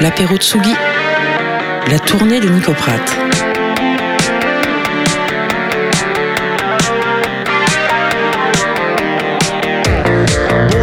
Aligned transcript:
l'apéro 0.00 0.36
Tsugi, 0.36 0.74
la 1.90 1.98
tournée 1.98 2.40
de 2.40 2.48
Nicoprate. 2.48 3.39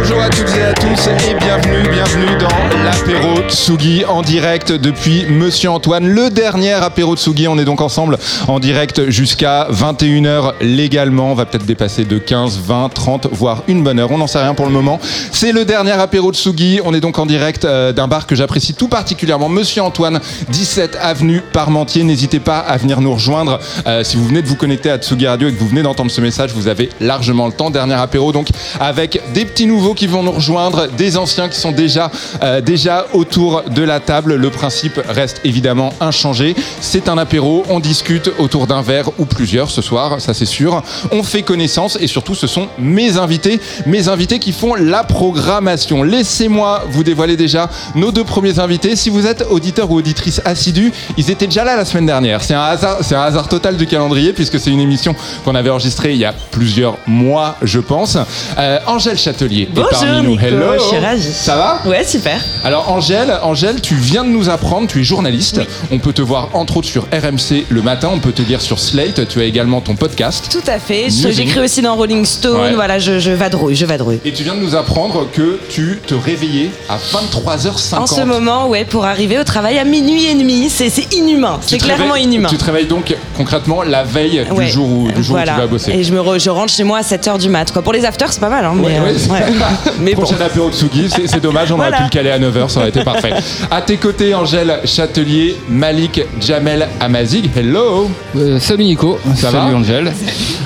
Bonjour 0.08 0.22
à 0.22 0.30
toutes 0.30 0.56
et 0.56 0.62
à 0.62 0.72
tous 0.72 1.06
et 1.06 1.34
bienvenue, 1.34 1.86
bienvenue 1.90 2.38
dans 2.38 2.82
l'apéro 2.82 3.46
Tsugi 3.50 4.06
en 4.06 4.22
direct 4.22 4.72
depuis 4.72 5.26
Monsieur 5.26 5.68
Antoine, 5.68 6.08
le 6.08 6.30
dernier 6.30 6.72
apéro 6.72 7.14
Tsugi. 7.14 7.46
On 7.46 7.58
est 7.58 7.66
donc 7.66 7.82
ensemble 7.82 8.16
en 8.46 8.58
direct 8.58 9.10
jusqu'à 9.10 9.68
21h 9.70 10.54
légalement. 10.62 11.32
On 11.32 11.34
va 11.34 11.44
peut-être 11.44 11.66
dépasser 11.66 12.06
de 12.06 12.16
15, 12.16 12.58
20, 12.64 12.88
30, 12.88 13.26
voire 13.32 13.64
une 13.68 13.84
bonne 13.84 13.98
heure. 13.98 14.10
On 14.10 14.16
n'en 14.16 14.26
sait 14.26 14.40
rien 14.40 14.54
pour 14.54 14.64
le 14.64 14.72
moment. 14.72 14.98
C'est 15.30 15.52
le 15.52 15.66
dernier 15.66 15.92
apéro 15.92 16.32
Tsugi. 16.32 16.80
On 16.86 16.94
est 16.94 17.00
donc 17.00 17.18
en 17.18 17.26
direct 17.26 17.66
euh, 17.66 17.92
d'un 17.92 18.08
bar 18.08 18.26
que 18.26 18.34
j'apprécie 18.34 18.72
tout 18.72 18.88
particulièrement, 18.88 19.50
Monsieur 19.50 19.82
Antoine, 19.82 20.20
17 20.48 20.96
avenue 21.02 21.42
Parmentier. 21.52 22.02
N'hésitez 22.02 22.40
pas 22.40 22.60
à 22.60 22.78
venir 22.78 23.02
nous 23.02 23.12
rejoindre. 23.12 23.60
Euh, 23.86 24.04
si 24.04 24.16
vous 24.16 24.26
venez 24.26 24.40
de 24.40 24.46
vous 24.48 24.56
connecter 24.56 24.88
à 24.90 24.96
Tsugi 24.96 25.26
Radio 25.26 25.48
et 25.48 25.52
que 25.52 25.58
vous 25.60 25.68
venez 25.68 25.82
d'entendre 25.82 26.10
ce 26.10 26.22
message, 26.22 26.52
vous 26.54 26.66
avez 26.66 26.88
largement 26.98 27.46
le 27.46 27.52
temps. 27.52 27.68
Dernier 27.68 27.92
apéro 27.92 28.32
donc 28.32 28.48
avec 28.80 29.20
des 29.34 29.44
petits 29.44 29.66
nouveaux 29.66 29.96
qui 29.98 30.06
vont 30.06 30.22
nous 30.22 30.30
rejoindre, 30.30 30.86
des 30.96 31.16
anciens 31.16 31.48
qui 31.48 31.58
sont 31.58 31.72
déjà, 31.72 32.10
euh, 32.42 32.60
déjà 32.60 33.06
autour 33.12 33.64
de 33.64 33.82
la 33.82 33.98
table. 33.98 34.36
Le 34.36 34.48
principe 34.48 35.00
reste 35.08 35.40
évidemment 35.42 35.92
inchangé. 36.00 36.54
C'est 36.80 37.08
un 37.08 37.18
apéro, 37.18 37.64
on 37.68 37.80
discute 37.80 38.30
autour 38.38 38.68
d'un 38.68 38.80
verre 38.80 39.10
ou 39.18 39.24
plusieurs 39.24 39.70
ce 39.70 39.82
soir, 39.82 40.20
ça 40.20 40.34
c'est 40.34 40.46
sûr. 40.46 40.82
On 41.10 41.24
fait 41.24 41.42
connaissance 41.42 41.98
et 42.00 42.06
surtout 42.06 42.36
ce 42.36 42.46
sont 42.46 42.68
mes 42.78 43.18
invités, 43.18 43.60
mes 43.86 44.08
invités 44.08 44.38
qui 44.38 44.52
font 44.52 44.76
la 44.76 45.02
programmation. 45.02 46.04
Laissez-moi 46.04 46.84
vous 46.90 47.02
dévoiler 47.02 47.36
déjà 47.36 47.68
nos 47.96 48.12
deux 48.12 48.24
premiers 48.24 48.60
invités. 48.60 48.94
Si 48.94 49.10
vous 49.10 49.26
êtes 49.26 49.44
auditeur 49.50 49.90
ou 49.90 49.96
auditrice 49.96 50.40
assidu, 50.44 50.92
ils 51.16 51.28
étaient 51.28 51.48
déjà 51.48 51.64
là 51.64 51.76
la 51.76 51.84
semaine 51.84 52.06
dernière. 52.06 52.40
C'est 52.44 52.54
un 52.54 52.62
hasard, 52.62 53.48
total 53.48 53.76
du 53.76 53.86
calendrier 53.88 54.32
puisque 54.32 54.60
c'est 54.60 54.70
une 54.70 54.80
émission 54.80 55.16
qu'on 55.44 55.56
avait 55.56 55.70
enregistrée 55.70 56.12
il 56.12 56.18
y 56.18 56.24
a 56.24 56.34
plusieurs 56.52 56.98
mois, 57.08 57.56
je 57.62 57.80
pense. 57.80 58.16
Euh, 58.58 58.78
Angèle 58.86 59.18
Châtelier 59.18 59.68
parmi 59.90 60.22
nous. 60.22 60.30
Nico, 60.30 60.44
Hello. 60.46 60.72
je 60.78 60.82
suis 60.84 60.98
ravie. 60.98 61.22
Ça 61.32 61.56
va 61.56 61.82
Ouais, 61.88 62.04
super. 62.04 62.40
alors 62.64 62.90
Angèle, 62.90 63.32
Angèle, 63.42 63.80
tu 63.80 63.94
viens 63.94 64.24
de 64.24 64.28
nous 64.30 64.48
apprendre, 64.48 64.86
tu 64.88 65.00
es 65.00 65.04
journaliste. 65.04 65.60
On 65.90 65.98
peut 65.98 66.12
te 66.12 66.22
voir 66.22 66.48
entre 66.54 66.78
autres 66.78 66.88
sur 66.88 67.04
RMC 67.04 67.64
le 67.68 67.82
matin, 67.82 68.10
on 68.12 68.18
peut 68.18 68.32
te 68.32 68.42
lire 68.42 68.60
sur 68.60 68.78
Slate. 68.78 69.28
Tu 69.28 69.40
as 69.40 69.44
également 69.44 69.80
ton 69.80 69.94
podcast. 69.94 70.48
Tout 70.50 70.70
à 70.70 70.78
fait. 70.78 71.06
J'écris 71.10 71.60
aussi 71.60 71.82
dans 71.82 71.94
Rolling 71.96 72.24
Stone. 72.24 72.60
Ouais. 72.60 72.74
Voilà, 72.74 72.98
je, 72.98 73.18
je 73.18 73.30
vadrouille, 73.30 73.74
je 73.76 73.86
vadrouille. 73.86 74.20
Et 74.24 74.32
tu 74.32 74.42
viens 74.42 74.54
de 74.54 74.60
nous 74.60 74.74
apprendre 74.74 75.26
que 75.32 75.58
tu 75.70 75.98
te 76.06 76.14
réveillais 76.14 76.70
à 76.88 76.96
23h50. 76.98 77.94
En 77.98 78.06
ce 78.06 78.20
moment, 78.22 78.68
ouais, 78.68 78.84
pour 78.84 79.04
arriver 79.04 79.38
au 79.38 79.44
travail 79.44 79.78
à 79.78 79.84
minuit 79.84 80.26
et 80.26 80.34
demi, 80.34 80.68
c'est 80.70 80.88
inhumain. 81.14 81.58
C'est 81.62 81.78
clairement 81.78 82.16
inhumain. 82.16 82.48
Tu 82.48 82.56
te 82.56 82.64
réveilles 82.64 82.86
donc 82.86 83.14
concrètement 83.36 83.82
la 83.82 84.02
veille 84.04 84.46
Ouais. 84.50 84.64
du 84.66 84.70
jour 84.70 84.88
où, 84.88 85.10
du 85.10 85.22
jour 85.22 85.36
où 85.36 85.40
tu 85.40 85.46
vas 85.46 85.66
bosser. 85.66 85.92
Et 85.92 86.04
je, 86.04 86.12
me 86.12 86.20
re- 86.20 86.38
je 86.42 86.50
rentre 86.50 86.72
chez 86.72 86.84
moi 86.84 86.98
à 86.98 87.02
7h 87.02 87.38
du 87.38 87.48
mat. 87.48 87.70
Quoi. 87.72 87.82
Pour 87.82 87.92
les 87.92 88.04
afters, 88.04 88.32
c'est 88.32 88.40
pas 88.40 88.48
mal. 88.48 88.64
Hein, 88.64 88.72
mais, 88.76 88.98
Ouais, 88.98 89.12
euh, 89.12 89.52
mais 90.00 90.14
bon. 90.14 90.22
Prochain 90.22 90.40
apéro 90.44 90.70
Tsugi, 90.70 91.08
c'est 91.08 91.26
c'est 91.26 91.40
dommage, 91.40 91.70
on 91.72 91.78
aurait 91.78 91.92
pu 91.92 92.02
le 92.04 92.08
caler 92.08 92.30
à 92.30 92.38
9h, 92.38 92.68
ça 92.68 92.80
aurait 92.80 92.88
été 92.90 93.02
parfait. 93.04 93.32
À 93.70 93.80
tes 93.82 93.96
côtés, 93.96 94.34
Angèle 94.34 94.80
Châtelier, 94.84 95.56
Malik 95.68 96.20
Jamel 96.40 96.88
Amazig. 97.00 97.50
Hello 97.56 98.10
Euh, 98.36 98.58
salut 98.58 98.84
Nico, 98.84 99.18
Ça 99.36 99.50
salut 99.50 99.72
va 99.72 99.76
Angèle. 99.78 100.12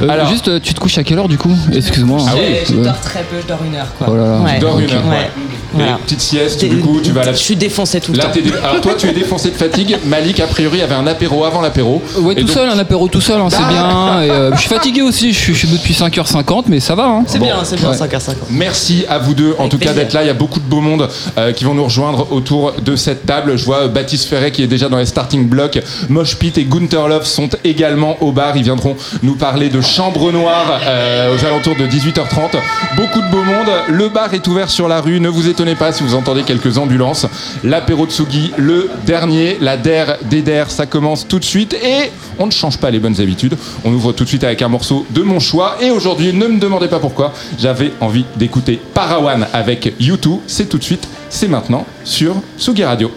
Euh, 0.02 0.08
Alors- 0.08 0.28
juste, 0.28 0.48
euh, 0.48 0.60
tu 0.62 0.74
te 0.74 0.80
couches 0.80 0.98
à 0.98 1.04
quelle 1.04 1.18
heure 1.18 1.28
du 1.28 1.38
coup? 1.38 1.54
Excuse-moi. 1.74 2.20
Ah 2.28 2.32
oui, 2.36 2.56
je 2.68 2.74
Ouais. 2.74 2.84
dors 2.84 3.00
très 3.00 3.20
peu, 3.20 3.36
je 3.42 3.46
dors 3.46 3.60
une 3.66 3.74
heure. 3.74 3.88
Quoi. 3.98 4.06
Oh 4.10 4.16
là 4.16 4.24
là. 4.24 4.38
Ouais. 4.40 4.54
Tu 4.54 4.60
dors 4.60 4.78
une 4.78 4.90
heure, 4.90 5.04
Ouais. 5.06 5.10
ouais. 5.16 5.30
Voilà. 5.74 5.92
Et 5.92 6.02
petite 6.02 6.20
sieste, 6.20 6.64
du 6.64 6.78
coup, 6.78 7.00
tu 7.02 7.12
vas 7.12 7.22
à 7.22 7.24
la 7.26 7.32
Je 7.32 7.38
suis 7.38 7.56
défoncé 7.56 8.00
tout 8.00 8.12
le 8.12 8.18
Là, 8.18 8.24
temps. 8.24 8.30
dé- 8.34 8.42
Alors 8.62 8.80
toi, 8.80 8.94
tu 8.96 9.06
es 9.08 9.12
défoncé 9.12 9.50
de 9.50 9.56
fatigue. 9.56 9.96
Malik, 10.06 10.40
a 10.40 10.46
priori, 10.46 10.82
avait 10.82 10.94
un 10.94 11.06
apéro 11.06 11.44
avant 11.44 11.60
l'apéro. 11.60 12.02
Ouais, 12.18 12.32
Et 12.34 12.36
tout 12.36 12.42
donc- 12.46 12.50
seul, 12.50 12.68
un 12.68 12.78
apéro 12.78 13.08
tout 13.08 13.20
seul, 13.20 13.40
hein, 13.40 13.48
c'est 13.50 13.58
bien. 13.68 14.22
Et, 14.22 14.30
euh, 14.30 14.50
je 14.54 14.60
suis 14.60 14.68
fatigué 14.68 15.02
aussi, 15.02 15.32
je 15.32 15.38
suis, 15.38 15.52
je 15.54 15.58
suis 15.58 15.68
debout 15.68 15.78
depuis 15.78 15.94
5h50, 15.94 16.64
mais 16.68 16.80
ça 16.80 16.94
va. 16.94 17.06
Hein. 17.06 17.24
C'est 17.26 17.38
bien, 17.38 17.56
c'est 17.64 17.76
bien, 17.76 17.90
Ouais. 17.90 17.96
5h50. 17.96 18.34
Merci 18.50 19.04
à 19.08 19.18
vous 19.18 19.34
deux, 19.34 19.54
en 19.58 19.60
Avec 19.60 19.70
tout 19.70 19.78
cas, 19.78 19.92
d'être 19.92 20.12
là. 20.12 20.22
Il 20.22 20.26
y 20.26 20.30
a 20.30 20.34
beaucoup 20.34 20.60
de 20.60 20.64
beau 20.64 20.80
monde 20.80 21.08
euh, 21.38 21.52
qui 21.52 21.64
vont 21.64 21.74
nous 21.74 21.84
rejoindre 21.84 22.26
autour 22.32 22.72
de 22.82 22.96
cette 22.96 23.26
table. 23.26 23.56
Je 23.56 23.64
vois 23.64 23.82
euh, 23.84 23.88
Baptiste 23.88 24.28
Ferret 24.28 24.50
qui 24.50 24.62
est 24.62 24.66
déjà 24.66 24.88
dans 24.88 24.98
les 24.98 25.06
starting 25.06 25.46
blocks. 25.48 25.78
Mosh 26.08 26.36
Pit 26.36 26.56
et 26.58 26.64
Gunther 26.64 27.08
Love 27.08 27.24
sont 27.26 27.48
également 27.64 28.16
au 28.22 28.32
bar. 28.32 28.56
Ils 28.56 28.62
viendront 28.64 28.96
nous 29.22 29.34
parler 29.36 29.68
de 29.68 29.80
Chambre 29.80 30.30
Noire 30.32 30.80
euh, 30.86 31.34
aux 31.36 31.44
alentours 31.44 31.76
de 31.76 31.86
18h30. 31.86 32.56
Beaucoup 32.96 33.20
de 33.20 33.30
beau 33.30 33.42
monde. 33.42 33.68
Le 33.88 34.08
bar 34.08 34.32
est 34.34 34.46
ouvert 34.48 34.70
sur 34.70 34.88
la 34.88 35.00
rue. 35.00 35.20
Ne 35.20 35.28
vous 35.28 35.48
étonnez 35.48 35.61
pas 35.76 35.92
si 35.92 36.02
vous 36.02 36.14
entendez 36.14 36.42
quelques 36.42 36.78
ambulances. 36.78 37.26
L'apéro 37.64 38.06
Tsugi, 38.06 38.52
le 38.56 38.90
dernier, 39.06 39.58
la 39.60 39.76
DER 39.76 40.16
des 40.24 40.42
DER, 40.42 40.64
ça 40.68 40.86
commence 40.86 41.26
tout 41.26 41.38
de 41.38 41.44
suite. 41.44 41.74
Et 41.74 42.10
on 42.38 42.46
ne 42.46 42.50
change 42.50 42.78
pas 42.78 42.90
les 42.90 42.98
bonnes 42.98 43.20
habitudes. 43.20 43.56
On 43.84 43.92
ouvre 43.92 44.12
tout 44.12 44.24
de 44.24 44.28
suite 44.28 44.44
avec 44.44 44.62
un 44.62 44.68
morceau 44.68 45.06
de 45.10 45.22
mon 45.22 45.40
choix. 45.40 45.76
Et 45.80 45.90
aujourd'hui, 45.90 46.32
ne 46.32 46.46
me 46.46 46.58
demandez 46.58 46.88
pas 46.88 46.98
pourquoi, 46.98 47.32
j'avais 47.58 47.92
envie 48.00 48.24
d'écouter 48.36 48.80
Parawan 48.94 49.46
avec 49.52 49.94
U2. 50.00 50.40
C'est 50.46 50.68
tout 50.68 50.78
de 50.78 50.84
suite, 50.84 51.08
c'est 51.30 51.48
maintenant 51.48 51.86
sur 52.04 52.34
Tsugi 52.58 52.84
Radio. 52.84 53.10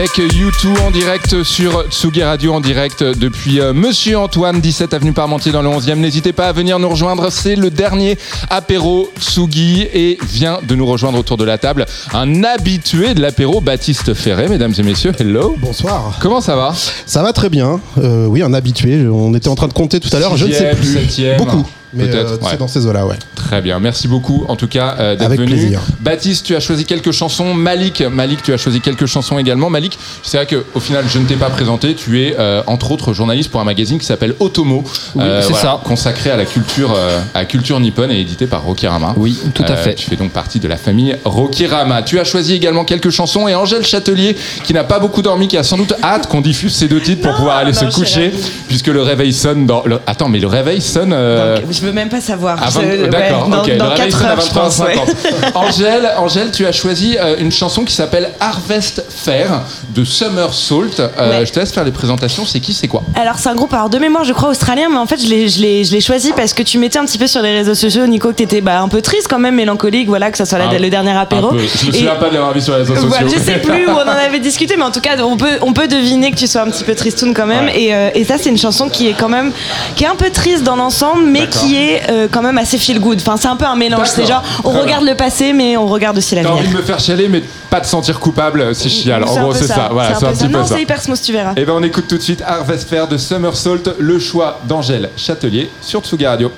Avec 0.00 0.16
U2 0.16 0.80
en 0.80 0.90
direct 0.90 1.42
sur 1.42 1.84
Tsugi 1.90 2.22
Radio 2.22 2.54
en 2.54 2.60
direct 2.60 3.02
depuis 3.04 3.60
euh, 3.60 3.74
Monsieur 3.74 4.16
Antoine, 4.18 4.58
17 4.58 4.94
avenue 4.94 5.12
Parmentier 5.12 5.52
dans 5.52 5.60
le 5.60 5.68
11e. 5.68 5.96
N'hésitez 5.96 6.32
pas 6.32 6.48
à 6.48 6.52
venir 6.52 6.78
nous 6.78 6.88
rejoindre, 6.88 7.30
c'est 7.30 7.54
le 7.54 7.68
dernier 7.68 8.16
apéro 8.48 9.10
Tsugi 9.20 9.82
et 9.92 10.16
vient 10.22 10.60
de 10.66 10.74
nous 10.74 10.86
rejoindre 10.86 11.18
autour 11.18 11.36
de 11.36 11.44
la 11.44 11.58
table 11.58 11.84
un 12.14 12.44
habitué 12.44 13.12
de 13.12 13.20
l'apéro, 13.20 13.60
Baptiste 13.60 14.14
Ferret, 14.14 14.48
mesdames 14.48 14.72
et 14.78 14.82
messieurs. 14.82 15.12
Hello. 15.18 15.54
Bonsoir. 15.58 16.16
Comment 16.22 16.40
ça 16.40 16.56
va? 16.56 16.72
Ça 17.04 17.22
va 17.22 17.34
très 17.34 17.50
bien. 17.50 17.78
Euh, 17.98 18.24
oui, 18.24 18.42
un 18.42 18.54
habitué. 18.54 19.06
On 19.06 19.34
était 19.34 19.48
en 19.48 19.54
train 19.54 19.68
de 19.68 19.74
compter 19.74 20.00
tout 20.00 20.16
à 20.16 20.18
l'heure. 20.18 20.34
Je 20.38 20.46
ne 20.46 20.52
sais 20.52 20.74
plus. 20.76 20.94
septième. 20.94 21.36
Beaucoup. 21.36 21.66
Mais 21.92 22.06
Peut-être, 22.06 22.32
euh, 22.32 22.36
ouais. 22.36 22.48
c'est 22.50 22.58
dans 22.58 22.68
ces 22.68 22.86
eaux-là, 22.86 23.04
ouais. 23.06 23.16
Très 23.34 23.60
bien, 23.62 23.80
merci 23.80 24.06
beaucoup 24.06 24.44
en 24.46 24.54
tout 24.54 24.68
cas 24.68 24.94
euh, 25.00 25.16
d'être 25.16 25.30
venu. 25.30 25.46
plaisir. 25.46 25.80
Baptiste, 26.00 26.46
tu 26.46 26.56
as 26.56 26.60
choisi 26.60 26.86
quelques 26.86 27.12
chansons. 27.12 27.52
Malik, 27.52 28.00
Malik, 28.02 28.42
tu 28.42 28.52
as 28.54 28.56
choisi 28.56 28.80
quelques 28.80 29.04
chansons 29.06 29.38
également. 29.38 29.68
Malik, 29.68 29.98
c'est 30.22 30.38
vrai 30.38 30.46
qu'au 30.46 30.80
final, 30.80 31.04
je 31.08 31.18
ne 31.18 31.26
t'ai 31.26 31.34
pas 31.36 31.50
présenté. 31.50 31.94
Tu 31.94 32.22
es 32.22 32.36
euh, 32.38 32.62
entre 32.66 32.90
autres 32.92 33.12
journaliste 33.12 33.50
pour 33.50 33.60
un 33.60 33.64
magazine 33.64 33.98
qui 33.98 34.06
s'appelle 34.06 34.34
Otomo, 34.40 34.82
Oui, 35.14 35.24
c'est 35.42 35.54
ça. 35.54 35.78
consacré 35.84 36.30
à 36.30 36.36
la 36.36 36.46
culture, 36.46 36.94
euh, 36.96 37.20
à 37.34 37.44
culture 37.44 37.78
nippone 37.80 38.10
et 38.10 38.20
édité 38.20 38.46
par 38.46 38.62
Rokirama. 38.62 39.12
Oui, 39.18 39.38
tout 39.54 39.62
à 39.64 39.72
Euh, 39.72 39.76
fait. 39.76 39.94
Tu 39.94 40.08
fais 40.08 40.16
donc 40.16 40.30
partie 40.32 40.58
de 40.58 40.68
la 40.68 40.76
famille 40.78 41.16
Rokirama. 41.24 42.02
Tu 42.02 42.18
as 42.18 42.24
choisi 42.24 42.54
également 42.54 42.84
quelques 42.84 43.10
chansons 43.10 43.46
et 43.46 43.54
Angèle 43.54 43.84
Châtelier, 43.84 44.36
qui 44.64 44.72
n'a 44.72 44.84
pas 44.84 45.00
beaucoup 45.00 45.20
dormi, 45.20 45.48
qui 45.48 45.58
a 45.58 45.62
sans 45.62 45.76
doute 45.76 45.92
hâte 46.02 46.28
qu'on 46.28 46.40
diffuse 46.40 46.74
ces 46.74 46.88
deux 46.88 47.00
titres 47.00 47.20
pour 47.22 47.32
Non, 47.32 47.36
pouvoir 47.36 47.56
aller 47.58 47.72
non, 47.72 47.90
se 47.90 47.94
coucher, 47.94 48.32
puisque 48.68 48.86
le 48.88 49.02
réveil 49.02 49.34
sonne 49.34 49.66
dans. 49.66 49.82
le- 49.84 49.98
Attends, 50.06 50.28
mais 50.30 50.38
le 50.38 50.46
réveil 50.46 50.80
sonne. 50.80 51.12
euh, 51.12 51.60
Donc, 51.60 51.66
je 51.72 51.80
veux 51.82 51.92
même 51.92 52.08
pas 52.08 52.20
savoir. 52.22 52.62
à 52.62 52.70
Je- 52.70 52.74
20 52.78 52.80
ouais, 52.86 53.08
D'accord, 53.08 53.48
dans, 53.48 53.62
ok. 53.62 53.76
dans 53.76 53.84
le 53.84 53.90
réveil 53.90 54.10
4 54.10 54.18
sonne 54.18 54.26
à 54.26 54.32
heures, 54.32 54.40
je 54.40 54.50
pense. 54.54 54.78
ouais. 54.78 54.94
23h50. 54.96 55.52
Angèle, 55.90 56.10
Angèle, 56.18 56.50
tu 56.52 56.66
as 56.66 56.72
choisi 56.72 57.16
euh, 57.18 57.36
une 57.38 57.50
chanson 57.50 57.84
qui 57.84 57.92
s'appelle 57.94 58.30
Harvest 58.38 59.04
Fair 59.08 59.62
de 59.94 60.04
Summer 60.04 60.52
Salt. 60.54 61.00
Euh, 61.00 61.08
Ouais. 61.30 61.46
Je 61.46 61.52
te 61.52 61.60
laisse 61.60 61.72
faire 61.72 61.84
les 61.84 61.90
présentations. 61.92 62.44
C'est 62.44 62.60
qui, 62.60 62.72
c'est 62.72 62.88
quoi 62.88 63.02
Alors 63.14 63.36
c'est 63.38 63.48
un 63.48 63.54
groupe 63.54 63.72
alors 63.74 63.88
de 63.90 63.98
mémoire 63.98 64.24
je 64.24 64.32
crois 64.32 64.48
australien 64.48 64.88
mais 64.90 64.96
en 64.98 65.06
fait 65.06 65.18
je 65.20 65.28
l'ai 65.28 66.00
choisi 66.00 66.32
parce 66.34 66.52
que 66.54 66.62
tu 66.62 66.78
mettais 66.78 66.98
un 66.98 67.04
petit 67.04 67.18
peu 67.18 67.26
sur 67.26 67.40
les 67.42 67.52
réseaux 67.58 67.74
sociaux 67.74 68.06
Nico 68.06 68.28
que 68.28 68.34
t'étais 68.34 68.60
bah 68.60 68.80
un 68.80 68.88
peu 68.88 69.00
triste 69.02 69.26
quand 69.28 69.38
même 69.38 69.54
mélancolique 69.54 70.08
voilà 70.08 70.30
que 70.30 70.38
ça 70.38 70.44
soit 70.44 70.58
Un- 70.58 70.78
le 70.78 70.90
dernier 70.90 71.12
apéro. 71.12 71.50
Je 71.56 71.86
me 71.86 71.92
souviens 71.92 72.14
pas 72.16 72.28
de 72.28 72.34
l'avoir 72.34 72.52
vu 72.52 72.60
sur 72.60 72.72
les 72.74 72.80
réseaux 72.80 72.94
sociaux. 72.94 73.08
Voilà, 73.08 73.26
je 73.28 73.38
sais 73.38 73.58
plus 73.58 73.86
où 73.86 73.90
on 73.90 73.94
en 73.94 74.08
avait 74.26 74.38
discuté, 74.40 74.76
mais 74.76 74.82
en 74.84 74.90
tout 74.90 75.00
cas, 75.00 75.16
on 75.22 75.36
peut, 75.36 75.58
on 75.62 75.72
peut 75.72 75.88
deviner 75.88 76.30
que 76.30 76.36
tu 76.36 76.46
sois 76.46 76.62
un 76.62 76.70
petit 76.70 76.84
peu 76.84 76.94
tristoun 76.94 77.32
quand 77.34 77.46
même. 77.46 77.66
Ouais. 77.66 77.82
Et, 77.82 77.94
euh, 77.94 78.10
et 78.14 78.24
ça, 78.24 78.36
c'est 78.38 78.48
une 78.50 78.58
chanson 78.58 78.88
qui 78.88 79.08
est 79.08 79.14
quand 79.14 79.28
même, 79.28 79.52
qui 79.96 80.04
est 80.04 80.06
un 80.08 80.14
peu 80.16 80.30
triste 80.30 80.62
dans 80.64 80.76
l'ensemble, 80.76 81.24
mais 81.26 81.46
qui 81.48 81.76
est 81.76 82.02
euh, 82.10 82.28
quand 82.30 82.42
même 82.42 82.58
assez 82.58 82.78
feel 82.78 82.98
good. 83.00 83.18
Enfin, 83.20 83.36
c'est 83.38 83.48
un 83.48 83.56
peu 83.56 83.64
un 83.66 83.76
mélange. 83.76 84.06
C'est 84.08 84.26
genre, 84.26 84.42
on 84.64 84.70
regarde 84.70 85.04
le 85.04 85.14
passé, 85.14 85.52
mais 85.52 85.76
on 85.82 85.86
regarde 85.86 86.16
aussi 86.18 86.34
T'as 86.34 86.42
l'avenir. 86.42 86.58
envie 86.62 86.68
de 86.68 86.76
me 86.76 86.82
faire 86.82 86.98
chialer, 87.00 87.28
mais 87.28 87.42
pas 87.70 87.80
de 87.80 87.86
sentir 87.86 88.18
coupable 88.20 88.74
si 88.74 88.88
je 88.88 88.94
chiale. 89.02 89.24
En 89.24 89.40
gros, 89.40 89.54
c'est 89.54 89.66
ça. 89.66 89.88
Voilà, 89.92 90.14
c'est 90.14 90.26
un 90.26 90.32
petit 90.32 90.46
peu 90.46 90.52
Non, 90.52 90.64
ça. 90.64 90.74
c'est 90.76 90.82
hyper 90.82 91.00
smooth, 91.02 91.20
tu 91.20 91.32
verras. 91.32 91.52
Et 91.56 91.64
ben 91.64 91.72
on 91.76 91.82
écoute 91.82 92.06
tout 92.08 92.16
de 92.16 92.22
suite 92.22 92.42
Harvest 92.46 92.88
Fair 92.88 93.08
de 93.08 93.16
Summer 93.16 93.56
Salt, 93.56 93.90
le 93.98 94.18
choix 94.18 94.60
d'Angèle 94.66 95.10
Châtelier 95.16 95.70
sur 95.80 96.00
Tsuga 96.02 96.30
Radio. 96.30 96.50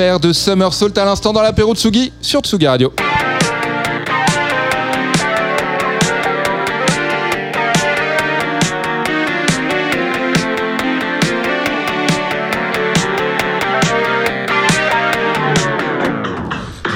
Harvest 0.00 0.08
Fair 0.08 0.18
de 0.18 0.32
Summer 0.32 0.72
Salt 0.72 0.96
à 0.98 1.04
l'instant 1.04 1.32
dans 1.32 1.42
l'apéro 1.42 1.74
Tsugi 1.74 2.10
sur 2.22 2.40
Tsuga 2.40 2.70
Radio. 2.70 2.92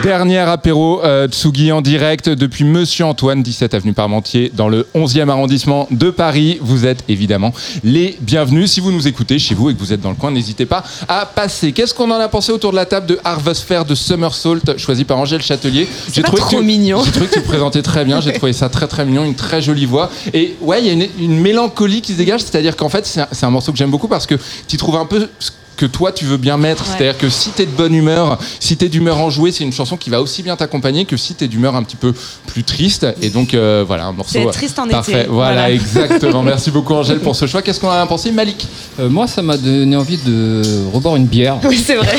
Dernier 0.05 0.41
apéro 0.41 1.03
euh, 1.03 1.29
Tsugi 1.29 1.73
en 1.73 1.81
direct 1.81 2.29
depuis 2.29 2.65
Monsieur 2.65 3.07
Antoine, 3.07 3.43
17 3.43 3.73
avenue 3.73 3.95
Parmentier, 3.95 4.53
dans 4.55 4.69
le 4.69 4.87
11e 4.95 5.31
arrondissement 5.31 5.89
de 5.91 6.11
Paris. 6.11 6.59
Vous 6.61 6.85
êtes 6.85 7.05
évidemment 7.09 7.55
les 7.85 8.19
bienvenus. 8.21 8.71
Si 8.71 8.81
vous 8.81 8.93
nous 8.93 9.09
écoutez 9.09 9.39
chez 9.39 9.55
vous 9.55 9.71
et 9.71 9.75
que 9.75 9.79
vous 9.79 9.95
êtes 9.95 10.03
dans 10.03 10.11
le 10.11 10.17
coin, 10.17 10.31
n'hésitez 10.31 10.67
pas 10.67 10.85
à 11.09 11.25
passer. 11.25 11.73
Qu'est-ce 11.73 11.95
qu'on 11.95 12.11
en 12.11 12.21
a 12.21 12.29
pensé 12.29 12.53
autour 12.53 12.73
de 12.73 12.77
la 12.77 12.85
table 12.85 13.07
de 13.07 13.19
Harvest 13.25 13.63
Fair 13.63 13.87
de 13.87 13.95
Somersault, 13.95 14.59
choisi 14.77 15.05
par 15.05 15.17
Angèle 15.17 15.41
Châtelier? 15.41 15.89
C'est 16.13 16.21
pas 16.21 16.33
que 16.33 16.37
trop 16.37 16.61
mignon. 16.61 17.03
J'ai 17.03 17.11
trouvé 17.11 17.27
que 17.29 17.41
tu 17.41 17.41
présentais 17.41 17.81
très 17.81 18.05
bien. 18.05 18.21
J'ai 18.21 18.35
trouvé 18.35 18.53
ça 18.53 18.69
très 18.69 18.87
très 18.87 19.07
mignon, 19.07 19.25
une 19.25 19.37
très 19.37 19.63
jolie 19.63 19.87
voix. 19.87 20.11
Et 20.35 20.55
ouais, 20.61 20.83
il 20.83 20.87
y 20.87 20.91
a 20.91 20.93
une, 20.93 21.09
une 21.19 21.41
mélancolie 21.41 22.03
qui 22.03 22.13
se 22.13 22.19
dégage. 22.19 22.43
C'est-à-dire 22.43 22.77
qu'en 22.77 22.91
fait, 22.91 23.07
c'est 23.07 23.23
un, 23.23 23.29
un 23.41 23.51
morceau 23.51 23.73
que 23.73 23.79
j'aime 23.79 23.91
beaucoup 23.91 24.09
parce 24.09 24.27
que 24.27 24.35
tu 24.69 24.77
trouves 24.77 24.97
un 24.97 25.07
peu 25.07 25.31
que 25.77 25.87
toi 25.87 26.13
tu 26.13 26.25
veux 26.25 26.37
bien 26.37 26.57
mettre. 26.57 26.83
Ouais. 26.85 26.91
C'est-à-dire 26.97 27.19
que 27.19 27.29
si 27.29 27.51
t'es 27.51 27.67
de 27.67 27.71
bonne 27.71 27.95
humeur, 27.95 28.39
si 28.61 28.77
t'es 28.77 28.89
d'humeur 28.89 29.19
enjouée, 29.19 29.53
c'est 29.53 29.65
une 29.65 29.73
chanson 29.73 29.97
qui 29.97 30.11
va 30.11 30.21
aussi 30.21 30.43
bien 30.43 30.57
t'accompagner 30.57 31.05
que 31.05 31.17
si 31.17 31.35
t'es 31.35 31.49
d'humeur 31.49 31.75
un 31.77 31.83
petit 31.83 31.97
peu 31.97 32.15
plus 32.47 32.63
triste. 32.65 33.07
Et 33.23 33.31
donc 33.31 33.55
euh, 33.55 33.85
voilà, 33.87 34.07
un 34.07 34.13
morceau. 34.13 34.33
C'est 34.33 34.51
triste 34.51 34.79
en 34.79 34.87
parfait. 34.89 35.13
été. 35.23 35.31
Voilà, 35.31 35.53
Voilà. 35.55 35.71
exactement. 35.75 36.43
Merci 36.43 36.71
beaucoup 36.71 36.95
Angèle 36.95 37.19
pour 37.21 37.35
ce 37.37 37.47
choix. 37.47 37.63
Qu'est-ce 37.63 37.81
qu'on 37.81 37.91
a 37.91 38.07
pensé, 38.07 38.31
Malik? 38.33 38.67
Euh, 39.01 39.09
moi, 39.09 39.27
ça 39.27 39.43
m'a 39.43 39.57
donné 39.57 39.97
envie 39.97 40.19
de 40.19 40.63
reboire 40.93 41.17
une 41.17 41.27
bière. 41.27 41.57
Oui, 41.65 41.83
c'est 41.85 41.97
vrai. 41.97 42.17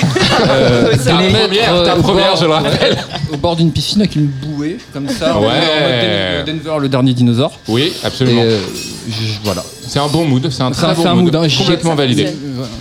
Euh, 0.49 0.95
Ta 1.05 1.13
première, 1.13 1.83
ta 1.83 1.97
au 1.97 2.01
première, 2.01 2.27
bord- 2.29 2.37
je 2.37 2.45
le 2.45 2.51
rappelle. 2.51 2.93
ouais, 2.93 2.97
au 3.33 3.37
bord 3.37 3.55
d'une 3.55 3.71
piscine 3.71 4.01
avec 4.01 4.15
une 4.15 4.25
bouée, 4.27 4.77
comme 4.93 5.07
ça. 5.09 5.37
Ouais. 5.39 5.45
en 5.47 5.47
mode 5.47 6.45
Den- 6.45 6.59
Denver, 6.63 6.77
le 6.81 6.89
dernier 6.89 7.13
dinosaure. 7.13 7.51
Oui, 7.67 7.91
Et 8.03 8.05
absolument. 8.05 8.41
euh, 8.43 8.59
je- 9.09 9.15
voilà. 9.43 9.63
C'est 9.87 9.99
un 9.99 10.07
bon 10.07 10.25
mood. 10.25 10.47
C'est 10.51 10.63
un 10.63 10.71
très 10.71 10.93
bon 10.95 11.05
un 11.05 11.13
mood. 11.15 11.23
mood. 11.25 11.35
hein. 11.35 11.47
Complètement 11.57 11.95
validé. 11.95 12.27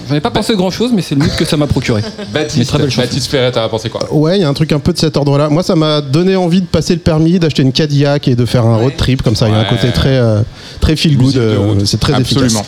J'en 0.09 0.15
ai 0.15 0.21
pas 0.21 0.31
pensé 0.31 0.55
grand 0.55 0.71
chose, 0.71 0.91
mais 0.95 1.03
c'est 1.03 1.15
le 1.15 1.21
mood 1.23 1.35
que 1.37 1.45
ça 1.45 1.57
m'a 1.57 1.67
procuré. 1.67 2.03
Baptiste, 2.33 2.69
très 2.71 2.79
belle 2.79 2.91
chanson. 2.91 3.03
Baptiste 3.03 3.31
Ferret, 3.31 3.53
t'as 3.53 3.69
pensé 3.69 3.89
quoi? 3.89 4.07
Ouais, 4.13 4.39
il 4.39 4.43
y 4.43 4.45
a 4.45 4.49
un 4.49 4.55
truc 4.55 4.73
un 4.73 4.79
peu 4.79 4.93
de 4.93 4.99
cet 4.99 5.17
ordre-là. 5.17 5.49
Moi, 5.49 5.63
ça 5.63 5.75
m'a 5.77 6.01
donné 6.01 6.37
envie 6.37 6.61
de 6.61 6.67
passer 6.67 6.95
le 6.95 7.01
permis, 7.01 7.39
d'acheter 7.39 7.63
une 7.63 7.73
Cadillac 7.73 8.29
et 8.29 8.35
de 8.37 8.45
faire 8.45 8.65
un 8.67 8.77
road 8.77 8.93
trip 8.97 9.23
comme 9.23 9.37
ça. 9.37 9.49
Il 9.49 9.53
y 9.53 9.55
a 9.55 9.61
un 9.61 9.65
côté 9.65 9.91
très, 9.93 10.17
euh, 10.17 10.41
très 10.81 10.97
feel 10.97 11.17
good. 11.17 11.37
Euh, 11.37 11.75
c'est 11.85 12.01
très 12.01 12.15
Absolument. 12.15 12.47
efficace. 12.47 12.67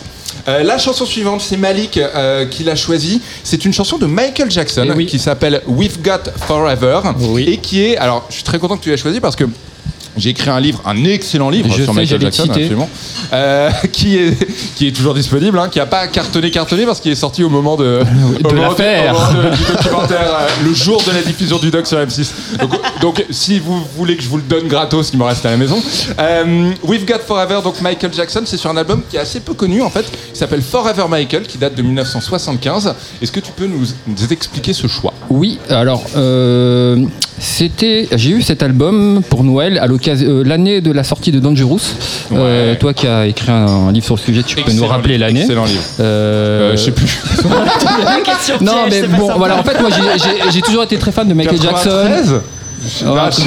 Euh, 0.48 0.62
la 0.62 0.78
chanson 0.78 1.04
suivante, 1.06 1.40
c'est 1.40 1.56
Malik 1.56 1.96
euh, 1.98 2.46
qui 2.46 2.62
l'a 2.62 2.76
choisie. 2.76 3.20
C'est 3.42 3.64
une 3.64 3.72
chanson 3.72 3.98
de 3.98 4.06
Michael 4.06 4.50
Jackson 4.50 4.86
Eh 4.88 4.92
oui. 4.92 5.06
qui 5.06 5.18
s'appelle 5.18 5.60
We've 5.66 6.00
Got 6.02 6.30
Forever 6.46 7.00
Oui. 7.20 7.44
et 7.48 7.56
qui 7.58 7.82
est. 7.82 7.96
Alors, 7.96 8.24
je 8.28 8.34
suis 8.36 8.44
très 8.44 8.58
content 8.58 8.76
que 8.76 8.82
tu 8.84 8.90
l'aies 8.90 8.96
choisi 8.96 9.20
parce 9.20 9.34
que. 9.36 9.44
J'ai 10.16 10.30
écrit 10.30 10.48
un 10.50 10.60
livre, 10.60 10.80
un 10.86 11.04
excellent 11.04 11.50
livre 11.50 11.68
Je 11.70 11.82
sur 11.84 11.92
sais, 11.92 12.00
Michael 12.00 12.20
Jackson, 12.20 12.44
absolument, 12.48 12.88
euh, 13.32 13.70
qui 13.92 14.16
est 14.16 14.34
qui 14.76 14.88
est 14.88 14.92
toujours 14.92 15.14
disponible, 15.14 15.58
hein, 15.58 15.68
qui 15.68 15.78
a 15.80 15.86
pas 15.86 16.06
cartonné 16.08 16.50
cartonné 16.50 16.86
parce 16.86 17.00
qu'il 17.00 17.12
est 17.12 17.16
sorti 17.16 17.44
au 17.44 17.50
moment 17.50 17.76
de 17.76 18.00
l'affaire. 18.54 19.12
moment 19.12 19.42
de- 19.50 19.56
du 19.56 19.62
documentaire, 19.72 20.30
euh, 20.40 20.46
le 20.64 20.74
jour 20.74 21.02
de 21.06 21.12
la 21.12 21.22
diffusion 21.22 21.58
du 21.58 21.70
doc 21.70 21.86
sur 21.86 21.98
M6. 21.98 22.30
Donc, 22.60 22.70
donc, 23.00 23.24
si 23.30 23.58
vous 23.58 23.82
voulez 23.96 24.16
que 24.16 24.22
je 24.22 24.28
vous 24.28 24.38
le 24.38 24.42
donne 24.42 24.68
gratos, 24.68 25.10
il 25.12 25.18
me 25.18 25.24
reste 25.24 25.44
à 25.44 25.50
la 25.50 25.56
maison. 25.58 25.76
Euh, 26.18 26.70
We've 26.82 27.04
Got 27.04 27.20
Forever, 27.26 27.60
donc 27.62 27.80
Michael 27.82 28.12
Jackson, 28.14 28.42
c'est 28.46 28.56
sur 28.56 28.70
un 28.70 28.76
album 28.78 29.02
qui 29.10 29.16
est 29.16 29.20
assez 29.20 29.40
peu 29.40 29.52
connu 29.54 29.82
en 29.82 29.90
fait, 29.90 30.04
qui 30.32 30.38
s'appelle 30.38 30.62
Forever 30.62 31.04
Michael, 31.10 31.42
qui 31.42 31.58
date 31.58 31.74
de 31.74 31.82
1975. 31.82 32.94
Est-ce 33.20 33.32
que 33.32 33.40
tu 33.40 33.52
peux 33.52 33.66
nous, 33.66 33.84
nous 34.06 34.32
expliquer 34.32 34.72
ce 34.72 34.86
choix? 34.86 35.12
Oui, 35.28 35.58
alors 35.68 36.04
euh, 36.16 37.04
c'était, 37.38 38.08
j'ai 38.12 38.30
eu 38.30 38.42
cet 38.42 38.62
album 38.62 39.20
pour 39.28 39.44
Noël 39.44 39.78
à 39.78 39.86
l'occasion 39.86 40.05
euh, 40.08 40.42
l'année 40.44 40.80
de 40.80 40.92
la 40.92 41.04
sortie 41.04 41.32
de 41.32 41.40
Dangerous. 41.40 41.80
Euh, 42.32 42.74
toi 42.76 42.94
qui 42.94 43.06
as 43.06 43.26
écrit 43.26 43.50
un, 43.50 43.92
livre 43.92 44.04
sur 44.04 44.16
le 44.16 44.20
sujet, 44.20 44.42
tu 44.42 44.56
peux 44.56 44.72
nous 44.72 44.86
rappeler 44.86 45.18
l'année. 45.18 45.40
Excellent 45.40 45.64
livre. 45.64 45.82
Euh, 46.00 46.46
Euh, 46.56 46.72
je 46.72 46.76
sais 46.76 46.92
plus. 46.92 47.20
Non, 48.60 48.86
mais 48.90 49.02
bon, 49.08 49.32
voilà. 49.36 49.58
En 49.58 49.64
fait, 49.64 49.80
moi, 49.80 49.90
j'ai- 50.50 50.60
toujours 50.62 50.82
été 50.82 50.96
très 50.98 51.12
fan 51.12 51.28
de 51.28 51.34
Michael 51.34 51.60
Jackson. 51.60 51.90
93 51.90 52.32
Ouais, 52.32 52.38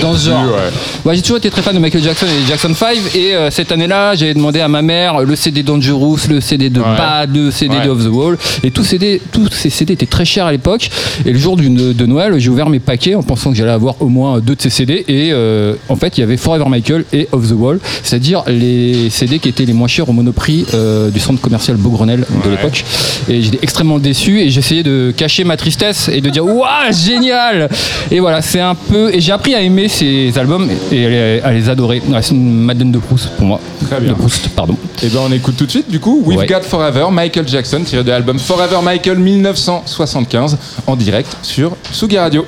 Dans 0.01 0.13
ce 0.15 0.29
genre. 0.29 0.43
ouais. 0.43 1.05
Ouais, 1.05 1.15
j'ai 1.15 1.21
toujours 1.21 1.38
été 1.38 1.50
très 1.50 1.62
fan 1.62 1.74
de 1.75 1.79
Michael 1.79 2.01
Jackson 2.03 2.25
et 2.25 2.48
Jackson 2.48 2.74
5 2.74 2.98
et 3.15 3.36
euh, 3.36 3.50
cette 3.51 3.71
année-là 3.71 4.15
j'ai 4.15 4.33
demandé 4.33 4.59
à 4.59 4.67
ma 4.67 4.81
mère 4.81 5.21
le 5.21 5.36
CD 5.36 5.63
Dangerous, 5.63 6.19
le 6.29 6.41
CD 6.41 6.69
de 6.69 6.79
Ouais. 6.79 6.98
Bad, 6.98 7.36
le 7.36 7.51
CD 7.51 7.75
de 7.83 7.89
Off 7.89 8.03
the 8.03 8.07
Wall 8.07 8.38
et 8.63 8.71
tous, 8.71 8.83
CD, 8.83 9.21
tous 9.31 9.50
ces 9.51 9.69
CD 9.69 9.93
étaient 9.93 10.05
très 10.05 10.25
chers 10.25 10.45
à 10.45 10.51
l'époque 10.51 10.89
et 11.25 11.31
le 11.31 11.38
jour 11.38 11.55
de 11.57 12.05
Noël 12.05 12.33
j'ai 12.39 12.50
ouvert 12.50 12.69
mes 12.69 12.79
paquets 12.79 13.15
en 13.15 13.24
pensant 13.24 13.51
que 13.51 13.57
j'allais 13.57 13.71
avoir 13.71 14.01
au 14.01 14.07
moins 14.07 14.39
deux 14.39 14.55
de 14.55 14.62
ces 14.62 14.69
CD 14.69 15.03
et 15.07 15.29
euh, 15.31 15.74
en 15.89 15.95
fait 15.95 16.17
il 16.17 16.21
y 16.21 16.24
avait 16.24 16.38
Forever 16.38 16.65
Michael 16.69 17.05
et 17.13 17.27
Off 17.31 17.48
the 17.50 17.53
Wall 17.53 17.79
c'est-à-dire 18.03 18.43
les 18.48 19.09
CD 19.09 19.39
qui 19.39 19.50
étaient 19.50 19.65
les 19.65 19.74
moins 19.74 19.88
chers 19.88 20.07
au 20.09 20.13
monoprix 20.13 20.65
euh, 20.74 21.09
du 21.09 21.19
centre 21.19 21.41
commercial 21.41 21.77
Beaugrenelle 21.77 22.25
de 22.45 22.50
l'époque 22.50 22.83
et 23.29 23.41
j'étais 23.41 23.59
extrêmement 23.62 24.00
déçu 24.00 24.39
et 24.41 24.50
j'essayais 24.50 24.83
de 24.83 25.13
cacher 25.15 25.43
ma 25.43 25.57
tristesse 25.57 26.09
et 26.12 26.21
de 26.21 26.29
dire 26.29 26.45
waouh 26.45 26.91
génial 26.91 27.69
et 28.12 28.19
voilà 28.19 28.41
c'est 28.41 28.62
un 28.62 28.75
peu 28.75 29.13
et 29.13 29.21
j'ai 29.29 29.33
appris 29.36 29.53
à 29.53 29.62
aimer 29.62 29.88
ces 29.88 30.36
albums 30.39 30.67
et 30.91 31.05
à 31.05 31.09
les, 31.09 31.41
à 31.41 31.51
les 31.53 31.69
adorer 31.69 32.01
Ouais, 32.09 32.19
c'est 32.24 32.33
une 32.33 32.62
Madeleine 32.63 32.91
de 32.91 32.98
Proust 32.98 33.29
pour 33.38 33.45
moi 33.45 33.59
Très 33.88 34.00
bien. 34.00 34.09
de 34.13 34.17
Proust 34.17 34.50
pardon 34.55 34.75
Et 35.03 35.07
ben 35.07 35.19
on 35.29 35.31
écoute 35.31 35.55
tout 35.55 35.67
de 35.67 35.69
suite 35.69 35.88
du 35.88 36.00
coup 36.00 36.24
We've 36.25 36.39
Ouais. 36.39 36.48
Got 36.48 36.62
Forever, 36.62 37.05
Michael 37.12 37.48
Jackson, 37.48 37.83
tiré 37.86 38.03
de 38.03 38.09
l'album 38.09 38.39
Forever 38.39 38.79
Michael 38.81 39.19
1975, 39.19 40.57
en 40.88 40.95
direct 40.95 41.38
sur 41.43 41.75
Sugi 41.91 42.17
Radio. 42.17 42.43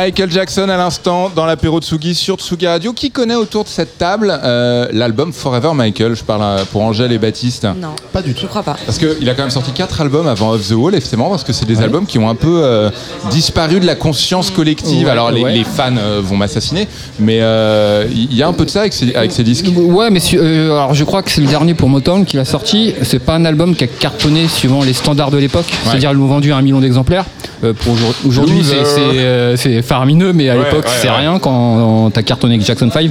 Michael 0.00 0.30
Jackson 0.30 0.66
à 0.70 0.78
l'instant 0.78 1.30
dans 1.36 1.44
l'apéro 1.44 1.78
de 1.78 1.84
Tsugi 1.84 2.14
sur 2.14 2.36
Tsugi 2.38 2.66
Radio. 2.66 2.94
Qui 2.94 3.10
connaît 3.10 3.34
autour 3.34 3.64
de 3.64 3.68
cette 3.68 3.98
table 3.98 4.32
euh, 4.42 4.88
l'album 4.92 5.30
Forever 5.30 5.72
Michael? 5.74 6.16
Je 6.16 6.24
parle 6.24 6.40
euh, 6.42 6.64
pour 6.72 6.80
Angèle 6.80 7.12
et 7.12 7.18
Baptiste. 7.18 7.64
Non, 7.64 7.88
Pas 8.10 8.22
du 8.22 8.32
tout. 8.32 8.40
je 8.40 8.46
crois 8.46 8.62
pas. 8.62 8.78
Parce 8.86 8.96
qu'il 8.96 9.28
a 9.28 9.34
quand 9.34 9.42
même 9.42 9.50
sorti 9.50 9.72
quatre 9.72 10.00
albums 10.00 10.26
avant 10.26 10.52
Off 10.52 10.66
the 10.66 10.72
Wall 10.72 10.94
et 10.94 11.02
c'est 11.02 11.18
marrant 11.18 11.28
parce 11.28 11.44
que 11.44 11.52
c'est 11.52 11.66
des 11.66 11.82
albums 11.82 12.06
qui 12.06 12.18
ont 12.18 12.30
un 12.30 12.34
peu 12.34 12.62
euh, 12.64 12.88
disparu 13.30 13.78
de 13.78 13.84
la 13.84 13.94
conscience 13.94 14.50
collective. 14.50 15.04
Ouais, 15.04 15.10
Alors 15.10 15.30
les, 15.32 15.42
ouais. 15.42 15.52
les 15.52 15.64
fans 15.64 15.94
euh, 15.98 16.22
vont 16.24 16.38
m'assassiner, 16.38 16.88
mais 17.18 17.42
euh, 17.42 18.06
il 18.10 18.34
y 18.34 18.42
a 18.42 18.48
un 18.48 18.54
peu 18.54 18.64
de 18.64 18.70
ça 18.70 18.80
avec 18.80 18.94
ces, 18.94 19.14
avec 19.14 19.32
ces 19.32 19.44
disques. 19.44 19.66
Ouais, 19.76 20.08
mais 20.08 20.20
euh, 20.32 20.70
alors 20.72 20.94
je 20.94 21.04
crois 21.04 21.22
que 21.22 21.30
c'est 21.30 21.42
le 21.42 21.46
dernier 21.46 21.74
pour 21.74 21.90
Motown 21.90 22.24
qu'il 22.24 22.38
a 22.40 22.46
sorti. 22.46 22.94
C'est 23.02 23.18
pas 23.18 23.34
un 23.34 23.44
album 23.44 23.76
qui 23.76 23.84
a 23.84 23.86
cartonné 23.86 24.48
suivant 24.48 24.82
les 24.82 24.94
standards 24.94 25.30
de 25.30 25.36
l'époque. 25.36 25.66
C'est-à-dire, 25.84 26.12
ils 26.12 26.16
l'ont 26.16 26.26
vendu 26.26 26.52
à 26.52 26.56
un 26.56 26.62
million 26.62 26.80
d'exemplaires. 26.80 27.26
Euh, 27.62 27.72
pour 27.74 27.92
aujourd- 27.92 28.14
aujourd'hui, 28.26 28.62
c'est- 28.64 28.84
c'est 28.84 29.00
euh, 29.00 29.56
c'est 29.56 29.82
mais 30.32 30.48
à 30.48 30.56
Ouais, 30.56 30.64
l'époque, 30.64 30.84
ouais, 30.86 30.90
c'est 31.00 31.08
ouais. 31.08 31.16
rien 31.16 31.38
quand 31.38 32.10
t'as 32.12 32.22
cartonné 32.22 32.54
avec 32.54 32.66
Jackson 32.66 32.90
5. 32.92 33.10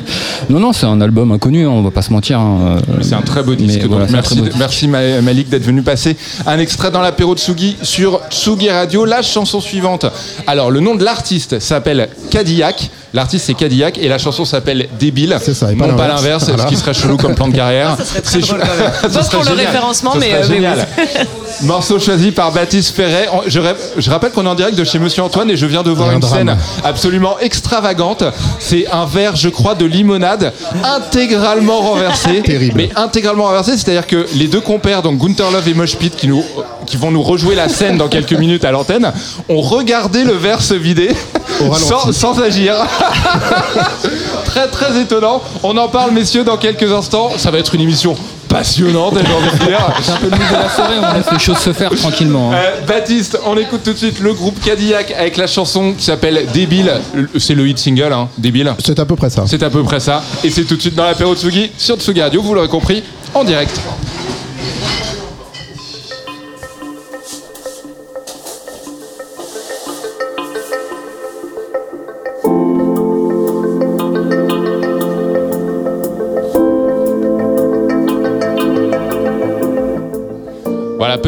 Non, 0.49 0.59
non, 0.59 0.73
c'est 0.73 0.85
un 0.87 0.99
album 1.01 1.31
inconnu, 1.31 1.65
hein, 1.65 1.69
on 1.71 1.81
va 1.83 1.91
pas 1.91 2.01
se 2.01 2.11
mentir. 2.11 2.39
hein. 2.39 2.77
C'est 3.01 3.13
un 3.15 3.21
très 3.21 3.43
beau 3.43 3.53
disque. 3.55 3.87
Donc 3.87 4.09
merci, 4.09 4.29
très 4.31 4.35
beau 4.35 4.45
disque. 4.45 4.57
merci 4.57 4.87
Ma- 4.87 5.21
Malik 5.21 5.49
d'être 5.49 5.63
venu 5.65 5.81
passer 5.83 6.15
un 6.47 6.57
extrait 6.59 6.89
dans 6.91 7.01
l'apéro 7.01 7.35
de 7.35 7.39
Tsugi 7.39 7.77
sur 7.83 8.21
Tsugi 8.29 8.69
Radio. 8.69 9.05
La 9.05 9.21
chanson 9.21 9.59
suivante. 9.61 10.05
Alors, 10.47 10.71
le 10.71 10.79
nom 10.79 10.95
de 10.95 11.03
l'artiste 11.03 11.59
s'appelle 11.59 12.09
Cadillac. 12.31 12.89
L'artiste 13.13 13.45
c'est 13.47 13.53
Cadillac 13.53 13.97
et 13.97 14.07
la 14.07 14.17
chanson 14.17 14.45
s'appelle 14.45 14.87
Débile. 14.99 15.37
C'est 15.41 15.53
ça, 15.53 15.71
et 15.71 15.75
pas 15.75 15.87
non 15.87 15.95
pas 15.95 16.07
l'inverse. 16.07 16.45
Voilà. 16.47 16.63
ce 16.63 16.67
qui 16.67 16.75
serait 16.75 16.93
chelou 16.93 17.17
comme 17.17 17.35
plan 17.35 17.47
de 17.47 17.55
carrière. 17.55 17.95
Ça 17.97 18.05
serait 18.05 18.21
très 18.21 18.41
C'est 18.41 18.47
drôle 18.47 18.61
chou- 18.61 18.67
quand 18.67 18.83
même. 18.83 18.91
Ça 19.13 19.23
serait 19.23 19.37
pour 19.37 19.49
le 19.49 19.55
référencement, 19.55 20.13
Ça 20.13 20.19
mais, 20.19 20.33
euh, 20.33 20.37
mais 20.47 20.55
génial. 20.55 20.87
Morceau 21.63 21.99
choisi 21.99 22.31
par 22.31 22.51
Baptiste 22.51 22.95
Ferret. 22.95 23.27
Je, 23.47 24.09
rappelle 24.09 24.31
qu'on 24.31 24.45
est 24.45 24.49
en 24.49 24.55
direct 24.55 24.77
de 24.77 24.83
chez 24.83 24.99
Monsieur 24.99 25.23
Antoine 25.23 25.49
et 25.49 25.57
je 25.57 25.65
viens 25.65 25.83
de 25.83 25.91
voir 25.91 26.11
une 26.11 26.19
drame. 26.19 26.37
scène 26.49 26.57
absolument 26.83 27.39
extravagante. 27.39 28.23
C'est 28.59 28.87
un 28.91 29.05
verre, 29.05 29.35
je 29.35 29.49
crois, 29.49 29.75
de 29.75 29.85
limonade 29.85 30.53
intégralement 30.83 31.79
renversé. 31.79 32.41
Terrible. 32.43 32.73
Mais 32.75 32.89
intégralement 32.95 33.45
renversé, 33.45 33.71
c'est-à-dire 33.71 34.07
que 34.07 34.25
les 34.35 34.47
deux 34.47 34.61
compères, 34.61 35.01
donc 35.01 35.17
Gunther 35.17 35.51
Love 35.51 35.67
et 35.67 35.73
Mosh 35.73 35.95
Pit, 35.97 36.15
qui, 36.15 36.27
nous, 36.27 36.43
qui 36.89 36.97
vont 36.97 37.11
nous 37.11 37.23
rejouer 37.23 37.55
la 37.55 37.69
scène 37.69 37.97
dans 37.97 38.09
quelques 38.09 38.33
minutes 38.39 38.65
à 38.65 38.71
l'antenne, 38.71 39.11
ont 39.47 39.61
regardé 39.61 40.23
le 40.25 40.33
verre 40.33 40.61
se 40.61 40.73
vider 40.73 41.11
sans, 41.77 42.11
sans 42.11 42.41
agir. 42.41 42.75
très 44.45 44.67
très 44.67 44.99
étonnant. 44.99 45.41
On 45.63 45.77
en 45.77 45.87
parle, 45.87 46.11
messieurs, 46.11 46.43
dans 46.43 46.57
quelques 46.57 46.91
instants. 46.91 47.31
Ça 47.37 47.51
va 47.51 47.59
être 47.59 47.75
une 47.75 47.81
émission 47.81 48.15
passionnante, 48.47 49.13
j'ai 49.23 49.31
envie 49.33 49.59
de 49.59 49.65
dire. 49.65 49.79
C'est 50.01 50.11
un 50.11 50.15
peu 50.17 50.25
le 50.25 50.31
de 50.31 50.53
la 50.53 50.69
soirée, 50.69 50.95
on 50.99 51.13
laisse 51.15 51.31
les 51.31 51.39
choses 51.39 51.59
se 51.59 51.71
faire 51.71 51.91
tranquillement. 51.91 52.51
hein. 52.51 52.55
Euh, 52.55 52.81
Baptiste, 52.87 53.37
on 53.45 53.55
écoute 53.57 53.81
tout 53.83 53.93
de 53.93 53.97
suite 53.97 54.19
le 54.19 54.33
groupe 54.33 54.59
Cadillac 54.63 55.11
avec 55.11 55.37
la 55.37 55.45
chanson 55.45 55.93
qui 55.95 56.03
s'appelle 56.03 56.47
Débile. 56.51 56.91
C'est 57.37 57.53
le 57.53 57.67
hit 57.67 57.77
single, 57.77 58.11
hein, 58.11 58.27
Débile. 58.39 58.73
C'est 58.83 58.97
à 58.99 59.05
peu 59.05 59.15
près 59.15 59.29
ça. 59.29 59.43
C'est 59.45 59.61
à 59.61 59.69
peu 59.69 59.83
près 59.83 59.99
ça. 59.99 60.23
Et 60.43 60.49
c'est 60.49 60.63
tout 60.63 60.75
de 60.75 60.81
suite 60.81 60.95
dans 60.95 61.05
l'apéro 61.05 61.35
Tsugi 61.35 61.69
sur 61.77 61.97
Tsugi 61.97 62.21
Radio, 62.21 62.41
vous 62.41 62.55
l'aurez 62.55 62.67
compris, 62.69 63.03
en 63.35 63.43
direct. 63.43 63.79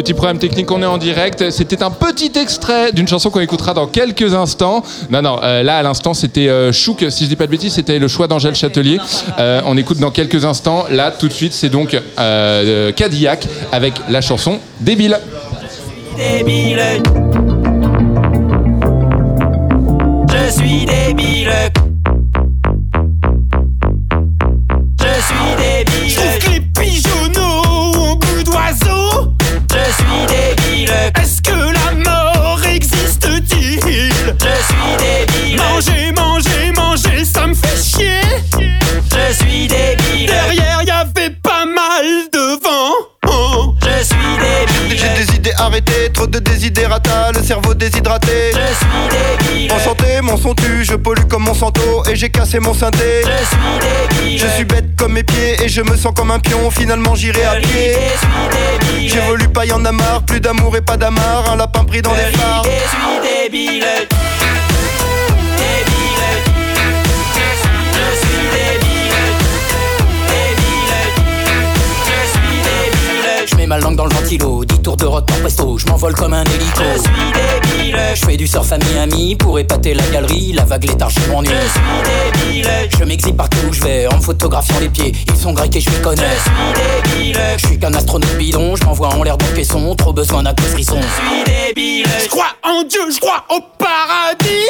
Petit 0.02 0.14
problème 0.16 0.40
technique, 0.40 0.72
on 0.72 0.82
est 0.82 0.86
en 0.86 0.98
direct. 0.98 1.52
C'était 1.52 1.84
un 1.84 1.92
petit 1.92 2.32
extrait 2.36 2.92
d'une 2.92 3.08
chanson 3.08 3.30
qu'on 3.30 3.40
écoutera 3.40 3.74
dans 3.74 3.86
quelques 3.86 4.34
instants. 4.34 4.84
Non, 5.12 5.22
non, 5.22 5.40
euh, 5.44 5.62
là 5.62 5.78
à 5.78 5.84
l'instant 5.84 6.16
c'était 6.16 6.48
euh, 6.48 6.72
Chouk, 6.72 7.06
si 7.10 7.26
je 7.26 7.30
dis 7.30 7.36
pas 7.36 7.46
de 7.46 7.52
bêtises, 7.52 7.74
c'était 7.74 8.00
le 8.00 8.08
choix 8.08 8.28
d'Angèle 8.28 8.56
Châtelier. 8.56 8.98
Euh, 9.38 9.62
on 9.66 9.78
écoute 9.78 10.00
dans 10.00 10.10
quelques 10.10 10.44
instants. 10.44 10.86
Là 10.90 11.12
tout 11.12 11.28
de 11.28 11.34
suite 11.34 11.54
c'est 11.54 11.70
donc 11.70 11.96
Cadillac 12.96 13.48
avec 13.72 13.94
la 14.10 14.22
chanson 14.22 14.60
débile. 14.80 15.20
Comme 51.42 51.54
mon 51.54 51.54
santo 51.54 52.04
et 52.10 52.16
j'ai 52.16 52.30
cassé 52.30 52.60
mon 52.60 52.74
synthé. 52.74 53.22
Je 53.24 53.46
suis 53.46 54.20
débile. 54.20 54.40
Je 54.40 54.48
suis 54.48 54.66
bête 54.66 54.96
comme 54.98 55.14
mes 55.14 55.24
pieds 55.24 55.64
et 55.64 55.70
je 55.70 55.82
me 55.82 55.96
sens 55.96 56.14
comme 56.16 56.32
un 56.32 56.40
pion, 56.40 56.70
finalement 56.70 57.16
j'irai 57.16 57.44
à 57.44 57.56
pied. 57.56 57.96
J'évolue 59.08 59.48
pas, 59.50 59.66
y 59.66 59.72
en 59.72 59.84
a 59.86 59.92
marre, 59.92 60.24
plus 60.24 60.40
d'amour 60.40 60.76
et 60.76 60.82
pas 60.82 60.98
d'amarre, 60.98 61.52
un 61.52 61.56
lapin 61.56 61.84
pris 61.84 62.02
dans 62.02 62.14
les 62.14 62.38
phares. 62.38 62.64
Ma 73.72 73.78
langue 73.78 73.96
dans 73.96 74.06
le 74.06 74.14
ventilo, 74.14 74.66
10 74.66 74.82
tours 74.82 74.98
de 74.98 75.06
par 75.06 75.24
presto, 75.24 75.78
je 75.78 75.86
m'envole 75.86 76.14
comme 76.14 76.34
un 76.34 76.44
hélico. 76.44 76.84
Je 76.94 77.02
suis 77.04 77.32
débile. 77.32 77.98
Je 78.16 78.26
fais 78.26 78.36
du 78.36 78.46
surf 78.46 78.70
à 78.70 78.78
Miami 78.78 79.38
pour 79.38 79.58
épater 79.60 79.94
la 79.94 80.04
galerie, 80.12 80.52
la 80.52 80.66
vague 80.66 80.84
léthargie 80.84 81.22
m'ennuie. 81.30 81.52
Je 81.52 81.70
suis 81.70 82.52
débile. 82.52 82.70
Je 83.00 83.06
m'exhibe 83.06 83.38
partout 83.38 83.68
où 83.70 83.72
je 83.72 83.82
vais 83.82 84.08
en 84.08 84.18
me 84.18 84.22
photographiant 84.22 84.78
les 84.82 84.90
pieds, 84.90 85.14
ils 85.26 85.38
sont 85.38 85.54
grecs 85.54 85.74
et 85.74 85.80
je 85.80 85.90
m'y 85.90 86.02
connais. 86.02 86.22
Je 86.36 86.42
suis 86.42 87.16
débile. 87.16 87.42
Je 87.56 87.68
suis 87.68 87.80
qu'un 87.80 87.94
astronaute 87.94 88.38
bidon, 88.38 88.76
je 88.76 88.84
m'envoie 88.84 89.08
en 89.08 89.24
l'air 89.24 89.38
dans 89.38 89.46
le 89.46 89.54
caisson, 89.54 89.96
trop 89.96 90.12
besoin 90.12 90.44
d'un 90.44 90.54
coup 90.54 90.64
de 90.64 90.68
frisson. 90.68 90.98
Je 91.00 91.08
suis 91.08 91.44
débile. 91.46 92.08
Je 92.26 92.28
crois 92.28 92.52
en 92.64 92.84
Dieu, 92.84 93.10
je 93.10 93.22
crois 93.22 93.46
au 93.50 93.62
paradis. 93.80 94.68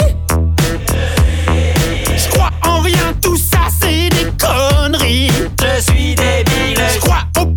Je 2.15 2.29
crois 2.29 2.51
en 2.67 2.81
rien, 2.81 3.15
tout 3.19 3.37
ça 3.37 3.61
c'est 3.81 4.09
des 4.09 4.31
conneries. 4.37 5.31
Je 5.59 5.81
suis 5.91 6.13
débile. 6.13 6.77
Je 6.93 6.99
crois 6.99 7.23
au 7.39 7.47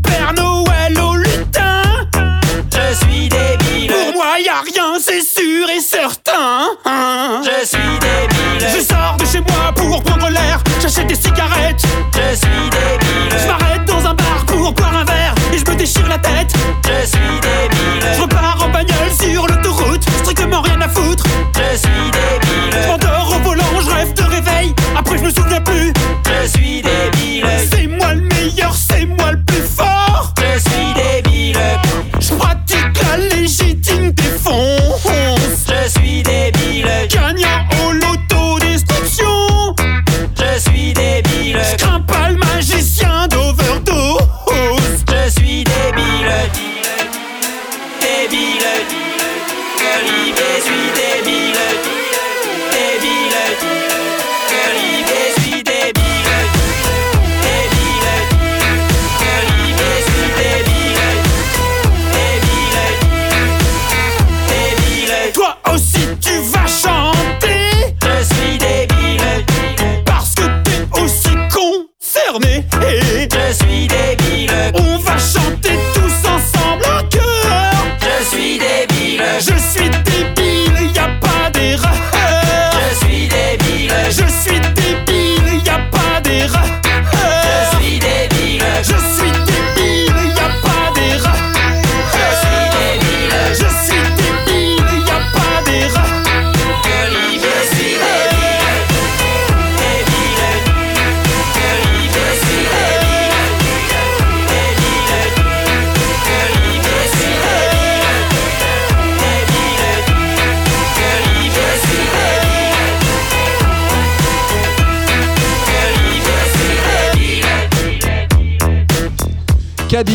Je 6.84 7.66
suis 7.66 7.78
débile. 8.00 8.68
Je 8.76 8.82
sors 8.82 9.16
de 9.18 9.24
chez 9.26 9.40
moi 9.40 9.72
pour 9.74 10.02
prendre 10.02 10.28
l'air, 10.28 10.62
j'achète 10.80 11.06
des 11.06 11.14
cigarettes. 11.14 11.82
Je 12.14 12.37
suis 12.37 12.70
débile. 12.70 13.38
Je 13.40 13.46
m'arrête 13.46 13.84
dans 13.87 14.06
un 14.06 14.14
bar 14.14 14.44
pour 14.46 14.72
boire 14.72 14.96
un 14.96 15.04
verre 15.04 15.34
et 15.52 15.58
je 15.58 15.64
me 15.70 15.76
déchire 15.76 16.08
la 16.08 16.18
tête. 16.18 16.52
Je 16.84 17.06
suis 17.06 17.40
débile. 17.40 18.08
Je 18.16 18.22
repars 18.22 18.58
en 18.64 18.68
bagnole 18.70 19.10
sur 19.20 19.46
l'autoroute, 19.46 20.02
strictement 20.22 20.62
rien 20.62 20.80
à 20.80 20.88
foutre. 20.88 21.24
Je 21.54 21.76
suis 21.76 21.88
Je 21.88 22.70
débile. 22.70 22.87
m'endors 22.88 23.34
au 23.37 23.42
volant, 23.48 23.80
je 23.84 23.90
rêve 23.90 24.14
de 24.14 24.22
réveil, 24.22 24.74
après 24.98 25.18
je 25.18 25.24
me 25.24 25.30
souviens 25.30 25.60
plus. 25.60 25.73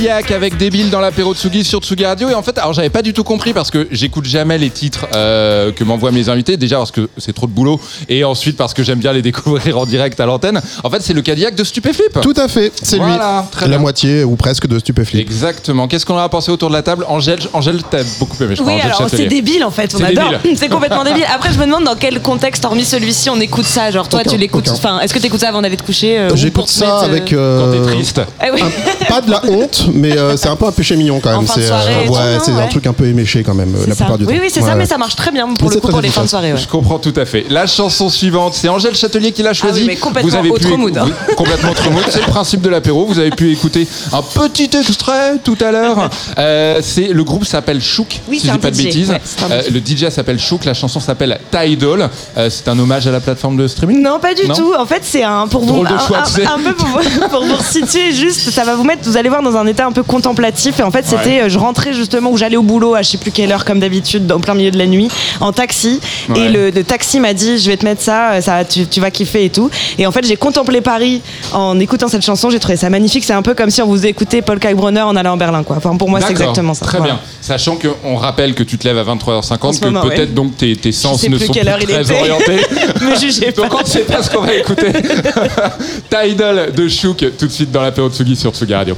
Cadillac 0.10 0.32
avec 0.32 0.58
Débile 0.58 0.90
dans 0.90 1.02
l'apéro 1.02 1.36
Tsugi 1.36 1.64
sur 1.64 1.82
Tsugi 1.82 2.04
Radio. 2.04 2.30
Et 2.30 2.34
en 2.34 2.42
fait, 2.42 2.58
alors 2.58 2.74
j'avais 2.74 2.90
pas 2.90 3.04
du 3.04 3.14
tout 3.14 3.24
compris 3.24 3.54
parce 3.54 3.70
que 3.70 3.88
j'écoute 3.92 4.26
jamais 4.26 4.58
les 4.58 4.72
titres 4.72 5.06
euh, 5.14 5.72
que 5.72 5.84
m'envoient 5.84 6.12
mes 6.12 6.30
invités. 6.30 6.58
Déjà 6.58 6.78
parce 6.78 6.90
que 6.90 7.10
c'est 7.20 7.32
trop 7.34 7.46
de 7.46 7.52
boulot 7.52 7.80
et 8.08 8.24
ensuite 8.24 8.58
parce 8.58 8.74
que 8.74 8.82
j'aime 8.82 8.98
bien 8.98 9.14
les 9.14 9.22
découvrir 9.30 9.78
en 9.78 9.86
direct 9.86 10.20
à 10.20 10.26
l'antenne. 10.26 10.62
En 10.84 10.90
fait, 10.90 11.02
c'est 11.04 11.14
le 11.14 11.22
Cadillac 11.22 11.54
de 11.54 11.64
Stupéflip. 11.64 12.22
Tout 12.22 12.34
à 12.38 12.48
fait, 12.48 12.72
c'est 12.82 12.98
Voilà, 12.98 13.42
lui. 13.44 13.52
très 13.52 13.66
La 13.66 13.70
bien. 13.74 13.78
moitié 13.78 14.24
ou 14.24 14.36
presque 14.36 14.66
de 14.66 14.80
Stupéflip. 14.80 15.22
Exactement. 15.22 15.88
Qu'est-ce 15.88 16.08
qu'on 16.08 16.16
en 16.16 16.24
a 16.24 16.30
pensé 16.30 16.52
autour 16.52 16.70
de 16.70 16.74
la 16.74 16.82
table? 16.82 17.06
Angèle, 17.08 17.40
Angèle 17.54 17.82
t'as 17.88 18.02
beaucoup 18.20 18.42
aimé, 18.44 18.56
je 18.56 18.62
crois. 18.62 18.74
Oui, 18.74 18.80
Angèle 18.80 18.92
alors 18.98 19.10
c'est 19.12 19.28
débile 19.28 19.64
en 19.64 19.70
fait, 19.72 19.94
on 19.94 20.00
C'est 20.00 20.06
adore. 20.06 20.34
C'est 20.56 20.70
complètement 20.70 21.04
débile. 21.04 21.26
Après, 21.32 21.54
je 21.54 21.60
me 21.60 21.66
demande 21.66 21.84
dans 21.84 21.96
quel 21.96 22.20
contexte, 22.22 22.66
hormis 22.66 22.84
celui-ci, 22.86 23.30
on 23.30 23.40
écoute 23.40 23.66
ça. 23.66 23.92
Genre, 23.92 24.10
toi, 24.10 24.22
Aucun, 24.22 24.32
tu 24.32 24.38
l'écoutes. 24.38 24.70
Enfin, 24.70 25.00
est-ce 25.02 25.14
que 25.14 25.20
tu 25.20 25.28
écoutes 25.28 25.42
ça 25.42 25.50
avant 25.50 25.62
d'aller 25.62 25.78
te 25.78 25.84
coucher 25.84 26.18
euh, 26.18 26.32
ou 26.32 26.36
J'écoute 26.36 26.68
ça 26.68 26.86
mettre, 26.86 27.04
euh, 27.04 27.06
avec. 27.06 27.34
euh, 27.34 27.60
Quand 27.60 27.86
t'es 27.86 27.92
triste. 27.94 28.22
eh 28.44 28.52
oui. 28.52 28.62
Pas 29.08 29.22
de 29.22 29.30
la 29.30 29.42
honte, 29.46 29.86
mais 30.00 30.18
euh, 30.18 30.38
c'est 30.38 30.50
un 30.50 30.56
peu 30.56 30.66
un 30.66 30.72
péché 30.72 30.96
mignon 30.96 31.20
quand 31.20 31.30
même. 31.32 31.40
En 31.40 31.46
fin 31.46 31.60
de 31.60 31.66
C'est 31.66 32.10
ouais, 32.10 32.40
c'est 32.44 32.52
un 32.52 32.68
truc 32.68 32.88
un 32.88 32.94
peu 32.94 33.06
éméché 33.06 33.44
quand 33.44 33.54
même 33.54 33.74
euh, 33.76 33.86
la 33.88 33.94
ça. 33.96 34.06
plupart 34.06 34.18
du 34.18 34.26
temps. 34.26 34.32
Oui, 34.32 34.40
oui, 34.42 34.50
c'est 34.52 34.62
Ouais, 34.62 34.68
ça, 34.68 34.76
mais 34.76 34.86
ça 34.86 34.98
marche 34.98 35.16
très 35.16 35.32
bien 35.32 35.48
pour 35.54 35.70
Mais 35.70 35.76
le 35.76 35.82
coup 35.82 35.88
très 35.88 35.92
pour 35.94 36.02
les 36.02 36.10
fins 36.10 36.24
de 36.24 36.28
soirée. 36.30 36.54
ouais. 36.54 36.60
Je 36.60 36.68
comprends 36.68 37.00
tout 37.00 37.14
à 37.16 37.26
fait. 37.26 37.46
La 37.50 37.68
chanson 37.68 38.10
suivante, 38.10 38.54
c'est 38.56 38.68
Angèle 38.70 38.96
Châtelier 38.96 39.32
qui 39.32 39.42
l'a 39.44 39.54
choisie. 39.54 39.80
Ah 39.80 39.82
oui, 39.82 39.88
mais 39.88 39.96
complètement 39.96 40.30
vous 40.30 40.36
avez 40.38 40.50
autre 40.50 40.68
pu 40.68 40.78
mood, 40.78 40.98
hein. 40.98 41.08
complètement 41.38 41.72
autre 41.72 41.90
mood. 41.92 42.04
C'est 42.10 42.20
le 42.26 42.28
principe 42.32 42.62
de 42.62 42.70
l'apéro. 42.70 43.06
Vous 43.06 43.20
avez 43.20 43.32
pu 43.32 43.52
écouter 43.52 43.88
un 44.12 44.22
petit 44.22 44.70
extrait 44.78 45.38
tout 45.44 45.58
à 45.62 45.72
l'heure. 45.72 46.10
Euh, 46.38 46.80
c'est 46.82 47.08
le 47.08 47.24
groupe 47.24 47.46
s'appelle 47.46 47.82
Chouk, 47.82 48.20
Oui, 48.28 48.40
si 48.40 48.48
je 48.48 48.52
dis 48.54 48.58
pas 48.60 48.72
de 48.72 48.76
DJ. 48.76 48.84
bêtises. 48.84 49.14
Euh, 49.52 49.62
le 49.72 49.80
DJ 49.80 50.10
s'appelle 50.10 50.40
Chouk. 50.40 50.66
La 50.66 50.74
chanson 50.74 51.00
s'appelle 51.00 51.40
Tidal. 51.52 52.10
Euh, 52.38 52.50
c'est 52.50 52.68
un 52.68 52.78
hommage 52.80 53.08
à 53.08 53.12
la 53.12 53.20
plateforme 53.20 53.58
de 53.58 53.68
streaming. 53.68 54.02
Non, 54.02 54.20
pas 54.20 54.34
du 54.34 54.48
tout. 54.50 54.74
En 54.78 54.86
fait, 54.86 55.02
c'est 55.04 55.24
un 55.24 55.48
pour 55.48 55.62
vous 55.62 55.84
un, 55.84 55.86
peu 55.86 56.74
pour 56.74 56.88
vous, 56.88 57.28
pour 57.30 57.44
vous 57.46 57.64
situer 57.64 58.12
juste. 58.14 58.50
Ça 58.52 58.64
va 58.64 58.76
vous 58.76 58.84
mettre. 58.84 59.02
Vous 59.04 59.18
allez 59.18 59.30
voir 59.30 59.42
dans 59.42 59.56
un 59.56 59.66
état 59.68 59.88
un 59.90 59.92
peu 59.92 60.04
contemplatif. 60.04 60.80
Et 60.80 60.84
en 60.84 60.92
fait, 60.92 61.06
c'était. 61.06 61.42
euh, 61.42 61.50
Je 61.50 61.60
rentrais 61.60 61.94
justement 61.94 62.32
où 62.32 62.38
j'allais 62.38 62.58
au 62.58 62.62
boulot 62.64 62.96
à 62.96 63.02
je 63.02 63.10
sais 63.10 63.18
plus 63.18 63.32
quelle 63.32 63.52
heure 63.52 63.66
comme 63.66 63.80
d'habitude, 63.80 64.32
en 64.32 64.40
plein 64.40 64.54
milieu 64.54 64.72
de 64.72 64.78
la 64.78 64.86
nuit, 64.88 65.10
en 65.42 65.52
taxi. 65.52 66.00
Ouais. 66.30 66.40
Et 66.40 66.50
le, 66.50 66.70
le 66.70 66.84
taxi 66.84 67.20
m'a 67.20 67.34
dit, 67.34 67.58
je 67.60 67.70
vais 67.70 67.78
te 67.78 67.86
mettre 67.86 68.02
ça. 68.02 68.32
euh, 68.34 68.42
Ça, 68.42 68.64
tu, 68.66 68.86
tu 68.88 69.00
vas 69.02 69.12
kiffer 69.12 69.46
et 69.46 69.50
tout. 69.50 69.70
Et 69.98 70.06
en 70.08 70.12
fait, 70.12 70.26
j'ai 70.26 70.36
contemplé 70.38 70.82
Paris 70.82 71.22
en 71.54 71.80
écoutant 71.80 72.08
cette 72.08 72.24
chanson. 72.26 72.50
J'ai 72.50 72.60
trouvé 72.60 72.78
ça 72.78 72.90
magnifique. 72.90 73.24
C'est 73.24 73.34
un 73.34 73.42
peu 73.42 73.54
comme 73.54 73.70
si 73.70 73.82
on 73.82 73.88
vous 73.88 74.06
écoutait 74.06 74.42
Paul 74.42 74.60
Kalkbrenner 74.60 75.02
en 75.02 75.16
allant 75.16 75.34
en 75.34 75.38
Berlin, 75.38 75.64
quoi. 75.64 75.78
Enfin, 75.78 75.96
pour 75.98 76.10
moi, 76.10 76.22
c'est 76.22 76.32
exactement 76.32 76.74
ça. 76.74 76.86
Très 76.86 76.98
Voilà. 77.00 77.14
bien. 77.16 77.22
Sachant 77.42 77.78
qu'on 77.78 78.16
rappelle 78.16 78.54
que 78.54 78.64
tu 78.64 78.78
te 78.78 78.88
lèves 78.88 78.98
à 78.98 79.04
23h50, 79.04 79.58
En 79.62 79.74
ce 79.74 79.80
que 79.80 79.86
peut-être 79.88 80.20
ouais. 80.20 80.26
donc 80.28 80.56
tes, 80.58 80.76
tes 80.76 80.92
sens 80.92 81.24
ne 81.28 81.38
sont 81.38 81.52
plus 81.54 81.64
très 81.64 82.12
orientés. 82.12 82.60
Me 83.02 83.16
jugez 83.20 83.52
pas. 83.52 83.64
Donc 83.64 83.74
on 83.76 83.82
ne 83.82 83.86
sait 83.88 84.02
pas 84.02 84.22
ce 84.22 84.30
qu'on 84.30 84.42
va 84.42 84.54
écouter. 84.54 84.92
Tidal 86.10 86.72
de 86.74 86.88
Chouk 86.88 87.24
tout 87.38 87.48
de 87.48 87.52
suite 87.52 87.72
dans 87.72 87.82
l'apéro 87.82 88.10
Tsugi 88.10 88.36
sur 88.36 88.52
Tsugi 88.54 88.74
Radio. 88.74 88.96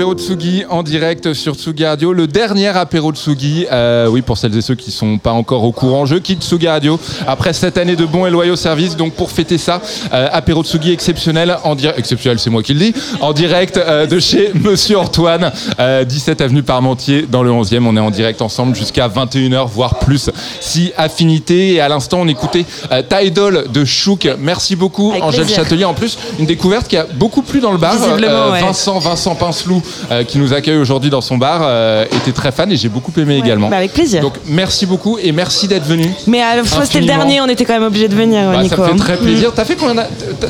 L'apéro 0.00 0.14
de 0.14 0.20
Tsugi 0.20 0.64
en 0.70 0.82
direct 0.82 1.34
sur 1.34 1.56
Tsugi 1.56 1.84
Radio. 1.84 2.14
Le 2.14 2.26
dernier 2.26 2.68
apéro 2.68 3.12
Tsugi, 3.12 3.66
euh, 3.70 4.06
oui, 4.06 4.22
pour 4.22 4.38
celles 4.38 4.56
et 4.56 4.62
ceux 4.62 4.74
qui 4.74 4.90
sont 4.90 5.18
pas 5.18 5.32
encore 5.32 5.62
au 5.62 5.72
courant, 5.72 6.06
je 6.06 6.14
quitte 6.16 6.42
Tsugi 6.42 6.68
Radio 6.68 6.98
après 7.26 7.52
cette 7.52 7.76
année 7.76 7.96
de 7.96 8.06
bons 8.06 8.24
et 8.24 8.30
loyaux 8.30 8.56
services. 8.56 8.96
Donc 8.96 9.12
pour 9.12 9.30
fêter 9.30 9.58
ça, 9.58 9.82
euh, 10.14 10.26
apéro 10.32 10.64
Tsugi 10.64 10.90
exceptionnel, 10.90 11.54
en 11.64 11.74
direct, 11.74 11.98
exceptionnel, 11.98 12.38
c'est 12.38 12.48
moi 12.48 12.62
qui 12.62 12.72
le 12.72 12.80
dis, 12.80 12.94
en 13.20 13.34
direct 13.34 13.76
euh, 13.76 14.06
de 14.06 14.18
chez 14.18 14.52
Monsieur 14.54 14.98
Antoine, 14.98 15.52
euh, 15.78 16.04
17 16.04 16.40
avenue 16.40 16.62
Parmentier 16.62 17.26
dans 17.30 17.42
le 17.42 17.50
11e. 17.50 17.84
On 17.84 17.94
est 17.94 18.00
en 18.00 18.10
direct 18.10 18.40
ensemble 18.40 18.74
jusqu'à 18.74 19.06
21h, 19.06 19.68
voire 19.68 19.98
plus, 19.98 20.30
si 20.60 20.92
affinité. 20.96 21.74
Et 21.74 21.80
à 21.82 21.90
l'instant, 21.90 22.20
on 22.22 22.28
écoutait 22.28 22.64
euh, 22.90 23.02
Ta 23.02 23.22
Idol 23.22 23.66
de 23.70 23.84
Chouk. 23.84 24.26
Merci 24.38 24.76
beaucoup, 24.76 25.10
Avec 25.10 25.24
Angèle 25.24 25.44
plaisir. 25.44 25.62
Châtelier. 25.62 25.84
En 25.84 25.92
plus, 25.92 26.16
une 26.38 26.46
découverte 26.46 26.88
qui 26.88 26.96
a 26.96 27.04
beaucoup 27.04 27.42
plu 27.42 27.60
dans 27.60 27.72
le 27.72 27.76
bar. 27.76 27.96
Visiblement, 27.96 28.52
ouais. 28.52 28.62
Vincent, 28.62 28.98
Vincent 28.98 29.34
Pincelou, 29.34 29.82
euh, 30.10 30.24
qui 30.24 30.38
nous 30.38 30.52
accueille 30.52 30.76
aujourd'hui 30.78 31.10
dans 31.10 31.20
son 31.20 31.36
bar, 31.38 31.60
euh, 31.62 32.04
était 32.04 32.32
très 32.32 32.52
fan 32.52 32.70
et 32.72 32.76
j'ai 32.76 32.88
beaucoup 32.88 33.12
aimé 33.18 33.36
également. 33.38 33.68
bah, 33.68 33.76
avec 33.76 33.92
plaisir. 33.92 34.22
Donc 34.22 34.34
merci 34.46 34.86
beaucoup 34.86 35.18
et 35.22 35.32
merci 35.32 35.68
d'être 35.68 35.86
venu. 35.86 36.06
Mais 36.26 36.42
à 36.42 36.56
la 36.56 36.64
fois, 36.64 36.84
c'était 36.84 37.00
le 37.00 37.06
dernier, 37.06 37.40
on 37.40 37.46
était 37.48 37.64
quand 37.64 37.74
même 37.74 37.84
obligé 37.84 38.08
de 38.08 38.14
venir, 38.14 38.50
Bah, 38.50 38.62
Nico. 38.62 38.76
ça 38.76 38.82
me 38.82 38.86
fait 38.86 38.92
hein. 38.92 38.96
très 38.98 39.16
plaisir. 39.16 39.52
T'as 39.54 39.64
fait 39.64 39.76
combien 39.76 40.04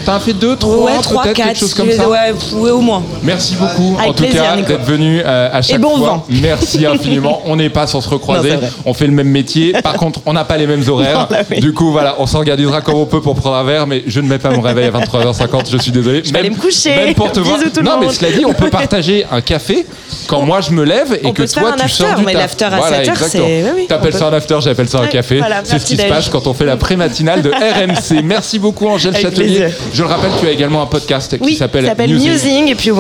T'as 0.05 0.21
fait 0.21 0.33
deux, 0.33 0.57
trois, 0.57 0.77
Ouais, 0.85 0.93
3, 1.03 1.23
peut-être 1.23 1.37
4, 1.37 1.47
quelque 1.49 1.59
chose 1.59 1.75
comme 1.75 1.91
ça. 1.91 2.09
ouais, 2.09 2.33
ouais, 2.55 2.71
au 2.71 2.81
moins. 2.81 3.03
Merci 3.23 3.55
beaucoup 3.57 3.97
Avec 3.99 4.11
en 4.11 4.13
tout 4.15 4.23
plaisir, 4.23 4.43
cas 4.43 4.57
Nico. 4.57 4.69
d'être 4.69 4.85
venu 4.85 5.21
euh, 5.25 5.49
à 5.53 5.63
chaque 5.63 5.81
bon 5.81 5.97
fois. 5.99 6.09
vent. 6.09 6.27
Merci 6.29 6.87
infiniment. 6.87 7.41
On 7.47 7.57
n'est 7.57 7.71
pas 7.71 7.87
sans 7.87 8.01
se 8.01 8.09
recroiser. 8.09 8.53
Non, 8.53 8.61
on 8.87 8.95
fait 8.95 9.07
le 9.07 9.13
même 9.13 9.29
métier. 9.29 9.73
Par 9.83 9.95
contre, 9.95 10.21
on 10.27 10.33
n'a 10.33 10.45
pas 10.45 10.57
les 10.57 10.67
mêmes 10.67 10.85
horaires. 10.89 11.29
Non, 11.31 11.37
là, 11.37 11.43
oui. 11.51 11.61
Du 11.61 11.73
coup, 11.73 11.91
voilà, 11.93 12.17
on 12.19 12.27
s'organisera 12.27 12.81
comme 12.81 12.97
on 12.97 13.07
peut 13.07 13.21
pour 13.21 13.35
prendre 13.35 13.57
un 13.57 13.65
verre, 13.65 13.87
mais 13.87 14.03
je 14.07 14.21
ne 14.21 14.29
mets 14.29 14.39
pas 14.39 14.51
mon 14.51 14.61
réveil 14.61 14.87
à 14.87 14.91
23h50. 14.91 15.71
Je 15.71 15.79
suis 15.79 15.93
désolé. 15.93 16.21
vais 16.23 16.39
aller 16.39 16.51
me 16.51 16.57
coucher. 16.57 16.95
Même 16.97 17.15
pour 17.15 17.31
te 17.33 17.41
voir. 17.41 17.59
Le 17.59 17.83
non, 17.83 17.99
mais 17.99 18.07
monde. 18.07 18.15
cela 18.15 18.33
dit, 18.33 18.45
on 18.45 18.53
peut 18.55 18.71
partager 18.71 19.25
un 19.31 19.41
café 19.41 19.87
quand 20.31 20.43
moi 20.43 20.61
je 20.61 20.71
me 20.71 20.85
lève 20.85 21.13
et 21.23 21.27
On 21.27 21.33
que 21.33 21.43
toi 21.43 21.73
tu 21.77 21.89
sors 21.89 22.07
after, 22.09 22.21
du 22.21 22.25
mais 22.27 22.33
taf. 22.33 22.43
l'after 22.43 22.65
à 22.67 22.69
Voilà, 22.71 22.85
7 22.99 23.09
heures, 23.09 23.15
exactement. 23.17 23.47
c'est- 23.47 23.63
oui, 23.65 23.71
oui, 23.77 23.87
T'appelles 23.89 24.13
ça 24.15 24.27
un 24.29 24.33
after, 24.33 24.59
j'appelle 24.61 24.89
ça 24.89 25.01
un 25.01 25.07
café. 25.09 25.39
voilà, 25.39 25.61
c'est 25.65 25.79
ce 25.79 25.85
qui 25.87 25.97
se 25.97 26.03
passe 26.09 26.29
quand 26.29 26.47
on 26.47 26.55
fait 26.55 26.65
la 26.67 26.77
pré-matinale 26.77 27.43
de 27.43 27.51
RMC. 27.51 28.23
Merci 28.23 28.59
beaucoup 28.59 28.87
Angèle 28.89 29.15
Avec 29.15 29.27
Châtelier. 29.27 29.57
plaisir. 29.59 29.71
Je 29.93 30.03
le 30.03 30.09
rappelle, 30.09 30.31
tu 30.41 30.47
as 30.47 30.51
également 30.53 30.83
un 30.83 30.87
podcast 30.87 31.37
qui 31.43 31.57
s'appelle 31.57 31.93
Musing. 32.09 32.69
Et 32.69 32.75
puis 32.75 32.91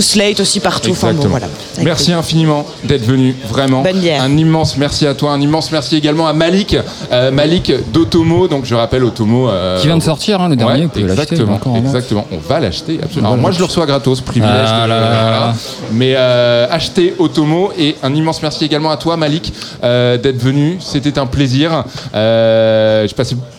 Slate 0.00 0.40
aussi 0.40 0.60
partout. 0.60 0.90
Enfin, 0.92 1.12
bon, 1.12 1.26
voilà. 1.28 1.48
Merci 1.82 2.12
infiniment 2.12 2.66
d'être 2.84 3.04
venu, 3.04 3.34
vraiment. 3.48 3.82
Bonne 3.82 4.00
bière. 4.00 4.22
Un 4.22 4.36
immense 4.36 4.76
merci 4.76 5.06
à 5.06 5.14
toi, 5.14 5.32
un 5.32 5.40
immense 5.40 5.70
merci 5.72 5.96
également 5.96 6.26
à 6.26 6.32
Malik, 6.32 6.76
euh, 7.12 7.30
Malik 7.30 7.72
d'Otomo. 7.92 8.48
Donc 8.48 8.64
je 8.64 8.74
rappelle 8.74 9.04
Otomo. 9.04 9.48
euh, 9.48 9.80
Qui 9.80 9.86
vient 9.86 9.96
de 9.96 10.02
sortir, 10.02 10.40
hein, 10.40 10.48
le 10.48 10.56
dernier, 10.56 10.86
Ouais, 10.94 11.02
exactement, 11.02 11.58
exactement. 11.76 12.26
On 12.32 12.38
va 12.38 12.60
l'acheter. 12.60 12.98
absolument. 13.02 13.28
Va 13.28 13.32
Alors 13.34 13.40
moi 13.40 13.50
je 13.52 13.58
le 13.58 13.64
reçois 13.64 13.86
gratos, 13.86 14.20
privilège. 14.20 14.50
Ah 14.66 14.84
de- 14.84 14.88
là 14.88 15.00
là 15.00 15.10
là 15.10 15.30
là. 15.30 15.54
Mais 15.92 16.14
euh, 16.16 16.66
achetez 16.70 17.14
Otomo 17.18 17.70
et 17.78 17.96
un 18.02 18.14
immense 18.14 18.42
merci 18.42 18.64
également 18.64 18.90
à 18.90 18.96
toi 18.96 19.16
Malik 19.16 19.52
euh, 19.84 20.16
d'être 20.18 20.38
venu. 20.42 20.78
C'était 20.80 21.18
un 21.18 21.26
plaisir. 21.26 21.84
Euh, 22.14 23.06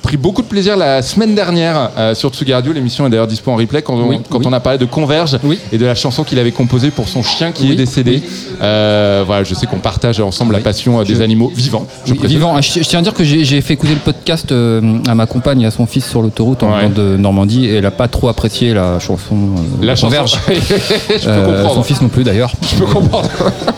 pris 0.10 0.17
beaucoup 0.17 0.41
de 0.41 0.48
plaisir 0.48 0.76
la 0.76 1.04
semaine 1.04 1.36
dernière 1.36 1.91
euh, 1.95 2.15
sur 2.15 2.32
Tsugi 2.32 2.52
Radio. 2.52 2.74
L'émission 2.74 3.06
est 3.06 3.12
d'ailleurs 3.12 3.28
dispo 3.28 3.52
en 3.52 3.56
replay 3.58 3.84
quand, 3.84 3.93
on, 3.93 4.08
Oui, 4.08 4.19
quand 4.28 4.39
oui. 4.39 4.45
on 4.48 4.54
a 4.54 4.60
parlé 4.60 4.80
de 4.80 4.86
Converge 4.86 5.38
Oui. 5.43 5.60
et 5.72 5.78
de 5.78 5.86
la 5.86 5.93
chanson 5.93 6.24
qu'il 6.24 6.39
avait 6.39 6.52
composée 6.52 6.89
pour 6.89 7.08
son 7.08 7.22
chien 7.22 7.52
qui 7.52 7.72
est 7.72 7.76
décédé. 7.76 8.24
Euh, 8.60 9.24
voilà, 9.24 9.43
je 9.43 9.54
sais 9.54 9.67
qu'on 9.67 9.78
partage 9.78 10.19
ensemble 10.19 10.54
la 10.54 10.62
passion 10.62 11.00
euh, 11.00 11.04
des 11.04 11.13
Je- 11.13 11.22
animaux 11.22 11.52
vivants. 11.56 11.86
je 12.06 12.13
Oui, 12.13 12.17
précise. 12.17 12.38
vivant. 12.38 12.56
Ah, 12.58 12.62
Je, 12.62 12.80
tiens 12.80 13.00
à 13.00 13.02
dire 13.04 13.13
que 13.13 13.24
j'ai 13.24 13.62
fait 13.62 13.74
écouter 13.76 13.93
le 13.93 14.00
podcast 14.00 14.52
à 14.52 15.13
ma 15.13 15.28
compagne 15.28 15.62
et 15.62 15.67
à 15.67 15.72
son 15.72 15.86
fils 15.86 16.10
sur 16.10 16.24
l'autoroute 16.24 16.63
en 16.63 16.74
Ouais. 16.76 16.89
de 16.89 17.15
Normandie 17.15 17.67
et 17.67 17.76
elle 17.76 17.86
a 17.86 17.91
pas 17.91 18.08
trop 18.08 18.30
apprécié 18.30 18.74
la 18.74 18.98
chanson. 18.98 19.36
La 19.80 19.95
chanson. 19.95 20.08
Converge. 20.08 20.39
je 20.50 21.26
peux 21.26 21.45
comprendre. 21.45 21.74
son 21.76 21.84
fils 21.84 22.02
non 22.02 22.08
plus 22.10 22.24
d'ailleurs. 22.24 22.52
Je 22.63 22.80
peux 22.80 22.86
comprendre. 22.91 23.30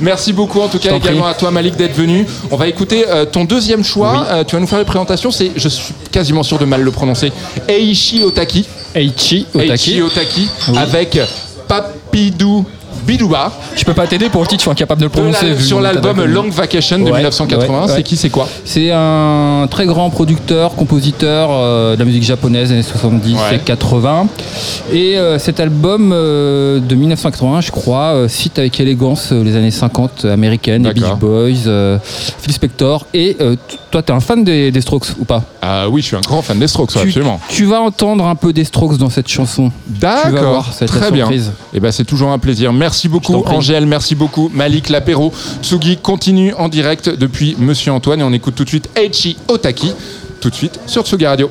Merci 0.00 0.32
beaucoup 0.32 0.60
en 0.60 0.68
tout 0.68 0.78
cas 0.78 0.94
également 0.96 1.22
prie. 1.22 1.30
à 1.30 1.34
toi 1.34 1.50
Malik 1.50 1.76
d'être 1.76 1.94
venu. 1.94 2.26
On 2.50 2.56
va 2.56 2.66
écouter 2.68 3.04
euh, 3.08 3.24
ton 3.24 3.44
deuxième 3.44 3.84
choix. 3.84 4.12
Oui. 4.12 4.26
Euh, 4.30 4.44
tu 4.44 4.54
vas 4.56 4.60
nous 4.60 4.66
faire 4.66 4.78
les 4.78 4.84
présentations. 4.84 5.30
C'est, 5.30 5.52
je 5.56 5.68
suis 5.68 5.94
quasiment 6.12 6.42
sûr 6.42 6.58
de 6.58 6.64
mal 6.64 6.82
le 6.82 6.90
prononcer, 6.90 7.32
Eiichi 7.68 8.22
Otaki. 8.22 8.66
Eiichi 8.94 9.46
Otaki. 9.54 10.02
Otaki 10.02 10.48
Oui. 10.68 10.78
avec 10.78 11.18
Papidou 11.66 12.64
Bidouba 13.08 13.50
Je 13.74 13.84
peux 13.84 13.94
pas 13.94 14.06
t'aider 14.06 14.28
pour 14.28 14.42
le 14.42 14.46
titre, 14.46 14.60
je 14.60 14.64
suis 14.64 14.70
incapable 14.70 15.00
de 15.00 15.06
le 15.06 15.10
de 15.10 15.16
la- 15.16 15.32
prononcer. 15.38 15.62
sur 15.64 15.80
l'album. 15.80 16.22
Long 16.24 16.50
Vacation 16.50 16.98
de 16.98 17.04
Ouais, 17.04 17.12
1980. 17.18 17.86
ouais, 17.86 17.92
C'est 17.96 18.02
qui, 18.02 18.16
c'est 18.18 18.28
quoi 18.28 18.46
C'est 18.66 18.90
un 18.92 19.66
très 19.70 19.86
grand 19.86 20.10
producteur, 20.10 20.74
compositeur 20.74 21.48
euh, 21.50 21.94
de 21.94 21.98
la 22.00 22.04
musique 22.04 22.22
japonaise 22.22 22.70
années 22.70 22.82
70 22.82 23.34
Ouais. 23.34 23.56
et 23.56 23.58
80. 23.60 24.26
Et 24.92 25.16
euh, 25.18 25.38
cet 25.38 25.58
album 25.58 26.10
euh, 26.12 26.80
de 26.80 26.94
1980, 26.94 27.62
je 27.62 27.70
crois, 27.70 28.28
cite 28.28 28.58
avec 28.58 28.78
élégance 28.78 29.32
les 29.32 29.56
années 29.56 29.70
50 29.70 30.26
américaines, 30.26 30.86
les. 30.86 31.00
Beach 31.00 31.14
Boys, 31.18 31.98
Phil 32.42 32.52
Spector. 32.52 33.06
Et 33.14 33.36
toi, 33.90 34.02
t'es 34.02 34.12
un 34.12 34.20
fan 34.20 34.44
des, 34.44 34.70
des 34.70 34.80
Strokes 34.80 35.06
ou 35.18 35.24
pas 35.24 35.42
Ah 35.62 35.88
oui, 35.88 36.02
je 36.02 36.06
suis 36.08 36.16
un 36.16 36.20
grand 36.20 36.42
fan 36.42 36.58
des 36.58 36.68
Strokes, 36.68 36.92
tu, 36.92 36.98
absolument. 36.98 37.40
tu 37.48 37.64
vas 37.64 37.80
entendre 37.80 38.26
un 38.26 38.34
peu 38.34 38.52
des 38.52 38.64
Strokes 38.64 38.98
dans 38.98 39.10
cette 39.10 39.28
chanson. 39.28 39.72
D'accord, 39.86 40.68
très 40.86 41.10
bien. 41.10 41.30
Et 41.72 41.80
ben 41.80 41.92
c'est 41.92 42.04
toujours 42.04 42.30
un 42.30 42.38
plaisir. 42.38 42.72
Merci 42.72 43.08
beaucoup. 43.08 43.42
Angèle, 43.46 43.86
merci 43.86 44.14
beaucoup 44.14 44.50
Malik 44.52 44.88
l'apéro. 44.88 45.32
Tsugi 45.62 45.96
continue 45.96 46.54
en 46.54 46.68
direct 46.68 47.08
depuis 47.08 47.56
Monsieur 47.58 47.92
Antoine 47.92 48.20
et 48.20 48.24
on 48.24 48.32
écoute 48.32 48.54
tout 48.54 48.64
de 48.64 48.68
suite 48.68 48.88
Eiichi 48.96 49.36
Otaki 49.48 49.92
tout 50.40 50.50
de 50.50 50.54
suite 50.54 50.78
sur 50.86 51.04
Tsugi 51.04 51.26
Radio. 51.26 51.50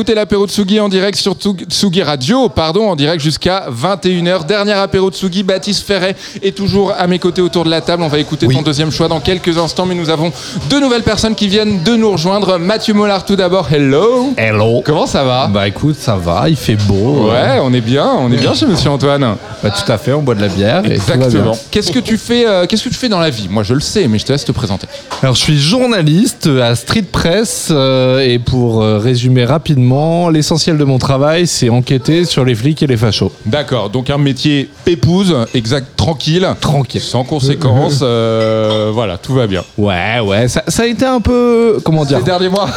Écoutez 0.00 0.14
l'apéro 0.14 0.46
de 0.46 0.50
Tsugi 0.50 0.80
en 0.80 0.88
direct 0.88 1.18
sur 1.18 1.34
Tsug- 1.34 1.66
Tsugi 1.68 2.02
Radio, 2.02 2.48
pardon, 2.48 2.88
en 2.88 2.96
direct 2.96 3.22
jusqu'à 3.22 3.66
21h. 3.70 4.46
Dernier 4.46 4.72
apéro 4.72 5.10
de 5.10 5.14
Tsugi, 5.14 5.42
Baptiste 5.42 5.86
Ferret 5.86 6.16
est 6.42 6.56
toujours 6.56 6.94
à 6.98 7.06
mes 7.06 7.18
côtés 7.18 7.42
autour 7.42 7.64
de 7.64 7.70
la 7.70 7.82
table. 7.82 8.02
On 8.02 8.08
va 8.08 8.18
écouter 8.18 8.48
ton 8.48 8.62
deuxième 8.62 8.90
choix 8.90 9.08
dans 9.08 9.20
quelques 9.20 9.58
instants, 9.58 9.84
mais 9.84 9.94
nous 9.94 10.08
avons 10.08 10.32
deux 10.70 10.80
nouvelles 10.80 11.02
personnes 11.02 11.34
qui 11.34 11.48
viennent 11.48 11.82
de 11.82 11.96
nous 11.96 12.12
rejoindre. 12.12 12.56
Mathieu 12.56 12.94
Mollard 12.94 13.26
tout 13.26 13.36
d'abord, 13.36 13.70
hello. 13.70 14.32
Hello. 14.38 14.80
Comment 14.86 15.04
ça 15.06 15.22
va? 15.22 15.48
Bah 15.48 15.68
écoute, 15.68 15.96
ça 15.98 16.16
va, 16.16 16.48
il 16.48 16.56
fait 16.56 16.76
beau. 16.76 17.28
Ouais, 17.30 17.58
on 17.60 17.74
est 17.74 17.82
bien, 17.82 18.06
on 18.20 18.32
est 18.32 18.38
bien 18.38 18.54
chez 18.54 18.64
Monsieur 18.64 18.88
Antoine. 18.88 19.36
Bah 19.62 19.68
tout 19.70 19.92
à 19.92 19.98
fait, 19.98 20.14
on 20.14 20.22
boit 20.22 20.34
de 20.34 20.40
la 20.40 20.48
bière. 20.48 20.82
Exactement. 20.90 21.52
Qu'est-ce 21.70 21.92
que 21.92 21.98
tu 21.98 22.16
fais 22.16 22.46
euh, 22.46 22.64
Qu'est-ce 22.66 22.84
que 22.84 22.88
tu 22.88 22.94
fais 22.94 23.10
dans 23.10 23.20
la 23.20 23.28
vie? 23.28 23.48
Moi, 23.50 23.64
je 23.64 23.74
le 23.74 23.80
sais, 23.80 24.08
mais 24.08 24.18
je 24.18 24.24
te 24.24 24.32
laisse 24.32 24.46
te 24.46 24.52
présenter. 24.52 24.86
Alors 25.22 25.34
je 25.34 25.40
suis 25.42 25.58
journaliste 25.58 26.46
à 26.46 26.74
Street 26.74 27.02
Press 27.02 27.68
euh, 27.70 28.20
et 28.20 28.38
pour 28.38 28.80
euh, 28.80 28.96
résumer 28.96 29.44
rapidement, 29.44 29.89
l'essentiel 30.30 30.78
de 30.78 30.84
mon 30.84 30.98
travail 30.98 31.46
c'est 31.46 31.68
enquêter 31.68 32.24
sur 32.24 32.44
les 32.44 32.54
flics 32.54 32.82
et 32.82 32.86
les 32.86 32.96
fachos. 32.96 33.32
D'accord, 33.46 33.90
donc 33.90 34.10
un 34.10 34.18
métier 34.18 34.68
pépouse, 34.84 35.34
exact, 35.54 35.88
tranquille, 35.96 36.46
Tranquille. 36.60 37.00
sans 37.00 37.24
conséquences. 37.24 38.00
euh, 38.02 38.90
voilà, 38.92 39.18
tout 39.18 39.34
va 39.34 39.46
bien. 39.46 39.62
Ouais, 39.78 40.20
ouais, 40.20 40.48
ça, 40.48 40.62
ça 40.68 40.82
a 40.82 40.86
été 40.86 41.04
un 41.04 41.20
peu, 41.20 41.80
comment 41.84 42.04
dire, 42.04 42.18
Ces 42.18 42.24
derniers 42.24 42.48
mois, 42.48 42.68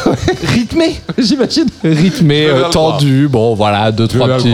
rythmé, 0.47 0.95
j'imagine. 1.18 1.68
rythmé, 1.84 2.45
euh, 2.47 2.70
tendu. 2.70 3.28
Bon 3.28 3.53
voilà, 3.55 3.91
deux 3.91 4.07
trois 4.07 4.28
le 4.28 4.36
petits. 4.38 4.53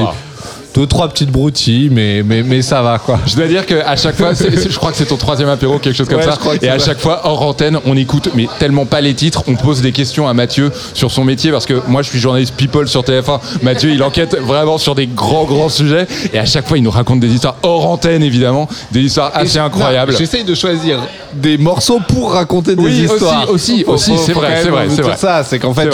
Deux 0.76 0.86
trois 0.86 1.08
petites 1.10 1.32
broutilles, 1.32 1.90
mais 1.92 2.22
mais 2.24 2.44
mais 2.44 2.62
ça 2.62 2.82
va 2.82 3.00
quoi. 3.00 3.20
Je 3.26 3.36
dois 3.36 3.48
dire 3.48 3.66
qu'à 3.66 3.96
chaque 3.96 4.16
fois, 4.16 4.36
c'est- 4.36 4.56
c'est- 4.56 4.70
je 4.70 4.78
crois 4.78 4.92
que 4.92 4.98
c'est 4.98 5.06
ton 5.06 5.18
troisième 5.18 5.50
apéro, 5.50 5.80
quelque 5.80 5.96
chose 5.96 6.08
comme 6.08 6.18
Ouais, 6.20 6.24
ça. 6.26 6.32
je 6.36 6.40
crois 6.40 6.58
que 6.58 6.66
Et 6.66 6.70
à 6.70 6.78
vrai. 6.78 6.86
chaque 6.86 7.00
fois, 7.00 7.22
hors 7.26 7.42
antenne, 7.42 7.80
on 7.86 7.98
écoute, 7.98 8.30
mais 8.36 8.48
tellement 8.60 8.86
pas 8.86 9.02
les 9.02 9.14
titres, 9.14 9.44
on 9.48 9.56
pose 9.56 9.82
des 9.82 9.92
questions 9.92 10.28
à 10.28 10.34
Mathieu 10.34 10.72
sur 10.94 11.12
son 11.12 11.24
métier, 11.24 11.52
parce 11.52 11.66
que 11.66 11.82
moi, 11.88 12.02
je 12.04 12.10
suis 12.10 12.20
journaliste 12.20 12.54
people 12.56 12.88
sur 12.88 13.04
TF1. 13.04 13.40
Mathieu, 13.64 13.90
il 13.92 14.04
enquête 14.04 14.38
vraiment 14.40 14.78
sur 14.78 14.94
des 14.96 15.08
grands, 15.08 15.46
grands 15.46 15.70
sujets. 15.70 16.06
Et 16.34 16.38
à 16.40 16.46
chaque 16.46 16.68
fois, 16.68 16.78
il 16.78 16.84
nous 16.84 16.92
raconte 16.92 17.20
des 17.20 17.30
histoires 17.34 17.56
hors 17.64 17.88
antenne, 17.90 18.22
évidemment, 18.24 18.68
des 18.92 19.02
histoires 19.02 19.32
assez 19.34 19.58
incroyables. 19.58 20.12
Non, 20.12 20.18
J'essaye 20.18 20.44
de 20.44 20.54
choisir 20.56 21.00
des 21.34 21.58
morceaux 21.58 22.00
pour 22.08 22.34
raconter 22.34 22.76
des 22.76 22.82
Oui, 22.84 23.06
aussi, 23.06 23.14
histoires. 23.14 23.50
aussi, 23.50 23.84
aussi, 23.88 24.12
faut- 24.12 24.18
c'est 24.18 24.34
vrai, 24.34 24.60
c'est 24.62 24.70
vrai, 24.70 24.88
c'est 24.90 25.18
ça, 25.18 25.44
c'est 25.44 25.58
qu'en 25.60 25.74
fait, 25.74 25.90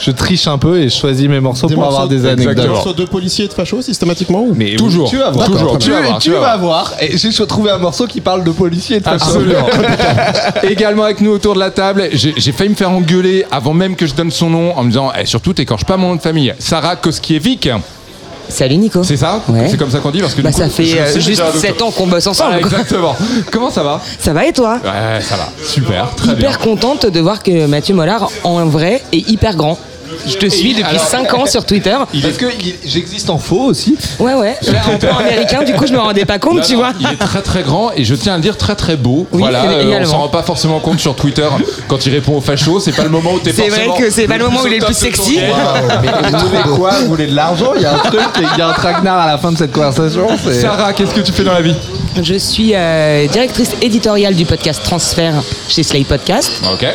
je, 0.00 0.10
triche 0.12 0.46
un 0.46 0.58
peu 0.58 0.78
et 0.78 0.88
je 0.88 0.96
choisis 0.96 1.28
mes 1.28 1.40
morceaux 1.40 1.66
Des 1.66 1.74
pour 1.74 1.84
avoir 1.84 2.06
des 2.06 2.24
anecdotes. 2.26 2.68
Morceaux 2.68 2.92
de 2.92 3.04
policiers 3.04 3.46
et 3.46 3.48
de 3.48 3.52
fachos 3.52 3.82
systématiquement 3.82 4.11
ou 4.20 4.54
Mais 4.54 4.76
Toujours, 4.76 5.08
tu 5.10 5.18
vas 5.18 5.30
voir. 5.30 5.46
toujours, 5.46 5.78
tu, 5.78 5.86
tu 5.86 5.90
vas 5.92 6.00
voir, 6.02 6.18
tu 6.18 6.28
tu 6.28 6.34
vas 6.34 6.40
vas 6.40 6.56
voir. 6.56 6.92
Et 7.00 7.16
j'ai 7.16 7.46
trouvé 7.46 7.70
un 7.70 7.78
morceau 7.78 8.06
qui 8.06 8.20
parle 8.20 8.44
de 8.44 8.50
policiers 8.50 8.96
et 8.96 9.00
de. 9.00 9.08
Absolument. 9.08 9.66
Également 10.62 11.04
avec 11.04 11.20
nous 11.20 11.30
autour 11.32 11.54
de 11.54 11.60
la 11.60 11.70
table, 11.70 12.08
j'ai 12.12 12.52
failli 12.52 12.70
me 12.70 12.74
faire 12.74 12.90
engueuler 12.90 13.44
avant 13.50 13.74
même 13.74 13.96
que 13.96 14.06
je 14.06 14.14
donne 14.14 14.30
son 14.30 14.50
nom 14.50 14.76
en 14.76 14.82
me 14.84 14.88
disant 14.90 15.10
eh, 15.18 15.26
surtout 15.26 15.52
t'écorches 15.52 15.84
pas 15.84 15.96
mon 15.96 16.08
nom 16.08 16.16
de 16.16 16.20
famille. 16.20 16.54
Sarah 16.58 16.96
Koskiewicz, 16.96 17.68
Salut 18.48 18.76
Nico. 18.76 19.02
c'est 19.02 19.16
ça 19.16 19.40
Ouais. 19.48 19.66
C'est 19.70 19.78
comme 19.78 19.90
ça 19.90 20.00
qu'on 20.00 20.10
dit 20.10 20.20
parce 20.20 20.34
que 20.34 20.42
Bah 20.42 20.50
du 20.50 20.54
coup, 20.56 20.60
ça 20.62 20.68
fait 20.68 20.98
euh, 21.00 21.12
juste 21.14 21.28
déjà 21.28 21.50
d'où- 21.52 21.58
7 21.58 21.80
ans 21.80 21.90
qu'on 21.90 22.06
bosse 22.06 22.26
ensemble. 22.26 22.58
Quoi. 22.60 22.60
exactement. 22.60 23.16
Comment 23.50 23.70
ça 23.70 23.82
va 23.82 24.00
Ça 24.18 24.32
va 24.34 24.44
et 24.46 24.52
toi 24.52 24.78
Ouais, 24.84 25.20
ça 25.22 25.36
va. 25.36 25.48
Super, 25.64 26.10
très 26.16 26.34
bien. 26.34 26.48
Hyper 26.50 26.58
contente 26.58 27.06
de 27.06 27.20
voir 27.20 27.42
que 27.42 27.66
Mathieu 27.66 27.94
Mollard 27.94 28.30
en 28.44 28.66
vrai 28.66 29.00
est 29.12 29.26
hyper 29.30 29.56
grand. 29.56 29.78
Je 30.26 30.36
te 30.36 30.46
suis 30.48 30.72
depuis 30.74 30.84
alors- 30.84 31.02
5 31.06 31.34
ans 31.34 31.46
sur 31.46 31.64
Twitter. 31.64 31.96
Parce 32.22 32.36
que 32.36 32.46
j'existe 32.84 33.30
en 33.30 33.38
faux 33.38 33.62
aussi. 33.64 33.96
Ouais 34.18 34.34
ouais. 34.34 34.56
En 34.92 34.98
plan 34.98 35.16
américain, 35.18 35.62
du 35.62 35.72
coup 35.74 35.86
je 35.86 35.92
me 35.92 35.98
rendais 35.98 36.24
pas 36.24 36.38
compte, 36.38 36.56
Non, 36.56 36.62
tu 36.62 36.72
non, 36.72 36.78
vois. 36.80 36.92
Il 37.00 37.06
est 37.06 37.16
très 37.16 37.42
très 37.42 37.62
grand 37.62 37.90
et 37.96 38.04
je 38.04 38.14
tiens 38.14 38.34
à 38.34 38.36
le 38.36 38.42
dire 38.42 38.56
très 38.56 38.74
très 38.74 38.96
beau. 38.96 39.26
Oui, 39.32 39.40
voilà, 39.40 39.64
euh, 39.64 39.98
on 40.00 40.04
s'en 40.04 40.18
rend 40.18 40.28
pas 40.28 40.42
forcément 40.42 40.80
compte 40.80 41.00
sur 41.00 41.14
Twitter 41.14 41.48
quand 41.88 42.04
il 42.06 42.12
répond 42.12 42.36
aux 42.36 42.40
fachos. 42.40 42.80
C'est 42.80 42.92
pas 42.96 43.04
le 43.04 43.08
moment 43.10 43.32
où 43.34 43.38
t'es 43.38 43.52
C'est 43.52 43.68
vrai 43.68 43.88
que 43.98 44.10
c'est 44.10 44.26
pas 44.26 44.38
le 44.38 44.44
moment 44.44 44.60
où 44.62 44.66
il 44.66 44.74
est 44.74 44.78
le 44.80 44.84
plus 44.86 44.94
sexy. 44.94 45.38
Mais 46.02 46.08
vous 46.30 46.46
voulez 46.48 46.76
quoi? 46.76 46.90
Vous 47.00 47.06
voulez 47.08 47.26
de 47.26 47.34
l'argent? 47.34 47.72
Il 47.76 47.82
y 47.82 47.86
a 47.86 47.94
un 47.94 47.98
truc, 47.98 48.20
il 48.40 48.58
y 48.58 48.62
a 48.62 48.68
un 48.68 48.72
traquenard 48.72 49.18
à 49.20 49.26
la 49.26 49.38
fin 49.38 49.52
de 49.52 49.58
cette 49.58 49.72
conversation. 49.72 50.26
Sarah, 50.60 50.92
qu'est-ce 50.92 51.14
que 51.14 51.20
tu 51.20 51.32
fais 51.32 51.44
dans 51.44 51.52
la 51.54 51.62
vie? 51.62 51.74
Je 52.22 52.34
suis 52.34 52.72
euh, 52.74 53.26
directrice 53.28 53.70
éditoriale 53.80 54.34
du 54.34 54.44
podcast 54.44 54.82
Transfert 54.84 55.42
chez 55.68 55.82
Slay 55.82 56.04
Podcast 56.04 56.52
Ok. 56.72 56.86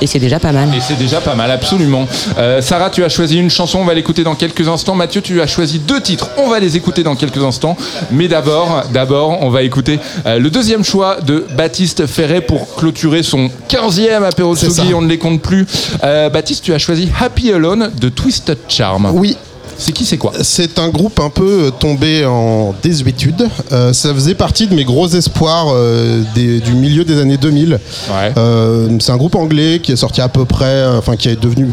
Et 0.00 0.06
c'est 0.06 0.18
déjà 0.18 0.38
pas 0.38 0.52
mal. 0.52 0.68
Et 0.74 0.80
c'est 0.80 0.98
déjà 0.98 1.20
pas 1.20 1.34
mal, 1.34 1.50
absolument. 1.50 2.06
Euh, 2.38 2.60
Sarah, 2.60 2.90
tu 2.90 3.04
as 3.04 3.08
choisi 3.08 3.38
une 3.38 3.50
chanson, 3.50 3.78
on 3.78 3.84
va 3.84 3.94
l'écouter 3.94 4.24
dans 4.24 4.34
quelques 4.34 4.68
instants. 4.68 4.94
Mathieu, 4.94 5.20
tu 5.20 5.40
as 5.40 5.46
choisi 5.46 5.78
deux 5.78 6.00
titres, 6.00 6.30
on 6.36 6.48
va 6.48 6.58
les 6.60 6.76
écouter 6.76 7.02
dans 7.02 7.16
quelques 7.16 7.42
instants. 7.42 7.76
Mais 8.10 8.28
d'abord, 8.28 8.84
d'abord, 8.92 9.42
on 9.42 9.50
va 9.50 9.62
écouter 9.62 9.98
euh, 10.26 10.38
le 10.38 10.50
deuxième 10.50 10.84
choix 10.84 11.20
de 11.20 11.46
Baptiste 11.56 12.06
Ferret 12.06 12.40
pour 12.40 12.74
clôturer 12.76 13.22
son 13.22 13.50
15e 13.68 14.22
apéro 14.24 14.54
Tsugi, 14.56 14.94
on 14.94 15.02
ne 15.02 15.08
les 15.08 15.18
compte 15.18 15.40
plus. 15.42 15.66
Euh, 16.04 16.28
Baptiste, 16.28 16.64
tu 16.64 16.74
as 16.74 16.78
choisi 16.78 17.08
Happy 17.18 17.52
Alone 17.52 17.90
de 17.98 18.08
Twisted 18.08 18.58
Charm. 18.68 19.10
Oui, 19.14 19.36
C'est 19.78 19.92
qui, 19.92 20.04
c'est 20.06 20.16
quoi 20.18 20.32
c'est 20.42 20.78
un 20.78 20.88
groupe 20.88 21.20
un 21.20 21.28
peu 21.30 21.66
euh, 21.66 21.70
tombé 21.70 22.24
en 22.24 22.74
désuétude. 22.82 23.46
Euh, 23.72 23.92
ça 23.92 24.12
faisait 24.14 24.34
partie 24.34 24.66
de 24.66 24.74
mes 24.74 24.84
gros 24.84 25.06
espoirs 25.08 25.66
euh, 25.72 26.22
des- 26.34 26.60
du 26.60 26.72
milieu 26.72 27.04
des 27.04 27.18
années 27.20 27.36
2000. 27.36 27.72
Ouais. 28.08 28.32
Euh, 28.38 28.88
c'est 29.00 29.12
un 29.12 29.16
groupe 29.16 29.34
anglais 29.34 29.80
qui 29.82 29.92
est 29.92 29.96
sorti 29.96 30.20
à 30.20 30.28
peu 30.28 30.44
près, 30.44 30.84
enfin 30.86 31.16
qui 31.16 31.28
est 31.28 31.40
devenu 31.40 31.70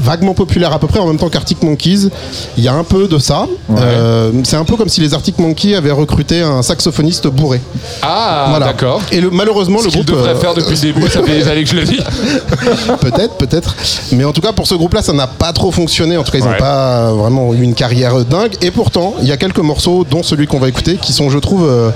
vaguement 0.00 0.34
populaire 0.34 0.72
à 0.72 0.78
peu 0.78 0.86
près 0.86 0.98
en 1.00 1.06
même 1.06 1.18
temps 1.18 1.28
qu'Arctic 1.28 1.62
Monkeys. 1.62 2.08
Il 2.56 2.64
y 2.64 2.68
a 2.68 2.74
un 2.74 2.84
peu 2.84 3.08
de 3.08 3.18
ça. 3.18 3.46
Euh, 3.78 4.30
c'est 4.44 4.56
un 4.56 4.64
peu 4.64 4.76
comme 4.76 4.88
si 4.88 5.00
les 5.00 5.14
Arctic 5.14 5.38
Monkeys 5.38 5.74
avaient 5.74 5.90
recruté 5.90 6.40
un 6.42 6.62
saxophoniste 6.62 7.26
bourré. 7.28 7.60
Ah, 8.02 8.46
Voilà. 8.50 8.66
d'accord. 8.66 9.00
Et 9.10 9.20
le, 9.20 9.30
malheureusement, 9.30 9.78
Ce 9.78 9.84
le 9.86 9.90
groupe. 9.90 10.06
devrait 10.06 10.30
euh, 10.30 10.36
faire 10.36 10.54
depuis 10.54 10.74
le 10.74 10.80
début, 10.92 11.08
ça 11.08 11.22
fait 11.22 11.38
des 11.38 11.48
années 11.48 11.64
que 11.64 11.70
je 11.70 11.76
le 11.76 11.84
dis. 11.84 11.98
peut-être, 13.00 13.34
peut-être. 13.36 13.74
Mais 14.12 14.24
en 14.24 14.32
tout 14.32 14.40
cas, 14.40 14.52
pour 14.52 14.66
ce 14.66 14.74
groupe-là, 14.74 15.02
ça 15.02 15.12
n'a 15.12 15.26
pas 15.26 15.52
trop 15.52 15.70
fonctionné. 15.70 16.16
En 16.16 16.22
tout 16.24 16.32
cas, 16.32 16.38
ils 16.38 16.44
n'ont 16.44 16.50
Ouais. 16.52 16.58
pas 16.58 17.12
vraiment 17.12 17.54
eu 17.54 17.62
une 17.62 17.74
carrière 17.74 18.24
dingue. 18.24 18.52
Et 18.60 18.70
pourtant, 18.70 19.14
il 19.22 19.26
y 19.28 19.32
a 19.32 19.36
quelques 19.36 19.58
morceaux, 19.58 20.04
dont 20.08 20.22
celui 20.22 20.46
qu'on 20.46 20.58
va 20.58 20.68
écouter, 20.68 20.96
qui 21.00 21.12
sont, 21.12 21.30
je 21.30 21.38
trouve, 21.38 21.66
euh, 21.68 21.90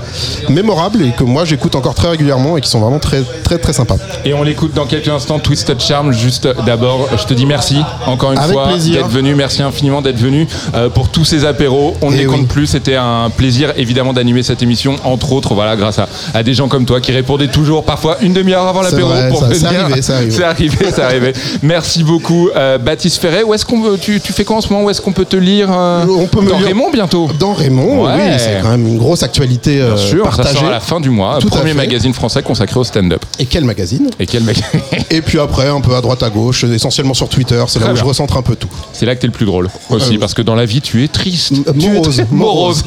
mémorables 0.49 1.03
et 1.03 1.11
que 1.11 1.23
moi, 1.23 1.45
j'écoute 1.45 1.75
encore 1.75 1.93
très 1.93 2.09
régulièrement 2.09 2.57
et 2.57 2.61
qui 2.61 2.69
sont 2.69 2.79
vraiment 2.79 2.99
très, 2.99 3.21
très, 3.43 3.57
très 3.57 3.73
sympas. 3.73 3.97
Et 4.25 4.33
on 4.33 4.43
l'écoute 4.43 4.73
dans 4.73 4.85
quelques 4.85 5.07
instants, 5.09 5.39
Twisted 5.39 5.79
Charm. 5.79 6.11
Juste 6.11 6.47
d'abord, 6.65 7.07
je 7.17 7.23
te 7.25 7.33
dis 7.33 7.45
merci 7.45 7.77
encore 8.05 8.31
une 8.33 8.39
Avec 8.39 8.53
fois 8.53 8.67
d'être 8.77 9.07
venu. 9.09 9.35
Merci 9.35 9.61
infiniment 9.61 10.01
d'être 10.01 10.17
venu 10.19 10.47
euh, 10.75 10.89
pour 10.89 11.09
tous 11.09 11.25
ces 11.25 11.45
apéros. 11.45 11.95
On 12.01 12.09
ne 12.11 12.15
Eh 12.15 12.19
les 12.19 12.25
compte 12.25 12.47
plus. 12.47 12.67
C'était 12.67 12.95
un 12.95 13.29
plaisir 13.29 13.73
évidemment 13.77 14.13
d'animer 14.13 14.43
cette 14.43 14.61
émission, 14.63 14.95
entre 15.03 15.31
autres, 15.31 15.53
voilà, 15.53 15.75
grâce 15.75 15.99
à, 15.99 16.07
à 16.33 16.43
des 16.43 16.53
gens 16.53 16.67
comme 16.67 16.85
toi 16.85 17.01
qui 17.01 17.11
répondaient 17.11 17.47
toujours, 17.47 17.83
parfois 17.83 18.17
une 18.21 18.33
demi-heure 18.33 18.67
avant 18.67 18.81
l'apéro 18.81 19.11
pour 19.29 19.39
ça- 19.41 19.47
venir. 19.47 19.87
c'est 20.01 20.13
arrivé, 20.43 20.75
c'est 20.93 21.01
arrivé. 21.01 21.07
Arrivé. 21.17 21.33
Merci 21.63 22.03
beaucoup, 22.03 22.49
euh, 22.55 22.77
Baptiste 22.77 23.21
Ferret. 23.21 23.43
Où 23.43 23.53
est-ce 23.53 23.65
qu'on 23.65 23.81
veut, 23.81 23.97
tu, 23.97 24.19
tu 24.19 24.33
fais 24.33 24.43
quoi 24.43 24.57
en 24.57 24.61
ce 24.61 24.69
moment? 24.71 24.83
Où 24.85 24.89
est-ce 24.89 25.01
qu'on 25.01 25.13
peut 25.13 25.25
te 25.25 25.35
lire 25.37 25.69
euh, 25.71 26.05
On 26.09 26.27
peut 26.27 26.41
me 26.41 26.49
dans 26.49 26.57
lire- 26.57 26.67
Raymond 26.67 26.89
bientôt. 26.91 27.29
Dans 27.39 27.53
Raymond, 27.53 28.05
Ouais. 28.05 28.13
oui, 28.17 28.21
c'est 28.37 28.59
quand 28.61 28.69
même 28.69 28.85
une 28.87 28.97
grosse 28.97 29.23
actualité 29.23 29.77
Bien 29.81 29.95
sûr, 29.97 30.25
ça 30.25 30.31
partagée. 30.37 30.59
sort 30.59 30.67
à 30.67 30.71
la 30.71 30.79
fin 30.79 30.99
du 30.99 31.09
mois. 31.09 31.37
Tout 31.39 31.47
Premier 31.49 31.73
magazine 31.73 32.13
français 32.13 32.41
consacré 32.43 32.79
au 32.79 32.83
stand-up. 32.83 33.23
Et 33.39 33.45
quel 33.45 33.63
magazine? 33.63 34.09
Et 34.19 34.25
quel 34.25 34.43
magazine 34.43 34.65
Et 35.09 35.21
puis 35.21 35.39
après, 35.39 35.67
un 35.69 35.81
peu 35.81 35.95
à 35.95 36.01
droite 36.01 36.21
à 36.23 36.29
gauche, 36.29 36.63
essentiellement 36.65 37.13
sur 37.13 37.29
Twitter, 37.29 37.63
c'est 37.67 37.76
là 37.79 37.85
Très 37.85 37.93
où 37.93 37.95
je 37.97 38.03
recentre 38.03 38.37
un 38.37 38.41
peu 38.41 38.55
tout. 38.55 38.69
C'est 38.93 39.05
là 39.05 39.15
que 39.15 39.21
t'es 39.21 39.27
le 39.27 39.33
plus 39.33 39.45
drôle 39.45 39.69
aussi, 39.89 40.11
oui. 40.11 40.17
parce 40.17 40.33
que 40.33 40.41
dans 40.41 40.55
la 40.55 40.65
vie, 40.65 40.81
tu 40.81 41.03
es 41.03 41.07
triste. 41.07 41.53
Es 41.53 41.63
très- 41.63 41.89
morose. 41.89 42.23
morose, 42.31 42.83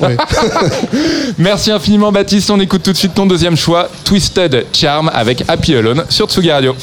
Merci 1.39 1.71
infiniment, 1.71 2.13
Baptiste. 2.13 2.51
On 2.51 2.61
écoute 2.61 2.83
tout 2.83 2.93
de 2.93 2.97
suite 2.97 3.15
ton 3.15 3.27
deuxième 3.27 3.57
choix, 3.57 3.89
Twisted 4.05 4.67
Charm 4.73 5.11
avec 5.13 5.45
Happy 5.49 5.75
Alone 5.75 6.05
sur 6.09 6.27
Tsugi 6.29 6.51
Radio. 6.51 6.75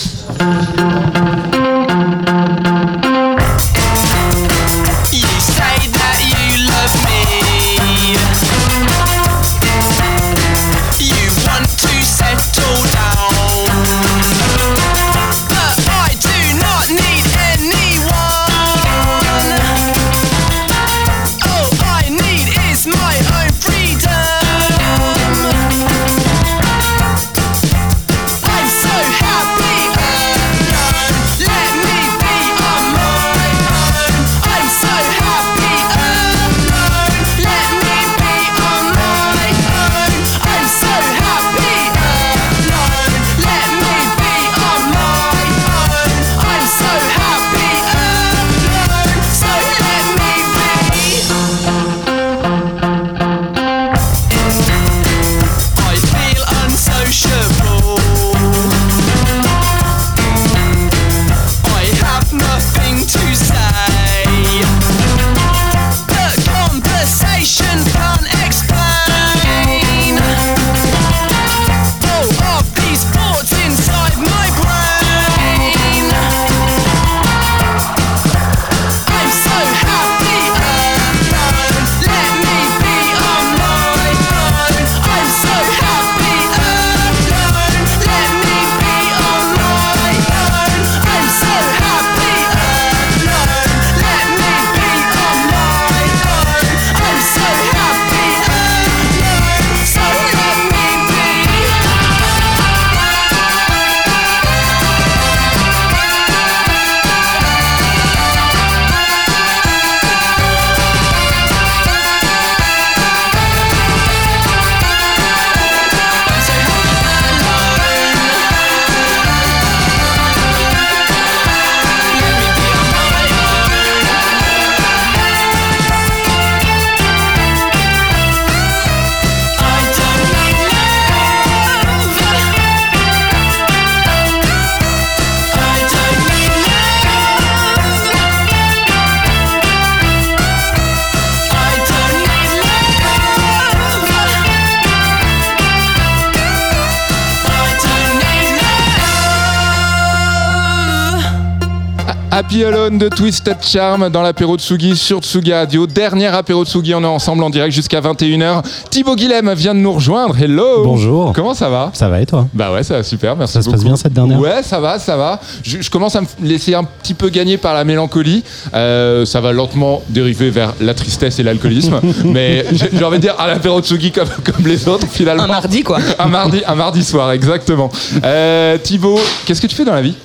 Alone 152.88 153.00
de 153.00 153.10
Twisted 153.10 153.58
Charm 153.62 154.10
dans 154.10 154.22
l'apéro 154.22 154.56
de 154.56 154.62
Tsugi 154.62 154.96
sur 154.96 155.20
Tsugi 155.20 155.52
Radio. 155.52 155.88
Dernier 155.88 156.28
apéro 156.28 156.64
de 156.64 156.70
Tsugi, 156.70 156.96
on 156.96 157.04
est 157.04 157.06
ensemble 157.06 157.44
en 157.44 157.50
direct 157.50 157.74
jusqu'à 157.74 158.00
21h. 158.00 158.64
Thibaut 158.90 159.18
Guilhem 159.18 159.54
vient 159.56 159.76
de 159.76 159.80
nous 159.80 159.92
rejoindre. 159.92 160.42
Hello 160.42 160.86
Bonjour. 160.86 161.34
Comment 161.34 161.54
ça 161.54 161.68
va? 161.68 161.92
Ça 161.94 162.08
va 162.08 162.22
et 162.22 162.26
toi? 162.26 162.48
Bah 162.54 162.72
ouais, 162.72 162.84
ça 162.84 162.96
va 162.96 163.04
super, 163.04 163.36
merci 163.36 163.56
Ça 163.56 163.62
se 163.62 163.66
beaucoup. 163.66 163.76
passe 163.78 163.84
bien 163.86 163.96
cette 163.98 164.14
dernière? 164.14 164.40
Ouais, 164.40 164.64
ça 164.64 164.80
va, 164.80 165.00
ça 165.00 165.18
va. 165.18 165.42
Je, 165.64 165.82
je 165.82 165.90
commence 165.90 166.16
à 166.16 166.22
me 166.22 166.28
laisser 166.44 166.76
un 166.76 166.86
petit 166.86 167.14
peu 167.14 167.28
gagner 167.28 167.58
par 167.58 167.74
la 167.74 167.84
mélancolie. 167.84 168.46
Euh, 168.74 169.26
ça 169.26 169.42
va 169.42 169.52
lentement 169.52 170.02
dériver 170.08 170.50
vers 170.50 170.74
la 170.80 170.94
tristesse 170.94 171.40
et 171.40 171.44
l'alcoolisme. 171.44 172.00
mais 172.26 172.66
j'ai 172.72 172.90
j'ai 172.94 173.04
envie 173.04 173.18
de 173.18 173.24
dire 173.24 173.36
à 173.38 173.48
l'apéro 173.48 173.82
de 173.82 173.86
Tsugi 173.86 174.14
comme, 174.14 174.30
comme 174.46 174.66
les 174.66 174.88
autres 174.88 175.08
finalement. 175.12 175.44
Un 175.44 175.48
mardi, 175.48 175.84
quoi. 175.84 175.98
un 176.20 176.28
mardi, 176.28 176.62
un 176.66 176.76
mardi 176.76 177.04
soir, 177.04 177.34
exactement. 177.34 177.90
Euh, 178.24 178.78
Thibaut, 178.78 179.20
qu'est-ce 179.46 179.60
que 179.62 179.68
tu 179.68 179.76
fais 179.76 179.84
dans 179.84 179.94
la 179.96 180.02
vie? 180.02 180.16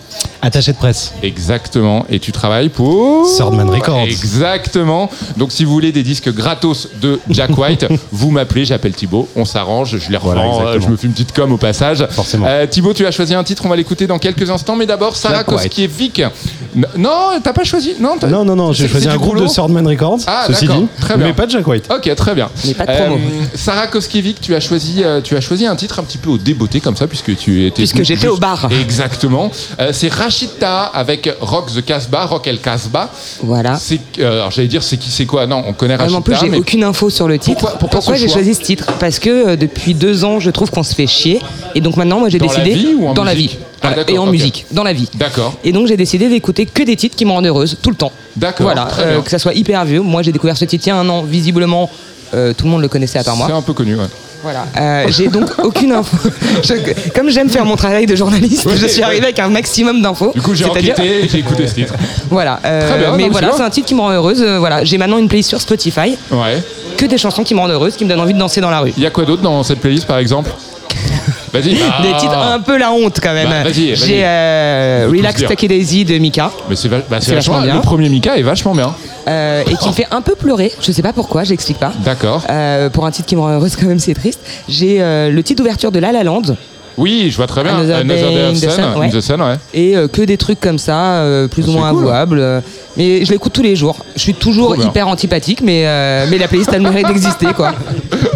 Attaché 0.45 0.73
de 0.73 0.77
presse. 0.77 1.15
Exactement. 1.23 2.05
Et 2.11 2.19
tu 2.19 2.33
travailles 2.33 2.69
pour 2.69 3.29
Swordman 3.29 3.71
Records. 3.71 4.01
Exactement. 4.03 5.09
Donc 5.37 5.53
si 5.53 5.65
vous 5.65 5.71
voulez 5.73 5.93
des 5.93 6.03
disques 6.03 6.33
gratos 6.35 6.89
de 7.01 7.21
Jack 7.31 7.57
White, 7.57 7.87
vous 8.13 8.33
m'appelez, 8.33 8.65
j'appelle 8.65 8.93
Thibaut, 8.93 9.29
on 9.37 9.45
s'arrange, 9.45 9.99
je 9.99 10.11
les 10.11 10.17
revends, 10.17 10.33
Voilà, 10.33 10.47
exactement. 10.49 10.75
euh, 10.75 10.81
je 10.81 10.89
me 10.89 10.97
fais 10.97 11.07
une 11.07 11.13
petite 11.13 11.33
com 11.33 11.53
au 11.53 11.59
passage. 11.59 12.05
Forcément. 12.11 12.47
Euh, 12.49 12.67
Thibaut, 12.67 12.93
tu 12.93 13.07
as 13.07 13.13
choisi 13.13 13.35
un 13.35 13.45
titre, 13.45 13.63
on 13.67 13.69
va 13.69 13.77
l'écouter 13.77 14.09
dans 14.09 14.19
quelques 14.19 14.51
instants, 14.51 14.75
mais 14.75 14.87
d'abord 14.87 15.15
Sarah. 15.15 15.45
Koskiewicz. 15.45 16.23
Non, 16.97 17.31
t'as 17.43 17.53
pas 17.53 17.65
choisi? 17.65 17.95
Non, 18.01 18.17
Non, 18.29 18.45
non, 18.45 18.57
non, 18.57 18.73
j'ai 18.73 18.89
choisi 18.89 19.09
un 19.09 19.17
groupe 19.17 19.39
de 19.41 19.47
Swordman 19.47 19.87
Records, 19.87 20.19
Ah, 20.27 20.45
ceci 20.49 20.67
d'accord. 20.67 20.83
dit, 20.83 20.89
Très 21.01 21.17
bien. 21.17 21.27
mais 21.27 21.33
pas 21.35 21.47
de 21.47 21.51
Jack 21.53 21.67
White. 21.69 21.89
Ok, 21.95 22.13
très 22.17 22.35
bien. 22.35 22.49
Mais 22.67 22.75
pas 22.75 22.87
de 22.87 22.93
promo. 22.99 23.17
Sarah 23.55 23.87
Koskiewicz, 23.87 24.41
tu 24.41 24.55
as 24.57 24.61
choisi, 24.61 25.03
euh, 25.05 25.21
tu 25.21 25.37
as 25.37 25.41
choisi 25.41 25.67
un 25.67 25.77
titre 25.77 26.01
un 26.01 26.03
petit 26.03 26.19
peu 26.19 26.31
au 26.31 26.39
débeauté 26.39 26.81
comme 26.81 26.97
ça, 26.97 27.07
puisque 27.07 27.37
tu 27.37 27.67
étais. 27.67 27.77
Puisque 27.83 28.03
j'étais 28.03 28.27
au 28.29 28.39
bar. 28.39 28.69
Exactement. 28.81 29.51
Euh, 29.79 29.91
c'est 29.93 30.09
Rachita 30.33 30.85
avec 30.95 31.29
Rock 31.41 31.71
the 31.75 31.85
Casbah, 31.85 32.25
Rock 32.25 32.47
El 32.47 32.59
Casbah. 32.59 33.11
Voilà. 33.43 33.77
C'est, 33.77 34.01
euh, 34.19 34.33
alors 34.39 34.51
j'allais 34.51 34.69
dire 34.69 34.83
c'est 34.83 34.97
qui 34.97 35.11
c'est 35.11 35.27
quoi? 35.27 35.47
Non, 35.47 35.63
on 35.67 35.75
connaît 35.75 35.97
Rachita. 35.97 36.17
en 36.19 36.23
plus, 36.23 36.37
j'ai 36.41 36.49
mais 36.49 36.57
aucune 36.57 36.85
info 36.85 37.11
sur 37.11 37.29
le 37.29 37.39
titre. 37.39 37.77
Pourquoi- 37.79 38.15
j'ai 38.17 38.29
choisi 38.29 38.55
ce 38.55 38.63
titre? 38.63 38.87
Parce 38.99 39.19
que 39.19 39.29
euh, 39.51 39.57
depuis 39.57 39.95
deux 39.95 40.25
ans, 40.25 40.41
je 40.41 40.51
trouve 40.51 40.71
qu'on 40.71 40.83
se 40.83 40.95
fait 40.95 41.07
chier. 41.07 41.41
Et 41.75 41.81
donc 41.83 41.97
maintenant, 41.97 42.19
moi, 42.19 42.29
j'ai 42.31 42.39
Dans 42.39 42.47
la 42.51 42.61
décidé. 42.61 42.75
vie 42.75 42.95
ou 42.95 43.09
en 43.09 43.15
dans 43.15 43.25
la 43.25 43.35
vie. 43.35 43.57
Ah, 43.83 43.95
et 44.09 44.17
en 44.17 44.27
musique, 44.27 44.65
dans 44.71 44.85
la 44.85 44.93
vie. 44.93 45.09
D'accord. 45.15 45.55
Et 45.65 45.73
donc, 45.73 45.89
j'ai 45.89 45.97
décidé 45.97 46.29
d'écouter 46.29 46.67
que 46.67 46.83
des 46.85 46.95
titres 46.97 47.17
qui 47.17 47.25
me 47.25 47.33
rendent 47.33 47.47
heureuse 47.47 47.77
tout 47.83 47.91
le 47.91 47.97
temps. 47.97 48.13
D'accord, 48.37 48.65
Voilà. 48.65 48.89
euh, 49.01 49.21
que 49.21 49.29
ça 49.31 49.39
soit 49.41 49.55
hyper 49.55 49.85
vieux. 49.85 50.01
Moi, 50.01 50.23
j'ai 50.23 50.31
découvert 50.33 50.57
ce 50.57 50.65
titre 50.65 50.87
il 50.87 50.91
y 50.91 50.93
a 50.93 50.97
un 50.97 51.09
an. 51.09 51.23
Visiblement, 51.23 51.91
tout 52.31 52.65
le 52.65 52.71
monde 52.71 52.81
le 52.81 52.89
connaissait 52.89 53.19
à 53.19 53.25
part 53.25 53.37
moi. 53.37 53.47
C'est 53.49 53.53
un 53.55 53.61
peu 53.61 53.75
connu, 53.75 53.97
ouais. 53.97 54.07
Voilà. 54.43 54.67
Euh, 54.77 55.05
j'ai 55.09 55.29
donc 55.29 55.51
aucune 55.63 55.93
info. 55.93 56.17
Je- 56.65 57.11
comme 57.15 57.31
j'aime 57.31 57.49
faire 57.49 57.65
mon 57.65 57.77
travail 57.77 58.07
de 58.07 58.17
journaliste, 58.17 58.67
Ouais, 58.67 58.73
je 58.77 58.87
suis 58.87 58.99
ouais. 59.01 59.05
arrivé 59.07 59.25
avec 59.25 59.39
un 59.39 59.49
maximum 59.49 60.03
d'infos. 60.03 60.33
Du 60.35 60.43
coup, 60.43 60.55
j'ai 60.55 60.65
enquêté 60.65 61.25
et 61.25 61.29
j'ai 61.29 61.39
écouté 61.39 61.67
ce 61.67 61.75
titre. 61.75 61.95
Voilà. 62.31 62.59
euh, 62.65 62.89
Très 62.89 62.99
bien, 62.99 63.11
non, 63.13 63.17
mais 63.17 63.29
voilà, 63.29 63.51
c'est 63.53 63.59
c'est 63.59 63.63
un 63.63 63.71
titre 63.71 63.87
qui 63.87 63.95
me 63.95 64.01
rend 64.01 64.11
heureuse. 64.11 64.43
euh, 64.43 64.59
voilà. 64.59 64.83
J'ai 64.85 64.99
maintenant 64.99 65.19
une 65.19 65.29
playlist 65.29 65.49
sur 65.51 65.61
Spotify. 65.61 66.17
Ouais. 66.31 66.63
Que 66.97 67.07
des 67.07 67.19
chansons 67.19 67.45
qui 67.45 67.55
me 67.55 67.61
rendent 67.61 67.71
heureuse, 67.71 67.95
qui 67.97 68.05
me 68.05 68.09
donnent 68.11 68.21
envie 68.21 68.35
de 68.35 68.39
danser 68.39 68.61
dans 68.61 68.71
la 68.71 68.81
rue. 68.81 68.93
Il 68.97 69.03
y 69.03 69.07
a 69.07 69.11
quoi 69.11 69.25
d'autre 69.25 69.43
dans 69.43 69.63
cette 69.63 69.81
playlist, 69.81 70.07
par 70.07 70.19
exemple? 70.19 70.51
Vas-y. 71.53 71.75
Des 71.75 71.79
Ah. 72.15 72.17
titres 72.19 72.39
un 72.39 72.61
peu 72.61 72.79
la 72.79 72.93
honte 72.93 73.19
quand 73.23 73.33
même. 73.35 73.49
Bah, 73.49 73.63
vas-y. 73.65 73.95
J'ai 73.97 74.23
euh, 74.25 75.09
Relax. 75.11 75.43
Take 75.47 75.67
It 75.67 75.69
Daisy 75.71 76.05
de 76.05 76.17
Mika. 76.19 76.51
Mais 76.71 76.77
c'est, 76.77 76.89
va- 76.89 76.99
bah, 77.11 77.19
vachement, 77.21 77.61
bien. 77.61 77.75
Le 77.75 77.81
premier 77.83 78.09
Mika 78.09 78.37
est 78.39 78.43
vachement 78.43 78.75
bien. 78.75 78.95
euh, 79.29 79.63
et 79.71 79.75
qui 79.77 79.89
me 79.89 79.93
fait 79.95 80.07
un 80.11 80.23
peu 80.23 80.35
pleurer. 80.35 80.73
Je 80.81 80.91
sais 80.93 81.03
pas 81.03 81.13
pourquoi, 81.13 81.45
j'explique 81.45 81.79
pas. 81.79 81.93
D'accord. 82.05 82.43
Euh, 82.51 82.89
pour 82.91 83.05
un 83.07 83.11
titre 83.11 83.29
qui 83.29 83.37
me 83.37 83.41
rend 83.41 83.51
heureuse 83.51 83.77
quand 83.77 83.87
même, 83.87 83.99
c'est 83.99 84.15
triste. 84.15 84.41
J'ai 84.69 84.99
le 85.01 85.41
titre 85.43 85.59
d'ouverture 85.59 85.93
de 85.93 85.99
La 85.99 86.11
La 86.13 86.23
Land 86.25 86.43
Oui, 86.99 87.29
je 87.31 87.37
vois 87.37 87.47
très 87.47 87.63
bien. 87.63 87.75
Another 87.77 87.97
Another 87.99 88.31
Day 88.31 88.45
of 88.51 88.55
the 88.55 88.71
Sun, 88.71 88.71
Sun, 88.71 88.99
ouais. 89.01 89.07
in 89.07 89.11
the 89.11 89.21
Sun, 89.21 89.41
ouais. 89.43 89.57
et 89.75 89.97
euh, 89.97 90.09
que 90.09 90.23
des 90.23 90.37
trucs 90.37 90.61
comme 90.61 90.79
ça, 90.79 90.99
euh, 91.23 91.49
plus 91.49 91.63
ou 91.65 91.73
C'est 91.73 91.73
moins 91.79 91.91
cool. 91.91 92.01
avouables. 92.05 92.39
euh, 92.41 92.61
mais 92.97 93.25
je 93.25 93.31
l'écoute 93.31 93.53
tous 93.53 93.63
les 93.63 93.77
jours. 93.77 93.97
Je 94.17 94.21
suis 94.21 94.35
toujours 94.35 94.77
hyper 94.77 95.09
antipathique, 95.09 95.61
mais, 95.63 95.85
mais 96.31 96.37
la 96.39 96.49
playlist 96.49 96.73
a 96.73 96.79
le 96.79 96.83
mérite 96.91 97.07
d'exister 97.07 97.53
quoi. 97.55 97.73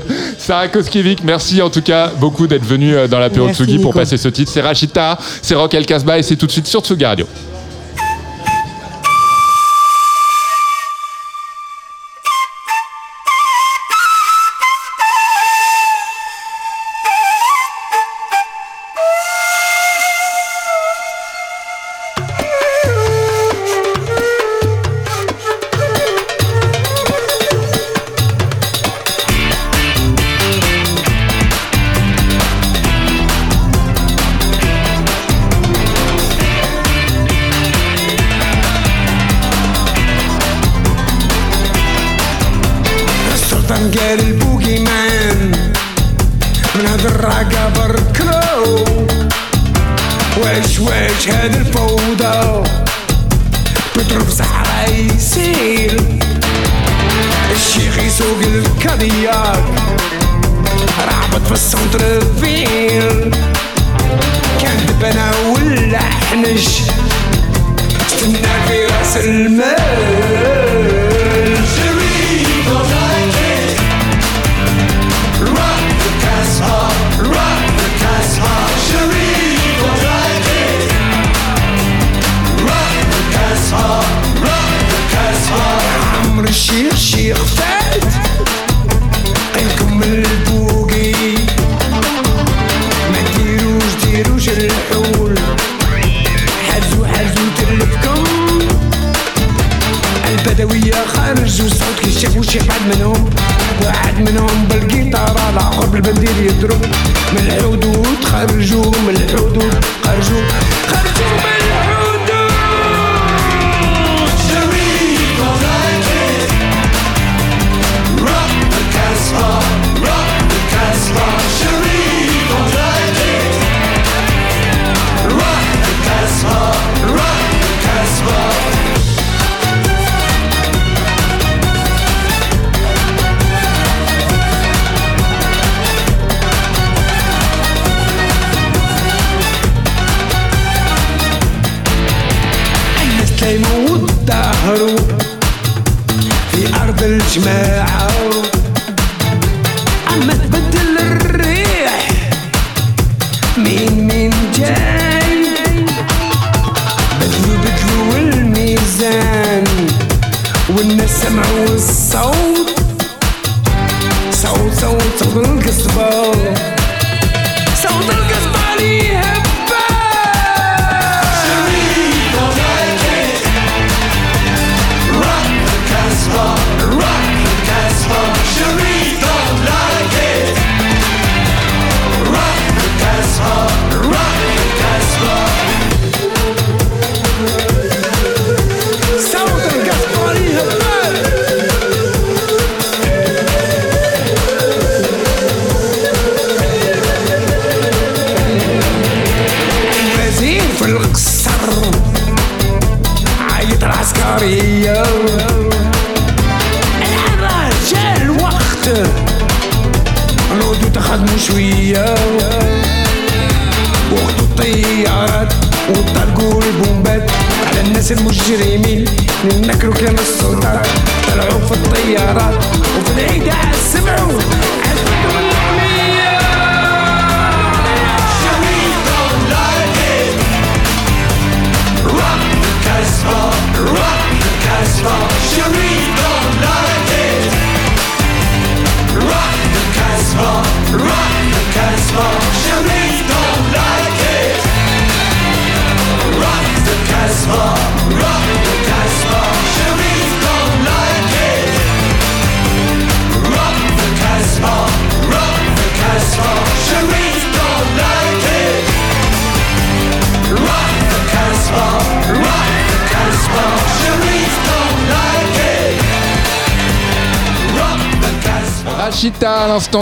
Sarah 0.46 0.68
Koskiewicz, 0.68 1.24
merci 1.24 1.60
en 1.60 1.70
tout 1.70 1.82
cas 1.82 2.12
beaucoup 2.20 2.46
d'être 2.46 2.64
venu 2.64 2.94
euh, 2.94 3.08
dans 3.08 3.18
l'apéro 3.18 3.52
Tsugi 3.52 3.80
pour 3.80 3.92
passer 3.92 4.16
ce 4.16 4.28
titre. 4.28 4.48
C'est 4.52 4.60
Rachita, 4.60 5.18
c'est 5.42 5.56
Rock 5.56 5.74
El 5.74 5.86
Casbah 5.86 6.20
et 6.20 6.22
c'est 6.22 6.36
tout 6.36 6.46
de 6.46 6.52
suite 6.52 6.68
sur 6.68 6.82
Tsugi 6.82 7.04
Radio. 7.04 7.26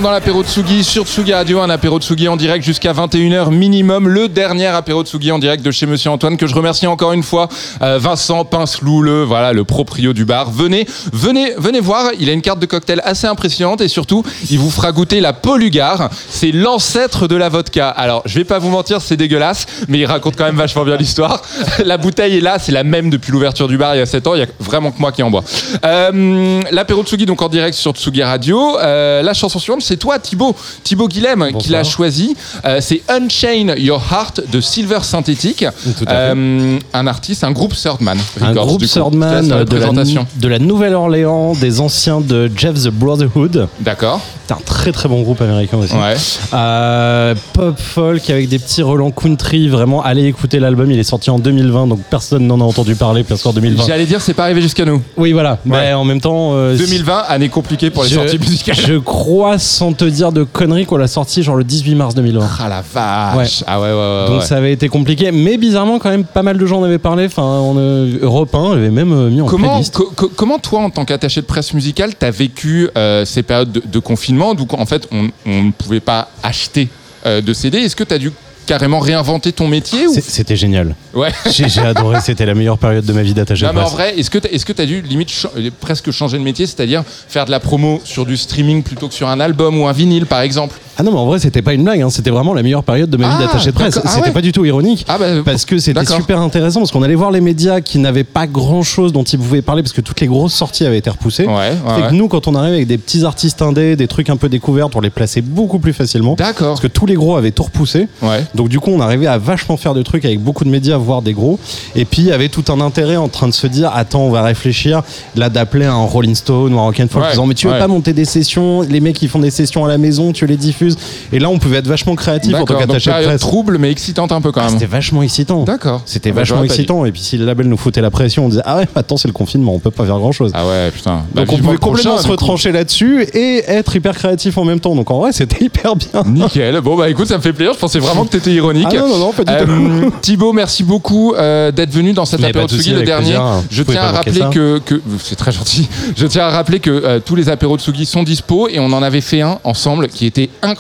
Dans 0.03 0.11
l'apéro 0.11 0.43
de 0.43 0.49
Tsugi 0.49 0.83
sur 0.83 1.07
Tsugi 1.07 1.33
Radio, 1.33 1.61
un 1.61 1.71
apéro 1.71 2.01
de 2.01 2.05
Tsugi 2.05 2.27
en 2.27 2.37
direct 2.37 2.65
jusqu'à 2.65 2.93
21h 2.93 3.51
minimum, 3.53 4.09
le 4.09 4.29
dernier 4.29 4.67
apéro 4.67 5.05
de 5.05 5.09
Tsugi 5.09 5.31
en 5.31 5.39
direct 5.39 5.65
de 5.65 5.71
chez 5.71 5.87
Monsieur 5.87 6.11
Antoine 6.11 6.37
que 6.37 6.49
je 6.49 6.55
remercie 6.55 6.89
encore 6.89 7.13
une 7.13 7.23
fois, 7.23 7.49
euh, 7.81 7.97
Vincent 7.99 8.45
Pincelou, 8.45 9.03
le 9.03 9.23
voilà 9.23 9.53
le 9.53 9.63
proprio 9.63 10.13
du 10.13 10.25
bar. 10.25 10.51
Venez, 10.51 10.85
venez, 11.13 11.53
venez 11.59 11.79
voir, 11.79 12.11
il 12.19 12.29
a 12.29 12.33
une 12.33 12.43
carte 12.43 12.59
de 12.59 12.67
cocktail 12.67 13.01
assez 13.05 13.29
impressionnante 13.29 13.83
et 13.83 13.89
surtout 13.89 14.25
il 14.51 14.59
vous 14.59 14.71
fera 14.71 14.91
goûter 14.91 15.21
la 15.21 15.33
Polugar, 15.33 16.11
c'est 16.29 16.51
l'ancêtre 16.51 17.29
de 17.29 17.37
la 17.37 17.49
vodka. 17.49 17.89
Alors 17.89 18.23
je 18.27 18.35
vais 18.35 18.45
pas 18.45 18.59
vous 18.59 18.71
mentir, 18.71 19.01
c'est 19.01 19.17
dégueulasse, 19.17 19.67
mais 19.87 19.99
il 20.01 20.07
raconte 20.07 20.35
quand 20.37 20.45
même 20.45 20.57
vachement 20.57 20.85
bien 20.85 20.97
l'histoire. 20.97 21.41
la 21.85 21.99
bouteille 21.99 22.39
est 22.39 22.43
là, 22.43 22.59
c'est 22.59 22.73
la 22.73 22.83
même 22.83 23.11
depuis 23.11 23.31
l'ouverture 23.31 23.69
du 23.69 23.79
bar 23.79 23.95
il 23.95 23.99
y 23.99 24.03
a 24.03 24.07
7 24.07 24.27
ans, 24.27 24.35
il 24.35 24.41
y 24.41 24.45
a 24.45 24.49
vraiment 24.59 24.91
que 24.91 24.99
moi 24.99 25.13
qui 25.13 25.23
en 25.23 25.31
bois. 25.31 25.45
Euh, 25.85 26.61
l'apéro 26.73 27.03
de 27.03 27.07
Tsugi 27.07 27.27
donc 27.27 27.41
en 27.43 27.49
direct 27.49 27.77
sur 27.77 27.93
Tsugi 27.93 28.25
Radio. 28.25 28.77
Euh, 28.81 29.23
la 29.23 29.35
chanson 29.35 29.61
suivante, 29.61 29.84
c'est 29.85 29.97
toi, 29.97 30.19
Thibaut, 30.19 30.57
Thibaut 30.83 31.09
Guilhem, 31.09 31.53
qui 31.59 31.71
l'a 31.71 31.85
choisi. 31.85 32.37
Euh, 32.65 32.79
c'est 32.81 33.03
Unchain 33.09 33.75
Your 33.77 34.03
Heart 34.11 34.43
de 34.51 34.61
Silver 34.61 35.01
Synthetic. 35.03 35.65
Euh, 36.09 36.79
un 36.93 37.07
artiste, 37.07 37.45
un 37.45 37.53
groupe 37.53 37.75
Thirdman. 37.75 38.19
Un 38.41 38.49
Records, 38.49 38.67
groupe 38.67 38.81
de 38.81 39.55
la, 39.55 39.65
présentation. 39.65 40.27
de 40.37 40.49
la 40.49 40.59
Nouvelle-Orléans, 40.59 41.55
des 41.55 41.81
anciens 41.81 42.21
de 42.21 42.51
Jeff 42.57 42.75
the 42.75 42.89
Brotherhood. 42.89 43.69
D'accord. 43.81 44.21
Un 44.51 44.57
très 44.65 44.93
très 44.93 45.09
bon 45.09 45.23
groupe 45.23 45.41
américain 45.41 45.79
aussi. 45.79 45.95
Ouais. 45.95 46.15
Euh, 46.53 47.35
pop 47.53 47.79
folk 47.79 48.29
avec 48.31 48.49
des 48.49 48.59
petits 48.59 48.83
relents 48.83 49.11
country. 49.11 49.69
Vraiment, 49.69 50.03
allez 50.03 50.25
écouter 50.27 50.59
l'album. 50.61 50.91
Il 50.91 50.99
est 50.99 51.03
sorti 51.05 51.31
en 51.31 51.39
2020, 51.39 51.87
donc 51.87 52.01
personne 52.11 52.47
n'en 52.47 52.61
a 52.61 52.65
entendu 52.65 52.95
parler 52.95 53.25
parce 53.25 53.43
qu'en 53.43 53.53
2020. 53.53 53.85
J'allais 53.87 54.07
dire, 54.07 54.21
c'est 54.21 54.35
pas 54.35 54.45
arrivé 54.45 54.61
jusqu'à 54.63 54.85
nous. 54.85 55.03
Oui, 55.17 55.33
voilà. 55.33 55.59
Mais 55.65 55.93
en 55.93 56.05
même 56.05 56.21
temps. 56.21 56.53
euh, 56.55 56.77
2020, 56.77 57.25
année 57.29 57.49
compliquée 57.49 57.91
pour 57.91 58.05
les 58.05 58.11
je- 58.11 58.15
sorties 58.15 58.39
musicales. 58.39 58.77
Je 58.77 58.95
crois, 58.99 59.59
sans 59.59 59.93
te 59.93 60.05
dire 60.05 60.33
de 60.33 60.43
conneries, 60.43 60.87
qu'on 60.87 60.97
l'a 60.97 61.07
sorti 61.09 61.43
genre 61.43 61.57
le 61.57 61.65
18 61.65 61.95
mars 61.95 62.15
2020. 62.15 62.49
Ah 62.61 62.69
la 62.69 62.83
vache. 62.83 63.37
Ouais. 63.61 63.65
Ah 63.67 63.81
ouais, 63.81 63.89
ouais, 63.89 63.95
ouais. 63.95 64.27
Donc 64.29 64.43
ça 64.43 64.57
avait 64.57 64.73
été 64.73 64.89
compliqué, 64.89 65.33
mais 65.33 65.57
bizarrement 65.57 65.99
quand 65.99 66.11
même 66.11 66.25
pas 66.25 66.43
mal 66.43 66.59
de 66.59 66.67
gens 66.67 66.81
en 66.81 66.85
avaient 66.85 66.99
parlé. 66.99 67.27
Enfin, 67.27 67.43
on, 67.43 67.77
euh, 67.79 68.19
Europe 68.23 68.55
1 68.55 68.73
avait 68.73 68.91
même 68.91 69.13
euh, 69.13 69.31
mis 69.31 69.41
en 69.41 69.47
Comment, 69.47 69.69
playlist. 69.71 69.95
co- 69.95 70.13
co- 70.15 70.31
comment 70.35 70.59
toi, 70.59 70.81
en 70.81 70.91
tant 70.91 71.05
qu'attaché 71.05 71.41
de 71.41 71.47
presse 71.47 71.73
musicale, 71.75 72.15
t'as 72.19 72.31
vécu 72.31 72.89
euh, 72.97 73.25
ces 73.25 73.43
périodes 73.43 73.73
de, 73.73 73.83
de 73.85 73.99
confinement 73.99 74.34
d'où 74.55 74.67
en 74.73 74.87
fait 74.87 75.09
on 75.11 75.29
on 75.47 75.63
ne 75.65 75.73
pouvait 75.73 76.01
pas 76.01 76.29
acheter 76.43 76.89
euh, 77.27 77.41
de 77.41 77.53
CD 77.53 77.79
Est-ce 77.79 77.97
que 77.97 78.05
t'as 78.05 78.19
dû 78.19 78.31
carrément 78.67 78.99
réinventer 78.99 79.53
ton 79.53 79.69
métier 79.69 80.07
ou... 80.07 80.15
C'était 80.15 80.57
génial. 80.57 80.95
Ouais. 81.13 81.31
J'ai 81.51 81.81
adoré, 81.81 82.21
c'était 82.21 82.47
la 82.47 82.55
meilleure 82.55 82.79
période 82.79 83.05
de 83.05 83.13
ma 83.13 83.23
vie 83.23 83.35
d'attaché 83.35 83.67
Non 83.67 83.73
mais 83.75 83.81
en 83.81 83.89
vrai, 83.89 84.19
est-ce 84.19 84.31
que 84.31 84.39
que 84.39 84.73
t'as 84.73 84.87
dû 84.87 85.03
limite 85.03 85.31
euh, 85.57 85.71
presque 85.81 86.11
changer 86.11 86.39
de 86.39 86.43
métier, 86.43 86.67
c'est-à-dire 86.67 87.05
faire 87.07 87.45
de 87.45 87.51
la 87.51 87.61
promo 87.61 88.01
sur 88.05 88.25
du 88.25 88.37
streaming 88.37 88.83
plutôt 88.83 89.09
que 89.09 89.15
sur 89.15 89.29
un 89.29 89.41
album 89.41 89.79
ou 89.81 89.87
un 89.87 89.93
vinyle 89.93 90.27
par 90.27 90.41
exemple? 90.41 90.79
Ah 90.97 91.03
non, 91.03 91.13
mais 91.13 91.19
en 91.19 91.27
vrai, 91.27 91.39
c'était 91.39 91.63
pas 91.63 91.73
une 91.75 91.85
blague, 91.85 92.01
hein, 92.03 92.11
c'était 92.11 92.31
vraiment 92.31 92.55
la 92.55 92.63
meilleure 92.63 92.85
période 92.85 93.11
de 93.11 93.17
ma 93.17 93.29
vie 93.29 93.35
Ah, 93.39 93.43
d'attaché 93.47 93.67
de 93.71 93.75
presse. 93.75 93.99
Ah 94.03 94.09
c'était 94.09 94.29
ouais. 94.29 94.33
pas 94.33 94.41
du 94.41 94.53
tout 94.53 94.65
ironique. 94.65 95.05
Ah 95.09 95.19
bah, 95.19 95.27
Parce 95.45 95.65
que 95.65 95.79
c'était 95.79 96.05
super 96.05 96.41
intéressant, 96.41 96.81
parce 96.81 96.93
qu'on 96.93 97.03
allait 97.03 97.15
voir 97.15 97.31
les 97.31 97.41
médias 97.41 97.81
qui 97.81 97.99
n'avaient 97.99 98.25
pas 98.25 98.47
grand 98.47 98.83
chose 98.83 99.13
dont 99.13 99.25
ils 99.25 99.39
pouvaient 99.39 99.63
parler, 99.63 99.83
parce 99.83 99.93
que 99.93 100.01
toutes 100.01 100.21
les 100.21 100.27
grosses 100.27 100.55
sorties 100.55 100.85
avaient 100.87 100.99
été 100.99 101.11
repoussées. 101.11 101.47
Ouais, 101.47 101.53
ouais, 101.55 101.71
Fait 101.97 102.03
ouais. 102.03 102.09
que 102.11 102.15
nous, 102.15 102.29
quand 102.29 102.47
on 102.49 102.55
arrive 102.55 102.75
avec 102.75 102.87
des 102.87 102.99
petits 102.99 103.25
artistes 103.25 103.61
indés, 103.63 103.97
des 103.97 104.07
trucs 104.09 104.31
un 104.31 104.37
peu 104.37 104.49
découverts, 104.49 104.89
on 104.95 105.01
les 105.01 105.11
plaçait 105.11 105.41
beaucoup 105.41 105.79
plus 105.79 105.93
facilement. 105.93 106.35
D'accord. 106.35 106.69
Parce 106.69 106.81
que 106.81 106.87
tous 106.87 107.07
les 107.07 107.15
gros 107.15 107.37
avaient 107.37 107.51
tout 107.53 107.65
repoussé. 107.65 108.09
Donc 108.55 108.69
du 108.69 108.79
coup, 108.81 108.91
on 108.91 109.01
arrivait 109.01 109.27
à 109.27 109.39
vachement 109.39 109.77
faire 109.77 109.95
de 109.95 110.03
trucs 110.03 110.25
avec 110.25 110.41
beaucoup 110.41 110.65
de 110.65 110.71
médias, 110.71 110.97
voire 110.97 111.23
des 111.23 111.33
gros. 111.33 111.59
Et 111.97 112.05
puis, 112.05 112.23
il 112.23 112.29
y 112.29 112.33
avait 112.33 112.49
tout 112.49 112.65
un 112.73 112.81
intérêt 112.81 113.17
en 113.17 113.29
train 113.29 113.49
de 113.49 113.53
se 113.55 113.67
dire, 113.67 113.91
attends, 113.95 114.21
on 114.23 114.31
va 114.31 114.43
réfléchir, 114.43 115.03
là, 115.35 115.49
d'appeler 115.49 115.87
un 115.87 116.05
Rolling 116.05 116.35
Stone 116.35 116.73
ou 116.75 116.79
un 116.79 116.83
Rock'n'Folk, 116.83 117.25
en 117.25 117.31
disant, 117.31 117.47
mais 117.47 117.55
tu 117.55 117.67
veux 117.67 117.79
pas 117.79 117.89
monter 117.89 118.13
des 118.13 118.25
sessions, 118.25 118.83
les 118.83 119.01
mecs, 119.01 119.21
ils 119.23 119.29
font 119.29 119.39
des 119.41 119.51
sessions 119.51 119.85
à 119.85 119.89
la 119.89 119.99
maison, 119.99 120.33
tu 120.33 120.47
les 120.47 120.57
diffuses. 120.57 120.84
Et 121.33 121.39
là, 121.39 121.49
on 121.49 121.59
pouvait 121.59 121.79
être 121.79 121.87
vachement 121.87 122.15
créatif 122.15 122.55
en 122.55 122.65
tant 122.65 122.77
qu'attaché 122.79 123.11
de 123.11 123.25
presse. 123.25 123.41
trouble 123.41 123.79
mais 123.79 123.91
excitante 123.91 124.33
un 124.33 124.41
peu 124.41 124.53
quand 124.53 124.61
Ah, 124.61 124.65
même. 124.65 124.73
C'était 124.75 124.87
vachement 124.87 125.23
excitant. 125.23 125.65
D'accord. 125.65 126.03
C'était 126.07 126.31
Ah 126.31 126.33
bah, 126.35 126.41
vachement 126.41 126.65
excitant. 126.65 127.05
Et 127.05 127.13
puis 127.13 127.21
si 127.21 127.37
le 127.37 127.45
label 127.45 127.69
nous 127.69 127.77
foutait 127.77 128.01
la 128.01 128.11
pression, 128.11 128.47
on 128.47 128.49
disait 128.49 128.63
ah 128.65 128.77
ouais, 128.77 128.87
attends, 128.95 129.17
c'est 129.17 129.29
le 129.29 129.33
confinement, 129.35 129.75
on 129.75 129.79
peut 129.79 129.91
pas 129.91 130.05
faire 130.05 130.19
grand 130.19 130.33
chose. 130.33 130.51
Ah 130.55 130.67
ouais, 130.67 130.91
putain. 130.91 131.25
Bah, 131.35 131.43
Donc 131.43 131.53
on 131.53 131.57
vivement 131.57 131.69
pouvait 131.69 131.79
prochain, 131.79 131.97
complètement 132.11 132.19
se 132.23 132.29
retrancher 132.29 132.73
là-dessus 132.73 133.23
et 133.35 133.65
être 133.67 133.95
hyper 133.97 134.15
créatif 134.15 134.59
en 134.59 134.65
même 134.65 134.81
temps. 134.81 134.95
Donc 134.95 135.11
en 135.11 135.19
vrai, 135.21 135.33
c'était 135.33 135.65
hyper 135.65 135.97
bien. 135.97 136.23
Nickel. 136.27 136.81
Bon 136.81 136.97
bah 136.97 137.09
écoute, 137.09 137.27
ça 137.29 137.37
me 137.37 137.43
fait 137.43 137.53
plaisir. 137.53 137.75
Je 137.75 137.79
pensais 137.79 137.99
vraiment 137.99 138.25
que 138.25 138.31
t'étais 138.31 138.53
ironique. 138.53 138.87
Ah 138.91 138.97
non, 138.97 139.09
non, 139.09 139.19
non, 139.19 139.33
pas 139.33 139.45
du 139.45 139.53
Euh, 139.53 140.11
Thibaut, 140.21 140.53
merci 140.53 140.83
beaucoup 140.85 141.35
euh, 141.35 141.71
d'être 141.73 141.91
venu 141.93 142.13
dans 142.13 142.25
cet 142.25 142.41
Mais 142.41 142.49
apéro 142.49 142.67
Tsugi, 142.69 142.91
le 142.93 143.03
dernier. 143.03 143.27
plaisir. 143.33 143.63
Je 143.71 143.83
tiens 143.83 144.03
à 144.03 144.13
rappeler 144.13 144.43
que, 144.53 144.79
que 144.85 145.01
c'est 145.23 145.37
très 145.37 145.53
gentil. 145.53 145.89
Je 146.17 146.27
tiens 146.27 146.45
à 146.47 146.51
rappeler 146.51 146.81
que 146.81 146.91
euh, 146.91 147.21
tous 147.25 147.35
les 147.37 147.49
apéros 147.49 147.77
de 147.77 147.83
Tsugi 147.83 148.07
sont 148.07 148.23
dispo 148.23 148.69
et 148.69 148.79
on 148.79 148.87
en 148.93 149.03
avait 149.03 149.21
fait 149.21 149.41
un 149.43 149.59
ensemble 149.65 150.09
qui 150.09 150.27
était 150.27 150.51
incroyable. 150.63 150.74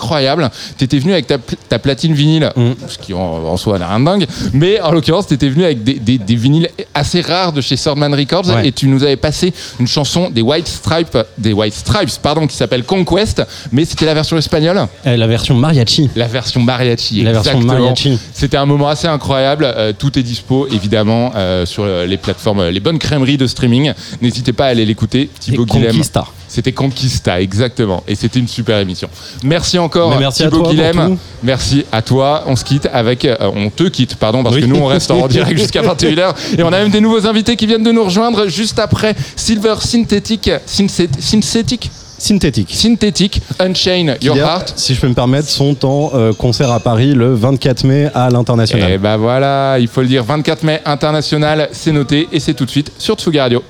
T'étais 0.76 0.98
venu 0.98 1.12
avec 1.12 1.26
ta, 1.26 1.38
pl- 1.38 1.58
ta 1.68 1.78
platine 1.78 2.12
vinyle, 2.14 2.50
Mm. 2.56 2.72
ce 2.88 2.98
qui 2.98 3.14
en, 3.14 3.18
en 3.20 3.56
soi 3.56 3.78
n'a 3.78 3.88
rien 3.88 4.00
de 4.00 4.04
dingue, 4.04 4.26
mais 4.52 4.80
en 4.80 4.90
l'occurrence 4.92 5.26
t'étais 5.26 5.48
venu 5.48 5.64
avec 5.64 5.82
des, 5.84 5.94
des- 5.94 6.18
des 6.18 6.34
vinyles 6.36 6.68
assez 6.94 7.20
rares 7.20 7.52
de 7.52 7.60
chez 7.60 7.76
Swordman 7.76 8.14
Records 8.14 8.48
Ouais. 8.48 8.68
et 8.68 8.72
tu 8.72 8.86
nous 8.86 9.02
avais 9.02 9.16
passé 9.16 9.52
une 9.80 9.86
chanson 9.86 10.30
des 10.30 10.42
White 10.42 10.68
Stripes, 10.68 11.18
des 11.38 11.52
White 11.52 11.74
Stripes, 11.74 12.10
pardon, 12.22 12.46
qui 12.46 12.56
s'appelle 12.56 12.84
Conquest, 12.84 13.42
mais 13.72 13.84
c'était 13.84 14.06
la 14.06 14.14
version 14.14 14.36
espagnole. 14.36 14.86
Euh, 15.06 15.16
La 15.16 15.26
version 15.26 15.54
mariachi. 15.54 16.10
La 16.16 16.26
version 16.26 16.60
mariachi. 16.60 17.22
La 17.22 17.32
version 17.32 17.52
exactement. 17.52 17.80
mariachi. 17.80 18.18
C'était 18.32 18.56
un 18.56 18.66
moment 18.66 18.88
assez 18.88 19.06
incroyable. 19.08 19.64
Euh, 19.76 19.92
tout 19.96 20.18
est 20.18 20.22
dispo, 20.22 20.66
évidemment, 20.70 21.32
euh, 21.34 21.64
sur 21.66 21.84
les 21.86 22.16
plateformes, 22.16 22.68
les 22.68 22.80
bonnes 22.80 22.98
crèmeries 22.98 23.36
de 23.38 23.46
streaming. 23.46 23.92
N'hésitez 24.22 24.52
pas 24.52 24.66
à 24.66 24.68
aller 24.68 24.84
l'écouter. 24.84 25.28
Thibaut. 25.40 25.66
Conquista. 25.66 26.24
C'était 26.54 26.70
Conquista, 26.72 27.40
exactement. 27.40 28.04
Et 28.06 28.14
c'était 28.14 28.38
une 28.38 28.46
super 28.46 28.78
émission. 28.78 29.08
Merci 29.42 29.76
encore, 29.76 30.10
Mais 30.10 30.18
merci 30.20 30.44
à 30.44 30.46
Thibaut 30.50 30.62
toi 30.62 30.70
Guilhem. 30.72 31.16
Merci 31.42 31.84
à 31.90 32.00
toi. 32.00 32.44
On 32.46 32.54
se 32.54 32.62
quitte 32.64 32.88
avec. 32.92 33.24
euh, 33.24 33.34
on 33.40 33.70
te 33.70 33.82
quitte, 33.84 34.14
pardon, 34.14 34.44
parce 34.44 34.54
Oui. 34.54 34.60
que 34.62 34.66
nous, 34.66 34.76
on 34.76 34.86
reste 34.86 35.10
en 35.10 35.26
direct 35.28 35.58
jusqu'à 35.58 35.82
21h. 35.82 36.32
Et 36.56 36.62
on 36.62 36.68
a 36.68 36.78
même 36.78 36.90
des 36.90 37.00
nouveaux 37.00 37.26
invités 37.26 37.56
qui 37.56 37.66
viennent 37.66 37.82
de 37.82 37.90
nous 37.90 38.04
rejoindre 38.04 38.46
juste 38.46 38.78
après 38.78 39.16
Silver 39.34 39.74
Synthetic. 39.80 40.48
Synthet- 40.66 41.08
Synthétique 41.20 41.90
Synthétique. 42.72 43.42
Unchain 43.58 44.14
Your 44.22 44.36
Heart. 44.36 44.74
si 44.76 44.94
je 44.94 45.00
peux 45.00 45.08
me 45.08 45.14
permettre, 45.14 45.48
sont 45.48 45.84
en 45.84 46.12
euh, 46.14 46.32
concert 46.32 46.70
à 46.70 46.78
Paris 46.78 47.12
le 47.14 47.34
24 47.34 47.84
mai 47.84 48.08
à 48.14 48.30
l'international. 48.30 48.92
Et 48.92 48.98
bah 48.98 49.16
voilà, 49.16 49.76
il 49.80 49.88
faut 49.88 50.00
le 50.00 50.06
dire, 50.06 50.22
24 50.22 50.62
mai 50.62 50.80
international, 50.84 51.68
c'est 51.72 51.92
noté 51.92 52.28
et 52.32 52.38
c'est 52.38 52.54
tout 52.54 52.64
de 52.64 52.70
suite 52.70 52.92
sur 52.98 53.16
Tsugi 53.16 53.40
Radio. 53.40 53.62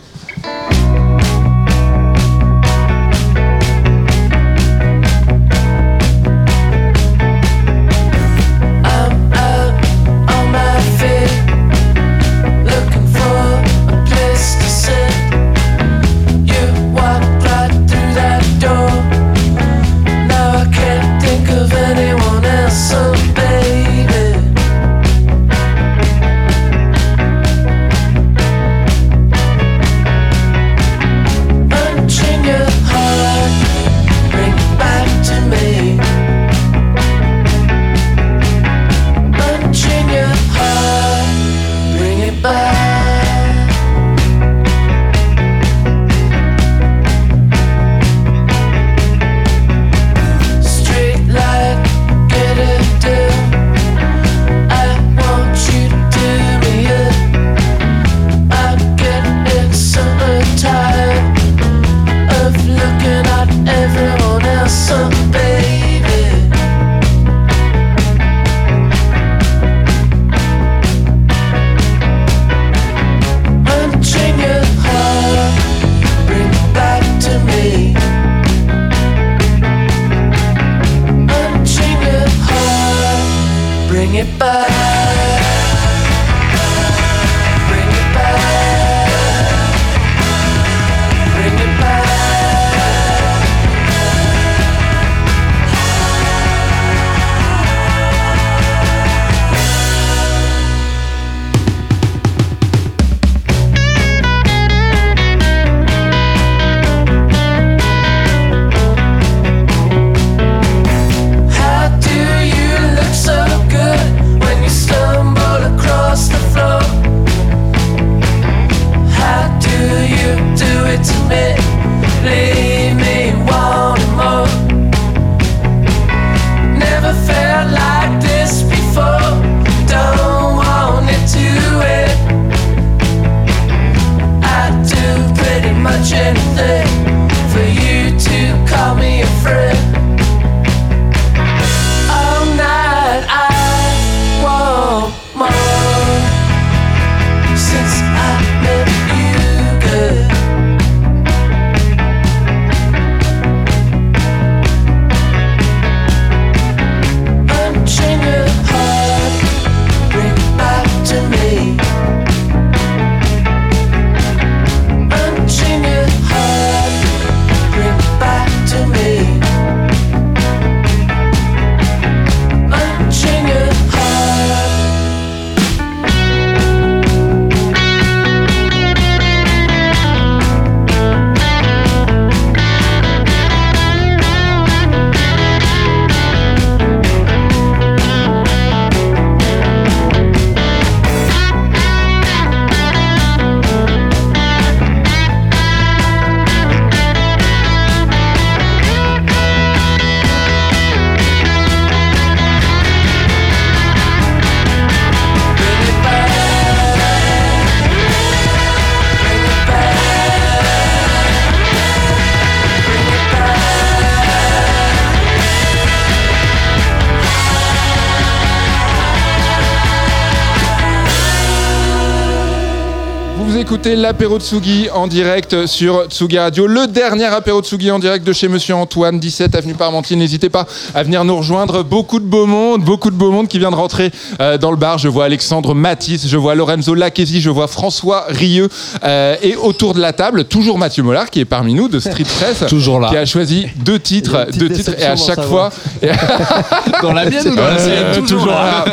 Écoutez 223.85 224.01
l'apéro 224.01 224.39
Tsugi 224.39 224.89
en 224.95 225.07
direct 225.07 225.67
sur 225.67 226.07
Tsugi 226.07 226.39
Radio, 226.39 226.67
le 226.67 226.87
dernier 226.87 227.27
apéro 227.27 227.61
Tsugi 227.61 227.91
en 227.91 227.99
direct 227.99 228.27
de 228.27 228.33
chez 228.33 228.49
Monsieur 228.49 228.75
Antoine, 228.75 229.19
17 229.21 229.55
avenue 229.55 229.75
Parmentier. 229.75 230.17
N'hésitez 230.17 230.49
pas 230.49 230.67
à 230.95 231.03
venir 231.03 231.23
nous 231.23 231.37
rejoindre. 231.37 231.83
Beaucoup 231.83 232.19
de 232.19 232.25
beau 232.25 232.47
monde, 232.47 232.83
beaucoup 232.83 233.11
de 233.11 233.17
beau 233.17 233.31
monde 233.31 233.47
qui 233.47 233.59
vient 233.59 233.71
de 233.71 233.77
rentrer 233.77 234.11
euh, 234.41 234.57
dans 234.57 234.71
le 234.71 234.79
bar. 234.79 234.97
Je 234.97 235.09
vois 235.09 235.27
Alexandre 235.27 235.75
Matisse, 235.75 236.27
je 236.27 236.39
vois 236.39 236.55
Lorenzo 236.55 236.95
Lacchesi, 236.95 237.43
je 237.43 237.51
vois 237.51 237.69
François 237.69 238.25
Rieux 238.29 238.71
euh, 239.05 239.37
et 239.43 239.55
autour 239.55 239.93
de 239.93 240.01
la 240.01 240.15
table 240.15 240.45
toujours 240.45 240.79
Mathieu 240.79 241.03
Mollard 241.03 241.29
qui 241.29 241.41
est 241.41 241.45
parmi 241.45 241.75
nous 241.75 241.89
de 241.89 242.01
Street 242.01 242.25
Press, 242.25 242.65
Toujours 242.69 243.01
là. 243.01 243.11
qui 243.11 243.19
a 243.19 243.27
choisi 243.27 243.67
deux 243.85 243.99
titres, 243.99 244.47
deux 244.55 244.71
titres 244.71 244.95
et 244.99 245.05
à 245.05 245.17
chaque 245.17 245.43
fois 245.43 245.71
Dans 247.03 247.13
la 247.13 247.27
mienne 247.27 247.49
ou 247.49 247.55
dans 247.55 247.67
la 247.67 247.79
sienne 247.79 248.25
toujours 248.27 248.47
là. 248.47 248.87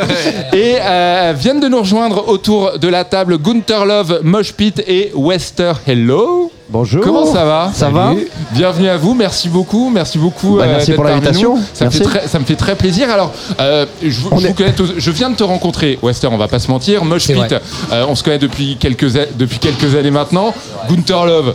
Et 0.52 0.76
euh, 0.80 1.32
viennent 1.34 1.60
de 1.60 1.68
nous 1.68 1.80
rejoindre 1.80 2.28
autour 2.28 2.78
de 2.78 2.88
la 2.88 3.04
table 3.04 3.38
Gunther 3.38 3.86
Love, 3.86 4.20
Mosh 4.22 4.52
Pit 4.52 4.81
et 4.86 5.12
Wester 5.14 5.72
Hello. 5.86 6.50
Bonjour. 6.68 7.02
Comment 7.04 7.26
ça 7.26 7.44
va 7.44 7.70
Ça 7.74 7.90
va 7.90 8.14
Bienvenue 8.52 8.88
à 8.88 8.96
vous, 8.96 9.12
merci 9.14 9.48
beaucoup, 9.50 9.90
merci 9.90 10.16
beaucoup. 10.18 10.56
Bah, 10.56 10.64
euh, 10.64 10.72
merci 10.76 10.92
pour 10.92 11.04
l'invitation. 11.04 11.58
Ça, 11.74 11.84
me 11.84 11.90
fait 11.90 12.00
très, 12.04 12.26
ça 12.28 12.38
me 12.38 12.44
fait 12.44 12.56
très 12.56 12.76
plaisir. 12.76 13.10
Alors, 13.10 13.30
euh, 13.60 13.84
je, 14.02 14.08
vous- 14.20 14.40
je 14.40 14.46
vous 14.48 14.54
connais 14.54 14.72
tous- 14.72 14.94
je 14.96 15.10
viens 15.10 15.28
de 15.30 15.36
te 15.36 15.44
rencontrer, 15.44 15.98
Wester, 16.02 16.28
on 16.28 16.38
va 16.38 16.48
pas 16.48 16.58
se 16.58 16.70
mentir. 16.70 17.04
Mosh 17.04 17.24
C'est 17.24 17.34
Pit, 17.34 17.42
vrai. 17.44 17.60
euh, 17.92 18.06
on 18.08 18.14
se 18.14 18.22
connaît 18.22 18.38
depuis 18.38 18.76
quelques, 18.78 19.16
a- 19.16 19.26
depuis 19.34 19.58
quelques 19.58 19.94
années 19.96 20.10
maintenant. 20.10 20.54
Gunther 20.88 21.26
Love, 21.26 21.54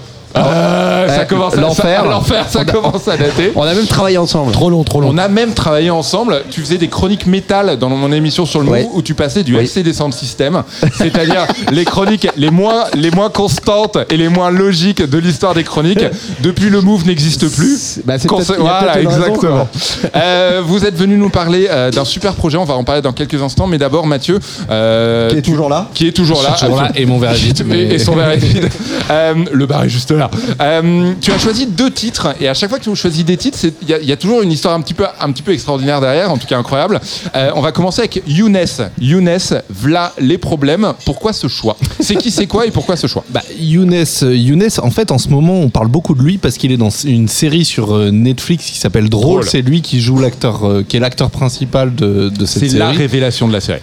ça 1.19 1.25
commence 1.25 1.53
à 1.57 1.61
l'enfer. 1.61 2.01
ça- 2.03 2.07
L'enfer, 2.09 2.45
ça 2.49 2.65
commence 2.65 3.07
à 3.07 3.17
dater. 3.17 3.51
On 3.55 3.63
a 3.63 3.73
même 3.73 3.85
travaillé 3.87 4.17
ensemble. 4.17 4.51
Trop 4.51 4.69
long, 4.69 4.83
trop 4.83 5.01
long. 5.01 5.09
On 5.11 5.17
a 5.17 5.27
même 5.27 5.53
travaillé 5.53 5.89
ensemble. 5.89 6.43
Tu 6.49 6.61
faisais 6.61 6.77
des 6.77 6.87
chroniques 6.87 7.25
métal 7.27 7.77
dans 7.77 7.89
mon 7.89 8.11
émission 8.11 8.45
sur 8.45 8.61
le 8.61 8.67
Ouais. 8.69 8.83
Move 8.83 8.91
où 8.95 9.01
tu 9.01 9.13
passais 9.13 9.43
du 9.43 9.55
Oui. 9.55 9.61
LCD 9.63 9.93
Sound 9.93 10.13
System, 10.13 10.63
c'est-à-dire 10.97 11.45
les 11.71 11.85
chroniques 11.85 12.27
les 12.37 12.49
moins, 12.51 12.85
les 12.95 13.11
moins 13.11 13.29
constantes 13.29 13.97
et 14.09 14.17
les 14.17 14.29
moins 14.29 14.49
logiques 14.51 15.01
de 15.01 15.17
l'histoire 15.17 15.53
des 15.53 15.63
chroniques. 15.63 16.03
Depuis 16.41 16.69
le 16.69 16.81
Move 16.81 17.05
n'existe 17.05 17.47
plus. 17.55 17.99
Bah, 18.05 18.15
voilà, 18.59 18.93
raison, 18.93 19.09
exactement. 19.09 19.67
Euh, 20.15 20.61
vous 20.65 20.85
êtes 20.85 20.95
venu 20.95 21.17
nous 21.17 21.29
parler 21.29 21.67
euh, 21.69 21.91
d'un 21.91 22.05
super 22.05 22.33
projet. 22.33 22.57
On 22.57 22.65
va 22.65 22.75
en 22.75 22.83
parler 22.83 23.01
dans 23.01 23.13
quelques 23.13 23.41
instants. 23.41 23.67
Mais 23.67 23.77
d'abord, 23.77 24.05
Mathieu, 24.07 24.39
euh, 24.69 25.29
Qui 25.29 25.37
est 25.37 25.41
toujours 25.41 25.69
là 25.69 25.87
qui 25.93 26.07
est 26.07 26.11
toujours 26.11 26.41
là, 26.43 26.55
Toujours 26.59 26.81
là, 26.81 26.91
et 26.95 27.05
mon 27.05 27.17
verre 27.19 27.31
est 27.31 27.35
vide, 27.35 27.61
Et- 27.61 27.63
mais- 27.63 27.81
et 27.95 27.99
son 27.99 28.15
verre 28.15 28.31
est 28.31 28.37
vide. 28.37 28.69
Euh, 29.09 29.33
le 29.51 29.65
bar 29.65 29.83
est 29.83 29.89
juste 29.89 30.11
là. 30.11 30.29
Euh, 31.07 31.13
tu 31.21 31.31
as 31.31 31.37
choisi 31.39 31.65
deux 31.67 31.91
titres 31.91 32.35
et 32.39 32.47
à 32.47 32.53
chaque 32.53 32.69
fois 32.69 32.79
que 32.79 32.83
tu 32.83 32.95
choisis 32.95 33.23
des 33.25 33.37
titres, 33.37 33.57
c'est- 33.59 33.73
il 33.81 33.89
y, 33.89 33.93
a- 33.93 33.99
il 33.99 34.07
y 34.07 34.11
a 34.11 34.17
toujours 34.17 34.41
une 34.41 34.51
histoire 34.51 34.73
un 34.73 34.81
petit 34.81 34.93
peu, 34.93 35.05
un 35.19 35.31
petit 35.31 35.41
peu 35.43 35.51
extraordinaire 35.53 36.01
derrière, 36.01 36.31
en 36.31 36.37
tout 36.37 36.47
cas 36.47 36.57
incroyable. 36.57 36.99
Euh, 37.35 37.51
on 37.55 37.61
va 37.61 37.71
commencer 37.71 38.01
avec 38.01 38.21
Younes. 38.27 38.57
Younes, 38.99 39.37
v'là 39.69 40.13
les 40.19 40.37
problèmes. 40.37 40.93
Pourquoi 41.05 41.33
ce 41.33 41.47
choix? 41.47 41.77
C'est 41.99 42.15
qui, 42.15 42.31
c'est 42.31 42.47
quoi 42.47 42.65
et 42.65 42.71
pourquoi 42.71 42.95
ce 42.95 43.07
choix? 43.07 43.23
Bah, 43.29 43.41
Younes, 43.59 44.05
Younes, 44.21 44.67
en 44.81 44.91
fait, 44.91 45.11
en 45.11 45.17
ce 45.17 45.29
moment, 45.29 45.53
on 45.59 45.69
parle 45.69 45.87
beaucoup 45.87 46.13
de 46.15 46.21
lui 46.21 46.37
parce 46.37 46.57
qu'il 46.57 46.71
est 46.71 46.77
dans 46.77 46.89
une 46.89 47.27
série 47.27 47.65
sur 47.65 47.95
euh, 47.95 48.11
Netflix 48.11 48.65
qui 48.65 48.77
s'appelle 48.77 49.09
Drôle. 49.09 49.41
Drôle. 49.41 49.43
C'est 49.49 49.61
lui 49.61 49.81
qui 49.81 49.99
joue 50.01 50.19
l'acteur, 50.19 50.65
euh, 50.67 50.83
qui 50.87 50.97
est 50.97 50.99
l'acteur 50.99 51.29
principal 51.31 51.93
de, 51.95 52.29
de 52.29 52.45
cette 52.45 52.63
C'est 52.63 52.69
série. 52.69 52.79
la 52.79 52.89
révélation 52.89 53.47
de 53.47 53.53
la 53.53 53.61
série. 53.61 53.81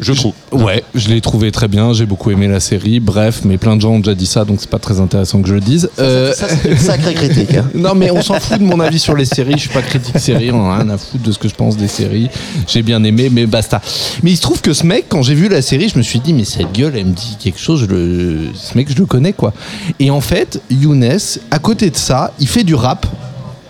Je 0.00 0.12
trouve. 0.12 0.32
Ouais, 0.52 0.82
je 0.94 1.08
l'ai 1.08 1.20
trouvé 1.20 1.52
très 1.52 1.68
bien, 1.68 1.92
j'ai 1.92 2.06
beaucoup 2.06 2.30
aimé 2.30 2.48
la 2.48 2.60
série, 2.60 3.00
bref, 3.00 3.40
mais 3.44 3.58
plein 3.58 3.76
de 3.76 3.80
gens 3.80 3.90
ont 3.92 3.98
déjà 3.98 4.14
dit 4.14 4.26
ça, 4.26 4.44
donc 4.44 4.58
c'est 4.60 4.70
pas 4.70 4.78
très 4.78 4.98
intéressant 5.00 5.42
que 5.42 5.48
je 5.48 5.54
le 5.54 5.60
dise. 5.60 5.90
Euh, 5.98 6.32
Ça, 6.32 6.46
c'est 6.48 6.70
une 6.70 6.78
sacrée 6.78 7.14
critique. 7.14 7.54
hein. 7.54 7.66
non 7.74 7.94
mais 7.94 8.10
on 8.10 8.22
s'en 8.22 8.40
fout 8.40 8.58
de 8.58 8.64
mon 8.64 8.80
avis 8.80 8.98
sur 8.98 9.14
les 9.14 9.24
séries, 9.26 9.52
je 9.54 9.58
suis 9.60 9.68
pas 9.68 9.82
critique 9.82 10.18
série, 10.18 10.50
on 10.50 10.64
a 10.70 10.76
rien 10.78 10.88
à 10.88 10.96
foutre 10.98 11.22
de 11.22 11.32
ce 11.32 11.38
que 11.38 11.48
je 11.48 11.54
pense 11.54 11.76
des 11.76 11.88
séries. 11.88 12.28
J'ai 12.66 12.82
bien 12.82 13.02
aimé, 13.04 13.28
mais 13.30 13.46
basta. 13.46 13.80
Mais 14.22 14.30
il 14.32 14.36
se 14.36 14.42
trouve 14.42 14.60
que 14.60 14.72
ce 14.72 14.86
mec, 14.86 15.06
quand 15.08 15.22
j'ai 15.22 15.34
vu 15.34 15.48
la 15.48 15.62
série, 15.62 15.88
je 15.88 15.98
me 15.98 16.02
suis 16.02 16.20
dit, 16.20 16.32
mais 16.32 16.44
cette 16.44 16.72
gueule, 16.72 16.94
elle 16.96 17.06
me 17.06 17.12
dit 17.12 17.36
quelque 17.38 17.60
chose, 17.60 17.80
je 17.80 17.86
le... 17.86 18.48
ce 18.54 18.76
mec, 18.76 18.88
je 18.90 18.96
le 18.98 19.06
connais 19.06 19.32
quoi. 19.32 19.52
Et 19.98 20.10
en 20.10 20.20
fait, 20.20 20.60
Younes, 20.70 21.18
à 21.50 21.58
côté 21.58 21.90
de 21.90 21.96
ça, 21.96 22.32
il 22.40 22.48
fait 22.48 22.64
du 22.64 22.74
rap. 22.74 23.06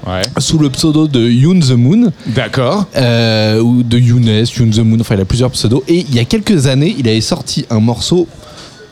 Ouais. 0.06 0.22
Sous 0.38 0.58
le 0.58 0.70
pseudo 0.70 1.06
de 1.06 1.20
Yoon 1.28 1.60
the 1.60 1.72
Moon. 1.72 2.12
D'accord. 2.26 2.86
Euh, 2.96 3.60
ou 3.60 3.82
de 3.82 3.98
Younes, 3.98 4.44
Yoon 4.58 4.70
the 4.70 4.78
Moon, 4.78 4.98
enfin 5.00 5.14
il 5.14 5.20
a 5.20 5.24
plusieurs 5.24 5.50
pseudos. 5.50 5.82
Et 5.88 6.06
il 6.08 6.14
y 6.14 6.18
a 6.18 6.24
quelques 6.24 6.66
années, 6.66 6.94
il 6.98 7.06
avait 7.08 7.20
sorti 7.20 7.66
un 7.70 7.80
morceau 7.80 8.26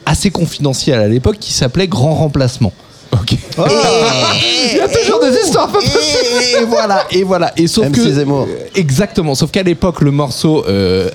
assez 0.06 0.30
confidentiel 0.30 0.98
à 1.00 1.08
l'époque 1.08 1.36
qui 1.40 1.52
s'appelait 1.52 1.88
Grand 1.88 2.14
Remplacement. 2.14 2.72
Ok. 3.12 3.32
Il 3.32 4.76
y 4.76 4.80
a 4.80 4.88
toujours 4.88 5.20
des 5.20 5.34
histoires 5.44 5.68
pas 5.72 5.78
possibles. 5.78 6.60
Et 6.60 6.64
voilà, 6.66 7.04
et 7.10 7.22
voilà. 7.22 7.52
Et 7.56 7.66
sauf 7.66 7.86
MC 7.88 7.92
que 7.94 8.12
Zemmour. 8.12 8.46
exactement. 8.74 9.34
Sauf 9.34 9.50
qu'à 9.50 9.62
l'époque, 9.62 10.00
le 10.02 10.10
morceau. 10.10 10.64
euh, 10.68 11.08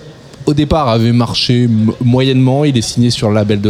au 0.45 0.53
départ, 0.53 0.89
avait 0.89 1.13
marché 1.13 1.69
moyennement. 2.03 2.65
Il 2.65 2.77
est 2.77 2.81
signé 2.81 3.09
sur 3.11 3.29
le 3.29 3.35
label 3.35 3.61
de, 3.61 3.69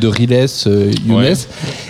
de 0.00 0.06
Riles, 0.08 0.46
euh, 0.66 0.90
Younes. 1.06 1.16
Ouais. 1.16 1.32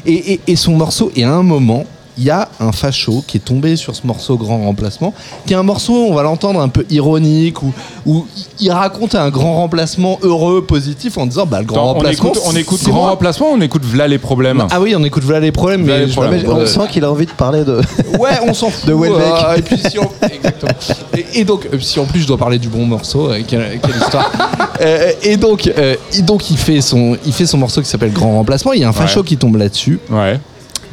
Et, 0.05 0.33
et- 0.35 0.41
et 0.49 0.57
son 0.57 0.77
morceau, 0.77 1.11
et 1.17 1.25
à 1.25 1.33
un 1.33 1.43
moment, 1.43 1.87
il 2.19 2.25
y 2.25 2.31
a 2.31 2.49
un 2.61 2.73
facho 2.73 3.23
qui 3.27 3.37
est 3.37 3.41
tombé 3.41 3.77
sur 3.77 3.95
ce 3.95 4.07
morceau 4.07 4.37
Grand 4.37 4.59
Remplacement, 4.65 5.15
qui 5.47 5.53
est 5.53 5.57
un 5.57 5.63
morceau, 5.63 5.95
on 5.95 6.15
va 6.15 6.23
l'entendre, 6.23 6.61
un 6.61 6.69
peu 6.69 6.85
ironique, 6.91 7.63
où, 7.63 7.73
où 8.07 8.27
il 8.61 8.71
raconte 8.73 9.15
un 9.15 9.31
grand 9.31 9.55
remplacement 9.55 10.19
heureux, 10.23 10.65
positif, 10.65 11.17
en 11.19 11.27
disant 11.27 11.47
bah, 11.47 11.61
le 11.61 11.67
grand 11.67 11.77
Attends, 11.79 11.91
on 11.91 11.95
remplacement. 11.95 12.31
écoute, 12.31 12.43
on 12.47 12.57
écoute 12.57 12.83
grand 12.85 12.93
moi. 13.01 13.11
remplacement, 13.11 13.47
on 13.53 13.61
écoute 13.61 13.85
v'là 13.85 14.09
les 14.09 14.19
problèmes. 14.19 14.65
Ah 14.71 14.81
oui, 14.81 14.95
on 14.97 15.05
écoute 15.05 15.23
voilà 15.25 15.41
les 15.41 15.53
problèmes, 15.53 15.85
mais 15.85 16.01
les 16.01 16.09
je- 16.09 16.13
problèmes. 16.13 16.43
Mais 16.43 16.49
on 16.49 16.59
euh, 16.59 16.67
sent 16.67 16.81
qu'il 16.91 17.05
a 17.05 17.11
envie 17.11 17.27
de 17.27 17.31
parler 17.31 17.65
de. 17.65 17.81
Ouais, 18.19 18.31
on 18.47 18.53
s'en 18.55 18.71
fout. 18.71 18.87
De 18.89 18.93
Welbeck. 18.95 19.21
euh, 19.23 19.57
et 19.57 19.63
puis 19.63 19.79
si 19.79 19.99
on... 19.99 20.09
Exactement. 20.33 20.73
Et, 21.17 21.41
et 21.41 21.45
donc, 21.45 21.69
euh, 21.73 21.79
si 21.79 22.01
en 22.01 22.05
plus 22.05 22.21
je 22.23 22.27
dois 22.27 22.37
parler 22.39 22.59
du 22.59 22.69
bon 22.69 22.85
morceau, 22.85 23.31
euh, 23.31 23.41
quelle, 23.47 23.79
quelle 23.81 23.97
histoire. 23.97 24.31
Euh, 24.81 25.11
et 25.25 25.37
donc, 25.37 25.67
euh, 25.67 25.97
et 26.17 26.23
donc 26.23 26.53
il 26.53 26.57
fait 26.57 26.81
son, 26.81 27.17
il 27.27 27.33
fait 27.33 27.47
son 27.47 27.59
morceau 27.59 27.83
qui 27.83 27.89
s'appelle 27.89 28.13
Grand 28.13 28.31
Remplacement. 28.37 28.73
Il 28.75 28.81
y 28.81 28.85
a 28.85 28.89
un 28.89 28.93
facho 28.93 29.21
Ouais. 29.23 29.27
qui 29.27 29.37
tombe 29.37 29.57
là-dessus. 29.57 29.99
Ouais. 30.09 30.39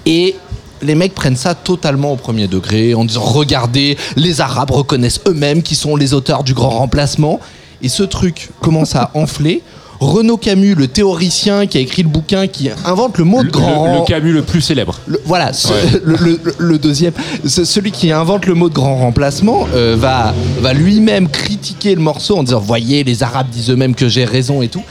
Et 0.07 0.35
les 0.81 0.95
mecs 0.95 1.13
prennent 1.15 1.35
ça 1.35 1.55
totalement 1.55 2.11
au 2.11 2.15
premier 2.15 2.47
degré 2.47 2.93
en 2.93 3.05
disant 3.05 3.21
regardez, 3.21 3.97
les 4.15 4.41
Arabes 4.41 4.71
reconnaissent 4.71 5.21
eux-mêmes 5.27 5.61
qui 5.63 5.75
sont 5.75 5.95
les 5.95 6.13
auteurs 6.13 6.43
du 6.43 6.53
grand 6.53 6.69
remplacement. 6.69 7.39
Et 7.81 7.89
ce 7.89 8.03
truc 8.03 8.49
commence 8.61 8.95
à 8.95 9.11
enfler. 9.15 9.61
Renaud 10.01 10.35
Camus, 10.35 10.75
le 10.75 10.89
théoricien 10.89 11.67
qui 11.67 11.77
a 11.77 11.81
écrit 11.81 12.03
le 12.03 12.09
bouquin 12.09 12.47
qui 12.47 12.69
invente 12.85 13.17
le 13.17 13.23
mot 13.23 13.41
de 13.43 13.49
grand 13.49 13.85
le- 13.93 13.99
le 13.99 14.05
Camus 14.05 14.33
le 14.33 14.41
plus 14.41 14.59
célèbre. 14.59 14.99
le- 15.07 15.21
voilà, 15.23 15.53
ce- 15.53 15.69
Ouais. 15.69 15.75
le, 16.03 16.15
le- 16.17 16.55
le 16.57 16.77
deuxième, 16.77 17.13
ce- 17.45 17.63
celui 17.63 17.91
qui 17.93 18.11
invente 18.11 18.45
le 18.45 18.55
mot 18.55 18.67
de 18.67 18.73
grand 18.73 18.97
remplacement 18.97 19.65
euh, 19.73 19.95
va, 19.97 20.33
va 20.59 20.73
lui-même 20.73 21.29
critiquer 21.29 21.95
le 21.95 22.01
morceau 22.01 22.37
en 22.37 22.43
disant 22.43 22.59
Voyez, 22.59 23.05
les 23.05 23.23
Arabes 23.23 23.47
disent 23.49 23.69
eux-mêmes 23.69 23.95
que 23.95 24.09
j'ai 24.09 24.25
raison 24.25 24.61
et 24.61 24.67
tout. 24.67 24.83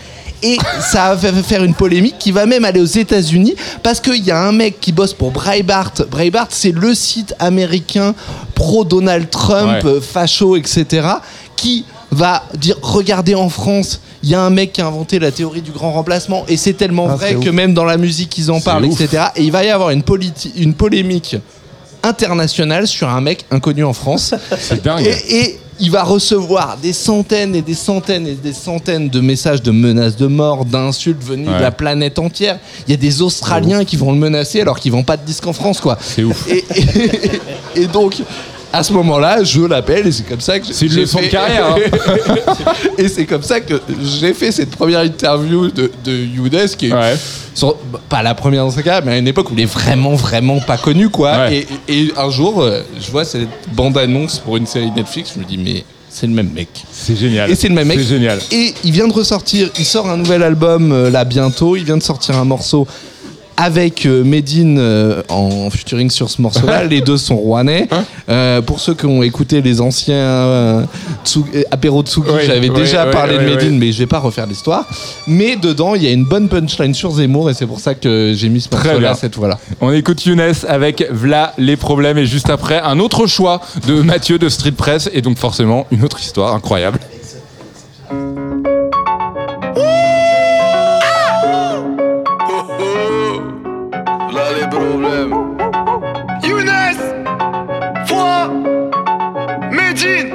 Et 0.47 0.59
ça 0.80 1.14
va 1.14 1.32
faire 1.42 1.64
une 1.64 1.72
polémique 1.74 2.16
qui 2.18 2.30
va 2.30 2.45
même 2.45 2.64
aller 2.66 2.80
aux 2.80 2.84
États-Unis 2.84 3.55
parce 3.82 3.99
qu'il 3.99 4.22
y 4.24 4.30
a 4.30 4.38
un 4.40 4.53
mec 4.53 4.78
qui 4.78 4.92
bosse 4.92 5.14
pour 5.14 5.30
Breitbart. 5.30 5.92
Breitbart, 6.11 6.49
c'est 6.51 6.70
le 6.72 6.95
site 6.95 7.34
américain 7.38 8.14
pro-Donald 8.55 9.30
Trump, 9.30 9.82
Ouais. 9.84 9.90
euh, 9.90 10.01
facho, 10.03 10.57
etc., 10.57 11.07
qui 11.57 11.86
va 12.11 12.45
dire 12.59 12.76
Regardez 12.82 13.34
en 13.34 13.49
France, 13.49 14.01
il 14.22 14.28
y 14.28 14.34
a 14.34 14.40
un 14.42 14.51
mec 14.51 14.72
qui 14.74 14.82
a 14.82 14.86
inventé 14.86 15.18
la 15.18 15.30
théorie 15.32 15.62
du 15.62 15.70
grand 15.70 15.92
remplacement 15.92 16.45
et 16.47 16.57
c'est 16.59 16.74
tellement 16.74 17.09
Ah, 17.11 17.16
vrai 17.16 17.34
que 17.34 17.49
ouf. 17.49 17.55
même 17.55 17.72
dans 17.74 17.84
la 17.84 17.97
musique 17.97 18.36
ils 18.38 18.51
en 18.51 18.61
parlent, 18.61 18.84
ouf. 18.84 19.01
etc. 19.01 19.24
Et 19.36 19.42
il 19.45 19.51
va 19.53 19.64
y 19.64 19.70
avoir 19.70 19.90
une, 19.90 20.03
polémique 20.74 21.36
internationale 22.03 22.86
sur 22.86 23.09
un 23.09 23.20
mec 23.20 23.45
inconnu 23.51 23.82
en 23.84 23.92
France. 23.95 24.34
C'est 24.59 24.82
dingue. 24.84 25.07
Et, 25.07 25.40
et 25.45 25.61
il 25.81 25.91
va 25.91 26.03
recevoir 26.03 26.77
des 26.83 26.93
centaines 26.93 27.55
et 27.55 27.62
des 27.62 27.75
centaines 27.75 28.27
et 28.27 28.35
des 28.35 28.53
centaines 28.53 29.09
de 29.09 29.20
messages 29.20 29.62
de 29.62 29.70
menaces 29.70 30.16
de 30.16 30.27
mort, 30.27 30.64
d'insultes 30.64 31.22
venues 31.22 31.49
Ouais. 31.49 31.57
de 31.57 31.62
la 31.62 31.70
planète 31.72 32.18
entière. 32.18 32.59
Il 32.87 32.91
y 32.91 32.95
a 32.95 32.97
des 32.97 33.22
Australiens 33.22 33.85
qui 33.85 33.97
vont 33.97 34.12
le 34.12 34.18
menacer 34.18 34.61
alors 34.61 34.79
qu'ils 34.79 34.93
vendent 34.93 35.07
pas 35.07 35.16
de 35.16 35.25
disques 35.27 35.47
en 35.47 35.53
France, 35.53 35.81
quoi. 35.81 35.99
C'est 36.01 36.22
ouf. 36.25 36.47
Et, 36.51 36.64
et- 37.77 37.83
et 37.83 37.87
donc, 37.87 38.16
à 38.75 38.83
ce 38.83 38.93
moment-là, 38.93 39.45
je 39.45 39.61
l'appelle 39.62 40.07
et 40.07 40.12
c'est 40.12 40.25
comme 40.29 40.41
ça 40.41 40.59
que 40.59 40.66
C'est 40.72 40.87
une 40.87 40.93
j'ai 40.93 41.01
leçon 41.03 41.18
de 41.18 41.25
fait- 41.25 41.31
carrière, 41.31 41.66
hein. 41.77 41.77
et 42.99 43.09
c'est 43.09 43.25
comme 43.27 43.43
ça 43.43 43.61
que 43.61 43.81
j'ai 44.03 44.35
fait 44.35 44.51
cette 44.53 44.70
première 44.70 45.01
interview 45.01 45.70
de, 45.70 45.91
de 46.05 46.12
Younes, 46.12 46.68
qui 46.77 46.89
est 46.89 46.93
Ouais. 46.93 47.14
sur- 47.55 47.77
pas 48.09 48.22
la 48.22 48.35
première 48.35 48.64
dans 48.64 48.70
ce 48.70 48.81
cas, 48.81 49.01
mais 49.01 49.12
à 49.12 49.18
une 49.18 49.29
époque 49.29 49.51
où 49.51 49.55
il 49.55 49.61
est 49.61 49.64
vraiment, 49.64 50.14
vraiment 50.14 50.59
pas 50.61 50.77
connu, 50.77 51.09
quoi. 51.09 51.37
Ouais. 51.49 51.66
Et, 51.89 51.95
et 52.07 52.12
un 52.16 52.31
jour, 52.31 52.62
euh, 52.62 52.83
je 53.01 53.11
vois 53.11 53.25
cette 53.25 53.49
bande-annonce 53.72 54.39
pour 54.39 54.57
une 54.57 54.66
série 54.66 54.91
Netflix, 54.91 55.33
je 55.35 55.41
me 55.41 55.45
dis, 55.45 55.57
mais 55.59 55.85
c'est 56.09 56.27
le 56.27 56.33
même 56.33 56.51
mec. 56.55 56.68
C'est 56.93 57.16
génial. 57.16 57.51
Et 57.51 57.55
c'est 57.55 57.68
le 57.68 57.75
même 57.75 57.89
mec. 57.89 57.99
C'est 58.01 58.07
génial. 58.09 58.39
Et 58.53 58.75
il 58.85 58.93
vient 58.93 59.09
de 59.09 59.12
ressortir, 59.12 59.68
il 59.79 59.85
sort 59.85 60.09
un 60.09 60.16
nouvel 60.16 60.43
album 60.43 60.93
euh, 60.93 61.11
là 61.11 61.25
bientôt, 61.25 61.77
il 61.77 61.85
vient 61.85 61.97
de 61.97 62.03
sortir 62.03 62.37
un 62.37 62.45
morceau 62.45 62.87
avec 63.57 64.07
euh, 64.07 64.24
Medine 64.24 64.78
euh, 64.78 65.22
en 65.28 65.70
featuring 65.70 66.11
sur 66.11 66.30
ce 66.30 66.42
morceau-là. 66.42 66.84
Les 66.84 67.00
deux 67.00 67.16
sont 67.16 67.36
rouennais. 67.36 67.88
Hein 67.90 68.05
Euh, 68.30 68.62
pour 68.62 68.80
ceux 68.80 68.94
qui 68.94 69.05
ont 69.05 69.22
écouté 69.22 69.61
les 69.61 69.80
anciens 69.82 70.14
euh, 70.14 70.84
Tsugi, 71.24 71.64
Oui, 72.16 72.40
j'avais 72.46 72.70
oui, 72.70 72.74
déjà 72.74 73.05
oui, 73.05 73.12
parlé 73.12 73.36
de 73.36 73.42
Medine, 73.42 73.78
mais 73.78 73.92
je 73.92 73.98
vais 73.98 74.07
pas 74.07 74.18
refaire 74.18 74.46
l'histoire. 74.46 74.86
Mais 75.26 75.57
dedans, 75.57 75.94
il 75.94 76.02
y 76.02 76.07
a 76.07 76.11
une 76.11 76.24
bonne 76.24 76.48
punchline 76.48 76.94
sur 76.94 77.11
Zemmour 77.12 77.50
et 77.50 77.55
c'est 77.55 77.66
pour 77.66 77.80
ça 77.80 77.94
que 77.94 78.32
j'ai 78.34 78.48
mis 78.48 78.62
ce 78.62 78.70
morceau-là 78.70 79.14
cette 79.14 79.34
fois-là. 79.34 79.59
On 79.80 79.92
écoute 79.92 80.24
Younes 80.24 80.40
avec 80.68 81.07
V'là 81.11 81.52
les 81.59 81.76
problèmes 81.76 82.16
et 82.18 82.26
juste 82.26 82.48
après 82.48 82.80
un 82.80 82.98
autre 82.98 83.26
choix 83.26 83.61
de 83.86 84.00
Mathieu 84.00 84.38
de 84.38 84.48
Street 84.48 84.72
Press 84.72 85.11
et 85.12 85.20
donc 85.20 85.36
forcément 85.38 85.86
une 85.90 86.02
autre 86.05 86.20
histoire 86.20 86.55
incroyable. 86.55 86.98
Younes, 96.43 96.99
Foix, 98.07 98.51
Medine, 99.70 100.30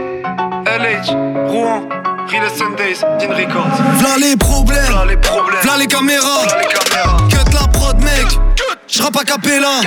LH, 0.65 1.11
Rouen, 1.47 1.81
Real 2.29 2.49
Sundays, 2.57 2.99
Dean 3.19 3.31
Records. 3.35 3.67
V'là 3.99 4.17
les 4.19 4.35
problèmes, 4.37 4.85
V'là 4.85 5.05
les 5.05 5.17
problèmes. 5.17 5.61
v'là 5.63 5.77
les 5.77 5.87
caméras. 5.87 6.45
V'là 6.45 6.57
les 6.57 6.67
caméras. 6.67 7.17
Cut 7.29 7.53
la 7.53 7.67
prod, 7.67 7.97
mec. 8.03 8.39
J'rappe 8.87 9.17
à 9.17 9.23
capella. 9.23 9.81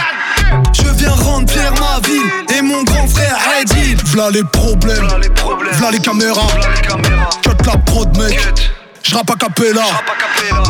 Je 0.73 0.89
viens 0.97 1.11
rendre 1.11 1.51
fier 1.51 1.71
ma 1.81 1.99
ville 2.07 2.57
et 2.57 2.63
mon 2.63 2.83
grand 2.85 3.09
frère 3.09 3.37
Edil. 3.61 3.97
V'là 4.07 4.31
les 4.31 4.45
problèmes, 4.45 5.07
V'là 5.07 5.19
les 5.19 5.31
problèmes. 5.31 5.75
v'là 5.75 5.91
les 5.91 5.99
caméras. 5.99 6.47
V'là 6.55 6.69
les 6.75 6.83
caméras. 6.89 7.31
Cut 7.43 7.67
la 7.67 7.77
prod, 7.79 8.17
mec. 8.17 8.39
Cut. 9.03 9.11
J'rappe 9.11 9.31
à 9.31 9.37
capella. 9.37 9.83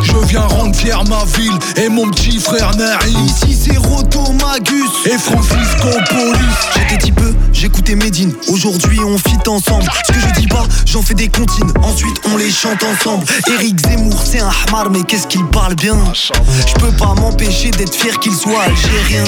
Je 0.03 0.27
viens 0.27 0.43
rendre 0.43 0.75
fier 0.75 1.03
ma 1.05 1.25
ville 1.37 1.59
et 1.77 1.89
mon 1.89 2.09
petit 2.11 2.39
frère 2.39 2.75
Nari. 2.77 3.15
Ici 3.25 3.57
c'est 3.59 3.77
Roto 3.77 4.33
Magus 4.33 4.91
et 5.07 5.19
Francisco 5.19 5.89
Police. 6.11 6.39
J'étais 6.75 6.99
petit 6.99 7.13
peu, 7.13 7.35
j'écoutais 7.53 7.95
Medine. 7.95 8.35
Aujourd'hui 8.49 9.01
on 9.01 9.19
fit 9.19 9.49
ensemble. 9.49 9.85
Ce 10.07 10.13
que 10.13 10.21
je 10.21 10.41
dis 10.41 10.47
pas, 10.47 10.67
j'en 10.87 11.03
fais 11.03 11.15
des 11.15 11.29
comptines. 11.29 11.73
Ensuite 11.83 12.17
on 12.33 12.37
les 12.37 12.51
chante 12.51 12.83
ensemble. 12.83 13.25
Eric 13.53 13.79
Zemmour 13.87 14.21
c'est 14.25 14.41
un 14.41 14.51
hamar, 14.67 14.91
mais 14.91 15.03
qu'est-ce 15.03 15.27
qu'il 15.27 15.45
parle 15.47 15.75
bien? 15.75 15.97
Je 16.15 16.75
peux 16.75 16.93
pas 16.93 17.15
m'empêcher 17.15 17.71
d'être 17.71 17.95
fier 17.95 18.19
qu'il 18.19 18.35
soit 18.35 18.63
algérien. 18.63 19.25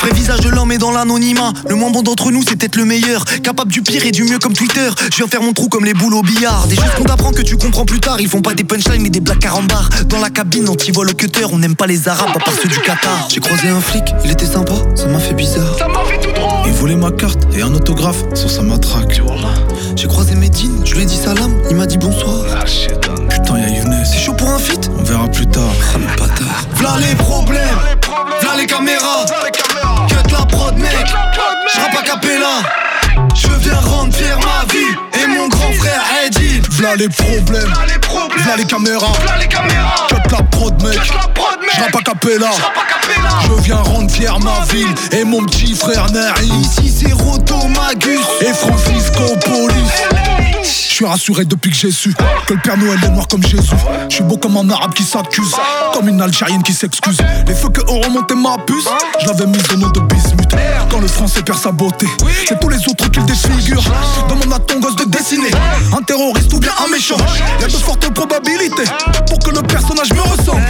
Vrai 0.00 0.12
visage 0.12 0.40
de 0.40 0.50
l'homme 0.50 0.70
est 0.72 0.78
dans 0.78 0.90
l'anonymat. 0.90 1.52
Le 1.68 1.76
moins 1.76 1.90
bon 1.90 2.02
d'entre 2.02 2.30
nous, 2.30 2.42
c'est 2.46 2.56
peut-être 2.56 2.76
le 2.76 2.84
meilleur. 2.84 3.24
Capable 3.42 3.72
du 3.72 3.80
pire 3.80 4.04
et 4.04 4.10
du 4.10 4.24
mieux 4.24 4.38
comme 4.38 4.52
Twitter. 4.52 4.90
Je 5.10 5.16
viens 5.16 5.28
faire 5.28 5.40
mon 5.40 5.52
trou 5.52 5.68
comme 5.68 5.84
les 5.84 5.94
boules 5.94 6.14
au 6.14 6.20
billard. 6.20 6.66
Des 6.66 6.76
choses 6.76 6.90
qu'on 6.98 7.04
t'apprend 7.04 7.30
que 7.30 7.40
tu 7.40 7.56
comprends 7.56 7.86
plus 7.86 8.00
tard. 8.00 8.20
Ils 8.24 8.30
font 8.30 8.40
pas 8.40 8.54
des 8.54 8.64
punchlines 8.64 9.02
mais 9.02 9.10
des 9.10 9.20
blagues 9.20 9.38
carambar. 9.38 9.90
Dans 10.06 10.18
la 10.18 10.30
cabine, 10.30 10.66
anti-vol 10.70 11.10
au 11.10 11.12
cutter. 11.12 11.44
On 11.52 11.58
n'aime 11.58 11.76
pas 11.76 11.86
les 11.86 12.08
arabes 12.08 12.30
à 12.34 12.38
part 12.38 12.54
ceux 12.54 12.70
du 12.70 12.78
Qatar. 12.78 13.28
J'ai 13.28 13.38
croisé 13.38 13.68
un 13.68 13.82
flic, 13.82 14.02
il 14.24 14.30
était 14.30 14.46
sympa, 14.46 14.72
ça 14.94 15.04
m'a 15.08 15.18
fait 15.18 15.34
bizarre. 15.34 15.76
Ça 15.78 15.86
m'a 15.88 16.02
fait 16.06 16.18
tout 16.18 16.32
drôle. 16.32 16.62
Il 16.64 16.72
voulait 16.72 16.96
ma 16.96 17.10
carte 17.10 17.46
et 17.54 17.60
un 17.60 17.74
autographe 17.74 18.24
sur 18.32 18.48
sa 18.48 18.62
matraque. 18.62 19.20
J'ai 19.94 20.08
croisé 20.08 20.34
Medine, 20.36 20.80
je 20.86 20.94
lui 20.94 21.02
ai 21.02 21.04
dit 21.04 21.18
salam, 21.18 21.54
il 21.68 21.76
m'a 21.76 21.84
dit 21.84 21.98
bonsoir. 21.98 22.46
Ah. 22.58 22.64
Putain, 23.28 23.58
y'a 23.58 23.68
Younes. 23.68 24.04
C'est 24.06 24.20
chaud 24.20 24.32
pour 24.32 24.48
un 24.48 24.58
feat 24.58 24.90
On 24.98 25.02
verra 25.02 25.28
plus 25.28 25.46
tard. 25.46 25.62
Ah, 25.94 25.98
le 25.98 26.06
bâtard. 26.18 26.64
V'là 26.76 26.96
les 27.06 27.14
problèmes, 27.16 27.60
v'là 28.40 28.56
les 28.56 28.64
caméras. 28.64 29.26
Caméras. 29.52 30.06
Cut 30.08 30.32
la 30.32 30.46
prod, 30.46 30.74
mec. 30.78 31.12
J'rappe 31.74 31.98
à 32.00 32.02
capella. 32.02 32.62
Je 33.34 33.48
viens 33.60 33.80
rendre 33.80 34.14
fier 34.14 34.38
ma 34.38 34.72
ville 34.72 34.96
et 35.22 35.26
mon 35.26 35.48
frère. 35.84 36.02
V'là 36.70 36.96
les 36.96 37.08
problèmes, 37.08 37.64
V'là 37.64 37.86
les 37.86 37.98
problèmes. 37.98 38.44
v'là 38.44 38.56
les 38.56 38.64
caméras. 38.64 39.12
V'là 39.22 39.36
les 39.38 39.48
caméras. 39.48 40.06
Cut 40.08 40.30
la 40.32 40.42
prod, 40.42 40.82
mec. 40.82 40.94
J'rappe 41.76 41.96
à 41.96 42.02
capella. 42.02 42.50
Je 43.46 43.62
viens 43.62 43.76
rendre 43.76 44.10
fier 44.10 44.38
ma 44.40 44.64
ville 44.72 44.94
et 45.12 45.24
mon 45.24 45.44
petit 45.44 45.74
frère 45.74 46.06
Nari. 46.10 46.50
Ici 46.60 46.88
c'est 46.90 47.12
Roto 47.12 47.56
Magus 47.68 48.20
et 48.40 48.52
Francisco 48.52 49.36
Police. 49.44 50.43
Je 50.64 50.98
suis 50.98 51.04
rassuré 51.04 51.44
depuis 51.44 51.70
que 51.70 51.76
j'ai 51.76 51.90
su 51.90 52.14
que 52.46 52.54
le 52.54 52.60
Père 52.60 52.78
Noël 52.78 52.98
est 53.04 53.10
noir 53.10 53.28
comme 53.28 53.42
Jésus. 53.42 53.74
Je 54.08 54.14
suis 54.14 54.24
beau 54.24 54.38
comme 54.38 54.56
un 54.56 54.70
arabe 54.70 54.94
qui 54.94 55.02
s'accuse, 55.02 55.54
comme 55.92 56.08
une 56.08 56.22
Algérienne 56.22 56.62
qui 56.62 56.72
s'excuse. 56.72 57.18
Les 57.46 57.54
feux 57.54 57.68
que 57.68 57.82
ont 57.90 58.00
remonté 58.00 58.34
ma 58.34 58.56
puce, 58.58 58.86
je 59.20 59.26
l'avais 59.26 59.46
mise 59.46 59.62
au 59.72 59.76
nom 59.76 59.90
de 59.90 60.00
bismuth. 60.00 60.54
Quand 60.90 61.00
le 61.00 61.08
français 61.08 61.42
perd 61.42 61.58
sa 61.58 61.70
beauté, 61.72 62.06
c'est 62.48 62.58
tous 62.58 62.68
les 62.68 62.78
autres 62.88 63.10
qui 63.10 63.20
le 63.20 63.26
défigurent. 63.26 63.84
Demande 64.28 64.52
à 64.54 64.58
ton 64.58 64.80
gosse 64.80 64.96
de 64.96 65.04
dessiner 65.04 65.50
un 65.96 66.02
terroriste 66.02 66.52
ou 66.54 66.60
bien 66.60 66.72
un 66.84 66.90
méchant. 66.90 67.18
Y 67.60 67.64
a 67.64 67.66
de 67.66 67.72
fortes 67.72 68.08
probabilités 68.14 68.84
pour 69.28 69.38
que 69.40 69.50
le 69.50 69.62
personnage 69.62 70.12
me 70.12 70.20
ressemble. 70.20 70.62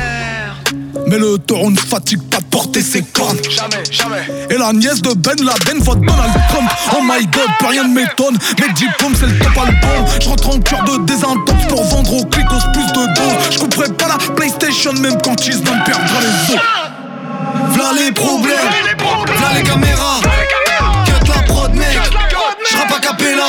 Mais 1.07 1.19
le 1.19 1.39
taureau 1.39 1.71
ne 1.71 1.77
fatigue 1.79 2.23
pas 2.31 2.39
de 2.39 2.45
porter 2.45 2.83
ses 2.83 3.03
cornes. 3.03 3.37
Jamais, 3.51 3.85
jamais. 3.91 4.25
Et 4.51 4.57
la 4.57 4.73
nièce 4.73 5.03
de 5.03 5.13
Ben 5.15 5.37
Laden 5.45 5.83
vote 5.83 6.01
Donald 6.01 6.33
Trump. 6.49 6.71
Oh 6.93 7.01
my 7.03 7.25
god, 7.27 7.49
plus 7.59 7.69
rien 7.69 7.85
ne 7.87 7.95
m'étonne. 7.95 8.39
Mes 8.61 8.73
diplômes, 8.73 9.15
c'est 9.19 9.27
le 9.27 9.39
top 9.39 9.57
album. 9.59 10.05
Je 10.21 10.29
rentre 10.29 10.49
en 10.51 10.59
cœur 10.61 10.83
de 10.85 11.05
désintox 11.05 11.67
pour 11.69 11.85
vendre 11.85 12.15
au 12.15 12.25
clicos 12.25 12.65
plus 12.73 12.87
de 12.87 13.15
doses. 13.15 13.53
Je 13.53 13.59
couperai 13.59 13.89
pas 13.93 14.09
la 14.09 14.19
PlayStation 14.35 14.93
même 14.95 15.19
quand 15.23 15.47
ils 15.47 15.59
n'en 15.59 15.79
perdra 15.85 16.21
les 16.21 16.55
os. 16.55 16.61
V'là 17.73 17.93
les 18.05 18.13
problèmes, 18.13 18.55
V'là 18.57 18.91
les 18.91 18.97
problèmes. 18.97 19.37
v'là 19.37 19.53
les 19.57 19.63
caméras. 19.63 20.21
Caméras. 20.23 21.05
Cut 21.07 21.29
la 21.29 21.43
prod, 21.43 21.75
mec. 21.75 21.99
J'rappe 22.71 22.93
à 22.97 23.01
capella. 23.01 23.45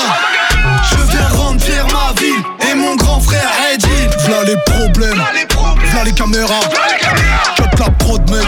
Je 0.89 0.95
viens 1.11 1.27
rendre 1.37 1.61
fier 1.61 1.85
ma 1.87 2.19
ville 2.19 2.43
et 2.71 2.75
mon 2.75 2.95
grand 2.95 3.19
frère 3.19 3.49
Edil. 3.73 4.09
V'là 4.25 4.43
les 4.43 4.57
problèmes, 4.65 5.21
V'là 5.95 6.03
les 6.03 6.11
caméras. 6.11 6.59
Cut 7.55 7.79
la 7.79 7.89
prod, 7.91 8.29
mec. 8.29 8.45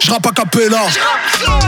J'rappe 0.00 0.26
à 0.26 0.30
capella. 0.30 0.82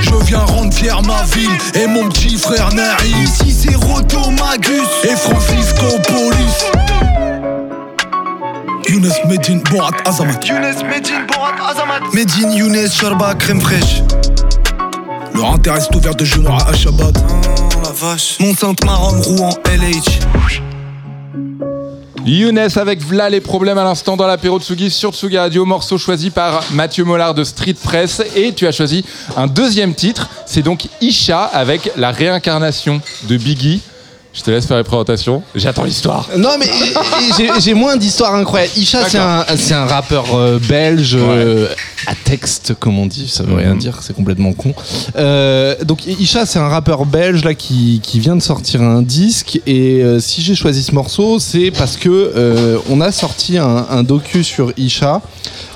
Je 0.01 0.25
viens 0.25 0.45
rendre 0.45 0.73
fier 0.73 1.03
ma 1.03 1.23
ville 1.25 1.51
et 1.75 1.89
mon 1.89 2.09
petit 2.09 2.37
frère 2.39 2.73
Nari. 2.73 3.13
Ici 3.25 3.53
c'est 3.53 3.75
Roto 3.75 4.31
Magus 4.31 4.89
et 5.03 5.17
Francisco 5.17 5.99
Police. 6.05 6.65
Younes 8.89 9.13
Medine, 9.29 9.61
Borat 9.71 9.91
Azamat. 10.05 10.39
Younes, 10.45 10.85
Medine, 10.89 11.27
Borat, 11.27 11.55
Azamat. 11.69 12.13
Medine, 12.13 12.53
Younes, 12.53 12.89
Sharba, 12.89 13.35
crème 13.35 13.61
fraîche. 13.61 14.03
Leur 15.35 15.55
intérêt 15.55 15.81
est 15.81 15.97
ouvert 15.97 16.15
de 16.15 16.25
juin 16.25 16.57
à 16.69 16.73
Shabbat. 16.73 17.17
Oh 17.77 17.81
la 17.83 17.91
vache. 17.91 18.39
Mont 18.39 18.55
Sainte-Marom, 18.55 19.21
Rouen, 19.21 19.51
LH. 19.67 20.70
Younes 22.27 22.69
avec 22.77 23.03
V'là 23.03 23.31
les 23.31 23.41
problèmes 23.41 23.79
à 23.79 23.85
l'instant 23.85 24.17
dans 24.17 24.27
l'apéro 24.27 24.61
Tsugi 24.61 24.91
sur 24.91 25.13
Tsugi 25.13 25.39
Radio, 25.39 25.65
morceau 25.65 25.97
choisi 25.97 26.31
par 26.31 26.63
Mathieu 26.73 27.05
Mollard 27.05 27.35
de 27.35 27.45
Street 27.45 27.75
Press. 27.83 28.23
Et 28.37 28.53
tu 28.53 28.67
as 28.67 28.73
choisi 28.73 29.05
un 29.37 29.47
deuxième 29.47 29.95
titre, 29.95 30.29
c'est 30.45 30.63
donc 30.63 30.87
Isha 31.01 31.45
avec 31.45 31.91
la 31.97 32.11
réincarnation 32.11 33.01
de 33.29 33.37
Biggie. 33.39 33.81
Je 34.33 34.43
te 34.43 34.51
laisse 34.53 34.65
faire 34.67 34.77
les 34.77 34.85
présentations, 34.85 35.43
j'attends 35.57 35.83
l'histoire. 35.83 36.29
Non 36.39 36.51
mais 36.59 36.67
j'ai- 37.37 37.51
j'ai 37.61 37.75
moins 37.75 37.97
d'histoires 37.97 38.33
incroyables. 38.37 38.71
Isha 38.77 39.09
c'est 39.09 39.19
un, 39.19 39.45
c'est 39.57 39.75
un 39.75 39.87
rappeur 39.87 40.27
euh, 40.35 40.61
belge 40.69 41.17
euh, 41.19 41.67
à 42.07 42.15
texte 42.15 42.75
comme 42.79 42.97
on 43.01 43.07
dit, 43.07 43.27
ça 43.29 43.43
veut 43.43 43.57
rien 43.57 43.75
dire, 43.75 43.99
c'est 44.03 44.15
complètement 44.15 44.53
con. 44.53 44.73
Euh, 45.17 45.75
donc 45.85 46.07
Isha 46.07 46.47
c'est 46.47 46.61
un 46.61 46.69
rappeur 46.69 47.07
belge 47.07 47.43
là 47.45 47.55
qui, 47.55 48.01
qui 48.05 48.21
vient 48.21 48.37
de 48.37 48.43
sortir 48.43 48.83
un 48.83 49.03
disque 49.03 49.61
et 49.67 50.01
euh, 50.01 50.21
si 50.21 50.43
j'ai 50.43 50.55
choisi 50.55 50.85
ce 50.85 50.95
morceau 50.95 51.41
c'est 51.41 51.73
parce 51.73 51.97
que 51.97 52.09
euh, 52.09 52.79
on 52.89 53.01
a 53.01 53.11
sorti 53.11 53.59
un, 53.59 53.85
un 53.91 54.05
docu 54.05 54.45
sur 54.45 54.73
Isha. 54.77 55.21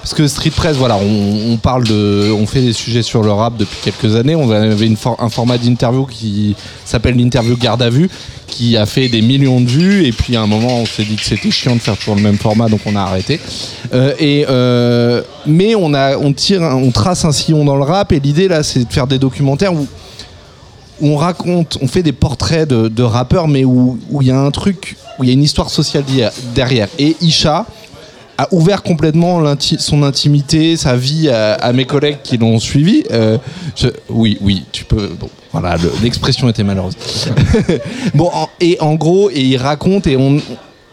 Parce 0.00 0.12
que 0.12 0.28
Street 0.28 0.50
Press, 0.50 0.76
voilà, 0.76 0.96
on, 0.98 1.52
on 1.52 1.56
parle 1.56 1.84
de, 1.84 2.30
on 2.30 2.46
fait 2.46 2.60
des 2.60 2.74
sujets 2.74 3.00
sur 3.00 3.22
le 3.22 3.32
rap 3.32 3.56
depuis 3.56 3.78
quelques 3.82 4.14
années. 4.16 4.34
On 4.36 4.50
avait 4.50 4.84
une 4.86 4.98
for- 4.98 5.16
un 5.18 5.30
format 5.30 5.56
d'interview 5.56 6.04
qui 6.04 6.54
s'appelle 6.84 7.16
l'interview 7.16 7.56
garde 7.56 7.80
à 7.80 7.88
vue, 7.88 8.10
qui 8.46 8.76
a 8.76 8.86
fait 8.86 9.08
des 9.08 9.22
millions 9.22 9.60
de 9.60 9.68
vues. 9.68 10.06
Et 10.06 10.12
puis 10.12 10.36
à 10.36 10.42
un 10.42 10.46
moment, 10.46 10.78
on 10.78 10.86
s'est 10.86 11.04
dit 11.04 11.16
que 11.16 11.24
c'était 11.24 11.50
chiant 11.50 11.74
de 11.74 11.80
faire 11.80 11.96
toujours 11.96 12.16
le 12.16 12.22
même 12.22 12.38
format, 12.38 12.68
donc 12.68 12.80
on 12.86 12.96
a 12.96 13.00
arrêté. 13.00 13.40
Euh, 13.92 14.14
et 14.18 14.46
euh, 14.48 15.22
mais 15.46 15.74
on 15.74 16.32
tire, 16.32 16.62
on 16.62 16.90
trace 16.90 17.24
un 17.24 17.32
sillon 17.32 17.64
dans 17.64 17.76
le 17.76 17.84
rap. 17.84 18.12
Et 18.12 18.20
l'idée 18.20 18.48
là, 18.48 18.62
c'est 18.62 18.84
de 18.84 18.92
faire 18.92 19.06
des 19.06 19.18
documentaires 19.18 19.72
où 19.72 19.86
on 21.02 21.16
raconte, 21.16 21.78
on 21.82 21.88
fait 21.88 22.02
des 22.02 22.12
portraits 22.12 22.68
de, 22.68 23.02
rappeurs, 23.02 23.48
mais 23.48 23.64
où 23.64 23.98
il 24.20 24.28
y 24.28 24.30
a 24.30 24.38
un 24.38 24.50
truc, 24.50 24.96
où 25.18 25.24
il 25.24 25.28
y 25.28 25.30
a 25.30 25.34
une 25.34 25.42
histoire 25.42 25.70
sociale 25.70 26.04
derrière. 26.54 26.88
Et 26.98 27.16
Isha 27.20 27.66
a 28.36 28.48
ouvert 28.52 28.82
complètement 28.82 29.42
son 29.78 30.02
intimité, 30.02 30.76
sa 30.76 30.96
vie 30.96 31.28
à, 31.28 31.72
mes 31.72 31.84
collègues 31.84 32.18
qui 32.22 32.36
l'ont 32.36 32.58
suivi. 32.58 33.04
Euh, 33.10 33.38
oui, 34.08 34.38
oui, 34.40 34.64
tu 34.72 34.84
peux. 34.84 35.10
Voilà, 35.54 35.76
le- 35.76 35.92
l'expression 36.02 36.48
était 36.48 36.64
malheureuse. 36.64 36.96
bon, 38.14 38.30
en- 38.32 38.48
et 38.60 38.76
en 38.80 38.94
gros, 38.94 39.30
et 39.30 39.40
il 39.40 39.56
raconte 39.56 40.06
et 40.06 40.16
on, 40.16 40.38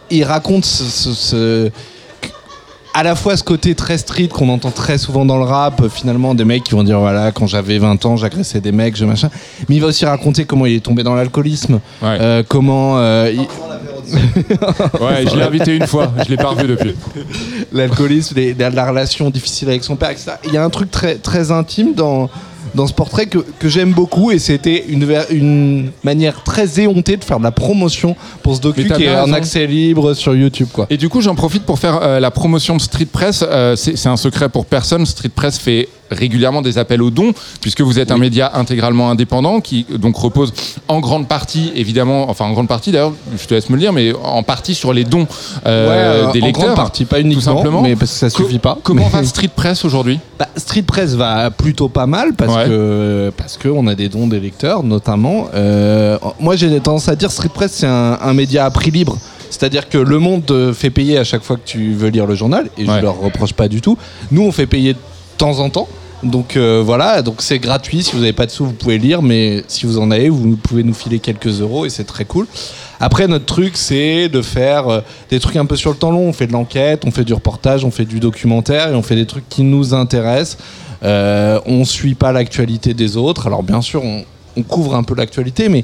il 0.09 0.23
raconte 0.23 0.65
ce- 0.65 0.83
ce- 0.83 1.13
ce 1.13 1.71
à 2.93 3.03
la 3.03 3.15
fois 3.15 3.37
ce 3.37 3.43
côté 3.43 3.73
très 3.73 3.97
street 3.97 4.27
qu'on 4.27 4.49
entend 4.49 4.69
très 4.69 4.97
souvent 4.97 5.23
dans 5.25 5.37
le 5.37 5.45
rap, 5.45 5.81
finalement 5.87 6.35
des 6.35 6.43
mecs 6.43 6.63
qui 6.65 6.73
vont 6.73 6.83
dire 6.83 6.99
voilà 6.99 7.31
quand 7.31 7.47
j'avais 7.47 7.77
20 7.79 8.05
ans 8.05 8.17
j'agressais 8.17 8.59
des 8.59 8.73
mecs, 8.73 8.97
je 8.97 9.05
machin. 9.05 9.29
Mais 9.69 9.75
il 9.75 9.81
va 9.81 9.87
aussi 9.87 10.05
raconter 10.05 10.43
comment 10.45 10.65
il 10.65 10.75
est 10.75 10.79
tombé 10.85 11.01
dans 11.01 11.15
l'alcoolisme, 11.15 11.79
euh, 12.21 12.43
comment 12.47 12.97
euh, 12.99 13.31
il- 13.33 13.39
Ouais, 15.01 15.25
je 15.29 15.35
l'ai 15.37 15.43
invité 15.43 15.75
une 15.75 15.87
fois, 15.87 16.11
je 16.25 16.29
l'ai 16.29 16.35
pas 16.35 16.49
revu 16.49 16.67
depuis. 16.67 16.93
l'alcoolisme, 17.71 18.35
la 18.59 18.85
relation 18.85 19.29
difficile 19.29 19.69
avec 19.69 19.83
son 19.85 19.95
père, 19.95 20.09
etc. 20.09 20.31
Il 20.45 20.51
y 20.53 20.57
a 20.57 20.63
un 20.63 20.69
truc 20.69 20.91
très, 20.91 21.15
très 21.15 21.49
intime 21.51 21.93
dans, 21.93 22.29
dans 22.75 22.87
ce 22.87 22.93
portrait 22.93 23.25
que, 23.25 23.39
que 23.59 23.69
j'aime 23.69 23.91
beaucoup 23.91 24.31
et 24.31 24.39
c'était 24.39 24.85
une, 24.87 25.07
une 25.29 25.91
manière 26.03 26.43
très 26.43 26.79
éhontée 26.79 27.17
de 27.17 27.23
faire 27.23 27.39
de 27.39 27.43
la 27.43 27.51
promotion 27.51 28.15
pour 28.43 28.55
ce 28.55 28.61
docu 28.61 28.85
qui 28.85 29.03
est 29.03 29.19
en 29.19 29.33
accès 29.33 29.65
libre 29.67 30.13
sur 30.13 30.35
YouTube. 30.35 30.67
Quoi. 30.71 30.87
Et 30.89 30.97
du 30.97 31.09
coup, 31.09 31.21
j'en 31.21 31.35
profite 31.35 31.63
pour 31.63 31.79
faire 31.79 31.99
euh, 32.01 32.19
la 32.19 32.31
promotion 32.31 32.75
de 32.75 32.81
Street 32.81 33.07
Press. 33.11 33.43
Euh, 33.47 33.75
c'est 33.75 34.07
un 34.07 34.17
secret 34.17 34.49
pour 34.49 34.65
personne. 34.65 35.05
Street 35.05 35.29
Press 35.29 35.57
fait 35.57 35.89
régulièrement 36.11 36.61
des 36.61 36.77
appels 36.77 37.01
aux 37.01 37.09
dons, 37.09 37.33
puisque 37.61 37.81
vous 37.81 37.99
êtes 37.99 38.11
un 38.11 38.17
média 38.17 38.51
intégralement 38.55 39.09
indépendant 39.09 39.61
qui 39.61 39.85
donc 39.97 40.15
repose 40.17 40.53
en 40.87 40.99
grande 40.99 41.27
partie, 41.27 41.71
évidemment, 41.75 42.29
enfin 42.29 42.45
en 42.45 42.51
grande 42.53 42.67
partie 42.67 42.91
d'ailleurs, 42.91 43.13
je 43.37 43.45
te 43.47 43.53
laisse 43.53 43.69
me 43.69 43.75
le 43.75 43.81
dire, 43.81 43.93
mais 43.93 44.13
en 44.23 44.43
partie 44.43 44.75
sur 44.75 44.93
les 44.93 45.03
dons 45.03 45.27
euh, 45.65 45.87
Ouais, 45.87 46.27
euh, 46.27 46.31
des 46.31 46.41
en 46.41 46.45
lecteurs. 46.45 46.63
grande 46.65 46.75
partie, 46.75 47.05
pas 47.05 47.17
tout 47.17 47.21
uniquement, 47.25 47.55
simplement. 47.57 47.81
mais 47.81 47.95
parce 47.95 48.11
que 48.11 48.17
ça 48.17 48.29
suffit 48.29 48.59
pas. 48.59 48.77
Comment 48.83 49.05
Mais- 49.05 49.09
va 49.21 49.23
Street 49.23 49.49
Press 49.55 49.85
aujourd'hui? 49.85 50.19
Bah, 50.37 50.47
Street 50.57 50.81
Press 50.83 51.13
va 51.15 51.49
plutôt 51.51 51.89
pas 51.89 52.05
mal 52.07 52.33
parce 52.33 52.55
Ouais. 52.55 52.65
que 52.65 53.31
parce 53.37 53.57
que 53.57 53.67
on 53.69 53.87
a 53.87 53.95
des 53.95 54.09
dons 54.09 54.27
des 54.27 54.39
lecteurs 54.39 54.83
notamment. 54.83 55.47
Euh, 55.53 56.17
moi 56.39 56.55
j'ai 56.55 56.79
tendance 56.79 57.07
à 57.07 57.15
dire 57.15 57.31
Street 57.31 57.49
Press 57.53 57.71
c'est 57.73 57.87
un, 57.87 58.17
un 58.21 58.33
média 58.33 58.65
à 58.65 58.69
prix 58.71 58.91
libre. 58.91 59.17
C'est-à-dire 59.49 59.89
que 59.89 59.97
Le 59.97 60.17
Monde 60.19 60.71
fait 60.73 60.89
payer 60.89 61.17
à 61.17 61.23
chaque 61.23 61.43
fois 61.43 61.57
que 61.57 61.61
tu 61.65 61.91
veux 61.93 62.07
lire 62.09 62.25
le 62.25 62.35
journal 62.35 62.69
et 62.77 62.85
je 62.85 62.91
leur 63.01 63.19
reproche 63.19 63.53
pas 63.53 63.67
du 63.67 63.81
tout. 63.81 63.97
Nous 64.31 64.41
on 64.43 64.51
fait 64.51 64.65
payer 64.65 64.93
de 64.93 64.99
temps 65.37 65.59
en 65.59 65.69
temps. 65.69 65.87
Donc 66.23 66.55
euh, 66.55 66.83
voilà, 66.85 67.21
donc 67.21 67.41
c'est 67.41 67.57
gratuit. 67.59 68.03
Si 68.03 68.11
vous 68.13 68.19
n'avez 68.19 68.33
pas 68.33 68.45
de 68.45 68.51
sous, 68.51 68.65
vous 68.65 68.73
pouvez 68.73 68.97
lire, 68.99 69.21
mais 69.21 69.63
si 69.67 69.85
vous 69.85 69.97
en 69.97 70.11
avez, 70.11 70.29
vous 70.29 70.55
pouvez 70.55 70.83
nous 70.83 70.93
filer 70.93 71.19
quelques 71.19 71.61
euros 71.61 71.85
et 71.85 71.89
c'est 71.89 72.03
très 72.03 72.25
cool. 72.25 72.45
Après, 72.99 73.27
notre 73.27 73.45
truc, 73.45 73.75
c'est 73.75 74.29
de 74.29 74.41
faire 74.43 74.87
euh, 74.87 75.01
des 75.31 75.39
trucs 75.39 75.55
un 75.55 75.65
peu 75.65 75.75
sur 75.75 75.89
le 75.89 75.97
temps 75.97 76.11
long. 76.11 76.27
On 76.27 76.33
fait 76.33 76.45
de 76.47 76.53
l'enquête, 76.53 77.03
on 77.05 77.11
fait 77.11 77.23
du 77.23 77.33
reportage, 77.33 77.83
on 77.83 77.89
fait 77.91 78.05
du 78.05 78.19
documentaire 78.19 78.89
et 78.89 78.95
on 78.95 79.01
fait 79.01 79.15
des 79.15 79.25
trucs 79.25 79.49
qui 79.49 79.63
nous 79.63 79.93
intéressent. 79.95 80.57
Euh, 81.03 81.59
on 81.65 81.83
suit 81.83 82.13
pas 82.13 82.31
l'actualité 82.31 82.93
des 82.93 83.17
autres. 83.17 83.47
Alors 83.47 83.63
bien 83.63 83.81
sûr, 83.81 84.03
on, 84.03 84.23
on 84.55 84.61
couvre 84.61 84.95
un 84.95 85.01
peu 85.01 85.15
l'actualité, 85.15 85.67
mais 85.69 85.83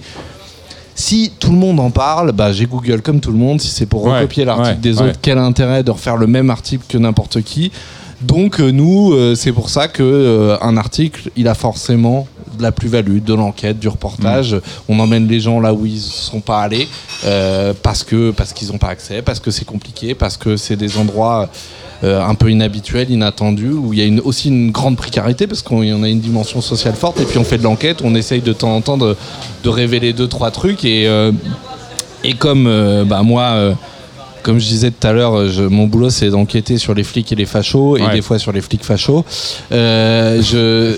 si 0.94 1.32
tout 1.40 1.52
le 1.52 1.58
monde 1.58 1.80
en 1.80 1.90
parle, 1.90 2.32
bah, 2.32 2.52
j'ai 2.54 2.66
Google 2.68 3.02
comme 3.02 3.20
tout 3.20 3.32
le 3.32 3.38
monde. 3.40 3.60
Si 3.60 3.70
c'est 3.70 3.86
pour 3.88 4.04
Ouais, 4.06 4.20
recopier 4.20 4.46
l'article 4.46 4.70
ouais, 4.70 4.76
des 4.82 4.98
ouais. 5.02 5.10
autres, 5.10 5.20
quel 5.22 5.40
intérêt 5.40 5.82
de 5.84 5.90
refaire 5.90 6.18
le 6.18 6.28
même 6.28 6.52
article 6.52 6.84
que 6.88 7.00
n'importe 7.00 7.42
qui? 7.42 7.72
Donc 8.22 8.59
euh, 8.59 8.72
nous, 8.72 9.13
euh, 9.13 9.36
c'est 9.36 9.51
pour 9.51 9.70
ça 9.70 9.88
que 9.88 10.01
euh, 10.01 10.57
un 10.61 10.76
article, 10.78 11.30
il 11.36 11.47
a 11.47 11.53
forcément 11.53 12.28
de 12.57 12.63
la 12.63 12.72
plus-value, 12.72 13.20
de 13.20 13.34
l'enquête, 13.36 13.78
du 13.78 13.88
reportage. 13.88 14.55
Mm. 14.55 14.61
On 14.89 14.99
emmène 14.99 15.28
les 15.28 15.39
gens 15.39 15.59
là 15.59 15.74
où 15.74 15.86
ils 15.86 15.99
sont 15.99 16.39
pas 16.39 16.61
allés 16.61 16.88
euh, 17.26 17.74
parce 17.84 18.03
que 18.03 18.32
parce 18.32 18.53
qu'ils 18.53 18.70
n'ont 18.70 18.80
pas 18.80 18.89
accès, 18.89 19.22
parce 19.22 19.39
que 19.39 19.51
c'est 19.51 19.65
compliqué, 19.65 20.15
parce 20.15 20.38
que 20.38 20.57
c'est 20.57 20.76
des 20.76 20.97
endroits 20.97 21.49
un 22.03 22.36
peu 22.36 22.51
inhabituels, 22.51 23.09
inattendus, 23.09 23.72
où 23.72 23.91
il 23.91 23.97
y 23.97 24.03
a 24.03 24.05
une, 24.05 24.20
aussi 24.20 24.49
une 24.49 24.70
grande 24.70 24.97
précarité 24.97 25.47
parce 25.47 25.63
qu'on 25.63 25.80
en 25.95 26.03
a 26.03 26.09
une 26.09 26.20
dimension 26.20 26.61
sociale 26.61 26.93
forte. 26.93 27.20
Et 27.20 27.26
puis 27.26 27.39
on 27.39 27.43
fait 27.43 27.57
de 27.57 27.63
l'enquête, 27.63 28.01
on 28.03 28.13
essaye 28.13 28.41
de 28.41 28.53
temps 28.53 28.76
en 28.76 28.82
temps 28.82 28.97
de, 28.97 29.15
de 29.63 29.70
révéler 29.70 30.13
deux 30.13 30.28
trois 30.28 30.51
trucs 30.51 30.86
et 30.86 31.07
et 32.24 32.34
comme 32.36 33.03
bah, 33.07 33.24
moi, 33.24 33.76
comme 34.48 34.60
je 34.60 34.66
disais 34.66 34.91
tout 34.91 35.06
à 35.06 35.12
l'heure, 35.12 35.34
mon 35.70 35.88
boulot 35.88 36.10
c'est 36.10 36.30
d'enquêter 36.30 36.78
sur 36.78 36.93
les 36.93 37.04
flics 37.04 37.30
et 37.34 37.36
les 37.36 37.45
fachos, 37.45 37.98
et 37.98 38.02
Ouais. 38.02 38.14
des 38.14 38.22
fois 38.22 38.39
sur 38.39 38.54
les 38.54 38.62
flics 38.62 38.86
fachos. 38.86 39.26
Euh, 39.74 40.41
je, 40.41 40.56
euh, 40.58 40.95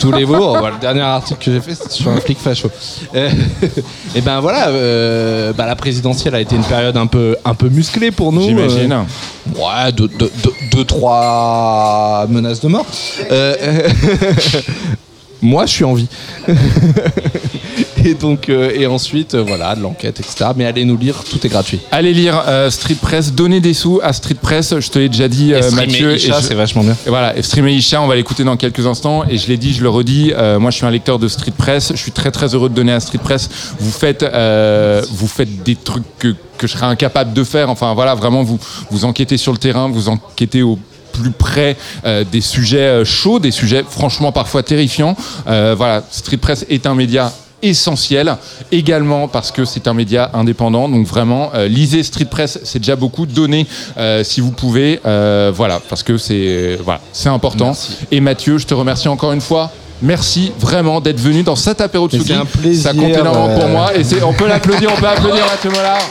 tous 0.00 0.10
les 0.10 0.26
jours, 0.26 0.56
voilà, 0.58 0.74
le 0.74 0.80
dernier 0.80 1.02
article 1.02 1.38
que 1.44 1.52
j'ai 1.52 1.60
fait 1.60 1.76
c'était 1.76 1.90
sur 1.90 2.10
un 2.10 2.16
flic 2.16 2.36
facho. 2.36 2.68
Euh, 3.14 3.30
et 4.16 4.20
ben 4.22 4.40
voilà, 4.40 4.70
euh, 4.70 5.52
bah, 5.52 5.66
la 5.66 5.76
présidentielle 5.76 6.34
a 6.34 6.40
été 6.40 6.56
une 6.56 6.64
période 6.64 6.96
un 6.96 7.06
peu, 7.06 7.36
un 7.44 7.54
peu 7.54 7.68
musclée 7.68 8.10
pour 8.10 8.32
nous. 8.32 8.42
J'imagine. 8.42 8.92
Ouais, 9.54 9.92
deux, 9.92 10.08
deux- 10.08 10.32
deux- 10.42 10.52
deux, 10.72 10.84
trois 10.84 12.26
menaces 12.28 12.58
de 12.60 12.66
mort. 12.66 12.86
Moi, 15.42 15.66
je 15.66 15.70
suis 15.72 15.84
en 15.84 15.94
vie. 15.94 16.08
et 18.04 18.14
donc, 18.14 18.48
euh, 18.48 18.70
et 18.74 18.86
ensuite, 18.86 19.34
euh, 19.34 19.42
voilà, 19.46 19.74
de 19.74 19.80
l'enquête, 19.82 20.20
etc. 20.20 20.50
Mais 20.56 20.64
allez 20.66 20.84
nous 20.84 20.96
lire, 20.96 21.22
tout 21.28 21.44
est 21.44 21.48
gratuit. 21.48 21.80
Allez 21.90 22.12
lire 22.12 22.42
euh, 22.46 22.70
Street 22.70 22.96
Press, 23.00 23.32
donnez 23.32 23.60
des 23.60 23.74
sous 23.74 24.00
à 24.02 24.12
Street 24.12 24.36
Press. 24.40 24.74
Je 24.78 24.88
te 24.90 24.98
l'ai 24.98 25.08
déjà 25.08 25.28
dit, 25.28 25.50
Et 25.52 25.54
euh, 25.56 25.62
streamer 25.62 25.86
Mathieu. 25.86 26.16
Isha, 26.16 26.40
je- 26.40 26.46
c'est 26.46 26.54
vachement 26.54 26.82
bien. 26.84 26.96
Et 27.06 27.08
voilà, 27.10 27.36
et 27.36 27.42
streamer 27.42 27.72
Isha, 27.72 28.00
on 28.02 28.06
va 28.06 28.16
l'écouter 28.16 28.44
dans 28.44 28.56
quelques 28.56 28.86
instants. 28.86 29.24
Et 29.28 29.38
je 29.38 29.48
l'ai 29.48 29.56
dit, 29.56 29.72
je 29.74 29.82
le 29.82 29.88
redis, 29.88 30.32
euh, 30.36 30.58
moi 30.58 30.70
je 30.70 30.76
suis 30.76 30.86
un 30.86 30.90
lecteur 30.90 31.18
de 31.18 31.28
Street 31.28 31.52
Press. 31.56 31.92
Je 31.94 31.98
suis 32.00 32.12
très 32.12 32.30
très 32.30 32.54
heureux 32.54 32.68
de 32.68 32.74
donner 32.74 32.92
à 32.92 33.00
Street 33.00 33.18
Press. 33.22 33.48
Vous 33.80 33.90
faites, 33.90 34.22
euh, 34.22 35.02
vous 35.10 35.26
faites 35.28 35.62
des 35.62 35.76
trucs 35.76 36.04
que, 36.18 36.34
que 36.58 36.66
je 36.66 36.72
serais 36.72 36.86
incapable 36.86 37.32
de 37.32 37.44
faire. 37.44 37.70
Enfin 37.70 37.94
voilà, 37.94 38.14
vraiment, 38.14 38.42
vous, 38.42 38.58
vous 38.90 39.04
enquêtez 39.04 39.36
sur 39.36 39.52
le 39.52 39.58
terrain, 39.58 39.88
vous 39.88 40.08
enquêtez 40.08 40.62
au 40.62 40.78
plus 41.12 41.30
près 41.30 41.76
euh, 42.04 42.24
des 42.30 42.40
sujets 42.40 42.78
euh, 42.78 43.04
chauds, 43.04 43.38
des 43.38 43.52
sujets 43.52 43.84
franchement 43.88 44.32
parfois 44.32 44.64
terrifiants. 44.64 45.16
Euh, 45.46 45.74
voilà, 45.76 46.02
Street 46.10 46.38
Press 46.38 46.66
est 46.68 46.86
un 46.86 46.94
média 46.96 47.32
essentiel 47.68 48.36
également 48.72 49.28
parce 49.28 49.50
que 49.50 49.64
c'est 49.64 49.88
un 49.88 49.94
média 49.94 50.30
indépendant 50.34 50.88
donc 50.88 51.06
vraiment 51.06 51.50
euh, 51.54 51.66
lisez 51.68 52.02
Street 52.02 52.26
Press 52.26 52.58
c'est 52.64 52.78
déjà 52.78 52.96
beaucoup 52.96 53.26
donnez 53.26 53.66
euh, 53.96 54.22
si 54.24 54.40
vous 54.40 54.50
pouvez 54.50 55.00
euh, 55.06 55.50
voilà 55.54 55.80
parce 55.88 56.02
que 56.02 56.16
c'est 56.18 56.78
voilà 56.84 57.00
c'est 57.12 57.28
important 57.28 57.72
et 58.10 58.20
Mathieu 58.20 58.58
je 58.58 58.66
te 58.66 58.74
remercie 58.74 59.08
encore 59.08 59.32
une 59.32 59.40
fois 59.40 59.70
Merci 60.02 60.52
vraiment 60.58 61.00
d'être 61.00 61.20
venu 61.20 61.44
dans 61.44 61.56
cet 61.56 61.80
apéro 61.80 62.08
de 62.08 62.18
c'est 62.18 62.34
un 62.34 62.44
plaisir, 62.44 62.82
Ça 62.82 62.92
compte 62.92 63.10
énormément 63.10 63.58
pour 63.58 63.68
moi 63.68 63.94
et 63.96 64.02
c'est- 64.04 64.22
on 64.22 64.32
peut 64.34 64.46
l'applaudir, 64.48 64.90
on 64.94 65.00
peut 65.00 65.06
applaudir 65.06 65.44
Mathieu 65.46 65.70
Mollard. 65.70 66.02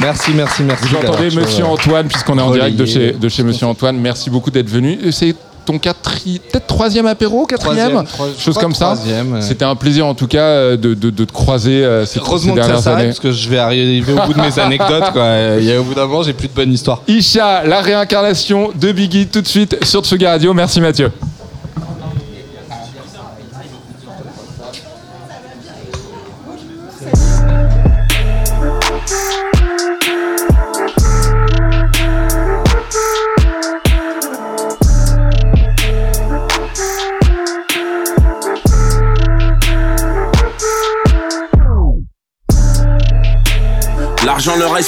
Merci, 0.00 0.32
merci, 0.34 0.62
merci. 0.64 0.84
Vous 0.88 0.96
entendez 0.96 1.30
Monsieur 1.34 1.64
Antoine, 1.64 2.08
puisqu'on 2.08 2.36
est 2.36 2.42
en 2.42 2.50
direct 2.50 2.76
de 2.76 2.84
chez, 2.84 3.12
de 3.12 3.28
chez 3.28 3.42
Monsieur 3.44 3.66
Antoine. 3.66 3.96
Merci 3.96 4.28
beaucoup 4.28 4.50
d'être 4.50 4.68
venu. 4.68 4.98
C'est 5.12 5.34
ton 5.66 5.78
quatri... 5.78 6.40
peut-être 6.50 6.66
troisième 6.66 7.06
apéro, 7.06 7.44
quatrième, 7.44 8.04
Troisième, 8.04 8.38
chose 8.38 8.56
comme 8.56 8.74
ça. 8.74 8.94
ouais. 8.94 9.40
C'était 9.42 9.64
un 9.64 9.74
plaisir 9.74 10.06
en 10.06 10.14
tout 10.14 10.26
cas 10.26 10.38
euh, 10.46 10.76
de, 10.76 10.94
de- 10.94 11.10
de 11.10 11.24
te 11.24 11.32
croiser 11.32 11.84
euh, 11.84 12.06
ces, 12.06 12.18
Heureusement 12.20 12.54
ces 12.54 12.60
que 12.60 12.62
ça 12.62 12.66
dernières 12.68 12.82
s'arrête 12.82 12.98
années. 13.00 13.08
parce 13.08 13.20
que 13.20 13.32
je 13.32 13.48
vais 13.48 13.58
arriver 13.58 14.12
au 14.12 14.26
bout 14.26 14.32
de 14.34 14.40
mes 14.40 14.58
anecdotes. 14.58 15.12
Quoi. 15.12 15.26
Il 15.58 15.64
y 15.64 15.72
a, 15.72 15.80
au 15.80 15.84
bout 15.84 15.94
d'un 15.94 16.06
moment, 16.06 16.22
j'ai 16.22 16.32
plus 16.32 16.48
de 16.48 16.54
bonnes 16.54 16.72
histoires. 16.72 17.02
Isha, 17.08 17.64
la 17.64 17.80
réincarnation 17.82 18.70
de 18.74 18.92
Biggie 18.92 19.26
tout 19.26 19.42
de 19.42 19.46
suite 19.48 19.84
sur 19.84 20.02
Tsugi 20.02 20.26
Radio. 20.26 20.54
Merci 20.54 20.80
Mathieu. 20.80 21.10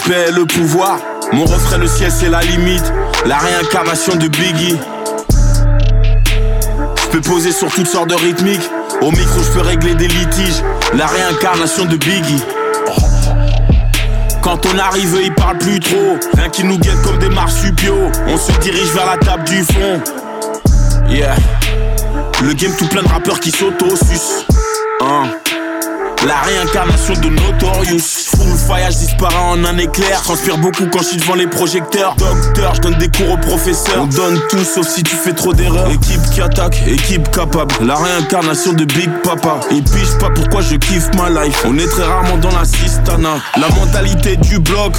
Le 0.09 0.47
pouvoir. 0.47 0.99
Mon 1.33 1.45
refrain, 1.45 1.77
le 1.77 1.87
ciel, 1.87 2.11
c'est 2.11 2.31
la 2.31 2.41
limite. 2.41 2.95
La 3.27 3.37
réincarnation 3.37 4.17
de 4.17 4.27
Biggie. 4.29 4.79
Je 7.03 7.09
peux 7.11 7.21
poser 7.21 7.53
sur 7.53 7.71
toutes 7.71 7.87
sortes 7.87 8.09
de 8.09 8.15
rythmiques. 8.15 8.71
Au 9.03 9.11
micro, 9.11 9.43
je 9.43 9.51
peux 9.53 9.61
régler 9.61 9.95
des 9.97 10.09
litiges. 10.09 10.63
La 10.95 11.09
réincarnation 11.09 11.85
de 11.85 11.97
Biggie. 11.97 12.43
Quand 14.41 14.65
on 14.65 14.79
arrive, 14.79 15.19
ils 15.23 15.35
parlent 15.35 15.59
plus 15.59 15.79
trop. 15.79 16.17
Rien 16.39 16.49
qui 16.49 16.65
nous 16.65 16.79
guette 16.79 17.03
comme 17.03 17.19
des 17.19 17.29
marsupiaux. 17.29 18.11
On 18.29 18.39
se 18.39 18.53
dirige 18.61 18.89
vers 18.95 19.05
la 19.05 19.19
table 19.19 19.45
du 19.45 19.63
fond. 19.63 20.01
Yeah. 21.11 21.37
Le 22.43 22.55
game 22.55 22.73
tout 22.79 22.89
plein 22.89 23.03
de 23.03 23.09
rappeurs 23.09 23.41
qui 23.41 23.51
s'auto-sucent. 23.51 24.47
Hein. 25.03 25.25
La 26.27 26.41
réincarnation 26.41 27.15
de 27.15 27.29
Notorious. 27.29 28.27
Full 28.37 28.59
fire, 28.67 28.91
je 28.91 28.99
disparais 28.99 29.37
en 29.37 29.65
un 29.65 29.79
éclair. 29.79 30.21
Transpire 30.23 30.59
beaucoup 30.59 30.87
quand 30.93 30.99
je 30.99 31.05
suis 31.05 31.17
devant 31.17 31.37
les 31.37 31.47
projecteurs. 31.47 32.17
Docteur, 32.17 32.75
je 32.75 32.81
donne 32.81 32.99
des 32.99 33.09
cours 33.09 33.31
aux 33.31 33.37
professeurs. 33.37 34.03
On 34.03 34.07
donne 34.07 34.41
tout 34.51 34.65
sauf 34.65 34.89
si 34.89 35.05
tu 35.05 35.15
fais 35.15 35.33
trop 35.33 35.55
d'erreurs. 35.55 35.89
Équipe 35.91 36.21
qui 36.33 36.41
attaque, 36.41 36.83
équipe 36.89 37.31
capable. 37.31 37.73
La 37.83 37.95
réincarnation 37.95 38.73
de 38.73 38.85
Big 38.85 39.11
Papa. 39.23 39.61
Et 39.71 39.77
sais 39.87 40.19
pas 40.19 40.31
pourquoi 40.31 40.61
je 40.61 40.75
kiffe 40.75 41.09
ma 41.15 41.31
life. 41.31 41.63
On 41.65 41.79
est 41.79 41.87
très 41.87 42.05
rarement 42.05 42.37
dans 42.39 42.51
la 42.51 42.65
sistana. 42.65 43.37
La 43.57 43.69
mentalité 43.69 44.37
du 44.37 44.59
bloc 44.59 44.95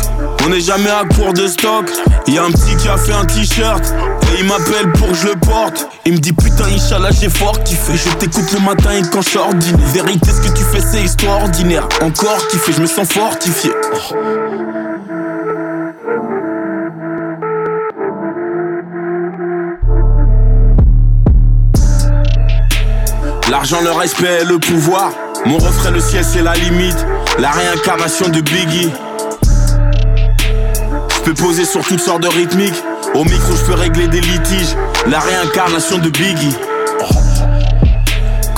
On 0.45 0.49
n'est 0.49 0.61
jamais 0.61 0.89
à 0.89 1.03
court 1.03 1.33
de 1.33 1.47
stock. 1.47 1.89
Y'a 2.27 2.43
un 2.43 2.51
petit 2.51 2.77
qui 2.77 2.87
a 2.87 2.97
fait 2.97 3.13
un 3.13 3.25
t-shirt 3.25 3.83
Et 4.31 4.39
il 4.39 4.45
m'appelle 4.45 4.91
pour 4.93 5.09
que 5.09 5.15
je 5.15 5.27
le 5.27 5.35
porte. 5.35 5.87
Il 6.05 6.13
me 6.13 6.17
dit 6.17 6.33
putain 6.33 6.65
Inch'Allah 6.65 7.09
j'ai 7.11 7.29
fort 7.29 7.61
kiffé. 7.63 7.93
Je 7.95 8.09
t'écoute 8.15 8.51
le 8.53 8.59
matin 8.59 8.91
et 8.93 9.01
quand 9.11 9.21
je 9.21 9.39
Vérité 9.93 10.31
ce 10.31 10.47
que 10.47 10.55
tu 10.55 10.63
fais 10.63 10.81
c'est 10.81 11.08
extraordinaire 11.09 11.87
Encore 12.01 12.47
kiffé 12.49 12.71
je 12.71 12.81
me 12.81 12.87
sens 12.87 13.07
fortifié 13.07 13.71
L'argent, 23.49 23.81
le 23.81 23.91
respect, 23.91 24.45
le 24.45 24.59
pouvoir. 24.59 25.11
Mon 25.45 25.57
refrain, 25.57 25.89
le 25.89 25.99
ciel, 25.99 26.23
c'est 26.23 26.43
la 26.43 26.53
limite. 26.53 27.03
La 27.39 27.49
réincarnation 27.49 28.29
de 28.29 28.41
Biggie. 28.41 28.91
Je 31.09 31.19
peux 31.23 31.33
poser 31.33 31.65
sur 31.65 31.83
toutes 31.83 31.99
sortes 31.99 32.21
de 32.21 32.27
rythmiques. 32.27 32.81
Au 33.15 33.23
micro, 33.23 33.53
je 33.55 33.65
peux 33.65 33.73
régler 33.73 34.07
des 34.07 34.21
litiges. 34.21 34.75
La 35.07 35.19
réincarnation 35.19 35.97
de 35.97 36.09
Biggie. 36.09 36.55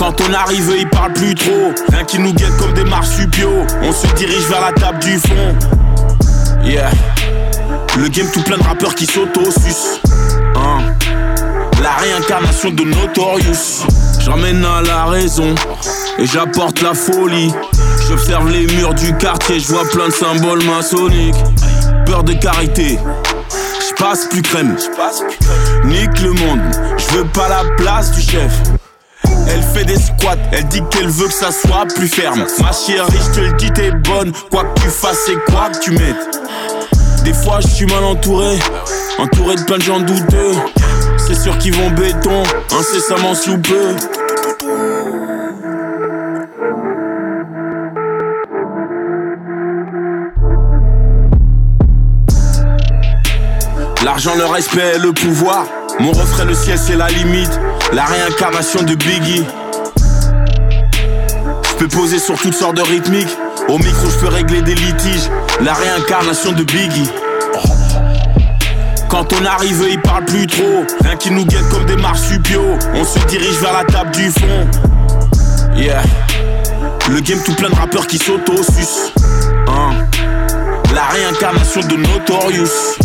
Quand 0.01 0.19
on 0.27 0.33
arrive, 0.33 0.73
ils 0.79 0.89
parlent 0.89 1.13
plus 1.13 1.35
trop. 1.35 1.71
Rien 1.91 2.03
qui 2.03 2.17
nous 2.17 2.33
guette 2.33 2.57
comme 2.57 2.73
des 2.73 2.85
marsupiaux. 2.85 3.67
On 3.83 3.93
se 3.93 4.07
dirige 4.15 4.47
vers 4.49 4.61
la 4.61 4.71
table 4.71 4.97
du 4.97 5.19
fond. 5.19 5.55
Yeah. 6.63 6.89
Le 7.99 8.07
game 8.07 8.25
tout 8.33 8.41
plein 8.41 8.57
de 8.57 8.63
rappeurs 8.63 8.95
qui 8.95 9.05
s'auto-sucent. 9.05 10.01
Hein. 10.55 10.95
La 11.83 11.91
réincarnation 11.97 12.71
de 12.71 12.83
Notorious. 12.83 13.85
J'emmène 14.21 14.65
à 14.65 14.81
la 14.81 15.05
raison 15.05 15.53
et 16.17 16.25
j'apporte 16.25 16.81
la 16.81 16.95
folie. 16.95 17.53
J'observe 18.07 18.49
les 18.49 18.65
murs 18.73 18.95
du 18.95 19.15
quartier, 19.17 19.59
je 19.59 19.67
vois 19.67 19.87
plein 19.87 20.07
de 20.07 20.13
symboles 20.13 20.63
maçonniques. 20.63 21.35
Peur 22.07 22.23
de 22.23 22.33
carité, 22.33 22.97
je 23.87 24.03
passe 24.03 24.25
plus 24.25 24.41
crème. 24.41 24.75
Nique 25.85 26.21
le 26.21 26.31
monde, 26.31 26.61
je 26.97 27.17
veux 27.17 27.25
pas 27.25 27.49
la 27.49 27.63
place 27.77 28.11
du 28.13 28.21
chef. 28.21 28.51
Elle 29.53 29.63
fait 29.63 29.85
des 29.85 29.97
squats, 29.97 30.37
elle 30.53 30.65
dit 30.65 30.81
qu'elle 30.89 31.09
veut 31.09 31.27
que 31.27 31.33
ça 31.33 31.51
soit 31.51 31.85
plus 31.93 32.07
ferme. 32.07 32.45
Ma 32.61 32.71
chérie, 32.71 33.11
je 33.19 33.35
te 33.35 33.39
le 33.41 33.53
dis, 33.53 33.71
t'es 33.71 33.91
bonne. 33.91 34.31
Quoi 34.49 34.63
que 34.63 34.81
tu 34.81 34.87
fasses 34.87 35.27
et 35.29 35.51
quoi 35.51 35.69
que 35.69 35.79
tu 35.79 35.91
mettes. 35.91 36.39
Des 37.25 37.33
fois, 37.33 37.59
je 37.59 37.67
suis 37.67 37.85
mal 37.85 38.03
entouré, 38.03 38.57
entouré 39.19 39.55
de 39.55 39.63
plein 39.63 39.77
de 39.77 39.83
gens 39.83 39.99
douteux. 39.99 40.53
C'est 41.17 41.35
sûr 41.35 41.57
qu'ils 41.57 41.75
vont 41.75 41.91
béton, 41.91 42.43
incessamment 42.71 43.35
sous 43.35 43.57
peu. 43.57 43.95
L'argent, 54.03 54.35
le 54.35 54.45
respect, 54.45 54.97
le 54.97 55.11
pouvoir. 55.13 55.65
Mon 55.99 56.11
refrain, 56.11 56.45
le 56.45 56.53
ciel, 56.55 56.77
c'est 56.77 56.95
la 56.95 57.09
limite. 57.09 57.59
La 57.93 58.05
réincarnation 58.05 58.83
de 58.83 58.95
Biggie. 58.95 59.43
Je 61.63 61.75
peux 61.77 61.87
poser 61.89 62.19
sur 62.19 62.39
toutes 62.39 62.53
sortes 62.53 62.77
de 62.77 62.81
rythmiques. 62.81 63.37
Au 63.67 63.77
micro, 63.77 64.09
je 64.09 64.17
peux 64.19 64.33
régler 64.33 64.61
des 64.61 64.75
litiges. 64.75 65.29
La 65.59 65.73
réincarnation 65.73 66.53
de 66.53 66.63
Biggie. 66.63 67.09
Quand 69.09 69.33
on 69.33 69.45
arrive, 69.45 69.85
ils 69.89 70.01
parlent 70.01 70.23
plus 70.23 70.47
trop. 70.47 70.85
Rien 71.01 71.17
qui 71.17 71.31
nous 71.31 71.45
guette 71.45 71.67
comme 71.69 71.85
des 71.85 71.97
marsupiaux. 71.97 72.77
On 72.93 73.03
se 73.03 73.19
dirige 73.27 73.59
vers 73.59 73.73
la 73.73 73.83
table 73.83 74.11
du 74.11 74.31
fond. 74.31 74.67
Yeah. 75.75 76.01
Le 77.09 77.19
game 77.19 77.39
tout 77.43 77.55
plein 77.55 77.69
de 77.69 77.75
rappeurs 77.75 78.07
qui 78.07 78.17
s'auto-sucent. 78.17 79.11
Hein. 79.67 80.07
La 80.95 81.07
réincarnation 81.07 81.81
de 81.81 81.97
Notorious. 81.97 82.95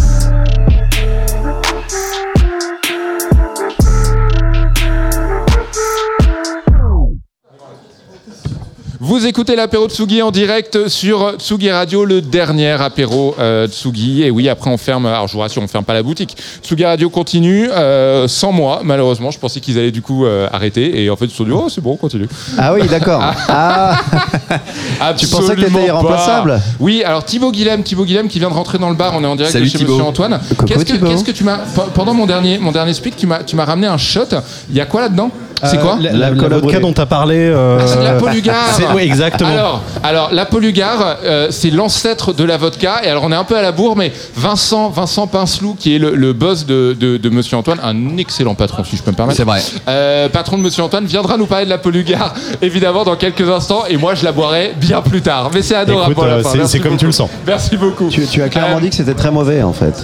Vous 9.06 9.24
écoutez 9.24 9.54
l'apéro 9.54 9.88
Tsugi 9.88 10.20
en 10.20 10.32
direct 10.32 10.88
sur 10.88 11.34
Tsugi 11.38 11.70
Radio, 11.70 12.04
le 12.04 12.20
dernier 12.20 12.72
apéro 12.72 13.36
euh, 13.38 13.68
Tsugi. 13.68 14.24
Et 14.24 14.32
oui, 14.32 14.48
après 14.48 14.68
on 14.68 14.76
ferme, 14.78 15.06
alors 15.06 15.28
je 15.28 15.34
vous 15.34 15.38
rassure, 15.38 15.62
on 15.62 15.68
ferme 15.68 15.84
pas 15.84 15.94
la 15.94 16.02
boutique. 16.02 16.36
Tsugi 16.60 16.84
Radio 16.84 17.08
continue 17.08 17.70
euh, 17.70 18.26
sans 18.26 18.50
moi, 18.50 18.80
malheureusement. 18.82 19.30
Je 19.30 19.38
pensais 19.38 19.60
qu'ils 19.60 19.78
allaient 19.78 19.92
du 19.92 20.02
coup 20.02 20.26
euh, 20.26 20.48
arrêter. 20.52 21.04
Et 21.04 21.08
en 21.08 21.14
fait, 21.14 21.26
ils 21.26 21.30
se 21.30 21.36
sont 21.36 21.44
dit, 21.44 21.52
oh, 21.52 21.68
c'est 21.68 21.80
bon, 21.80 21.92
on 21.92 21.96
continue. 21.96 22.26
Ah 22.58 22.74
oui, 22.74 22.84
d'accord. 22.88 23.22
Ah. 23.48 23.96
Tu 25.16 25.28
pensais 25.28 25.54
que 25.54 25.60
t'étais 25.60 25.86
irremplaçable. 25.86 26.60
Oui, 26.80 27.04
alors 27.04 27.24
Thibaut 27.24 27.52
Guilhem, 27.52 27.84
Thibaut 27.84 28.04
Guilhem 28.04 28.26
qui 28.26 28.40
vient 28.40 28.48
de 28.50 28.54
rentrer 28.54 28.78
dans 28.78 28.90
le 28.90 28.96
bar, 28.96 29.12
on 29.14 29.22
est 29.22 29.26
en 29.26 29.36
direct 29.36 29.52
Salut 29.52 29.66
de 29.66 29.70
chez 29.70 29.78
Thibaut. 29.78 29.92
Monsieur 29.92 30.08
Antoine. 30.08 30.40
Qu'est-ce 30.66 30.84
que, 30.84 30.92
Thibaut. 30.94 31.06
qu'est-ce 31.06 31.22
que 31.24 31.30
tu 31.30 31.44
m'as 31.44 31.58
pe- 31.58 31.90
pendant 31.94 32.12
mon 32.12 32.26
dernier 32.26 32.58
mon 32.58 32.72
dernier 32.72 32.92
speak, 32.92 33.14
tu 33.16 33.28
m'as 33.28 33.44
tu 33.44 33.54
m'as 33.54 33.64
ramené 33.66 33.86
un 33.86 33.98
shot. 33.98 34.24
Il 34.68 34.74
y 34.74 34.80
a 34.80 34.86
quoi 34.86 35.02
là-dedans? 35.02 35.30
C'est 35.62 35.78
Euh, 35.78 35.80
quoi 35.80 35.96
la, 36.00 36.12
la, 36.12 36.30
la 36.30 36.48
vodka 36.58 36.80
dont 36.80 36.92
t'as 36.92 37.06
parlé. 37.06 37.36
euh, 37.38 37.78
Ah, 37.80 37.86
c'est 37.86 38.02
la 38.02 38.12
Polugar. 38.12 38.54
c'est- 38.72 38.84
Oui, 38.94 39.02
exactement. 39.02 39.50
Alors, 39.50 39.82
alors 40.02 40.28
la 40.32 40.44
Polugar, 40.44 41.16
euh, 41.24 41.46
c'est 41.50 41.70
l'ancêtre 41.70 42.34
de 42.34 42.44
la 42.44 42.56
vodka. 42.58 43.00
Et 43.02 43.08
alors, 43.08 43.24
on 43.24 43.32
est 43.32 43.36
un 43.36 43.44
peu 43.44 43.56
à 43.56 43.62
la 43.62 43.72
bourre, 43.72 43.96
mais 43.96 44.12
Vincent, 44.36 44.90
Vincent 44.90 45.26
Pincelou, 45.26 45.74
qui 45.78 45.96
est 45.96 45.98
le, 45.98 46.14
le 46.14 46.32
boss 46.34 46.66
de, 46.66 46.94
de- 46.98 47.16
de 47.16 47.28
Monsieur 47.30 47.56
Antoine, 47.56 47.78
un 47.82 48.18
excellent 48.18 48.54
patron, 48.54 48.84
si 48.84 48.96
je 48.96 49.02
peux 49.02 49.10
me 49.12 49.16
permettre. 49.16 49.36
C'est 49.38 49.44
vrai. 49.44 49.60
Euh, 49.88 50.28
patron 50.28 50.58
de 50.58 50.62
Monsieur 50.62 50.82
Antoine 50.82 51.06
viendra 51.06 51.36
nous 51.38 51.46
parler 51.46 51.64
de 51.64 51.70
la 51.70 51.78
Polugar, 51.78 52.34
évidemment, 52.62 53.04
dans 53.04 53.16
quelques 53.16 53.48
instants. 53.48 53.84
Et 53.88 53.96
moi, 53.96 54.14
je 54.14 54.24
la 54.24 54.32
boirai 54.32 54.74
bien 54.78 55.00
plus 55.00 55.22
tard. 55.22 55.50
Mais 55.54 55.62
c'est 55.62 55.74
adorable. 55.76 56.12
Écoute, 56.12 56.24
euh, 56.26 56.42
c'est- 56.44 56.66
c'est 56.66 56.78
comme 56.80 56.90
beaucoup. 56.92 57.00
tu 57.00 57.06
le 57.06 57.12
sens. 57.12 57.30
Merci 57.46 57.76
beaucoup. 57.78 58.08
Tu, 58.10 58.26
tu 58.26 58.42
as 58.42 58.48
clairement 58.50 58.76
Euh, 58.76 58.80
dit 58.80 58.90
que 58.90 58.96
c'était 58.96 59.14
très 59.14 59.30
mauvais 59.30 59.62
en 59.62 59.72
fait. 59.72 59.94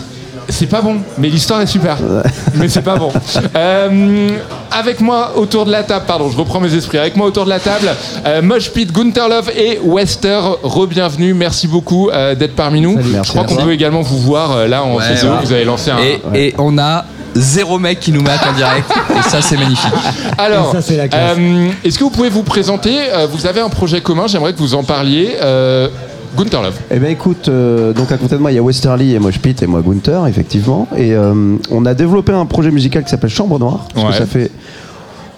C'est 0.48 0.66
pas 0.66 0.80
bon, 0.82 0.96
mais 1.18 1.28
l'histoire 1.28 1.60
est 1.60 1.66
super. 1.66 1.96
mais 2.54 2.68
c'est 2.68 2.82
pas 2.82 2.96
bon. 2.96 3.10
Euh, 3.56 4.28
avec 4.70 5.00
moi 5.00 5.32
autour 5.36 5.66
de 5.66 5.72
la 5.72 5.82
table, 5.82 6.04
pardon, 6.06 6.30
je 6.30 6.36
reprends 6.36 6.60
mes 6.60 6.74
esprits. 6.74 6.98
Avec 6.98 7.16
moi 7.16 7.26
autour 7.26 7.44
de 7.44 7.50
la 7.50 7.60
table, 7.60 7.90
euh, 8.26 8.42
Mosh 8.42 8.70
Pete, 8.70 8.92
Gunther 8.92 9.28
Love 9.28 9.50
et 9.56 9.78
Wester. 9.82 10.40
Re-bienvenue. 10.62 11.34
Merci 11.34 11.68
beaucoup 11.68 12.10
euh, 12.10 12.34
d'être 12.34 12.54
parmi 12.54 12.80
nous. 12.80 12.98
je 13.00 13.28
crois 13.28 13.44
qu'on 13.44 13.56
peut 13.56 13.72
également 13.72 14.02
vous 14.02 14.18
voir 14.18 14.52
euh, 14.52 14.66
là 14.68 14.84
en 14.84 14.96
Ouais, 14.96 15.04
ouais. 15.08 15.28
Vous 15.44 15.52
avez 15.52 15.64
lancé 15.64 15.90
un. 15.90 15.98
Et, 15.98 16.20
et 16.34 16.54
on 16.58 16.76
a 16.78 17.04
zéro 17.34 17.78
mec 17.78 17.98
qui 18.00 18.12
nous 18.12 18.22
mate 18.22 18.40
en 18.46 18.52
direct. 18.52 18.90
Et 19.18 19.22
ça, 19.28 19.40
c'est 19.40 19.56
magnifique. 19.56 19.90
Alors, 20.38 20.74
euh, 20.76 21.68
est-ce 21.84 21.98
que 21.98 22.04
vous 22.04 22.10
pouvez 22.10 22.28
vous 22.28 22.42
présenter 22.42 22.94
Vous 23.30 23.46
avez 23.46 23.60
un 23.60 23.70
projet 23.70 24.00
commun. 24.00 24.26
J'aimerais 24.26 24.52
que 24.52 24.58
vous 24.58 24.74
en 24.74 24.84
parliez. 24.84 25.36
Euh, 25.40 25.88
Gunther 26.36 26.62
Love. 26.62 26.78
Eh 26.90 26.98
bien 26.98 27.10
écoute, 27.10 27.48
euh, 27.48 27.92
donc 27.92 28.10
à 28.12 28.16
côté 28.18 28.34
de 28.36 28.40
moi 28.40 28.50
il 28.52 28.54
y 28.54 28.58
a 28.58 28.62
Westerly 28.62 29.14
et 29.14 29.18
moi 29.18 29.30
Pete 29.40 29.62
et 29.62 29.66
moi 29.66 29.82
Gunther 29.86 30.26
effectivement. 30.26 30.88
Et 30.96 31.14
euh, 31.14 31.56
on 31.70 31.84
a 31.86 31.94
développé 31.94 32.32
un 32.32 32.46
projet 32.46 32.70
musical 32.70 33.04
qui 33.04 33.10
s'appelle 33.10 33.30
Chambre 33.30 33.58
Noire. 33.58 33.86
Parce 33.94 34.06
Ouais. 34.06 34.12
que 34.12 34.18
ça 34.18 34.26
fait... 34.26 34.50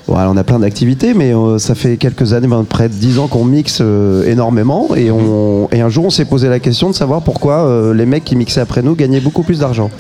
Voilà, 0.07 0.31
on 0.31 0.37
a 0.37 0.45
plein 0.45 0.59
d'activités, 0.59 1.15
mais 1.15 1.35
euh, 1.35 1.59
ça 1.59 1.75
fait 1.75 1.97
quelques 1.97 2.35
années, 2.35 2.47
ben, 2.47 2.65
près 2.65 2.91
de 2.91 2.95
10 2.95 3.19
ans 3.21 3.27
qu'on 3.27 3.45
mixe 3.45 3.79
euh, 3.81 4.31
énormément. 4.31 4.89
Et, 4.95 5.11
on, 5.11 5.67
et 5.73 5.81
un 5.81 5.89
jour, 5.89 6.05
on 6.05 6.11
s'est 6.11 6.27
posé 6.27 6.49
la 6.51 6.59
question 6.61 6.91
de 6.91 6.95
savoir 6.95 7.23
pourquoi 7.23 7.65
euh, 7.65 7.95
les 7.95 8.05
mecs 8.05 8.23
qui 8.25 8.37
mixaient 8.37 8.61
après 8.61 8.83
nous 8.83 8.95
gagnaient 8.95 9.21
beaucoup 9.21 9.43
plus 9.43 9.61
d'argent. 9.61 9.91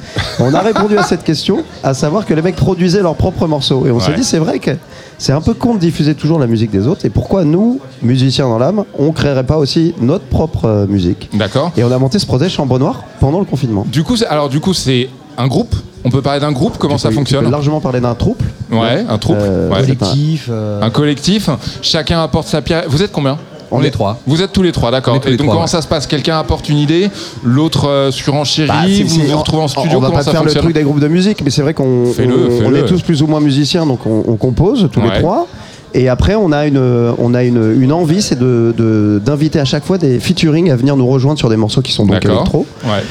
On 0.41 0.53
a 0.53 0.61
répondu 0.61 0.99
à 0.99 1.05
cette 1.05 1.25
question, 1.25 1.65
à 1.83 1.95
savoir 1.95 2.27
que 2.27 2.35
les 2.35 2.43
mecs 2.43 2.57
produisaient 2.57 3.01
leurs 3.01 3.15
propres 3.15 3.47
morceaux. 3.47 3.87
Et 3.87 3.91
on 3.91 3.99
s'est 3.99 4.11
Ouais. 4.11 4.17
dit, 4.19 4.25
c'est 4.25 4.39
vrai 4.39 4.59
que 4.59 4.73
c'est 5.17 5.33
un 5.33 5.41
peu 5.41 5.55
con 5.55 5.75
de 5.75 5.79
diffuser 5.81 6.15
toujours 6.15 6.39
la 6.39 6.47
musique 6.47 6.71
des 6.71 6.87
autres. 6.87 7.07
Et 7.07 7.11
pourquoi 7.11 7.45
nous, 7.45 7.81
musiciens 8.03 8.47
dans 8.49 8.59
l'âme, 8.59 8.85
on 8.99 9.11
créerait 9.13 9.45
pas 9.47 9.57
aussi 9.57 9.95
notre 10.03 10.27
propre 10.27 10.85
musique? 10.87 11.31
D'accord. 11.33 11.73
Et 11.79 11.83
on 11.85 11.91
a 11.91 11.99
monté 11.99 12.19
ce 12.19 12.27
projet 12.27 12.51
Chambre 12.51 12.79
Noire 12.79 13.05
pendant 13.21 13.39
le 13.39 13.47
confinement. 13.47 13.87
Du 13.91 14.03
coup, 14.05 14.17
alors 14.29 14.51
du 14.51 14.61
coup, 14.61 14.75
c'est 14.75 15.09
un 15.39 15.47
groupe. 15.47 15.74
On 16.05 16.11
peut 16.11 16.20
parler 16.23 16.40
d'un 16.40 16.52
groupe. 16.52 16.77
Comment 16.78 16.98
ça 16.98 17.09
peux- 17.09 17.15
tu 17.15 17.19
fonctionne 17.19 17.44
peux 17.47 17.51
largement 17.51 17.81
parler 17.81 18.01
d'un 18.01 18.15
troupe. 18.15 18.43
Ouais, 18.70 19.05
un 19.09 19.19
troupe. 19.19 19.36
Euh, 19.40 19.70
Ouais. 19.70 19.78
c'est 19.86 20.51
un- 20.51 20.82
Un 20.82 20.90
collectif. 20.90 21.48
Chacun 21.82 22.23
apporte 22.23 22.47
sa 22.48 22.61
pierre. 22.61 22.85
Vous 22.89 23.02
êtes 23.02 23.12
combien 23.12 23.39
On 23.70 23.82
est 23.82 23.90
trois. 23.90 24.20
Vous 24.27 24.40
êtes 24.43 24.52
tous 24.52 24.62
les 24.62 24.70
trois, 24.70 24.90
d'accord. 24.90 25.16
Et 25.16 25.19
donc 25.31 25.39
trois, 25.39 25.47
comment 25.48 25.61
ouais. 25.62 25.66
ça 25.66 25.81
se 25.82 25.89
passe 25.89 26.06
Quelqu'un 26.06 26.39
apporte 26.39 26.69
une 26.69 26.77
idée, 26.77 27.09
l'autre 27.43 27.89
euh, 27.89 28.11
surenchérit, 28.12 28.69
Bah, 28.69 28.82
vous 29.06 29.20
vous 29.32 29.39
retrouvez 29.39 29.62
en 29.62 29.69
studio, 29.69 29.97
On 29.97 30.01
va 30.01 30.09
comment 30.09 30.19
pas 30.19 30.24
ça 30.24 30.31
faire 30.31 30.43
le 30.43 30.48
fonctionne 30.48 30.62
truc 30.65 30.74
des 30.74 30.82
groupes 30.82 31.01
de 31.01 31.09
musique, 31.09 31.40
mais 31.43 31.51
c'est 31.51 31.62
vrai 31.62 31.74
qu'on 31.74 32.12
Fais-le, 32.15 32.35
on- 32.66 32.74
est 32.74 32.85
tous 32.86 33.01
plus 33.02 33.23
ou 33.23 33.27
moins 33.27 33.40
musiciens, 33.40 33.85
donc 33.86 34.01
on, 34.06 34.23
on 34.28 34.36
compose 34.36 34.89
tous 34.93 35.01
Ouais. 35.01 35.06
les 35.15 35.19
trois. 35.20 35.48
Et 35.94 36.09
après, 36.09 36.35
on 36.35 36.52
a 36.52 36.66
une, 36.66 36.78
on 37.19 37.35
a 37.35 37.43
une, 37.43 37.81
une 37.81 37.93
envie, 37.93 38.20
c'est 38.23 38.39
de- 38.39 38.74
de- 38.77 39.20
d'inviter 39.24 39.59
à 39.61 39.65
chaque 39.65 39.85
fois 39.85 39.97
des 39.98 40.20
featuring 40.20 40.70
à 40.70 40.77
venir 40.77 40.97
nous 40.97 41.06
rejoindre 41.06 41.39
sur 41.39 41.48
des 41.48 41.56
morceaux 41.56 41.82
qui 41.82 41.93
sont 41.93 42.05
donc 42.05 42.16
D'accord. 42.20 42.32
électro. 42.43 42.66
Ouais. 42.85 43.02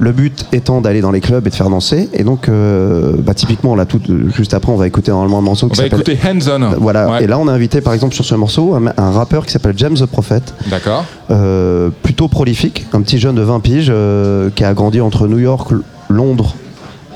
Le 0.00 0.12
but 0.12 0.46
étant 0.52 0.80
d'aller 0.80 1.00
dans 1.00 1.10
les 1.10 1.20
clubs 1.20 1.46
et 1.46 1.50
de 1.50 1.54
faire 1.54 1.70
danser. 1.70 2.08
Et 2.12 2.22
donc, 2.24 2.48
euh, 2.48 3.14
bah, 3.18 3.34
typiquement, 3.34 3.74
là, 3.74 3.84
tout, 3.84 4.00
juste 4.36 4.54
après, 4.54 4.70
on 4.70 4.76
va 4.76 4.86
écouter 4.86 5.10
normalement 5.10 5.38
un 5.38 5.42
morceau 5.42 5.66
On 5.66 5.68
qui 5.70 5.78
va 5.78 5.84
s'appelle. 5.88 6.00
écouter 6.00 6.18
Hands 6.28 6.48
On. 6.62 6.78
Voilà. 6.80 7.10
Ouais. 7.10 7.24
Et 7.24 7.26
là, 7.26 7.38
on 7.38 7.48
a 7.48 7.52
invité, 7.52 7.80
par 7.80 7.94
exemple, 7.94 8.14
sur 8.14 8.24
ce 8.24 8.34
morceau, 8.36 8.74
un, 8.74 8.86
un 8.96 9.10
rappeur 9.10 9.44
qui 9.44 9.52
s'appelle 9.52 9.74
James 9.76 9.96
the 9.96 10.06
Prophet. 10.06 10.40
D'accord. 10.70 11.04
Euh, 11.30 11.90
plutôt 12.02 12.28
prolifique, 12.28 12.86
un 12.92 13.00
petit 13.02 13.18
jeune 13.18 13.34
de 13.34 13.42
20 13.42 13.60
piges 13.60 13.88
euh, 13.90 14.50
qui 14.54 14.64
a 14.64 14.72
grandi 14.72 15.00
entre 15.00 15.26
New 15.26 15.38
York, 15.38 15.72
Londres 16.08 16.54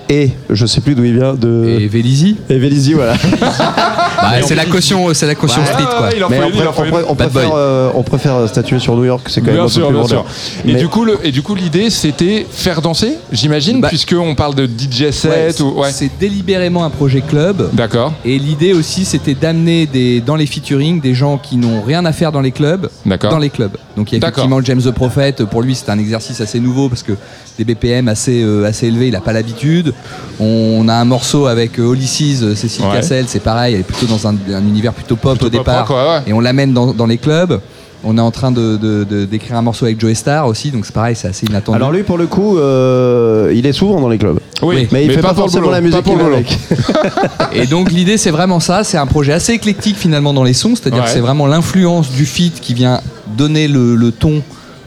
et 0.08 0.30
je 0.50 0.66
sais 0.66 0.82
plus 0.82 0.94
d'où 0.94 1.04
il 1.04 1.14
vient 1.14 1.32
de 1.34 1.64
Et 1.80 1.86
Vélizy 1.88 2.36
et 2.50 2.58
Vélizy 2.58 2.92
voilà. 2.92 3.14
Bah, 4.22 4.42
c'est 4.46 4.54
la 4.54 4.64
caution, 4.66 5.12
c'est 5.14 5.26
la 5.26 5.34
caution 5.34 5.64
street 5.64 5.82
quoi. 5.84 6.08
Mais 6.30 6.38
on, 6.40 6.46
on 6.46 7.10
on 7.10 7.14
préfère, 7.14 7.50
euh, 7.54 7.90
on 7.94 8.46
statuer 8.46 8.78
sur 8.78 8.96
New 8.96 9.04
York, 9.04 9.22
c'est 9.28 9.40
quand 9.40 9.46
même 9.48 9.56
Bien 9.56 9.62
un 9.64 9.66
peu 9.66 9.72
sûr, 9.72 9.86
plus 9.88 9.92
bien 9.94 10.02
vendeur. 10.02 10.24
sûr. 10.30 10.60
Et 10.70 10.72
Mais- 10.74 10.78
du 10.80 10.88
coup, 10.88 11.04
le, 11.04 11.18
et 11.24 11.32
du 11.32 11.42
coup, 11.42 11.54
l'idée, 11.54 11.90
c'était 11.90 12.46
faire 12.50 12.80
danser, 12.82 13.16
j'imagine, 13.32 13.80
Bah- 13.80 13.88
puisqu'on 13.88 14.34
parle 14.34 14.54
de 14.54 14.66
DJ 14.66 15.10
set 15.10 15.56
c'est- 15.56 15.60
ou 15.62 15.80
ouais. 15.80 15.90
C'est 15.92 16.10
délibérément 16.18 16.84
un 16.84 16.90
projet 16.90 17.20
club. 17.20 17.68
D'accord. 17.72 18.12
Et 18.24 18.38
l'idée 18.38 18.72
aussi, 18.72 19.04
c'était 19.04 19.34
d'amener 19.34 19.86
des, 19.86 20.20
dans 20.20 20.36
les 20.36 20.46
featuring 20.46 21.00
des 21.00 21.14
gens 21.14 21.38
qui 21.38 21.56
n'ont 21.56 21.82
rien 21.82 22.04
à 22.04 22.12
faire 22.12 22.32
dans 22.32 22.40
les 22.40 22.52
clubs, 22.52 22.88
D'accord. 23.04 23.30
dans 23.32 23.38
les 23.38 23.50
clubs. 23.50 23.76
Donc 23.96 24.10
il 24.12 24.14
y 24.14 24.16
a 24.16 24.20
D'accord. 24.20 24.44
effectivement 24.44 24.60
James 24.64 24.80
the 24.82 24.90
Prophet. 24.94 25.32
Pour 25.50 25.62
lui, 25.62 25.74
c'est 25.74 25.90
un 25.90 25.98
exercice 25.98 26.40
assez 26.40 26.60
nouveau 26.60 26.88
parce 26.88 27.02
que 27.02 27.12
des 27.58 27.64
BPM 27.64 28.08
assez, 28.08 28.42
euh, 28.42 28.64
assez 28.66 28.86
élevés, 28.86 29.08
il 29.08 29.12
n'a 29.12 29.20
pas 29.20 29.32
l'habitude. 29.32 29.92
On 30.40 30.88
a 30.88 30.94
un 30.94 31.04
morceau 31.04 31.46
avec 31.46 31.78
euh, 31.78 31.92
Ulysses, 31.92 32.42
euh, 32.42 32.54
Cécile 32.54 32.84
Ouais. 32.86 32.92
Cassel, 32.96 33.26
c'est 33.28 33.40
pareil, 33.40 33.74
elle 33.74 33.80
est 33.80 33.84
plutôt 33.84 34.06
dans 34.06 34.26
un, 34.26 34.34
un 34.52 34.62
univers 34.66 34.92
plutôt 34.94 35.16
pop 35.16 35.32
Plutôt 35.38 35.46
au 35.46 35.50
départ. 35.50 35.90
ouais. 35.90 36.22
Et 36.26 36.32
on 36.32 36.40
l'amène 36.40 36.72
dans, 36.72 36.92
dans 36.94 37.06
les 37.06 37.18
clubs. 37.18 37.60
On 38.04 38.18
est 38.18 38.20
en 38.22 38.32
train 38.32 38.50
de, 38.50 38.76
de- 38.78 39.04
de- 39.04 39.24
d'écrire 39.26 39.56
un 39.56 39.62
morceau 39.62 39.84
avec 39.84 40.00
Joey 40.00 40.14
Star 40.16 40.48
aussi, 40.48 40.72
donc 40.72 40.84
c'est 40.86 40.92
pareil, 40.94 41.14
c'est 41.14 41.28
assez 41.28 41.46
inattendu. 41.46 41.76
Alors 41.76 41.92
lui 41.92 42.02
pour 42.02 42.18
le 42.18 42.26
coup, 42.26 42.58
euh, 42.58 43.52
il 43.54 43.64
est 43.64 43.72
souvent 43.72 44.00
dans 44.00 44.08
les 44.08 44.18
clubs. 44.18 44.40
Oui, 44.60 44.88
mais 44.90 45.04
il 45.04 45.08
mais 45.08 45.14
fait 45.14 45.20
pas 45.22 45.34
forcément 45.34 45.62
boulot, 45.66 45.72
la 45.74 45.80
musique 45.80 46.00
pour 46.02 46.18
avec. 46.20 46.58
Et 47.54 47.66
donc 47.66 47.92
l'idée 47.92 48.16
c'est 48.16 48.32
vraiment 48.32 48.58
ça, 48.58 48.82
c'est 48.82 48.98
un 48.98 49.06
projet 49.06 49.32
assez 49.32 49.52
éclectique 49.52 49.96
finalement 49.96 50.32
dans 50.34 50.42
les 50.42 50.52
sons, 50.52 50.74
c'est-à-dire 50.74 51.00
Ouais. 51.02 51.04
que 51.06 51.10
c'est 51.12 51.20
vraiment 51.20 51.46
l'influence 51.46 52.10
du 52.10 52.26
feat 52.26 52.58
qui 52.60 52.74
vient 52.74 53.00
donner 53.36 53.68
le, 53.68 53.94
le 53.94 54.10
ton 54.10 54.42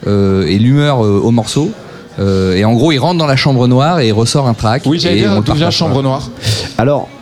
euh, 0.07 0.45
et 0.45 0.57
l'humeur 0.59 1.05
euh, 1.05 1.21
au 1.23 1.31
morceau. 1.31 1.71
Euh, 2.19 2.55
et 2.55 2.63
en 2.65 2.73
gros 2.73 2.91
il 2.91 2.97
rentre 2.99 3.17
dans 3.17 3.25
la 3.27 3.35
chambre 3.35 3.67
noire 3.67 3.99
et 3.99 4.07
il 4.07 4.13
ressort 4.13 4.47
un 4.47 4.53
track. 4.53 4.83
Oui, 4.85 4.99
j'allais 4.99 5.17
et 5.17 5.21
dire 5.21 5.41
d'où 5.41 5.53
vient 5.53 5.69
Chambre. 5.71 6.01
Noire. 6.01 6.29
Alors 6.77 7.07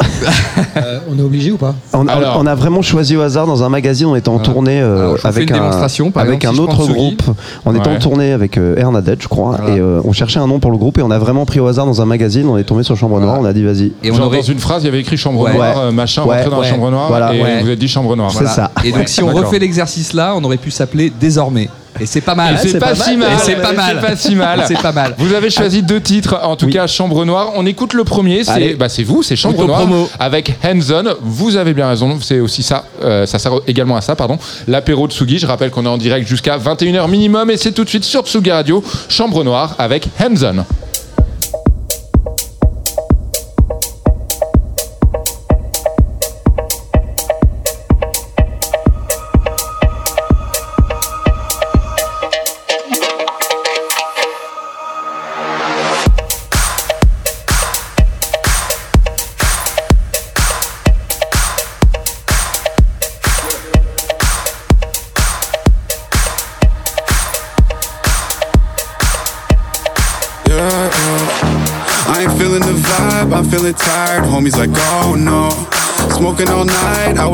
Euh, 0.78 1.00
on 1.12 1.18
est 1.20 1.22
obligé 1.22 1.52
ou 1.52 1.58
pas 1.58 1.76
On, 1.92 2.08
on- 2.08 2.12
on 2.40 2.46
a 2.46 2.56
vraiment 2.56 2.82
choisi 2.82 3.18
au 3.18 3.22
hasard 3.22 3.46
dans 3.46 3.64
un 3.64 3.70
magazine, 3.70 4.08
on 4.08 4.16
était 4.16 4.30
en 4.30 4.40
tournée 4.40 4.80
euh, 4.82 5.10
Alors, 5.12 5.26
avec, 5.26 5.50
une 5.50 5.56
un, 5.56 5.60
démonstration, 5.60 6.12
par 6.12 6.24
avec 6.24 6.36
exemple, 6.46 6.72
un 6.72 6.76
si 6.76 6.82
autre 6.82 6.94
groupe. 6.94 7.24
On 7.66 7.76
était 7.76 7.90
Ouais. 7.90 7.96
en 7.96 8.00
tournée 8.00 8.32
avec 8.32 8.58
euh, 8.58 8.76
Hernadette, 8.78 9.22
je 9.22 9.28
crois, 9.28 9.58
et 9.68 9.80
euh, 9.80 10.00
on 10.06 10.14
cherchait 10.14 10.40
un 10.40 10.48
nom 10.48 10.60
pour 10.60 10.72
le 10.72 10.78
groupe 10.78 10.98
et 10.98 11.02
on 11.02 11.12
a 11.12 11.20
vraiment 11.20 11.46
pris 11.46 11.60
au 11.60 11.68
hasard 11.68 11.86
dans 11.86 12.02
un 12.02 12.06
magazine, 12.06 12.48
on 12.48 12.58
est 12.58 12.64
tombé 12.64 12.84
sur 12.84 12.96
Chambre 12.96 13.20
Noire, 13.20 13.38
on 13.42 13.46
a 13.46 13.52
dit 13.54 13.64
vas-y. 13.64 13.92
Genre 14.04 14.30
dans 14.30 14.42
une 14.42 14.60
phrase, 14.60 14.84
il 14.84 14.86
y 14.86 14.90
avait 14.90 15.02
écrit 15.02 15.18
chambre 15.18 15.42
Ouais. 15.42 15.54
noire, 15.54 15.78
euh, 15.80 15.92
machin, 15.92 16.24
Ouais, 16.24 16.38
rentrer 16.38 16.50
dans 16.52 16.58
ouais. 16.60 16.66
la 16.68 16.72
chambre 16.72 16.90
noire, 16.92 17.08
Voilà. 17.10 17.34
et 17.36 17.42
Ouais. 17.44 17.60
vous 17.62 17.68
avez 17.68 17.76
dit 17.76 17.88
chambre 17.90 18.16
noire. 18.16 18.32
Voilà. 18.32 18.72
Et 18.86 18.92
donc, 18.92 19.00
Ouais, 19.02 19.08
si 19.08 19.22
on 19.24 19.28
refait 19.34 19.60
l'exercice 19.60 20.14
là, 20.14 20.34
on 20.38 20.44
aurait 20.44 20.58
pu 20.58 20.72
s'appeler 20.72 21.12
désormais. 21.20 21.70
Et 22.00 22.06
c'est 22.06 22.22
pas 22.22 22.36
mal. 22.36 22.58
C'est 22.62 22.80
pas, 22.80 22.96
si 22.96 23.18
mal. 23.18 23.38
C'est 23.40 23.56
pas 23.56 23.74
mal. 23.74 23.98
C'est 24.02 24.08
pas 24.08 24.16
si 24.16 24.36
mal. 24.36 24.64
C'est 24.68 24.82
pas 24.82 24.92
mal. 24.92 25.16
Vous 25.18 25.34
avez 25.34 25.50
choisi 25.50 25.84
deux 25.84 26.02
titres, 26.02 26.40
en 26.44 26.56
tout 26.56 26.68
cas 26.68 26.88
Chambre 26.88 27.26
Noire. 27.26 27.52
On 27.56 27.66
écoute 27.66 27.94
le 27.94 28.04
premier, 28.04 28.44
c'est 28.44 28.76
bah, 28.76 28.90
c'est 28.90 29.04
vous, 29.04 29.24
c'est 29.24 29.36
Chambre. 29.36 29.66
Noire 29.66 29.88
avec 30.20 30.54
Hands 30.64 30.92
On. 30.92 31.16
Vous 31.22 31.56
avez 31.56 31.74
bien 31.74 31.88
raison, 31.88 32.18
c'est 32.22 32.40
aussi 32.40 32.64
ça. 32.64 32.86
euh, 33.04 33.26
ça 33.26 33.40
sert 33.40 33.54
également 33.68 33.96
à 33.96 34.02
ça, 34.02 34.16
pardon. 34.16 34.38
L'apéro 34.68 35.08
de 35.08 35.14
Tsugi. 35.14 35.40
Je 35.40 35.48
rappelle 35.48 35.72
qu'on 35.72 35.86
est 35.86 35.90
en 35.90 35.98
direct 35.98 36.28
jusqu'à 36.28 36.58
21h 36.58 37.10
minimum 37.10 37.50
et 37.52 37.58
c'est 37.58 37.72
tout 37.72 37.84
de 37.84 37.90
suite 37.90 38.04
sur 38.04 38.24
Tsugi 38.26 38.52
Radio. 38.52 38.84
Chambre 39.10 39.44
Noire 39.44 39.76
avec 39.78 40.08
Hands 40.20 40.64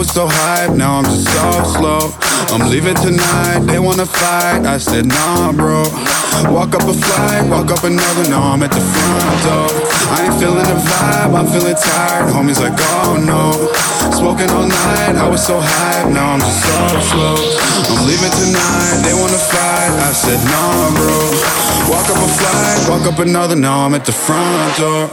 so 0.10 0.26
hyped, 0.27 0.76
now 0.76 0.98
I'm 0.98 1.06
just 1.06 1.30
so 1.30 1.45
slow. 1.77 2.02
I'm 2.49 2.65
leaving 2.69 2.95
tonight, 2.95 3.60
they 3.69 3.77
wanna 3.77 4.07
fight. 4.07 4.65
I 4.65 4.77
said, 4.77 5.06
nah, 5.06 5.52
bro. 5.53 5.86
Walk 6.49 6.73
up 6.73 6.81
a 6.90 6.94
flight, 6.94 7.45
walk 7.45 7.69
up 7.69 7.84
another, 7.84 8.26
now 8.30 8.41
I'm 8.41 8.64
at 8.64 8.72
the 8.72 8.81
front 8.81 9.38
door. 9.45 9.69
I 10.10 10.26
ain't 10.26 10.36
feeling 10.41 10.65
the 10.65 10.77
vibe, 10.81 11.38
I'm 11.38 11.45
feeling 11.53 11.77
tired. 11.77 12.34
Homies 12.34 12.57
like, 12.57 12.73
oh 12.73 13.22
no. 13.22 13.53
Smoking 14.18 14.49
all 14.49 14.65
night, 14.65 15.14
I 15.14 15.30
was 15.30 15.45
so 15.45 15.61
hyped, 15.61 16.11
now 16.11 16.34
I'm 16.34 16.40
just 16.41 16.57
so 16.65 16.99
slow. 17.14 17.36
I'm 17.94 18.02
leaving 18.10 18.34
tonight, 18.34 19.06
they 19.06 19.14
wanna 19.14 19.38
fight. 19.38 19.94
I 19.94 20.11
said, 20.11 20.41
nah, 20.49 20.90
bro. 20.98 21.18
Walk 21.86 22.10
up 22.10 22.18
a 22.18 22.30
flight, 22.34 22.80
walk 22.90 23.06
up 23.06 23.19
another, 23.19 23.56
now 23.56 23.86
I'm 23.86 23.94
at 23.94 24.06
the 24.06 24.14
front 24.14 24.77
door. 24.77 25.06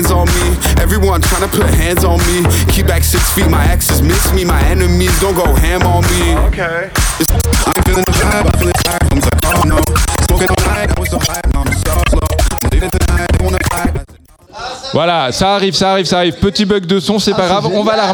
Hands 0.00 0.12
on 0.12 0.28
me, 0.28 0.56
everyone 0.80 1.20
trying 1.20 1.42
to 1.42 1.54
put 1.54 1.68
hands 1.74 2.04
on 2.04 2.20
me. 2.20 2.42
Keep 2.72 2.86
back 2.86 3.04
six 3.04 3.30
feet, 3.34 3.50
my 3.50 3.66
exes 3.66 4.00
miss 4.00 4.32
me, 4.32 4.46
my 4.46 4.58
enemies 4.64 5.12
don't 5.20 5.34
go 5.34 5.44
ham 5.52 5.82
on 5.82 6.00
me. 6.04 6.34
Okay. 6.48 6.88
I'm 7.66 7.82
feeling 7.84 8.04
the 8.04 8.16
vibe, 8.16 8.46
I'm 8.46 8.58
feeling 8.58 8.72
tired. 8.80 9.12
I'm 9.12 9.20
like, 9.20 9.44
oh 9.44 9.62
no. 9.68 9.76
Smoking 10.24 10.48
all 10.48 10.64
night, 10.72 10.96
I 10.96 10.98
was 10.98 11.10
so 11.10 11.18
high, 11.18 11.42
now 11.52 11.64
I'm 11.64 11.72
so 11.74 12.02
slow. 12.08 12.28
I'm 12.50 12.70
leaving 12.72 12.88
tonight, 12.88 12.98
they 12.98 13.08
wanna 13.10 13.18
fight. 13.18 13.29
Voilà, 14.92 15.30
ça 15.32 15.54
arrive, 15.54 15.74
ça 15.74 15.92
arrive, 15.92 16.06
ça 16.06 16.18
arrive. 16.18 16.34
Petit 16.34 16.64
bug 16.64 16.84
de 16.86 16.98
son, 17.00 17.18
c'est 17.18 17.32
pas 17.34 17.46
grave. 17.46 17.68
On 17.72 17.84
va 17.84 17.96
la 17.96 18.12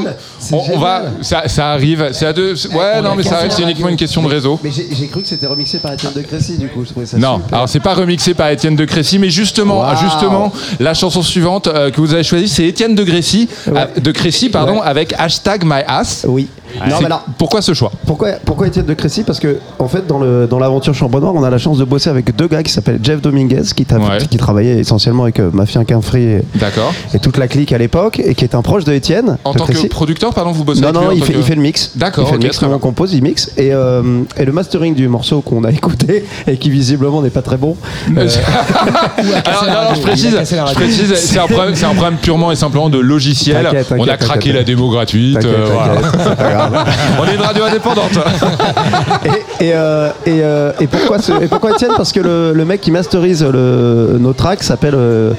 on, 0.53 0.63
on 0.75 0.79
va, 0.79 1.05
ça, 1.23 1.49
ça 1.49 1.71
arrive. 1.71 2.11
C'est 2.13 2.27
à 2.27 2.33
deux. 2.33 2.55
Ouais, 2.73 3.01
non, 3.03 3.15
mais 3.17 3.23
ça 3.23 3.39
arrive. 3.39 3.51
C'est 3.51 3.63
uniquement 3.63 3.89
une 3.89 3.97
question 3.97 4.23
de 4.23 4.29
réseau. 4.29 4.59
Mais 4.63 4.71
j'ai 4.71 5.07
cru 5.09 5.23
que 5.23 5.29
c'était 5.29 5.47
remixé 5.47 5.79
par 5.79 5.93
Étienne 5.93 6.13
de 6.15 6.23
Crécy, 6.23 6.59
du 6.59 6.69
coup, 6.69 6.85
je 6.85 6.91
trouvais 6.91 7.07
ça 7.07 7.17
Non, 7.19 7.37
super. 7.37 7.55
alors 7.55 7.69
c'est 7.69 7.81
pas 7.81 7.95
remixé 7.95 8.35
par 8.35 8.49
Étienne 8.49 8.77
de 8.77 8.85
Crécy, 8.85 9.19
mais 9.19 9.31
justement, 9.31 9.95
justement, 9.97 10.53
la 10.81 10.95
chanson 10.95 11.23
suivante 11.23 11.67
euh, 11.67 11.91
que 11.91 12.01
vous 12.01 12.13
avez 12.15 12.23
choisie, 12.25 12.49
c'est 12.49 12.65
Étienne 12.67 12.95
de 12.95 13.05
Crécy, 13.05 13.49
euh, 13.69 13.87
de 14.01 14.11
Crécy, 14.13 14.49
pardon, 14.49 14.81
avec 14.81 15.15
hashtag 15.19 15.65
MyAss. 15.65 16.25
Oui. 16.29 16.49
Non, 16.89 16.97
mais 17.01 17.07
alors- 17.07 17.25
pourquoi 17.39 17.63
ce 17.63 17.75
choix? 17.75 17.91
Pourquoi, 18.07 18.29
pourquoi 18.45 18.67
Étienne 18.67 18.87
de 18.87 18.95
Crécy? 18.95 19.23
Parce 19.23 19.41
que, 19.41 19.59
en 19.79 19.89
fait, 19.89 20.07
dans 20.07 20.19
le- 20.19 20.47
dans 20.47 20.59
l'aventure 20.59 20.95
Chambre 20.95 21.21
Noire, 21.21 21.35
on 21.35 21.43
a 21.45 21.51
la 21.51 21.59
chance 21.59 21.79
de 21.79 21.85
bosser 21.85 22.11
avec 22.11 22.35
deux 22.37 22.49
gars 22.49 22.63
qui 22.63 22.73
s'appellent 22.73 23.01
Jeff 23.03 23.21
Dominguez, 23.21 23.63
qui, 23.75 23.85
t'a- 23.85 23.97
Ouais. 23.99 24.19
qui 24.31 24.37
travaillait 24.37 24.79
essentiellement 24.79 25.25
avec 25.25 25.41
euh, 25.41 25.51
Mafia 25.53 25.85
Quinfree 25.85 26.23
et, 26.23 26.43
D'accord. 26.57 26.93
et 27.15 27.19
toute 27.19 27.37
la 27.39 27.49
clique 27.49 27.73
à 27.73 27.79
l'époque, 27.79 28.21
et 28.25 28.35
qui 28.35 28.45
est 28.45 28.55
un 28.55 28.63
proche 28.63 28.85
de 28.85 28.93
Étienne. 28.93 29.37
En 29.45 29.53
de 29.53 29.59
tant 29.59 29.67
que 29.67 29.73
Crécy. 29.73 29.89
producteur, 29.89 30.33
pardon, 30.35 30.53
vous 30.53 30.65
bossez 30.65 30.81
Non, 30.81 30.89
avec 30.89 31.01
non, 31.01 31.07
en 31.09 31.11
il 31.13 31.21
tant 31.21 31.27
fait, 31.27 31.33
que- 31.33 31.39
il 31.39 31.45
fait 31.45 31.55
le 31.55 31.63
mix. 31.63 31.93
D'accord, 31.97 32.25
Il 32.25 32.29
fait 32.29 32.35
ok, 32.37 32.43
le 32.43 32.47
mix, 32.49 32.57
très 32.57 32.67
nous, 32.67 32.73
on 32.73 32.77
bien. 32.77 32.81
compose, 32.81 33.13
il 33.15 33.23
mixe. 33.23 33.51
Et, 33.57 33.73
euh, 33.73 34.03
et 34.37 34.45
le 34.45 34.53
mastering 34.53 34.95
du 34.95 35.09
morceau 35.09 35.41
qu'on 35.41 35.65
a 35.65 35.71
écouté, 35.73 36.25
et 36.47 36.57
qui 36.57 36.71
visiblement 36.71 37.23
n'est 37.23 37.31
pas 37.31 37.43
très 37.43 37.57
bon. 37.57 37.77
euh, 38.17 38.29
Alors, 39.45 39.65
non, 39.65 39.71
non, 39.91 39.95
je 39.97 40.01
précise, 40.03 40.37
je 40.39 40.75
précise, 40.75 41.15
c'est 41.15 41.39
un, 41.39 41.47
problème, 41.47 41.75
c'est 41.75 41.85
un 41.87 41.95
problème 41.95 42.17
purement 42.21 42.53
et 42.53 42.57
simplement 42.57 42.89
de 42.89 42.99
logiciel. 42.99 43.65
T'inquiète, 43.65 43.93
On 43.99 44.05
a 44.05 44.17
craqué 44.17 44.27
t'inquiète. 44.51 44.55
la 44.55 44.65
démo 44.65 44.91
gratuite. 44.91 45.35
T'inquiète, 45.35 45.53
euh, 45.55 45.69
voilà. 45.73 45.95
t'inquiète, 46.01 46.21
c'est 46.25 46.37
pas 46.37 46.51
grave. 46.53 46.66
On 47.21 47.25
est 47.25 47.35
une 47.35 47.41
radio 47.41 47.65
indépendante. 47.65 48.11
et, 49.61 49.73
euh, 49.75 50.09
et, 50.27 50.41
euh, 50.43 50.73
et 50.81 50.87
pourquoi, 50.87 51.19
ce- 51.19 51.43
et 51.43 51.47
pourquoi 51.49 51.71
Étienne? 51.73 51.93
Parce 51.97 52.13
que 52.13 52.21
le, 52.21 52.53
le 52.53 52.65
mec 52.65 52.81
qui 52.81 52.91
masterise 52.91 53.43
le, 53.45 54.17
nos 54.21 54.33
tracks 54.33 54.63
s'appelle 54.63 54.95
euh, 54.97 55.33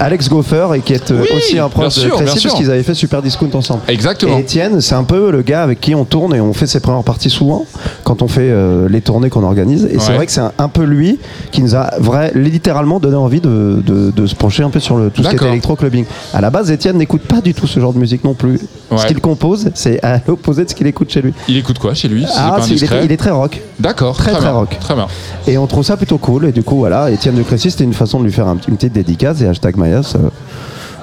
Alex 0.00 0.28
Goffer 0.28 0.68
et 0.74 0.80
qui 0.80 0.92
est 0.94 1.10
Oui, 1.10 1.26
aussi 1.36 1.58
un 1.58 1.68
proche 1.68 1.94
de 1.96 2.00
sûr. 2.00 2.16
parce 2.16 2.34
qu'ils 2.54 2.70
avaient 2.70 2.82
fait 2.82 2.94
Super 2.94 3.22
Discount 3.22 3.50
ensemble. 3.54 3.80
Exactement. 3.88 4.36
Et 4.36 4.40
Étienne, 4.40 4.80
c'est 4.80 4.94
un 4.94 5.04
peu 5.04 5.30
le 5.30 5.42
gars 5.42 5.62
avec 5.62 5.80
qui 5.80 5.94
on 5.94 6.04
tourne 6.04 6.34
et 6.34 6.40
on 6.40 6.52
fait 6.52 6.66
ses 6.66 6.80
premières 6.80 7.04
parties 7.04 7.30
souvent 7.30 7.64
quand 8.04 8.22
on 8.22 8.28
fait 8.28 8.52
les 8.88 9.00
tournées 9.00 9.30
qu'on 9.30 9.44
organise. 9.44 9.84
Et 9.90 9.98
c'est 9.98 10.12
vrai 10.12 10.26
que 10.26 10.32
c'est 10.32 10.40
un, 10.40 10.52
un 10.58 10.68
peu 10.68 10.84
lui 10.84 11.18
qui 11.50 11.62
nous 11.62 11.74
a 11.74 11.90
vrai, 11.98 12.32
littéralement 12.34 13.00
donné 13.00 13.16
envie 13.16 13.40
de, 13.40 13.82
de- 13.84 14.10
de 14.10 14.26
se 14.26 14.34
pencher 14.34 14.62
un 14.62 14.70
peu 14.70 14.80
sur 14.80 14.96
le, 14.96 15.10
tout 15.10 15.22
ce 15.22 15.28
qui 15.28 15.34
était 15.36 15.48
électro-clubbing. 15.48 16.04
À 16.32 16.40
la 16.40 16.50
base, 16.50 16.70
Étienne 16.70 16.96
n'écoute 16.96 17.22
pas 17.22 17.40
du 17.40 17.54
tout 17.54 17.66
ce 17.66 17.80
genre 17.80 17.92
de 17.92 17.98
musique 17.98 18.24
non 18.24 18.34
plus. 18.34 18.58
Ouais. 18.90 18.98
Ce 18.98 19.06
qu'il 19.06 19.20
compose, 19.20 19.70
c'est 19.74 20.02
à 20.04 20.20
l'opposé 20.26 20.55
de 20.64 20.70
ce 20.70 20.74
qu'il 20.74 20.86
écoute 20.86 21.10
chez 21.10 21.22
lui. 21.22 21.32
Il 21.48 21.56
écoute 21.56 21.78
quoi 21.78 21.94
chez 21.94 22.08
lui 22.08 22.22
si 22.26 22.32
Ah, 22.36 22.56
il, 22.58 22.60
est, 22.60 22.64
indiscret 22.64 23.00
il 23.04 23.12
est 23.12 23.16
très 23.16 23.30
rock. 23.30 23.60
D'accord, 23.78 24.16
Très, 24.16 24.30
très, 24.32 24.40
très 24.40 24.50
rock. 24.50 24.76
Très 24.80 24.94
bien. 24.94 25.06
Et 25.46 25.58
on 25.58 25.66
trouve 25.66 25.84
ça 25.84 25.96
plutôt 25.96 26.18
cool. 26.18 26.46
Et 26.46 26.52
du 26.52 26.62
coup, 26.62 26.76
voilà, 26.76 27.10
Étienne 27.10 27.34
de 27.36 27.42
Crécy, 27.42 27.70
c'était 27.70 27.84
une 27.84 27.92
façon 27.94 28.18
de 28.20 28.24
lui 28.24 28.32
faire 28.32 28.46
un 28.48 28.56
une 28.68 28.76
petite 28.76 28.92
dédicace 28.92 29.40
et 29.42 29.46
hashtag 29.46 29.76
Mayas. 29.76 30.14
euh, 30.16 30.28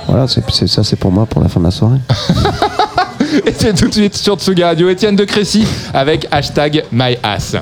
voilà, 0.08 0.28
c'est 0.28 0.44
c'est- 0.52 0.68
ça, 0.68 0.84
c'est 0.84 0.96
pour 0.98 1.12
moi 1.12 1.26
pour 1.26 1.42
la 1.42 1.48
fin 1.50 1.60
de 1.60 1.66
la 1.66 1.72
soirée. 1.72 2.00
Et 3.48 3.54
c'est 3.58 3.74
tout 3.74 3.88
de 3.88 3.94
suite 3.94 4.16
sur 4.16 4.36
Tsuga 4.36 4.68
Radio, 4.68 4.90
Étienne 4.90 5.16
de 5.16 5.24
Crécy 5.24 5.66
avec 5.94 6.28
hashtag 6.32 6.84
MyAss. 6.92 7.56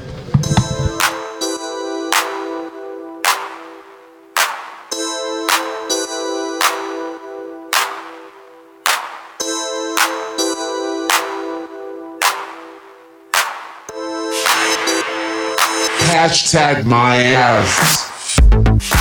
Hashtag 16.22 16.85
my 16.85 17.18
ass. 17.34 19.01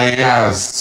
My 0.00 0.12
ass. 0.12 0.79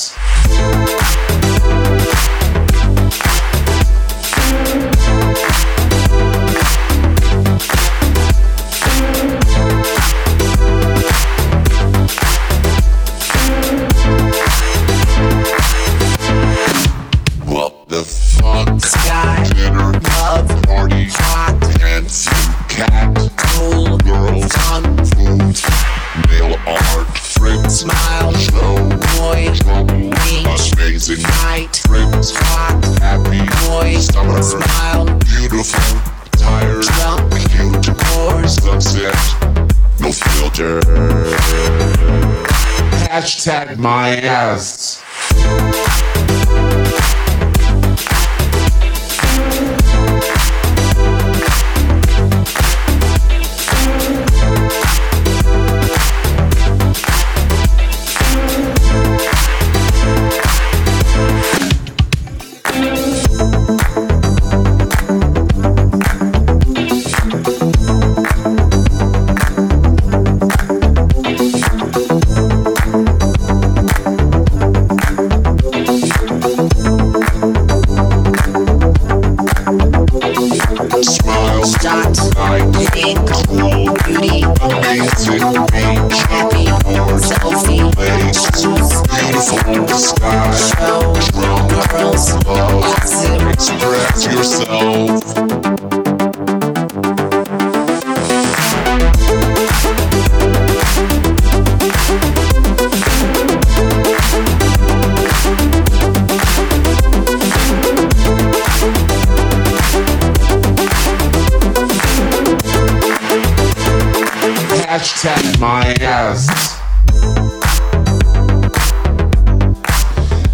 Hashtag 43.29 43.77
my 43.77 44.15
ass. 44.15 44.78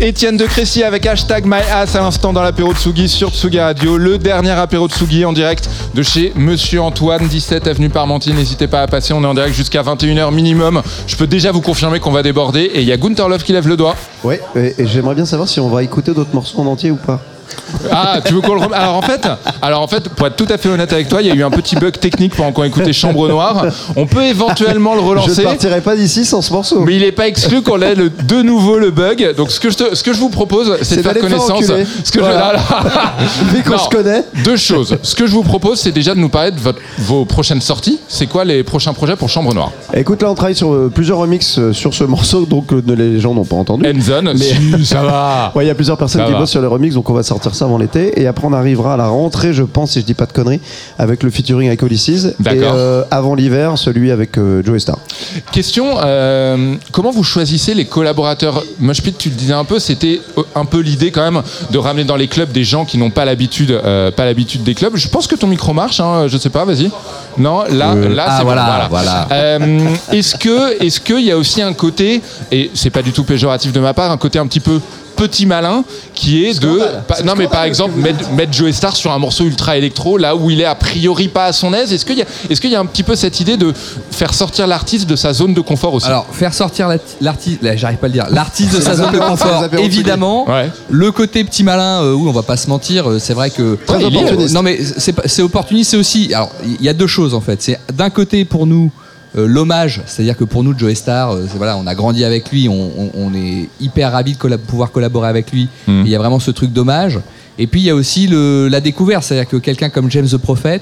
Étienne 0.06 0.38
de 0.38 0.46
Crécy 0.46 0.84
avec 0.84 1.08
hashtag 1.08 1.46
MyAss 1.48 1.96
à 1.96 2.02
l'instant 2.02 2.32
dans 2.32 2.44
l'apéro 2.44 2.72
de 2.74 2.78
Tsugi 2.78 3.10
sur 3.10 3.32
Tsugi 3.32 3.60
Radio. 3.60 3.98
Le 3.98 4.20
dernier 4.20 4.52
apéro 4.52 4.88
de 4.88 4.94
Tsugi 4.94 5.26
en 5.26 5.34
direct 5.34 5.68
de 5.96 6.04
chez 6.04 6.32
Monsieur 6.36 6.80
Antoine, 6.84 7.28
17 7.28 7.66
avenue 7.66 7.90
Parmentier. 7.90 8.32
N'hésitez 8.34 8.68
pas 8.68 8.84
à 8.84 8.88
passer, 8.88 9.14
on 9.14 9.24
est 9.24 9.28
en 9.28 9.34
direct 9.34 9.56
jusqu'à 9.56 9.82
21h 9.82 10.32
minimum. 10.32 10.84
Je 11.08 11.16
peux 11.16 11.26
déjà 11.26 11.52
vous 11.52 11.62
confirmer 11.62 12.00
qu'on 12.00 12.12
va 12.12 12.22
déborder 12.22 12.62
et 12.62 12.82
il 12.82 12.88
y 12.88 12.92
a 12.92 12.98
Gunther 12.98 13.28
Love 13.28 13.42
qui 13.44 13.54
lève 13.54 13.68
le 13.68 13.78
doigt. 13.78 13.96
Ouais, 14.24 14.40
et, 14.56 14.76
et 14.78 14.86
j'aimerais 14.86 15.16
bien 15.16 15.26
savoir 15.26 15.50
si 15.50 15.60
on 15.60 15.70
va 15.70 15.82
écouter 15.82 16.14
d'autres 16.14 16.36
morceaux 16.36 16.60
en 16.60 16.68
entier 16.68 16.92
ou 16.92 16.98
pas. 16.98 17.20
Ah, 17.92 18.20
tu 18.24 18.34
veux 18.34 18.42
qu'on 18.42 18.54
le 18.56 18.62
rem- 18.62 18.74
Alors 18.74 18.96
en 18.98 19.02
fait, 19.02 19.28
alors 19.66 19.82
en 19.82 19.88
fait, 19.88 20.10
pour 20.10 20.28
être 20.28 20.36
tout 20.36 20.48
à 20.50 20.58
fait 20.58 20.70
honnête 20.70 20.92
avec 20.94 21.08
toi, 21.10 21.22
il 21.22 21.28
y 21.28 21.32
a 21.32 21.36
eu 21.36 21.44
un 21.44 21.50
petit 21.50 21.76
bug 21.76 21.98
technique 22.00 22.36
pendant 22.36 22.52
qu'on 22.52 22.64
écoutait 22.64 22.94
Chambre 22.94 23.28
Noire. 23.28 23.66
On 23.96 24.06
peut 24.06 24.24
éventuellement 24.24 24.94
le 24.96 25.02
Je 25.02 25.06
relancer. 25.06 25.42
ne 25.42 25.48
partirai 25.48 25.82
pas 25.82 25.96
d'ici 25.96 26.26
sans 26.26 26.42
ce 26.42 26.54
morceau. 26.54 26.82
Mais 26.82 26.96
il 26.96 27.02
n'est 27.02 27.12
pas 27.12 27.28
exclu 27.28 27.62
qu'on 27.62 27.82
ait 27.82 27.96
le- 27.96 28.10
de 28.10 28.42
nouveau 28.42 28.78
le 28.78 28.92
bug. 28.92 29.34
Donc 29.36 29.52
ce 29.52 29.60
que 29.60 29.70
je, 29.70 29.78
te- 29.78 29.96
ce 29.96 30.04
que 30.04 30.14
je 30.14 30.20
vous 30.20 30.30
propose, 30.30 30.78
c'est 30.82 30.98
de 30.98 31.02
faire 31.02 31.18
connaissance. 31.20 31.64
Ce 31.66 32.12
que 32.12 32.20
je- 32.20 32.26
Voilà. 32.26 32.54
là, 32.54 32.54
là. 32.54 33.14
Vu 33.54 33.64
qu'on 33.64 33.78
se 33.78 33.90
connaît. 33.90 34.24
Deux 34.44 34.58
choses. 34.58 34.98
Ce 35.02 35.16
que 35.16 35.26
je 35.26 35.32
vous 35.32 35.44
propose, 35.44 35.80
c'est 35.80 35.92
déjà 35.92 36.14
de 36.16 36.20
nous 36.20 36.30
parler 36.30 36.52
de 36.52 36.60
votre- 36.60 36.80
vos 37.00 37.26
prochaines 37.26 37.62
sorties. 37.62 38.00
C'est 38.08 38.28
quoi 38.28 38.46
les 38.46 38.64
prochains 38.64 38.94
projets 38.94 39.16
pour 39.16 39.30
Chambre 39.30 39.54
Noire? 39.54 39.72
Écoute, 39.94 40.22
là, 40.22 40.30
on 40.30 40.36
travaille 40.36 40.56
sur 40.56 40.74
euh, 40.74 40.92
plusieurs 40.94 41.18
remixes 41.18 41.58
euh, 41.60 41.74
sur 41.74 41.94
ce 41.94 42.04
morceau, 42.04 42.46
donc 42.46 42.72
euh, 42.74 42.82
les 42.96 43.20
gens 43.20 43.34
n'ont 43.34 43.46
pas 43.46 43.56
entendu. 43.56 43.86
Endzone, 43.88 44.38
si, 44.38 44.86
ça 44.86 45.02
va. 45.02 45.52
Ouais, 45.56 45.66
il 45.66 45.68
y 45.68 45.72
a 45.72 45.76
plusieurs 45.76 45.98
personnes 45.98 46.22
Ça 46.22 46.28
qui 46.28 46.34
va. 46.34 46.40
bossent 46.40 46.52
sur 46.52 46.62
les 46.62 46.68
remixes, 46.68 46.96
donc 46.96 47.10
on 47.10 47.14
va 47.14 47.24
sortir 47.24 47.56
ça 47.56 47.66
avant 47.66 47.78
l'été. 47.78 48.20
Et 48.22 48.28
après, 48.28 48.46
on 48.48 48.54
arrivera 48.54 48.94
à 48.96 48.98
la 48.98 49.08
rentrée, 49.08 49.54
je 49.56 49.64
pense, 49.64 49.92
si 49.92 50.02
je 50.02 50.06
dis 50.06 50.14
pas 50.14 50.26
de 50.26 50.34
conneries, 50.34 50.62
avec 51.00 51.24
le 51.24 51.32
featuring 51.32 51.68
avec 51.68 51.82
Ulysses. 51.82 52.26
Et 52.26 52.34
euh, 52.48 53.04
avant 53.10 53.34
l'hiver, 53.34 53.78
celui 53.78 54.12
avec 54.12 54.38
euh, 54.38 54.62
Joe 54.64 54.80
Star. 54.80 55.00
Question 55.52 55.98
euh, 56.04 56.76
comment 56.92 57.12
vous 57.12 57.24
choisissez 57.24 57.74
les 57.74 57.86
collaborateurs? 57.86 58.64
Moshpit, 58.80 59.14
tu 59.14 59.30
le 59.30 59.36
disais 59.36 59.54
un 59.54 59.64
peu, 59.64 59.80
c'était 59.80 60.22
euh, 60.38 60.44
un 60.54 60.66
peu 60.66 60.80
l'idée 60.80 61.12
quand 61.12 61.24
même 61.24 61.42
de 61.72 61.78
ramener 61.78 62.04
dans 62.04 62.16
les 62.16 62.28
clubs 62.28 62.52
des 62.52 62.64
gens 62.64 62.86
qui 62.86 62.98
n'ont 62.98 63.10
pas 63.10 63.26
l'habitude, 63.26 63.82
pas 64.16 64.26
l'habitude 64.26 64.64
des 64.64 64.76
clubs. 64.76 64.96
Je 64.96 65.08
pense 65.08 65.28
que 65.28 65.36
ton 65.36 65.48
micro 65.48 65.74
marche, 65.74 66.00
hein, 66.00 66.28
je 66.28 66.38
sais 66.38 66.50
pas, 66.50 66.66
vas-y. 66.66 66.92
Non, 67.38 67.64
là, 67.64 67.96
là, 67.96 68.26
ah, 68.28 68.38
c'est 68.38 68.44
bon, 68.44 68.52
voilà, 68.52 68.88
voilà. 68.90 69.28
Est-ce 70.12 70.36
que, 70.36 70.84
est-ce 70.84 71.00
qu'il 71.00 71.22
y 71.22 71.32
a 71.32 71.38
aussi 71.38 71.62
un 71.62 71.74
côté, 71.74 72.22
et 72.52 72.72
c'est 72.74 72.90
pas 72.90 73.02
du 73.02 73.12
tout 73.12 73.24
péjoratif 73.24 73.72
de 73.72 73.80
ma 73.80 73.94
part, 73.94 74.12
un 74.12 74.18
côté 74.18 74.40
un 74.40 74.48
petit 74.48 74.60
peu 74.60 74.80
petit 75.16 75.46
malin 75.46 75.84
qui 76.14 76.46
est 76.46 76.60
de 76.62 76.80
pa- 77.08 77.22
non 77.24 77.34
mais 77.36 77.48
par 77.48 77.64
exemple 77.64 77.98
mettre, 77.98 78.30
mettre 78.32 78.54
Joe 78.54 78.72
Star 78.72 78.96
sur 78.96 79.12
un 79.12 79.20
morceau 79.20 79.44
ultra 79.46 79.78
électro 79.78 80.18
là 80.18 80.36
où 80.36 80.50
il 80.50 80.62
est 80.62 80.66
a 80.66 80.76
priori 80.76 81.28
pas 81.28 81.46
à 81.46 81.54
son 81.54 81.74
aise 81.74 81.92
est-ce 81.94 82.06
qu'il 82.06 82.18
y 82.18 82.22
a 82.22 82.26
est-ce 82.50 82.60
qu'il 82.62 82.70
y 82.72 82.76
a 82.76 82.80
un 82.80 82.86
petit 82.86 83.04
peu 83.04 83.16
cette 83.16 83.40
idée 83.40 83.58
de 83.58 83.74
faire 84.12 84.34
sortir 84.34 84.68
l'artiste 84.68 85.08
de 85.10 85.16
sa 85.16 85.34
zone 85.34 85.54
de 85.54 85.62
confort 85.62 85.94
aussi? 85.94 86.08
Alors, 86.08 86.28
faire 86.32 86.54
sortir 86.54 86.88
l'art- 86.88 87.00
l'artiste, 87.22 87.62
là, 87.64 87.76
j'arrive 87.76 87.98
pas 87.98 88.06
à 88.06 88.10
le 88.10 88.14
dire, 88.14 88.26
l'artiste 88.30 88.76
de 88.76 88.82
sa 88.82 88.96
zone 88.96 89.12
de 89.12 89.20
confort, 89.20 89.66
évidemment. 89.78 90.50
Ouais. 90.50 90.70
Le 90.90 91.12
côté 91.12 91.44
petit 91.44 91.64
malin, 91.64 92.02
euh, 92.04 92.14
oui, 92.14 92.28
on 92.28 92.32
va 92.32 92.44
pas 92.44 92.58
se 92.58 92.68
mentir, 92.70 93.10
euh, 93.10 93.20
c'est 93.20 93.34
vrai 93.34 93.50
que. 93.50 93.78
Opportuniste. 93.88 94.54
non, 94.54 94.62
mais 94.64 94.80
c'est 94.98 95.14
pas- 95.14 95.24
c'est 95.26 95.42
opportuniste, 95.42 95.92
c'est 95.92 95.98
aussi. 95.98 96.34
Alors, 96.34 96.52
il 96.64 96.82
y 96.84 96.90
a 96.90 96.94
deux 96.94 97.08
choses 97.08 97.34
en 97.34 97.42
fait. 97.42 97.62
C'est 97.62 97.80
d'un 97.94 98.10
côté 98.10 98.46
pour 98.46 98.66
nous. 98.68 98.92
Euh, 99.38 99.48
L'hommage, 99.48 100.02
c'est-à-dire 100.06 100.38
que 100.38 100.44
pour 100.44 100.64
nous, 100.64 100.78
Joe 100.78 100.94
Star, 100.94 101.32
euh, 101.32 101.46
voilà, 101.56 101.78
on 101.78 101.88
a 101.88 101.96
grandi 101.96 102.24
avec 102.24 102.52
lui, 102.52 102.70
on, 102.70 102.74
on- 102.98 103.12
on 103.16 103.34
est 103.34 103.70
hyper 103.82 104.12
ravis 104.12 104.34
de 104.34 104.38
collab- 104.38 104.60
pouvoir 104.60 104.92
collaborer 104.92 105.28
avec 105.30 105.52
lui. 105.52 105.68
Hmm. 105.88 106.04
Il 106.06 106.10
y 106.10 106.16
a 106.16 106.20
vraiment 106.20 106.40
ce 106.40 106.52
truc 106.52 106.72
d'hommage. 106.72 107.20
Et 107.58 107.68
puis 107.68 107.80
il 107.82 107.86
y 107.86 107.90
a 107.90 107.96
aussi 107.96 108.28
le- 108.28 108.68
la 108.68 108.82
découverte, 108.82 109.24
c'est-à-dire 109.24 109.48
que 109.50 109.56
quelqu'un 109.58 109.90
comme 109.90 110.12
James 110.12 110.28
the 110.28 110.38
Prophet, 110.38 110.82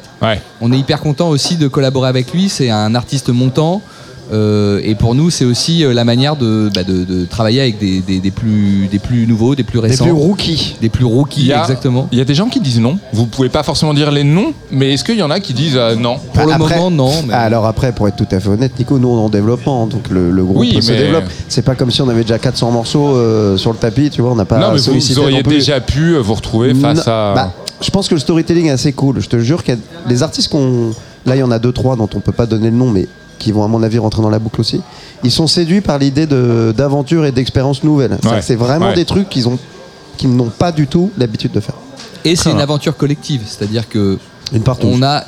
on 0.62 0.72
est 0.72 0.78
hyper 0.80 1.00
content 1.02 1.30
aussi 1.30 1.56
de 1.56 1.68
collaborer 1.68 2.10
avec 2.10 2.34
lui. 2.34 2.50
C'est 2.50 2.70
un 2.72 2.96
artiste 2.96 3.30
montant. 3.30 3.82
Euh, 4.34 4.82
et 4.84 4.96
pour 4.96 5.16
nous, 5.16 5.30
c'est 5.30 5.46
aussi 5.46 5.84
euh, 5.86 5.94
la 5.94 6.04
manière 6.04 6.36
de, 6.36 6.70
bah, 6.74 6.84
de- 6.84 7.04
de 7.04 7.26
travailler 7.26 7.62
avec 7.62 7.78
des, 7.80 8.02
des- 8.02 8.20
des 8.20 8.32
plus, 8.32 8.88
des 8.92 9.00
plus 9.00 9.28
nouveaux, 9.28 9.56
des 9.56 9.64
plus 9.64 9.80
récents. 9.80 10.04
plus 10.06 10.12
rookies. 10.14 10.76
Des 10.82 10.90
plus 10.90 11.06
rookies, 11.06 11.42
Il 11.42 11.48
y 11.48 11.54
a- 11.54 11.62
exactement. 11.62 12.08
Il 12.12 12.18
y 12.18 12.22
a 12.22 12.26
des 12.26 12.34
gens 12.36 12.48
qui 12.50 12.60
disent 12.60 12.80
non. 12.80 12.98
Vous 13.14 13.28
pouvez 13.28 13.50
pas 13.50 13.64
forcément 13.64 13.94
dire 13.94 14.12
les 14.12 14.24
noms, 14.24 14.54
mais 14.72 14.94
est-ce 14.94 15.04
qu'il 15.04 15.18
y 15.18 15.24
en 15.24 15.30
a 15.32 15.40
qui 15.40 15.54
disent 15.54 15.78
euh, 15.78 15.96
non? 15.96 16.18
Pour 16.34 16.46
le 16.48 16.54
Après- 16.54 16.78
moment, 16.78 16.92
non. 16.92 17.12
mais- 17.28 17.34
Alors 17.34 17.66
après, 17.66 17.92
pour 17.94 18.08
être 18.08 18.16
tout 18.16 18.28
à 18.32 18.40
fait 18.40 18.50
honnête, 18.50 18.72
Nico, 18.80 18.98
nous 19.00 19.08
on 19.10 19.18
est 19.22 19.26
en 19.26 19.30
développement, 19.30 19.86
donc 19.88 20.10
le, 20.10 20.32
le 20.32 20.44
groupe 20.44 20.58
Oui, 20.58 20.82
se 20.82 20.92
mais- 20.92 20.98
développe. 20.98 21.26
C'est 21.48 21.62
pas 21.64 21.76
comme 21.76 21.92
si 21.92 22.02
on 22.02 22.10
avait 22.10 22.24
déjà 22.24 22.40
400 22.40 22.72
morceaux 22.72 23.16
euh, 23.16 23.56
sur 23.58 23.72
le 23.72 23.78
tapis, 23.78 24.10
tu 24.10 24.22
vois, 24.22 24.32
on 24.32 24.36
n'a 24.36 24.46
pas 24.46 24.58
Non, 24.60 24.68
mais 24.72 24.78
vous, 24.78 24.84
sollicité 24.84 25.16
vous 25.16 25.22
auriez 25.22 25.38
non 25.38 25.44
plus. 25.44 25.56
déjà 25.58 25.80
pu 25.80 26.16
vous 26.18 26.34
retrouver 26.34 26.74
face 26.74 27.06
Non, 27.06 27.14
à. 27.14 27.34
bah, 27.36 27.54
je 27.82 27.90
pense 27.92 28.08
que 28.08 28.14
le 28.16 28.20
storytelling 28.20 28.68
est 28.68 28.72
assez 28.72 28.94
cool. 28.94 29.20
Je 29.22 29.28
te 29.28 29.38
jure 29.40 29.64
qu'il 29.64 29.76
y 29.76 29.78
a 29.78 29.80
les 30.10 30.24
artistes 30.24 30.50
qu'on. 30.50 30.92
Là, 31.26 31.36
il 31.36 31.40
y 31.40 31.44
en 31.44 31.52
a 31.52 31.60
deux, 31.60 31.72
trois 31.72 31.96
dont 31.96 32.10
on 32.16 32.20
peut 32.20 32.32
pas 32.34 32.46
donner 32.46 32.70
le 32.70 32.76
nom, 32.76 32.90
mais 32.90 33.08
qui 33.40 33.52
vont, 33.52 33.64
à 33.64 33.68
mon 33.68 33.84
avis, 33.84 33.98
rentrer 34.00 34.22
dans 34.22 34.30
la 34.30 34.40
boucle 34.40 34.62
aussi. 34.62 34.82
Ils 35.24 35.32
sont 35.32 35.48
séduits 35.48 35.82
par 35.82 35.98
l'idée 36.00 36.26
de- 36.28 36.74
d'aventure 36.76 37.26
et 37.26 37.32
d'expérience 37.32 37.84
nouvelle. 37.84 38.12
C'est-à-dire 38.12 38.32
Ouais. 38.32 38.40
que 38.40 38.46
C'est 38.46 38.56
vraiment 38.56 38.88
Ouais. 38.88 38.96
des 38.96 39.06
trucs 39.06 39.30
qu'ils 39.30 39.48
ont 39.48 39.58
qu'ils 40.18 40.36
n'ont 40.36 40.50
pas 40.50 40.72
du 40.72 40.86
tout 40.88 41.10
l'habitude 41.18 41.52
de 41.52 41.60
faire. 41.60 41.74
Et 42.24 42.36
c'est 42.36 42.52
une 42.52 42.60
aventure 42.62 42.96
collective, 42.96 43.42
c'est-à-dire 43.48 43.90
que 43.90 44.20
on 44.84 45.02
a, 45.02 45.24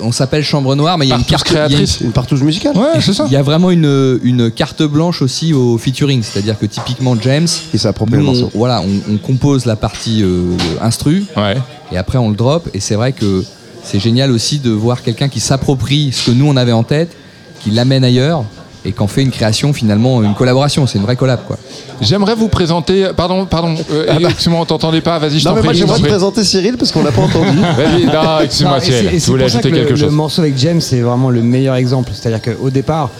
on 0.00 0.10
s'appelle 0.10 0.42
Chambre 0.42 0.74
Noire, 0.74 0.96
mais 0.96 1.04
il 1.06 1.10
y 1.10 1.12
a 1.12 1.16
une 1.18 1.24
carte 1.24 1.46
a 1.48 1.50
une- 1.50 1.56
créatrice. 1.68 2.00
Une 2.00 2.12
partouze 2.12 2.42
musicale 2.42 2.74
Ouais, 2.76 2.98
c'est 3.00 3.12
ça. 3.12 3.24
Il 3.26 3.32
y 3.32 3.36
a 3.36 3.42
vraiment 3.42 3.70
une, 3.70 4.18
une 4.22 4.50
carte 4.50 4.82
blanche 4.82 5.20
aussi 5.20 5.52
au 5.52 5.76
featuring, 5.76 6.22
c'est-à-dire 6.22 6.58
que 6.58 6.64
typiquement 6.66 7.14
James, 7.20 7.46
Il 7.74 7.78
s'approprie 7.78 8.16
nous, 8.16 8.22
le 8.22 8.28
on, 8.28 8.32
morceau. 8.32 8.50
voilà, 8.54 8.80
on, 8.80 9.12
on 9.14 9.18
compose 9.18 9.66
la 9.66 9.76
partie 9.76 10.22
euh, 10.22 10.56
instru, 10.80 11.24
Ouais. 11.36 11.56
et 11.92 11.98
après 11.98 12.16
on 12.18 12.30
le 12.30 12.36
drop, 12.36 12.68
et 12.72 12.80
c'est 12.80 12.94
vrai 12.94 13.12
que 13.12 13.44
c'est 13.84 14.00
génial 14.00 14.30
aussi 14.30 14.60
de 14.60 14.70
voir 14.70 15.02
quelqu'un 15.02 15.28
qui 15.28 15.40
s'approprie 15.40 16.10
ce 16.12 16.30
que 16.30 16.34
nous 16.34 16.46
on 16.46 16.56
avait 16.56 16.72
en 16.72 16.84
tête, 16.84 17.14
qui 17.62 17.70
l'amène 17.70 18.04
ailleurs, 18.04 18.44
et 18.84 18.90
qu'en 18.92 19.06
fait 19.06 19.22
une 19.22 19.30
création 19.30 19.72
finalement, 19.72 20.22
une 20.24 20.34
collaboration, 20.34 20.86
c'est 20.88 20.98
une 20.98 21.04
vraie 21.04 21.14
collab 21.16 21.40
quoi. 21.46 21.56
J'aimerais 22.00 22.34
vous 22.34 22.48
présenter. 22.48 23.10
Pardon, 23.16 23.46
pardon. 23.46 23.76
Euh, 23.92 24.18
excuse-moi, 24.18 24.60
on 24.60 24.64
t'entendait 24.64 25.00
pas. 25.00 25.18
Vas-y, 25.20 25.38
je 25.38 25.44
Non, 25.44 25.50
t'en 25.50 25.54
mais 25.54 25.60
prie. 25.60 25.66
moi 25.68 25.72
je 25.74 25.78
j'aimerais 25.78 25.96
te 25.98 26.00
prie. 26.02 26.10
présenter 26.10 26.42
Cyril 26.44 26.76
parce 26.76 26.90
qu'on 26.90 27.04
l'a 27.04 27.12
pas 27.12 27.22
entendu. 27.22 27.58
Vas-y, 27.76 28.06
non, 28.06 28.40
excuse-moi, 28.42 28.80
Cyril. 28.80 29.10
Tu 29.22 29.30
voulais 29.30 29.44
ajouter 29.44 29.70
que 29.70 29.74
le- 29.76 29.80
quelque 29.82 29.94
chose. 29.94 30.04
Le 30.06 30.10
morceau 30.10 30.40
avec 30.42 30.58
James, 30.58 30.80
c'est 30.80 31.00
vraiment 31.00 31.30
le 31.30 31.42
meilleur 31.42 31.76
exemple. 31.76 32.10
C'est-à-dire 32.12 32.42
qu'au 32.42 32.70
départ, 32.70 33.10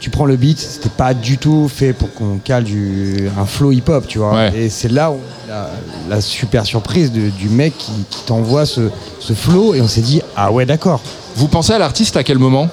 tu 0.00 0.10
prends 0.10 0.26
le 0.26 0.36
beat, 0.36 0.58
c'était 0.58 0.90
pas 0.90 1.14
du 1.14 1.38
tout 1.38 1.66
fait 1.74 1.94
pour 1.94 2.12
qu'on 2.12 2.36
cale 2.44 2.64
du, 2.64 3.30
un 3.40 3.46
flow 3.46 3.72
hip-hop, 3.72 4.06
tu 4.06 4.18
vois. 4.18 4.34
Ouais. 4.34 4.52
Et 4.54 4.68
c'est 4.68 4.92
là 4.92 5.10
où 5.10 5.16
la, 5.48 5.70
la 6.10 6.20
super 6.20 6.66
surprise 6.66 7.10
de- 7.10 7.30
du 7.30 7.48
mec 7.48 7.72
qui, 7.78 7.92
qui 8.10 8.20
t'envoie 8.26 8.66
ce, 8.66 8.82
ce 9.18 9.32
flow, 9.32 9.72
et 9.74 9.80
on 9.80 9.88
s'est 9.88 10.02
dit, 10.02 10.20
ah 10.36 10.52
ouais, 10.52 10.66
d'accord. 10.66 11.00
Vous 11.36 11.48
pensez 11.48 11.72
à 11.72 11.78
l'artiste 11.78 12.18
à 12.18 12.22
quel 12.22 12.38
moment, 12.38 12.68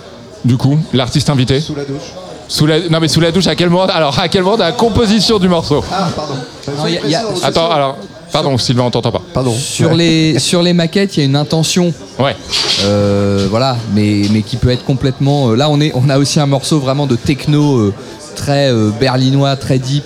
du 0.45 0.57
coup 0.57 0.77
L'artiste 0.93 1.29
invité 1.29 1.59
Sous 1.59 1.75
la 1.75 1.85
douche. 1.85 2.01
Sous 2.47 2.65
la... 2.65 2.79
Non 2.89 2.99
mais 2.99 3.07
sous 3.07 3.19
la 3.21 3.31
douche 3.31 3.47
à 3.47 3.55
quel 3.55 3.69
moment 3.69 3.85
Alors 3.85 4.17
à 4.19 4.27
quel 4.27 4.43
moment 4.43 4.57
de 4.57 4.61
la 4.61 4.71
composition 4.73 5.39
du 5.39 5.47
morceau 5.47 5.83
Ah, 5.91 6.09
pardon. 6.15 6.35
Non, 6.77 6.87
y 6.87 6.97
a- 6.97 7.07
y 7.07 7.15
a- 7.15 7.23
Attends, 7.43 7.69
alors... 7.71 7.97
Pardon 8.31 8.57
Sylvain, 8.57 8.83
on 8.85 8.89
t'entend 8.89 9.11
pas. 9.11 9.21
Pardon. 9.31 9.53
Sur 9.55 9.93
les, 9.93 10.39
sur 10.39 10.63
les 10.63 10.73
maquettes, 10.73 11.15
il 11.17 11.19
y 11.19 11.23
a 11.23 11.25
une 11.27 11.35
intention. 11.35 11.93
Ouais. 12.17 12.35
Euh, 12.83 13.45
voilà, 13.47 13.77
mais, 13.93 14.23
mais 14.31 14.41
qui 14.41 14.57
peut 14.57 14.71
être 14.71 14.83
complètement. 14.85 15.51
euh, 15.51 15.55
là, 15.55 15.69
on, 15.69 15.79
est, 15.79 15.91
on 15.93 16.09
a 16.09 16.17
aussi 16.17 16.39
un 16.39 16.47
morceau 16.47 16.79
vraiment 16.79 17.05
de 17.05 17.15
techno 17.15 17.77
euh, 17.77 17.93
très 18.35 18.71
euh, 18.71 18.89
berlinois, 18.99 19.55
très 19.55 19.77
deep. 19.77 20.05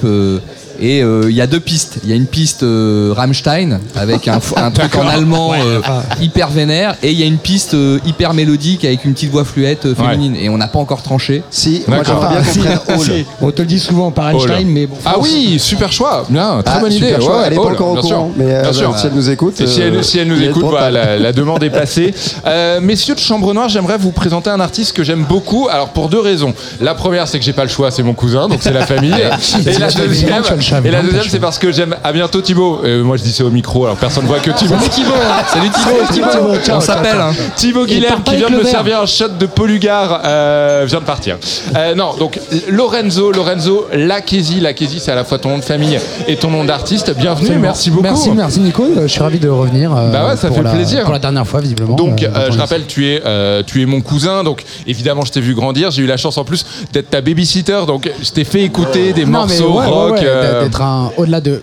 Et 0.79 1.01
euh, 1.03 1.23
il 1.29 1.35
y 1.35 1.41
a 1.41 1.47
deux 1.47 1.59
pistes. 1.59 1.97
Il 2.03 2.09
y 2.09 2.13
a 2.13 2.15
une 2.15 2.25
piste 2.27 2.63
euh, 2.63 3.13
Rammstein 3.15 3.79
avec 3.95 4.27
un, 4.27 4.39
un 4.57 4.71
truc 4.71 4.95
en 4.95 5.07
allemand 5.07 5.49
Ouais. 5.51 5.59
euh, 5.63 5.81
hyper 6.21 6.49
vénère. 6.49 6.95
Et 7.03 7.11
il 7.11 7.19
y 7.19 7.23
a 7.23 7.25
une 7.25 7.37
piste 7.37 7.73
euh, 7.73 7.99
hyper 8.05 8.33
mélodique 8.33 8.83
avec 8.85 9.05
une 9.05 9.13
petite 9.13 9.31
voix 9.31 9.45
fluette 9.45 9.85
euh, 9.85 9.95
féminine. 9.95 10.35
Et 10.35 10.49
on 10.49 10.57
n'a 10.57 10.67
pas 10.67 10.79
encore 10.79 11.01
tranché. 11.03 11.43
Si, 11.49 11.83
moi, 11.87 11.99
j'aimerais 12.05 12.29
bien 12.29 12.41
qu'on 12.43 12.51
Si, 12.51 12.59
prenne 12.59 12.79
Hall. 12.97 12.99
si. 13.05 13.25
On 13.41 13.51
te 13.51 13.61
le 13.61 13.67
dit 13.67 13.79
souvent 13.79 14.11
par 14.11 14.29
Einstein, 14.29 14.67
mais 14.67 14.87
bon. 14.87 14.97
Ah 15.05 15.15
oui, 15.19 15.57
super 15.59 15.91
choix, 15.91 16.25
bien, 16.29 16.61
très 16.63 16.75
Ah, 16.77 16.79
bonne 16.79 16.91
idée. 16.91 17.07
super 17.07 17.21
choix. 17.21 17.37
Ouais, 17.39 17.43
Elle 17.47 17.53
est 17.53 17.55
pas 17.57 17.61
encore 17.63 17.89
au 17.91 17.95
courant, 18.01 18.31
mais, 18.35 18.45
euh, 18.45 18.61
Bien 18.61 18.71
bah, 18.71 18.73
sûr. 18.77 18.97
si 18.97 19.07
elle 19.07 19.13
nous 19.13 19.29
écoute, 19.29 19.59
Et 19.61 19.67
si 19.67 19.81
elle, 19.81 20.03
si 20.03 20.19
elle 20.19 20.27
nous 20.27 20.41
écoute, 20.41 20.63
temps. 20.63 20.71
la, 20.89 21.17
la 21.17 21.33
demande 21.33 21.63
est 21.63 21.69
passée. 21.69 22.13
Euh, 22.45 22.79
messieurs 22.81 23.15
de 23.15 23.19
Chambre 23.19 23.53
Noire, 23.53 23.69
j'aimerais 23.69 23.97
vous 23.97 24.11
présenter 24.11 24.49
un 24.49 24.59
artiste 24.59 24.93
que 24.95 25.03
j'aime 25.03 25.23
beaucoup. 25.27 25.67
Alors 25.69 25.89
pour 25.89 26.09
deux 26.09 26.19
raisons. 26.19 26.53
La 26.81 26.95
première, 26.95 27.27
c'est 27.27 27.39
que 27.39 27.45
j'ai 27.45 27.53
pas 27.53 27.63
le 27.63 27.69
choix, 27.69 27.91
c'est 27.91 28.03
mon 28.03 28.13
cousin, 28.13 28.47
donc 28.47 28.59
c'est 28.61 28.73
la 28.73 28.85
famille. 28.85 29.13
et 29.65 29.77
la 29.79 29.91
deuxième, 29.91 30.43
et 30.84 30.91
la 30.91 31.02
deuxième, 31.02 31.23
c'est 31.30 31.39
parce 31.39 31.57
que 31.60 31.72
j'aime. 31.72 31.95
À 32.03 32.11
bientôt 32.14 32.41
Thibaut. 32.41 32.81
Euh, 32.84 33.03
moi, 33.03 33.18
je 33.18 33.23
dis 33.23 33.31
ça 33.31 33.44
au 33.45 33.49
micro, 33.49 33.85
alors 33.85 33.98
personne 33.98 34.26
voit 34.26 34.39
que 34.39 34.52
Thibaut. 34.52 34.76
Salut 34.77 34.89
Thibaut 34.89 35.11
Salut 35.53 35.69
Thibaut, 35.69 36.27
Thibaut. 36.64 36.76
On 36.77 36.80
s'appelle. 36.81 37.18
hein. 37.19 37.31
Thibaut 37.56 37.85
Il 37.88 37.95
Guilherme 37.95 38.23
qui 38.23 38.35
vient 38.35 38.49
de 38.49 38.56
me 38.57 38.64
servir 38.64 39.02
un 39.02 39.06
shot 39.06 39.30
de 39.39 39.45
Polugar 39.45 40.22
euh, 40.26 40.85
vient 40.88 40.99
de 40.99 41.06
partir. 41.06 41.38
Euh, 41.76 41.95
non, 41.95 42.14
donc 42.18 42.39
Lorenzo, 42.69 43.31
Lorenzo 43.31 43.88
Lacchesi. 43.94 44.60
Lacchesi, 44.60 44.99
c'est 44.99 45.11
à 45.11 45.15
la 45.15 45.23
fois 45.23 45.39
ton 45.39 45.49
nom 45.49 45.57
de 45.57 45.64
famille 45.64 45.98
et 46.27 46.35
ton 46.35 46.49
nom 46.49 46.64
d'artiste. 46.64 47.11
Bienvenue, 47.18 47.45
Absolument. 47.48 47.61
merci 47.61 47.89
beaucoup. 47.89 48.03
Merci, 48.03 48.30
merci 48.31 48.60
Nico. 48.60 48.84
Euh, 48.84 49.02
Je 49.03 49.07
suis 49.07 49.22
ravi 49.22 49.39
de 49.39 49.49
revenir. 49.49 49.95
euh, 49.95 50.11
Bah 50.11 50.27
ouais, 50.27 50.38
ça 50.38 50.52
fait 50.52 50.61
la- 50.61 50.72
plaisir. 50.72 51.03
Pour 51.03 51.14
la 51.14 51.19
dernière 51.19 51.48
fois, 51.48 51.61
visiblement. 51.61 51.95
Donc, 51.95 52.19
je 52.49 52.57
rappelle, 52.57 52.85
tu 52.88 53.07
es, 53.07 53.22
euh, 53.26 53.64
tu 53.65 53.81
es 53.81 53.85
mon 53.85 54.02
cousin, 54.02 54.44
donc 54.44 54.64
évidemment, 54.85 55.23
je 55.26 55.31
t'ai 55.31 55.41
vu 55.41 55.53
grandir. 55.56 55.91
J'ai 55.91 56.03
eu 56.03 56.07
la 56.07 56.18
chance 56.18 56.38
en 56.38 56.44
plus 56.44 56.65
d'être 56.94 57.10
ta 57.10 57.22
babysitter, 57.22 57.80
donc 57.88 58.10
je 58.22 58.30
t'ai 58.31 58.44
fait 58.44 58.61
écouter 58.61 59.14
des 59.14 59.26
Non, 59.26 59.31
morceaux 59.39 59.72
ouais, 59.73 59.80
ouais, 59.80 59.85
rock. 59.85 60.11
ouais, 60.14 60.22
euh, 60.26 60.56
d'être 60.63 60.81
un 60.81 61.11
au-delà 61.17 61.41
de 61.41 61.61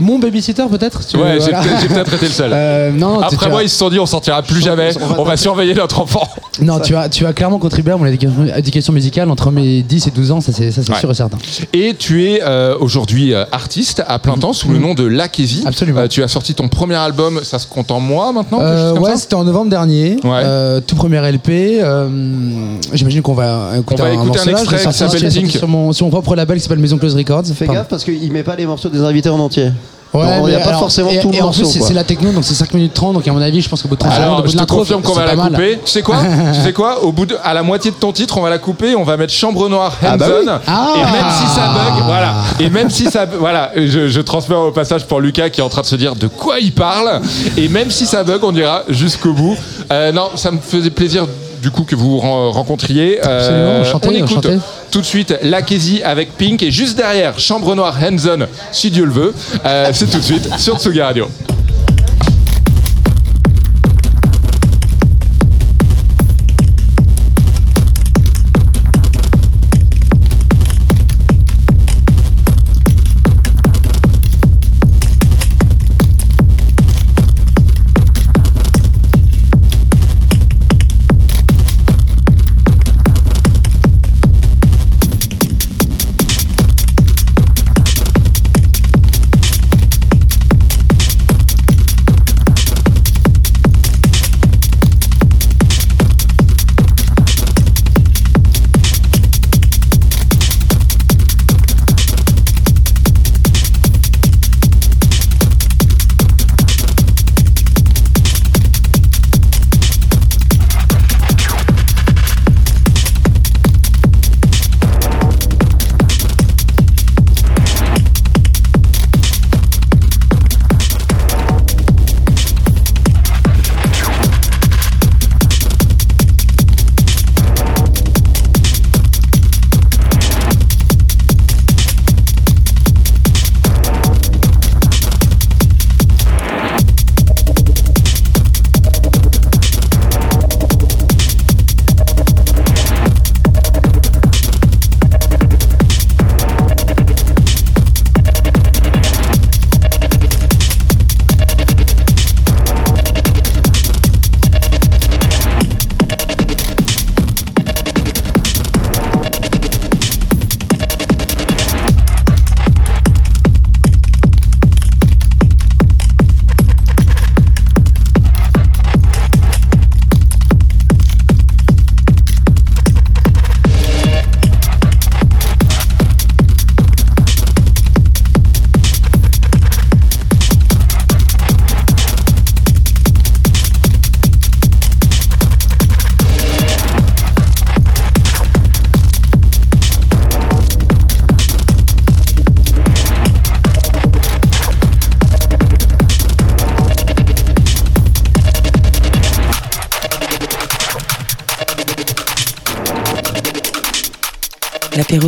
mon 0.00 0.18
babysitter 0.18 0.64
peut-être. 0.70 1.06
tu 1.06 1.16
Ouais, 1.16 1.34
veux, 1.34 1.40
j'ai 1.40 1.50
voilà. 1.50 1.60
peut-être 1.62 1.80
j'ai 1.82 1.88
peut-être 1.88 2.14
été 2.14 2.26
le 2.26 2.32
seul. 2.32 2.50
Euh, 2.64 2.90
non, 2.92 3.18
tu- 3.18 3.24
Après 3.34 3.46
tu 3.46 3.50
moi, 3.50 3.60
as- 3.60 3.62
ils 3.64 3.68
se 3.68 3.76
sont 3.76 3.88
dit, 3.90 3.98
on 3.98 4.06
sortira 4.06 4.42
plus 4.42 4.60
jamais. 4.62 4.90
On 5.18 5.24
va 5.24 5.36
surveiller 5.36 5.74
notre 5.74 6.00
enfant. 6.00 6.28
Non, 6.62 6.78
tu 6.78 6.94
as, 6.94 7.08
tu 7.08 7.26
as 7.26 7.32
clairement 7.32 7.58
contribué 7.58 7.92
à 7.92 7.96
mon 7.96 8.06
éducation, 8.06 8.46
éducation 8.56 8.92
musicale 8.92 9.28
entre 9.28 9.50
mes 9.50 9.82
10 9.82 10.06
et 10.06 10.10
12 10.12 10.30
ans, 10.30 10.40
ça 10.40 10.52
c'est 10.52 10.70
ça, 10.70 10.82
c'est 10.84 10.92
Ouais. 10.92 11.00
sûr 11.00 11.10
et 11.10 11.14
certain. 11.14 11.36
Et 11.72 11.94
tu 11.98 12.26
es 12.30 12.42
euh, 12.44 12.76
aujourd'hui 12.78 13.34
euh, 13.34 13.44
artiste 13.50 14.04
à 14.06 14.20
plein 14.20 14.36
temps 14.36 14.52
sous 14.52 14.68
le 14.68 14.78
nom 14.78 14.94
de 14.94 15.04
Lacchesi. 15.04 15.64
Absolument. 15.66 16.06
tu 16.06 16.22
as 16.22 16.28
sorti 16.28 16.54
ton 16.54 16.68
premier 16.68 16.94
album, 16.94 17.40
ça 17.42 17.58
se 17.58 17.66
compte 17.66 17.90
en 17.90 17.98
mois 17.98 18.30
maintenant 18.32 18.58
quelque 18.58 18.70
Euh, 18.70 18.92
comme 18.94 19.02
ouais, 19.02 19.10
ça 19.10 19.16
c'était 19.16 19.34
en 19.34 19.42
novembre 19.42 19.68
dernier, 19.68 20.16
euh, 20.24 20.80
tout 20.86 20.94
premier 20.94 21.18
LP. 21.28 21.80
euh, 21.82 22.08
J'imagine 22.92 23.22
qu'on 23.22 23.34
va 23.34 23.70
écouter 23.78 24.02
On 24.02 24.04
va 24.04 24.10
un, 24.10 24.12
écouter 24.12 24.38
un 24.38 24.44
morceau 24.44 24.50
là. 24.50 24.52
extrait 24.60 24.66
Je 24.66 24.70
l'ai 24.70 24.78
qui 24.78 24.84
sorti- 24.84 24.98
s'appelle 24.98 25.18
je 25.18 25.24
l'ai 25.24 25.30
sorti 25.32 25.46
Pink. 25.48 25.58
sur 25.58 25.68
mon, 25.68 25.92
sur 25.92 26.06
mon 26.06 26.10
propre 26.12 26.36
label 26.36 26.56
qui 26.58 26.62
s'appelle 26.62 26.78
Maison 26.78 26.98
Close 26.98 27.16
Records. 27.16 27.46
Fais 27.54 27.64
Pardon. 27.66 27.80
gaffe 27.80 27.88
parce 27.88 28.04
qu'il 28.04 28.30
met 28.32 28.44
pas 28.44 28.54
les 28.54 28.66
morceaux 28.66 28.88
des 28.90 29.00
invités 29.00 29.28
en 29.28 29.40
entier. 29.40 29.70
Ouais, 30.14 30.38
il 30.44 30.46
n'y 30.46 30.54
a 30.54 30.60
pas 30.60 30.68
alors, 30.68 30.80
forcément 30.80 31.10
et, 31.10 31.18
tout 31.18 31.28
le 31.30 31.34
et 31.34 31.42
en 31.42 31.46
morceau. 31.46 31.62
plus, 31.62 31.80
c'est 31.82 31.92
la 31.92 32.04
techno, 32.04 32.30
donc 32.30 32.44
c'est 32.44 32.54
5 32.54 32.72
minutes 32.74 32.94
30, 32.94 33.14
donc 33.14 33.26
à 33.26 33.32
mon 33.32 33.40
avis, 33.42 33.60
je 33.60 33.68
pense 33.68 33.82
qu'au 33.82 33.88
bout 33.88 33.96
de 33.96 34.00
30 34.00 34.12
secondes, 34.12 34.44
au 34.44 34.48
je 34.48 34.56
te 34.56 34.64
confirme 34.64 35.02
qu'on 35.02 35.12
va 35.12 35.26
la 35.26 35.34
mal. 35.34 35.50
couper. 35.50 35.80
Tu 35.84 35.90
sais 35.90 36.02
quoi 36.02 36.16
Tu 36.54 36.60
sais 36.60 36.72
quoi 36.72 37.02
Au 37.02 37.10
bout 37.10 37.26
de, 37.26 37.36
à 37.42 37.52
la 37.52 37.62
moitié 37.64 37.90
de 37.90 37.96
ton 37.96 38.12
titre, 38.12 38.38
on 38.38 38.42
va 38.42 38.50
la 38.50 38.58
couper. 38.58 38.94
On 38.94 39.02
va 39.02 39.16
mettre 39.16 39.32
Chambre 39.32 39.68
Noire 39.68 39.92
Ah 40.04 40.16
bah 40.16 40.26
Hands 40.26 40.40
oui. 40.40 40.48
On. 40.68 40.94
Et 41.00 41.04
même 41.12 41.30
si 41.30 41.46
ça 41.54 41.66
bug, 41.68 42.04
voilà. 42.06 42.34
Et 42.60 42.70
même 42.70 42.90
si 42.90 43.10
ça, 43.10 43.26
voilà, 43.26 43.72
je, 43.74 44.08
je 44.08 44.20
transfère 44.20 44.60
au 44.60 44.70
passage 44.70 45.04
pour 45.06 45.20
Lucas 45.20 45.50
qui 45.50 45.60
est 45.60 45.64
en 45.64 45.68
train 45.68 45.82
de 45.82 45.86
se 45.86 45.96
dire 45.96 46.14
de 46.14 46.28
quoi 46.28 46.60
il 46.60 46.72
parle. 46.72 47.20
Et 47.56 47.68
même 47.68 47.90
si 47.90 48.06
ça 48.06 48.22
bug, 48.22 48.44
on 48.44 48.54
ira 48.54 48.84
jusqu'au 48.88 49.32
bout. 49.32 49.56
Euh, 49.90 50.12
non, 50.12 50.30
ça 50.36 50.50
me 50.52 50.58
faisait 50.58 50.90
plaisir 50.90 51.26
du 51.64 51.70
coup 51.70 51.84
que 51.84 51.94
vous 51.96 52.10
vous 52.10 52.18
ren- 52.18 52.50
rencontriez. 52.50 53.20
Euh, 53.26 53.82
on 53.96 54.10
écoute 54.26 54.42
tout 54.90 55.00
de 55.00 55.06
suite 55.06 55.34
Lacchesi 55.42 56.02
avec 56.02 56.36
Pink 56.36 56.62
et 56.62 56.70
juste 56.70 56.94
derrière 56.98 57.38
Chambre 57.40 57.74
Noire 57.74 57.96
Hands 58.02 58.46
si 58.70 58.90
Dieu 58.90 59.06
le 59.06 59.12
veut. 59.12 59.34
Euh, 59.64 59.88
C'est 59.94 60.10
tout 60.10 60.18
de 60.18 60.22
suite 60.22 60.58
sur 60.58 60.78
Tsugi 60.78 61.00
Radio. 61.00 61.26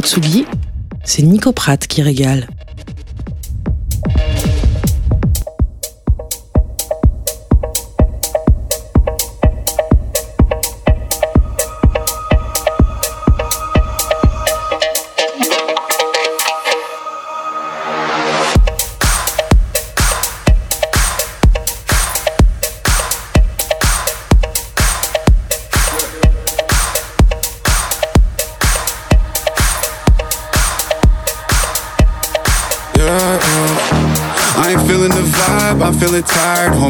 Tsugi, 0.07 0.45
c'est 1.03 1.23
Nico 1.23 1.51
Pratt 1.51 1.85
qui 1.85 2.01
régale. 2.01 2.47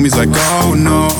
Homies 0.06 0.18
like, 0.18 0.30
oh 0.30 0.74
no. 0.78 1.10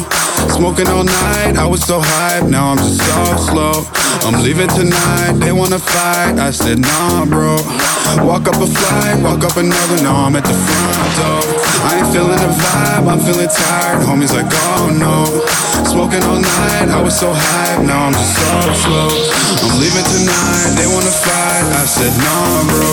Smoking 0.55 0.87
all 0.87 1.03
night, 1.03 1.59
I 1.59 1.67
was 1.67 1.83
so 1.83 1.99
hyped, 1.99 2.49
now 2.49 2.71
I'm 2.71 2.79
just 2.79 3.03
so 3.03 3.51
slow. 3.51 3.83
I'm 4.23 4.45
leaving 4.45 4.69
tonight, 4.69 5.43
they 5.43 5.51
wanna 5.51 5.79
fight. 5.79 6.39
I 6.39 6.53
said, 6.53 6.79
nah, 6.79 7.27
bro. 7.27 7.59
Walk 8.23 8.47
up 8.47 8.55
a 8.63 8.67
flight, 8.67 9.19
walk 9.27 9.43
up 9.43 9.57
another, 9.57 9.99
no, 10.07 10.15
I'm 10.15 10.37
at 10.37 10.47
the 10.47 10.55
front 10.55 11.11
door. 11.19 11.43
I 11.83 11.99
ain't 11.99 12.11
feeling 12.15 12.39
the 12.39 12.47
vibe, 12.47 13.11
I'm 13.11 13.19
feeling 13.27 13.51
tired. 13.51 14.07
Homies 14.07 14.31
like, 14.31 14.47
oh 14.55 14.95
no. 14.95 15.35
Smoking 15.91 16.23
all 16.23 16.39
night, 16.39 16.87
I 16.87 17.03
was 17.03 17.19
so 17.19 17.35
hyped, 17.35 17.83
now 17.91 18.07
I'm 18.07 18.15
just 18.15 18.39
so 18.39 18.87
slow. 18.87 19.11
I'm 19.67 19.83
leaving 19.83 20.07
tonight, 20.15 20.79
they 20.79 20.87
wanna 20.87 21.11
fight. 21.11 21.67
I 21.75 21.85
said, 21.91 22.15
nah, 22.23 22.63
bro. 22.71 22.91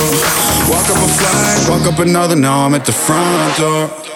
Walk 0.73 0.89
up 0.89 0.97
a 0.97 1.09
flight, 1.21 1.59
walk 1.69 1.85
up 1.85 1.99
another, 1.99 2.35
now 2.35 2.65
I'm 2.65 2.73
at 2.73 2.85
the 2.85 2.93
front 2.93 3.57
door. 3.61 4.12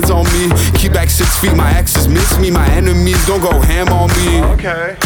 Hands 0.00 0.10
on 0.10 0.24
me. 0.32 0.48
Keep 0.78 0.92
back 0.92 1.10
six 1.10 1.38
feet, 1.38 1.54
my 1.54 1.70
exes 1.72 2.08
miss 2.08 2.38
me, 2.38 2.50
my 2.50 2.66
enemies 2.70 3.24
don't 3.26 3.40
go 3.40 3.60
ham 3.60 3.88
on 3.88 4.08
me. 4.10 4.40
Okay. 4.54 4.96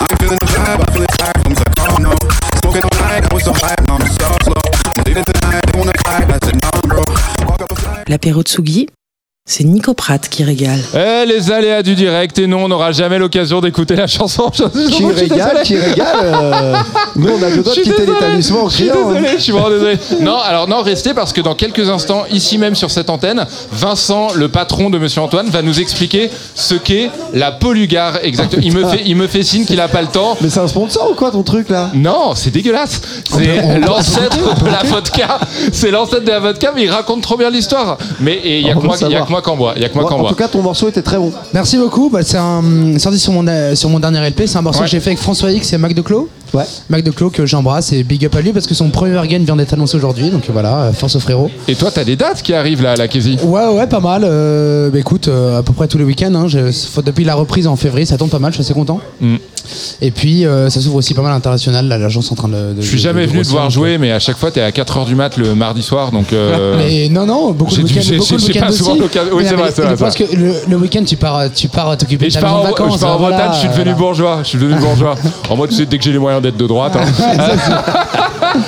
I'm 0.00 0.16
feeling 0.18 0.38
the 0.38 0.48
vibe, 0.52 0.80
I'm 0.80 0.92
feeling 0.92 1.08
tired. 1.18 1.36
I'm 1.46 1.54
like, 1.54 1.74
oh 1.78 1.96
no. 2.00 2.14
Smoking 2.60 2.82
all 2.84 2.98
night, 3.00 3.30
I 3.30 3.34
was 3.34 3.44
so 3.44 3.52
high, 3.52 3.74
now 3.86 3.96
I'm 3.96 4.06
so 4.06 4.36
slow. 4.44 4.62
I'm 4.86 5.04
leaving 5.06 5.24
tonight, 5.24 5.64
they 5.72 5.78
wanna 5.78 5.92
fight. 6.04 6.28
I 6.28 6.38
said, 6.44 6.56
no, 6.62 6.70
bro. 6.82 7.02
L'apéro 8.08 8.42
Tsugi, 8.42 8.88
c'est 9.50 9.64
Nico 9.64 9.94
Pratt 9.94 10.28
qui 10.28 10.44
régale. 10.44 10.78
Eh, 10.94 11.24
les 11.26 11.50
aléas 11.50 11.82
du 11.82 11.94
direct, 11.94 12.38
et 12.38 12.46
non, 12.46 12.64
on 12.64 12.68
n'aura 12.68 12.92
jamais 12.92 13.18
l'occasion 13.18 13.62
d'écouter 13.62 13.96
la 13.96 14.06
chanson. 14.06 14.50
Qui 14.50 14.92
suis 14.92 15.06
régale, 15.06 15.62
qui 15.64 15.76
régale. 15.78 16.06
euh, 16.22 16.76
nous, 17.16 17.28
on 17.30 17.42
a 17.42 17.48
le 17.48 17.62
droit 17.62 17.74
de 17.74 17.80
quitter 17.80 18.04
l'établissement 18.04 18.64
en 18.64 18.68
Je 18.68 18.74
suis 18.76 18.88
criant. 18.90 19.08
hein. 19.08 19.12
désolé, 19.14 19.28
je 19.38 19.42
suis 19.42 19.52
vraiment 19.52 19.70
désolé. 19.70 19.98
Non, 20.20 20.36
alors 20.36 20.68
non, 20.68 20.82
restez 20.82 21.14
parce 21.14 21.32
que 21.32 21.40
dans 21.40 21.54
quelques 21.54 21.88
instants, 21.88 22.24
ici 22.30 22.58
même 22.58 22.74
sur 22.74 22.90
cette 22.90 23.08
antenne, 23.08 23.46
Vincent, 23.72 24.28
le 24.34 24.48
patron 24.48 24.90
de 24.90 24.98
Monsieur 24.98 25.22
Antoine, 25.22 25.48
va 25.48 25.62
nous 25.62 25.80
expliquer 25.80 26.30
ce 26.54 26.74
qu'est 26.74 27.10
la 27.32 27.50
polugare 27.50 28.18
exactement. 28.22 28.62
Il 28.62 28.74
me 28.74 28.86
fait, 28.86 29.02
il 29.06 29.16
me 29.16 29.26
fait 29.26 29.42
signe 29.44 29.64
qu'il 29.64 29.80
a 29.80 29.88
pas 29.88 30.02
le 30.02 30.08
temps. 30.08 30.36
Mais 30.42 30.50
c'est 30.50 30.60
un 30.60 30.68
sponsor 30.68 31.08
ou 31.10 31.14
quoi 31.14 31.30
ton 31.30 31.42
truc 31.42 31.70
là? 31.70 31.90
Non, 31.94 32.34
c'est 32.34 32.50
dégueulasse. 32.50 33.00
C'est 33.30 33.78
l'ancêtre 33.80 34.62
de 34.62 34.66
la 34.70 34.82
vodka. 34.84 35.38
C'est 35.72 35.90
l'ancêtre 35.90 36.24
de 36.24 36.30
la 36.30 36.40
vodka, 36.40 36.70
mais 36.74 36.84
il 36.84 36.90
raconte 36.90 37.22
trop 37.22 37.38
bien 37.38 37.48
l'histoire. 37.48 37.96
Mais 38.20 38.40
il 38.44 38.66
y 38.66 38.70
a 38.70 38.76
On 38.76 38.80
que 38.80 38.86
moi, 38.86 38.96
veut 38.96 39.06
il 39.06 39.12
y 39.12 39.14
a 39.14 39.18
savoir. 39.20 39.26
que 39.26 39.32
moi 39.38 39.42
qu'en 39.42 39.56
bois. 39.56 39.72
Il 39.76 39.82
y 39.82 39.84
a 39.84 39.88
que 39.88 39.94
moi 39.94 40.04
qu'en 40.08 40.16
en 40.16 40.20
bois. 40.20 40.30
tout 40.30 40.34
cas, 40.36 40.48
ton 40.48 40.62
morceau 40.62 40.88
était 40.88 41.02
très 41.02 41.16
bon. 41.16 41.32
Merci 41.54 41.78
beaucoup. 41.78 42.10
Bah, 42.10 42.20
c'est 42.22 42.38
un 42.38 42.98
sorti 42.98 43.18
sur 43.18 43.32
mon, 43.32 43.46
euh, 43.46 43.74
sur 43.74 43.88
mon 43.88 44.00
dernier 44.00 44.18
LP. 44.28 44.46
C'est 44.46 44.58
un 44.58 44.62
morceau 44.62 44.80
Ouais. 44.80 44.86
que 44.86 44.90
j'ai 44.90 45.00
fait 45.00 45.10
avec 45.10 45.20
François 45.20 45.52
X 45.52 45.72
et 45.72 45.78
Mac 45.78 45.94
Declos. 45.94 46.28
Ouais. 46.54 46.64
Mac 46.88 47.02
Declos 47.04 47.30
que 47.30 47.44
j'embrasse 47.46 47.92
et 47.92 48.02
big 48.04 48.24
up 48.24 48.34
à 48.36 48.40
lui 48.40 48.52
parce 48.52 48.66
que 48.66 48.74
son 48.74 48.88
premier 48.90 49.20
gain 49.28 49.38
vient 49.40 49.56
d'être 49.56 49.72
annoncé 49.74 49.96
aujourd'hui. 49.96 50.30
Donc 50.30 50.44
voilà, 50.50 50.76
euh, 50.84 50.92
force 50.92 51.16
au 51.16 51.20
frérot. 51.20 51.50
Et 51.68 51.74
toi, 51.74 51.90
t'as 51.92 52.04
des 52.04 52.16
dates 52.16 52.42
qui 52.42 52.54
arrivent 52.54 52.82
là, 52.82 52.92
à 52.92 52.96
la 52.96 53.08
Kézi 53.08 53.36
Ouais, 53.44 53.66
ouais, 53.68 53.86
pas 53.86 54.00
mal. 54.00 54.22
Euh, 54.24 54.90
bah, 54.90 54.98
écoute, 54.98 55.28
euh, 55.28 55.58
à 55.58 55.62
peu 55.62 55.72
près 55.72 55.88
tous 55.88 55.98
les 55.98 56.04
week-ends. 56.04 56.32
Hein, 56.34 56.46
je- 56.48 56.70
faut- 56.70 57.02
depuis 57.02 57.24
la 57.24 57.34
reprise 57.34 57.66
en 57.66 57.76
février, 57.76 58.06
ça 58.06 58.16
tombe 58.16 58.30
pas 58.30 58.38
mal. 58.38 58.52
Je 58.52 58.56
suis 58.56 58.64
assez 58.64 58.74
content. 58.74 59.00
Mm. 59.20 59.36
Et 60.00 60.10
puis, 60.10 60.46
euh, 60.46 60.70
ça 60.70 60.80
s'ouvre 60.80 60.96
aussi 60.96 61.12
pas 61.12 61.20
mal 61.20 61.30
à 61.32 61.34
l'international. 61.34 61.86
Là, 61.88 61.98
l'agence 61.98 62.28
est 62.28 62.32
en 62.32 62.36
train 62.36 62.48
de. 62.48 62.54
de- 62.74 62.80
Je 62.80 62.86
suis 62.86 62.96
de- 62.96 63.02
jamais 63.02 63.26
de 63.26 63.30
venu 63.32 63.42
te 63.42 63.48
voir 63.48 63.68
jouer, 63.68 63.98
mais 63.98 64.12
à 64.12 64.18
chaque 64.18 64.38
fois, 64.38 64.50
t'es 64.50 64.62
à 64.62 64.70
4h 64.72 65.04
du 65.04 65.14
mat 65.14 65.36
le 65.36 65.54
mardi 65.54 65.82
soir, 65.82 66.10
donc. 66.10 66.32
euh, 66.32 66.74
Mais 66.78 67.08
non, 67.10 67.26
non, 67.26 67.50
beaucoup 67.52 67.74
de 67.76 67.82
week-ends. 67.82 68.00
beaucoup 68.16 68.34
de 68.36 68.72
souvent 68.72 68.92
aussi. 68.92 69.00
l'occasion- 69.00 69.32
oui, 69.34 69.44
c'est 69.46 69.54
vrai, 69.54 69.70
c'est 69.74 69.82
vrai, 69.82 69.90
Je 69.96 70.02
pense 70.04 70.14
que 70.14 70.24
le, 70.34 70.54
le 70.70 70.76
week-end, 70.76 71.02
tu 71.04 71.16
pars, 71.16 71.52
tu 71.54 71.68
pars 71.68 71.96
t'occuper 71.98 72.28
de 72.28 72.32
ta 72.32 72.40
de 72.40 72.44
vacances. 72.68 72.94
je 72.96 73.00
pars 73.00 73.14
en 73.16 73.18
voilà, 73.18 73.36
Bretagne, 73.36 73.52
je 73.54 73.58
suis 73.58 73.68
devenu 73.68 73.94
bourgeois. 73.94 74.38
Je 74.42 74.48
suis 74.48 74.58
devenu 74.58 74.78
bourgeois. 74.80 75.16
En 75.50 75.56
sais, 75.70 75.84
dès 75.86 75.98
que 75.98 76.04
j'ai 76.04 76.12
les 76.12 76.18
moyens 76.18 76.37
d'être 76.40 76.56
de 76.56 76.66
droite. 76.66 76.96
hein. 76.96 77.04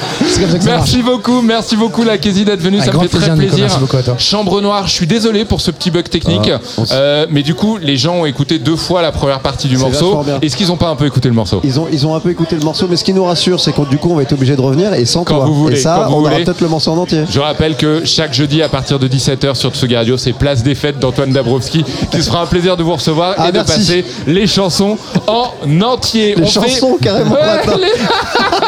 C'est 0.41 0.45
comme 0.45 0.51
ça 0.53 0.59
que 0.59 0.65
ça 0.65 0.71
Merci 0.71 1.03
beaucoup, 1.03 1.43
merci 1.43 1.77
beaucoup 1.77 2.03
la 2.05 2.19
Kézi 2.19 2.45
d'être 2.45 2.61
venue, 2.61 2.81
ça 2.81 2.93
me 2.93 2.99
fait 3.01 3.09
très 3.09 3.31
plaisir, 3.35 3.37
Nico, 3.45 3.57
merci 3.59 3.79
beaucoup 3.79 3.97
à 3.97 4.03
toi. 4.03 4.15
Chambre 4.19 4.61
noire, 4.61 4.87
je 4.87 4.93
suis 4.93 5.07
désolé 5.07 5.45
pour 5.45 5.61
ce 5.61 5.71
petit 5.71 5.91
bug 5.91 6.09
technique, 6.09 6.51
Ah, 6.51 6.83
Euh, 6.93 7.27
mais 7.31 7.43
du 7.43 7.55
coup 7.55 7.79
les 7.81 7.97
gens 7.97 8.15
ont 8.17 8.27
écouté 8.27 8.59
deux 8.59 8.77
fois 8.77 9.03
la 9.03 9.13
première 9.13 9.41
partie 9.41 9.69
du 9.69 9.77
morceau. 9.77 10.23
Est-ce 10.43 10.57
qu'ils 10.57 10.73
ont 10.73 10.77
pas 10.77 10.89
un 10.89 10.97
peu 10.97 11.07
écouté 11.07 11.29
le 11.29 11.35
morceau? 11.35 11.61
Ils 11.65 11.79
ont, 11.79 11.87
ils 11.93 12.07
ont 12.07 12.15
un 12.15 12.21
peu 12.21 12.31
écouté 12.31 12.57
le 12.57 12.63
morceau, 12.63 12.87
mais 12.89 12.97
ce 12.97 13.05
qui 13.05 13.13
nous 13.13 13.25
rassure, 13.25 13.61
c'est 13.61 13.73
que 13.73 13.83
du 13.89 13.99
coup, 13.99 14.11
on 14.11 14.17
va 14.17 14.23
être 14.23 14.33
obligé 14.33 14.57
de 14.57 14.61
revenir 14.61 14.93
et 14.95 15.05
sans 15.05 15.25
Quand 15.25 15.37
toi. 15.37 15.45
vous 15.47 15.55
voulez, 15.55 15.77
et 15.77 15.81
ça, 15.81 16.09
on 16.11 16.21
aura 16.21 16.31
peut-être 16.37 16.61
le 16.61 16.69
morceau 16.69 16.93
en 16.93 16.99
entier. 16.99 17.25
Je 17.31 17.41
rappelle 17.41 17.77
que 17.77 18.03
chaque 18.05 18.33
jeudi 18.35 18.63
à 18.63 18.69
partir 18.69 18.99
de 18.99 19.09
17h 19.09 19.55
sur 19.55 19.71
Tsugi 19.75 19.97
Radio, 19.97 20.17
c'est 20.17 20.33
Place 20.33 20.63
des 20.63 20.75
Fêtes 20.75 20.99
d'Antoine 20.99 21.33
Dabrowski 21.33 21.85
qui 22.11 22.23
sera 22.23 22.43
un 22.43 22.47
plaisir 22.47 22.77
de 22.77 22.83
vous 22.83 22.95
recevoir 22.95 23.35
Ah, 23.39 23.49
et 23.49 23.53
de 23.53 23.59
merci. 23.59 23.73
passer 23.79 24.05
les 24.27 24.47
chansons 24.47 24.97
en 25.27 25.51
entier. 25.83 26.35
Les 26.37 26.43
On 26.43 26.47
fait- 26.47 26.53
chansons, 26.69 26.97
carrément, 27.01 27.33
Ouais, 27.33 27.77
les- 27.81 27.91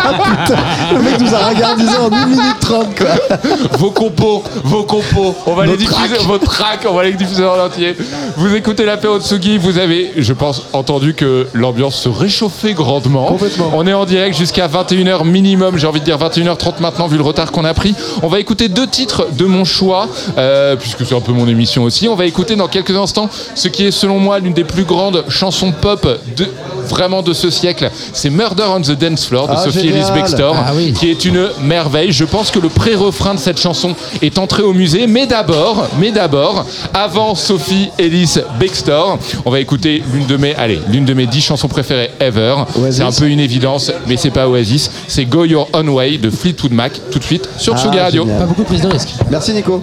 Putain, 0.02 0.56
le 0.94 1.02
mec 1.02 1.20
nous 1.20 1.34
a 1.34 1.38
en 1.64 2.12
1 2.12 2.26
minute 2.26 2.60
30, 2.60 2.98
quoi. 2.98 3.38
vos 3.78 3.90
compos, 3.90 4.42
vos 4.64 4.84
compos, 4.84 5.34
on 5.46 5.54
va 5.54 5.66
Nos 5.66 5.72
les 5.72 5.78
diffuser, 5.78 6.18
vos 6.24 6.38
tracks, 6.38 6.86
on 6.88 6.94
va 6.94 7.04
les 7.04 7.12
diffuser 7.12 7.44
en 7.44 7.58
entier. 7.58 7.96
Vous 8.36 8.54
écoutez 8.54 8.84
l'apéro 8.84 9.20
Tsugi, 9.20 9.58
vous 9.58 9.78
avez, 9.78 10.12
je 10.16 10.32
pense, 10.32 10.62
entendu 10.72 11.14
que 11.14 11.46
l'ambiance 11.54 11.96
se 11.96 12.08
réchauffait 12.08 12.74
grandement. 12.74 13.26
Complètement. 13.26 13.70
On 13.74 13.86
est 13.86 13.92
en 13.92 14.04
direct 14.04 14.36
jusqu'à 14.36 14.68
21h 14.68 15.24
minimum, 15.24 15.78
j'ai 15.78 15.86
envie 15.86 16.00
de 16.00 16.04
dire 16.04 16.18
21h30 16.18 16.80
maintenant 16.80 17.06
vu 17.06 17.16
le 17.16 17.22
retard 17.22 17.52
qu'on 17.52 17.64
a 17.64 17.74
pris. 17.74 17.94
On 18.22 18.28
va 18.28 18.40
écouter 18.40 18.68
deux 18.68 18.86
titres 18.86 19.28
de 19.32 19.44
mon 19.44 19.64
choix, 19.64 20.08
euh, 20.38 20.76
puisque 20.76 21.06
c'est 21.06 21.14
un 21.14 21.20
peu 21.20 21.32
mon 21.32 21.48
émission 21.48 21.84
aussi. 21.84 22.08
On 22.08 22.14
va 22.14 22.26
écouter 22.26 22.56
dans 22.56 22.68
quelques 22.68 22.96
instants 22.96 23.28
ce 23.54 23.68
qui 23.68 23.84
est 23.84 23.90
selon 23.90 24.18
moi 24.18 24.38
l'une 24.38 24.54
des 24.54 24.64
plus 24.64 24.84
grandes 24.84 25.24
chansons 25.28 25.72
pop 25.72 26.06
de 26.36 26.46
vraiment 26.88 27.22
de 27.22 27.32
ce 27.32 27.50
siècle. 27.50 27.90
C'est 28.12 28.30
Murder 28.30 28.64
on 28.68 28.80
the 28.80 28.92
Dance 28.92 29.26
Floor 29.26 29.48
de 29.48 29.54
Ah, 29.56 29.64
Sophie. 29.64 29.88
Ellis 29.88 30.10
Bextor, 30.14 30.54
Ah 30.56 30.72
oui. 30.74 30.92
qui 30.92 31.10
est 31.10 31.24
une 31.24 31.48
merveille. 31.62 32.12
Je 32.12 32.24
pense 32.24 32.50
que 32.50 32.58
le 32.58 32.68
pré-refrain 32.68 33.34
de 33.34 33.38
cette 33.40 33.58
chanson 33.60 33.94
est 34.22 34.38
entré 34.38 34.62
au 34.62 34.72
musée, 34.72 35.06
mais 35.06 35.26
d'abord, 35.26 35.86
mais 35.98 36.10
d'abord, 36.12 36.64
avant 36.94 37.34
Sophie 37.34 37.90
Ellis 37.98 38.34
Bextor, 38.58 39.18
on 39.44 39.50
va 39.50 39.60
écouter 39.60 40.02
l'une 40.12 40.26
de 40.26 40.36
mes, 40.36 40.54
allez, 40.54 40.80
l'une 40.88 41.04
de 41.04 41.14
mes 41.14 41.26
dix 41.26 41.40
chansons 41.40 41.68
préférées 41.68 42.10
ever. 42.20 42.54
C'est 42.90 43.02
un 43.02 43.12
peu 43.12 43.28
une 43.28 43.40
évidence, 43.40 43.90
mais 44.06 44.16
c'est 44.16 44.30
pas 44.30 44.48
Oasis, 44.48 44.90
c'est 45.08 45.24
Go 45.24 45.44
Your 45.44 45.68
Own 45.72 45.88
Way 45.88 46.18
de 46.18 46.30
Fleetwood 46.30 46.72
Mac, 46.72 46.92
tout 47.10 47.18
de 47.18 47.24
suite 47.24 47.48
sur 47.58 47.74
Ah, 47.74 47.78
Tsugi 47.78 47.98
Radio. 47.98 48.22
génial. 48.24 48.38
Pas 48.40 48.46
beaucoup 48.46 48.62
de 48.62 48.66
prise 48.66 48.80
de 48.82 48.88
risque. 48.88 49.08
Merci, 49.30 49.52
Nico. 49.52 49.82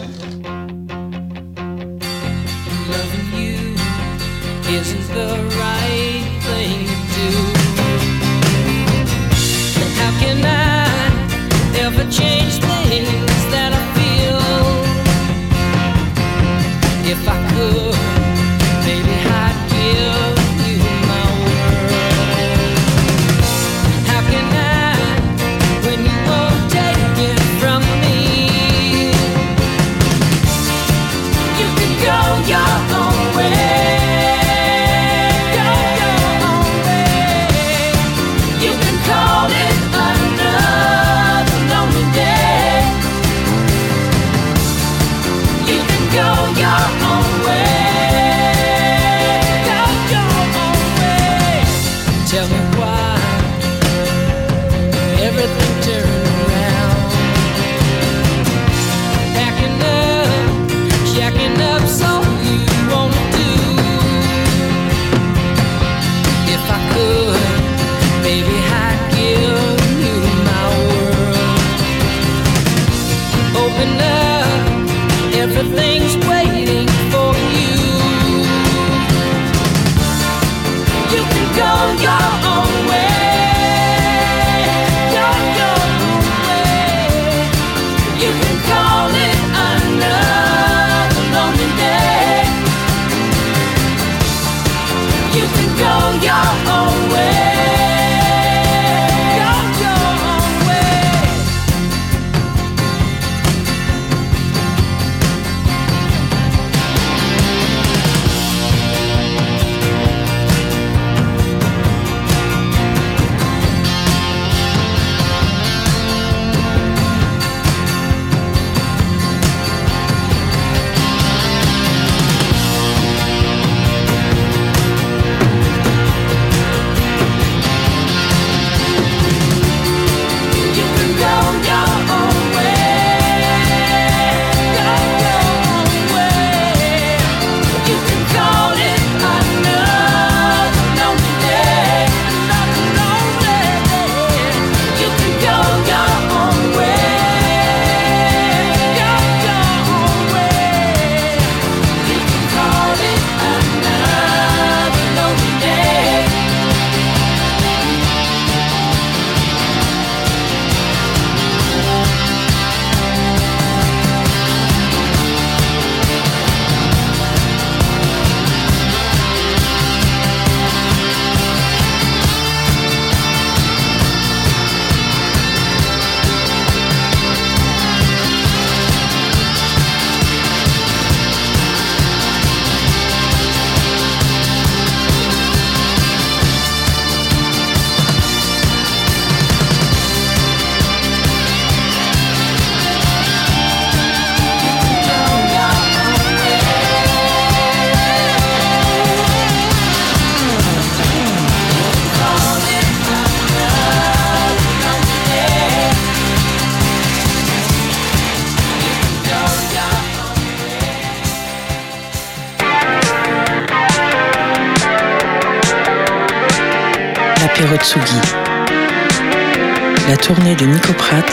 La 220.08 220.16
tournée 220.16 220.54
de 220.56 220.66
Nico 220.66 220.94
Pratt, 220.94 221.26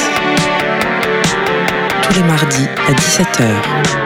tous 2.02 2.14
les 2.14 2.22
mardis 2.22 2.66
à 2.88 2.92
17h. 2.92 4.05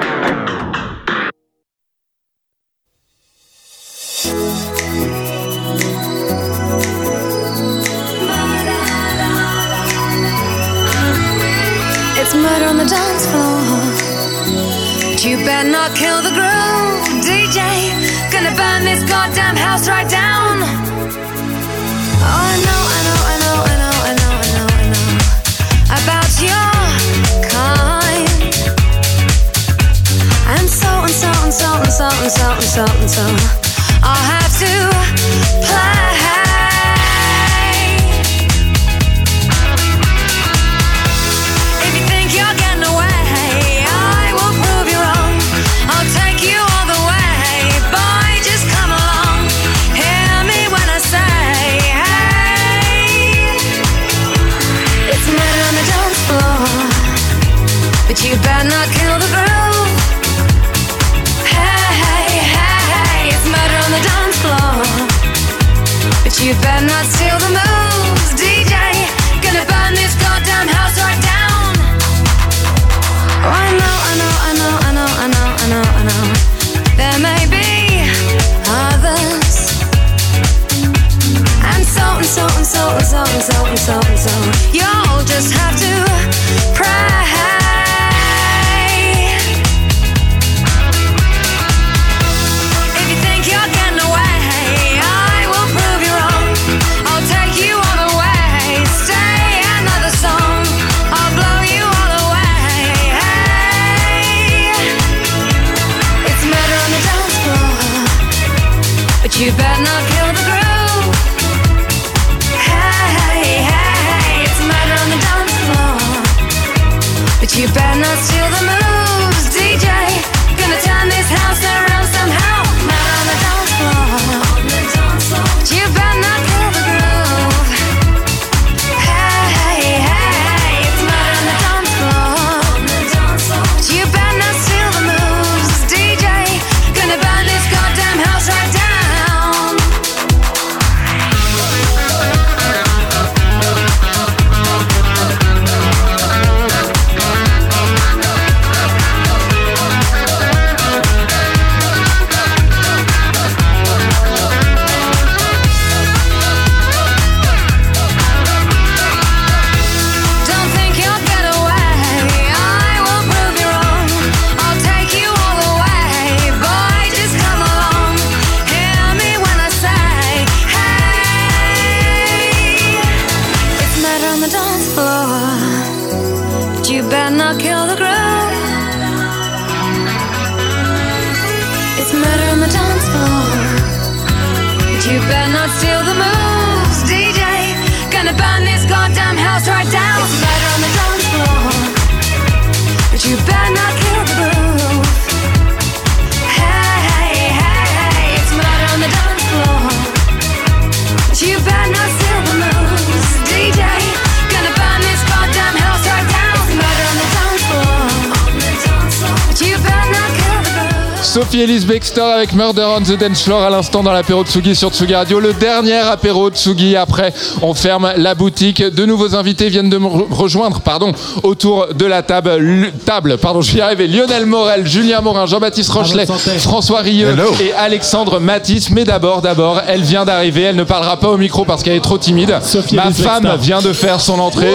the 213.10 213.18
Dance 213.18 213.42
Floor 213.42 213.62
à 213.62 213.70
l'instant 213.70 214.02
dans 214.02 214.12
l'apéro 214.12 214.44
Tsugi 214.44 214.76
sur 214.76 214.90
Tsugi 214.90 215.14
Radio. 215.14 215.40
Le 215.40 215.52
dernier 215.52 215.96
apéro 215.96 216.48
Tsugi. 216.50 216.96
Après, 216.96 217.32
on 217.60 217.74
ferme 217.74 218.12
la 218.16 218.34
boutique. 218.34 218.82
De 218.82 219.04
nouveaux 219.04 219.34
invités 219.34 219.68
viennent 219.68 219.90
de 219.90 219.98
me 219.98 220.06
rejoindre 220.06 220.80
pardon, 220.80 221.12
autour 221.42 221.88
de 221.94 222.06
la 222.06 222.22
table. 222.22 222.92
Table 223.04 223.38
pardon, 223.38 223.62
je 223.62 223.72
vais 223.72 224.04
y. 224.04 224.08
Lionel 224.08 224.46
Morel, 224.46 224.86
Julien 224.86 225.22
Morin, 225.22 225.46
Jean-Baptiste 225.46 225.90
Rochelet, 225.90 226.26
François 226.58 227.00
Rieux 227.00 227.34
et 227.60 227.72
Alexandre 227.72 228.38
Matisse. 228.38 228.90
Mais 228.90 229.04
d'abord, 229.04 229.42
d'abord, 229.42 229.80
elle 229.88 230.02
vient 230.02 230.24
d'arriver. 230.24 230.62
Elle 230.62 230.76
ne 230.76 230.84
parlera 230.84 231.18
pas 231.18 231.28
au 231.30 231.36
micro 231.36 231.64
parce 231.64 231.82
qu'elle 231.82 231.96
est 231.96 232.00
trop 232.00 232.18
timide. 232.18 232.58
Ma 232.92 233.10
femme 233.10 233.56
vient 233.60 233.82
de 233.82 233.92
faire 233.92 234.20
son 234.20 234.38
entrée 234.38 234.74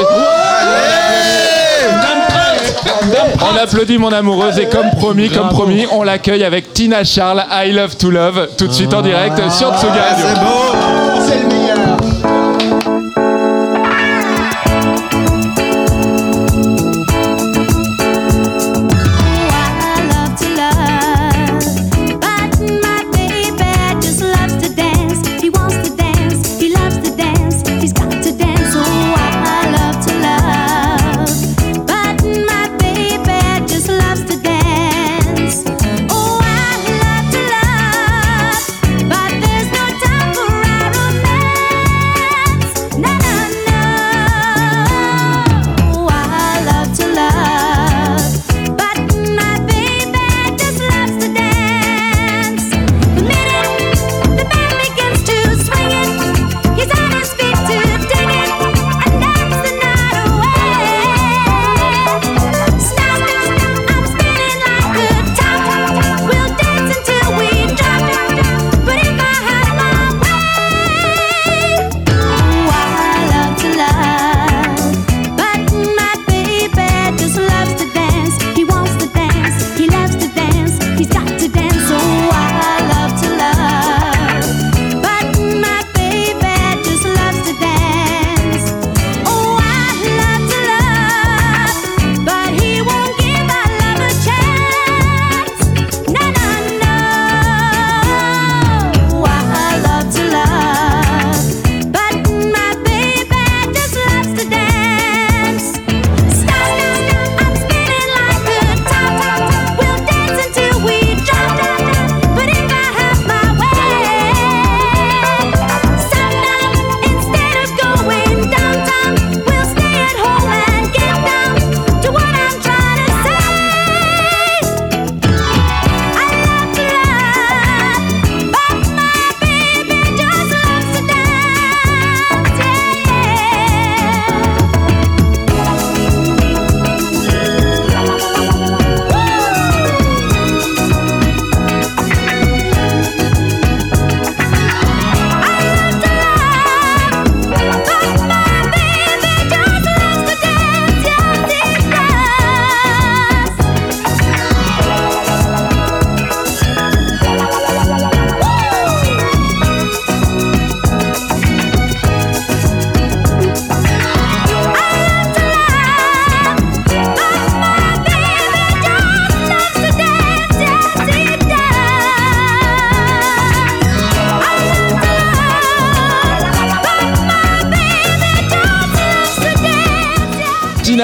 on 3.42 3.58
applaudit 3.58 3.98
mon 3.98 4.12
amoureuse 4.12 4.60
et 4.60 4.68
comme 4.68 4.90
promis, 4.98 5.30
comme 5.30 5.50
promis, 5.50 5.86
on 5.92 6.04
l'accueille 6.04 6.44
avec 6.44 6.74
Tina 6.74 7.04
Charles, 7.04 7.44
I 7.52 7.72
Love 7.72 7.96
to 7.98 8.10
Love, 8.10 8.50
tout 8.58 8.68
de 8.68 8.74
suite 8.74 8.94
en 8.94 9.02
direct 9.02 9.38
sur 9.52 9.74
Tsugi 9.76 10.00
Radio. 10.00 11.75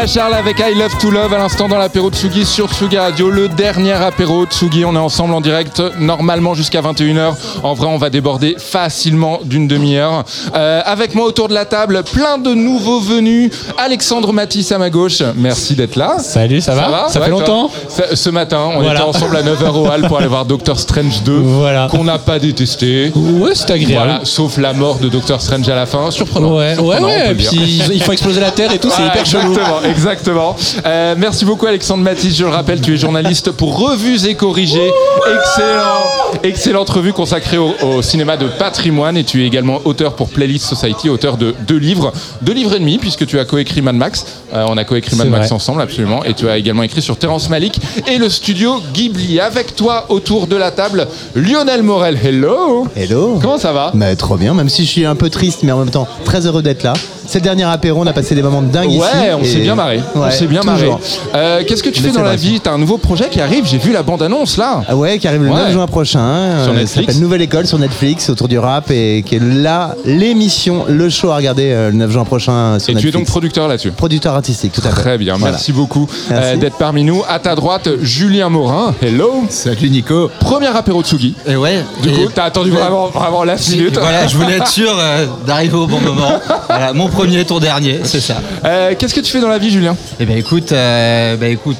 Tina 0.01 0.07
Charles 0.07 0.33
avec 0.33 0.57
I 0.59 0.73
Love 0.75 0.97
to 0.99 1.11
Love 1.11 1.31
à 1.33 1.37
l'instant 1.37 1.67
dans 1.67 1.77
l'apéro 1.77 2.09
Tsugi 2.09 2.43
sur 2.43 2.67
Tsugi 2.73 2.97
Radio, 2.97 3.29
le 3.29 3.47
dernier 3.47 3.91
apéro 3.91 4.45
Tsugi. 4.45 4.83
On 4.83 4.95
est 4.95 4.99
ensemble 4.99 5.33
en 5.35 5.41
direct 5.41 5.79
normalement 5.99 6.55
jusqu'à 6.55 6.81
21h. 6.81 7.33
En 7.61 7.75
vrai, 7.75 7.85
on 7.87 7.97
va 7.97 8.09
déborder 8.09 8.55
facilement 8.57 9.39
d'une 9.43 9.67
demi-heure. 9.67 10.23
Euh, 10.55 10.81
avec 10.85 11.13
moi 11.13 11.25
autour 11.27 11.49
de 11.49 11.53
la 11.53 11.65
table, 11.65 12.01
plein 12.11 12.39
de 12.39 12.53
nouveaux 12.55 12.99
venus. 12.99 13.51
Alexandre 13.77 14.33
Matisse 14.33 14.71
à 14.71 14.79
ma 14.79 14.89
gauche, 14.89 15.21
merci 15.35 15.75
d'être 15.75 15.95
là. 15.95 16.15
Salut, 16.17 16.61
ça 16.61 16.73
va 16.73 17.07
Ça 17.09 17.21
fait 17.21 17.29
longtemps 17.29 17.69
Ça- 17.87 18.15
Ce 18.15 18.29
matin, 18.31 18.69
on 18.75 18.81
Voilà. 18.81 19.01
était 19.01 19.03
ensemble 19.09 19.37
à 19.37 19.43
9h 19.43 19.75
au 19.77 19.85
Hall 19.87 20.07
pour 20.07 20.17
aller 20.17 20.27
voir 20.27 20.45
Doctor 20.45 20.79
Strange 20.79 21.21
2, 21.23 21.43
qu'on 21.91 22.03
n'a 22.05 22.17
pas 22.17 22.39
détesté. 22.39 23.11
Ouais, 23.15 23.51
c'est 23.53 23.69
agréable. 23.69 24.05
Voilà, 24.07 24.19
sauf 24.23 24.57
la 24.57 24.73
mort 24.73 24.97
de 24.97 25.09
Doctor 25.09 25.39
Strange 25.41 25.67
à 25.69 25.75
la 25.75 25.85
fin, 25.85 26.09
surprenant. 26.09 26.57
Ouais, 26.57 26.69
ouais, 26.69 26.75
Surprenant, 26.75 27.07
ouais. 27.07 27.31
Et 27.31 27.35
puis 27.35 27.81
ils 27.93 28.01
font 28.01 28.13
exploser 28.13 28.41
la 28.41 28.51
Terre 28.51 28.71
et 28.73 28.79
tout, 28.79 28.89
c'est 28.89 29.03
hyper 29.05 29.25
chelou. 29.25 29.53
Exactement. 29.91 30.55
Euh, 30.85 31.15
merci 31.17 31.45
beaucoup 31.45 31.65
Alexandre 31.65 32.03
Matisse, 32.03 32.35
je 32.37 32.43
le 32.45 32.49
rappelle, 32.49 32.81
tu 32.81 32.93
es 32.93 32.97
journaliste 32.97 33.51
pour 33.51 33.77
Revues 33.77 34.25
et 34.25 34.35
Corrigés. 34.35 34.91
Excellent, 35.27 36.41
excellente 36.43 36.89
revue 36.89 37.13
consacrée 37.13 37.57
au, 37.57 37.73
au 37.83 38.01
cinéma 38.01 38.37
de 38.37 38.47
patrimoine 38.47 39.17
et 39.17 39.23
tu 39.23 39.43
es 39.43 39.47
également 39.47 39.79
auteur 39.85 40.15
pour 40.15 40.29
Playlist 40.29 40.65
Society, 40.65 41.09
auteur 41.09 41.37
de 41.37 41.53
deux 41.67 41.77
livres, 41.77 42.13
deux 42.41 42.53
livres 42.53 42.75
et 42.75 42.79
demi 42.79 42.97
puisque 42.97 43.25
tu 43.25 43.37
as 43.39 43.45
coécrit 43.45 43.81
Mad 43.81 43.95
Max. 43.95 44.25
Euh, 44.53 44.65
on 44.69 44.77
a 44.77 44.83
coécrit 44.83 45.15
Mad 45.15 45.27
Max 45.27 45.47
vrai. 45.47 45.55
ensemble 45.55 45.81
absolument 45.81 46.23
et 46.23 46.33
tu 46.33 46.47
as 46.49 46.57
également 46.57 46.83
écrit 46.83 47.01
sur 47.01 47.17
Terrence 47.17 47.49
Malick 47.49 47.79
et 48.07 48.17
le 48.17 48.29
studio 48.29 48.81
Ghibli. 48.93 49.39
Avec 49.39 49.75
toi 49.75 50.05
autour 50.09 50.47
de 50.47 50.55
la 50.55 50.71
table, 50.71 51.07
Lionel 51.35 51.83
Morel. 51.83 52.17
Hello. 52.23 52.87
Hello. 52.95 53.39
Comment 53.41 53.57
ça 53.57 53.73
va? 53.73 53.91
Bah, 53.93 54.15
trop 54.15 54.37
bien, 54.37 54.53
même 54.53 54.69
si 54.69 54.85
je 54.85 54.89
suis 54.89 55.05
un 55.05 55.15
peu 55.15 55.29
triste, 55.29 55.63
mais 55.63 55.71
en 55.71 55.79
même 55.79 55.91
temps 55.91 56.07
très 56.25 56.45
heureux 56.47 56.61
d'être 56.61 56.83
là. 56.83 56.93
C'est 57.31 57.39
le 57.39 57.43
dernier 57.45 57.63
apéro, 57.63 58.01
on 58.03 58.07
a 58.07 58.11
passé 58.11 58.35
des 58.35 58.41
moments 58.41 58.61
de 58.61 58.67
dingue 58.67 58.89
ici. 58.91 58.99
Ouais, 58.99 59.33
on 59.39 59.41
s'est 59.45 59.59
bien 59.59 59.73
marré. 59.73 60.01
on 60.15 60.29
s'est 60.29 60.47
bien 60.47 60.63
marré. 60.63 60.89
Euh, 61.33 61.63
Qu'est-ce 61.65 61.81
que 61.81 61.87
tu 61.89 62.01
Mais 62.01 62.09
fais 62.09 62.13
dans 62.13 62.23
la 62.23 62.31
vrai. 62.31 62.35
vie? 62.35 62.59
T'as 62.59 62.73
un 62.73 62.77
nouveau 62.77 62.97
projet 62.97 63.29
qui 63.31 63.39
arrive? 63.39 63.65
J'ai 63.65 63.77
vu 63.77 63.93
la 63.93 64.03
bande-annonce 64.03 64.57
là. 64.57 64.81
Ah 64.85 64.97
ouais, 64.97 65.17
qui 65.17 65.29
arrive 65.29 65.43
le 65.43 65.49
Ouais. 65.49 65.55
9 65.55 65.71
juin 65.71 65.87
prochain. 65.87 66.19
euh, 66.19 66.65
Sur 66.65 66.73
ça 66.73 66.79
Netflix. 66.79 67.07
s'appelle 67.07 67.21
Nouvelle 67.21 67.41
École 67.41 67.67
sur 67.67 67.79
Netflix 67.79 68.29
autour 68.29 68.49
du 68.49 68.59
rap 68.59 68.91
et 68.91 69.23
qui 69.25 69.35
est 69.35 69.41
là 69.41 69.95
l'émission, 70.05 70.83
le 70.89 71.09
show 71.09 71.29
à 71.29 71.37
regarder 71.37 71.71
euh, 71.71 71.89
le 71.89 71.95
9 71.95 72.11
juin 72.11 72.25
prochain 72.25 72.79
sur 72.79 72.89
Et 72.89 72.95
tu 72.95 72.99
es 72.99 73.05
Netflix. 73.05 73.13
donc 73.17 73.25
producteur 73.27 73.67
là-dessus? 73.69 73.91
Producteur 73.91 74.35
artistique, 74.35 74.73
tout 74.73 74.81
à 74.83 74.89
fait. 74.89 75.01
Très 75.01 75.17
bien, 75.17 75.37
Voilà. 75.37 75.53
merci 75.53 75.71
beaucoup 75.71 76.09
euh, 76.31 76.33
Merci. 76.37 76.57
d'être 76.59 76.77
parmi 76.77 77.05
nous. 77.05 77.23
À 77.29 77.39
ta 77.39 77.55
droite, 77.55 77.87
Julien 78.01 78.49
Morin. 78.49 78.93
Hello. 79.01 79.45
Salut 79.49 79.89
Nico. 79.89 80.29
Premier 80.41 80.67
apéro 80.67 81.01
Tsugi. 81.01 81.33
Et 81.47 81.55
ouais. 81.55 81.85
Du 82.03 82.09
et- 82.09 82.11
coup, 82.11 82.29
t'as 82.35 82.43
attendu 82.43 82.71
vraiment, 82.71 83.07
vraiment 83.07 83.45
la 83.45 83.55
minute. 83.55 83.97
Voilà, 83.97 84.27
je 84.27 84.35
voulais 84.35 84.57
être 84.57 84.67
sûr 84.81 84.91
euh, 84.99 85.27
d'arriver 85.47 85.77
au 85.77 85.87
bon 85.87 86.01
moment. 86.01 86.33
Voilà, 86.67 86.91
mon 86.91 87.07
premier, 87.23 87.45
ton 87.45 87.59
dernier, 87.59 87.99
c'est 88.03 88.19
ça. 88.21 88.41
Euh, 88.65 88.93
Qu'est-ce 88.97 89.13
que 89.13 89.19
tu 89.19 89.31
fais 89.31 89.39
dans 89.41 89.47
la 89.49 89.57
vie, 89.57 89.69
Julien? 89.71 89.95
Eh 90.19 90.25
ben 90.25 90.37
écoute, 90.37 90.71
euh, 90.71 91.35
ben 91.37 91.51
écoute, 91.51 91.77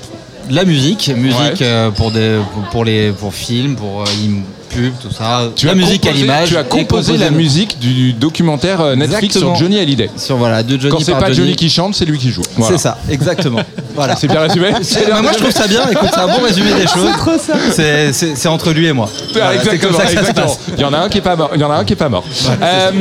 de 0.50 0.56
la 0.56 0.66
musique, 0.66 1.10
musique 1.16 1.40
Ouais. 1.40 1.56
euh, 1.62 1.92
pour 1.92 2.12
des, 2.12 2.38
pour, 2.54 2.64
pour 2.70 2.86
les, 2.86 3.12
pour 3.12 3.34
films, 3.34 3.76
pour 3.76 4.04
im- 4.76 4.82
pub, 4.82 4.94
tout 5.02 5.12
ça. 5.14 5.50
Tu 5.56 5.66
la 5.66 5.72
as 5.74 5.76
musique 5.76 6.06
à 6.06 6.10
composé- 6.12 6.18
l'image. 6.22 6.50
Tu 6.50 6.58
as 6.58 6.62
et 6.62 6.64
composé 6.66 7.18
la 7.18 7.30
musique 7.32 7.80
du 7.80 8.14
documentaire 8.14 8.82
euh, 8.82 8.96
Netflix 8.96 9.36
Exactement. 9.36 9.56
sur 9.56 9.64
Johnny 9.66 9.80
Hallyday. 9.80 10.10
Sur 10.18 10.38
voilà, 10.38 10.64
de 10.64 10.78
Johnny 10.80 10.90
Quand 10.96 11.00
c'est 11.04 11.12
pas 11.14 11.20
Johnny. 11.28 11.36
Johnny 11.36 11.56
qui 11.56 11.70
chante, 11.70 11.96
c'est 11.96 12.06
lui 12.06 12.18
qui 12.18 12.30
joue. 12.32 12.42
Voilà. 12.58 12.78
C'est 12.78 12.82
ça, 12.84 12.98
exactement. 13.10 13.62
Voilà. 13.94 14.16
C'est 14.16 14.28
bien 14.28 14.40
résumé 14.40 14.70
C'est- 14.84 15.10
bah, 15.10 15.22
moi 15.22 15.32
je 15.34 15.38
trouve 15.40 15.52
ça 15.52 15.68
bien, 15.68 15.82
écoute, 15.92 16.08
c'est 16.14 16.20
un 16.22 16.28
bon 16.28 16.42
résumé 16.42 16.70
des 16.74 16.88
choses. 16.88 17.08
C'est 17.12 17.18
trop 17.18 17.38
ça. 17.38 17.54
C'est- 17.72 18.14
C'est 18.14 18.36
c'est 18.38 18.48
entre 18.48 18.72
lui 18.72 18.86
et 18.88 18.94
moi. 18.94 19.10
Voilà, 19.34 19.50
c'est 19.52 19.56
exactement, 19.58 19.92
comme 19.92 20.00
ça 20.00 20.06
que 20.06 20.12
ça 20.12 20.16
se 20.16 20.20
exactement. 20.30 20.48
passe. 20.48 20.60
Il 20.78 20.82
y 20.82 20.86
en 20.86 20.94
a 20.94 20.98
un 21.00 21.10
qui 21.10 21.18
est 21.18 21.22
pas 21.22 21.36
mort. 21.36 21.50
Il 21.54 21.60
y 21.60 21.64
en 21.66 21.72
a 21.72 21.76
un 21.76 21.84
qui 21.84 21.94
est 21.94 21.98
pas 21.98 22.08
mort. 22.10 22.24
Euh, 22.62 22.92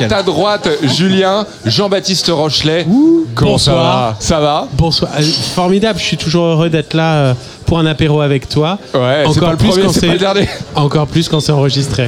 à 0.00 0.04
ta 0.04 0.22
droite, 0.22 0.68
Julien, 0.84 1.44
Jean-Baptiste 1.66 2.28
Rochelet. 2.32 2.86
Comment 3.34 3.58
ça 3.58 3.72
Bonsoir. 3.72 3.84
va? 3.84 4.16
Ça 4.20 4.40
va? 4.40 4.68
Bonsoir. 4.74 5.10
Euh, 5.18 5.22
Formidable, 5.54 5.98
je 5.98 6.04
suis 6.04 6.16
toujours 6.16 6.44
heureux 6.44 6.70
d'être 6.70 6.94
là 6.94 7.14
euh, 7.14 7.34
pour 7.72 7.78
un 7.78 7.86
apéro 7.86 8.20
avec 8.20 8.50
toi. 8.50 8.78
Ouais, 8.92 9.24
pas 9.24 9.50
le 9.52 9.56
premier, 9.56 9.82
quand 9.84 9.98
pas 9.98 10.34
le. 10.34 10.46
Encore 10.74 11.06
plus 11.06 11.26
quand 11.26 11.40
c'est 11.40 11.52
enregistré. 11.52 12.04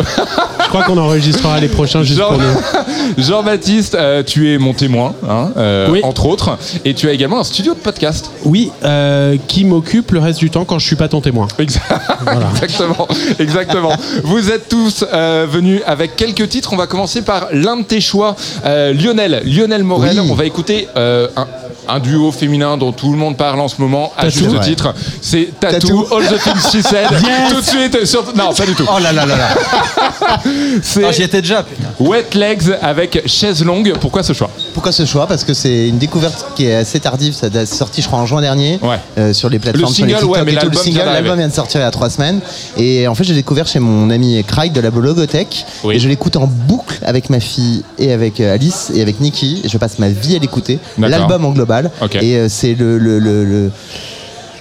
je 0.63 0.69
crois 0.69 0.83
qu'on 0.83 0.99
enregistrera 0.99 1.59
les 1.59 1.69
prochains 1.69 2.03
juste 2.03 2.19
Jean- 2.19 2.29
pour 2.29 2.37
nous. 2.37 2.45
Jean-Baptiste, 3.17 3.95
euh, 3.95 4.23
tu 4.23 4.53
es 4.53 4.59
mon 4.59 4.75
témoin, 4.75 5.15
hein, 5.27 5.53
euh, 5.57 5.89
Oui. 5.91 6.01
entre 6.03 6.27
autres, 6.27 6.59
et 6.85 6.93
tu 6.93 7.09
as 7.09 7.13
également 7.13 7.41
un 7.41 7.45
studio 7.45 7.73
de 7.73 7.79
podcast. 7.79 8.31
Oui, 8.45 8.73
euh, 8.85 9.39
qui 9.49 9.65
m'occupe 9.65 10.11
le 10.13 10.19
reste 10.19 10.39
du 10.39 10.51
temps 10.51 10.67
quand 10.67 10.79
je 10.79 10.87
suis 10.87 10.97
pas 10.97 11.09
ton 11.09 11.23
témoin. 11.23 11.49
exactement, 11.59 13.09
exactement. 13.39 13.93
Vous 14.23 14.51
êtes 14.51 14.69
tous 14.69 15.03
venus 15.49 15.81
avec 15.87 16.15
quelques 16.15 16.47
titres. 16.51 16.75
On 16.75 16.77
va 16.77 16.87
commencer 16.87 17.23
par 17.23 17.47
l'un 17.53 17.79
de 17.79 17.85
tes 17.85 18.03
choix, 18.03 18.37
Lionel, 18.67 19.41
Lionel 19.47 19.83
Morel. 19.83 20.21
On 20.21 20.35
va 20.35 20.45
écouter 20.45 20.89
un, 20.95 21.29
un 21.89 21.99
duo 22.01 22.33
féminin 22.33 22.77
dont 22.77 22.93
tout 22.93 23.11
le 23.13 23.17
monde 23.19 23.37
parle 23.37 23.61
en 23.61 23.69
ce 23.69 23.81
moment, 23.81 24.13
à 24.17 24.23
Tattoo. 24.25 24.39
juste 24.39 24.51
Ouais. 24.57 24.61
titre. 24.61 24.95
C'est 25.21 25.49
Tattoo. 25.61 26.07
All 26.13 26.25
the 26.27 26.43
Things 26.43 26.71
She 26.71 26.83
Said. 26.87 27.09
Yes. 27.25 27.53
Tout 27.53 27.61
de 27.61 27.67
suite, 27.67 28.05
sur... 28.07 28.25
non, 28.37 28.53
pas 28.53 28.67
du 28.67 28.75
tout. 28.75 28.85
Oh 28.89 28.99
là 29.01 29.13
là 29.13 29.25
là 29.27 29.37
là. 29.37 29.49
C'est 30.83 31.05
Ah, 31.05 31.13
J'y 31.13 31.23
étais 31.23 31.41
déjà, 31.43 31.63
putain. 31.63 31.89
Wet 32.01 32.27
Legs 32.35 32.77
avec 32.83 33.23
Chaise 33.27 33.65
Longue. 33.65 33.95
Pourquoi 34.01 34.23
ce 34.23 34.33
choix? 34.33 34.51
Pourquoi 34.73 34.93
ce 34.93 35.05
choix? 35.05 35.27
Parce 35.27 35.45
que 35.45 35.55
c'est 35.55 35.89
une 35.89 35.99
découverte 35.99 36.47
qui 36.57 36.67
est 36.67 36.75
assez 36.75 37.01
tardive. 37.01 37.35
Ça 37.35 37.47
a 37.55 37.67
sorti, 37.67 38.03
je 38.03 38.07
crois, 38.07 38.19
en 38.19 38.27
juin 38.27 38.41
dernier 38.41 38.79
euh, 39.19 39.33
sur 39.33 39.49
les 39.51 39.59
plateformes. 39.59 39.89
Le 39.91 39.95
sur 39.95 40.07
les 40.07 40.13
single, 40.15 40.27
ouais, 40.31 40.45
mais. 40.45 40.53
Le 40.53 40.71
vient 40.71 40.81
single, 40.83 41.05
l'album 41.07 41.39
vient 41.39 41.49
de 41.49 41.53
sortir 41.53 41.81
il 41.81 41.85
y 41.85 41.87
a 41.87 41.91
trois 41.91 42.11
semaines. 42.11 42.41
Et 42.77 43.07
en 43.09 43.15
fait, 43.15 43.25
j'ai 43.25 43.35
découvert 43.35 43.67
chez 43.67 43.79
mon 43.79 44.11
ami 44.11 44.43
Craig 44.47 44.73
de 44.73 44.81
la 44.81 44.91
Blogothèque. 44.91 45.65
Et 45.91 45.99
je 45.99 46.09
l'écoute 46.09 46.37
en 46.37 46.47
boucle 46.47 46.99
avec 47.05 47.31
ma 47.31 47.41
fille 47.41 47.83
et 47.99 48.13
avec 48.13 48.41
euh, 48.41 48.55
Alice 48.55 48.91
et 48.95 49.03
avec 49.03 49.21
Nikki. 49.21 49.63
Et 49.65 49.69
je 49.69 49.79
passe 49.79 49.99
ma 49.99 50.09
vie 50.09 50.37
à 50.37 50.39
l'écouter. 50.39 50.79
D'accord. 50.99 51.19
L'album 51.19 51.45
en 51.47 51.51
global. 51.51 51.74
Et 52.21 52.37
euh, 52.37 52.47
c'est 52.49 52.75
le, 52.75 52.99
le, 52.99 53.19
le- 53.19 53.45
le- 53.45 53.71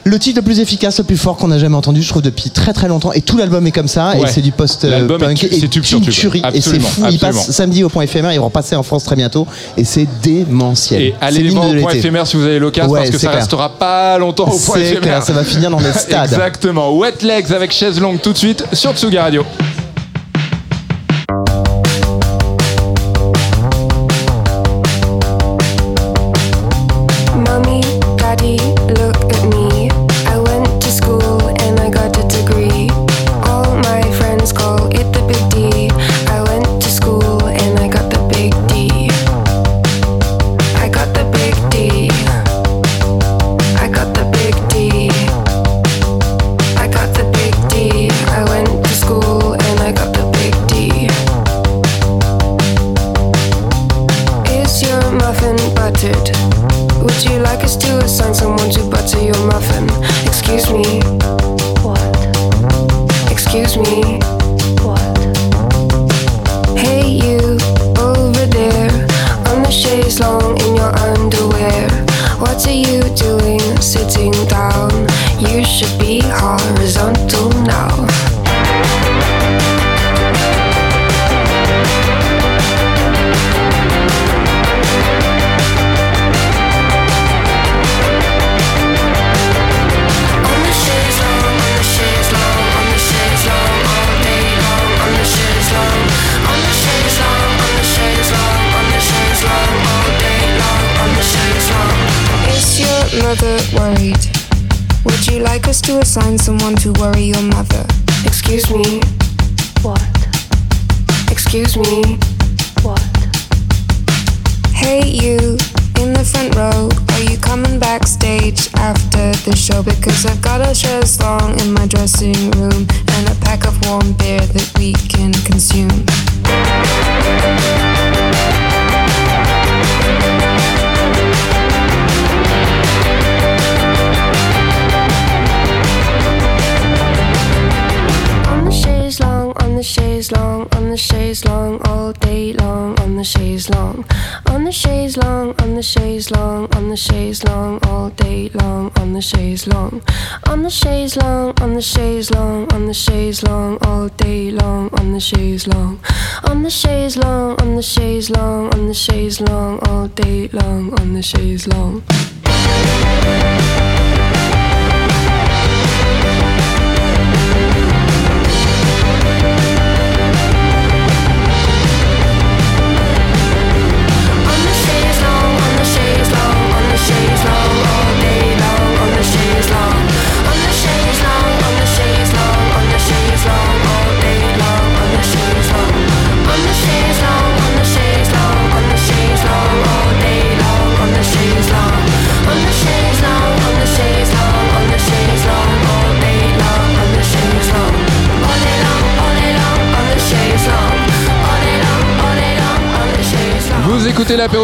le 0.05 0.19
titre 0.19 0.39
le 0.39 0.43
plus 0.43 0.59
efficace, 0.59 0.97
le 0.97 1.05
plus 1.05 1.15
fort 1.15 1.37
qu'on 1.37 1.49
a 1.51 1.57
jamais 1.57 1.77
entendu, 1.77 2.01
je 2.03 2.09
trouve, 2.09 2.21
depuis 2.21 2.49
très 2.49 2.73
très 2.73 2.89
longtemps. 2.89 3.13
Et 3.13 3.21
tout 3.21 3.37
l'album 3.37 3.65
est 3.67 3.71
comme 3.71 3.87
ça. 3.87 4.09
Ouais. 4.17 4.23
Et 4.23 4.27
c'est 4.27 4.41
du 4.41 4.51
post-punk. 4.51 5.35
tu- 5.37 5.47
c'est 5.49 5.69
tube 5.69 5.85
sur 5.85 6.01
tube. 6.01 6.09
tuerie. 6.11 6.39
Et 6.53 6.59
c'est 6.59 6.75
Absolument, 6.75 6.87
fou. 6.89 7.01
Il 7.09 7.15
absolument. 7.15 7.39
passe 7.39 7.51
samedi 7.51 7.85
au 7.85 7.89
point 7.89 8.03
éphémère. 8.03 8.33
Ils 8.33 8.37
vont 8.39 8.45
repasser 8.45 8.75
en 8.75 8.83
France 8.83 9.05
très 9.05 9.15
bientôt. 9.15 9.47
Et 9.77 9.85
c'est 9.85 10.05
démentiel. 10.21 11.01
Et 11.01 11.15
C'est 11.17 11.25
allez 11.25 11.43
les 11.43 11.49
voir 11.51 11.69
au 11.69 11.73
point 11.75 11.93
éphémère 11.93 12.27
si 12.27 12.35
vous 12.35 12.43
avez 12.43 12.59
l'occasion 12.59 12.91
Ouais, 12.91 12.99
parce 12.99 13.11
que 13.11 13.17
c'est 13.17 13.27
ça 13.27 13.29
clair. 13.31 13.39
restera 13.43 13.69
pas 13.77 14.17
longtemps 14.17 14.43
au 14.51 14.57
point 14.59 14.75
C'est 14.75 14.81
éphémère. 14.81 15.01
clair, 15.01 15.23
ça 15.23 15.31
va 15.31 15.45
finir 15.45 15.69
dans 15.69 15.79
les 15.79 15.93
stades. 15.97 16.25
Exactement. 16.33 16.97
Wet 16.97 17.21
Legs 17.21 17.53
avec 17.53 17.71
chaise 17.71 17.97
longue 18.01 18.19
tout 18.19 18.33
de 18.33 18.37
suite 18.37 18.65
sur 18.73 18.91
Tsuga 18.93 19.23
Radio. 19.23 19.45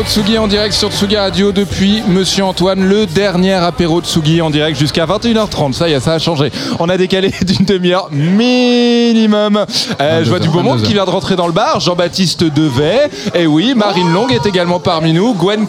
Tsugi 0.10 0.40
en 0.40 0.48
direct 0.48 0.74
sur 0.74 0.92
Tsugi 0.92 1.18
Radio 1.18 1.52
depuis 1.52 2.02
Monsieur 2.08 2.44
Antoine, 2.44 2.84
le 2.84 3.06
dernier 3.06 3.54
apéro 3.54 4.02
de 4.02 4.08
Tsugi 4.08 4.42
en 4.42 4.50
direct 4.50 4.76
jusqu'à 4.76 5.06
21h30. 5.06 5.74
Ça 5.74 5.88
y 5.88 5.94
est, 5.94 6.00
ça 6.00 6.14
a 6.14 6.20
changé. 6.20 6.52
On 6.80 6.90
a 6.90 6.98
décalé 6.98 7.32
d'une 7.44 7.64
demi-heure 7.64 8.10
minimum. 8.12 9.64
Euh, 10.02 10.24
je 10.24 10.30
vois 10.30 10.40
du 10.40 10.50
beau 10.50 10.62
monde 10.62 10.82
qui 10.82 10.94
vient 10.94 11.06
de 11.06 11.12
rentrer 11.12 11.36
dans 11.36 11.46
le 11.46 11.54
bar. 11.54 11.80
Jean-Baptiste 11.80 12.44
Devet. 12.44 13.12
Et 13.36 13.46
oui, 13.46 13.76
Marine 13.76 14.12
Long 14.12 14.28
est 14.30 14.48
également 14.48 14.80
parmi 14.80 15.14
nous. 15.14 15.36
Gwen. 15.36 15.68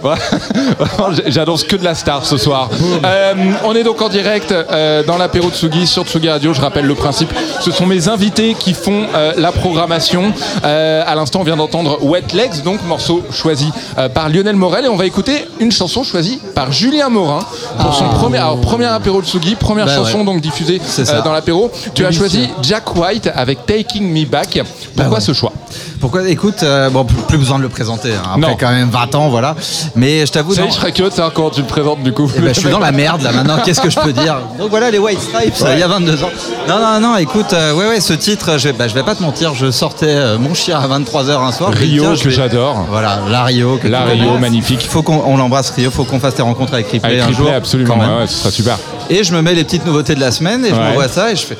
Vraiment, 0.00 1.10
J'annonce 1.26 1.64
que 1.64 1.76
de 1.76 1.84
la 1.84 1.94
star 1.94 2.24
ce 2.24 2.38
soir. 2.38 2.70
Euh, 3.04 3.34
on 3.64 3.74
est 3.74 3.84
donc 3.84 4.00
en 4.00 4.08
direct 4.08 4.50
euh, 4.50 5.02
dans 5.02 5.18
l'apéro 5.18 5.50
de 5.50 5.54
Tsugi 5.54 5.86
sur 5.86 6.04
Tsugi 6.04 6.30
Radio. 6.30 6.54
Je 6.54 6.60
rappelle 6.62 6.86
le 6.86 6.94
principe. 6.94 7.30
Ce 7.62 7.70
sont 7.70 7.86
mes 7.86 8.08
invités 8.08 8.54
qui 8.58 8.74
font 8.74 9.06
euh, 9.14 9.34
la 9.36 9.52
programmation. 9.52 10.32
Euh, 10.64 11.04
à 11.06 11.14
l'instant, 11.14 11.40
on 11.40 11.44
vient 11.44 11.56
d'entendre 11.56 12.02
Wet 12.02 12.24
Legs, 12.34 12.62
donc 12.64 12.82
morceau 12.86 13.22
choisi 13.30 13.70
euh, 13.98 14.08
par 14.08 14.28
Lionel 14.28 14.56
Morel. 14.56 14.86
Et 14.86 14.88
on 14.88 14.96
va 14.96 15.06
écouter 15.06 15.44
une 15.60 15.70
chanson 15.70 16.02
choisie 16.02 16.40
par 16.56 16.72
Julien 16.72 17.08
Morin 17.08 17.38
pour 17.78 17.94
son 17.94 18.08
premier, 18.08 18.38
alors, 18.38 18.60
premier 18.60 18.86
apéro 18.86 19.20
de 19.20 19.26
Tsugi, 19.26 19.54
première 19.54 19.86
Bah 19.86 19.94
chanson 19.94 20.18
ouais. 20.18 20.24
donc 20.24 20.40
diffusée 20.40 20.80
euh, 20.98 21.22
dans 21.22 21.32
l'apéro. 21.32 21.70
Tu 21.94 22.04
as 22.04 22.10
choisi 22.10 22.48
Jack 22.62 22.96
White 22.96 23.30
avec 23.32 23.64
Taking 23.64 24.12
Me 24.12 24.26
Back. 24.26 24.60
Pourquoi 24.96 25.20
ce 25.20 25.32
choix? 25.32 25.52
Pourquoi 26.00 26.28
Écoute, 26.28 26.62
euh, 26.62 26.88
bon, 26.90 27.04
plus 27.04 27.38
besoin 27.38 27.58
de 27.58 27.62
le 27.62 27.68
présenter. 27.68 28.12
hein. 28.12 28.22
Après 28.34 28.40
Non. 28.40 28.56
quand 28.58 28.70
même 28.70 28.90
20 28.90 29.14
ans, 29.14 29.28
voilà. 29.28 29.54
Mais 29.96 30.26
je 30.26 30.32
t'avoue, 30.32 30.54
Ça 30.54 30.60
y 30.60 30.64
est, 30.64 30.66
non. 30.68 30.72
je 30.72 30.76
serais 30.80 30.92
curieux 30.92 31.10
de 31.10 31.14
savoir 31.14 31.32
comment 31.32 31.50
tu 31.50 31.60
le 31.60 31.66
présentes 31.66 32.02
du 32.02 32.12
coup. 32.12 32.30
Eh 32.36 32.40
ben, 32.40 32.54
je 32.54 32.60
suis 32.60 32.70
dans 32.70 32.78
la 32.78 32.92
merde 32.92 33.22
là 33.22 33.32
maintenant, 33.32 33.58
qu'est-ce 33.64 33.80
que 33.80 33.90
je 33.90 33.98
peux 33.98 34.12
dire? 34.12 34.36
Donc 34.58 34.70
voilà 34.70 34.90
les 34.90 34.98
White 34.98 35.20
Stripes, 35.20 35.60
Ouais. 35.60 35.74
il 35.74 35.78
y 35.78 35.82
a 35.82 35.88
22 35.88 36.22
ans. 36.24 36.30
Non, 36.68 36.78
non, 36.80 37.00
non, 37.00 37.16
écoute, 37.16 37.52
euh, 37.52 37.72
ouais, 37.74 37.88
ouais, 37.88 38.00
ce 38.00 38.12
titre, 38.12 38.58
je, 38.58 38.70
bah, 38.70 38.88
je 38.88 38.94
vais 38.94 39.02
pas 39.02 39.14
te 39.14 39.22
mentir, 39.22 39.54
je 39.54 39.70
sortais 39.70 40.06
euh, 40.08 40.38
mon 40.38 40.54
chien 40.54 40.78
à 40.78 40.86
23h 40.88 41.42
un 41.46 41.52
soir. 41.52 41.70
Rio, 41.72 42.02
tiens, 42.14 42.22
que 42.24 42.30
j'adore. 42.30 42.86
Voilà, 42.88 43.20
la 43.30 43.44
Rio. 43.44 43.78
que 43.82 43.88
La 43.88 44.04
Rio, 44.04 44.38
magnifique. 44.38 44.86
Faut 44.88 45.02
qu'on 45.02 45.22
on 45.26 45.36
l'embrasse 45.36 45.70
Rio, 45.70 45.90
faut 45.90 46.04
qu'on 46.04 46.20
fasse 46.20 46.34
tes 46.34 46.42
rencontres 46.42 46.74
avec 46.74 46.90
Ripley 46.90 47.10
Avec 47.10 47.22
un 47.22 47.26
Ripley, 47.26 47.44
jour. 47.44 47.52
absolument, 47.54 47.94
quand 47.94 48.00
ouais, 48.00 48.20
ouais, 48.22 48.26
ce 48.26 48.34
sera 48.38 48.50
super. 48.50 48.78
Et 49.10 49.24
je 49.24 49.34
me 49.34 49.42
mets 49.42 49.54
les 49.54 49.64
petites 49.64 49.84
nouveautés 49.86 50.14
de 50.14 50.20
la 50.20 50.30
semaine 50.30 50.64
et 50.64 50.70
je 50.70 50.74
Ouais. 50.74 50.80
m'envoie 50.80 51.08
ça 51.08 51.30
et 51.32 51.36
je 51.36 51.42
fais. 51.42 51.58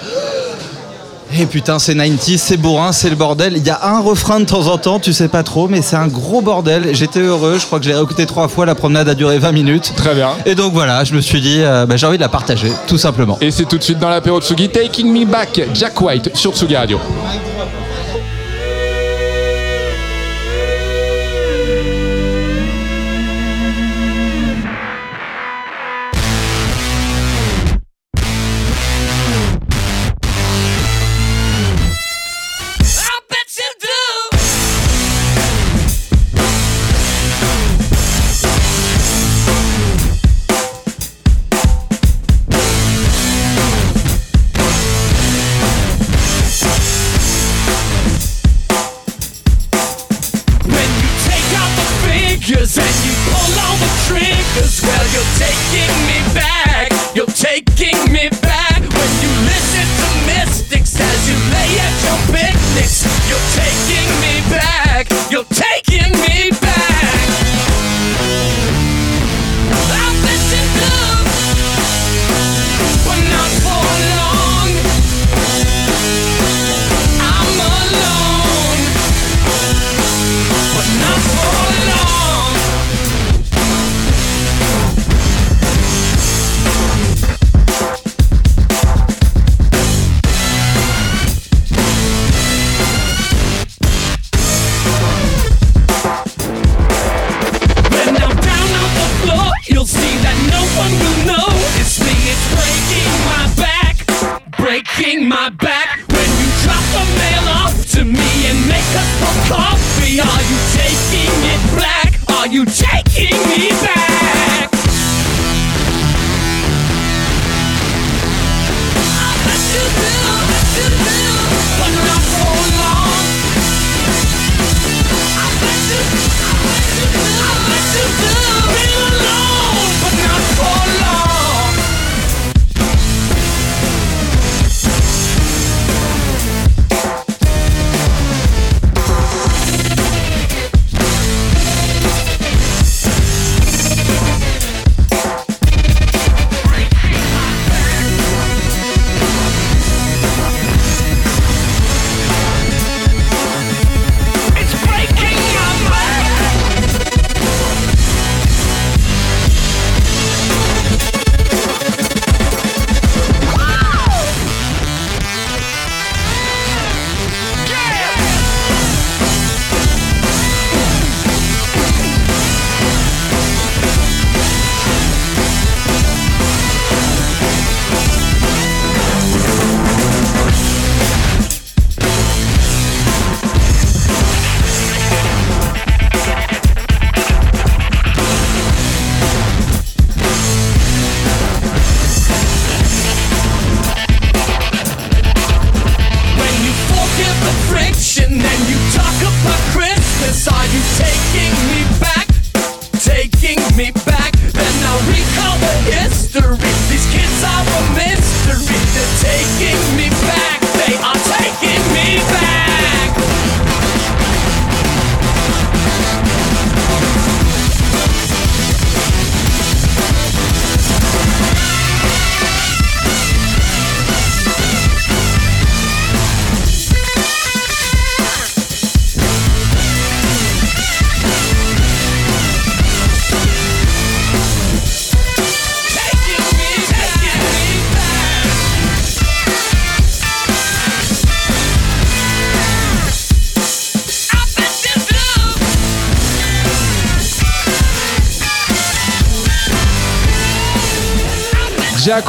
Et 1.34 1.46
putain, 1.46 1.78
c'est 1.78 1.94
90, 1.94 2.38
c'est 2.38 2.56
bourrin, 2.58 2.92
c'est 2.92 3.08
le 3.08 3.16
bordel. 3.16 3.54
Il 3.56 3.66
y 3.66 3.70
a 3.70 3.86
un 3.86 4.00
refrain 4.00 4.38
de 4.38 4.44
temps 4.44 4.66
en 4.66 4.76
temps, 4.76 5.00
tu 5.00 5.14
sais 5.14 5.28
pas 5.28 5.42
trop, 5.42 5.66
mais 5.66 5.80
c'est 5.80 5.96
un 5.96 6.08
gros 6.08 6.42
bordel. 6.42 6.94
J'étais 6.94 7.20
heureux, 7.20 7.58
je 7.58 7.64
crois 7.64 7.78
que 7.78 7.86
je 7.86 7.90
l'ai 7.90 7.96
réécouté 7.96 8.26
trois 8.26 8.48
fois. 8.48 8.66
La 8.66 8.74
promenade 8.74 9.08
a 9.08 9.14
duré 9.14 9.38
20 9.38 9.52
minutes. 9.52 9.92
Très 9.96 10.14
bien. 10.14 10.32
Et 10.44 10.54
donc 10.54 10.74
voilà, 10.74 11.04
je 11.04 11.14
me 11.14 11.20
suis 11.20 11.40
dit, 11.40 11.60
euh, 11.60 11.86
bah, 11.86 11.96
j'ai 11.96 12.06
envie 12.06 12.18
de 12.18 12.22
la 12.22 12.28
partager, 12.28 12.70
tout 12.86 12.98
simplement. 12.98 13.38
Et 13.40 13.50
c'est 13.50 13.64
tout 13.64 13.78
de 13.78 13.82
suite 13.82 13.98
dans 13.98 14.10
l'apéro 14.10 14.40
de 14.40 14.44
Tsugi, 14.44 14.68
Taking 14.68 15.10
Me 15.10 15.24
Back, 15.24 15.62
Jack 15.72 16.00
White 16.00 16.36
sur 16.36 16.54
Tsugi 16.54 16.76
Radio. 16.76 16.98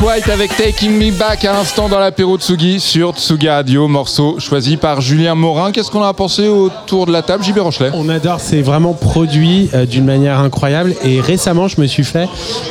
White 0.04 0.28
avec 0.30 0.56
Taking 0.58 0.92
Me 0.98 1.12
Back 1.18 1.46
à 1.46 1.58
instant 1.60 1.88
dans 1.88 2.00
l'apéro 2.00 2.38
Tsugi 2.38 2.80
sur 2.80 3.14
Tsugi 3.16 3.48
Radio, 3.48 3.88
morceau 3.88 4.38
choisi 4.40 4.76
par 4.76 5.00
Julien 5.02 5.34
Morin. 5.36 5.72
Qu'est-ce 5.72 5.90
qu'on 5.90 6.04
a 6.04 6.14
pensé 6.14 6.48
autour 6.48 7.06
de 7.06 7.12
la 7.14 7.22
table, 7.22 7.44
JB 7.44 7.60
Rochelet? 7.60 7.90
On 7.94 8.10
adore, 8.10 8.40
c'est 8.42 8.62
vraiment 8.62 8.94
produit 8.94 9.70
euh, 9.74 9.86
d'une 9.86 10.04
manière 10.06 10.40
incroyable. 10.40 10.94
Et 11.04 11.22
récemment, 11.22 11.68
je 11.68 11.80
me 11.80 11.88
suis 11.88 12.04
fait 12.04 12.28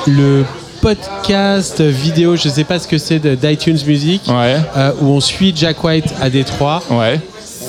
le 0.07 0.45
podcast 0.83 1.81
vidéo, 1.81 2.37
je 2.37 2.49
sais 2.49 2.65
pas 2.65 2.79
ce 2.79 2.87
que 2.87 2.99
c'est, 2.99 3.19
de- 3.19 3.35
d'iTunes 3.35 3.79
Music, 3.87 4.23
euh, 4.77 4.93
où 5.01 5.07
on 5.07 5.21
suit 5.21 5.53
Jack 5.57 5.83
White 5.83 6.13
à 6.21 6.29
Détroit. 6.29 6.83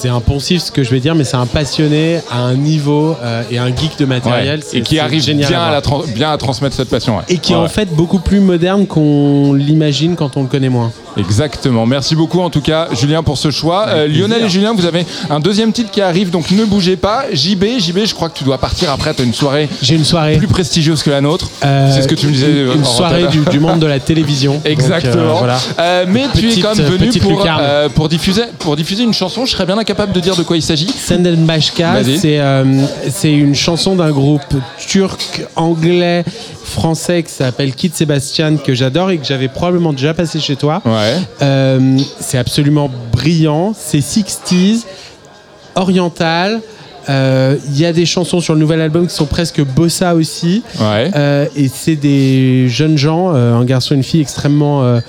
C'est 0.04 0.10
un 0.10 0.20
poncif 0.20 0.62
ce 0.62 0.70
que 0.70 0.84
je 0.84 0.90
vais 0.92 1.00
dire, 1.00 1.16
mais 1.16 1.24
c'est 1.24 1.38
un 1.38 1.46
passionné 1.46 2.20
à 2.30 2.40
un 2.40 2.56
niveau 2.56 3.16
euh, 3.24 3.42
et 3.50 3.58
un 3.58 3.74
geek 3.74 3.98
de 3.98 4.04
matériel. 4.04 4.60
Ouais. 4.60 4.80
Et 4.80 4.82
qui 4.82 5.00
arrive 5.00 5.22
génial 5.24 5.48
bien 5.48 5.62
à 5.62 5.72
la 5.72 5.82
bien 6.14 6.30
à 6.30 6.38
transmettre 6.38 6.76
cette 6.76 6.90
passion. 6.90 7.16
ouais. 7.16 7.24
Et 7.30 7.38
qui 7.38 7.54
est 7.54 7.56
en 7.56 7.70
fait 7.70 7.86
beaucoup 7.86 8.20
plus 8.20 8.42
moderne 8.42 8.86
qu'on 8.86 9.54
l'imagine 9.54 10.18
quand 10.18 10.36
on 10.36 10.42
le 10.42 10.50
connaît 10.50 10.68
moins. 10.68 10.92
Exactement. 11.18 11.86
Merci 11.86 12.16
beaucoup 12.16 12.42
en 12.42 12.50
tout 12.50 12.62
cas, 12.62 12.88
Julien, 12.94 13.24
pour 13.24 13.38
ce 13.38 13.52
choix. 13.52 13.86
Euh, 13.90 14.08
Lionel 14.08 14.44
et 14.46 14.50
Julien, 14.50 14.74
vous 14.76 14.86
avez 14.86 15.06
un 15.30 15.40
deuxième 15.40 15.72
titre 15.72 15.92
qui 15.92 16.02
arrive, 16.02 16.30
donc 16.30 16.52
ne 16.52 16.66
bougez 16.66 16.96
pas. 16.96 17.26
JB, 17.32 17.64
JB, 17.80 18.06
je 18.06 18.14
crois 18.14 18.30
que 18.30 18.38
tu 18.38 18.44
dois 18.44 18.58
partir 18.58 18.92
après. 18.92 19.14
Tu 19.14 19.22
as 19.22 19.26
une 19.26 19.34
soirée. 19.34 19.70
J'ai 19.82 19.96
une 19.96 20.06
soirée 20.06 20.38
plus 20.38 20.48
prestigieuse 20.48 21.04
que 21.04 21.10
la 21.10 21.22
nôtre. 21.22 21.50
Euh, 21.64 21.92
C'est 21.94 22.02
ce 22.02 22.08
que 22.08 22.16
tu 22.16 22.28
me 22.28 22.32
disais. 22.32 22.52
Une, 22.52 22.80
une 22.80 22.86
soirée 22.86 23.28
du, 23.28 23.40
du 23.40 23.60
monde 23.60 23.80
de 23.80 23.88
la 23.88 24.00
télévision. 24.00 24.54
Donc, 24.54 24.66
euh, 24.66 24.70
Exactement. 24.72 25.38
voilà. 25.40 25.58
Mais 26.08 26.26
tu 26.36 26.50
es 26.52 26.60
quand 26.62 26.76
même 26.76 26.86
venu 26.88 27.12
pour, 27.94 28.10
diffuser, 28.10 28.44
pour 28.60 28.76
diffuser 28.76 29.04
une 29.04 29.14
chanson. 29.14 29.46
Je 29.46 29.52
serais 29.52 29.66
bien 29.66 29.78
incapable 29.78 30.14
de 30.14 30.20
dire 30.20 30.36
de 30.36 30.44
quoi 30.44 30.58
il 30.58 30.62
s'agit. 30.64 30.88
Senden 30.88 31.46
Bashka, 31.46 31.96
c'est 33.10 33.32
une 33.32 33.56
chanson 33.56 33.96
d'un 33.96 34.12
groupe 34.12 34.42
turc, 34.88 35.42
anglais, 35.56 36.24
français 36.64 37.24
qui 37.24 37.32
s'appelle 37.32 37.74
Kid 37.74 37.94
Sebastian 37.94 38.58
que 38.58 38.74
j'adore 38.74 39.12
et 39.12 39.18
que 39.18 39.26
j'avais 39.26 39.48
probablement 39.48 39.94
déjà 39.94 40.14
passé 40.14 40.40
chez 40.40 40.56
toi. 40.56 40.82
Euh, 41.42 41.98
c'est 42.20 42.38
absolument 42.38 42.90
brillant, 43.12 43.74
c'est 43.78 44.00
60s, 44.00 44.84
oriental. 45.76 46.62
Euh, 47.10 47.58
Il 47.70 47.80
y 47.80 47.86
a 47.86 47.94
des 47.94 48.06
chansons 48.06 48.40
sur 48.40 48.54
le 48.54 48.60
nouvel 48.60 48.82
album 48.82 49.08
qui 49.08 49.14
sont 49.14 49.26
presque 49.26 49.62
bossa 49.62 50.16
aussi. 50.16 50.64
Euh, 50.82 51.46
et 51.56 51.68
c'est 51.68 51.96
des 51.96 52.68
jeunes 52.70 52.98
gens, 52.98 53.34
euh, 53.34 53.56
un 53.56 53.66
garçon 53.66 53.94
et 53.94 53.98
une 53.98 54.04
fille 54.04 54.22
extrêmement 54.22 55.00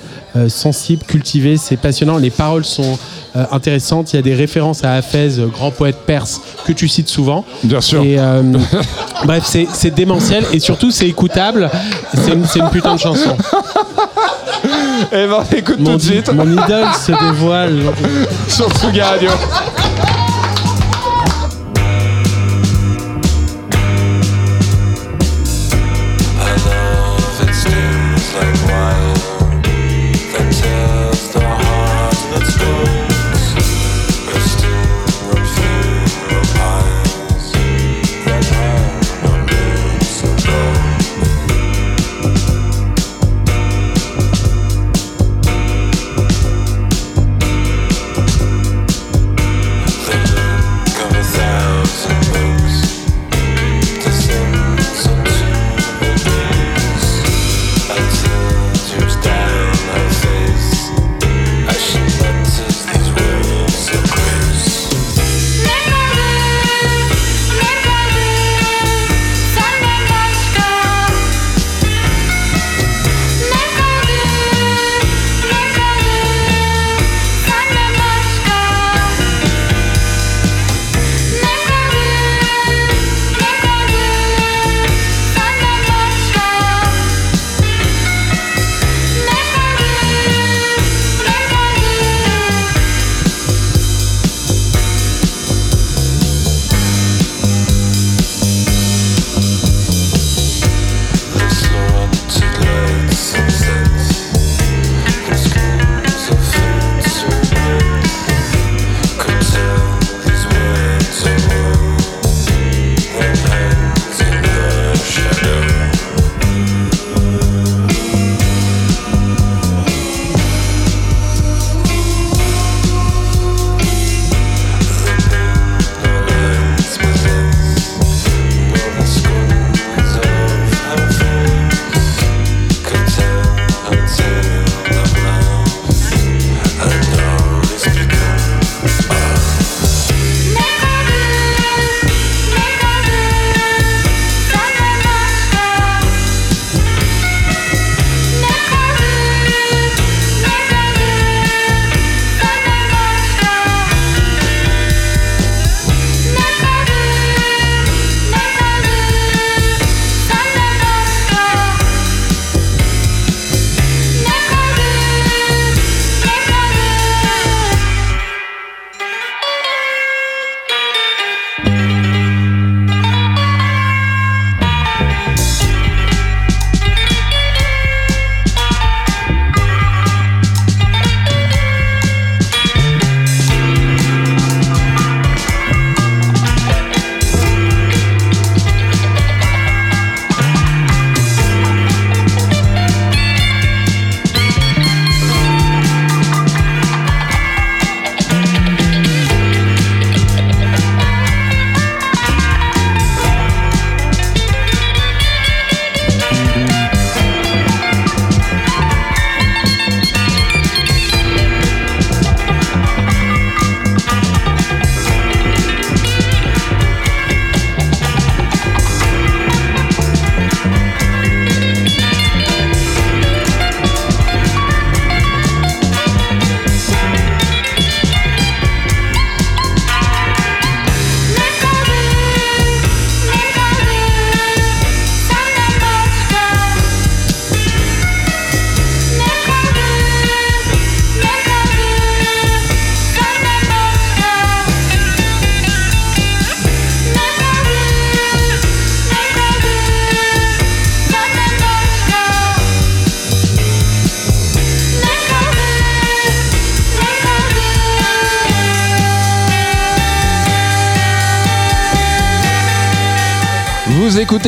sensibles, 0.48 1.04
cultivés. 1.04 1.56
C'est 1.56 1.76
passionnant. 1.76 2.18
Les 2.18 2.30
paroles 2.30 2.64
sont 2.64 2.98
intéressantes. 3.34 4.12
Il 4.12 4.16
y 4.16 4.18
a 4.18 4.22
des 4.22 4.34
références 4.34 4.84
à 4.84 4.94
Hafez, 4.94 5.30
grand 5.52 5.70
poète 5.70 5.98
perse, 6.06 6.40
que 6.66 6.72
tu 6.72 6.88
cites 6.88 7.08
souvent. 7.08 7.44
Bien 7.62 7.80
sûr. 7.80 8.02
Et, 8.02 8.18
euh, 8.18 8.42
bref, 9.24 9.44
c'est 9.44 9.94
démentiel 9.94 10.44
et 10.52 10.60
surtout 10.60 10.90
c'est 10.90 11.08
écoutable. 11.08 11.70
C'est 12.14 12.32
une, 12.58 12.68
putain 12.70 12.94
de 12.94 13.00
chanson. 13.00 13.36
Et 15.12 15.26
ben, 15.26 15.44
écoute 15.56 15.78
mon, 15.78 15.92
tout 15.92 15.96
de 15.98 16.02
suite. 16.02 16.32
Mon 16.32 16.50
idole 16.50 16.86
se 16.94 17.12
dévoile. 17.12 17.78
Sur 18.48 18.70
Tsugi 18.70 19.00
Radio. 19.00 19.30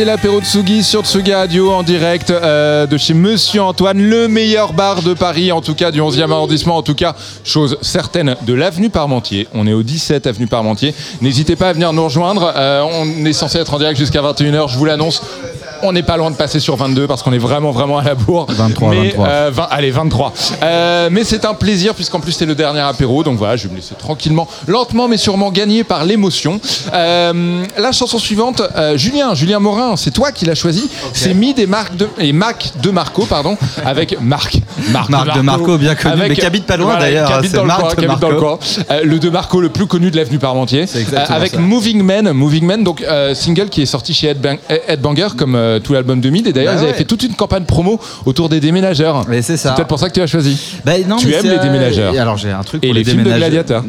L'apéro 0.06 0.40
Tsugi 0.40 0.84
sur 0.84 1.04
Tsugi 1.04 1.34
Radio 1.34 1.72
en 1.72 1.82
direct 1.82 2.30
euh, 2.30 2.86
de 2.86 2.96
chez 2.96 3.12
Monsieur 3.12 3.60
Antoine, 3.60 4.00
le 4.00 4.28
meilleur 4.28 4.72
bar 4.72 5.02
de 5.02 5.14
Paris, 5.14 5.50
en 5.50 5.60
tout 5.60 5.74
cas 5.74 5.90
du 5.90 6.00
11e 6.00 6.30
arrondissement, 6.30 6.76
en 6.76 6.82
tout 6.82 6.94
cas, 6.94 7.16
chose 7.42 7.76
certaine, 7.82 8.36
de 8.46 8.54
l'avenue 8.54 8.88
Parmentier. 8.88 9.48
On 9.52 9.66
est 9.66 9.72
au 9.72 9.82
17 9.82 10.28
avenue 10.28 10.46
Parmentier. 10.46 10.94
N'hésitez 11.20 11.56
pas 11.56 11.70
à 11.70 11.72
venir 11.72 11.92
nous 11.92 12.04
rejoindre. 12.04 12.52
Euh, 12.54 12.84
on 12.84 13.24
est 13.24 13.32
censé 13.32 13.58
être 13.58 13.74
en 13.74 13.78
direct 13.78 13.98
jusqu'à 13.98 14.22
21h, 14.22 14.68
je 14.68 14.78
vous 14.78 14.84
l'annonce. 14.84 15.22
On 15.82 15.92
n'est 15.92 16.02
pas 16.02 16.16
loin 16.16 16.30
de 16.30 16.36
passer 16.36 16.60
sur 16.60 16.76
22 16.76 17.06
parce 17.06 17.22
qu'on 17.22 17.32
est 17.32 17.38
vraiment 17.38 17.70
vraiment 17.70 17.98
à 17.98 18.04
la 18.04 18.14
bourre. 18.14 18.46
23, 18.48 18.90
Mais, 18.90 19.08
23. 19.08 19.28
euh, 19.28 19.50
20 19.52 19.62
allez 19.70 19.90
23. 19.90 20.32
Euh, 20.62 21.08
mais 21.10 21.24
c'est 21.24 21.44
un 21.44 21.54
plaisir 21.54 21.94
puisqu'en 21.94 22.20
plus 22.20 22.32
c'est 22.32 22.46
le 22.46 22.54
dernier 22.54 22.80
apéro, 22.80 23.22
donc 23.22 23.38
voilà, 23.38 23.56
je 23.56 23.64
vais 23.64 23.70
me 23.70 23.76
laisser 23.76 23.94
tranquillement, 23.94 24.48
lentement 24.66 25.08
mais 25.08 25.16
sûrement 25.16 25.50
gagner 25.50 25.84
par 25.84 26.04
l'émotion. 26.04 26.60
Euh, 26.92 27.64
la 27.76 27.92
chanson 27.92 28.18
suivante, 28.18 28.62
euh, 28.76 28.96
Julien, 28.96 29.34
Julien 29.34 29.58
Morin, 29.58 29.96
c'est 29.96 30.10
toi 30.10 30.32
qui 30.32 30.44
l'as 30.44 30.54
choisi. 30.54 30.88
C'est 31.12 31.34
Mid 31.34 31.58
et 31.58 31.66
Marc 31.66 31.96
de 31.96 32.08
et 32.18 32.32
Mac 32.32 32.72
de 32.82 32.90
Marco, 32.90 33.26
pardon, 33.26 33.56
avec 33.84 34.20
Marc. 34.20 34.60
Marc, 34.92 35.08
Marc 35.10 35.34
de 35.36 35.40
Marco, 35.40 35.78
bien 35.78 35.94
connu, 35.94 36.14
mais 36.28 36.34
qui 36.34 36.44
habite 36.46 36.64
pas 36.66 36.76
loin, 36.76 36.96
d'ailleurs, 36.98 37.26
qui 37.28 37.32
habite 37.34 37.50
c'est 37.50 37.56
dans 37.56 37.62
le 37.62 37.68
Marc 37.68 37.80
coin, 37.80 37.90
de 37.90 37.94
qui 37.96 38.04
habite 38.04 38.18
dans 38.20 38.28
le 38.30 38.40
Marco. 38.40 38.56
coin. 38.58 38.84
Euh, 38.90 39.00
le 39.04 39.18
de 39.18 39.30
Marco 39.30 39.60
le 39.60 39.68
plus 39.68 39.86
connu 39.86 40.10
de 40.10 40.16
l'avenue 40.16 40.38
Parmentier, 40.38 40.82
exactement 40.82 41.36
avec 41.36 41.52
ça. 41.52 41.58
Moving 41.58 42.02
Men, 42.02 42.32
Moving 42.32 42.64
Men, 42.64 42.84
donc 42.84 43.02
euh, 43.02 43.34
single 43.34 43.68
qui 43.68 43.82
est 43.82 43.86
sorti 43.86 44.14
chez 44.14 44.28
Headbang- 44.32 44.58
Headbanger 44.88 45.28
comme 45.36 45.54
euh, 45.54 45.80
tout 45.80 45.92
l'album 45.92 46.20
de 46.20 46.30
Mid. 46.30 46.46
Et 46.46 46.52
d'ailleurs 46.52 46.74
Bah 46.74 46.78
ils 46.80 46.82
avaient 46.84 46.92
ouais. 46.92 46.98
fait 46.98 47.04
toute 47.04 47.22
une 47.22 47.34
campagne 47.34 47.64
promo 47.64 47.98
autour 48.24 48.48
des 48.48 48.60
déménageurs. 48.60 49.24
Mais 49.28 49.42
c'est 49.42 49.56
ça. 49.56 49.72
peut-être 49.72 49.88
pour 49.88 49.98
ça 49.98 50.08
que 50.08 50.14
tu 50.14 50.20
as 50.20 50.26
choisi. 50.26 50.58
Bah, 50.84 50.92
non, 51.06 51.16
tu 51.16 51.26
mais 51.28 51.34
aimes 51.34 51.44
les 51.46 51.50
euh, 51.58 51.62
déménageurs. 51.62 52.14
et 52.14 52.18
Alors 52.18 52.36
j'ai 52.36 52.50
un 52.52 52.62
truc 52.62 52.82
Et 52.84 52.88
pour 52.88 52.94
les 52.94 53.04
films 53.04 53.22
de 53.24 53.32
gladiateurs. 53.32 53.82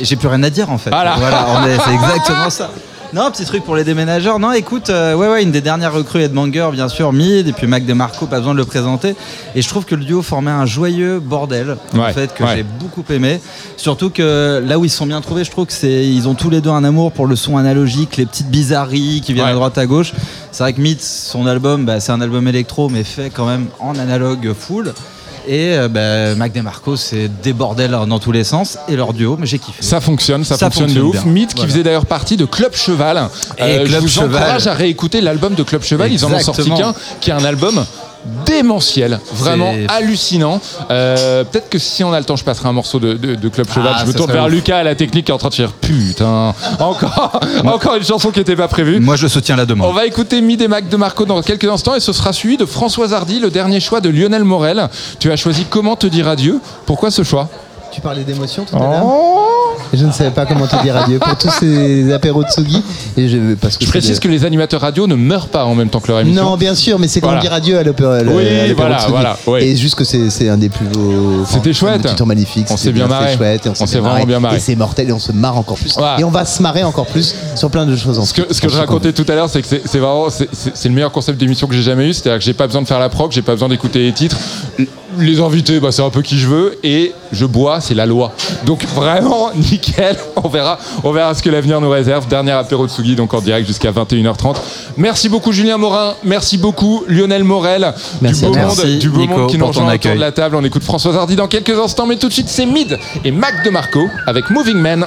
J'ai 0.00 0.16
plus 0.16 0.28
rien 0.28 0.42
à 0.42 0.50
dire 0.50 0.70
en 0.70 0.78
fait. 0.78 0.90
Voilà. 0.90 1.16
on 1.20 1.66
est- 1.66 1.76
c'est 1.84 1.94
exactement 1.94 2.50
ça. 2.50 2.70
Non, 3.14 3.30
petit 3.30 3.44
truc 3.44 3.62
pour 3.62 3.76
les 3.76 3.84
déménageurs. 3.84 4.40
Non, 4.40 4.50
écoute, 4.50 4.90
euh, 4.90 5.14
ouais, 5.14 5.28
ouais, 5.28 5.42
une 5.44 5.52
des 5.52 5.60
dernières 5.60 5.92
recrues 5.92 6.22
Headbanger, 6.22 6.70
bien 6.72 6.88
sûr, 6.88 7.12
Mid, 7.12 7.46
et 7.46 7.52
puis 7.52 7.68
Mac 7.68 7.86
DeMarco, 7.86 8.26
pas 8.26 8.38
besoin 8.38 8.54
de 8.54 8.58
le 8.58 8.64
présenter. 8.64 9.14
Et 9.54 9.62
je 9.62 9.68
trouve 9.68 9.84
que 9.84 9.94
le 9.94 10.04
duo 10.04 10.20
formait 10.20 10.50
un 10.50 10.66
joyeux 10.66 11.20
bordel, 11.20 11.76
en 11.96 12.08
fait, 12.12 12.34
que 12.34 12.42
ouais. 12.42 12.56
j'ai 12.56 12.62
beaucoup 12.64 13.04
aimé. 13.10 13.40
Surtout 13.76 14.10
que 14.10 14.60
là 14.66 14.80
où 14.80 14.84
ils 14.84 14.88
se 14.90 14.96
sont 14.96 15.06
bien 15.06 15.20
trouvés, 15.20 15.44
je 15.44 15.50
trouve 15.52 15.66
que 15.66 15.72
c'est, 15.72 16.08
ils 16.08 16.26
ont 16.26 16.34
tous 16.34 16.50
les 16.50 16.60
deux 16.60 16.70
un 16.70 16.82
amour 16.82 17.12
pour 17.12 17.28
le 17.28 17.36
son 17.36 17.56
analogique, 17.56 18.16
les 18.16 18.26
petites 18.26 18.50
bizarreries 18.50 19.20
qui 19.24 19.32
viennent 19.32 19.44
Ouais. 19.46 19.52
à 19.52 19.54
droite 19.54 19.78
à 19.78 19.86
gauche. 19.86 20.12
C'est 20.50 20.64
vrai 20.64 20.72
que 20.72 20.80
Mid, 20.80 21.00
son 21.00 21.46
album, 21.46 21.84
bah, 21.84 22.00
c'est 22.00 22.10
un 22.10 22.20
album 22.20 22.48
électro, 22.48 22.88
mais 22.88 23.04
fait 23.04 23.30
quand 23.30 23.46
même 23.46 23.66
en 23.78 23.96
analogue 23.96 24.52
full. 24.58 24.92
Et 25.46 25.76
euh, 25.76 25.88
bah, 25.88 26.34
Mac 26.36 26.52
DeMarco, 26.52 26.96
c'est 26.96 27.28
des 27.42 27.52
bordels 27.52 27.90
dans 28.06 28.18
tous 28.18 28.32
les 28.32 28.44
sens. 28.44 28.78
Et 28.88 28.96
leur 28.96 29.12
duo, 29.12 29.36
mais 29.38 29.46
j'ai 29.46 29.58
kiffé. 29.58 29.82
Ça 29.82 30.00
fonctionne, 30.00 30.44
ça, 30.44 30.56
Ça 30.56 30.70
fonctionne, 30.70 30.92
de 30.94 31.00
ouf. 31.00 31.12
bien. 31.12 31.24
Mythe 31.30 31.54
qui 31.54 31.66
faisait 31.66 31.82
d'ailleurs 31.82 32.06
partie 32.06 32.36
de 32.36 32.44
Club 32.44 32.74
Cheval. 32.74 33.28
Et 33.58 33.80
je 33.80 33.84
Club 33.84 34.00
vous 34.02 34.08
Cheval. 34.08 34.34
encourage 34.42 34.66
à 34.66 34.74
réécouter 34.74 35.20
l'album 35.20 35.54
de 35.54 35.62
Club 35.62 35.82
Cheval. 35.82 36.12
Ils 36.12 36.24
en 36.24 36.32
ont 36.32 36.38
sorti 36.40 36.70
qu'un 36.70 36.94
qui 37.20 37.30
est 37.30 37.34
un 37.34 37.44
album 37.44 37.84
démentiel, 38.46 39.20
vraiment 39.32 39.72
hallucinant. 39.88 40.60
Euh, 40.90 41.44
Peut-être 41.44 41.68
que 41.68 41.78
si 41.78 42.02
on 42.04 42.12
a 42.12 42.18
le 42.18 42.24
temps, 42.24 42.36
je 42.36 42.44
passerai 42.44 42.68
un 42.68 42.72
morceau 42.72 42.98
de, 42.98 43.14
de- 43.14 43.34
de 43.34 43.48
Club 43.48 43.68
Cheval. 43.72 43.92
Ah, 43.94 44.00
je 44.02 44.06
me 44.06 44.12
tourne 44.14 44.32
vers 44.32 44.44
ouf. 44.46 44.50
Lucas 44.50 44.78
à 44.78 44.82
la 44.82 44.94
technique 44.94 45.26
qui 45.26 45.30
est 45.30 45.34
en 45.34 45.38
train 45.38 45.48
de 45.50 45.54
dire 45.54 45.72
putain, 45.72 46.54
encore, 46.80 47.40
encore 47.64 47.94
une 47.96 48.04
chanson 48.04 48.30
qui 48.30 48.38
n'était 48.38 48.56
pas 48.56 48.68
prévue. 48.68 49.00
Moi, 49.00 49.16
je 49.16 49.26
soutiens 49.26 49.56
la 49.56 49.66
demande. 49.66 49.88
On 49.88 49.92
va 49.92 50.06
écouter 50.06 50.40
Mid 50.40 50.60
et 50.62 50.68
Mac 50.68 50.88
de 50.88 50.96
Marco 50.96 51.24
dans 51.24 51.40
quelques 51.42 51.64
instants 51.64 51.94
et 51.94 52.00
ce 52.00 52.12
sera 52.12 52.32
suivi 52.32 52.56
de 52.56 52.64
Françoise 52.66 53.12
Hardy, 53.12 53.40
le 53.40 53.50
dernier 53.50 53.80
choix 53.80 54.00
de 54.00 54.08
Lionel 54.08 54.44
Morel. 54.44 54.88
Tu 55.18 55.30
as 55.30 55.36
choisi 55.36 55.64
Comment 55.68 55.96
te 55.96 56.06
dire 56.06 56.28
adieu. 56.28 56.60
Pourquoi 56.86 57.10
ce 57.10 57.22
choix? 57.24 57.48
Tu 57.92 58.00
parlais 58.00 58.22
d'émotion 58.24 58.64
tout 58.64 58.76
à 58.76 58.80
l'heure? 58.80 59.02
Et 59.02 59.73
Je 59.96 60.04
ne 60.06 60.12
savais 60.12 60.30
pas 60.30 60.46
comment 60.46 60.66
te 60.66 60.80
dire 60.82 60.96
adieu 60.96 61.18
pour 61.18 61.36
tous 61.36 61.50
ces 61.50 62.12
apéros 62.12 62.42
de 62.42 62.48
Sugi. 62.50 62.82
Et 63.16 63.28
je, 63.28 63.54
parce 63.54 63.76
que 63.78 63.84
Je 63.84 63.90
précise 63.90 64.18
que 64.20 64.28
les 64.28 64.44
animateurs 64.44 64.80
radio 64.80 65.06
ne 65.06 65.14
meurent 65.14 65.48
pas 65.48 65.64
en 65.64 65.74
même 65.74 65.88
temps 65.88 66.00
que 66.00 66.08
leur 66.08 66.20
émission. 66.20 66.42
Non, 66.42 66.56
bien 66.56 66.74
sûr, 66.74 66.98
mais 66.98 67.08
c'est 67.08 67.20
comment 67.20 67.34
Voilà. 67.34 67.42
dire 67.42 67.52
adieu 67.52 67.78
à 67.78 67.82
l'opéra. 67.82 68.18
Oui, 68.26 68.72
voilà, 68.76 68.94
de 68.96 69.00
Tsugi. 69.00 69.10
voilà, 69.12 69.38
oui. 69.46 69.60
Et 69.62 69.76
juste 69.76 69.94
que 69.94 70.04
c'est 70.04 70.30
c'est 70.30 70.48
un 70.48 70.56
des 70.58 70.68
plus 70.68 70.86
beaux. 70.86 71.44
C'était 71.46 71.72
chouette. 71.72 72.06
Un 72.20 72.24
magnifique. 72.24 72.66
On 72.70 72.76
s'est 72.76 72.92
bien 72.92 73.04
c'était 73.04 73.14
marré. 73.20 73.36
chouette, 73.36 73.66
et 73.66 73.68
on 73.68 73.86
s'est 73.86 73.98
vraiment 73.98 74.24
bien 74.24 74.40
marré. 74.40 74.56
Et 74.56 74.60
c'est 74.60 74.76
mortel 74.76 75.08
et 75.08 75.12
on 75.12 75.18
se 75.18 75.32
marre 75.32 75.56
encore 75.56 75.76
plus. 75.76 75.94
Voilà. 75.96 76.20
Et 76.20 76.24
on 76.24 76.30
va 76.30 76.44
se 76.44 76.62
marrer 76.62 76.82
encore 76.84 77.06
plus 77.06 77.34
sur 77.54 77.70
plein 77.70 77.86
de 77.86 77.94
choses 77.96 78.18
en 78.18 78.24
Ce 78.24 78.32
que, 78.34 78.52
ce 78.52 78.60
que 78.60 78.68
je 78.68 78.76
racontais 78.76 79.12
tout 79.12 79.26
à 79.28 79.34
l'heure, 79.34 79.48
c'est 79.48 79.60
que 79.62 79.68
c'est 79.68 79.82
c'est 79.84 79.98
vraiment 79.98 80.30
c'est- 80.30 80.48
c'est 80.52 80.76
c'est 80.76 80.88
le 80.88 80.94
meilleur 80.94 81.12
concept 81.12 81.38
d'émission 81.38 81.66
que 81.66 81.74
j'ai 81.74 81.82
jamais 81.82 82.08
eu. 82.08 82.12
C'est-à-dire 82.12 82.38
que 82.38 82.44
j'ai 82.44 82.54
pas 82.54 82.66
besoin 82.66 82.82
de 82.82 82.86
faire 82.86 82.98
la 82.98 83.08
proc, 83.08 83.32
j'ai 83.32 83.42
pas 83.42 83.52
besoin 83.52 83.68
d'écouter 83.68 84.00
les 84.00 84.12
titres. 84.12 84.36
Les 85.18 85.40
invités, 85.40 85.80
bah, 85.80 85.92
c'est 85.92 86.02
un 86.02 86.10
peu 86.10 86.22
qui 86.22 86.38
je 86.38 86.46
veux, 86.46 86.78
et 86.82 87.12
je 87.32 87.46
bois, 87.46 87.80
c'est 87.80 87.94
la 87.94 88.06
loi. 88.06 88.32
Donc 88.64 88.84
vraiment 88.94 89.50
nickel. 89.56 90.16
On 90.36 90.48
verra, 90.48 90.78
on 91.02 91.12
verra 91.12 91.34
ce 91.34 91.42
que 91.42 91.50
l'avenir 91.50 91.80
nous 91.80 91.90
réserve. 91.90 92.26
Dernier 92.28 92.52
apéro 92.52 92.86
de 92.86 92.90
Sugi, 92.90 93.16
donc 93.16 93.34
en 93.34 93.40
direct 93.40 93.66
jusqu'à 93.66 93.92
21h30. 93.92 94.56
Merci 94.96 95.28
beaucoup 95.28 95.52
Julien 95.52 95.76
Morin, 95.78 96.14
merci 96.24 96.58
beaucoup 96.58 97.04
Lionel 97.08 97.44
Morel, 97.44 97.92
Merci 98.20 98.42
du 98.42 98.50
beau 98.50 98.56
monde, 98.56 98.98
du 98.98 99.10
beau 99.10 99.20
Nico, 99.20 99.36
monde 99.38 99.50
qui 99.50 99.58
nous 99.58 99.66
rejoint 99.66 99.92
autour 99.92 100.14
de 100.14 100.20
la 100.20 100.32
table. 100.32 100.56
On 100.56 100.64
écoute 100.64 100.82
Françoise 100.84 101.16
Hardy 101.16 101.36
dans 101.36 101.48
quelques 101.48 101.78
instants, 101.78 102.06
mais 102.06 102.16
tout 102.16 102.28
de 102.28 102.32
suite 102.32 102.48
c'est 102.48 102.66
Mid 102.66 102.98
et 103.24 103.30
Mac 103.30 103.64
de 103.64 103.70
Marco 103.70 104.06
avec 104.26 104.50
Moving 104.50 104.76
Man. 104.76 105.06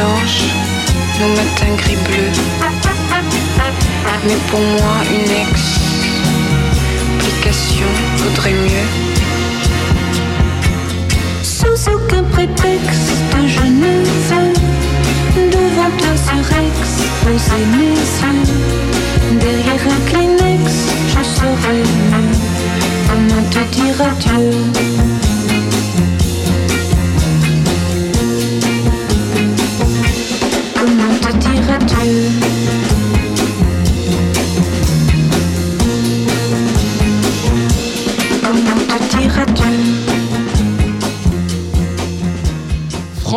Nos 0.00 1.76
gris 1.76 2.00
bleus. 2.06 2.40
Mais 4.26 4.40
pour 4.50 4.60
moi, 4.60 4.96
une 5.10 5.30
explication 7.20 7.90
vaudrait 8.18 8.52
mieux. 8.52 8.88
Sous 11.42 11.80
aucun 11.90 12.22
prétexte, 12.24 13.12
je 13.46 13.64
ne 13.82 13.92
veux 14.28 14.52
devant 15.50 15.90
toi 15.98 16.14
surex 16.26 16.74
poser 17.22 17.62
mes 17.76 18.00
yeux. 18.20 18.44
Derrière 19.38 19.84
un 19.86 20.00
Kleenex, 20.08 20.64
je 21.08 21.22
saurais 21.22 21.84
mieux 22.10 22.34
comment 23.08 23.44
te 23.50 23.62
dire 23.74 23.98
adieu? 24.00 25.29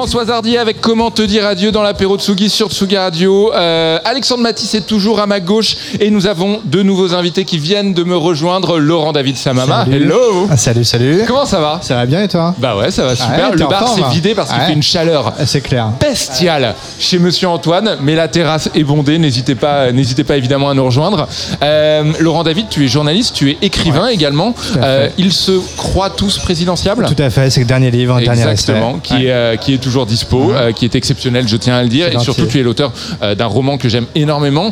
Françoise 0.04 0.30
Hardier 0.32 0.58
avec 0.58 0.82
Comment 0.82 1.12
te 1.12 1.22
dire 1.22 1.46
adieu 1.46 1.72
dans 1.72 1.82
l'apéro 1.82 2.18
de 2.18 2.22
Tsugi 2.22 2.50
sur 2.50 2.70
Tsugi 2.70 2.98
Radio. 2.98 3.54
Euh, 3.54 4.00
Alexandre 4.04 4.42
Matisse 4.42 4.74
est 4.74 4.86
toujours 4.86 5.22
à 5.22 5.28
ma 5.28 5.40
gauche 5.40 5.78
et 5.98 6.10
nous 6.10 6.28
avons 6.28 6.60
deux 6.66 6.84
nouveaux 6.84 7.14
invités 7.14 7.46
qui 7.46 7.58
viennent 7.58 7.94
de 7.94 8.04
me 8.04 8.18
rejoindre. 8.18 8.80
Laurent 8.80 9.14
David 9.14 9.38
Samama. 9.38 9.86
Salut. 9.86 9.96
Hello. 10.04 10.48
Ah, 10.52 10.58
salut, 10.58 10.84
salut. 10.84 11.22
Comment 11.26 11.46
ça 11.46 11.62
va? 11.62 11.80
Ça 11.82 11.96
va 11.96 12.06
bien 12.06 12.22
et 12.22 12.28
toi? 12.28 12.54
Bah 12.58 12.76
ouais, 12.76 12.92
ça 12.92 13.06
va 13.06 13.16
super. 13.16 13.52
Ouais, 13.52 13.52
t'es 13.56 13.64
Le 13.64 13.70
bar 13.70 13.88
s'est 13.88 14.02
vidé 14.14 14.36
parce 14.36 14.50
qu'il 14.52 14.60
Ouais. 14.60 14.66
fait 14.68 14.74
une 14.74 14.84
chaleur 14.84 15.32
C'est 15.46 15.62
clair. 15.62 15.88
bestiale 16.02 16.76
chez 17.00 17.18
Monsieur 17.18 17.48
Antoine, 17.48 17.96
mais 18.02 18.16
la 18.16 18.28
terrasse 18.28 18.70
est 18.76 18.84
bondée. 18.84 19.18
N'hésitez 19.20 19.56
pas, 19.56 19.94
n'hésitez 19.94 20.26
pas 20.26 20.36
évidemment 20.36 20.70
à 20.70 20.74
nous 20.74 20.84
rejoindre. 20.84 21.30
Euh, 21.64 22.04
Laurent 22.20 22.44
David, 22.44 22.66
tu 22.70 22.84
es 22.84 22.90
journaliste, 22.90 23.36
tu 23.36 23.52
es 23.52 23.58
écrivain 23.62 24.10
également. 24.10 24.54
Euh, 24.82 25.08
ils 25.18 25.32
se 25.32 25.54
croient 25.78 26.10
tous 26.10 26.40
présidentiables? 26.40 27.06
Tout 27.06 27.24
à 27.24 27.30
fait, 27.30 27.50
c'est 27.50 27.62
le 27.62 27.68
dernier 27.68 27.90
livre, 27.90 28.20
le 28.20 28.26
dernier 28.26 28.42
Exactement, 28.42 29.00
qui, 29.00 29.28
est, 29.28 29.58
qui 29.62 29.74
est 29.76 29.78
toujours 29.78 29.93
dispo, 30.06 30.52
euh, 30.52 30.72
qui 30.72 30.86
est 30.86 30.96
exceptionnel, 30.96 31.48
je 31.48 31.56
tiens 31.58 31.76
à 31.76 31.84
le 31.84 31.90
dire. 31.90 32.08
Et 32.14 32.20
surtout, 32.20 32.46
tu 32.46 32.60
es 32.60 32.64
l'auteur 32.64 32.92
euh, 33.22 33.36
d'un 33.36 33.46
roman 33.46 33.78
que 33.78 33.88
j'aime 33.90 34.06
énormément. 34.16 34.72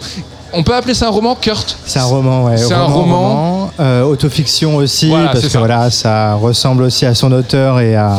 On 0.53 0.64
peut 0.64 0.76
appeler 0.76 0.93
ça 0.93 1.07
un 1.07 1.11
roman, 1.11 1.35
Kurt? 1.35 1.77
C'est 1.85 1.99
un 1.99 2.03
roman, 2.03 2.43
ouais. 2.45 2.57
C'est 2.57 2.73
un 2.73 2.84
roman. 2.84 3.72
euh, 3.80 4.03
autofiction 4.03 4.76
aussi, 4.76 5.07
Voilà, 5.07 5.30
parce 5.30 5.41
que 5.43 5.49
ça. 5.49 5.60
voilà, 5.60 5.89
ça 5.89 6.34
ressemble 6.35 6.84
aussi 6.84 7.06
à 7.06 7.14
son 7.15 7.31
auteur 7.31 7.80
et 7.80 7.95
à, 7.95 8.18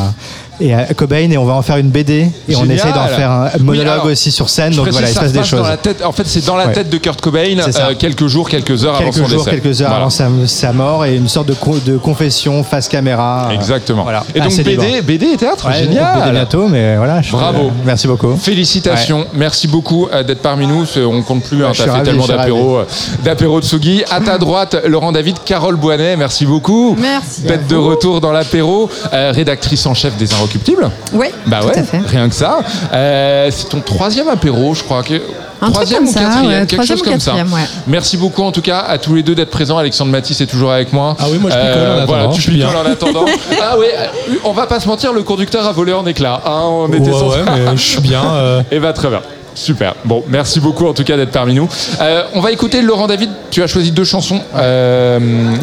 et 0.59 0.73
à 0.73 0.85
Cobain, 0.93 1.29
et 1.31 1.37
on 1.37 1.45
va 1.45 1.53
en 1.53 1.61
faire 1.61 1.77
une 1.77 1.89
BD, 1.89 2.29
et 2.47 2.55
on 2.55 2.69
essaye 2.69 2.93
d'en 2.93 3.07
faire 3.07 3.31
un 3.31 3.49
Oui, 3.55 3.63
monologue 3.63 3.87
alors, 3.93 4.05
aussi 4.05 4.31
sur 4.31 4.49
scène, 4.49 4.73
donc 4.73 4.87
voilà, 4.89 5.09
il 5.09 5.13
se 5.13 5.19
passe 5.19 5.31
des 5.31 5.43
choses. 5.43 5.61
Dans 5.61 5.67
la 5.67 5.77
tête, 5.77 6.03
en 6.05 6.11
fait, 6.11 6.25
c'est 6.27 6.45
dans 6.45 6.55
la 6.55 6.67
Ouais. 6.67 6.73
tête 6.73 6.89
de 6.89 6.97
Kurt 6.97 7.19
Cobain, 7.21 7.39
euh, 7.59 7.93
quelques 7.97 8.27
jours, 8.27 8.49
quelques 8.49 8.85
heures 8.85 8.95
avant 8.95 9.05
quelques 9.11 9.15
son 9.15 9.25
jours, 9.27 9.43
décès. 9.45 9.59
quelques 9.59 9.81
heures 9.81 9.89
Voilà. 9.89 10.01
avant 10.03 10.09
sa, 10.09 10.27
sa 10.45 10.71
mort, 10.73 11.05
et 11.05 11.15
une 11.15 11.27
sorte 11.27 11.47
de, 11.47 11.53
co- 11.53 11.79
de 11.79 11.97
confession 11.97 12.63
face 12.63 12.87
caméra. 12.87 13.47
euh, 13.49 13.55
Exactement. 13.55 14.03
Voilà. 14.03 14.23
Et 14.35 14.39
donc 14.39 14.55
BD, 14.55 14.75
libre. 14.75 15.03
BD 15.03 15.25
et 15.33 15.37
théâtre, 15.37 15.67
Ouais, 15.67 15.79
génial. 15.79 16.19
BD 16.21 16.31
bientôt, 16.31 16.67
mais 16.67 16.95
voilà. 16.97 17.21
je- 17.21 17.31
Bravo. 17.31 17.71
merci 17.85 18.07
beaucoup. 18.07 18.35
Félicitations, 18.37 19.25
merci 19.33 19.67
beaucoup 19.67 20.07
euh, 20.13 20.23
d'être 20.23 20.41
parmi 20.41 20.67
nous. 20.67 20.85
On 20.97 21.21
compte 21.21 21.43
plus, 21.43 21.63
hein, 21.65 21.71
t'as 21.75 21.83
fait 21.83 21.89
ravi, 21.89 22.03
tellement 22.03 22.21
je 22.23 22.27
suis 22.27 22.37
d'apéros, 22.37 22.77
euh, 22.77 22.85
d'apéros 23.23 23.59
de 23.59 23.65
Sugi. 23.65 24.03
À 24.09 24.21
ta 24.21 24.37
droite, 24.37 24.77
Laurent 24.85 25.11
David, 25.11 25.37
Carole 25.45 25.75
Boinet, 25.75 26.15
merci 26.15 26.45
beaucoup. 26.45 26.95
Merci 26.99 27.41
D'être 27.43 27.67
de 27.67 27.75
retour 27.75 28.21
dans 28.21 28.31
l'apéro, 28.31 28.89
Euh, 29.13 29.31
rédactrice 29.35 29.85
en 29.85 29.93
chef 29.93 30.15
des 30.17 30.33
Inrecuptibles. 30.43 30.89
Oui, 31.13 31.27
Bah 31.47 31.59
tout 31.61 31.67
ouais, 31.67 31.77
à 31.79 31.83
fait. 31.83 31.99
rien 31.99 32.29
que 32.29 32.35
ça. 32.35 32.59
Euh, 32.93 33.49
c'est 33.51 33.69
ton 33.69 33.79
troisième 33.81 34.27
apéro, 34.27 34.73
je 34.73 34.83
crois. 34.83 35.03
Que... 35.03 35.15
Un 35.61 35.67
truc 35.67 35.73
troisième 35.75 35.99
comme 35.99 36.09
ou 36.09 36.11
ça, 36.11 36.19
quatrième, 36.19 36.61
ouais, 36.61 36.67
quelque 36.67 36.85
chose 36.85 37.01
comme 37.01 37.19
ça. 37.21 37.33
ouais. 37.35 37.43
Merci 37.87 38.17
beaucoup 38.17 38.43
en 38.43 38.51
tout 38.51 38.61
cas 38.61 38.79
à 38.79 38.97
tous 38.97 39.15
les 39.15 39.23
deux 39.23 39.33
d'être 39.33 39.49
présents. 39.51 39.77
Alexandre 39.77 40.11
Matisse 40.11 40.41
est 40.41 40.45
toujours 40.45 40.71
avec 40.73 40.91
moi. 40.91 41.15
Ah 41.19 41.25
oui, 41.31 41.37
moi, 41.37 41.49
je 41.51 41.55
picole 41.55 41.71
en 41.81 41.93
attendant, 41.93 42.05
Voilà, 42.05 42.27
tu 42.27 42.37
je 42.37 42.41
suis 42.41 42.51
bien. 42.51 42.67
picoles 42.67 42.85
en 42.87 42.91
attendant. 42.91 43.25
ah 43.61 43.75
oui, 43.79 43.85
euh, 43.97 44.07
on 44.43 44.51
va 44.51 44.67
pas 44.67 44.79
se 44.81 44.87
mentir, 44.89 45.13
le 45.13 45.23
conducteur 45.23 45.65
a 45.65 45.71
volé 45.71 45.93
en 45.93 46.05
éclats. 46.05 46.41
hein, 46.45 46.63
on 46.65 46.87
était 46.91 47.09
Ouais, 47.09 47.37
mais 47.45 47.77
je 47.77 47.81
suis 47.81 48.01
bien, 48.01 48.23
euh. 48.33 48.61
Et 48.71 48.79
va 48.79 48.91
très 48.91 49.07
bien. 49.09 49.21
Super. 49.55 49.95
Bon, 50.05 50.23
merci 50.27 50.59
beaucoup 50.59 50.87
en 50.87 50.93
tout 50.93 51.03
cas 51.03 51.15
d'être 51.17 51.31
parmi 51.31 51.53
nous. 51.53 51.67
Euh, 52.01 52.23
on 52.33 52.39
va 52.41 52.51
écouter 52.51 52.81
Laurent 52.81 53.07
David. 53.07 53.29
Tu 53.51 53.61
as 53.61 53.67
choisi 53.67 53.91
deux 53.91 54.03
chansons. 54.03 54.41
Euh, 54.55 55.19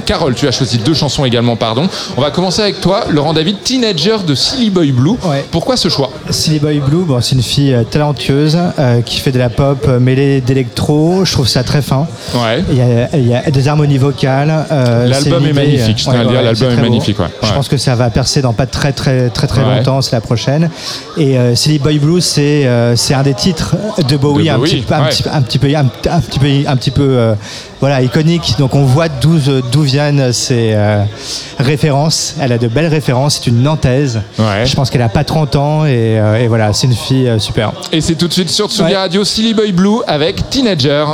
Carole, 0.07 0.35
tu 0.35 0.47
as 0.47 0.53
choisi 0.53 0.79
deux 0.79 0.95
chansons 0.95 1.25
également, 1.25 1.57
pardon. 1.57 1.89
On 2.17 2.21
va 2.21 2.31
commencer 2.31 2.63
avec 2.63 2.81
toi, 2.81 3.05
Laurent 3.11 3.33
David, 3.33 3.63
Teenager 3.63 4.19
de 4.27 4.35
Silly 4.35 4.71
Boy 4.71 4.93
Blue. 4.93 5.17
Pourquoi 5.51 5.77
ce 5.77 5.89
choix? 5.89 6.11
Silly 6.31 6.59
Boy 6.61 6.79
Blue, 6.79 7.05
bon, 7.05 7.21
c'est 7.21 7.35
une 7.35 7.43
fille 7.43 7.75
euh, 7.75 7.83
talentueuse 7.83 8.59
euh, 8.79 9.01
qui 9.03 9.19
fait 9.19 9.33
de 9.33 9.39
la 9.39 9.49
pop 9.49 9.87
mêlée 10.01 10.41
d'électro. 10.41 11.25
Je 11.25 11.33
trouve 11.33 11.49
ça 11.49 11.63
très 11.65 11.83
fin. 11.83 12.07
Ouais. 12.35 12.63
Il 12.71 12.77
y 12.79 12.81
a, 12.83 13.09
il 13.17 13.27
y 13.29 13.35
a 13.35 13.43
des 13.51 13.69
harmonies 13.69 13.99
vocales. 13.99 14.67
L'album 14.71 15.47
est 15.47 15.53
magnifique, 15.53 15.99
je 15.99 16.05
tiens 16.05 16.13
à 16.21 16.23
le 16.25 16.29
dire, 16.31 16.43
l'album 16.43 16.71
est 16.71 16.81
magnifique, 16.81 17.19
ouais. 17.19 17.27
Je 17.43 17.49
Ouais. 17.49 17.55
pense 17.55 17.69
que 17.69 17.77
ça 17.77 17.95
va 17.97 18.11
percer 18.11 18.41
dans 18.43 18.53
pas 18.53 18.67
très 18.67 18.93
très 18.93 19.31
très 19.31 19.47
très 19.47 19.63
Ouais. 19.63 19.77
longtemps. 19.79 20.01
C'est 20.03 20.13
la 20.15 20.21
prochaine. 20.21 20.71
Et 21.17 21.37
Silly 21.55 21.79
Boy 21.79 21.99
Blue, 21.99 22.21
c'est 22.21 22.69
c'est 22.97 23.15
un 23.15 23.23
des 23.23 23.35
titres 23.35 23.75
de 24.09 24.17
Bowie, 24.17 24.45
De 24.45 24.51
un, 24.51 24.59
Bowie, 24.59 24.83
petit, 24.83 24.95
un, 24.95 25.03
petit, 25.05 25.25
un 25.31 25.43
petit 25.43 25.59
peu 25.59 25.69
un, 25.75 25.81
un 26.11 26.21
petit 26.21 26.39
peu 26.39 26.47
un 26.69 26.77
petit 26.77 26.91
peu 26.91 27.03
euh, 27.03 27.35
voilà 27.81 28.03
iconique. 28.03 28.55
Donc 28.59 28.75
on 28.75 28.85
voit 28.85 29.09
d'où 29.09 29.39
d'où 29.73 29.83
viennent 29.83 30.33
ces 30.33 30.73
euh, 30.75 31.03
références. 31.59 32.35
Elle 32.41 32.53
a 32.53 32.59
de 32.59 32.69
belles 32.69 32.87
références. 32.87 33.41
C'est 33.43 33.51
une 33.51 33.63
Nantaise. 33.63 34.21
Je 34.39 34.75
pense 34.75 34.91
qu'elle 34.91 35.03
a 35.03 35.09
pas 35.09 35.25
30 35.25 35.57
ans 35.57 35.85
et, 35.87 36.19
euh, 36.19 36.37
et 36.43 36.49
voilà, 36.49 36.73
c'est 36.73 36.87
une 36.87 36.95
fille 36.95 37.29
euh, 37.29 37.39
super. 37.39 37.73
Et 37.93 38.01
c'est 38.01 38.15
tout 38.15 38.29
de 38.29 38.33
suite 38.33 38.51
sur 38.51 38.69
Tsugi 38.69 38.83
Ouais. 38.83 38.97
Radio, 38.97 39.25
Silly 39.25 39.55
Boy 39.55 39.73
Blue 39.73 40.01
avec 40.07 40.49
Teenager. 40.51 41.05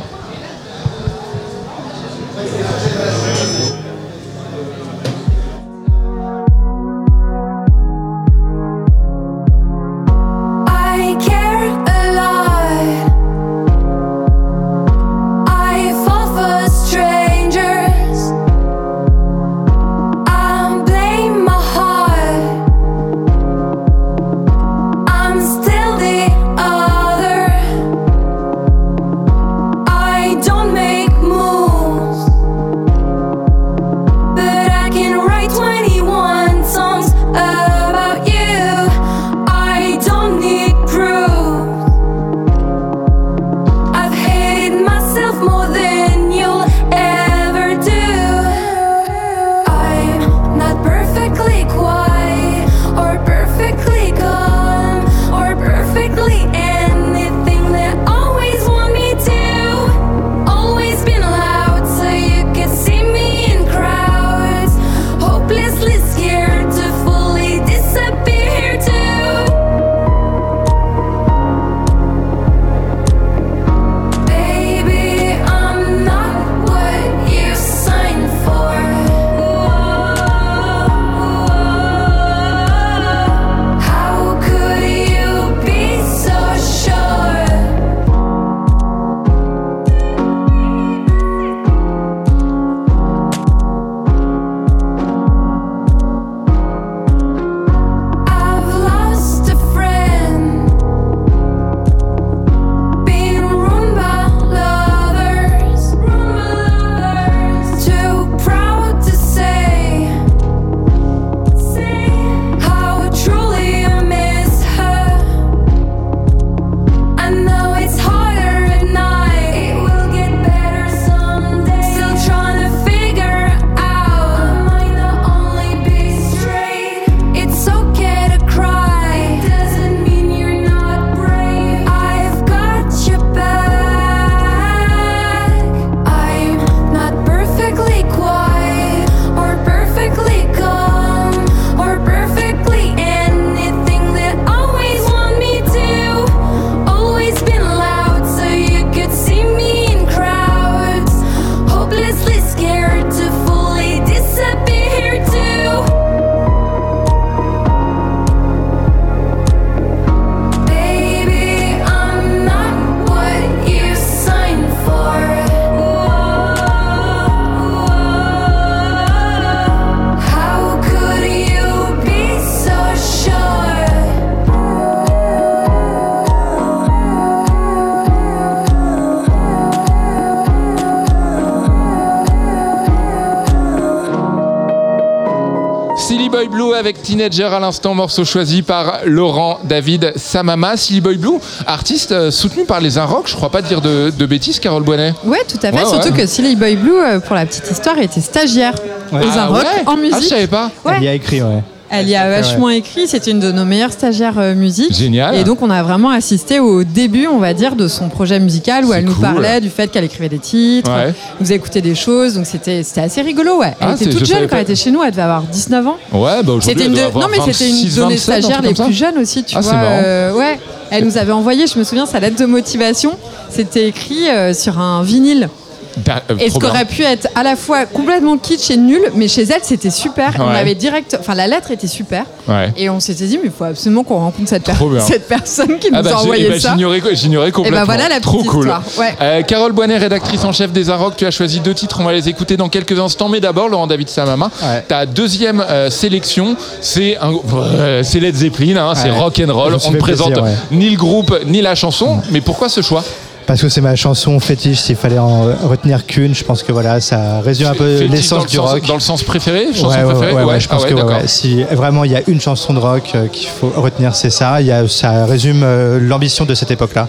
Teenager 187.28 187.54
à 187.54 187.58
l'instant, 187.60 187.94
morceau 187.94 188.24
choisi 188.24 188.62
par 188.62 189.00
Laurent 189.04 189.58
David 189.64 190.12
Samama. 190.16 190.76
Silly 190.76 191.00
Boy 191.00 191.16
Blue, 191.16 191.38
artiste 191.66 192.12
euh, 192.12 192.30
soutenu 192.30 192.64
par 192.64 192.80
les 192.80 192.98
Inrocks, 192.98 193.28
je 193.28 193.34
crois 193.34 193.50
pas 193.50 193.62
dire 193.62 193.80
de, 193.80 194.10
de 194.16 194.26
bêtises, 194.26 194.60
Carole 194.60 194.84
Boinet. 194.84 195.12
Ouais, 195.24 195.38
tout 195.48 195.58
à 195.62 195.72
fait. 195.72 195.78
Ouais, 195.78 195.84
Surtout 195.88 196.10
ouais. 196.10 196.20
que 196.20 196.26
Silly 196.26 196.54
Boy 196.54 196.76
Blue, 196.76 196.98
euh, 196.98 197.18
pour 197.18 197.34
la 197.34 197.44
petite 197.46 197.68
histoire, 197.70 197.98
était 197.98 198.20
stagiaire 198.20 198.74
Ouais. 199.12 199.24
aux 199.24 199.28
Ah 199.36 199.42
Inrocks 199.44 199.62
ouais 199.62 199.82
en 199.86 199.96
musique. 199.96 200.14
Ah, 200.16 200.20
je 200.20 200.26
savais 200.26 200.46
pas. 200.46 200.70
Ouais. 200.84 200.94
Elle 200.98 201.02
y 201.04 201.08
a 201.08 201.14
écrit, 201.14 201.42
ouais. 201.42 201.62
Elle 202.00 202.08
y 202.08 202.16
a 202.16 202.28
vachement 202.28 202.68
écrit, 202.70 203.06
c'était 203.08 203.30
une 203.30 203.40
de 203.40 203.52
nos 203.52 203.64
meilleures 203.64 203.92
stagiaires 203.92 204.38
euh, 204.38 204.54
musique. 204.54 204.94
Génial. 204.94 205.34
Et 205.36 205.44
donc 205.44 205.62
on 205.62 205.70
a 205.70 205.82
vraiment 205.82 206.10
assisté 206.10 206.58
au 206.60 206.84
début, 206.84 207.26
on 207.26 207.38
va 207.38 207.54
dire, 207.54 207.76
de 207.76 207.88
son 207.88 208.08
projet 208.08 208.38
musical 208.40 208.84
où 208.84 208.92
elle 208.92 209.04
nous 209.04 209.14
parlait 209.14 209.60
du 209.60 209.70
fait 209.70 209.88
qu'elle 209.90 210.04
écrivait 210.04 210.28
des 210.28 210.38
titres, 210.38 210.90
Ouais. 210.90 211.14
nous 211.40 211.52
écoutait 211.52 211.80
des 211.82 211.94
choses, 211.94 212.34
donc 212.34 212.46
c'était 212.46 212.82
assez 212.96 213.22
rigolo, 213.22 213.58
ouais. 213.58 213.74
Elle 213.80 213.88
Ah, 213.90 213.94
était 213.94 214.10
toute 214.10 214.24
jeune 214.26 214.42
quand 214.42 214.48
pas. 214.48 214.56
elle 214.56 214.62
était 214.62 214.76
chez 214.76 214.90
nous, 214.90 215.02
elle 215.02 215.10
devait 215.10 215.22
avoir 215.22 215.42
19 215.42 215.86
ans. 215.86 215.96
Ouais, 216.12 216.20
bah 216.42 216.52
aujourd'hui, 216.52 216.62
C'était 216.70 216.86
une 216.86 216.92
de... 216.94 217.00
Non 217.18 217.26
mais 217.30 217.38
c'était 217.52 217.68
une 217.68 217.76
26, 217.76 217.94
de 217.96 218.00
nos 218.02 218.08
27, 218.10 218.16
un 218.18 218.22
stagiaires 218.40 218.62
les 218.62 218.74
plus 218.74 218.92
jeunes 218.92 219.18
aussi, 219.18 219.44
tu 219.44 219.56
Ah, 219.56 219.60
vois. 219.60 219.72
euh, 219.74 220.32
ouais. 220.34 220.58
Elle 220.90 221.04
nous 221.04 221.18
avait 221.18 221.32
envoyé, 221.32 221.66
je 221.66 221.78
me 221.78 221.84
souviens, 221.84 222.06
sa 222.06 222.20
lettre 222.20 222.36
de 222.38 222.46
motivation. 222.46 223.12
C'était 223.50 223.88
écrit 223.88 224.28
euh, 224.28 224.52
sur 224.54 224.78
un 224.78 225.02
vinyle. 225.02 225.48
Da- 225.96 226.22
euh, 226.30 226.36
Et 226.38 226.46
ce 226.46 226.50
trop 226.50 226.58
qui 226.58 226.66
bien. 226.66 226.70
aurait 226.70 226.84
pu 226.84 227.02
être 227.02 227.28
à 227.34 227.42
la 227.42 227.56
fois 227.56 227.86
complètement 227.86 228.36
kitsch 228.36 228.70
et 228.70 228.76
nul, 228.76 229.00
mais 229.14 229.28
chez 229.28 229.42
elle 229.44 229.60
c'était 229.62 229.90
super. 229.90 230.32
On 230.38 230.48
avait 230.48 230.74
direct, 230.74 231.16
enfin 231.18 231.34
la 231.34 231.46
lettre 231.46 231.70
était 231.70 231.86
super. 231.86 232.24
Ouais. 232.48 232.72
Et 232.76 232.90
on 232.90 233.00
s'était 233.00 233.26
dit, 233.26 233.38
mais 233.38 233.46
il 233.46 233.50
faut 233.50 233.64
absolument 233.64 234.04
qu'on 234.04 234.18
rencontre 234.18 234.48
cette, 234.48 234.64
per- 234.64 234.72
cette 235.06 235.26
personne 235.26 235.78
qui 235.78 235.88
Ah 235.92 235.98
nous 235.98 236.02
bah, 236.02 236.16
a 236.16 236.20
envoyé 236.20 236.46
eh 236.48 236.50
bah, 236.50 236.60
ça. 236.60 236.76
J'ignorais 237.14 237.50
complètement. 237.50 237.84
voilà 237.84 238.08
la 238.08 238.20
Trop 238.20 238.38
petite 238.38 238.50
cool. 238.50 238.72
Ouais. 238.98 239.14
Euh, 239.20 239.42
Carole 239.42 239.72
Boinet, 239.72 239.96
rédactrice 239.96 240.44
en 240.44 240.52
chef 240.52 240.70
des 240.72 240.90
Arocs, 240.90 241.16
tu 241.16 241.26
as 241.26 241.30
choisi 241.30 241.60
deux 241.60 241.74
titres, 241.74 241.98
on 242.00 242.04
va 242.04 242.12
les 242.12 242.28
écouter 242.28 242.56
dans 242.56 242.68
quelques 242.68 242.98
instants. 242.98 243.28
Mais 243.28 243.40
d'abord, 243.40 243.68
Laurent 243.68 243.86
David 243.86 244.08
Samama, 244.08 244.50
ta 244.88 245.06
deuxième 245.06 245.64
euh, 245.68 245.90
sélection, 245.90 246.56
c'est 246.80 247.16
un- 247.16 247.32
euh, 247.54 248.02
c'est 248.02 248.20
Led 248.20 248.34
Zeppelin, 248.36 248.76
hein, 248.76 248.94
c'est 248.94 249.10
rock 249.10 249.40
and 249.44 249.52
roll. 249.52 249.76
On 249.86 249.90
ne 249.92 249.96
présente 249.96 250.28
plaisir, 250.34 250.44
ouais. 250.44 250.54
ni 250.76 250.90
le 250.90 250.96
groupe 250.96 251.34
ni 251.46 251.62
la 251.62 251.74
chanson. 251.74 252.18
Mais 252.30 252.40
pourquoi 252.40 252.68
ce 252.68 252.82
choix? 252.82 253.02
Parce 253.46 253.60
que 253.62 253.68
c'est 253.68 253.80
ma 253.80 253.94
chanson 253.94 254.40
fétiche, 254.40 254.80
s'il 254.80 254.96
fallait 254.96 255.18
en 255.20 255.42
retenir 255.68 256.04
qu'une, 256.04 256.34
je 256.34 256.42
pense 256.42 256.64
que 256.64 256.72
voilà, 256.72 257.00
ça 257.00 257.40
résume 257.44 257.68
un 257.68 257.74
peu 257.74 258.02
l'essence 258.04 258.42
le 258.44 258.48
du 258.50 258.56
sens- 258.56 258.70
rock. 258.72 258.86
Dans 258.86 258.94
le 258.94 259.00
sens 259.00 259.22
préféré 259.22 259.66
Chanson 259.72 259.86
Ouais, 259.88 259.96
ouais, 260.02 260.04
préférée 260.14 260.32
ouais, 260.34 260.44
ouais, 260.44 260.60
je 260.60 260.68
pense 260.68 260.82
Ah 260.84 260.92
que 261.22 261.26
si 261.28 261.62
vraiment 261.62 262.02
il 262.02 262.10
y 262.10 262.16
a 262.16 262.22
une 262.26 262.40
chanson 262.40 262.74
de 262.74 262.80
rock 262.80 263.12
euh, 263.14 263.28
qu'il 263.28 263.48
faut 263.48 263.72
retenir, 263.76 264.16
c'est 264.16 264.30
ça. 264.30 264.60
Il 264.60 264.66
y 264.66 264.72
a, 264.72 264.88
ça 264.88 265.26
résume 265.26 265.62
euh, 265.62 266.00
l'ambition 266.00 266.44
de 266.44 266.54
cette 266.54 266.72
époque-là. 266.72 267.06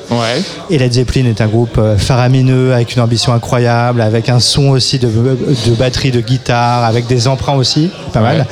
Et 0.70 0.78
Led 0.78 0.94
Zeppelin 0.94 1.26
est 1.26 1.42
un 1.42 1.48
groupe 1.48 1.78
euh, 1.80 1.98
faramineux 1.98 2.72
avec 2.74 2.96
une 2.96 3.02
ambition 3.02 3.34
incroyable, 3.34 4.02
avec 4.02 4.30
un 4.30 4.40
son 4.40 4.70
aussi 4.70 5.00
de, 5.00 5.08
de 5.08 5.72
batterie, 5.74 6.12
de 6.12 6.22
guitare, 6.22 6.84
avec 6.84 7.08
des 7.08 7.28
emprunts 7.28 7.56
aussi, 7.56 7.90
pas 8.14 8.20
mal. 8.22 8.46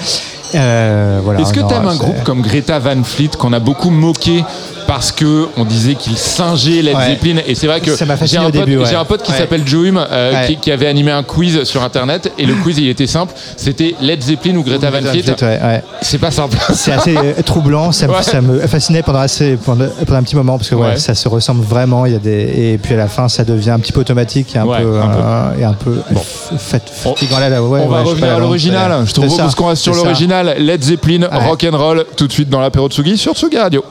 Euh, 0.53 1.20
voilà, 1.24 1.41
Est-ce 1.41 1.52
que 1.53 1.60
non, 1.60 1.68
tu 1.68 1.74
aimes 1.74 1.88
un 1.88 1.95
groupe 1.95 2.24
comme 2.24 2.41
Greta 2.41 2.80
Van 2.80 3.03
Fleet 3.03 3.30
qu'on 3.38 3.52
a 3.52 3.60
beaucoup 3.60 3.90
moqué 3.90 4.44
parce 4.95 5.11
que 5.11 5.47
on 5.57 5.65
disait 5.65 5.95
qu'il 5.95 6.17
singeait 6.17 6.81
Led 6.81 6.95
Ouais. 6.95 7.05
Zeppelin 7.07 7.41
et 7.45 7.53
c'est 7.53 7.67
vrai 7.67 7.81
que 7.81 7.93
Ça 7.93 8.05
m'a 8.05 8.13
j'ai 8.15 8.19
fasciné 8.22 8.39
un, 8.39 8.43
au 8.43 8.51
pote- 8.51 8.53
début, 8.61 8.77
ouais. 8.77 8.85
j'ai 8.89 8.95
un 8.95 9.03
pote 9.03 9.23
qui 9.23 9.31
Ouais. 9.34 9.38
s'appelle 9.38 9.63
euh, 9.73 10.31
Ouais. 10.34 10.47
qui, 10.47 10.55
qui 10.55 10.72
avait 10.72 10.88
animé 10.88 11.11
un 11.11 11.22
quiz 11.23 11.63
sur 11.65 11.84
internet. 11.84 12.31
Et 12.38 12.45
le 12.45 12.53
quiz 12.63 12.77
il 12.77 12.88
était 12.88 13.05
simple. 13.05 13.34
C'était 13.57 13.93
Led 13.99 14.23
Zeppelin 14.23 14.55
ou 14.55 14.63
Greta 14.63 14.89
Van 14.89 15.01
Fleet. 15.01 15.26
C'est 16.01 16.17
pas 16.17 16.31
simple. 16.31 16.57
C'est 16.73 16.94
assez 16.94 17.18
euh, 17.18 17.34
troublant, 17.45 17.91
ça, 17.91 18.07
me- 18.07 18.13
Ouais. 18.13 18.23
ça 18.23 18.39
me 18.39 18.60
fascinait 18.68 19.03
pendant, 19.03 19.20
assez, 19.20 19.57
pendant, 19.57 19.86
pendant 20.05 20.20
un 20.20 20.23
petit 20.23 20.37
moment 20.37 20.57
parce 20.57 20.70
que 20.70 20.76
ça 20.97 21.13
se 21.13 21.28
ressemble 21.28 21.65
vraiment. 21.65 22.05
Il 22.05 22.13
y 22.13 22.15
a 22.15 22.20
des, 22.20 22.73
et 22.73 22.79
puis 22.81 22.94
à 22.94 22.97
la 22.97 23.07
fin, 23.10 23.28
ça 23.28 23.44
devient 23.44 23.71
un 23.71 23.79
petit 23.79 23.91
peu 23.91 23.99
automatique 23.99 24.55
et 24.55 24.60
un 24.60 24.65
peu, 24.65 24.71
un 24.71 25.07
peu. 25.07 25.20
euh, 25.21 25.60
et 25.60 25.63
un 25.65 25.73
peu 25.73 25.97
fatigant. 26.57 27.39
Là. 27.39 27.61
on 27.61 27.87
va 27.87 28.02
revenir 28.02 28.34
à 28.34 28.39
l'original. 28.39 29.03
Je 29.05 29.11
te 29.13 29.21
c'est 29.21 29.28
propose 29.28 29.55
qu'on 29.55 29.68
reste 29.68 29.84
sur 29.84 29.94
l'original. 29.94 30.55
Led 30.57 30.84
Zeppelin 30.84 31.28
rock 31.31 31.65
and 31.70 31.78
roll 31.78 32.05
tout 32.15 32.28
de 32.28 32.31
suite 32.31 32.49
dans 32.49 32.60
l'apéro 32.61 32.87
de 32.87 32.94
Sugi 32.94 33.18
sur 33.18 33.36
Sugi 33.37 33.57
Radio 33.57 33.84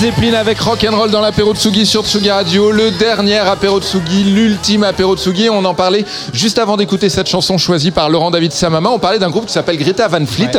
Zeppelin 0.00 0.32
avec 0.32 0.58
Rock'n'Roll 0.60 1.10
dans 1.10 1.20
l'apéro 1.20 1.54
Tsugi 1.54 1.84
sur 1.84 2.06
Tsugi 2.06 2.30
Radio, 2.30 2.72
le 2.72 2.90
dernier 2.90 3.36
apéro 3.36 3.82
Tsugi, 3.82 4.24
l'ultime 4.24 4.82
apéro 4.82 5.14
Tsugi. 5.14 5.50
On 5.50 5.62
en 5.66 5.74
parlait 5.74 6.06
juste 6.32 6.58
avant 6.58 6.78
d'écouter 6.78 7.10
cette 7.10 7.28
chanson 7.28 7.58
choisie 7.58 7.90
par 7.90 8.08
Laurent 8.08 8.30
David 8.30 8.50
Samama. 8.52 8.88
On 8.88 8.98
parlait 8.98 9.18
d'un 9.18 9.28
groupe 9.28 9.44
qui 9.44 9.52
s'appelle 9.52 9.76
Greta 9.76 10.08
Van 10.08 10.24
Fleet, 10.24 10.52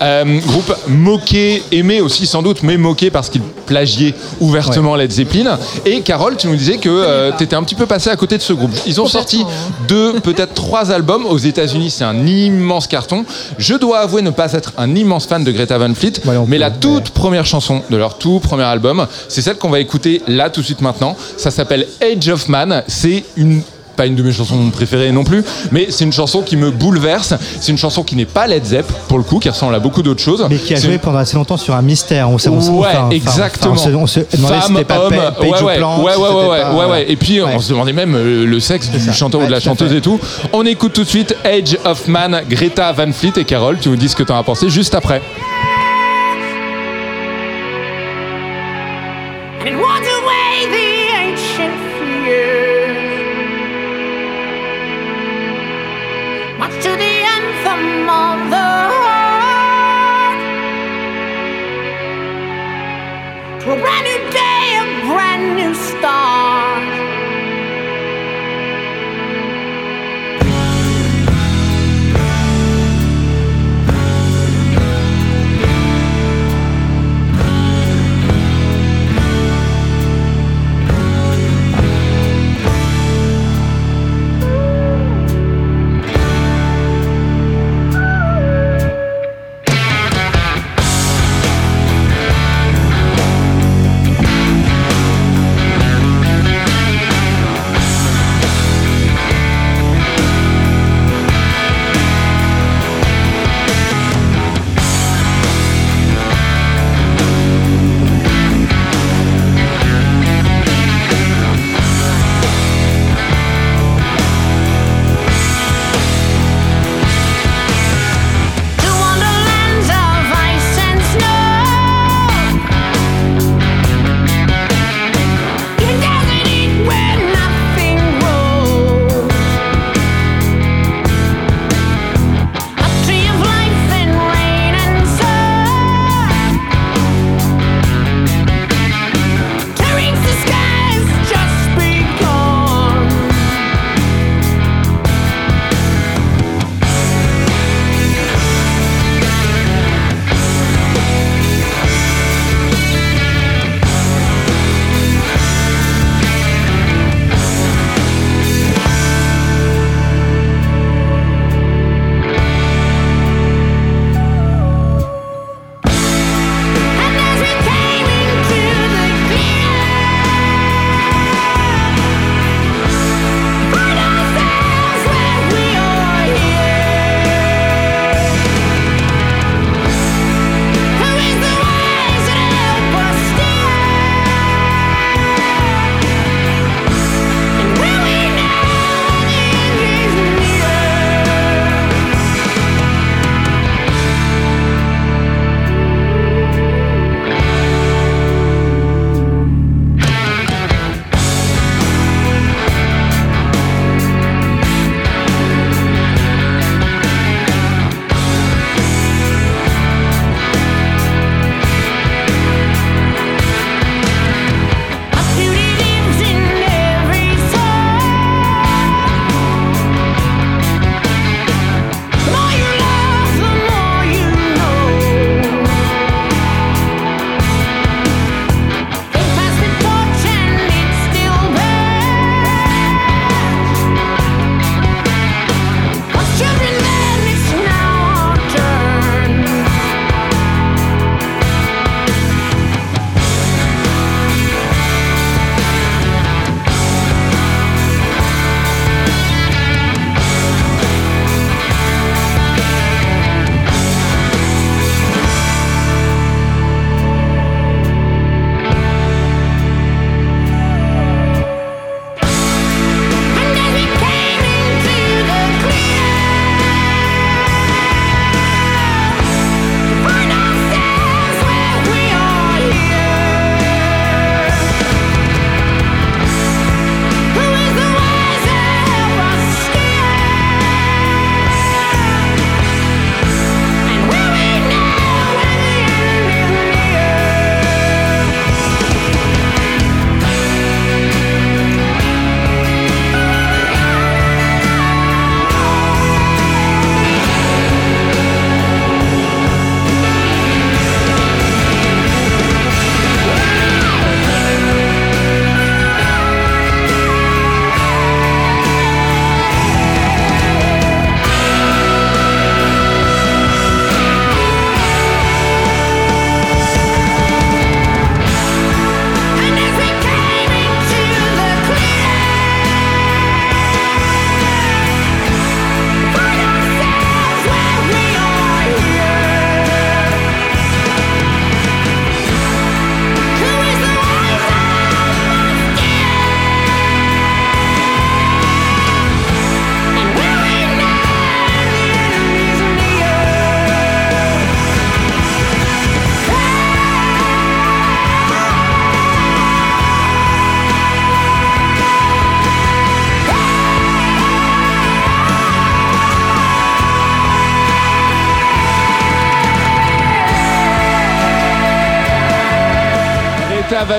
Euh, 0.00 0.40
groupe 0.40 0.74
moqué, 0.88 1.62
aimé 1.72 2.00
aussi 2.00 2.26
sans 2.26 2.40
doute, 2.42 2.62
mais 2.62 2.78
moqué 2.78 3.10
parce 3.10 3.28
qu'il 3.28 3.42
plagiait 3.66 4.14
ouvertement 4.40 4.96
Led 4.96 5.10
Zeppelin. 5.10 5.58
Et 5.84 6.00
Carole, 6.00 6.36
tu 6.36 6.46
nous 6.48 6.56
disais 6.56 6.78
que 6.78 7.30
tu 7.36 7.44
étais 7.44 7.56
un 7.56 7.62
petit 7.62 7.74
peu 7.74 7.86
passé 7.86 8.10
à 8.10 8.16
côté 8.16 8.36
de 8.36 8.42
ce 8.42 8.52
groupe. 8.52 8.70
Ils 8.86 9.00
ont 9.00 9.06
sorti 9.06 9.44
deux, 9.88 10.20
peut-être 10.20 10.54
trois 10.54 10.90
albums. 10.90 11.26
Aux 11.26 11.38
États-Unis, 11.38 11.90
c'est 11.90 12.04
un 12.04 12.26
immense 12.26 12.86
carton. 12.86 13.24
Je 13.58 13.74
dois 13.74 13.98
avouer 13.98 14.22
ne 14.22 14.30
pas 14.30 14.52
être 14.52 14.72
un 14.78 14.94
immense 14.94 15.26
fan 15.26 15.44
de 15.44 15.52
Greta 15.52 15.78
Van 15.78 15.94
Fleet, 15.94 16.14
mais 16.46 16.58
la 16.58 16.70
toute 16.70 17.10
première 17.10 17.46
chanson 17.46 17.82
de 17.90 17.96
leur 17.96 18.18
tout 18.18 18.40
premier 18.40 18.64
album, 18.64 19.06
c'est 19.28 19.42
celle 19.42 19.56
qu'on 19.56 19.70
va 19.70 19.80
écouter 19.80 20.22
là 20.26 20.50
tout 20.50 20.60
de 20.60 20.66
suite 20.66 20.80
maintenant. 20.80 21.16
Ça 21.36 21.50
s'appelle 21.50 21.86
Age 22.00 22.28
of 22.28 22.48
Man. 22.48 22.82
C'est 22.86 23.24
une 23.36 23.62
pas 23.96 24.06
une 24.06 24.14
de 24.14 24.22
mes 24.22 24.32
chansons 24.32 24.70
préférées 24.70 25.10
non 25.12 25.24
plus, 25.24 25.42
mais 25.72 25.86
c'est 25.90 26.04
une 26.04 26.12
chanson 26.12 26.42
qui 26.42 26.56
me 26.56 26.70
bouleverse. 26.70 27.34
C'est 27.60 27.72
une 27.72 27.78
chanson 27.78 28.02
qui 28.02 28.14
n'est 28.16 28.24
pas 28.26 28.46
Led 28.46 28.64
Zepp 28.64 28.86
pour 29.08 29.18
le 29.18 29.24
coup, 29.24 29.38
qui 29.38 29.48
ressemble 29.48 29.74
à 29.74 29.78
beaucoup 29.78 30.02
d'autres 30.02 30.22
choses. 30.22 30.44
Mais 30.50 30.56
qui 30.56 30.74
a 30.74 30.76
joué 30.80 30.98
pendant 30.98 31.18
assez 31.18 31.36
longtemps 31.36 31.56
sur 31.56 31.74
un 31.74 31.82
mystère. 31.82 32.28
On, 32.30 32.38
s'est- 32.38 32.48
on, 32.48 32.58
ouais, 32.78 32.88
enfin, 32.90 33.08
exactement. 33.10 33.72
enfin, 33.72 33.90
on 33.94 34.06
se, 34.06 34.20
on 34.20 34.24
se 34.30 34.36
demandait 34.36 34.60
si 34.60 34.72
Femme, 34.72 34.84
pas 34.84 34.98
homme, 35.00 35.12
ouais, 35.12 35.18
ou 35.60 35.64
ouais, 35.64 35.76
Plante, 35.76 36.04
ouais, 36.04 36.12
si 36.12 36.18
ouais, 36.20 36.26
c'était 36.28 36.48
ouais, 36.48 36.60
pas- 36.62 36.74
ouais, 36.76 36.84
ouais. 36.90 37.10
Et 37.10 37.16
puis 37.16 37.40
on 37.42 37.58
se 37.60 37.70
demandait 37.70 37.92
même 37.92 38.14
euh, 38.14 38.44
le 38.46 38.60
sexe 38.60 38.90
du 38.90 39.12
chanteur 39.12 39.40
ou 39.40 39.46
de 39.46 39.50
la 39.50 39.60
chanteuse 39.60 39.92
et 39.92 40.00
tout. 40.00 40.18
On 40.52 40.64
écoute 40.66 40.92
tout 40.92 41.04
de 41.04 41.08
suite 41.08 41.34
Age 41.44 41.76
of 41.84 42.06
Man, 42.08 42.42
Greta 42.48 42.92
Van 42.92 43.10
Fleet 43.12 43.32
et 43.36 43.44
Carole. 43.44 43.78
Tu 43.80 43.88
nous 43.88 43.96
dis 43.96 44.08
ce 44.08 44.16
que 44.16 44.22
t'en 44.22 44.36
as 44.38 44.42
pensé 44.42 44.68
juste 44.68 44.94
après. 44.94 45.22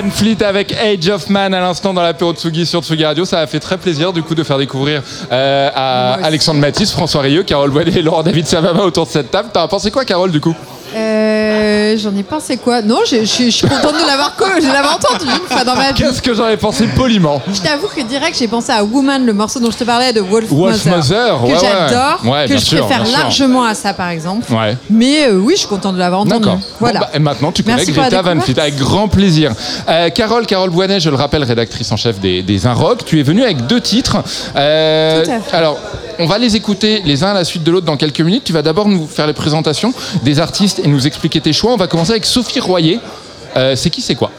Van 0.00 0.10
Fleet 0.10 0.44
avec 0.44 0.72
Age 0.72 1.08
of 1.08 1.28
Man 1.28 1.52
à 1.52 1.60
l'instant 1.60 1.92
dans 1.92 2.02
l'apéro 2.02 2.32
de 2.32 2.38
Tsugi 2.38 2.66
sur 2.66 2.82
Tsugi 2.82 3.04
Radio. 3.04 3.24
Ça 3.24 3.40
a 3.40 3.46
fait 3.48 3.58
très 3.58 3.76
plaisir 3.76 4.12
du 4.12 4.22
coup 4.22 4.36
de 4.36 4.44
faire 4.44 4.58
découvrir 4.58 5.02
euh, 5.32 5.70
à 5.74 6.24
Alexandre 6.24 6.60
Matisse, 6.60 6.92
François 6.92 7.22
Rieu, 7.22 7.42
Carole 7.42 7.70
Boilet 7.70 7.98
et 7.98 8.02
Laurent 8.02 8.22
David 8.22 8.46
Savama 8.46 8.82
autour 8.82 9.06
de 9.06 9.10
cette 9.10 9.32
table. 9.32 9.48
T'en 9.52 9.62
as 9.62 9.68
pensé 9.68 9.90
quoi 9.90 10.04
Carole 10.04 10.30
du 10.30 10.40
coup? 10.40 10.54
Euh, 10.94 11.47
J'en 11.98 12.14
ai 12.16 12.22
pensé 12.22 12.56
quoi 12.56 12.82
Non, 12.82 12.98
je 13.08 13.24
suis 13.24 13.52
contente 13.62 13.94
de 14.00 14.06
l'avoir 14.06 14.34
co- 14.36 14.44
je 14.60 14.66
l'avais 14.66 14.88
entendu 14.88 15.24
une 15.26 15.46
fois 15.48 15.64
dans 15.64 15.74
ma 15.74 15.92
vie. 15.92 16.02
Qu'est-ce 16.02 16.22
que 16.22 16.34
j'en 16.34 16.48
ai 16.48 16.56
pensé 16.56 16.86
poliment 16.88 17.40
Je 17.52 17.60
t'avoue 17.60 17.88
que 17.88 18.02
direct 18.02 18.36
j'ai 18.38 18.48
pensé 18.48 18.72
à 18.72 18.82
Woman, 18.84 19.24
le 19.26 19.32
morceau 19.32 19.60
dont 19.60 19.70
je 19.70 19.76
te 19.78 19.84
parlais 19.84 20.12
de 20.12 20.20
Wolf, 20.20 20.46
Wolf 20.50 20.84
Mother, 20.86 21.38
que 21.40 21.46
ouais, 21.46 21.52
ouais. 21.52 21.58
j'adore, 21.60 22.20
Ouais, 22.24 22.42
que 22.44 22.48
bien 22.48 22.58
je 22.58 22.64
sûr, 22.64 22.86
préfère 22.86 23.02
bien 23.04 23.12
sûr. 23.12 23.18
largement 23.20 23.64
à 23.64 23.74
ça 23.74 23.92
par 23.94 24.08
exemple. 24.08 24.52
Ouais. 24.52 24.76
Mais 24.90 25.26
euh, 25.28 25.34
oui, 25.38 25.54
je 25.54 25.60
suis 25.60 25.68
contente 25.68 25.94
de 25.94 25.98
l'avoir 25.98 26.20
entendu. 26.22 26.44
D'accord. 26.44 26.60
Voilà. 26.80 27.00
Bon, 27.00 27.06
bah, 27.06 27.12
et 27.14 27.18
maintenant, 27.18 27.52
tu 27.52 27.62
connais 27.62 27.76
Merci 27.76 27.92
pour 27.92 28.02
la 28.02 28.08
Greta 28.08 28.22
Van 28.22 28.34
découverte. 28.34 28.50
Fleet 28.52 28.60
avec 28.62 28.76
grand 28.76 29.08
plaisir. 29.08 29.52
Euh, 29.88 30.10
Carole, 30.10 30.46
Carole 30.46 30.70
Boinet, 30.70 31.00
je 31.00 31.10
le 31.10 31.16
rappelle, 31.16 31.44
rédactrice 31.44 31.90
en 31.92 31.96
chef 31.96 32.18
des, 32.20 32.42
des 32.42 32.66
Un 32.66 32.72
Rock. 32.74 33.04
Tu 33.04 33.18
es 33.20 33.22
venue 33.22 33.42
avec 33.44 33.66
deux 33.66 33.80
titres. 33.80 34.18
Euh, 34.56 35.24
Tout 35.24 35.30
à 35.30 35.40
fait. 35.40 35.56
Alors, 35.56 35.78
on 36.20 36.26
va 36.26 36.38
les 36.38 36.56
écouter 36.56 37.00
les 37.04 37.22
uns 37.22 37.28
à 37.30 37.34
la 37.34 37.44
suite 37.44 37.62
de 37.62 37.70
l'autre 37.70 37.86
dans 37.86 37.96
quelques 37.96 38.20
minutes. 38.20 38.42
Tu 38.44 38.52
vas 38.52 38.62
d'abord 38.62 38.88
nous 38.88 39.06
faire 39.06 39.26
les 39.26 39.32
présentations 39.32 39.92
des 40.24 40.40
artistes 40.40 40.80
et 40.82 40.88
nous 40.88 41.06
expliquer 41.06 41.40
tes 41.40 41.47
choix. 41.52 41.72
On 41.72 41.76
va 41.76 41.86
commencer 41.86 42.12
avec 42.12 42.26
Sophie 42.26 42.60
Royer. 42.60 43.00
Euh, 43.56 43.76
c'est 43.76 43.90
qui, 43.90 44.00
c'est 44.02 44.14
quoi? 44.14 44.30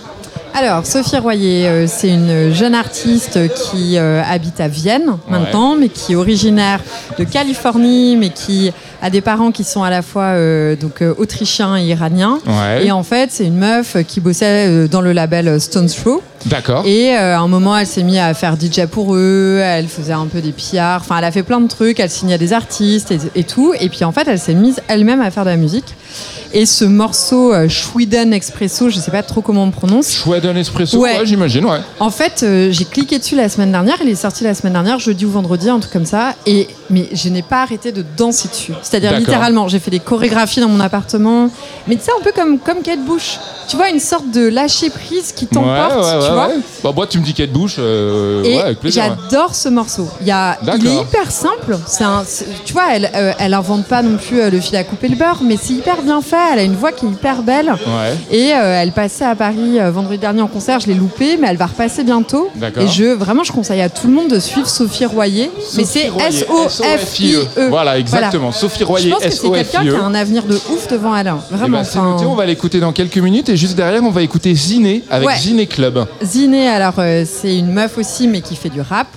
Alors, 0.54 0.86
Sophie 0.86 1.18
Royer, 1.18 1.68
euh, 1.68 1.86
c'est 1.88 2.10
une 2.10 2.54
jeune 2.54 2.74
artiste 2.74 3.40
qui 3.54 3.98
euh, 3.98 4.22
habite 4.24 4.60
à 4.60 4.68
Vienne 4.68 5.18
maintenant, 5.30 5.76
mais 5.76 5.90
qui 5.90 6.14
est 6.14 6.16
originaire 6.16 6.82
de 7.18 7.24
Californie, 7.24 8.18
mais 8.18 8.30
qui 8.30 8.72
a 9.02 9.10
des 9.10 9.22
parents 9.22 9.52
qui 9.52 9.64
sont 9.64 9.84
à 9.84 9.90
la 9.90 10.02
fois 10.02 10.24
euh, 10.24 10.76
donc 10.76 11.04
autrichiens 11.18 11.78
et 11.78 11.84
iraniens. 11.84 12.40
Ouais. 12.46 12.86
Et 12.86 12.92
en 12.92 13.04
fait, 13.04 13.30
c'est 13.32 13.46
une 13.46 13.58
meuf 13.58 13.96
qui 14.08 14.20
bossait 14.20 14.88
dans 14.88 15.02
le 15.02 15.14
label 15.14 15.62
Stones 15.62 15.88
Throw. 15.88 16.22
D'accord. 16.46 16.84
Et 16.86 17.16
euh, 17.16 17.36
à 17.36 17.40
un 17.40 17.48
moment, 17.48 17.78
elle 17.78 17.86
s'est 17.88 18.04
mise 18.04 18.18
à 18.18 18.34
faire 18.34 18.56
DJ 18.60 18.86
pour 18.86 19.16
eux, 19.16 19.60
elle 19.64 19.88
faisait 19.88 20.14
un 20.14 20.26
peu 20.28 20.42
des 20.42 20.52
PR, 20.52 20.98
enfin, 20.98 21.18
elle 21.18 21.26
a 21.26 21.32
fait 21.32 21.44
plein 21.44 21.60
de 21.62 21.68
trucs, 21.68 22.00
elle 22.00 22.10
signait 22.10 22.38
des 22.38 22.54
artistes 22.54 23.12
et, 23.12 23.20
et 23.36 23.44
tout. 23.44 23.74
Et 23.80 23.90
puis 23.90 24.04
en 24.06 24.12
fait, 24.12 24.28
elle 24.28 24.40
s'est 24.40 24.54
mise 24.54 24.82
elle-même 24.88 25.22
à 25.22 25.32
faire 25.32 25.46
de 25.46 25.50
la 25.50 25.58
musique. 25.58 25.96
Et 26.52 26.66
ce 26.66 26.84
morceau 26.84 27.54
euh, 27.54 27.70
Schweden 27.70 28.34
Espresso, 28.34 28.90
je 28.90 28.98
sais 28.98 29.12
pas 29.12 29.22
trop 29.22 29.42
comment 29.42 29.64
on 29.66 29.70
prononce. 29.72 30.12
Schweden 30.12 30.58
Espresso, 30.58 30.98
Ouais. 30.98 31.20
ouais, 31.20 31.26
j'imagine, 31.26 31.66
ouais. 31.66 31.78
En 32.00 32.10
fait, 32.10 32.42
euh, 32.42 32.70
j'ai 32.72 32.86
cliqué 32.86 33.20
dessus 33.20 33.36
la 33.36 33.50
semaine 33.50 33.72
dernière. 33.72 33.98
Il 34.04 34.10
est 34.10 34.16
sorti 34.16 34.44
la 34.44 34.56
semaine 34.56 34.74
dernière, 34.74 34.98
jeudi 34.98 35.26
ou 35.26 35.30
vendredi, 35.32 35.70
un 35.70 35.80
truc 35.80 35.94
comme 35.94 36.06
ça. 36.08 36.34
Et 36.48 36.68
mais 36.90 37.08
je 37.14 37.30
n'ai 37.30 37.44
pas 37.44 37.62
arrêté 37.62 37.92
de 37.92 38.04
danser 38.18 38.48
dessus. 38.48 38.74
C'est-à-dire 38.82 39.12
littéralement, 39.20 39.68
j'ai 39.68 39.78
fait 39.78 39.92
des 39.92 40.00
chorégraphies 40.00 40.60
dans 40.60 40.70
mon 40.70 40.80
appartement. 40.80 41.52
Mais 41.88 41.96
tu 41.98 42.02
sais, 42.06 42.12
un 42.20 42.24
peu 42.24 42.32
comme 42.36 42.58
comme 42.58 42.82
Kate 42.82 43.06
Bush. 43.06 43.38
Tu 43.68 43.76
vois, 43.76 43.90
une 43.90 44.00
sorte 44.00 44.32
de 44.32 44.48
lâcher 44.48 44.90
prise 44.90 45.32
qui 45.32 45.46
t'emporte. 45.46 45.96
ouais, 45.98 46.29
tu 46.34 46.40
ouais, 46.40 46.46
vois. 46.56 46.64
Bah, 46.84 46.92
moi, 46.96 47.08
tu 47.08 47.20
me 47.20 47.24
dis 47.24 47.34
Kate 47.34 47.52
Bush, 47.52 47.76
euh, 47.80 48.44
Et 48.44 48.56
ouais, 48.56 48.62
avec 48.62 48.80
plaisir. 48.80 49.04
j'adore 49.32 49.54
ce 49.56 49.70
morceau. 49.70 50.08
Il, 50.22 50.28
y 50.28 50.32
a, 50.32 50.58
il 50.78 50.88
est 50.88 50.96
hyper 51.02 51.30
simple. 51.32 51.78
C'est 51.88 52.04
un, 52.04 52.24
c'est- 52.26 52.46
tu 52.66 52.74
vois, 52.74 52.94
elle, 52.94 53.10
euh, 53.16 53.34
elle 53.40 53.54
invente 53.54 53.86
pas 53.86 54.02
non 54.02 54.18
plus 54.18 54.40
euh, 54.42 54.50
le 54.50 54.60
fil 54.60 54.76
à 54.76 54.84
couper 54.84 55.08
le 55.08 55.16
beurre, 55.16 55.40
mais 55.44 55.58
c'est 55.62 55.74
hyper 55.74 56.02
bien 56.02 56.22
fait. 56.22 56.36
Elle 56.54 56.60
a 56.60 56.64
une 56.64 56.76
voix 56.76 56.92
qui 56.92 57.06
est 57.06 57.10
hyper 57.10 57.42
belle. 57.44 57.70
Ouais. 57.70 58.16
Et 58.32 58.54
euh, 58.54 58.82
elle 58.82 58.92
passait 58.92 59.26
à 59.26 59.36
Paris 59.36 59.78
vendredi 59.92 60.18
dernier 60.18 60.42
en 60.42 60.48
concert. 60.48 60.80
Je 60.80 60.88
l'ai 60.88 60.94
loupé, 60.94 61.38
mais 61.38 61.48
elle 61.50 61.58
va 61.58 61.68
repasser 61.68 62.04
bientôt. 62.04 62.50
Et 62.78 62.88
je, 62.88 63.06
vraiment, 63.14 63.44
je 63.44 63.52
conseille 63.52 63.82
à 63.82 63.90
tout 63.90 64.08
le 64.08 64.14
monde 64.14 64.30
de 64.30 64.40
suivre 64.40 64.68
Sophie 64.70 65.06
Royer. 65.06 65.52
mais 65.76 65.84
c'est 65.84 66.10
S-O-F-I-E. 66.30 67.68
Voilà, 67.70 67.98
exactement. 68.00 68.52
Sophie 68.52 68.84
Royer, 68.84 69.10
Je 69.10 69.14
pense 69.14 69.24
que 69.24 69.30
c'est 69.32 69.42
quelqu'un 69.50 69.64
qui 69.64 69.78
a 69.78 69.82
S-O-F-I-E. 69.84 70.04
un 70.04 70.14
avenir 70.14 70.44
de 70.44 70.56
ouf 70.56 70.88
devant 70.90 71.16
elle. 71.16 71.28
hein. 71.28 71.40
Eh 71.52 71.56
Vraiment. 71.56 71.78
ben, 71.78 71.84
enfin, 71.88 72.12
noté, 72.14 72.26
on 72.26 72.36
va 72.36 72.46
l'écouter 72.46 72.80
dans 72.80 72.92
quelques 72.92 73.18
minutes 73.18 73.50
et 73.50 73.58
juste 73.58 73.76
derrière 73.76 74.04
on 74.04 74.12
va 74.12 74.22
écouter 74.22 74.54
Ziné 74.56 75.04
avec 75.10 75.28
Ouais. 75.28 75.36
Ziné 75.38 75.68
Club. 75.68 76.06
Ziné, 76.22 76.68
alors 76.68 76.96
euh, 77.00 77.24
c'est 77.26 77.58
une 77.58 77.72
meuf 77.72 77.98
aussi, 77.98 78.28
mais 78.28 78.42
qui 78.42 78.56
fait 78.56 78.70
du 78.70 78.82
rap 78.82 79.08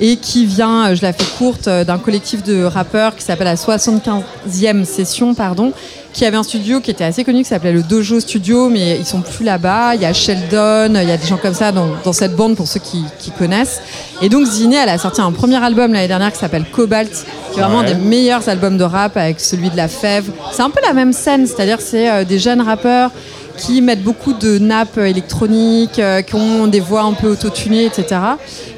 et 0.00 0.16
qui 0.16 0.46
vient, 0.46 0.86
euh, 0.86 0.94
je 0.94 1.02
la 1.02 1.12
fais 1.12 1.24
courte, 1.38 1.68
euh, 1.68 1.84
d'un 1.84 1.98
collectif 1.98 2.42
de 2.42 2.64
rappeurs 2.64 3.14
qui 3.14 3.22
s'appelle 3.22 3.46
la 3.46 3.56
75e 3.56 4.84
session, 4.84 5.34
pardon, 5.34 5.72
qui 6.14 6.24
avait 6.24 6.36
un 6.38 6.42
studio 6.42 6.80
qui 6.80 6.90
était 6.90 7.04
assez 7.04 7.24
connu, 7.24 7.42
qui 7.42 7.48
s'appelait 7.50 7.72
le 7.72 7.82
Dojo 7.82 8.20
Studio, 8.20 8.70
mais 8.70 8.96
ils 8.98 9.04
sont 9.04 9.20
plus 9.20 9.44
là-bas. 9.44 9.96
Il 9.96 10.00
y 10.00 10.06
a 10.06 10.14
Sheldon, 10.14 10.94
il 10.94 11.06
y 11.08 11.12
a 11.12 11.16
des 11.18 11.26
gens 11.26 11.36
comme 11.36 11.52
ça 11.52 11.72
dans, 11.72 11.88
dans 12.04 12.14
cette 12.14 12.34
bande 12.34 12.56
pour 12.56 12.66
ceux 12.68 12.80
qui, 12.80 13.04
qui 13.18 13.30
connaissent. 13.32 13.82
Et 14.22 14.30
donc 14.30 14.46
Ziné, 14.46 14.76
elle 14.76 14.88
a 14.88 14.96
sorti 14.96 15.20
un 15.20 15.32
premier 15.32 15.62
album 15.62 15.92
l'année 15.92 16.08
dernière 16.08 16.32
qui 16.32 16.38
s'appelle 16.38 16.64
Cobalt, 16.72 17.10
qui 17.52 17.58
est 17.58 17.62
vraiment 17.62 17.80
Ouais. 17.80 17.90
un 17.90 17.94
des 17.94 18.00
meilleurs 18.00 18.48
albums 18.48 18.78
de 18.78 18.84
rap 18.84 19.16
avec 19.18 19.40
celui 19.40 19.68
de 19.68 19.76
La 19.76 19.88
Fève. 19.88 20.30
C'est 20.52 20.62
un 20.62 20.70
peu 20.70 20.80
la 20.86 20.94
même 20.94 21.12
scène, 21.12 21.46
c'est-à-dire 21.46 21.80
c'est 21.82 22.24
des 22.24 22.38
jeunes 22.38 22.62
rappeurs 22.62 23.10
qui 23.56 23.80
mettent 23.82 24.02
beaucoup 24.02 24.32
de 24.32 24.58
nappes 24.58 24.98
électroniques, 24.98 25.98
euh, 25.98 26.22
qui 26.22 26.34
ont 26.34 26.66
des 26.66 26.80
voix 26.80 27.02
un 27.02 27.12
peu 27.12 27.28
autotunées, 27.28 27.84
etc. 27.86 28.20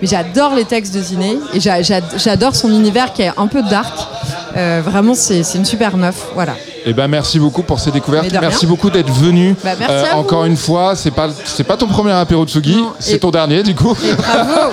Mais 0.01 0.07
j'adore 0.09 0.55
les 0.55 0.65
textes 0.65 0.95
de 0.95 1.01
Ziné 1.03 1.39
et 1.55 1.61
j'a- 1.61 1.83
j'a- 1.83 2.01
j'adore 2.17 2.55
son 2.55 2.71
univers 2.71 3.13
qui 3.13 3.23
est 3.23 3.33
un 3.37 3.47
peu 3.47 3.63
dark. 3.63 3.95
Euh, 4.57 4.81
vraiment, 4.85 5.15
c'est 5.15 5.43
une 5.55 5.65
super 5.65 5.97
meuf. 5.97 6.29
Voilà. 6.35 6.55
Eh 6.87 6.93
ben 6.93 7.09
merci 7.09 7.39
beaucoup 7.39 7.63
pour 7.63 7.81
ces 7.81 7.91
découvertes. 7.91 8.27
Merci 8.41 8.67
beaucoup 8.67 8.91
d'être 8.91 9.11
venu. 9.11 9.55
Bah, 9.65 9.71
merci 9.79 9.95
à 10.11 10.15
vous. 10.15 10.21
encore 10.21 10.45
une 10.45 10.57
fois, 10.57 10.95
c'est 10.97 11.11
pas 11.11 11.29
c'est 11.45 11.65
pas 11.65 11.77
ton 11.77 11.87
premier 11.87 12.13
apéro 12.13 12.45
de 12.45 12.51
Sugi, 12.51 12.77
c'est 12.99 13.19
ton 13.19 13.31
dernier 13.31 13.63
du 13.63 13.75
coup. 13.75 13.97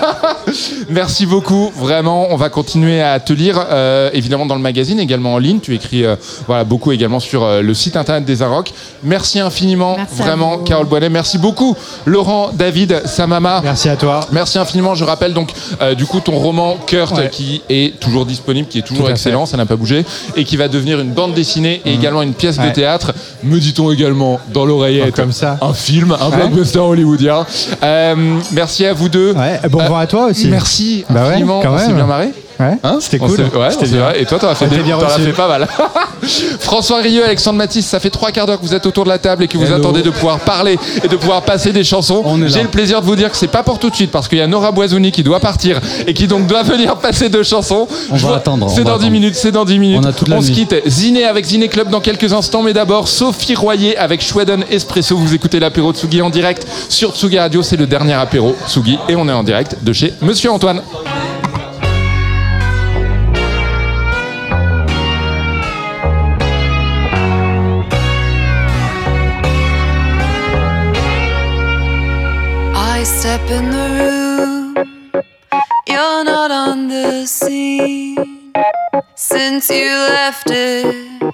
merci 0.90 1.26
beaucoup, 1.26 1.72
vraiment. 1.76 2.28
On 2.30 2.36
va 2.36 2.50
continuer 2.50 3.02
à 3.02 3.20
te 3.20 3.34
lire 3.34 3.66
euh, 3.70 4.10
évidemment 4.14 4.46
dans 4.46 4.56
le 4.56 4.62
magazine, 4.62 5.00
également 5.00 5.34
en 5.34 5.38
ligne. 5.38 5.60
Tu 5.60 5.74
écris 5.76 6.06
euh, 6.06 6.16
voilà 6.48 6.64
beaucoup 6.64 6.92
également 6.92 7.20
sur 7.20 7.44
euh, 7.44 7.62
le 7.62 7.74
site 7.74 7.98
internet 7.98 8.26
des 8.26 8.42
Arocs. 8.42 8.74
Merci 9.04 9.40
infiniment, 9.40 9.96
Merci 9.98 10.16
vraiment. 10.16 10.58
Carole 10.60 10.88
Boinet. 10.88 11.10
Merci 11.10 11.38
beaucoup, 11.38 11.76
Laurent, 12.06 12.52
David, 12.54 13.02
Samama. 13.06 13.62
Merci 13.64 13.90
à 13.90 13.96
toi. 13.96 14.22
Merci 14.32 14.58
infiniment. 14.58 14.96
Je 14.96 15.04
rappelle 15.04 15.34
donc 15.34 15.52
euh, 15.82 15.96
du 15.96 16.06
coup 16.06 16.20
ton 16.20 16.38
roman 16.38 16.78
Kurt 16.86 17.16
Ouais. 17.16 17.30
qui 17.30 17.62
est 17.70 17.98
toujours 18.00 18.26
disponible, 18.26 18.68
qui 18.68 18.80
est 18.80 18.82
toujours 18.82 19.10
excellent, 19.10 19.46
ça 19.46 19.56
n'a 19.58 19.66
pas 19.66 19.76
bougé, 19.76 20.04
et 20.36 20.44
qui 20.44 20.58
va 20.58 20.68
devenir 20.68 21.00
une 21.00 21.12
bande 21.12 21.34
dessinée 21.34 21.82
et 21.86 21.95
également 21.96 22.22
une 22.22 22.34
pièce 22.34 22.58
de 22.58 22.64
Ouais. 22.64 22.74
théâtre. 22.74 23.14
Me 23.44 23.60
dit-on 23.60 23.92
également 23.92 24.40
dans 24.54 24.66
l'oreillette 24.66 25.16
Comme 25.16 25.32
ça. 25.32 25.58
un 25.62 25.74
film, 25.74 26.16
un 26.20 26.30
Ouais. 26.30 26.36
blockbuster 26.38 26.80
hollywoodien. 26.80 27.46
Euh, 27.84 28.16
merci 28.52 28.86
à 28.86 28.94
vous 28.94 29.10
deux. 29.10 29.34
bon 29.70 29.84
vent 29.88 29.98
à 29.98 30.08
toi 30.08 30.26
aussi. 30.28 30.48
Merci 30.48 31.06
Bah 31.10 31.22
ouais, 31.24 31.30
infiniment. 31.30 31.62
on 31.66 31.78
s'est 31.78 31.94
bien 31.94 32.06
marré. 32.06 32.30
Ouais, 32.60 32.78
Hein 32.84 33.00
c'était 33.02 33.18
cool. 33.20 33.32
Ouais, 33.32 33.70
on 33.78 33.86
bien. 33.88 34.12
Et 34.14 34.26
toi, 34.26 34.40
t'en 34.40 34.48
as 34.48 34.56
fait, 34.56 34.68
des- 34.68 34.78
bien 34.82 34.98
as 34.98 35.10
fait 35.20 35.34
pas 35.34 35.48
mal. 35.50 35.68
François 36.60 37.00
Rieu, 37.02 37.24
Alexandre 37.24 37.58
Matisse, 37.58 37.86
ça 37.86 38.00
fait 38.00 38.10
trois 38.10 38.32
quarts 38.32 38.46
d'heure 38.48 38.60
que 38.60 38.66
vous 38.66 38.74
êtes 38.74 38.86
autour 38.86 39.04
de 39.04 39.10
la 39.10 39.18
table 39.18 39.44
et 39.44 39.48
que 39.48 39.58
vous 39.58 39.66
Hello. 39.66 39.76
attendez 39.76 40.02
de 40.02 40.10
pouvoir 40.10 40.40
parler 40.40 40.78
et 41.04 41.08
de 41.08 41.16
pouvoir 41.16 41.42
passer 41.44 41.72
des 41.72 41.84
chansons. 41.84 42.24
J'ai 42.48 42.62
le 42.64 42.68
plaisir 42.70 43.02
de 43.02 43.06
vous 43.06 43.16
dire 43.16 43.30
que 43.32 43.38
c'est 43.38 43.48
pas 43.48 43.64
pour 43.64 43.80
tout 43.80 43.90
de 43.90 43.96
suite 43.96 44.12
parce 44.12 44.28
qu'il 44.28 44.38
y 44.38 44.42
a 44.42 44.48
Nora 44.48 44.72
Boisouni 44.72 45.12
qui 45.12 45.24
doit 45.24 45.40
partir 45.40 45.80
et 46.08 46.14
qui 46.14 46.28
donc 46.28 46.48
doit 46.48 46.64
venir 46.64 46.96
passer 46.98 47.30
deux 47.30 47.44
chansons. 47.44 47.88
On 48.12 48.16
Je 48.18 48.22
va 48.24 48.28
vois- 48.30 48.38
attendre, 48.38 48.66
on 48.66 48.70
C'est 48.70 48.84
dans 48.84 48.92
10 48.92 48.96
attendre. 48.96 49.12
minutes, 49.12 49.36
c'est 49.36 49.52
dans 49.52 49.66
10 49.66 49.80
minutes. 49.80 50.00
On 50.04 50.08
a 50.08 50.14
toute 50.14 50.28
la 50.28 50.42
se 50.42 50.52
quitte. 50.52 50.76
Ziné 50.88 51.26
avec 51.26 51.46
Ziné 51.46 51.68
Club 51.68 51.90
dans 51.90 52.02
quelques 52.02 52.34
instants, 52.34 52.62
mais 52.64 52.74
d'abord 52.74 53.08
Sophie 53.08 53.56
Royer 53.56 53.98
avec 53.98 54.22
Schweden 54.22 54.64
Espresso. 54.72 55.18
Vous 55.18 55.34
écoutez 55.34 55.60
l'apéro 55.60 55.92
de 55.92 55.98
Tsugi 55.98 56.22
en 56.22 56.30
direct 56.30 56.66
sur 56.90 57.16
Tsugi 57.16 57.40
Radio. 57.40 57.62
C'est 57.64 57.78
le 57.78 57.88
dernier 57.88 58.14
apéro 58.14 58.56
Tsugi 58.68 58.98
et 59.10 59.16
on 59.16 59.28
est 59.30 59.34
en 59.34 59.44
direct 59.44 59.78
de 59.82 59.94
chez 59.94 60.14
Monsieur 60.22 60.52
Antoine. 60.52 60.82
Step 73.26 73.50
in 73.50 73.72
the 73.72 73.88
room, 74.00 74.76
you're 75.88 76.24
not 76.24 76.52
on 76.52 76.88
the 76.88 77.26
scene. 77.26 78.54
Since 79.16 79.68
you 79.72 79.90
left 80.18 80.52
it, 80.52 81.34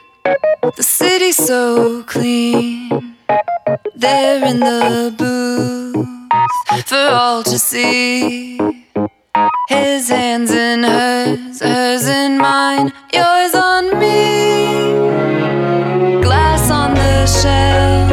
the 0.77 0.83
city's 0.83 1.35
so 1.35 2.03
clean. 2.03 3.17
There 3.93 4.41
in 4.51 4.61
the 4.61 5.13
booth 5.17 6.87
for 6.87 7.07
all 7.21 7.43
to 7.43 7.59
see. 7.59 8.57
His 9.67 10.07
hands 10.07 10.51
in 10.51 10.83
hers, 10.83 11.59
hers 11.59 12.07
in 12.07 12.37
mine, 12.37 12.93
yours 13.13 13.53
on 13.53 13.83
me. 13.99 14.15
Glass 16.25 16.71
on 16.71 16.93
the 16.93 17.25
shelf, 17.39 18.09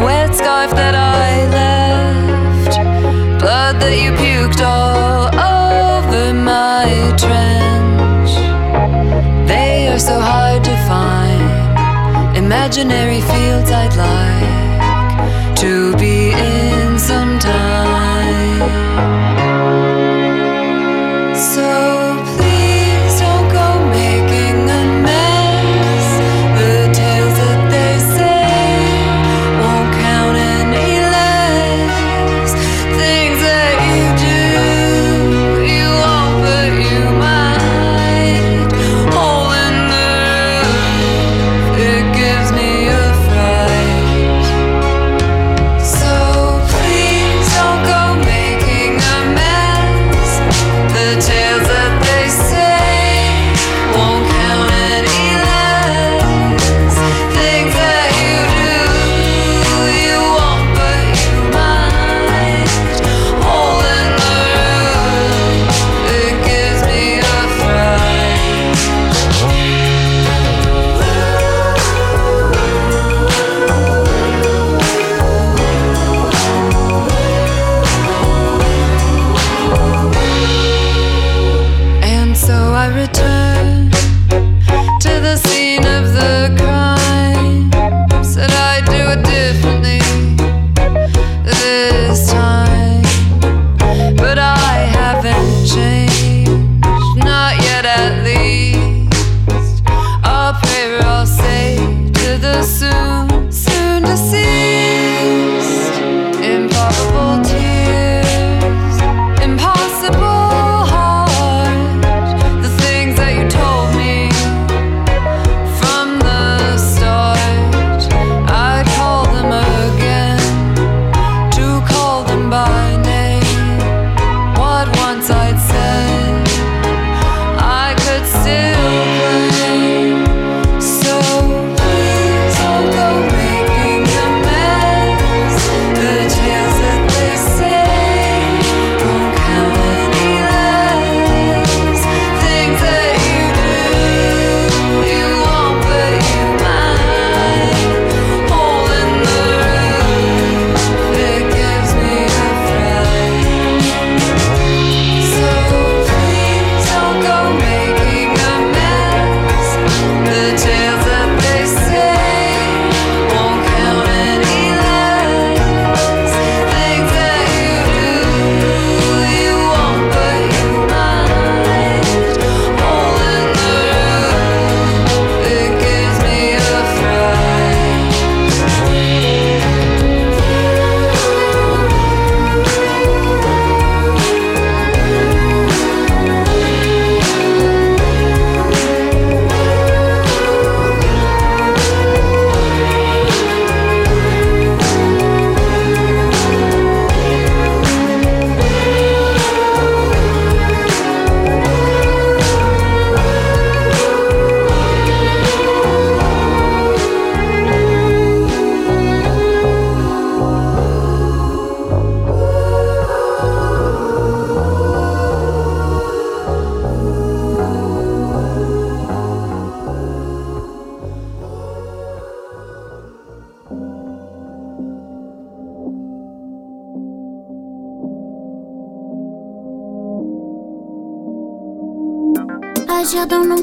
wet 0.00 0.34
scarf 0.34 0.70
that 0.80 0.94
I 0.96 1.46
left, 1.56 1.85
that 3.86 4.02
you 4.02 4.10
puked 4.18 4.60
all 4.66 5.26
over 5.30 6.34
my 6.34 6.86
trench. 7.22 8.32
They 9.46 9.86
are 9.86 9.98
so 9.98 10.18
hard 10.20 10.64
to 10.64 10.74
find, 10.90 12.36
imaginary 12.36 13.20
fields 13.20 13.70
I'd 13.70 13.94
like 13.94 15.56
to 15.58 15.96
be 15.96 16.25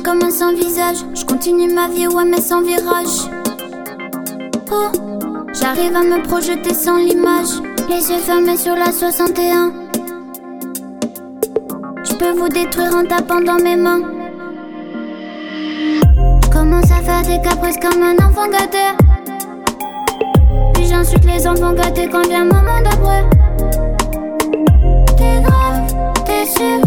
comme 0.03 0.21
un 0.21 0.31
sans 0.31 0.53
visage. 0.53 0.97
Je 1.15 1.25
continue 1.25 1.71
ma 1.71 1.87
vie, 1.87 2.07
ouais, 2.07 2.25
mais 2.25 2.41
sans 2.41 2.61
virage. 2.61 3.29
Oh, 4.71 4.91
j'arrive 5.53 5.95
à 5.95 6.03
me 6.03 6.21
projeter 6.23 6.73
sans 6.73 6.97
l'image. 6.97 7.61
Les 7.89 8.09
yeux 8.11 8.19
fermés 8.19 8.57
sur 8.57 8.75
la 8.75 8.91
61. 8.91 9.73
Je 12.03 12.13
peux 12.13 12.31
vous 12.31 12.49
détruire 12.49 12.95
en 12.95 13.05
tapant 13.05 13.41
dans 13.41 13.61
mes 13.63 13.75
mains. 13.75 14.01
Commence 16.51 16.91
à 16.91 17.01
faire 17.01 17.21
des 17.23 17.41
caprices 17.41 17.77
comme 17.77 18.01
un 18.03 18.15
enfant 18.25 18.47
gâté. 18.49 18.85
Puis 20.73 20.85
j'insulte 20.85 21.25
les 21.25 21.47
enfants 21.47 21.73
gâtés 21.73 22.09
quand 22.11 22.27
vient 22.27 22.45
moment 22.45 22.81
d'après. 22.83 23.23
T'es 25.17 25.41
grave, 25.41 26.13
t'es 26.25 26.45
sûr, 26.45 26.81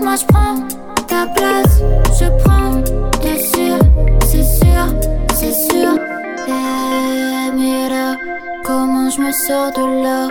moi 0.00 0.16
je 0.16 0.26
prends 0.26 0.77
place, 1.26 1.80
je 2.18 2.26
prends, 2.42 2.82
t'es 3.20 3.38
sûr, 3.42 3.78
c'est 4.24 4.42
sûr, 4.42 4.84
c'est 5.34 5.52
sûr. 5.52 5.98
Eh, 6.46 7.52
mira, 7.52 8.16
comment 8.64 9.10
je 9.10 9.20
me 9.20 9.32
sors 9.32 9.72
de 9.72 10.02
là? 10.04 10.28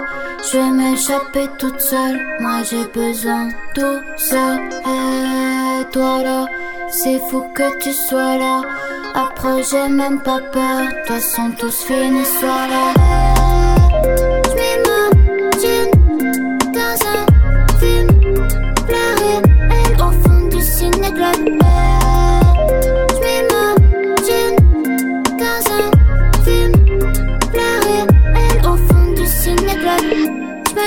Je 0.49 0.57
vais 0.57 0.71
m'échapper 0.71 1.47
toute 1.57 1.81
seule, 1.81 2.19
moi 2.39 2.63
j'ai 2.63 2.85
besoin 2.85 3.49
tout 3.73 3.99
seul. 4.17 4.59
Et 4.85 5.83
toi 5.91 6.23
là, 6.23 6.45
c'est 6.89 7.19
fou 7.29 7.43
que 7.53 7.77
tu 7.79 7.91
sois 7.91 8.37
là. 8.37 8.61
Après 9.15 9.63
j'ai 9.63 9.89
même 9.89 10.21
pas 10.21 10.39
peur, 10.53 10.81
de 10.81 11.07
toute 11.07 11.07
façon 11.07 11.51
tous 11.57 11.83
finis 11.83 12.25
soir 12.39 12.67
là. 12.69 13.26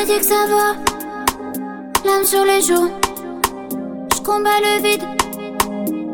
Me 0.01 0.07
dis 0.07 0.19
que 0.19 0.25
ça 0.25 0.47
va, 0.49 0.75
l'âme 2.05 2.25
sur 2.25 2.45
les 2.45 2.63
joues. 2.63 2.91
Je 4.15 4.21
combats 4.23 4.61
le 4.63 4.83
vide, 4.83 5.03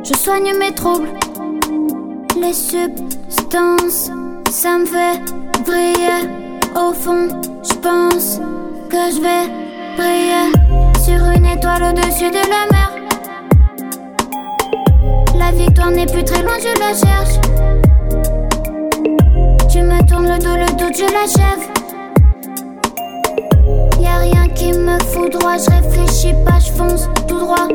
je 0.02 0.14
soigne 0.14 0.52
mes 0.58 0.72
troubles. 0.72 1.08
Les 2.40 2.52
substances, 2.52 4.10
ça 4.50 4.78
me 4.78 4.86
fait 4.86 5.20
briller. 5.64 6.28
Au 6.74 6.92
fond, 6.92 7.28
je 7.62 7.74
pense 7.74 8.40
que 8.90 9.02
je 9.14 9.20
vais 9.20 9.46
briller 9.96 10.52
sur 11.04 11.24
une 11.36 11.46
étoile 11.46 11.84
au-dessus 11.90 12.30
de 12.30 12.42
la 12.54 12.66
mer. 12.72 12.90
La 15.38 15.52
victoire 15.52 15.90
n'est 15.90 16.06
plus 16.06 16.24
très 16.24 16.42
loin, 16.42 16.54
je 16.58 16.78
la 16.80 16.92
cherche. 16.94 17.40
Tu 19.70 19.82
me 19.82 20.06
tournes 20.08 20.28
le 20.28 20.38
dos, 20.38 20.56
le 20.56 20.66
doute, 20.76 20.96
je 20.96 21.12
l'achève. 21.12 21.75
Rien 24.20 24.48
qui 24.48 24.72
me 24.72 24.98
fout 25.10 25.32
droit, 25.32 25.56
je 25.58 25.70
réfléchis 25.70 26.34
pas, 26.44 26.58
je 26.58 26.72
fonce 26.72 27.08
tout 27.28 27.38
droit. 27.38 27.68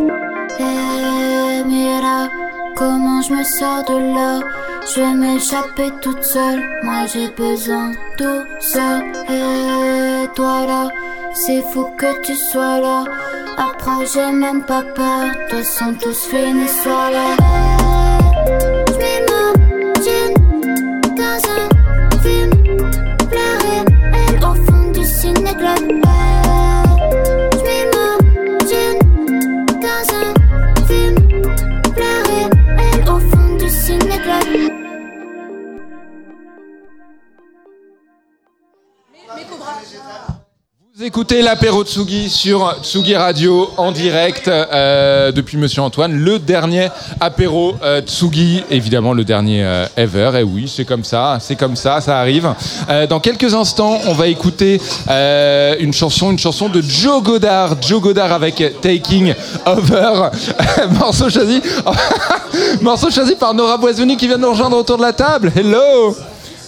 Eh, 0.59 1.63
mira, 1.65 2.29
comment 2.75 3.21
je 3.21 3.33
me 3.33 3.43
sors 3.43 3.83
de 3.85 4.15
là? 4.15 4.39
Je 4.93 4.99
vais 4.99 5.13
m'échapper 5.13 5.91
toute 6.01 6.23
seule, 6.23 6.61
moi 6.83 7.05
j'ai 7.11 7.29
besoin 7.29 7.91
tout 8.17 8.43
seul. 8.59 9.03
Et 9.29 10.27
toi 10.35 10.65
là, 10.65 10.89
c'est 11.33 11.63
fou 11.71 11.85
que 11.97 12.21
tu 12.23 12.35
sois 12.35 12.79
là. 12.79 13.05
Après 13.57 14.05
j'ai 14.11 14.31
même 14.31 14.63
pas 14.63 14.83
peur, 14.95 15.25
de 15.25 15.49
toute 15.49 15.59
façon 15.59 15.93
tous 16.01 16.25
finis 16.25 16.67
soir 16.67 17.11
là. 17.11 17.37
Je 25.63 26.00
Vous 41.01 41.07
écoutez 41.07 41.41
l'apéro 41.41 41.83
Tsugi 41.83 42.29
sur 42.29 42.75
Tsugi 42.83 43.15
Radio 43.15 43.71
en 43.77 43.91
direct 43.91 44.47
euh, 44.47 45.31
depuis 45.31 45.57
Monsieur 45.57 45.81
Antoine, 45.81 46.13
le 46.13 46.37
dernier 46.37 46.89
apéro 47.19 47.73
euh, 47.81 48.01
Tsugi, 48.01 48.63
évidemment 48.69 49.13
le 49.13 49.23
dernier 49.23 49.63
euh, 49.63 49.87
ever. 49.97 50.33
Et 50.35 50.43
oui, 50.43 50.71
c'est 50.71 50.85
comme 50.85 51.03
ça, 51.03 51.39
c'est 51.41 51.55
comme 51.55 51.75
ça, 51.75 52.01
ça 52.01 52.19
arrive. 52.19 52.53
Dans 53.09 53.19
quelques 53.19 53.51
instants, 53.55 53.97
on 54.05 54.13
va 54.13 54.27
écouter 54.27 54.79
une 55.79 55.91
chanson, 55.91 56.29
une 56.29 56.37
chanson 56.37 56.69
de 56.69 56.81
Joe 56.81 57.23
Godard, 57.23 57.81
Joe 57.81 57.99
Godard 57.99 58.31
avec 58.31 58.63
Taking 58.79 59.33
Over, 59.65 60.29
morceau 60.99 61.31
choisi, 61.31 61.63
morceau 62.81 63.09
choisi 63.09 63.33
par 63.35 63.55
Nora 63.55 63.77
Boisouni 63.77 64.17
qui 64.17 64.27
vient 64.27 64.37
de 64.37 64.43
nous 64.43 64.51
rejoindre 64.51 64.77
autour 64.77 64.97
de 64.97 65.01
la 65.01 65.13
table. 65.13 65.51
Hello. 65.55 66.15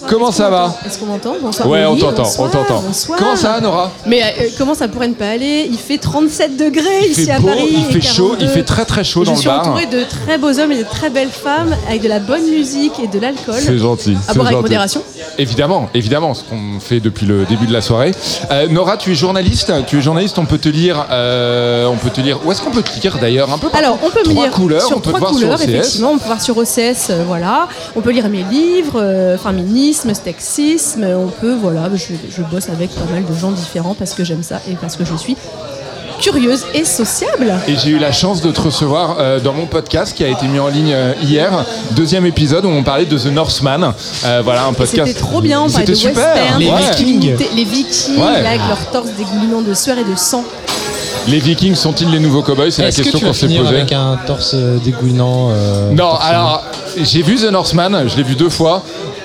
Comment 0.08 0.30
ça 0.32 0.50
va 0.50 0.74
Est-ce 0.86 0.98
qu'on 0.98 1.06
m'entend 1.06 1.34
Bonsoir. 1.40 1.68
Ouais, 1.68 1.84
on 1.86 1.94
Oui, 1.94 1.98
t'entend, 2.00 2.22
bonsoir, 2.24 2.48
on 2.48 2.52
t'entend. 2.52 2.80
bonsoir. 2.82 3.18
Comment 3.18 3.36
ça 3.36 3.52
va, 3.52 3.60
Nora 3.60 3.90
Mais 4.06 4.22
euh, 4.22 4.48
comment 4.58 4.74
ça 4.74 4.86
pourrait 4.88 5.08
ne 5.08 5.14
pas 5.14 5.28
aller? 5.30 5.66
Il 5.70 5.78
fait 5.78 5.98
37 5.98 6.56
degrés 6.56 6.82
Il 7.06 7.10
ici 7.12 7.24
fait 7.24 7.30
à 7.32 7.40
beau, 7.40 7.48
Paris. 7.48 7.68
il 7.70 7.80
et 7.96 8.00
fait 8.00 8.00
chaud, 8.06 8.32
il 8.34 8.46
42. 8.46 8.46
fait 8.48 8.62
très 8.64 8.84
très 8.84 9.02
chaud 9.04 9.20
Je 9.22 9.26
dans 9.26 9.32
le 9.32 9.38
suis 9.38 9.48
bar. 9.48 9.60
entourée 9.60 9.86
de 9.86 10.02
très 10.04 10.36
beaux 10.38 10.58
hommes 10.58 10.72
et 10.72 10.78
de 10.78 10.84
très 10.88 11.08
belles 11.10 11.30
femmes 11.30 11.74
avec 11.88 12.02
de 12.02 12.08
la 12.08 12.18
bonne 12.18 12.44
musique 12.48 12.92
et 13.02 13.06
de 13.08 13.18
l'alcool. 13.18 13.54
C'est 13.58 13.78
gentil. 13.78 14.14
À 14.28 14.32
c'est 14.32 14.34
boire 14.34 14.46
avec 14.46 14.56
gentil. 14.58 14.62
modération. 14.62 15.02
Évidemment, 15.38 15.88
évidemment, 15.94 16.34
ce 16.34 16.44
qu'on 16.44 16.78
fait 16.80 17.00
depuis 17.00 17.26
le 17.26 17.44
début 17.46 17.66
de 17.66 17.72
la 17.72 17.80
soirée. 17.80 18.12
Euh, 18.50 18.68
Nora, 18.68 18.96
tu 18.98 19.10
es 19.12 19.14
journaliste. 19.14 19.72
Tu 19.86 19.98
es 19.98 20.02
journaliste. 20.02 20.38
On 20.38 20.44
peut 20.46 20.58
te 20.58 20.68
lire. 20.68 21.06
euh, 21.10 21.86
on 21.86 21.96
peut 21.96 22.10
te 22.10 22.20
lire. 22.20 22.40
Où 22.44 22.52
est-ce 22.52 22.60
qu'on 22.62 22.70
peut 22.70 22.82
te 22.82 23.00
lire 23.00 23.18
d'ailleurs 23.20 23.50
Un 23.52 23.58
peu. 23.58 23.68
partout. 23.68 23.78
Alors, 23.84 23.98
on 24.04 24.10
peut 24.10 24.20
me 24.20 24.24
Trois 24.32 24.44
lire 24.44 24.52
couleurs. 24.52 24.82
sur 24.86 24.96
on 24.98 25.00
peut 25.00 25.04
te 25.12 25.16
trois 25.16 25.20
voir 25.20 25.32
couleurs, 25.32 25.58
sur 25.58 25.66
OCS. 25.68 25.74
effectivement. 25.74 26.10
On 26.12 26.18
peut 26.18 26.26
voir 26.26 26.42
sur 26.42 26.56
OCS, 26.58 27.08
euh, 27.10 27.24
voilà. 27.26 27.68
On 27.96 28.00
peut 28.00 28.10
lire 28.10 28.28
mes 28.28 28.42
livres, 28.44 29.00
euh, 29.00 29.36
féminisme, 29.94 30.14
sexisme. 30.24 31.04
On 31.04 31.28
peut, 31.28 31.54
voilà, 31.54 31.88
je, 31.94 32.14
je 32.30 32.42
bosse 32.42 32.68
avec 32.68 32.90
pas 32.94 33.04
mal 33.12 33.24
de 33.24 33.34
gens 33.38 33.50
différents 33.52 33.94
parce 33.94 34.14
que 34.14 34.24
j'aime 34.24 34.42
ça 34.42 34.60
et 34.70 34.74
parce 34.74 34.96
que 34.96 35.04
je 35.04 35.14
suis 35.16 35.36
curieuse 36.20 36.64
et 36.74 36.84
sociable. 36.84 37.52
Et 37.68 37.74
j'ai 37.76 37.90
eu 37.90 37.98
la 37.98 38.12
chance 38.12 38.40
de 38.40 38.50
te 38.50 38.60
recevoir 38.60 39.16
euh, 39.18 39.40
dans 39.40 39.52
mon 39.52 39.66
podcast 39.66 40.14
qui 40.16 40.24
a 40.24 40.28
été 40.28 40.46
mis 40.46 40.58
en 40.58 40.68
ligne 40.68 40.92
euh, 40.92 41.12
hier, 41.22 41.50
deuxième 41.92 42.24
épisode 42.26 42.64
où 42.64 42.68
on 42.68 42.82
parlait 42.82 43.04
de 43.04 43.18
The 43.18 43.26
Northman. 43.26 43.92
Euh, 44.24 44.40
voilà 44.44 44.64
un 44.66 44.72
podcast. 44.72 45.06
C'était 45.08 45.20
trop 45.20 45.40
bien, 45.40 45.60
on 45.62 45.68
parlait 45.70 45.86
C'était 45.86 45.92
de 45.92 45.96
super. 45.96 46.34
western, 46.34 46.58
Ouais. 46.62 46.66
de 46.66 46.70
masculinité, 46.70 47.48
les 47.54 47.64
vikings, 47.64 48.16
Ouais. 48.18 48.42
là, 48.42 48.48
avec 48.50 48.60
leurs 48.68 48.90
torses 48.90 49.10
dégoulinants 49.18 49.62
de 49.62 49.74
sueur 49.74 49.98
et 49.98 50.04
de 50.04 50.16
sang. 50.16 50.44
Les 51.26 51.38
Vikings 51.38 51.74
sont-ils 51.74 52.10
les 52.10 52.18
nouveaux 52.20 52.42
cowboys? 52.42 52.70
C'est 52.70 52.82
la 52.82 52.92
question 52.92 53.18
qu'on 53.18 53.32
s'est 53.32 53.46
posée. 53.48 53.66
avec 53.76 53.92
un 53.92 54.18
torse 54.26 54.54
dégoulinant 54.84 55.48
euh, 55.52 55.90
Non, 55.90 56.10
torse 56.10 56.24
alors 56.26 56.62
j'ai 57.00 57.22
vu 57.22 57.36
The 57.36 57.50
Northman, 57.50 58.04
je 58.08 58.16
l'ai 58.18 58.22
vu 58.22 58.34
deux 58.34 58.50
fois. 58.50 58.82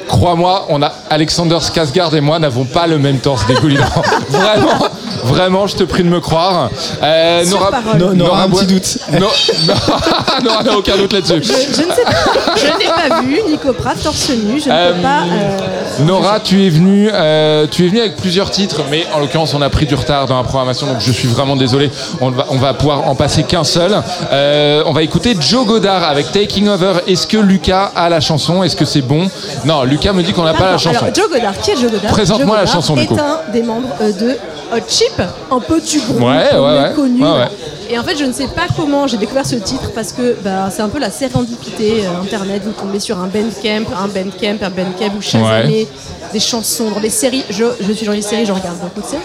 Crois-moi, 0.10 0.66
on 0.70 0.82
a 0.82 0.92
Alexander 1.12 1.60
Skarsgård 1.62 2.16
et 2.16 2.20
moi 2.20 2.40
n'avons 2.40 2.66
pas 2.66 2.88
le 2.88 2.98
même 2.98 3.20
torse 3.20 3.46
dégoulinant. 3.46 3.86
vraiment, 4.30 4.88
vraiment, 5.24 5.68
je 5.68 5.76
te 5.76 5.84
prie 5.84 6.04
de 6.04 6.10
me 6.10 6.20
croire. 6.20 6.70
Euh, 7.04 7.46
Nora, 7.46 7.72
parole. 7.72 7.98
No- 7.98 8.14
Nora, 8.14 8.44
un 8.44 8.50
petit 8.50 8.66
doute. 8.66 8.98
No- 9.14 9.20
no- 9.20 9.74
Nora 10.44 10.64
n'a 10.64 10.78
aucun 10.78 10.98
doute 10.98 11.14
là-dessus. 11.14 11.42
Je, 11.44 11.76
je 11.76 11.88
ne 11.88 11.92
sais 11.94 12.04
pas, 12.04 12.56
je 12.56 12.66
n'ai 12.66 12.86
pas 13.10 13.22
vu 13.22 13.42
Nico 13.50 13.74
Pratt 13.74 14.02
torse 14.02 14.30
nu, 14.30 14.60
je 14.60 14.70
ne 14.70 14.74
Euh, 14.74 14.94
peux 14.94 15.02
pas. 15.02 15.22
euh, 15.32 16.04
Nora, 16.06 16.40
tu 16.40 16.66
es 16.66 16.70
venue, 16.70 17.10
euh, 17.12 17.68
tu 17.70 17.86
es 17.86 17.88
venue 17.90 18.00
avec 18.00 18.16
plusieurs 18.18 18.52
titres, 18.52 18.82
mais 18.90 19.06
en 19.16 19.20
l'occurrence, 19.20 19.54
on 19.54 19.62
a 19.62 19.70
pris 19.70 19.86
du 19.86 19.96
retard 19.96 20.26
dans 20.28 20.38
la 20.38 20.44
programmation, 20.44 20.88
donc 20.88 20.98
je 21.00 21.12
suis 21.12 21.28
vraiment 21.28 21.56
désolé. 21.56 21.90
On 22.22 22.32
va, 22.32 22.46
on 22.50 22.58
va 22.58 22.74
pouvoir 22.74 23.08
en 23.08 23.16
passer 23.16 23.44
qu'un 23.44 23.64
seul. 23.64 24.02
Euh, 24.32 24.84
on 24.86 24.94
va 24.94 25.04
écouter 25.04 25.36
Joe 25.40 25.66
Godard 25.66 26.04
avec 26.04 26.32
Taking 26.32 26.68
Over. 26.70 26.94
Est-ce 27.08 27.28
que 27.28 27.38
Lucas 27.38 27.92
a 27.96 28.10
la 28.10 28.20
chanson? 28.20 28.64
Est-ce 28.64 28.76
que 28.76 28.86
c'est 28.86 29.02
bon? 29.02 29.30
Non, 29.66 29.84
Lucas 29.84 30.14
me 30.14 30.24
dit 30.24 30.34
qu'on 30.34 30.44
n'a 30.44 30.54
pas 30.54 30.72
la 30.72 30.78
chanson. 30.78 31.00
Alors, 31.04 31.16
Joe 31.16 31.30
Godard, 31.30 31.58
qui 31.62 31.72
est 31.72 31.76
Joe 31.76 31.92
Godard 31.92 32.12
Présente-moi 32.12 32.58
la 32.58 32.66
chanson, 32.66 32.96
du 32.96 33.02
est 33.04 33.06
coup. 33.06 33.18
un 33.20 33.52
des 33.52 33.64
membres 33.64 33.90
euh, 34.02 34.12
de 34.12 34.32
Hot 34.74 34.82
Chip, 34.88 35.09
un 35.52 35.60
petit 35.60 36.00
groupe 36.00 36.20
Ouais, 36.22 36.54
ouais, 36.54 36.60
ouais. 36.60 37.48
Et 37.92 37.98
en 37.98 38.04
fait, 38.04 38.16
je 38.16 38.24
ne 38.24 38.32
sais 38.32 38.48
pas 38.48 38.68
comment 38.76 39.08
j'ai 39.08 39.18
découvert 39.18 39.46
ce 39.46 39.56
titre 39.56 39.92
parce 39.96 40.12
que 40.12 40.36
bah, 40.44 40.70
c'est 40.72 40.84
un 40.84 40.90
peu 40.90 41.00
la 41.00 41.10
sérendipité 41.10 42.06
euh, 42.06 42.22
internet. 42.22 42.62
Vous 42.64 42.72
tombez 42.72 43.00
sur 43.00 43.18
un 43.18 43.28
Bandcamp, 43.28 43.86
un 43.98 44.08
Bandcamp, 44.08 44.58
un 44.62 44.70
Bandcamp, 44.70 45.10
vous 45.16 45.22
chasamez 45.22 45.88
des 46.32 46.40
chansons 46.40 46.92
dans 46.92 47.00
des 47.00 47.10
séries. 47.10 47.44
Je, 47.50 47.66
je 47.82 47.92
suis 47.94 48.06
dans 48.06 48.12
les 48.12 48.22
séries, 48.22 48.46
je 48.46 48.52
regarde 48.52 48.78
beaucoup 48.80 49.02
de 49.02 49.06
séries. 49.08 49.24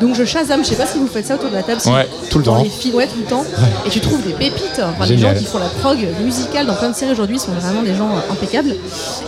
Donc 0.00 0.14
je 0.14 0.24
chasame, 0.24 0.64
je 0.64 0.70
sais 0.70 0.76
pas 0.76 0.86
si 0.86 0.98
vous 0.98 1.06
faites 1.06 1.26
ça 1.26 1.34
autour 1.34 1.50
de 1.50 1.54
la 1.54 1.62
table. 1.62 1.80
si 1.80 1.88
Ouais, 1.88 2.08
tout 2.30 2.38
le 2.38 2.44
temps. 2.44 2.62
les 2.62 2.68
films, 2.68 2.96
ouais, 2.96 3.06
tout 3.06 3.18
le 3.18 3.24
temps. 3.24 3.44
Et 3.86 3.90
tu 3.90 4.00
trouves 4.00 4.22
des 4.22 4.32
pépites. 4.32 4.80
Enfin, 4.82 5.06
les 5.06 5.18
gens 5.18 5.34
qui 5.34 5.44
font 5.44 5.58
la 5.58 5.68
prog 5.68 5.98
musicale 6.22 6.66
dans 6.66 6.74
plein 6.74 6.90
de 6.90 6.94
séries 6.94 7.12
aujourd'hui 7.12 7.38
sont 7.38 7.52
vraiment 7.52 7.82
des 7.82 7.94
gens 7.94 8.10
euh, 8.10 8.32
impeccables. 8.32 8.74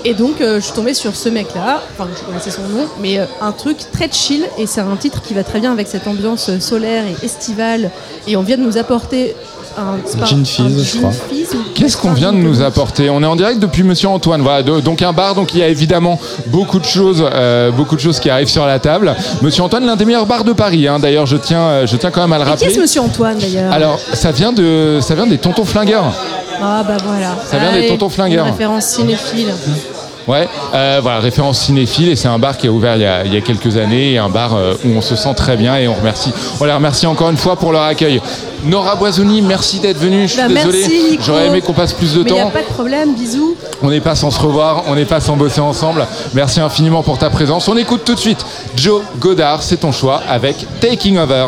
Et 0.04 0.14
donc 0.14 0.40
euh, 0.40 0.56
je 0.56 0.66
suis 0.66 0.74
tombée 0.74 0.94
sur 0.94 1.14
ce 1.16 1.28
mec-là, 1.28 1.82
enfin 1.92 2.08
je 2.16 2.24
connaissais 2.24 2.50
son 2.50 2.62
nom, 2.62 2.86
mais 3.00 3.18
euh, 3.18 3.26
un 3.40 3.52
truc 3.52 3.78
très 3.92 4.10
chill 4.10 4.44
et 4.58 4.66
c'est 4.66 4.80
un 4.80 4.96
titre 4.96 5.22
qui 5.22 5.34
va 5.34 5.44
très 5.44 5.60
bien 5.60 5.72
avec 5.72 5.88
cette 5.88 6.06
ambiance 6.06 6.58
solaire 6.58 7.04
et 7.06 7.24
estivale. 7.24 7.90
Et 8.26 8.36
on 8.36 8.42
vient 8.42 8.56
de 8.56 8.62
nous 8.62 8.78
apporter 8.78 9.34
un, 9.78 10.24
Gin 10.26 10.44
fizz, 10.44 10.92
je 10.94 10.98
crois. 10.98 11.10
Qu'est-ce 11.74 11.96
qu'on 11.96 12.12
vient 12.12 12.32
de 12.32 12.38
nous 12.38 12.62
apporter? 12.62 13.10
On 13.10 13.22
est 13.22 13.26
en 13.26 13.36
direct 13.36 13.58
depuis 13.58 13.82
Monsieur 13.82 14.08
Antoine. 14.08 14.40
Voilà, 14.42 14.62
de- 14.62 14.80
donc 14.80 15.02
un 15.02 15.12
bar, 15.12 15.34
donc 15.34 15.52
il 15.54 15.60
y 15.60 15.62
a 15.62 15.68
évidemment 15.68 16.18
beaucoup 16.46 16.78
de 16.78 16.84
choses, 16.84 17.22
euh, 17.34 17.70
beaucoup 17.70 17.94
de 17.96 18.00
choses 18.00 18.18
qui 18.18 18.30
arrivent 18.30 18.48
sur 18.48 18.66
la 18.66 18.78
table. 18.78 19.14
Monsieur 19.42 19.62
Antoine, 19.62 19.84
l'un 19.86 19.96
des 19.96 20.04
meilleurs 20.04 20.26
bars 20.26 20.44
de 20.44 20.52
Paris. 20.52 20.88
hein. 20.88 20.98
D'ailleurs, 20.98 21.26
je 21.26 21.36
tiens, 21.36 21.60
euh, 21.60 21.86
je 21.86 21.96
tiens 21.96 22.10
quand 22.10 22.22
même 22.22 22.32
à 22.32 22.36
le 22.38 22.42
Et 22.42 22.44
qui 22.46 22.50
rappeler. 22.50 22.66
est-ce 22.68 22.80
Monsieur 22.80 23.00
Antoine 23.02 23.38
d'ailleurs? 23.38 23.72
Alors, 23.72 23.98
ça 24.14 24.30
vient 24.32 24.52
de, 24.52 24.98
ça 25.02 25.14
vient 25.14 25.26
des 25.26 25.38
Tontons 25.38 25.64
Flingueurs. 25.64 26.12
Ah 26.62 26.82
bah 26.88 26.96
voilà. 27.04 27.36
Ça 27.44 27.58
vient 27.58 27.70
des 27.72 27.78
Allez, 27.80 27.88
tontons 27.88 28.08
flingueurs. 28.08 28.46
une 28.46 28.52
référence 28.52 28.86
cinéphile. 28.86 29.52
Ouais, 30.26 30.48
euh, 30.74 30.98
voilà, 31.00 31.20
référence 31.20 31.60
cinéphile 31.60 32.08
et 32.08 32.16
c'est 32.16 32.26
un 32.26 32.38
bar 32.40 32.58
qui 32.58 32.66
a 32.66 32.72
ouvert 32.72 32.96
il 32.96 33.02
y 33.02 33.06
a, 33.06 33.24
il 33.24 33.32
y 33.32 33.36
a 33.36 33.40
quelques 33.40 33.76
années 33.76 34.12
et 34.14 34.18
un 34.18 34.28
bar 34.28 34.56
euh, 34.56 34.74
où 34.84 34.88
on 34.96 35.00
se 35.00 35.14
sent 35.14 35.32
très 35.36 35.56
bien 35.56 35.76
et 35.76 35.86
on 35.86 35.94
remercie. 35.94 36.32
On 36.60 36.64
les 36.64 36.72
remercie 36.72 37.06
encore 37.06 37.30
une 37.30 37.36
fois 37.36 37.54
pour 37.54 37.70
leur 37.70 37.82
accueil. 37.82 38.20
Nora 38.64 38.96
Boisoni, 38.96 39.40
merci 39.42 39.78
d'être 39.78 39.98
venue. 39.98 40.22
Je 40.26 40.32
suis 40.32 40.42
Bah, 40.42 40.48
désolé. 40.48 41.18
J'aurais 41.24 41.46
aimé 41.46 41.60
qu'on 41.60 41.74
passe 41.74 41.92
plus 41.92 42.14
de 42.14 42.24
Mais 42.24 42.30
il 42.30 42.32
n'y 42.34 42.40
a 42.40 42.44
temps. 42.44 42.50
pas 42.50 42.62
de 42.62 42.66
problème, 42.66 43.14
bisous. 43.14 43.54
On 43.82 43.90
n'est 43.90 44.00
pas 44.00 44.16
sans 44.16 44.32
se 44.32 44.40
revoir, 44.40 44.82
on 44.88 44.96
n'est 44.96 45.04
pas 45.04 45.20
sans 45.20 45.36
bosser 45.36 45.60
ensemble. 45.60 46.04
Merci 46.34 46.58
infiniment 46.60 47.04
pour 47.04 47.18
ta 47.18 47.30
présence. 47.30 47.68
On 47.68 47.76
écoute 47.76 48.02
tout 48.04 48.14
de 48.14 48.18
suite 48.20 48.44
Joe 48.74 49.02
Godard, 49.20 49.62
c'est 49.62 49.76
ton 49.76 49.92
choix 49.92 50.22
avec 50.28 50.56
Taking 50.80 51.18
Over. 51.18 51.46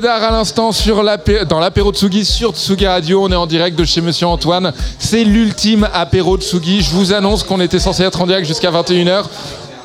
Godard 0.00 0.22
à 0.22 0.30
l'instant 0.30 0.70
sur 0.70 1.02
dans 1.48 1.58
l'apéro 1.58 1.90
Tsugi 1.92 2.24
sur 2.24 2.52
Tsugi 2.52 2.86
Radio. 2.86 3.24
On 3.24 3.32
est 3.32 3.34
en 3.34 3.46
direct 3.48 3.76
de 3.76 3.84
chez 3.84 4.00
Monsieur 4.00 4.28
Antoine. 4.28 4.72
C'est 5.00 5.24
l'ultime 5.24 5.88
apéro 5.92 6.36
Tsugi. 6.38 6.82
Je 6.82 6.90
vous 6.90 7.12
annonce 7.12 7.42
qu'on 7.42 7.60
était 7.60 7.80
censé 7.80 8.04
être 8.04 8.20
en 8.20 8.26
direct 8.28 8.46
jusqu'à 8.46 8.70
21h. 8.70 9.24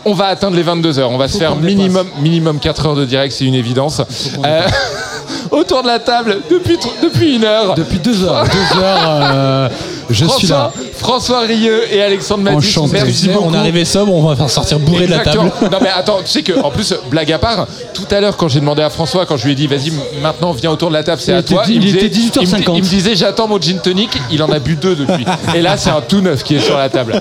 On 0.06 0.14
va 0.14 0.26
atteindre 0.26 0.56
les 0.56 0.64
22h. 0.64 1.02
On 1.06 1.18
va 1.18 1.28
se 1.28 1.40
faire 1.40 1.56
minimum, 1.56 2.06
minimum 2.22 2.60
4 2.60 2.86
heures 2.86 2.96
de 2.96 3.06
direct, 3.06 3.34
c'est 3.36 3.46
une 3.46 3.56
évidence. 3.56 4.04
Euh, 4.46 4.68
autour 5.52 5.82
de 5.82 5.88
la 5.88 5.98
table 5.98 6.42
depuis, 6.52 6.78
depuis 7.02 7.36
une 7.38 7.46
heure. 7.46 7.74
Depuis 7.74 7.98
deux 7.98 8.24
heures. 8.24 8.44
Deux 8.44 8.80
heures, 8.80 9.32
euh, 9.34 9.70
je 10.12 10.26
suis 10.26 10.48
là. 10.48 10.72
François- 10.98 11.42
Rieu 11.42 11.92
et 11.92 12.02
Alexandre 12.04 12.44
Matisse. 12.44 12.78
Merci 12.92 13.30
beaucoup. 13.30 13.50
On 13.50 13.54
est 13.54 13.58
arrivé 13.58 13.84
sobre, 13.86 14.14
on 14.14 14.22
va 14.28 14.36
faire 14.36 14.50
sortir 14.50 14.80
bourré 14.80 15.08
de 15.08 15.12
la 15.12 15.20
table. 15.20 15.52
Non 15.72 15.80
mais 15.82 15.90
attends, 15.90 16.20
tu 16.24 16.28
sais 16.30 16.44
que 16.44 16.60
en 16.62 16.70
plus 16.70 16.94
blague 17.10 17.32
à 17.32 17.40
part, 17.40 17.68
tout 18.14 18.18
à 18.18 18.22
l'heure 18.22 18.38
quand 18.38 18.48
j'ai 18.48 18.60
demandé 18.60 18.84
à 18.84 18.92
François, 18.92 19.26
quand 19.26 19.38
je 19.38 19.46
lui 19.46 19.54
ai 19.54 19.56
dit 19.56 19.66
vas-y 19.66 19.92
maintenant 20.22 20.52
viens 20.52 20.70
autour 20.70 20.90
de 20.90 20.94
la 20.94 21.04
table, 21.04 21.20
c'est 21.20 21.34
à 21.34 21.42
toi. 21.42 21.64
il 21.68 21.82
me 21.82 21.88
était 21.88 22.10
disait- 22.10 22.30
18h50. 22.30 22.42
Il 22.44 22.72
me, 22.74 22.78
il 22.78 22.84
me 22.84 22.88
disait 22.88 23.16
j'attends 23.16 23.48
mon 23.48 23.60
gin 23.60 23.80
tonic, 23.80 24.12
il 24.32 24.44
en 24.44 24.52
a 24.52 24.60
bu 24.60 24.76
deux 24.76 24.96
depuis. 24.96 25.26
Et 25.56 25.62
là 25.62 25.78
c'est 25.78 25.90
un 25.90 26.02
tout 26.02 26.22
neuf 26.22 26.44
qui 26.44 26.56
est 26.56 26.60
sur 26.60 26.78
la 26.78 26.90
table. 26.90 27.20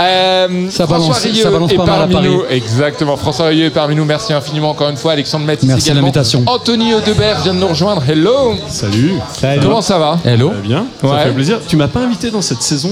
Euh, 0.00 0.66
Ça 0.70 0.86
François 0.86 1.14
balance- 1.14 1.42
ça 1.42 1.50
balance 1.50 1.72
est 1.72 1.76
pas 1.76 1.84
mal 1.86 1.94
à 1.94 1.98
parmi 2.00 2.12
Paris. 2.14 2.28
nous. 2.28 2.42
Exactement. 2.50 3.16
François 3.16 3.46
Rieu 3.46 3.66
est 3.66 3.70
parmi 3.70 3.94
nous. 3.96 4.04
Merci 4.04 4.32
infiniment 4.34 4.70
encore 4.70 4.90
une 4.90 4.96
fois. 4.96 5.12
Alexandre 5.12 5.46
Matisse 5.46 5.66
Merci 5.68 5.84
de 5.84 5.90
également. 5.92 6.02
l'invitation. 6.08 6.42
Anthony 6.46 6.94
Audebert 6.94 7.40
vient 7.42 7.54
de 7.54 7.58
nous 7.60 7.68
rejoindre. 7.68 8.02
Hello. 8.06 8.54
Salut. 8.68 9.14
Comment 9.62 9.80
ça 9.80 9.98
va 9.98 10.18
Hello. 10.24 10.48
Ça 10.50 10.54
va 10.56 10.60
bien 10.60 10.86
Ça 11.00 11.18
fait 11.20 11.30
plaisir. 11.30 11.60
Tu 11.66 11.76
m'as 11.76 11.88
pas 11.88 12.00
invité 12.00 12.30
dans 12.30 12.42
cette 12.42 12.60
saison 12.62 12.90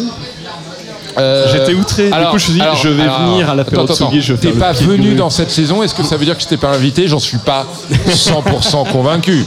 Euh, 1.18 1.46
J'étais 1.52 1.74
outré. 1.74 2.04
Du 2.10 2.10
coup, 2.10 2.18
je 2.30 2.32
me 2.34 2.38
suis 2.38 2.52
dit, 2.54 2.60
je 2.82 2.88
vais 2.88 3.04
venir 3.08 3.50
à 3.50 3.54
l'apéro 3.54 3.86
de 3.86 3.92
Tsugi, 3.92 4.20
je 4.22 4.32
vais 4.34 4.38
T'es 4.50 4.58
pas 4.58 4.72
venu 4.72 5.14
dans 5.14 5.30
cette 5.30 5.50
saison. 5.50 5.82
Est-ce 5.82 5.94
que 5.94 6.02
ça 6.02 6.16
veut 6.16 6.24
dire 6.24 6.36
que 6.36 6.42
je 6.42 6.48
t'ai 6.48 6.56
pas 6.56 6.68
invité? 6.70 7.06
J'en 7.08 7.18
suis 7.18 7.38
pas 7.38 7.66
100% 8.08 8.90
convaincu. 8.90 9.44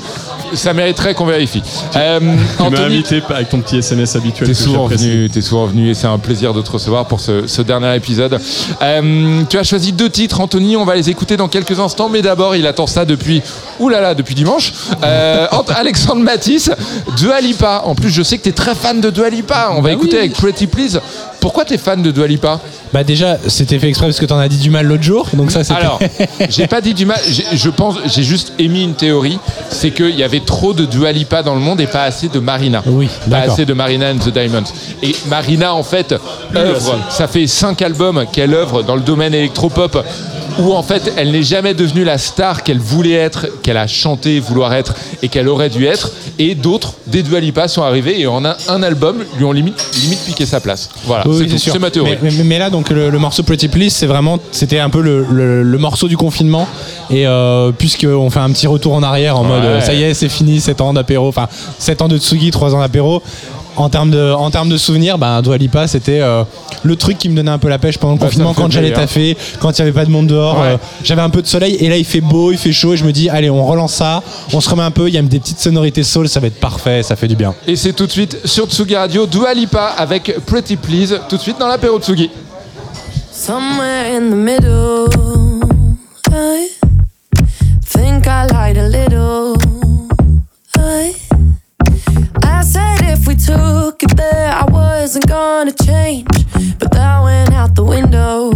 Ça 0.56 0.74
mériterait 0.74 1.14
qu'on 1.14 1.26
vérifie. 1.26 1.62
Euh, 1.96 2.20
Tu 2.20 2.26
m'as 2.26 2.66
Anthony, 2.68 2.86
invité 2.86 3.22
avec 3.30 3.50
ton 3.50 3.60
petit 3.62 3.78
SMS 3.78 4.16
habituel. 4.16 4.48
T'es 4.48 4.54
souvent 4.54 4.88
venu, 4.88 5.30
t'es 5.30 5.42
souvent 5.42 5.66
venu 5.66 5.90
et 5.90 5.94
c'est 5.94 6.08
un 6.08 6.18
plaisir 6.18 6.54
de 6.54 6.62
te 6.62 6.72
recevoir 6.72 7.06
pour 7.06 7.20
ce, 7.20 7.48
ce 7.48 7.62
dernier 7.62 7.96
épisode. 7.96 8.40
Euh, 8.82 9.44
tu 9.50 9.58
as 9.58 9.64
choisi 9.64 9.92
deux 9.92 10.10
titres, 10.10 10.40
Anthony. 10.42 10.76
On 10.78 10.86
va 10.86 10.96
les 10.96 11.10
écouter 11.10 11.38
dans 11.38 11.48
quelques 11.48 11.80
instants, 11.80 12.10
mais 12.10 12.22
d'abord, 12.22 12.56
il 12.56 12.66
attend 12.68 12.88
ça 12.88 13.06
depuis, 13.06 13.42
oulala, 13.80 14.14
depuis 14.16 14.36
dimanche. 14.36 14.74
Euh, 15.04 15.48
Alexandre 15.76 16.22
Matisse, 16.22 16.72
Dua 17.18 17.42
Lipa. 17.42 17.82
En 17.86 17.96
plus, 17.96 18.10
je 18.10 18.24
sais 18.24 18.38
que 18.38 18.44
t'es 18.44 18.52
très 18.52 18.76
fan 18.76 19.02
de 19.02 19.10
Dua 19.10 19.30
Lipa. 19.30 19.72
On 19.76 19.82
va 19.82 19.92
écouter 19.92 20.18
avec 20.20 20.34
Pretty 20.34 20.68
Please. 20.68 21.00
Pourquoi 21.42 21.64
t'es 21.66 21.78
fan 21.78 22.02
de 22.02 22.10
Dua 22.12 22.26
Lipa? 22.26 22.60
Bah 22.92 23.04
déjà, 23.04 23.38
c'était 23.48 23.78
fait 23.78 23.90
exprès 23.90 24.08
parce 24.08 24.20
que 24.20 24.26
t'en 24.26 24.40
as 24.40 24.48
dit 24.48 24.58
du 24.58 24.70
mal 24.72 24.88
l'autre 24.88 25.04
jour, 25.04 25.28
donc 25.34 25.52
ça 25.52 25.64
c'était. 25.64 25.80
Alors, 25.80 26.00
j'ai 26.50 26.66
pas 26.66 26.82
dit 26.82 26.94
du 26.94 27.06
mal. 27.06 27.20
j'ai- 27.30 27.46
Je 27.54 27.70
pense, 27.70 27.96
j'ai 28.06 28.24
juste 28.24 28.54
émis 28.58 28.84
une 28.84 28.96
théorie, 28.96 29.38
c'est 29.70 29.92
qu'il 29.92 30.16
y 30.16 30.24
avait 30.24 30.40
trop 30.40 30.74
de 30.74 30.86
Dua 30.86 31.12
Lipa 31.12 31.44
dans 31.44 31.56
le 31.56 31.62
monde 31.62 31.82
et 31.82 31.88
pas 31.88 32.04
assez 32.04 32.28
de 32.30 32.40
Marina. 32.40 32.84
Oui, 32.86 33.10
pas 33.30 33.40
assez 33.40 33.66
de 33.66 33.74
Marina 33.74 34.12
and 34.12 34.18
the 34.18 34.30
Diamonds. 34.30 34.72
Et 35.02 35.16
Marina, 35.28 35.74
en 35.74 35.84
fait, 35.84 36.16
œuvre. 36.56 37.00
Ça 37.10 37.28
fait 37.28 37.48
cinq 37.48 37.82
albums 37.82 38.26
qu'elle 38.32 38.54
œuvre 38.54 38.84
dans 38.84 38.96
le 38.96 39.02
domaine 39.02 39.34
électropop. 39.34 40.04
Où 40.60 40.74
en 40.74 40.84
fait 40.84 41.12
elle 41.18 41.32
n'est 41.32 41.44
jamais 41.44 41.74
devenue 41.74 42.04
la 42.04 42.18
star 42.18 42.64
qu'elle 42.64 42.80
voulait 42.80 43.12
être, 43.14 43.48
qu'elle 43.62 43.78
a 43.78 43.88
chanté 43.88 44.40
vouloir 44.40 44.74
être 44.74 44.94
et 45.22 45.28
qu'elle 45.28 45.48
aurait 45.50 45.70
dû 45.70 45.86
être. 45.86 46.12
Et 46.40 46.56
d'autres, 46.56 46.94
des 47.08 47.24
Dua 47.24 47.40
Lipa, 47.40 47.68
sont 47.68 47.82
arrivés 47.82 48.20
et 48.20 48.28
en 48.28 48.44
un, 48.46 48.56
un 48.68 48.84
album 48.84 49.24
lui 49.38 49.44
ont 49.46 49.52
limite, 49.52 49.86
limite 50.02 50.20
piqué 50.26 50.46
sa 50.46 50.60
place. 50.60 50.90
Voilà, 51.06 51.28
Oui, 51.28 51.48
c'est 51.58 51.72
tout. 51.72 51.80
ma 51.80 51.92
théorie. 51.92 52.18
Mais, 52.22 52.30
mais- 52.32 52.44
mais 52.44 52.60
là, 52.60 52.70
donc 52.70 52.90
le, 52.90 53.10
le 53.10 53.20
morceau 53.20 53.44
Pretty 53.44 53.68
Please, 53.68 53.90
c'est 53.92 54.06
vraiment, 54.06 54.40
c'était 54.52 54.80
un 54.80 54.90
peu 54.90 55.02
le, 55.02 55.26
le- 55.30 55.64
le 55.64 55.78
morceau 55.78 56.08
du 56.08 56.18
confinement. 56.18 56.68
Et 57.10 57.28
euh, 57.28 57.72
puisqu'on 57.72 58.30
fait 58.30 58.40
un 58.40 58.50
petit 58.52 58.68
retour 58.68 58.94
en 58.94 59.04
arrière 59.04 59.38
en 59.40 59.44
mode, 59.44 59.64
Ouais. 59.64 59.82
ça 59.82 59.94
y 59.94 60.04
est, 60.04 60.14
c'est 60.14 60.30
fini, 60.30 60.60
7 60.60 60.82
ans 60.82 60.94
d'apéro, 60.94 61.28
enfin 61.28 61.48
7 61.80 62.02
ans 62.02 62.08
de 62.08 62.18
Tsugi, 62.18 62.52
3 62.52 62.76
ans 62.76 62.80
d'apéro. 62.80 63.22
En 63.78 63.90
termes 63.90 64.10
de, 64.10 64.32
en 64.32 64.50
termes 64.52 64.70
de 64.70 64.78
souvenirs, 64.78 65.18
ben, 65.18 65.42
Dua 65.42 65.58
Lipa, 65.58 65.86
c'était 65.88 66.22
euh, 66.22 66.44
le 66.84 66.96
truc 66.96 67.18
qui 67.18 67.28
me 67.28 67.36
donnait 67.36 67.52
un 67.52 67.58
peu 67.58 67.68
la 67.68 67.78
pêche 67.78 67.98
pendant 67.98 68.14
le 68.14 68.20
Bah, 68.20 68.28
confinement, 68.28 68.54
quand 68.54 68.72
j'allais 68.72 68.94
taffer, 68.94 69.36
quand 69.60 69.78
il 69.78 69.82
n'y 69.82 69.90
avait 69.90 69.92
pas 70.00 70.06
de 70.06 70.12
monde 70.12 70.28
dehors. 70.28 70.58
Ouais. 70.60 70.68
euh, 70.74 70.78
J'avais 71.04 71.22
un 71.22 71.30
peu 71.30 71.42
de 71.42 71.48
soleil 71.48 71.76
et 71.76 71.90
là 71.90 71.98
il 71.98 72.06
fait 72.06 72.22
beau, 72.22 72.52
il 72.54 72.58
fait 72.58 72.72
chaud 72.72 72.94
et 72.94 72.98
je 72.98 73.04
me 73.04 73.12
dis, 73.12 73.30
allez, 73.30 73.50
on 73.50 73.66
relance 73.66 73.94
ça, 73.96 74.24
on 74.54 74.62
se 74.62 74.70
remet 74.70 74.84
un 74.84 74.92
peu, 74.92 75.10
il 75.10 75.14
y 75.14 75.18
a 75.18 75.22
des 75.22 75.40
petites 75.40 75.60
sonorités 75.60 76.04
soul, 76.04 76.30
ça 76.30 76.40
va 76.40 76.48
être 76.48 76.60
parfait, 76.60 77.04
ça 77.04 77.18
fait 77.18 77.28
du 77.28 77.36
bien. 77.36 77.54
Et 77.68 77.76
c'est 77.76 77.92
tout 77.94 78.06
de 78.06 78.12
suite 78.12 78.38
sur 78.46 78.66
Tsugi 78.68 78.96
Radio, 78.96 79.26
Dua 79.26 79.54
Lipa 79.54 79.88
avec 79.98 80.34
Pretty 80.46 80.78
Please, 80.78 81.20
tout 81.28 81.36
de 81.36 81.42
suite 81.42 81.60
dans 81.60 81.68
l'apéro 81.68 82.00
Tsugi. 82.00 82.30
Somewhere 83.34 84.06
in 84.16 84.30
the 84.30 84.36
middle, 84.36 85.08
I 86.32 86.70
think 87.86 88.26
I 88.28 88.46
lied 88.48 88.78
a 88.78 88.88
little. 88.88 89.65
Took 93.56 94.04
it 94.04 94.16
there, 94.18 94.52
I 94.52 94.66
wasn't 94.66 95.28
gonna 95.28 95.72
change, 95.72 96.28
but 96.80 96.92
that 96.92 97.24
went 97.24 97.54
out 97.54 97.76
the 97.76 97.84
window. 97.84 98.52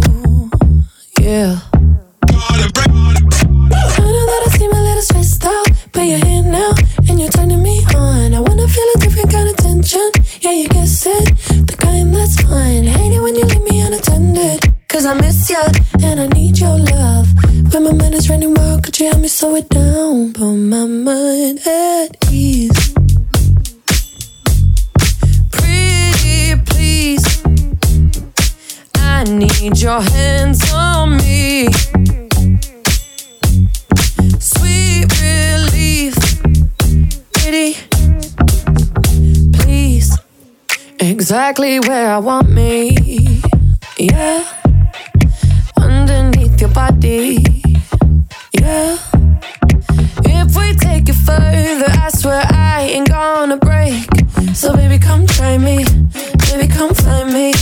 Yeah. 1.18 1.60
I 3.96 4.06
know 4.14 4.24
that 4.30 4.42
I 4.46 4.50
seem 4.58 4.72
a 4.72 4.82
little 4.88 5.02
stressed 5.02 5.44
out, 5.44 5.66
but 5.92 6.02
you're 6.02 6.24
here 6.24 6.42
now 6.42 6.72
and 7.08 7.20
you're 7.20 7.30
turning 7.38 7.62
me 7.62 7.76
on. 7.94 8.34
I 8.34 8.40
wanna 8.40 8.68
feel 8.68 8.88
a 8.96 8.98
different 8.98 9.30
kind 9.30 9.48
of 9.48 9.56
tension. 9.56 10.10
Yeah, 10.40 10.52
you 10.60 10.68
guess 10.68 11.06
it, 11.06 11.26
the 11.68 11.76
kind 11.78 12.14
that's 12.14 12.36
fine. 12.42 12.84
Hate 12.84 13.14
it 13.16 13.20
when 13.20 13.34
you 13.36 13.44
leave 13.44 13.64
me 13.70 13.80
unattended. 13.80 14.60
Cause 14.88 15.06
I 15.06 15.14
miss 15.14 15.48
ya 15.48 15.62
and 16.02 16.20
I 16.20 16.26
need 16.38 16.58
your 16.58 16.78
love. 16.78 17.28
When 17.72 17.84
my 17.84 17.92
mind 17.92 18.14
is 18.14 18.28
running 18.28 18.54
wild, 18.54 18.84
could 18.84 18.98
you 18.98 19.06
help 19.06 19.20
me 19.20 19.28
slow 19.28 19.54
it 19.54 19.68
down? 19.68 20.32
Put 20.32 20.54
my 20.74 20.84
mind 20.84 21.60
at 21.66 22.16
ease. 22.30 22.79
Please. 26.66 27.24
I 28.94 29.24
need 29.24 29.78
your 29.78 30.00
hands 30.00 30.60
on 30.72 31.16
me. 31.18 31.68
Sweet 34.38 35.06
relief. 35.20 36.14
Pretty 37.32 37.76
please. 39.52 40.18
Exactly 41.00 41.80
where 41.80 42.10
I 42.10 42.18
want 42.18 42.50
me. 42.50 43.42
Yeah. 43.98 44.44
Underneath 45.76 46.60
your 46.60 46.70
body. 46.70 47.44
Yeah. 48.52 48.98
If 50.50 50.56
we 50.56 50.74
take 50.74 51.08
it 51.08 51.14
further, 51.14 51.86
I 51.86 52.10
swear 52.12 52.42
I 52.44 52.82
ain't 52.82 53.08
gonna 53.08 53.56
break. 53.56 54.02
So 54.52 54.74
baby, 54.74 54.98
come 54.98 55.24
try 55.24 55.56
me. 55.56 55.84
Baby, 56.50 56.66
come 56.66 56.92
find 56.92 57.32
me. 57.32 57.54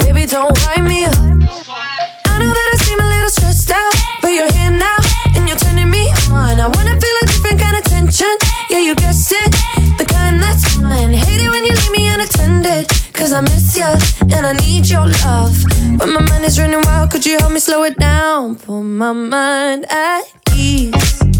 Baby, 0.00 0.24
don't 0.24 0.56
wind 0.64 0.88
me 0.88 1.04
up. 1.04 1.20
I 1.20 2.38
know 2.40 2.48
that 2.48 2.68
I 2.72 2.76
seem 2.80 2.98
a 2.98 3.08
little 3.12 3.28
stressed 3.28 3.70
out, 3.70 3.92
but 4.22 4.28
you're 4.28 4.50
here 4.52 4.70
now 4.70 4.96
and 5.36 5.46
you're 5.46 5.58
turning 5.58 5.90
me 5.90 6.08
on. 6.32 6.56
I 6.56 6.66
wanna 6.72 6.96
feel 6.96 7.16
a 7.20 7.26
different 7.26 7.60
kind 7.60 7.76
of 7.76 7.84
tension. 7.84 8.34
Yeah, 8.70 8.80
you 8.88 8.94
guessed 8.94 9.32
it, 9.32 9.50
the 9.98 10.06
kind 10.08 10.40
that's 10.40 10.64
fine. 10.76 11.12
Hate 11.12 11.44
it 11.44 11.50
when 11.50 11.66
you 11.66 11.74
leave 11.74 11.92
me 11.92 12.08
unattended, 12.08 12.88
cause 13.12 13.34
I 13.34 13.42
miss 13.42 13.76
ya 13.76 14.00
and 14.32 14.46
I 14.46 14.54
need 14.64 14.88
your 14.88 15.06
love. 15.28 15.52
But 15.98 16.08
my 16.08 16.22
mind 16.22 16.46
is 16.46 16.58
running 16.58 16.80
wild, 16.86 17.10
could 17.10 17.26
you 17.26 17.36
help 17.36 17.52
me 17.52 17.60
slow 17.60 17.82
it 17.82 17.98
down? 17.98 18.56
Put 18.56 18.80
my 18.80 19.12
mind 19.12 19.84
at 19.90 20.22
ease. 20.56 21.39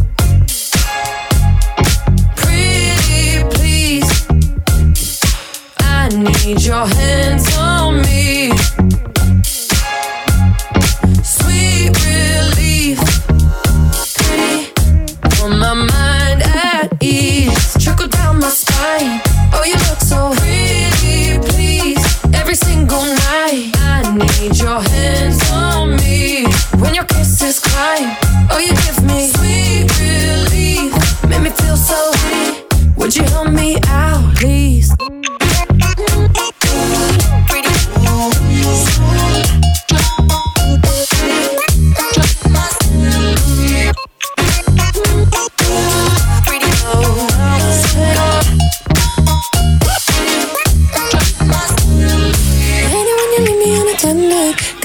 Need 6.16 6.62
your 6.62 6.86
hands 6.86 7.56
on 7.56 8.02
me. 8.02 8.50
Sweet 11.22 11.90
relief. 12.04 12.98
Pretty. 14.16 14.72
Put 15.22 15.50
my 15.50 15.74
mind 15.74 16.42
at 16.42 16.88
ease. 17.02 17.76
Trickle 17.78 18.08
down 18.08 18.40
my 18.40 18.48
spine. 18.48 19.20
Oh, 19.52 19.62
you 19.64 19.74
look 19.88 20.00
so 20.00 20.32
pretty, 20.40 21.38
please. 21.50 22.02
Every 22.34 22.54
single 22.54 23.04
night. 23.04 23.70
I 23.76 24.12
need 24.14 24.58
your 24.58 24.80
hands 24.80 25.40
on 25.52 25.96
me. 25.96 26.46
When 26.78 26.94
your 26.94 27.04
kisses 27.04 27.60
climb. 27.60 28.16
Oh, 28.50 28.58
you 28.58 28.74
give 28.84 29.04
me 29.04 29.28
sweet 29.28 29.86
relief. 30.00 30.92
Make 31.28 31.42
me 31.42 31.50
feel 31.50 31.76
so 31.76 32.12
free. 32.18 32.64
Would 32.96 33.14
you 33.14 33.22
help 33.24 33.50
me 33.50 33.78
out, 33.86 34.36
please? 34.36 34.90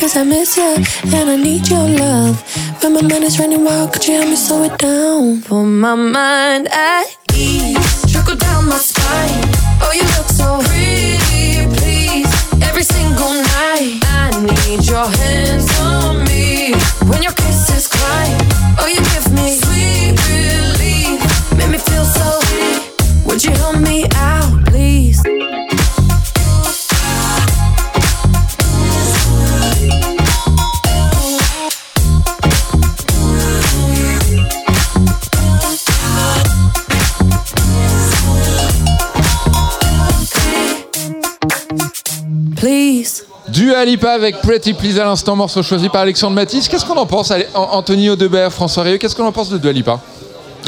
Cause 0.05 0.17
I 0.17 0.23
miss 0.23 0.55
you 0.55 0.75
and 1.17 1.29
I 1.31 1.35
need 1.35 1.67
your 1.67 1.87
love. 1.87 2.37
When 2.83 2.93
my 2.93 3.01
mind 3.01 3.23
is 3.23 3.39
running 3.39 3.65
wild, 3.65 3.91
could 3.91 4.05
you 4.07 4.13
help 4.13 4.29
me 4.29 4.35
slow 4.35 4.61
it 4.61 4.77
down? 4.77 5.41
For 5.41 5.63
my 5.63 5.95
mind? 5.95 6.67
At 6.67 7.17
ease 7.33 8.03
Trickle 8.11 8.35
down 8.35 8.69
my 8.69 8.77
spine. 8.77 9.41
Oh, 9.81 9.91
you 9.97 10.05
look 10.13 10.29
so 10.29 10.61
pretty, 10.69 11.65
please 11.77 12.29
Every 12.61 12.83
single 12.83 13.33
night. 13.33 13.97
I 14.05 14.29
need 14.45 14.85
your 14.85 15.07
hands 15.09 15.67
on 15.79 16.23
me 16.25 16.75
When 17.09 17.23
your 17.23 17.33
kisses 17.33 17.87
climb 17.87 18.37
Oh, 18.77 18.85
you 18.85 19.01
give 19.09 19.27
me 19.33 19.57
sweet 19.57 20.13
relief 20.29 21.17
Make 21.57 21.71
me 21.71 21.79
feel 21.79 22.05
so 22.05 22.27
free 22.45 23.25
Would 23.25 23.43
you 23.43 23.53
help 23.53 23.79
me 23.79 24.05
out, 24.13 24.65
please? 24.67 24.84
Please. 43.55 43.65
Dua 43.65 43.85
Lipa 43.85 44.11
avec 44.11 44.41
Pretty 44.41 44.73
Please 44.73 44.99
à 44.99 45.05
l'instant, 45.05 45.35
morceau 45.35 45.63
choisi 45.63 45.89
par 45.89 46.01
Alexandre 46.01 46.35
Matisse. 46.35 46.67
Qu'est-ce 46.67 46.85
qu'on 46.85 46.97
en 46.97 47.05
pense, 47.05 47.31
Anthony 47.53 48.09
Audebert, 48.09 48.51
François 48.51 48.83
Rieu, 48.83 48.97
qu'est-ce 48.97 49.15
qu'on 49.15 49.25
en 49.25 49.31
pense 49.31 49.49
de 49.49 49.57
Dua 49.57 49.71
Lipa? 49.71 49.99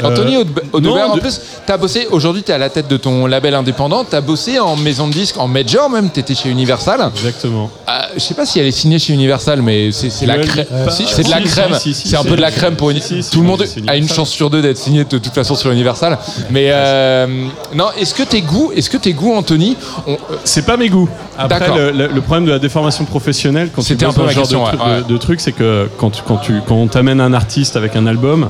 Anthony 0.04 0.36
Euh, 0.36 0.40
Aude- 0.40 0.62
Audebert, 0.72 1.10
en 1.10 1.18
plus, 1.18 1.40
tu 1.66 1.72
as 1.72 1.76
bossé, 1.76 2.06
aujourd'hui 2.10 2.42
tu 2.42 2.50
es 2.50 2.54
à 2.54 2.58
la 2.58 2.68
tête 2.70 2.88
de 2.88 2.96
ton 2.96 3.26
label 3.26 3.54
indépendant, 3.54 4.04
tu 4.04 4.14
as 4.14 4.20
bossé 4.20 4.58
en 4.58 4.76
maison 4.76 5.08
de 5.08 5.12
disques, 5.12 5.36
en 5.38 5.48
major 5.48 5.90
même, 5.90 6.10
tu 6.10 6.20
étais 6.20 6.34
chez 6.34 6.48
Universal. 6.50 7.10
Exactement. 7.16 7.70
Euh, 7.88 7.92
je 8.14 8.20
sais 8.20 8.34
pas 8.34 8.46
si 8.46 8.58
elle 8.60 8.66
est 8.66 8.70
signée 8.72 8.98
chez 8.98 9.12
Universal, 9.12 9.62
mais 9.62 9.90
c'est 9.92 10.10
c'est 10.10 10.26
la 10.26 10.36
Ouais, 10.36 10.44
crème. 10.46 10.66
euh, 10.72 10.90
Si, 10.90 11.06
si, 11.06 11.14
c'est 11.14 11.22
de 11.24 11.30
la 11.30 11.38
si, 11.38 11.44
crème. 11.44 11.74
si, 11.78 11.94
si, 11.94 12.08
c'est 12.08 12.16
un 12.16 12.22
si, 12.22 12.28
peu 12.28 12.36
de 12.36 12.40
la 12.40 12.50
si, 12.50 12.56
crème 12.58 12.76
pour 12.76 12.90
une. 12.90 13.00
si, 13.00 13.22
si, 13.22 13.30
Tout 13.30 13.40
le 13.40 13.46
monde 13.46 13.64
c'est 13.66 13.80
a 13.88 13.94
une 13.94 13.98
Universal. 14.04 14.16
chance 14.16 14.30
sur 14.30 14.50
deux 14.50 14.62
d'être 14.62 14.78
signé 14.78 15.04
de 15.04 15.18
toute 15.18 15.34
façon 15.34 15.54
sur 15.54 15.70
Universal. 15.70 16.18
Mais 16.50 16.68
euh, 16.70 17.26
non, 17.74 17.86
est-ce 17.98 18.14
que 18.14 18.22
tes 18.22 18.40
goûts, 18.42 18.72
est-ce 18.74 18.90
que 18.90 18.96
tes 18.96 19.12
goûts, 19.12 19.34
Anthony, 19.34 19.76
on- 20.06 20.16
C'est 20.44 20.64
pas 20.66 20.76
mes 20.76 20.88
goûts. 20.88 21.08
Après, 21.36 21.60
D'accord. 21.60 21.76
le, 21.76 21.90
le- 21.92 22.06
le 22.08 22.20
problème 22.20 22.46
de 22.46 22.50
la 22.50 22.58
déformation 22.58 23.04
professionnelle, 23.04 23.70
quand 23.74 23.82
tu 23.82 23.88
C'était 23.88 24.06
bosses 24.06 24.14
un 24.14 24.16
peu 24.16 24.20
dans 24.22 24.26
ma 24.26 24.32
ce 24.32 24.34
genre 24.34 24.42
question, 24.44 24.64
de, 24.64 24.76
tru- 24.90 24.96
ouais, 24.96 25.02
de- 25.02 25.12
de 25.12 25.16
truc, 25.18 25.40
c'est 25.40 25.52
que 25.52 25.88
quand, 25.98 26.10
tu- 26.10 26.22
quand, 26.26 26.36
tu, 26.38 26.54
quand 26.66 26.74
on 26.74 26.86
t'amène 26.88 27.20
un 27.20 27.32
artiste 27.32 27.76
avec 27.76 27.94
un 27.96 28.06
album, 28.06 28.48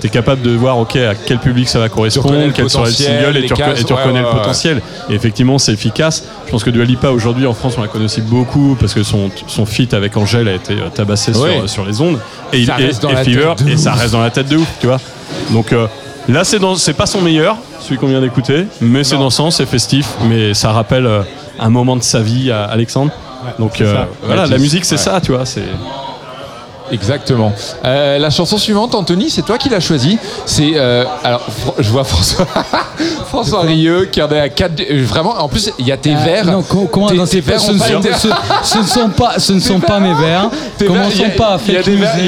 tu 0.00 0.06
es 0.06 0.10
capable 0.10 0.40
de 0.42 0.52
voir 0.52 0.78
ok 0.78 0.89
à 0.96 1.14
quel 1.14 1.38
public 1.38 1.68
ça 1.68 1.78
va 1.78 1.88
correspondre, 1.88 2.52
quel 2.54 2.68
sera 2.70 2.84
le 2.86 2.90
single, 2.90 3.36
et 3.36 3.46
tu, 3.46 3.52
reconnais- 3.54 3.70
cases, 3.72 3.80
et 3.80 3.84
tu 3.84 3.92
ouais, 3.92 3.98
reconnais 4.00 4.20
ouais, 4.20 4.26
le 4.26 4.38
potentiel. 4.38 4.82
Et 5.08 5.14
effectivement, 5.14 5.58
c'est 5.58 5.72
efficace. 5.72 6.24
Je 6.46 6.50
pense 6.50 6.64
que 6.64 6.70
Dua 6.70 6.84
Lipa, 6.84 7.10
aujourd'hui, 7.10 7.46
en 7.46 7.54
France, 7.54 7.74
on 7.78 7.82
la 7.82 7.88
connaît 7.88 8.04
aussi 8.06 8.20
beaucoup 8.22 8.76
parce 8.78 8.94
que 8.94 9.02
son, 9.02 9.30
son 9.46 9.66
feat 9.66 9.94
avec 9.94 10.16
Angèle 10.16 10.48
a 10.48 10.54
été 10.54 10.74
euh, 10.74 10.88
tabassé 10.94 11.32
Oui. 11.36 11.50
sur, 11.60 11.68
sur 11.70 11.84
les 11.86 12.00
ondes. 12.00 12.18
Et, 12.52 12.64
Ça 12.64 12.74
il- 12.78 12.82
et- 12.84 12.86
reste 12.88 13.02
dans 13.02 13.10
et 13.10 13.14
la 13.14 13.24
Fever, 13.24 13.52
tête 13.56 13.66
de 13.66 13.72
et 13.72 13.76
ça 13.76 13.92
reste 13.92 14.12
dans 14.12 14.20
la 14.22 14.30
tête 14.30 14.48
de 14.48 14.56
ouf, 14.56 14.68
tu 14.80 14.86
vois. 14.86 14.98
Donc 15.50 15.72
euh, 15.72 15.86
là, 16.28 16.44
c'est 16.44 16.58
dans- 16.58 16.74
c'est 16.76 16.94
pas 16.94 17.06
son 17.06 17.20
meilleur, 17.20 17.56
celui 17.80 17.96
qu'on 17.98 18.08
vient 18.08 18.20
d'écouter, 18.20 18.66
mais 18.80 19.04
c'est 19.04 19.16
dansant, 19.16 19.50
c'est 19.50 19.66
festif, 19.66 20.06
mais 20.28 20.54
ça 20.54 20.72
rappelle 20.72 21.06
euh, 21.06 21.22
un 21.58 21.70
moment 21.70 21.96
de 21.96 22.02
sa 22.02 22.20
vie 22.20 22.50
à 22.50 22.64
Alexandre. 22.64 23.12
Donc 23.58 23.80
euh, 23.80 24.04
voilà, 24.24 24.46
la 24.46 24.58
musique, 24.58 24.84
c'est 24.84 24.96
ça, 24.98 25.20
tu 25.20 25.32
vois. 25.32 25.46
C'est 25.46 25.62
Exactement. 26.90 27.52
Euh, 27.84 28.18
la 28.18 28.30
chanson 28.30 28.58
suivante, 28.58 28.94
Anthony, 28.94 29.30
c'est 29.30 29.42
toi 29.42 29.58
qui 29.58 29.68
l'as 29.68 29.80
choisie. 29.80 30.18
C'est 30.46 30.72
euh, 30.76 31.04
alors 31.24 31.46
je 31.78 31.90
vois 31.90 32.04
François 32.04 32.46
François 33.42 33.60
Rieu 33.62 34.08
qui 34.10 34.20
en 34.22 34.28
est 34.30 34.40
à 34.40 34.48
4 34.48 34.82
Vraiment, 35.04 35.34
en 35.42 35.48
plus 35.48 35.70
il 35.78 35.86
y 35.86 35.92
a 35.92 35.96
tes 35.96 36.14
Ah, 36.16 36.24
verres. 36.24 36.46
non, 36.46 36.62
comment 36.62 37.08
tes, 37.08 37.16
dans 37.16 37.26
tes 37.26 37.40
verres 37.40 37.60
ce 37.60 37.72
ne 37.72 37.78
sont- 37.78 38.00
été- 38.00 38.12
ce- 38.14 38.28
ce 38.64 38.78
ne 38.78 38.82
sont 38.84 39.08
pas- 39.10 39.38
ce 39.38 39.52
ne 39.52 39.60
sont 39.60 39.80
pas 39.80 40.00
mes 40.00 40.14
verres. 40.14 40.50
Commençons 40.78 41.30
pas 41.36 41.54
à 41.54 41.58
Il 41.66 41.74
y 41.74 41.76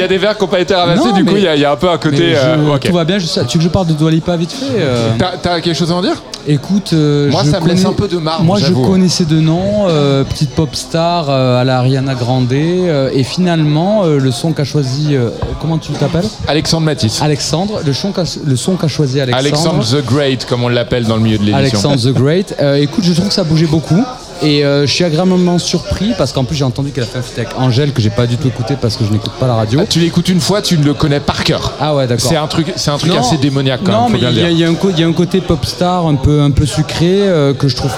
a 0.03 0.09
des 0.09 0.19
verres, 0.19 0.37
qui 0.37 0.43
n'ont 0.45 0.49
pas 0.49 0.61
été 0.61 0.75
ramassés. 0.75 1.09
Non, 1.09 1.13
du 1.15 1.25
coup, 1.25 1.37
il 1.37 1.43
y, 1.45 1.49
a- 1.49 1.55
il 1.55 1.61
y 1.61 1.65
a 1.65 1.73
un 1.73 1.77
peu 1.77 1.89
un 1.91 1.99
côté. 1.99 2.33
je- 2.33 2.37
euh. 2.37 2.79
Tout 2.79 2.93
va 2.93 3.05
bien. 3.05 3.19
je 3.19 3.27
tu 3.27 3.39
veux 3.41 3.59
que 3.59 3.65
je 3.65 3.69
parle 3.69 3.87
de 3.87 3.93
Dua 3.95 4.11
Lipa 4.11 4.37
vite 4.37 4.53
fait 4.53 4.79
euh 4.79 5.11
T'as 5.43 5.61
quelque 5.61 5.75
chose 5.77 5.91
à 5.91 5.95
en 5.95 6.03
dire? 6.03 6.15
Écoute, 6.47 6.91
euh, 6.93 7.31
Moi, 7.31 7.45
ça 7.45 7.61
me 7.61 7.69
laisse 7.69 7.85
un 7.85 7.93
peu 7.93 8.09
de 8.09 8.19
marbre, 8.19 8.43
Moi, 8.45 8.59
je 8.59 8.73
connaissais 8.73 9.25
de 9.25 9.37
nom, 9.41 9.87
euh, 9.89 10.25
petite 10.25 10.51
pop 10.51 10.75
star 10.75 11.27
euh, 11.31 11.61
à 11.61 11.65
la 11.65 11.79
Ariana 11.79 12.15
Grande, 12.17 12.53
euh, 12.53 13.11
et 13.15 13.23
finalement, 13.23 14.03
euh, 14.05 14.19
le 14.19 14.33
son 14.33 14.53
qu'a 14.53 14.65
choisi, 14.65 15.15
euh, 15.15 15.29
comment 15.61 15.79
tu 15.79 15.93
t'appelles? 15.93 16.25
Alexandre 16.49 16.85
Matisse. 16.87 17.23
Alexandre, 17.23 17.81
le 17.87 17.93
son 17.93 18.11
qu'a 18.11 18.25
le 18.45 18.57
son 18.57 18.75
qu'a 18.75 18.89
choisi 18.89 19.21
Alexandre. 19.21 19.47
Alexandre 19.47 19.85
the 19.85 20.05
Great, 20.05 20.45
comme 20.47 20.65
on 20.65 20.69
l'appelle 20.69 21.02
dans 21.07 21.17
le 21.17 21.23
milieu 21.23 21.39
de 21.39 21.45
l'émission. 21.45 21.89
Alexandre 21.91 22.01
the 22.03 22.13
Great. 22.15 22.55
Euh, 22.63 22.75
écoute, 22.77 23.05
je 23.05 23.13
trouve 23.13 23.29
que 23.29 23.35
ça 23.35 23.45
bougeait 23.45 23.67
beaucoup. 23.67 24.03
Et 24.43 24.65
euh, 24.65 24.87
je 24.87 24.93
suis 24.93 25.05
agréablement 25.05 25.59
surpris 25.59 26.13
parce 26.19 26.33
qu'en 26.33 26.43
plus 26.43 26.57
j'ai 26.57 26.65
entendu 26.65 26.91
qu'elle 26.91 27.05
a 27.05 27.07
fait 27.07 27.19
un 27.19 27.23
feat 27.23 27.39
avec 27.39 27.51
Angèle 27.59 27.93
que 27.93 28.03
j'ai 28.03 28.11
pas 28.11 28.27
du 28.27 28.37
tout 28.37 28.49
écouté 28.49 28.75
parce 28.81 28.97
que 28.97 29.05
je 29.05 29.11
n'écoute 29.13 29.31
pas 29.39 29.47
la 29.47 29.55
radio. 29.55 29.79
Ah, 29.83 29.87
tu 29.89 30.01
l'écoutes 30.01 30.29
une 30.29 30.41
fois, 30.41 30.61
tu 30.61 30.77
le 30.77 30.95
connais 30.95 31.21
par 31.21 31.45
cœur. 31.45 31.73
Ah 31.81 31.95
ouais, 31.95 32.09
d'accord. 32.09 32.29
C'est 32.29 32.37
un 32.37 32.49
truc, 32.49 32.73
c'est 32.75 32.91
un 32.91 32.99
truc 32.99 33.13
Non, 33.13 33.21
assez 33.21 33.37
démoniaque 33.37 33.83
quand 33.85 33.93
non, 33.93 34.09
même. 34.09 34.19
il 34.21 34.39
y, 34.39 34.43
a- 34.45 34.51
y 34.51 34.65
un 34.65 34.75
co- 34.75 34.91
il 34.91 34.99
y 34.99 35.05
a 35.05 35.07
un 35.07 35.13
côté 35.13 35.41
pop 35.41 35.65
star 35.65 36.07
un 36.09 36.17
peu, 36.17 36.41
un 36.41 36.51
peu 36.51 36.67
sucré 36.67 37.23
euh, 37.23 37.55
que 37.55 37.69
je 37.69 37.77
trouve 37.77 37.93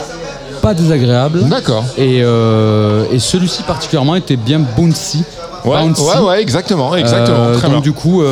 pas 0.61 0.75
désagréable. 0.75 1.45
D'accord. 1.49 1.85
Et, 1.97 2.21
euh, 2.23 3.05
et 3.11 3.19
celui-ci 3.21 3.63
particulièrement 3.63 4.15
était 4.15 4.37
bien 4.37 4.59
bouncy. 4.77 5.25
Ouais, 5.65 5.81
bouncy. 5.81 6.03
ouais, 6.03 6.19
ouais, 6.29 6.43
exactement, 6.43 6.95
exactement. 6.95 7.53
Très 7.53 7.63
donc 7.69 7.71
bien. 7.71 7.81
du 7.81 7.93
coup, 7.93 8.23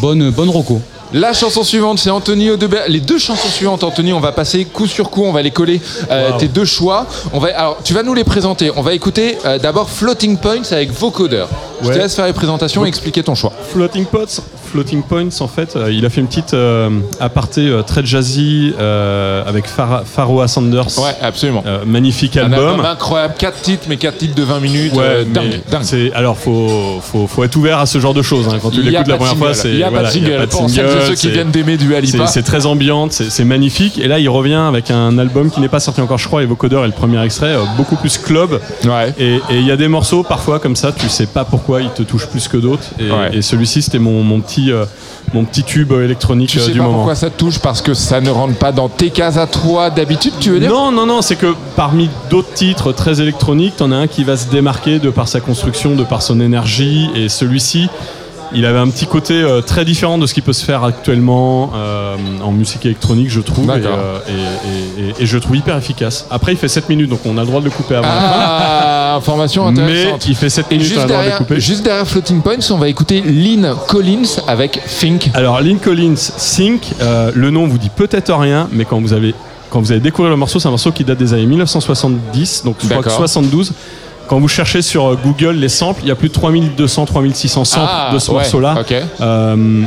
bonne, 0.00 0.30
bonne 0.30 0.50
roco. 0.50 0.80
La 1.14 1.32
chanson 1.32 1.64
suivante, 1.64 1.98
c'est 1.98 2.10
Anthony 2.10 2.50
Audebert. 2.50 2.84
Les 2.88 3.00
deux 3.00 3.18
chansons 3.18 3.48
suivantes, 3.48 3.82
Anthony, 3.82 4.12
on 4.12 4.20
va 4.20 4.32
passer 4.32 4.66
coup 4.66 4.86
sur 4.86 5.08
coup, 5.08 5.24
on 5.24 5.32
va 5.32 5.40
les 5.40 5.50
coller. 5.50 5.80
Euh, 6.10 6.32
Tes 6.38 6.48
deux 6.48 6.66
choix. 6.66 7.06
On 7.32 7.38
va, 7.38 7.48
alors, 7.58 7.78
tu 7.82 7.94
vas 7.94 8.02
nous 8.02 8.12
les 8.12 8.24
présenter. 8.24 8.70
On 8.76 8.82
va 8.82 8.92
écouter 8.92 9.38
euh, 9.46 9.58
d'abord 9.58 9.88
Floating 9.88 10.36
Points 10.36 10.70
avec 10.70 10.92
vocodeur. 10.92 11.48
Je 11.82 11.88
te 11.88 11.98
laisse 11.98 12.14
faire 12.14 12.26
les 12.26 12.32
présentations 12.34 12.84
et 12.84 12.88
expliquer 12.88 13.22
ton 13.22 13.34
choix. 13.34 13.52
Floating 13.72 14.04
Pots, 14.04 14.42
Floating 14.70 15.02
Points, 15.02 15.28
en 15.40 15.48
fait, 15.48 15.76
euh, 15.76 15.90
il 15.92 16.04
a 16.04 16.10
fait 16.10 16.20
une 16.20 16.26
petite 16.26 16.54
euh, 16.54 16.90
aparté 17.20 17.62
euh, 17.68 17.82
très 17.82 18.04
jazzy 18.04 18.72
euh, 18.78 19.42
avec 19.46 19.66
Phara- 19.66 20.02
Pharoah 20.04 20.48
Sanders. 20.48 20.98
Ouais, 20.98 21.14
absolument. 21.22 21.62
Magnifique 21.86 22.36
Un 22.36 22.52
album. 22.52 22.80
incroyable, 22.84 23.34
4 23.38 23.60
titres, 23.62 23.84
mais 23.88 23.96
4 23.96 24.18
titres 24.18 24.34
de 24.34 24.42
20 24.42 24.60
minutes. 24.60 24.92
Ouais, 24.94 25.24
dingue, 25.24 25.60
Alors, 26.14 26.36
faut, 26.36 27.00
faut, 27.02 27.26
faut 27.26 27.44
être 27.44 27.56
ouvert 27.56 27.78
à 27.78 27.86
ce 27.86 27.98
genre 27.98 28.14
de 28.14 28.22
choses. 28.22 28.48
hein. 28.48 28.58
Quand 28.62 28.70
tu 28.70 28.82
l'écoutes 28.82 29.06
la 29.08 29.16
première 29.16 29.36
fois, 29.36 29.54
c'est 29.54 29.70
Il 29.70 29.78
y 29.78 29.82
a 29.82 29.86
pas 29.86 29.90
de 29.90 29.94
voilà, 29.96 30.10
single. 30.10 30.46
Pour 30.48 30.68
celles 30.70 30.86
et 30.86 31.06
ceux 31.06 31.14
qui 31.14 31.30
viennent 31.30 31.50
d'aimer 31.50 31.76
du 31.76 31.94
Alipa. 31.94 32.26
c'est- 32.26 32.42
très 32.42 32.66
ambiante, 32.66 33.12
c'est 33.12 33.44
magnifique. 33.44 33.98
Et 33.98 34.08
là, 34.08 34.18
il 34.18 34.28
revient 34.28 34.54
avec 34.68 34.90
un 34.90 35.18
album 35.18 35.50
qui 35.50 35.60
n'est 35.60 35.68
pas 35.68 35.80
sorti 35.80 36.00
encore, 36.00 36.18
je 36.18 36.26
crois. 36.26 36.42
Et 36.42 36.46
Vocodeur 36.46 36.84
est 36.84 36.88
le 36.88 36.92
premier 36.92 37.22
extrait, 37.24 37.54
beaucoup 37.76 37.96
plus 37.96 38.16
club. 38.18 38.60
Et 39.18 39.36
et 39.50 39.58
il 39.58 39.66
y 39.66 39.70
a 39.70 39.76
des 39.76 39.88
morceaux 39.88 40.22
parfois 40.22 40.58
comme 40.58 40.76
ça, 40.76 40.92
tu 40.92 41.08
sais 41.08 41.26
pas 41.26 41.44
pourquoi 41.44 41.80
ils 41.82 41.90
te 41.90 42.02
touchent 42.02 42.26
plus 42.28 42.48
que 42.48 42.56
d'autres. 42.56 42.88
Et, 42.98 43.10
Ouais. 43.10 43.30
et 43.38 43.42
celui-ci, 43.42 43.82
c'était 43.82 43.98
mon, 43.98 44.22
mon 44.22 44.40
petit. 44.40 44.57
Euh, 44.70 44.84
mon 45.34 45.44
petit 45.44 45.62
tube 45.62 45.92
euh, 45.92 46.04
électronique 46.04 46.50
Tu 46.50 46.58
euh, 46.58 46.62
sais 46.62 46.72
du 46.72 46.78
pas 46.78 46.84
moment. 46.84 46.96
pourquoi 46.98 47.14
ça 47.14 47.30
te 47.30 47.38
touche 47.38 47.58
parce 47.58 47.80
que 47.80 47.94
ça 47.94 48.20
ne 48.20 48.30
rentre 48.30 48.56
pas 48.56 48.72
dans 48.72 48.88
tes 48.88 49.10
cases 49.10 49.36
à 49.36 49.46
toi 49.46 49.90
d'habitude, 49.90 50.32
tu 50.40 50.50
veux 50.50 50.60
dire? 50.60 50.70
Non, 50.70 50.90
non, 50.92 51.06
non, 51.06 51.22
c'est 51.22 51.36
que 51.36 51.54
parmi 51.76 52.10
d'autres 52.30 52.52
titres 52.52 52.92
très 52.92 53.20
électroniques, 53.20 53.76
t'en 53.76 53.92
as 53.92 53.96
un 53.96 54.06
qui 54.06 54.24
va 54.24 54.36
se 54.36 54.48
démarquer 54.48 54.98
de 54.98 55.10
par 55.10 55.28
sa 55.28 55.40
construction, 55.40 55.94
de 55.94 56.04
par 56.04 56.22
son 56.22 56.40
énergie, 56.40 57.10
et 57.14 57.28
celui-ci, 57.28 57.88
il 58.54 58.64
avait 58.64 58.78
un 58.78 58.88
petit 58.88 59.06
côté 59.06 59.34
euh, 59.34 59.60
très 59.60 59.84
différent 59.84 60.18
de 60.18 60.26
ce 60.26 60.34
qui 60.34 60.40
peut 60.42 60.52
se 60.52 60.64
faire 60.64 60.84
actuellement 60.84 61.70
euh, 61.74 62.16
en 62.42 62.50
musique 62.52 62.84
électronique, 62.86 63.30
je 63.30 63.40
trouve, 63.40 63.68
et, 63.70 63.82
euh, 63.84 64.18
et, 64.28 65.02
et- 65.02 65.08
et- 65.10 65.22
et 65.22 65.26
je 65.26 65.34
le 65.34 65.40
trouve 65.40 65.56
hyper 65.56 65.76
efficace. 65.76 66.26
Après, 66.30 66.52
il 66.52 66.58
fait 66.58 66.68
7 66.68 66.88
minutes, 66.88 67.10
donc 67.10 67.20
on 67.26 67.36
a 67.36 67.40
le 67.42 67.46
droit 67.46 67.60
de 67.60 67.66
le 67.66 67.70
couper 67.70 67.96
avant. 67.96 68.08
Ah, 68.10 69.14
information 69.16 69.70
Mais 69.70 69.80
intéressante. 69.82 70.26
il 70.28 70.34
fait 70.36 70.48
7 70.50 70.66
Et 70.70 70.76
minutes, 70.78 70.92
on 70.96 71.00
a 71.00 71.00
juste 71.00 71.02
le 71.02 71.08
droit 71.08 71.16
de 71.18 71.22
le 71.24 71.28
derrière, 71.30 71.38
couper. 71.38 71.60
juste 71.60 71.82
derrière 71.84 72.06
Floating 72.06 72.40
Points, 72.42 72.70
on 72.70 72.76
va 72.78 72.88
écouter 72.88 73.20
Lynn 73.22 73.74
Collins 73.88 74.40
avec 74.46 74.80
Think. 74.86 75.30
Alors, 75.34 75.60
Lynn 75.60 75.78
Collins, 75.78 76.14
Think, 76.38 76.82
le 77.34 77.50
nom 77.50 77.66
vous 77.66 77.78
dit 77.78 77.90
peut-être 77.90 78.32
rien, 78.34 78.68
mais 78.72 78.84
quand 78.84 79.00
vous 79.00 79.12
avez 79.12 79.34
quand 79.70 79.80
vous 79.80 79.92
allez 79.92 80.00
découvrir 80.00 80.30
le 80.30 80.36
morceau, 80.38 80.58
c'est 80.58 80.66
un 80.66 80.70
morceau 80.70 80.92
qui 80.92 81.04
date 81.04 81.18
des 81.18 81.34
années 81.34 81.44
1970, 81.44 82.62
donc 82.64 82.76
je 82.80 82.86
crois 82.86 82.98
que 83.02 83.02
D'accord. 83.04 83.18
72. 83.18 83.72
Quand 84.28 84.38
vous 84.40 84.48
cherchez 84.48 84.82
sur 84.82 85.06
euh, 85.06 85.18
Google 85.22 85.56
les 85.56 85.68
samples, 85.70 86.00
il 86.02 86.08
y 86.08 86.12
a 86.12 86.14
plus 86.14 86.28
de 86.28 86.34
3200, 86.34 87.06
3600 87.06 87.64
samples 87.64 87.86
Ah, 87.90 88.10
de 88.12 88.18
ce 88.18 88.30
ouais, 88.30 88.36
morceau-là, 88.36 88.76
euh, 89.22 89.84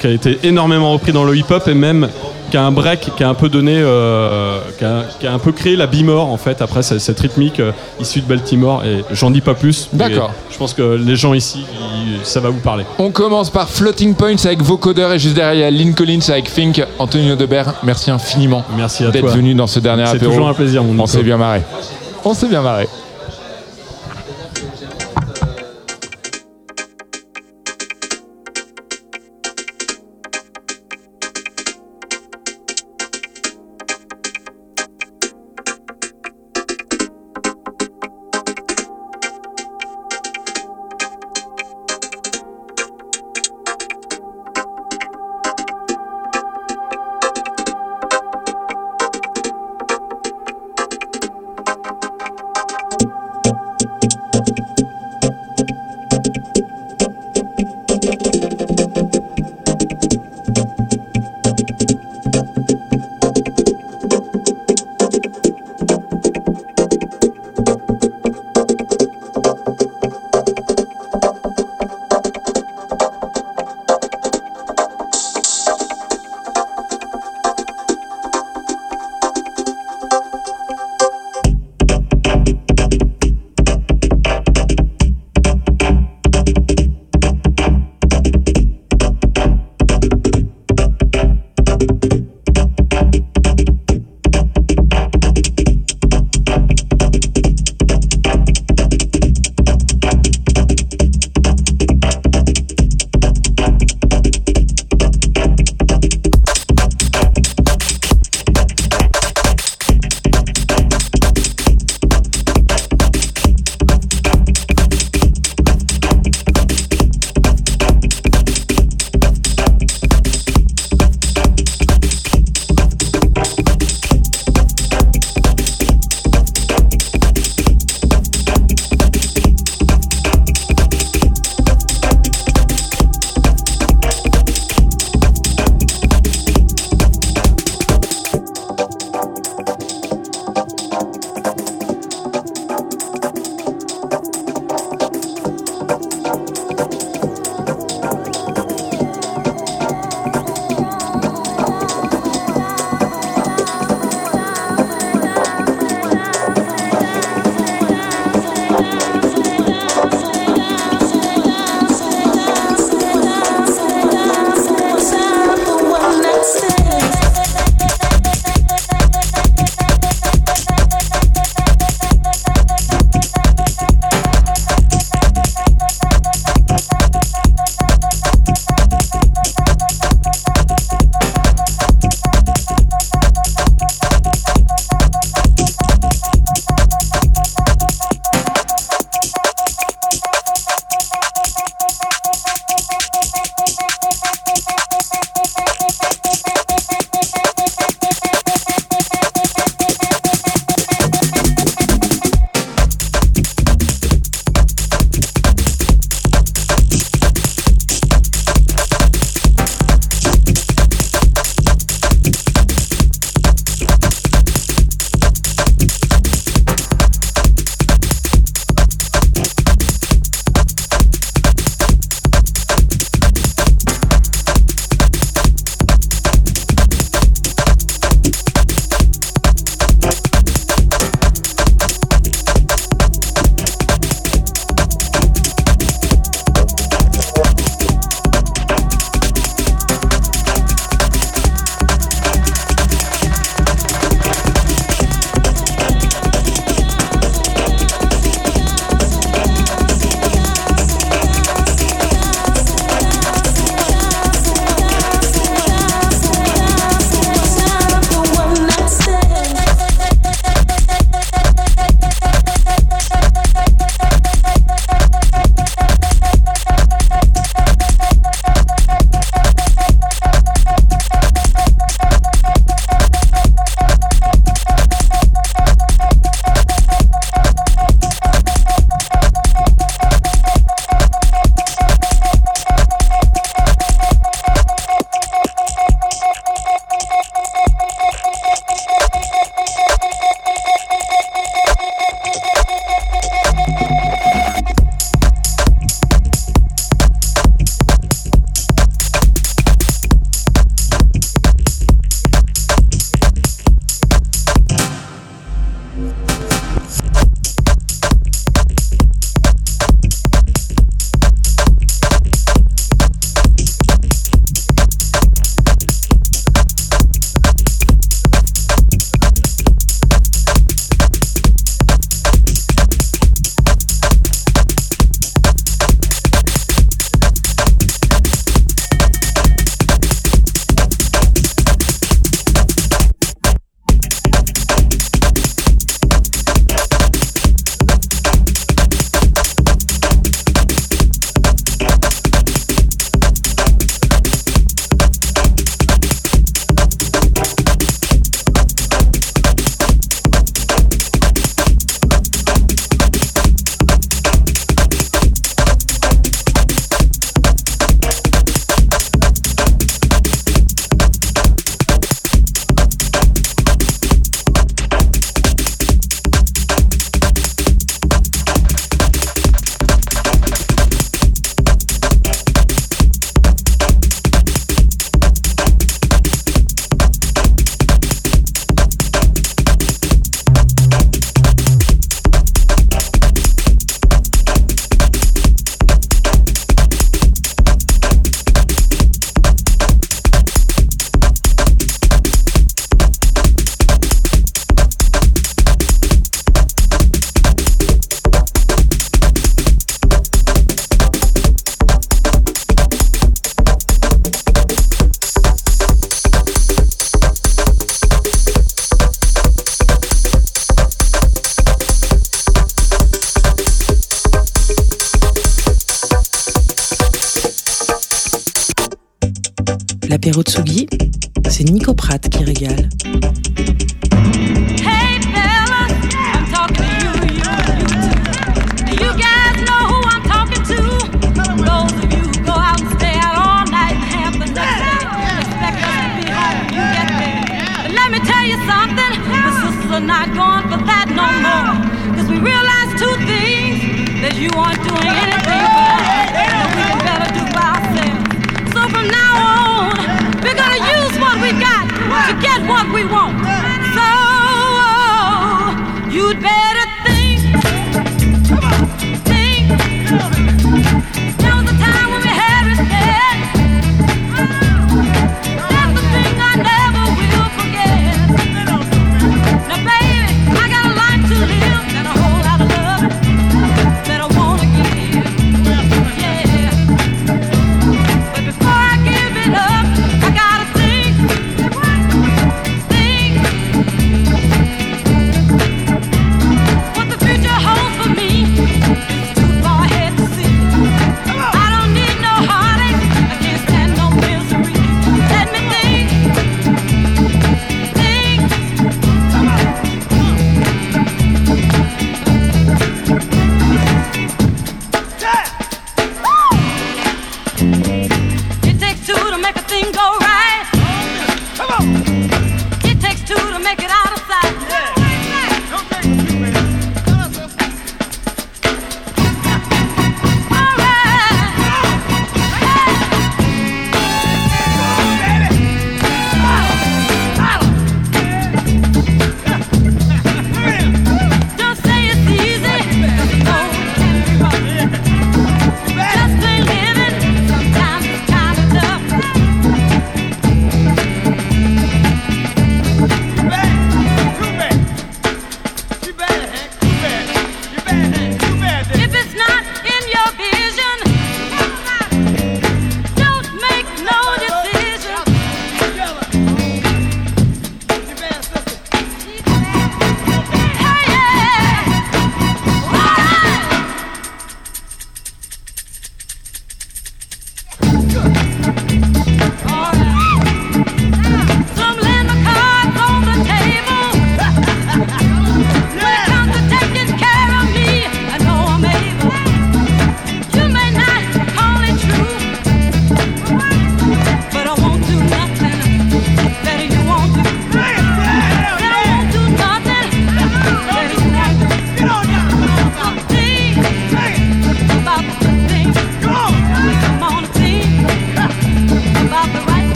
qui, 0.00 0.06
a 0.06 0.10
été 0.10 0.38
énormément 0.42 0.92
repris 0.92 1.12
dans 1.12 1.24
le 1.24 1.36
hip-hop 1.36 1.66
et 1.68 1.74
même 1.74 2.08
qui 2.50 2.56
a 2.56 2.64
un 2.64 2.72
break, 2.72 3.10
qui 3.16 3.22
a 3.22 3.28
un 3.28 3.34
peu 3.34 3.48
donné, 3.48 3.74
euh, 3.76 4.58
qui, 4.78 4.84
a, 4.84 5.02
qui 5.20 5.26
a 5.26 5.32
un 5.32 5.38
peu 5.38 5.52
créé 5.52 5.76
la 5.76 5.86
bimore 5.86 6.32
en 6.32 6.36
fait 6.38 6.62
après 6.62 6.82
cette, 6.82 7.00
cette 7.00 7.20
rythmique 7.20 7.60
euh, 7.60 7.72
issue 8.00 8.20
de 8.20 8.26
Baltimore. 8.26 8.82
Et 8.84 9.04
j'en 9.12 9.30
dis 9.30 9.40
pas 9.42 9.54
plus. 9.54 9.88
D'accord. 9.92 10.32
Je 10.50 10.56
pense 10.56 10.74
que 10.74 10.82
les 10.96 11.14
gens 11.16 11.34
ici, 11.34 11.64
ils- 11.70 12.24
ça 12.26 12.40
va 12.40 12.48
vous 12.48 12.58
parler. 12.60 12.84
On 12.98 13.10
commence 13.10 13.50
par 13.50 13.68
Floating 13.68 14.14
Points 14.14 14.44
avec 14.44 14.62
vocodeur 14.62 15.12
et 15.12 15.18
juste 15.18 15.34
derrière 15.34 15.54
il 15.54 15.60
y 15.60 15.64
a 15.64 15.70
Lynn 15.70 15.94
Collins 15.94 16.20
avec 16.30 16.52
Think. 16.52 16.82
Antonio 16.98 17.36
Debert, 17.36 17.74
merci 17.82 18.10
infiniment 18.10 18.64
Merci 18.76 19.04
d'être 19.10 19.28
venu 19.28 19.54
dans 19.54 19.66
ce 19.66 19.78
dernier 19.78 20.06
C'est 20.06 20.16
apéro. 20.16 20.32
toujours 20.32 20.48
un 20.48 20.54
plaisir, 20.54 20.82
mon 20.82 21.00
On 21.00 21.06
s'est 21.06 21.22
bien 21.22 21.36
marré. 21.36 21.62
On 22.24 22.34
s'est 22.34 22.48
bien 22.48 22.62
marré. 22.62 22.88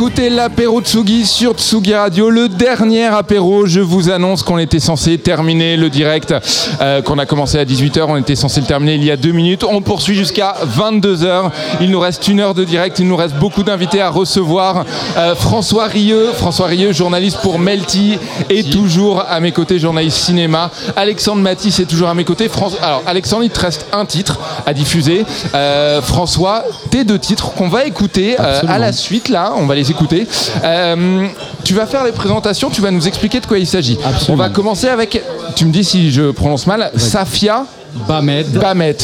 Écoutez 0.00 0.30
l'apéro 0.30 0.80
Tsugi 0.80 1.26
sur 1.26 1.52
Tsugi 1.52 1.94
Radio, 1.94 2.30
le 2.30 2.48
dernier 2.48 3.04
apéro. 3.04 3.66
Je 3.66 3.80
vous 3.80 4.08
annonce 4.08 4.42
qu'on 4.42 4.56
était 4.56 4.80
censé 4.80 5.18
terminer 5.18 5.76
le 5.76 5.90
direct 5.90 6.34
euh, 6.80 7.02
qu'on 7.02 7.18
a 7.18 7.26
commencé 7.26 7.58
à 7.58 7.66
18h. 7.66 8.06
On 8.08 8.16
était 8.16 8.34
censé 8.34 8.62
le 8.62 8.66
terminer 8.66 8.94
il 8.94 9.04
y 9.04 9.10
a 9.10 9.18
deux 9.18 9.32
minutes. 9.32 9.62
On 9.62 9.82
poursuit 9.82 10.14
jusqu'à 10.14 10.56
22h. 10.74 11.50
Il 11.82 11.90
nous 11.90 12.00
reste 12.00 12.26
une 12.28 12.40
heure 12.40 12.54
de 12.54 12.64
direct. 12.64 12.98
Il 12.98 13.08
nous 13.08 13.16
reste 13.16 13.34
beaucoup 13.34 13.62
d'invités 13.62 14.00
à 14.00 14.08
recevoir. 14.08 14.86
Euh, 15.18 15.34
François 15.34 15.84
Rieux, 15.84 16.28
François 16.32 16.68
Rieux, 16.68 16.94
journaliste 16.94 17.40
pour 17.42 17.58
Melty, 17.58 18.18
est 18.48 18.72
toujours 18.72 19.22
à 19.28 19.38
mes 19.40 19.52
côtés, 19.52 19.78
journaliste 19.78 20.16
cinéma. 20.16 20.70
Alexandre 20.96 21.42
Matisse 21.42 21.78
est 21.78 21.84
toujours 21.84 22.08
à 22.08 22.14
mes 22.14 22.24
côtés. 22.24 22.48
Alors, 22.80 23.02
Alexandre, 23.04 23.44
il 23.44 23.50
te 23.50 23.60
reste 23.60 23.84
un 23.92 24.06
titre 24.06 24.38
à 24.64 24.72
diffuser. 24.72 25.26
Euh, 25.54 26.00
François, 26.00 26.64
tes 26.90 27.04
deux 27.04 27.18
titres 27.18 27.52
qu'on 27.52 27.68
va 27.68 27.84
écouter 27.84 28.36
euh, 28.38 28.60
à 28.68 28.78
la 28.78 28.92
suite, 28.92 29.28
là. 29.28 29.52
On 29.56 29.66
va 29.66 29.74
les 29.74 29.90
écouter. 29.90 30.26
Euh, 30.64 31.26
tu 31.64 31.74
vas 31.74 31.86
faire 31.86 32.04
les 32.04 32.12
présentations, 32.12 32.70
tu 32.70 32.80
vas 32.80 32.90
nous 32.90 33.06
expliquer 33.06 33.40
de 33.40 33.46
quoi 33.46 33.58
il 33.58 33.66
s'agit. 33.66 33.98
On 34.28 34.36
va 34.36 34.48
commencer 34.48 34.88
avec, 34.88 35.22
tu 35.56 35.64
me 35.64 35.72
dis 35.72 35.84
si 35.84 36.10
je 36.10 36.30
prononce 36.30 36.66
mal, 36.66 36.90
Safia 36.96 37.64
Bamed. 38.06 38.46
Bamet. 38.52 38.96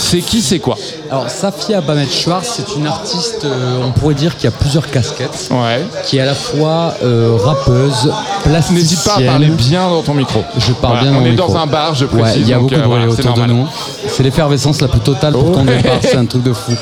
C'est 0.00 0.20
qui, 0.20 0.40
c'est 0.40 0.60
quoi 0.60 0.76
Alors, 1.10 1.28
Safia 1.28 1.80
Bamet 1.80 2.06
Schwartz, 2.06 2.48
c'est 2.56 2.76
une 2.76 2.86
artiste, 2.86 3.44
euh, 3.44 3.80
on 3.84 3.90
pourrait 3.90 4.14
dire, 4.14 4.36
qui 4.36 4.46
a 4.46 4.52
plusieurs 4.52 4.88
casquettes. 4.88 5.50
Qui 6.04 6.18
est 6.18 6.20
à 6.20 6.26
la 6.26 6.34
fois 6.36 6.94
euh, 7.02 7.36
rappeuse, 7.42 8.12
plasticienne. 8.44 8.78
N'hésite 8.78 9.02
pas 9.04 9.16
à 9.16 9.20
parler 9.22 9.48
bien 9.48 9.88
dans 9.88 10.02
ton 10.02 10.14
micro. 10.14 10.44
Je 10.58 10.72
parle 10.72 10.98
Voilà, 10.98 11.02
bien 11.10 11.12
dans 11.12 11.18
on 11.24 11.26
est 11.26 11.30
micro. 11.32 11.48
dans 11.48 11.56
un 11.58 11.66
bar, 11.66 11.94
je 11.96 12.04
Ouais, 12.04 12.20
précise, 12.22 12.42
Il 12.42 12.48
y 12.48 12.52
a 12.52 12.58
beaucoup 12.60 12.74
euh, 12.74 12.76
de 12.78 12.82
bruit 12.82 12.98
voilà, 13.00 13.12
c'est 13.16 13.26
autour 13.28 13.34
de 13.42 13.46
nous. 13.52 13.66
C'est 14.06 14.22
l'effervescence 14.22 14.80
la 14.80 14.86
plus 14.88 15.00
totale 15.00 15.32
pour 15.32 15.50
ton 15.50 15.66
Ouais. 15.66 15.76
départ, 15.78 15.98
c'est 16.00 16.16
un 16.16 16.24
truc 16.26 16.44
de 16.44 16.52
fou. 16.52 16.72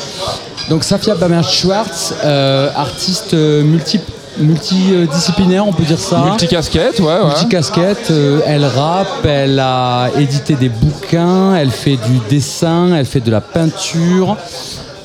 Donc, 0.68 0.84
Safia 0.84 1.14
Bamet 1.14 1.42
Schwartz, 1.42 2.14
euh, 2.24 2.70
artiste 2.76 3.34
euh, 3.34 3.62
multi 3.62 4.00
multidisciplinaire, 4.38 5.66
on 5.66 5.72
peut 5.72 5.82
dire 5.82 5.98
ça. 5.98 6.22
Multicasquette, 6.24 7.00
ouais, 7.00 7.06
ouais. 7.06 7.24
Multicasquette, 7.26 8.10
euh, 8.10 8.40
elle 8.46 8.64
rappe, 8.64 9.24
elle 9.24 9.58
a 9.58 10.10
édité 10.18 10.54
des 10.54 10.68
bouquins, 10.68 11.54
elle 11.56 11.70
fait 11.70 11.96
du 11.96 12.20
dessin, 12.28 12.94
elle 12.94 13.06
fait 13.06 13.20
de 13.20 13.30
la 13.30 13.40
peinture. 13.40 14.36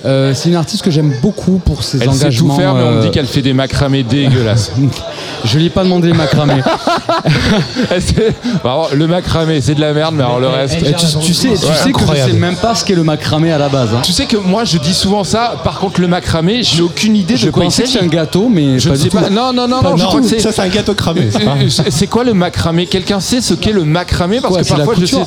Euh, 0.06 0.34
c'est 0.34 0.50
une 0.50 0.56
artiste 0.56 0.84
que 0.84 0.92
j'aime 0.92 1.14
beaucoup 1.22 1.60
pour 1.64 1.82
ses 1.82 1.98
Elle 2.04 2.12
sait 2.12 2.26
engagements. 2.26 2.56
tout 2.56 2.60
faire, 2.62 2.74
mais 2.74 2.84
on 2.84 2.92
me 2.92 3.02
dit 3.02 3.10
qu'elle 3.12 3.26
fait 3.26 3.42
des 3.42 3.54
macramés 3.54 4.04
dégueulasses. 4.04 4.72
Je 5.46 5.58
lui 5.58 5.68
ai 5.68 5.70
pas 5.70 5.84
demandé 5.84 6.08
les 6.08 6.14
macramés. 6.14 6.62
Alors, 8.64 8.90
le 8.94 9.08
macramé, 9.08 9.62
c'est 9.62 9.76
de 9.76 9.82
la 9.82 9.94
merde, 9.94 10.16
mais 10.16 10.24
alors 10.24 10.40
le 10.40 10.48
reste. 10.48 10.76
Et 10.82 10.94
tu, 10.94 11.06
tu 11.22 11.34
sais, 11.34 11.50
tu 11.50 11.74
sais 11.74 11.92
que 11.92 12.00
je 12.00 12.32
sais 12.32 12.34
même 12.34 12.56
pas 12.56 12.76
ce 12.76 12.84
qu'est 12.84 12.96
le 12.96 13.04
macramé 13.04 13.52
à 13.52 13.58
la 13.58 13.70
base. 13.70 13.90
hein. 13.94 14.02
Tu 14.04 14.12
sais 14.12 14.26
que 14.26 14.38
moi 14.38 14.64
je 14.66 14.78
dis 14.78 14.94
souvent 14.94 15.24
ça, 15.24 15.56
par 15.64 15.80
contre 15.80 16.02
le 16.02 16.08
macramé, 16.08 16.64
j'ai 16.64 16.82
aucune 16.82 17.16
idée 17.16 17.38
Je 17.38 17.46
de 17.48 17.52
quoi 17.52 17.64
il 17.64 17.68
pensais 17.68 17.84
que 17.84 17.88
s'agit. 17.90 18.00
c'est 18.00 18.06
un 18.06 18.10
gâteau, 18.10 18.50
mais 18.50 18.80
je 18.80 18.90
pas 18.90 18.96
du 18.96 19.02
sais 19.04 19.10
tout. 19.10 19.18
pas. 19.18 19.30
Non, 19.30 19.54
non, 19.54 19.68
non, 19.68 19.82
Pas 19.82 19.92
non, 19.92 19.98
je 19.98 20.06
crois 20.06 20.22
que 20.22 20.28
c'est. 20.28 20.40
Ça, 20.40 20.52
c'est 20.52 20.62
un 20.62 20.68
gâteau 20.70 20.94
cramé, 20.94 21.30
c'est 21.32 21.48
Euh, 21.48 21.84
C'est 21.90 22.08
quoi 22.08 22.24
le 22.24 22.34
macramé 22.34 22.86
Quelqu'un 22.88 23.20
sait 23.20 23.42
ce 23.42 23.54
qu'est 23.54 23.72
le 23.72 23.84
macramé 23.86 24.40
Parce 24.42 24.54
Quoi, 24.54 24.62
que 24.62 24.68
c'est 24.68 24.78
la 24.78 24.86
parfois 24.86 24.96
je 25.00 25.06
sais. 25.06 25.18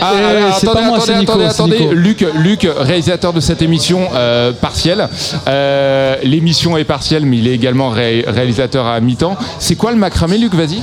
Ah, 0.00 0.12
Eh, 0.14 0.24
alors, 0.24 0.58
c'est 0.58 0.68
attendez, 0.68 0.80
pas 0.82 0.86
moi, 0.88 0.96
attendez, 0.98 1.12
c'est 1.12 1.18
Nico, 1.20 1.40
attendez. 1.40 1.88
Luc, 1.92 2.26
Luc, 2.34 2.68
réalisateur 2.76 3.32
de 3.32 3.40
cette 3.40 3.62
émission 3.62 4.08
euh, 4.14 4.52
partielle. 4.52 5.08
Euh, 5.48 6.16
L'émission 6.24 6.76
est 6.76 6.84
partielle, 6.84 7.24
mais 7.26 7.38
il 7.38 7.48
est 7.48 7.52
également 7.54 7.88
ré- 7.90 8.24
réalisateur 8.26 8.86
à 8.86 9.00
mi-temps. 9.00 9.36
C'est 9.58 9.76
quoi 9.76 9.90
le 9.92 9.96
macramé, 9.98 10.38
Luc? 10.38 10.54
Vas-y. 10.54 10.82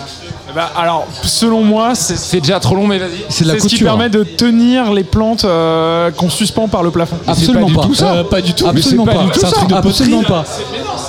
Bah, 0.55 0.71
alors, 0.75 1.05
selon 1.23 1.61
moi, 1.61 1.93
c'est 1.95 2.17
C'est 2.17 2.39
déjà 2.41 2.59
trop 2.59 2.75
long, 2.75 2.87
mais 2.87 2.97
vas-y. 2.97 3.23
C'est 3.29 3.43
de 3.45 3.53
la 3.53 3.59
ce 3.59 3.67
qui 3.67 3.83
permet 3.83 4.09
de 4.09 4.23
tenir 4.23 4.91
les 4.93 5.03
plantes 5.03 5.45
euh, 5.45 6.09
qu'on 6.11 6.29
suspend 6.29 6.67
par 6.67 6.81
le 6.83 6.91
plafond. 6.91 7.17
Absolument 7.27 7.67
du 7.67 7.75
pas. 7.75 7.81
tout 7.83 7.93
ça. 7.95 8.13
Euh, 8.13 8.23
pas 8.23 8.41
du 8.41 8.53
tout. 8.53 8.67
Absolument 8.67 9.05
pas 9.05 9.13
pas. 9.13 9.23
du 9.25 9.31
tout 9.31 9.39
C'est 9.39 9.45
un 9.45 9.49
ça. 9.49 9.55
truc 9.57 9.69
de 9.69 9.75
Absolument 9.75 10.23
pas. 10.23 10.43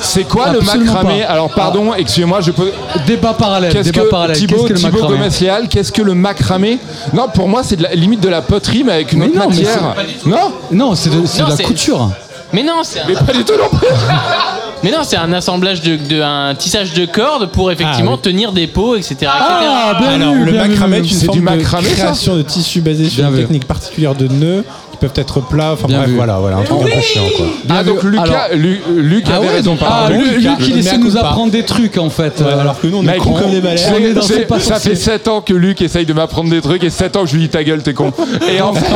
C'est 0.03 0.25
quoi 0.25 0.47
Absolument 0.49 0.73
le 0.75 0.85
macramé? 0.85 1.21
Pas. 1.23 1.29
Alors, 1.33 1.51
pardon, 1.51 1.95
excusez-moi, 1.95 2.41
je 2.41 2.51
peux. 2.51 2.71
Débat 3.07 3.33
parallèle. 3.35 3.73
Qu'est-ce 3.73 3.91
Débat 3.91 4.05
que 4.05 4.11
parallèle. 4.11 4.37
Thibaut, 4.37 4.57
Qu'est-ce 4.57 4.69
que 4.69 4.73
le 4.73 4.79
Thibaut 4.79 4.93
macramé? 5.01 5.19
Gomez-Léal, 5.19 5.69
qu'est-ce 5.69 5.93
que 5.93 6.03
le 6.03 6.15
macramé? 6.15 6.79
Non, 7.13 7.29
pour 7.29 7.49
moi, 7.49 7.63
c'est 7.63 7.77
de 7.77 7.83
la 7.83 7.95
limite 7.95 8.21
de 8.21 8.29
la 8.29 8.43
poterie, 8.43 8.85
mais 8.85 8.93
avec 8.93 9.13
une 9.13 9.21
Mais 9.21 9.27
autre 9.29 9.39
non, 9.39 9.49
matière. 9.49 9.95
Non? 10.27 10.53
Non, 10.71 10.95
c'est 10.95 11.11
de, 11.11 11.17
de 11.21 11.49
la 11.51 11.57
couture. 11.57 12.11
Mais 12.53 12.63
non, 12.63 12.81
c'est 12.83 13.01
un... 13.01 13.05
Mais 13.07 13.15
pas 13.15 13.33
du 13.33 13.45
tout 13.45 13.53
non 13.57 13.69
plus 13.79 13.87
Mais 14.83 14.91
non, 14.91 14.99
c'est 15.03 15.17
un 15.17 15.33
assemblage 15.35 15.83
de, 15.83 15.97
de- 15.97 16.23
un 16.23 16.55
tissage 16.55 16.95
de 16.95 17.05
cordes 17.05 17.51
pour 17.53 17.71
effectivement 17.71 18.13
Ah, 18.15 18.17
oui. 18.17 18.23
tenir 18.23 18.53
des 18.53 18.67
pots, 18.67 18.97
etc. 18.97 19.13
etc. 19.15 19.31
Ah, 19.33 19.97
bien 20.01 20.09
Alors, 20.13 20.33
vu, 20.35 20.45
le 20.47 20.53
bien 20.53 20.63
vu, 20.65 20.69
macramé 20.71 20.97
bien 20.97 21.05
est 21.05 21.07
vu. 21.09 21.13
une 21.15 21.21
C'est 21.21 21.27
forme 21.27 21.39
du 21.39 21.45
macramé, 21.45 21.85
de 21.91 21.95
ça 21.95 22.03
création 22.05 22.37
de 22.37 22.43
tissu 22.43 22.81
basé 22.81 23.09
sur 23.11 23.23
Bien 23.25 23.29
une 23.31 23.35
vu. 23.37 23.43
technique 23.43 23.67
particulière 23.67 24.15
de 24.15 24.27
nœuds 24.29 24.65
peuvent 25.01 25.13
être 25.17 25.41
plats. 25.41 25.73
Enfin 25.73 25.87
Bien 25.89 25.99
bref, 25.99 26.11
vu. 26.11 26.17
voilà, 26.17 26.39
voilà, 26.39 26.57
un 26.59 26.63
truc 26.63 26.79
un 26.83 26.85
peu 26.97 27.01
chiant 27.01 27.23
quoi. 27.37 27.47
Ah, 27.69 27.83
donc 27.83 28.03
Lucas, 28.03 28.23
Alors- 28.23 28.37
Lu- 28.55 28.81
Luc 28.97 29.25
Ah 29.31 29.37
avait 29.37 29.49
raison, 29.49 29.77
ah, 29.81 29.85
pardon. 29.85 30.15
Luc, 30.21 30.43
Luc, 30.43 30.69
il 30.69 30.79
essaie 30.79 30.99
de 30.99 31.03
nous 31.05 31.17
apprendre 31.17 31.51
des 31.53 31.65
trucs 31.65 31.97
en 31.99 32.11
fait. 32.11 32.41
Ouais, 32.41 32.53
alors 32.53 32.81
que 32.81 32.87
nous 32.87 32.99
on 32.99 33.03
est 33.03 33.07
Mec, 33.07 33.19
cons 33.19 33.33
comme 33.33 33.51
des 33.51 33.61
balais. 33.61 33.77
c'est- 33.77 33.93
On 33.93 33.97
est 33.99 34.13
dans 34.13 34.23
c'est- 34.23 34.35
C'est 34.35 34.41
pas 34.47 34.61
ça 34.61 34.75
sorcier. 34.75 34.91
fait 34.91 34.97
7 34.97 35.29
ans 35.29 35.41
que 35.41 35.53
Luc 35.55 35.81
essaye 35.83 36.07
de 36.07 36.13
m'apprendre 36.13 36.51
des 36.51 36.61
trucs 36.61 36.85
et 36.85 36.91
7 36.91 37.17
ans 37.17 37.23
que 37.25 37.31
je 37.31 37.35
lui 37.35 37.43
dis 37.43 37.49
ta 37.49 37.65
gueule, 37.65 37.83
t'es 37.83 37.95
con. 37.95 38.13
Et 38.51 38.61
en 38.61 38.73
fait, 38.73 38.87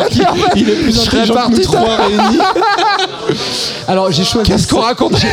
Il 0.57 0.69
est 0.69 0.73
plus 0.73 0.93
je 0.93 0.99
serais 0.99 1.19
intelligent 1.21 1.47
que 1.49 1.57
nous 1.57 1.63
trois 1.63 1.97
réunis. 2.07 2.39
Alors 3.89 4.11
j'ai 4.13 4.25
choisi. 4.25 4.51
Qu'est-ce 4.51 4.69
qu'on 4.69 4.81
raconte 4.81 5.15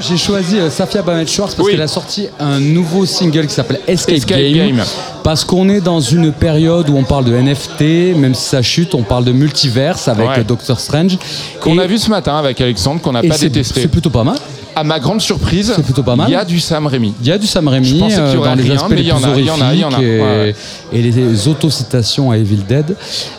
J'ai 0.00 0.16
choisi 0.16 0.58
euh, 0.58 0.70
Safia 0.70 1.02
Bamet 1.02 1.26
Schwartz 1.26 1.54
parce 1.54 1.66
Oui. 1.66 1.72
qu'elle 1.72 1.82
a 1.82 1.88
sorti 1.88 2.28
un 2.38 2.60
nouveau 2.60 3.04
single 3.04 3.46
qui 3.46 3.54
s'appelle 3.54 3.80
Escape, 3.86 4.14
Escape 4.16 4.38
Game. 4.38 4.76
Game. 4.76 4.84
Parce 5.24 5.44
qu'on 5.44 5.68
est 5.68 5.80
dans 5.80 6.00
une 6.00 6.32
période 6.32 6.88
où 6.88 6.96
on 6.96 7.02
parle 7.04 7.24
de 7.24 7.34
NFT, 7.34 8.14
même 8.16 8.34
si 8.34 8.44
ça 8.48 8.62
chute, 8.62 8.94
on 8.94 9.02
parle 9.02 9.24
de 9.24 9.32
multiverse 9.32 10.06
avec 10.08 10.28
Ouais. 10.28 10.38
euh, 10.38 10.44
Doctor 10.44 10.78
Strange. 10.78 11.18
Qu'on 11.60 11.78
Et- 11.78 11.82
a 11.82 11.86
vu 11.86 11.98
ce 11.98 12.08
matin 12.10 12.36
avec 12.36 12.60
Alexandre, 12.60 13.00
qu'on 13.00 13.12
n'a 13.12 13.24
et 13.24 13.28
pas 13.28 13.36
c'est- 13.36 13.48
détesté. 13.48 13.80
C'est 13.82 13.88
plutôt 13.88 14.10
pas 14.10 14.24
mal. 14.24 14.36
À 14.78 14.84
ma 14.84 15.00
grande 15.00 15.20
surprise, 15.20 15.72
C'est 15.74 15.82
plutôt 15.82 16.04
pas 16.04 16.14
mal. 16.14 16.28
il 16.28 16.32
y 16.32 16.36
a 16.36 16.44
du 16.44 16.60
Sam 16.60 16.86
Raimi. 16.86 17.12
Il 17.20 17.26
y 17.26 17.32
a 17.32 17.38
du 17.38 17.46
Sam 17.48 17.66
Raimi 17.66 17.84
Je 17.86 17.96
pensais 17.96 18.14
qu'il 18.14 18.24
y 18.24 18.26
euh, 18.28 18.36
aurait 18.38 18.48
dans 18.50 18.54
les 18.54 18.62
rien, 18.62 18.74
aspects 18.76 18.90
mais 18.90 18.96
les 18.96 19.02
il 19.02 19.08
y 19.08 19.12
en 19.12 19.16
plus 19.18 19.30
a, 19.32 19.36
il 19.38 19.44
y 19.46 19.50
en 19.50 19.60
a, 19.60 19.74
il 19.74 19.80
y 19.80 19.84
en 19.84 19.88
a. 19.88 19.94
horrifiques 19.94 20.08
et, 20.14 20.20
Ouais. 20.20 20.54
et 20.92 21.02
les 21.02 21.48
autocitations 21.48 22.30
à 22.30 22.36
Evil 22.38 22.62
Dead. 22.68 22.94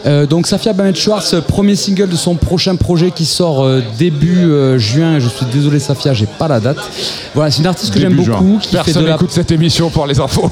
Euh, 0.05 0.25
donc 0.25 0.47
Safia 0.47 0.73
Bamet 0.73 0.95
Schwartz, 0.95 1.35
premier 1.47 1.75
single 1.75 2.09
de 2.09 2.15
son 2.15 2.35
prochain 2.35 2.75
projet 2.75 3.11
qui 3.11 3.25
sort 3.25 3.63
euh, 3.63 3.81
début 3.97 4.39
euh, 4.45 4.77
juin. 4.77 5.19
Je 5.19 5.29
suis 5.29 5.45
désolé 5.45 5.79
Safia, 5.79 6.13
j'ai 6.13 6.25
pas 6.27 6.47
la 6.47 6.59
date. 6.59 6.77
Voilà, 7.33 7.51
c'est 7.51 7.59
une 7.59 7.67
artiste 7.67 7.93
que 7.93 7.99
j'aime 7.99 8.15
beaucoup. 8.15 8.59
Qui 8.61 8.75
fait 8.75 8.93
la... 9.01 9.11
n'écoute 9.13 9.31
cette 9.31 9.51
émission 9.51 9.89
pour 9.89 10.07
les 10.07 10.19
infos. 10.19 10.49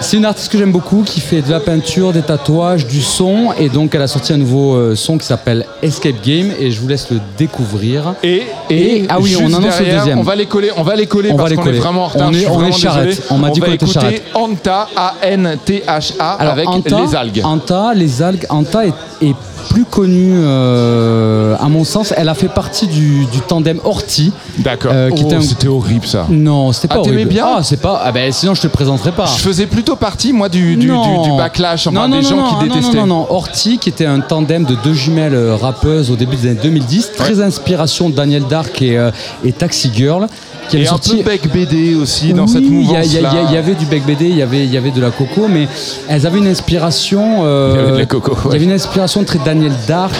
C'est 0.00 0.18
une 0.18 0.26
artiste 0.26 0.52
que 0.52 0.58
j'aime 0.58 0.72
beaucoup 0.72 1.02
qui 1.04 1.20
fait 1.20 1.40
de 1.40 1.50
la 1.50 1.60
peinture, 1.60 2.12
des 2.12 2.20
tatouages, 2.22 2.86
du 2.86 3.00
son 3.00 3.52
et 3.58 3.68
donc 3.70 3.94
elle 3.94 4.02
a 4.02 4.06
sorti 4.06 4.32
un 4.32 4.36
nouveau 4.36 4.74
euh, 4.74 4.94
son 4.94 5.16
qui 5.16 5.26
s'appelle 5.26 5.65
Escape 5.82 6.22
Game 6.24 6.52
et 6.58 6.70
je 6.70 6.80
vous 6.80 6.88
laisse 6.88 7.10
le 7.10 7.20
découvrir. 7.38 8.14
Et, 8.22 8.42
Et- 8.70 9.06
ah 9.08 9.18
oui, 9.20 9.36
on 9.36 9.46
annonce 9.46 9.54
le 9.56 9.60
derrière, 9.70 9.98
deuxième. 9.98 10.18
On 10.18 10.22
va 10.22 10.34
les 10.34 10.46
coller, 10.46 10.70
on 10.76 10.82
va 10.82 10.96
les 10.96 11.06
coller 11.06 11.30
On 11.32 11.36
parce 11.36 11.52
qu'on 11.54 11.66
est 11.66 11.72
vraiment 11.72 12.04
en 12.04 12.08
retard. 12.08 12.28
On 12.30 12.32
est- 12.32 12.46
on 12.48 12.64
est 12.66 12.72
charrette. 12.72 13.22
On 13.30 13.38
m'a 13.38 13.50
dit 13.50 13.60
qu'on 13.60 13.72
était 13.72 13.86
charrette. 13.86 14.22
Anta, 14.34 14.88
A-N-T-H-A, 14.96 16.32
avec 16.32 16.68
Anta, 16.68 17.00
les 17.04 17.14
algues. 17.14 17.40
Anta, 17.44 17.94
les 17.94 18.22
algues, 18.22 18.46
Anta 18.48 18.86
est, 18.86 18.92
est 19.22 19.34
plus 19.68 19.84
connue, 19.84 20.32
euh, 20.36 21.54
à 21.60 21.68
mon 21.68 21.84
sens. 21.84 22.12
Elle 22.16 22.28
a 22.28 22.34
fait 22.34 22.48
partie 22.48 22.86
du, 22.86 23.24
du 23.26 23.40
tandem 23.46 23.78
Horty. 23.84 24.32
D'accord. 24.58 24.92
euh, 24.94 25.10
qui 25.10 25.22
Oh, 25.24 25.26
était 25.26 25.36
un- 25.36 25.40
C'était 25.40 25.68
horrible 25.68 26.06
ça. 26.06 26.26
Non, 26.28 26.72
c'était 26.72 26.88
Ah, 26.90 26.96
pas 26.96 27.02
t'aimais 27.02 27.16
horrible. 27.16 27.30
bien 27.30 27.44
Ah, 27.46 27.60
c'est 27.62 27.80
pas. 27.80 28.00
Ah 28.04 28.12
ben, 28.12 28.32
sinon 28.32 28.54
je 28.54 28.60
te 28.62 28.66
le 28.66 28.72
présenterai 28.72 29.12
pas. 29.12 29.26
Je 29.26 29.40
faisais 29.42 29.66
plutôt 29.66 29.96
partie, 29.96 30.32
moi, 30.32 30.48
du, 30.48 30.76
du, 30.76 30.86
Non. 30.88 31.22
du, 31.22 31.30
du 31.30 31.36
backlash, 31.36 31.86
enfin, 31.86 32.08
non, 32.08 32.16
des 32.16 32.22
non, 32.22 32.28
gens 32.28 32.36
non, 32.36 32.48
qui 32.48 32.54
ah, 32.60 32.64
détestaient. 32.64 32.96
Non, 32.98 33.06
non, 33.06 33.16
non, 33.20 33.26
Horty, 33.30 33.78
qui 33.78 33.88
était 33.88 34.06
un 34.06 34.20
tandem 34.20 34.64
de 34.64 34.74
deux 34.84 34.94
jumelles 34.94 35.34
euh, 35.34 35.56
rappeuses 35.56 36.10
au 36.10 36.16
début 36.16 36.36
des 36.36 36.48
années 36.50 36.60
2010, 36.62 37.12
très 37.16 37.40
inspiration 37.40 38.08
de 38.10 38.14
Daniel 38.14 38.44
Dark 38.48 38.80
et, 38.82 38.96
euh, 38.98 39.10
et 39.44 39.52
Taxi 39.52 39.90
Girl. 39.94 40.26
Qui 40.68 40.76
Et 40.76 40.80
avait 40.80 40.88
un 40.88 40.90
sorti... 40.90 41.18
peu 41.18 41.22
bec 41.30 41.48
BD 41.52 41.94
aussi 41.94 42.32
dans 42.32 42.48
cette 42.48 42.64
y, 42.64 42.70
mouvance 42.70 42.96
a- 42.96 43.04
il 43.04 43.12
y 43.12 43.16
il 43.18 43.54
y 43.54 43.56
avait 43.56 43.74
du 43.76 43.86
bec 43.86 44.04
BD, 44.04 44.24
il 44.24 44.36
y 44.36 44.42
avait, 44.42 44.66
y 44.66 44.76
de 44.90 45.00
la 45.00 45.10
coco, 45.12 45.46
mais 45.48 45.68
elles 46.08 46.26
avaient 46.26 46.38
une 46.38 46.48
inspiration. 46.48 47.42
euh, 47.44 47.70
Il 47.72 47.76
y 47.76 47.82
avait 47.84 47.92
de 47.92 47.98
la 47.98 48.06
coco, 48.06 48.36
il 48.46 48.52
y 48.52 48.56
avait 48.56 48.64
une 48.64 48.72
inspiration 48.72 49.22
très 49.22 49.38
Daniel 49.56 49.72
Dark, 49.88 50.12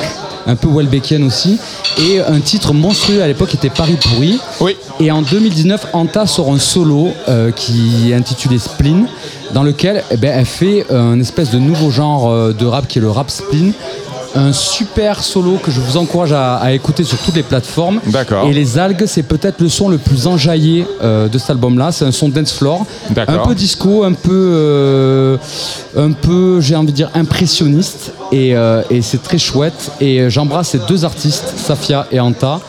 un 0.47 0.56
peu 0.56 0.66
Welbeckian 0.66 1.23
aussi, 1.23 1.58
et 1.98 2.20
un 2.20 2.40
titre 2.40 2.73
monstrueux 2.73 3.20
à 3.20 3.26
l'époque 3.26 3.52
était 3.52 3.68
Paris 3.68 3.98
pourri. 4.00 4.40
Oui. 4.60 4.76
Et 4.98 5.10
en 5.10 5.20
2019, 5.20 5.89
Anta 5.92 6.26
sort 6.26 6.55
un 6.55 6.58
solo 6.58 7.10
euh, 7.28 7.50
qui 7.50 8.10
est 8.10 8.15
intitulé 8.15 8.58
Spleen, 8.58 9.06
dans 9.52 9.62
lequel 9.62 10.02
eh 10.10 10.16
ben, 10.16 10.32
elle 10.34 10.47
fait 10.47 10.86
euh, 10.90 11.12
un 11.12 11.20
espèce 11.20 11.50
de 11.50 11.58
nouveau 11.58 11.90
genre 11.90 12.31
euh, 12.31 12.55
de 12.55 12.65
rap 12.65 12.89
qui 12.89 12.98
est 12.98 13.02
le 13.02 13.10
rap 13.10 13.31
spleen. 13.31 13.74
Un 14.36 14.52
super 14.52 15.23
solo 15.23 15.56
que 15.62 15.70
je 15.70 15.81
vous 15.81 15.97
encourage 15.97 16.32
à, 16.32 16.56
à 16.56 16.73
écouter 16.73 17.05
sur 17.05 17.18
toutes 17.18 17.36
les 17.36 17.42
plateformes. 17.42 18.00
D'accord. 18.06 18.47
Et 18.47 18.52
les 18.52 18.78
algues, 18.78 19.06
c'est 19.06 19.23
peut-être 19.23 19.60
le 19.60 19.68
son 19.68 19.89
le 19.89 19.98
plus 19.98 20.26
enjaillé 20.26 20.86
euh, 21.02 21.28
de 21.28 21.39
cet 21.39 21.50
album-là. 21.50 21.90
C'est 21.90 22.05
un 22.05 22.12
son 22.12 22.28
dance 22.28 22.52
floor, 22.52 22.84
un 23.16 23.39
peu 23.39 23.55
disco, 23.55 24.05
un 24.05 24.12
peu, 24.12 24.31
euh, 24.32 25.36
un 25.97 26.12
peu, 26.12 26.60
j'ai 26.60 26.76
envie 26.76 26.92
de 26.92 26.97
dire 26.97 27.10
impressionniste. 27.15 28.12
Et, 28.31 28.55
euh, 28.55 28.82
et 28.90 29.00
c'est 29.02 29.23
très 29.23 29.39
chouette. 29.39 29.90
Et 30.00 30.28
j'embrasse 30.28 30.68
ces 30.68 30.81
deux 30.86 31.05
artistes, 31.05 31.55
Safia 31.56 32.06
et 32.12 32.20
Anta, 32.20 32.60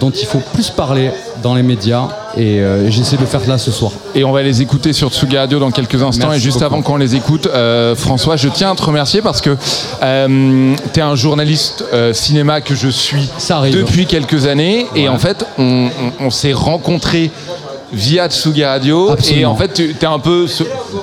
dont 0.00 0.10
il 0.10 0.26
faut 0.26 0.42
plus 0.54 0.70
parler 0.70 1.10
dans 1.46 1.54
les 1.54 1.62
médias. 1.62 2.08
Et 2.36 2.58
euh, 2.60 2.90
j'essaie 2.90 3.14
de 3.16 3.20
le 3.20 3.26
faire 3.26 3.40
là 3.46 3.56
ce 3.56 3.70
soir. 3.70 3.92
Et 4.16 4.24
on 4.24 4.32
va 4.32 4.42
les 4.42 4.60
écouter 4.60 4.92
sur 4.92 5.10
Tsuga 5.10 5.40
Radio 5.42 5.58
dans 5.60 5.70
quelques 5.70 6.02
instants. 6.02 6.26
Merci 6.28 6.40
et 6.40 6.44
juste 6.44 6.58
beaucoup. 6.58 6.74
avant 6.74 6.82
qu'on 6.82 6.96
les 6.96 7.14
écoute, 7.14 7.46
euh, 7.46 7.94
François, 7.94 8.36
je 8.36 8.48
tiens 8.48 8.72
à 8.72 8.74
te 8.74 8.82
remercier 8.82 9.22
parce 9.22 9.40
que 9.40 9.56
euh, 10.02 10.74
tu 10.92 11.00
es 11.00 11.02
un 11.02 11.14
journaliste 11.14 11.84
cinéma 12.12 12.60
que 12.60 12.74
je 12.74 12.88
suis 12.88 13.30
arrive. 13.50 13.76
depuis 13.78 14.06
quelques 14.06 14.46
années. 14.46 14.86
Et 14.96 15.08
en 15.08 15.18
fait, 15.18 15.46
on, 15.56 15.86
on- 16.20 16.26
on 16.26 16.30
s'est 16.30 16.52
rencontrés 16.52 17.30
via 17.92 18.28
Tsuga 18.28 18.70
Radio 18.70 19.10
Absolument. 19.10 19.40
et 19.40 19.44
en 19.46 19.54
fait 19.56 19.72
tu 19.74 19.94
es 20.00 20.04
un 20.06 20.18
peu 20.18 20.46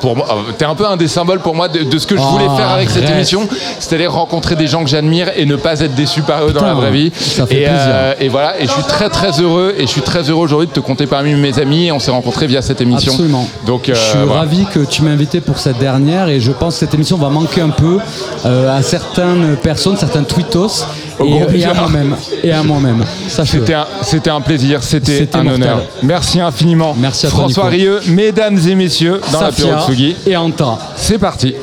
pour 0.01 0.15
moi 0.17 0.27
euh, 0.29 0.51
t'es 0.57 0.65
un 0.65 0.75
peu 0.75 0.85
un 0.85 0.97
des 0.97 1.07
symboles 1.07 1.39
pour 1.39 1.55
moi 1.55 1.67
de, 1.69 1.83
de 1.83 1.97
ce 1.97 2.05
que 2.05 2.15
je 2.17 2.21
voulais 2.21 2.45
Oh, 2.49 2.57
faire 2.57 2.69
avec 2.69 2.89
cette 2.89 3.09
émission 3.09 3.47
c'est-à-dire 3.79 4.11
rencontrer 4.11 4.55
des 4.55 4.67
gens 4.67 4.83
que 4.83 4.89
j'admire 4.89 5.31
et 5.35 5.45
ne 5.45 5.55
pas 5.55 5.79
être 5.79 5.95
déçu 5.95 6.21
par 6.23 6.45
eux 6.45 6.51
dans 6.51 6.65
la 6.65 6.73
vraie 6.73 6.91
vie 6.91 7.11
ça 7.15 7.45
fait 7.45 7.55
et, 7.61 7.65
plaisir. 7.65 7.79
euh, 7.87 8.13
et 8.19 8.27
voilà 8.27 8.59
et 8.59 8.65
je 8.67 8.71
suis 8.71 8.83
très 8.83 9.09
très 9.09 9.31
heureux 9.39 9.73
et 9.77 9.83
je 9.83 9.87
suis 9.91 10.01
très 10.01 10.29
heureux 10.29 10.43
aujourd'hui 10.43 10.67
de 10.67 10.73
te 10.73 10.79
compter 10.81 11.05
parmi 11.07 11.33
mes 11.35 11.57
amis 11.59 11.87
et 11.87 11.91
on 11.91 11.99
s'est 11.99 12.11
rencontrés 12.11 12.47
via 12.47 12.61
cette 12.61 12.81
émission 12.81 13.13
Absolument. 13.13 13.47
donc 13.65 13.83
je 13.87 13.91
euh, 13.91 13.95
suis 13.95 14.19
voilà. 14.19 14.41
ravi 14.41 14.65
que 14.65 14.79
tu 14.79 15.03
m'aies 15.03 15.11
invité 15.11 15.39
pour 15.41 15.57
cette 15.59 15.79
dernière 15.79 16.27
et 16.27 16.39
je 16.41 16.51
pense 16.51 16.73
que 16.75 16.79
cette 16.81 16.93
émission 16.93 17.17
va 17.17 17.29
manquer 17.29 17.61
un 17.61 17.69
peu 17.69 17.97
euh, 18.45 18.77
à 18.77 18.81
certaines 18.81 19.55
personnes, 19.55 19.95
certains 19.97 20.23
tweetos 20.23 20.85
Au 21.19 21.25
et, 21.25 21.63
à 21.63 21.73
moi-même. 21.73 22.15
Et 22.43 22.51
à 22.51 22.61
moi-même. 22.63 23.03
C'était 23.27 23.73
un, 23.73 23.85
c'était 24.01 24.29
un 24.29 24.41
plaisir, 24.41 24.83
c'était 24.83 25.29
un 25.33 25.43
mortel. 25.43 25.63
honneur. 25.63 25.81
Merci 26.01 26.39
infiniment. 26.41 26.72
Merci 26.97 27.25
à 27.25 27.29
toi, 27.29 27.39
François. 27.39 27.65
Rieu, 27.65 27.99
mesdames 28.07 28.59
et 28.67 28.75
messieurs, 28.75 29.21
dans 29.31 29.41
la 29.41 29.51
Safia 29.51 29.79
Tsugi. 29.85 30.15
et 30.25 30.35
Anta. 30.37 30.77
C'est 30.95 31.17
parti. 31.19 31.53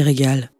qui 0.00 0.04
régale. 0.04 0.59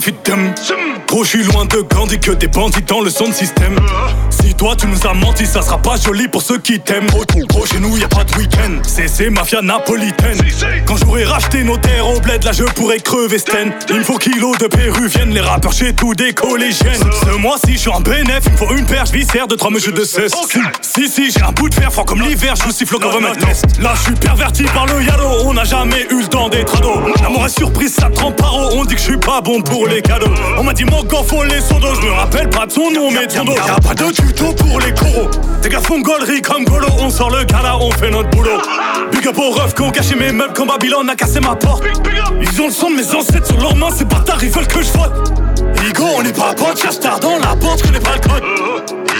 fit. 0.00 0.14
Gros, 1.06 1.24
je 1.24 1.28
suis 1.28 1.44
loin 1.44 1.64
de 1.64 1.80
Gandhi 1.80 2.20
que 2.20 2.32
des 2.32 2.48
bandits 2.48 2.82
dans 2.82 3.00
le 3.00 3.08
son 3.08 3.28
de 3.28 3.32
système. 3.32 3.74
Toi 4.58 4.74
tu 4.74 4.88
nous 4.88 5.06
as 5.06 5.14
menti, 5.14 5.46
ça 5.46 5.62
sera 5.62 5.78
pas 5.78 5.94
joli 5.96 6.26
pour 6.26 6.42
ceux 6.42 6.58
qui 6.58 6.80
t'aiment. 6.80 7.06
Gros, 7.06 7.24
gros, 7.48 7.64
chez 7.64 7.78
nous 7.78 7.96
y 7.96 8.02
a 8.02 8.08
pas 8.08 8.24
de 8.24 8.34
week-end. 8.34 8.80
C'est 8.82 9.06
c'est 9.06 9.30
mafia 9.30 9.62
napolitaine. 9.62 10.36
Quand 10.84 10.96
j'aurai 10.96 11.22
racheté 11.22 11.62
nos 11.62 11.76
terres 11.78 12.08
au 12.08 12.18
bled, 12.18 12.42
là 12.42 12.50
je 12.50 12.64
pourrais 12.64 12.98
crever 12.98 13.38
Sten. 13.38 13.72
Il 13.88 13.98
me 13.98 14.02
faut 14.02 14.18
kilos 14.18 14.58
de 14.58 14.66
péruviennes, 14.66 15.30
les 15.30 15.40
rappeurs 15.40 15.72
chez 15.72 15.92
tous 15.94 16.14
des 16.14 16.32
collégiennes. 16.32 17.00
Ce 17.24 17.36
mois-ci, 17.36 17.74
je 17.74 17.78
suis 17.78 17.90
en 17.90 18.00
bénéf, 18.00 18.40
il 18.46 18.52
me 18.52 18.56
faut 18.56 18.74
une 18.74 18.84
perche 18.84 19.12
viscère 19.12 19.46
de 19.46 19.54
trois 19.54 19.70
mesures 19.70 19.92
de 19.92 20.04
cesse. 20.04 20.32
Si, 20.82 21.08
si, 21.08 21.30
j'ai 21.30 21.42
un 21.42 21.52
bout 21.52 21.68
de 21.68 21.74
fer 21.74 21.92
fort 21.92 22.04
comme 22.04 22.20
l'hiver, 22.22 22.56
je 22.56 22.64
vous 22.64 22.72
siffle 22.72 22.98
comme 22.98 23.24
un 23.24 23.34
test. 23.36 23.64
Là, 23.80 23.92
je 23.94 24.02
suis 24.02 24.14
perverti 24.14 24.64
par 24.64 24.86
le 24.86 25.04
yalo, 25.04 25.28
on 25.44 25.54
n'a 25.54 25.64
jamais 25.64 26.04
eu 26.10 26.20
le 26.22 26.26
temps 26.26 26.48
d'être 26.48 26.76
ado. 26.78 26.94
L'amour 27.22 27.46
est 27.46 27.56
surprise, 27.56 27.94
ça 27.94 28.10
trempe 28.10 28.34
paro, 28.34 28.70
on 28.72 28.84
dit 28.84 28.96
que 28.96 29.00
je 29.00 29.06
suis 29.06 29.18
pas 29.18 29.40
bon 29.40 29.62
pour 29.62 29.86
les 29.86 30.02
cadeaux. 30.02 30.34
On 30.58 30.64
m'a 30.64 30.72
dit 30.72 30.84
mon 30.84 31.04
gars, 31.04 31.22
faut 31.24 31.44
les 31.44 31.60
sondos, 31.60 31.94
je 31.94 32.06
me 32.06 32.10
rappelle 32.10 32.50
pas 32.50 32.66
de 32.66 32.72
son 32.72 32.90
nom, 32.90 33.12
mais 33.12 33.26
de 33.26 33.32
son 33.32 33.44
dos. 33.44 33.54
Y'a 33.54 33.78
pas 33.80 33.94
de 33.94 34.10
tuto 34.12 34.47
pour 34.54 34.80
les 34.80 34.92
coraux. 34.92 35.30
Tes 35.62 35.68
gars 35.68 35.80
font 35.80 36.00
gaulerie 36.00 36.42
comme 36.42 36.64
Golo, 36.64 36.88
on 37.00 37.10
sort 37.10 37.30
le 37.30 37.44
gala, 37.44 37.76
on 37.78 37.90
fait 37.92 38.10
notre 38.10 38.30
boulot. 38.30 38.60
Big 39.12 39.26
up 39.26 39.38
aux 39.38 39.50
refs 39.50 39.74
qui 39.74 39.82
ont 39.82 39.90
caché 39.90 40.14
mes 40.14 40.32
meubles 40.32 40.52
quand 40.54 40.66
Babylone 40.66 41.08
a 41.10 41.14
cassé 41.14 41.40
ma 41.40 41.56
porte. 41.56 41.84
Ils 42.40 42.62
ont 42.62 42.66
le 42.66 42.72
son 42.72 42.90
de 42.90 42.96
mes 42.96 43.14
ancêtres 43.14 43.46
sur 43.46 43.60
leurs 43.60 43.76
mains, 43.76 43.90
ces 43.96 44.04
bâtards 44.04 44.42
ils 44.42 44.50
veulent 44.50 44.66
que 44.66 44.82
je 44.82 44.92
vote. 44.92 45.32
Igo, 45.86 46.04
on 46.18 46.22
n'est 46.22 46.32
pas 46.32 46.54
bon, 46.54 46.74
star 46.90 47.20
dans 47.20 47.38
la 47.38 47.56
porte, 47.56 47.80
je 47.80 47.84
connais 47.84 48.00
pas 48.00 48.14
le 48.14 48.20
code. 48.20 48.42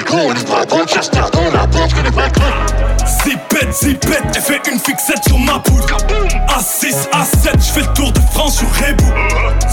Igo, 0.00 0.16
on 0.16 0.34
n'est 0.34 0.44
pas 0.44 0.64
bon, 0.66 0.86
star 1.00 1.30
dans 1.30 1.50
la 1.52 1.66
porte, 1.66 1.90
je 1.90 1.96
connais 1.96 2.10
pas 2.10 2.26
le 2.26 2.32
code. 2.32 2.88
Zipette, 3.24 3.72
zipette, 3.72 4.22
elle 4.34 4.42
fait 4.42 4.60
une 4.70 4.78
fixette 4.78 5.24
sur 5.26 5.38
ma 5.38 5.58
poudre. 5.58 5.96
A6, 6.48 7.08
A7, 7.12 7.54
je 7.56 7.72
fais 7.72 7.80
le 7.80 7.92
tour 7.94 8.12
de 8.12 8.20
France 8.32 8.58
sur 8.58 8.68
Rebou. 8.68 9.12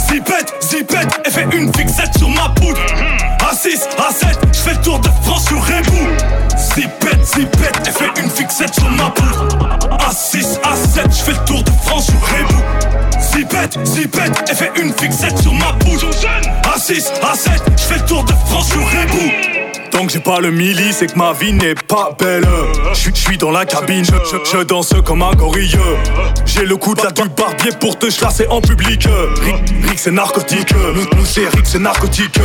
Zipette, 0.10 0.54
zipette, 0.62 1.22
elle 1.26 1.32
fait 1.32 1.48
une 1.54 1.74
fixette 1.74 2.18
sur 2.18 2.30
ma 2.30 2.50
poudre. 2.50 2.80
A6, 3.40 3.88
A7, 3.98 4.28
je 4.42 4.45
fais 4.66 4.74
le 4.74 4.82
tour 4.82 5.00
de 5.00 5.10
France 5.22 5.46
sur 5.46 5.62
Rebou. 5.64 6.08
Zipette, 6.58 7.24
zipette, 7.24 7.82
elle 7.86 7.94
fait 7.94 8.22
une 8.22 8.30
fixette 8.30 8.74
sur 8.74 8.90
ma 8.92 9.10
poudre. 9.12 9.48
A6, 10.10 10.60
A7, 10.62 11.12
je 11.12 11.24
fais 11.24 11.32
le 11.32 11.46
tour 11.46 11.64
de 11.64 11.72
France 11.84 12.06
sur 12.06 12.20
Rebou. 12.20 12.62
Zipette, 13.20 13.78
zipette, 13.86 14.44
elle 14.50 14.56
fait 14.56 14.72
une 14.82 14.94
fixette 14.94 15.38
sur 15.40 15.54
ma 15.54 15.74
poudre. 15.74 16.10
A6, 16.76 17.12
A7, 17.22 17.62
je 17.78 17.84
fais 17.84 17.96
le 17.96 18.06
tour 18.06 18.24
de 18.24 18.34
France 18.48 18.70
sur 18.70 18.82
Rebou. 18.82 19.55
Tant 19.96 20.06
que 20.06 20.12
j'ai 20.12 20.20
pas 20.20 20.42
le 20.42 20.52
milli, 20.52 20.92
c'est 20.92 21.08
que 21.08 21.18
ma 21.18 21.32
vie 21.32 21.54
n'est 21.54 21.74
pas 21.74 22.14
belle. 22.20 22.46
Je 22.94 23.12
suis 23.14 23.38
dans 23.38 23.52
la 23.52 23.64
cabine, 23.64 24.04
je, 24.04 24.64
danse 24.64 24.94
comme 25.06 25.22
un 25.22 25.32
gorille. 25.32 25.78
J'ai 26.46 26.66
le 26.66 26.76
coup 26.76 26.94
de 26.96 27.02
la 27.02 27.12
du 27.12 27.22
barbier 27.30 27.72
pour 27.80 27.98
te 27.98 28.10
chasser 28.10 28.46
en 28.48 28.60
public. 28.60 29.08
Rick, 29.42 29.56
Rick, 29.88 29.98
c'est 29.98 30.12
narcotique, 30.12 30.74
nous, 30.94 31.18
nous 31.18 31.26
c'est 31.26 31.48
Rick 31.48 31.66
c'est 31.66 31.80
narcotique. 31.80 32.38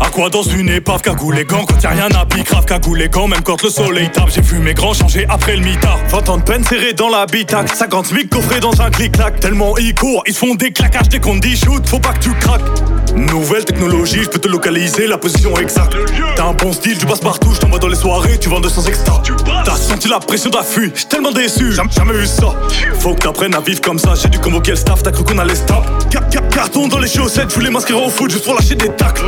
À 0.00 0.08
quoi 0.08 0.30
dans 0.30 0.42
une 0.42 0.70
épave, 0.70 1.02
cagoule 1.02 1.34
les 1.34 1.44
gants 1.44 1.66
quand 1.66 1.82
y'a 1.82 1.90
rien 1.90 2.08
à 2.18 2.24
pique, 2.24 2.46
grave 2.46 2.64
cagoule 2.64 2.96
les 2.96 3.10
gants, 3.10 3.28
même 3.28 3.42
quand 3.42 3.62
le 3.62 3.68
soleil 3.68 4.10
tape. 4.10 4.30
J'ai 4.34 4.40
vu 4.40 4.58
mes 4.58 4.72
grands 4.72 4.94
changer 4.94 5.26
après 5.28 5.56
le 5.56 5.62
mitard. 5.62 5.98
20 6.08 6.28
ans 6.30 6.38
de 6.38 6.44
peine 6.44 6.64
serré 6.64 6.94
dans 6.94 7.10
la 7.10 7.26
bitac, 7.26 7.68
50 7.68 8.06
000 8.06 8.20
coffrés 8.30 8.60
dans 8.60 8.80
un 8.80 8.88
clic-clac. 8.88 9.38
Tellement 9.38 9.76
ils 9.76 9.94
courent, 9.94 10.22
ils 10.26 10.32
se 10.32 10.38
font 10.38 10.54
des 10.54 10.72
claquages 10.72 11.10
dès 11.10 11.20
qu'on 11.20 11.36
dit 11.36 11.58
shoot, 11.58 11.86
faut 11.86 11.98
pas 11.98 12.14
que 12.14 12.20
tu 12.20 12.32
craques. 12.32 12.62
Nouvelle 13.14 13.64
technologie, 13.64 14.22
je 14.22 14.28
peux 14.28 14.38
te 14.38 14.48
localiser 14.48 15.06
la 15.06 15.18
position 15.18 15.54
exacte. 15.58 15.94
Un 16.38 16.52
bon 16.54 16.69
style, 16.72 16.98
tu 16.98 17.06
passes 17.06 17.20
partout, 17.20 17.52
je 17.54 17.60
t'envoie 17.60 17.78
dans 17.78 17.88
les 17.88 17.96
soirées, 17.96 18.38
tu 18.38 18.48
vends 18.48 18.60
200 18.60 18.82
extra. 18.86 19.22
T'as 19.64 19.76
senti 19.76 20.08
la 20.08 20.18
pression 20.20 20.50
d'affût, 20.50 20.90
j'suis 20.94 21.06
tellement 21.06 21.32
déçu, 21.32 21.72
j'ai 21.72 21.82
jamais 21.96 22.14
eu 22.14 22.26
ça. 22.26 22.54
Faut 23.00 23.14
que 23.14 23.20
t'apprennes 23.22 23.54
à 23.54 23.60
vivre 23.60 23.80
comme 23.80 23.98
ça, 23.98 24.14
j'ai 24.20 24.28
dû 24.28 24.38
convoquer 24.38 24.72
le 24.72 24.76
staff, 24.76 25.02
t'as 25.02 25.10
cru 25.12 25.24
qu'on 25.24 25.38
allait 25.38 25.54
stop. 25.54 25.84
Ca- 26.12 26.20
ca- 26.30 26.40
Carton 26.50 26.88
dans 26.88 26.98
les 26.98 27.08
chaussettes, 27.08 27.50
je 27.50 27.54
voulais 27.54 27.70
m'inscrire 27.70 28.02
au 28.02 28.08
foot 28.10 28.30
juste 28.30 28.44
pour 28.44 28.54
lâcher 28.54 28.74
des 28.74 28.88
tacles. 28.90 29.24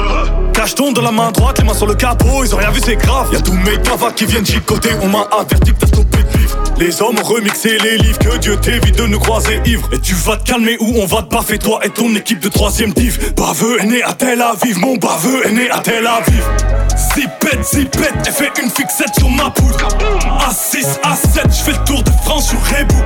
Cacheton 0.52 0.92
dans 0.92 1.02
la 1.02 1.12
main 1.12 1.30
droite, 1.32 1.58
les 1.58 1.64
mains 1.64 1.74
sur 1.74 1.86
le 1.86 1.94
capot, 1.94 2.44
ils 2.44 2.54
ont 2.54 2.58
rien 2.58 2.70
vu, 2.70 2.80
c'est 2.84 2.96
grave. 2.96 3.28
Y'a 3.32 3.40
tous 3.40 3.52
mes 3.54 3.76
cavas 3.82 4.12
qui 4.12 4.26
viennent 4.26 4.46
chicoter, 4.46 4.90
on 5.00 5.08
m'a 5.08 5.26
averti 5.38 5.72
que 5.72 5.78
t'as 5.80 5.86
stoppé 5.86 6.18
de 6.22 6.38
vivre. 6.38 6.58
Les 6.78 7.00
hommes 7.02 7.18
ont 7.18 7.24
remixé 7.24 7.78
les 7.78 7.96
livres, 7.98 8.18
que 8.18 8.36
Dieu 8.38 8.56
t'évite 8.56 8.96
de 8.98 9.06
nous 9.06 9.18
croiser 9.18 9.60
ivres. 9.66 9.88
Et 9.92 9.98
tu 10.00 10.14
vas 10.14 10.36
te 10.36 10.44
calmer 10.44 10.76
ou 10.80 11.00
on 11.00 11.06
va 11.06 11.22
te 11.22 11.34
baffer, 11.34 11.58
toi 11.58 11.80
et 11.84 11.90
ton 11.90 12.14
équipe 12.16 12.40
de 12.40 12.48
troisième 12.48 12.92
div. 12.92 13.32
Baveux 13.36 13.80
est 13.80 13.86
né 13.86 14.02
à 14.02 14.12
Tel 14.14 14.40
Aviv, 14.42 14.78
mon 14.78 14.96
baveux 14.96 15.46
est 15.46 15.52
né 15.52 15.70
à 15.70 15.78
Tel 15.78 16.06
Aviv. 16.06 16.42
Zipette, 17.52 17.66
zipette, 17.66 18.14
elle 18.26 18.32
fait 18.32 18.62
une 18.62 18.70
fixette 18.70 19.14
sur 19.18 19.28
ma 19.28 19.50
poudre. 19.50 19.86
A6, 20.48 20.98
A7, 21.02 21.54
je 21.54 21.62
fais 21.62 21.72
le 21.72 21.84
tour 21.84 22.02
de 22.02 22.10
France 22.24 22.48
sur 22.48 22.58
Rebou. 22.58 22.96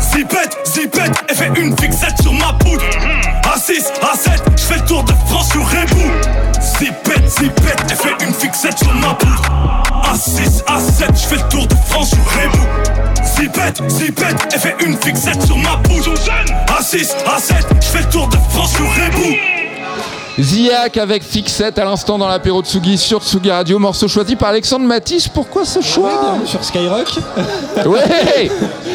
Zipette, 0.00 0.56
zipette, 0.64 1.12
elle 1.28 1.36
fait 1.36 1.60
une 1.60 1.76
fixette 1.76 2.22
sur 2.22 2.32
ma 2.32 2.54
poudre. 2.54 2.84
A6, 3.44 3.92
A7, 4.00 4.40
je 4.56 4.62
fais 4.62 4.76
le 4.76 4.84
tour 4.86 5.04
de 5.04 5.12
France 5.26 5.50
sur 5.50 5.62
Rebou. 5.62 6.10
Zipette, 6.60 7.28
zipette, 7.28 7.84
elle 7.90 7.96
fait 7.96 8.24
une 8.24 8.34
fixette 8.34 8.78
sur 8.78 8.94
ma 8.94 9.14
poudre. 9.14 9.42
A6, 10.04 10.64
A7, 10.64 11.14
je 11.14 11.26
fais 11.26 11.36
le 11.36 11.48
tour 11.50 11.66
de 11.66 11.74
France 11.86 12.08
sur 12.08 12.18
Rebou. 12.18 12.66
Zipette, 13.24 13.90
zipette, 13.90 14.48
elle 14.54 14.60
fait 14.60 14.76
une 14.86 14.96
fixette 14.96 15.42
sur 15.42 15.58
ma 15.58 15.76
poudre. 15.78 16.14
A6, 16.78 17.10
A7, 17.26 17.82
je 17.82 17.86
fais 17.86 17.98
le 17.98 18.08
tour 18.08 18.26
de 18.28 18.36
France 18.48 18.72
sur 18.72 18.86
Rebou. 18.86 19.61
Ziak 20.40 20.96
avec 20.96 21.22
Fixette 21.22 21.78
à 21.78 21.84
l'instant 21.84 22.16
dans 22.16 22.26
l'apéro 22.26 22.62
de 22.62 22.66
Tsugi 22.66 22.96
sur 22.96 23.22
Tsugi 23.22 23.50
Radio, 23.50 23.78
morceau 23.78 24.08
choisi 24.08 24.34
par 24.34 24.48
Alexandre 24.48 24.86
Matisse. 24.86 25.28
Pourquoi 25.28 25.64
ce 25.66 25.80
choix 25.82 26.36
Sur 26.46 26.64
Skyrock 26.64 27.18
Ouais 27.86 28.50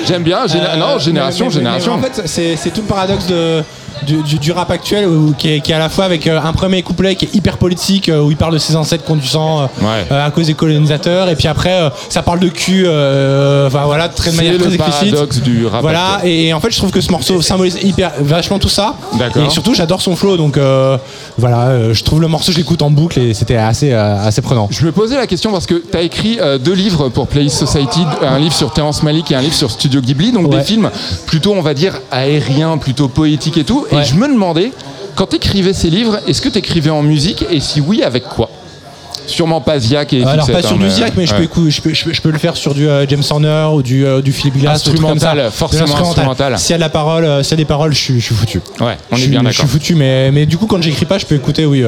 J'aime 0.07 0.24
bien, 0.24 0.48
géné- 0.48 0.66
Euh, 0.67 0.75
non, 0.77 0.98
génération, 0.98 1.45
mais- 1.45 1.51
mais- 1.56 1.61
mais 1.61 1.80
génération. 1.80 1.93
en 1.93 1.99
fait, 1.99 2.24
c'est 2.25 2.72
tout 2.72 2.82
le 2.82 2.88
paradoxe 2.88 3.27
de, 3.27 3.64
du, 4.06 4.22
du- 4.24 4.40
du 4.40 4.51
rap 4.51 4.69
actuel 4.72 5.08
où- 5.08 5.34
qui, 5.38 5.50
est, 5.53 5.59
qui 5.61 5.72
est 5.72 5.76
à 5.76 5.80
la 5.80 5.90
fois 5.90 6.06
avec 6.06 6.27
euh, 6.27 6.40
un 6.42 6.53
premier 6.53 6.82
couplet 6.84 7.16
qui 7.16 7.26
est 7.26 7.35
hyper 7.35 7.58
politique 7.58 8.09
euh, 8.09 8.22
où 8.22 8.32
il 8.32 8.38
parle 8.38 8.53
de 8.53 8.58
ses 8.58 8.76
ancêtres 8.76 9.03
conduisant 9.03 9.61
euh, 9.61 9.66
euh, 10.11 10.26
à 10.27 10.32
cause 10.32 10.48
des 10.48 10.53
colonisateurs 10.53 11.30
et 11.30 11.35
puis 11.35 11.48
après 11.48 11.82
euh, 11.82 11.90
ça 12.09 12.22
parle 12.22 12.40
de 12.40 12.50
cul 12.50 12.84
euh, 12.85 13.67
enfin 13.67 13.85
voilà 13.85 14.09
très 14.09 14.32
de 14.32 14.35
manière 14.35 14.53
le 14.53 14.59
très 14.59 14.74
explicite. 14.76 15.11
paradoxe 15.11 15.42
du 15.42 15.66
rap 15.66 15.82
voilà 15.82 16.19
et, 16.24 16.48
et 16.48 16.53
en 16.53 16.59
fait 16.59 16.72
je 16.72 16.77
trouve 16.77 16.92
que 16.92 17.01
ce 17.01 17.11
morceau 17.11 17.42
symbolise 17.42 17.77
hyper 17.82 18.11
vachement 18.19 18.59
tout 18.59 18.69
ça. 18.69 18.95
D'accord. 19.17 19.43
et 19.45 19.50
surtout 19.50 19.74
j'adore 19.74 20.01
son 20.01 20.16
flow 20.16 20.38
donc 20.38 20.58
voilà 21.38 21.93
je 21.93 22.03
trouve 22.03 22.22
le 22.22 22.27
morceau 22.27 22.51
je 22.51 22.58
l'écoute 22.58 22.82
en 22.82 22.90
boucle 22.92 23.19
et 23.19 23.34
c'était 23.34 23.56
assez 23.58 23.92
assez 23.93 24.42
prenant. 24.42 24.67
Je 24.72 24.85
me 24.85 24.92
posais 24.92 25.16
la 25.17 25.27
question 25.27 25.51
parce 25.51 25.66
que 25.66 25.76
tu 25.76 25.98
as 25.98 26.01
écrit 26.01 26.40
deux 26.64 26.74
livres 26.74 27.09
pour 27.09 27.27
Playlist 27.27 27.58
Society, 27.58 28.01
un 28.22 28.40
livre 28.40 28.53
sur 28.53 28.72
Terrence 28.72 29.03
Malick 29.03 29.32
et 29.32 29.35
un 29.35 29.42
livre 29.42 29.53
sur 29.56 29.72
Studio 29.72 30.01
Ghibli, 30.01 30.32
donc 30.32 30.50
des 30.50 30.61
films 30.61 30.90
plutôt, 31.26 31.53
on 31.53 31.61
va 31.61 31.74
dire, 31.74 32.00
aériens, 32.11 32.77
plutôt 32.77 33.08
poétiques 33.08 33.58
et 33.58 33.64
tout. 33.64 33.85
Et 33.91 34.03
je 34.03 34.16
me 34.16 34.27
demandais, 34.27 34.72
quand 35.16 35.27
tu 35.27 35.35
écrivais 35.38 35.74
ces 35.74 35.90
livres, 35.90 36.19
est-ce 36.27 36.41
que 36.41 36.49
tu 36.49 36.59
écrivais 36.59 36.90
en 36.90 37.01
musique 37.01 37.45
et 37.49 37.59
si 37.59 37.82
oui, 37.82 38.03
avec 38.03 38.24
quoi? 38.24 38.49
Sûrement 39.25 39.59
pas 39.59 39.77
Ziak 39.77 40.14
et 40.14 40.24
Alors 40.24 40.49
pas 40.49 40.61
sur 40.61 40.77
hein, 40.77 40.80
du 40.80 40.90
Ziak, 40.90 41.14
mais 41.17 41.25
je, 41.25 41.35
peux, 41.35 41.43
je, 41.43 41.82
peux, 41.82 41.93
je, 41.93 42.03
peux, 42.03 42.14
je 42.14 42.27
le 42.30 42.38
faire 42.38 42.56
sur 42.56 42.74
du 42.74 42.88
euh, 42.88 43.06
James 43.09 43.24
Horner 43.30 43.67
ou 43.74 43.82
du, 43.82 44.06
euh, 44.06 44.22
du 44.22 44.32
Philip 44.32 44.57
Glass. 44.57 44.88
Instrumental, 44.88 45.51
forcément 45.51 45.98
instrumental. 45.98 46.57
S'il 46.57 46.72
y 46.72 46.75
a 46.75 46.77
la 46.77 46.88
parole, 46.88 47.25
euh, 47.25 47.41
y 47.41 47.53
a 47.53 47.57
des 47.57 47.66
paroles, 47.66 47.93
je 47.93 47.99
suis, 47.99 48.22
je 48.22 48.33
foutu. 48.33 48.61
Ouais, 48.80 48.95
on 49.11 49.17
je 49.17 49.25
est 49.25 49.27
bien 49.27 49.40
Je 49.40 49.45
d'accord. 49.45 49.59
suis 49.59 49.67
foutu, 49.67 49.95
mais, 49.95 50.32
mais 50.32 50.45
du 50.45 50.57
coup, 50.57 50.66
quand 50.66 50.82
j'écris 50.82 51.06
pas, 51.06 51.17
je 51.17 51.25
peux 51.25 51.35
écouter, 51.35 51.66
oui, 51.66 51.83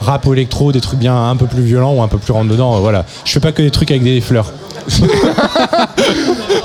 rap 0.00 0.24
ou 0.24 0.32
électro, 0.32 0.72
des 0.72 0.80
trucs 0.80 0.98
bien 0.98 1.14
un 1.14 1.36
peu 1.36 1.46
plus 1.46 1.62
violents 1.62 1.92
ou 1.92 2.02
un 2.02 2.08
peu 2.08 2.16
plus 2.16 2.32
rentre 2.32 2.50
dedans. 2.50 2.80
voilà. 2.80 3.04
Je 3.26 3.32
fais 3.32 3.40
pas 3.40 3.52
que 3.52 3.60
des 3.60 3.70
trucs 3.70 3.90
avec 3.90 4.02
des 4.02 4.22
fleurs. 4.22 4.50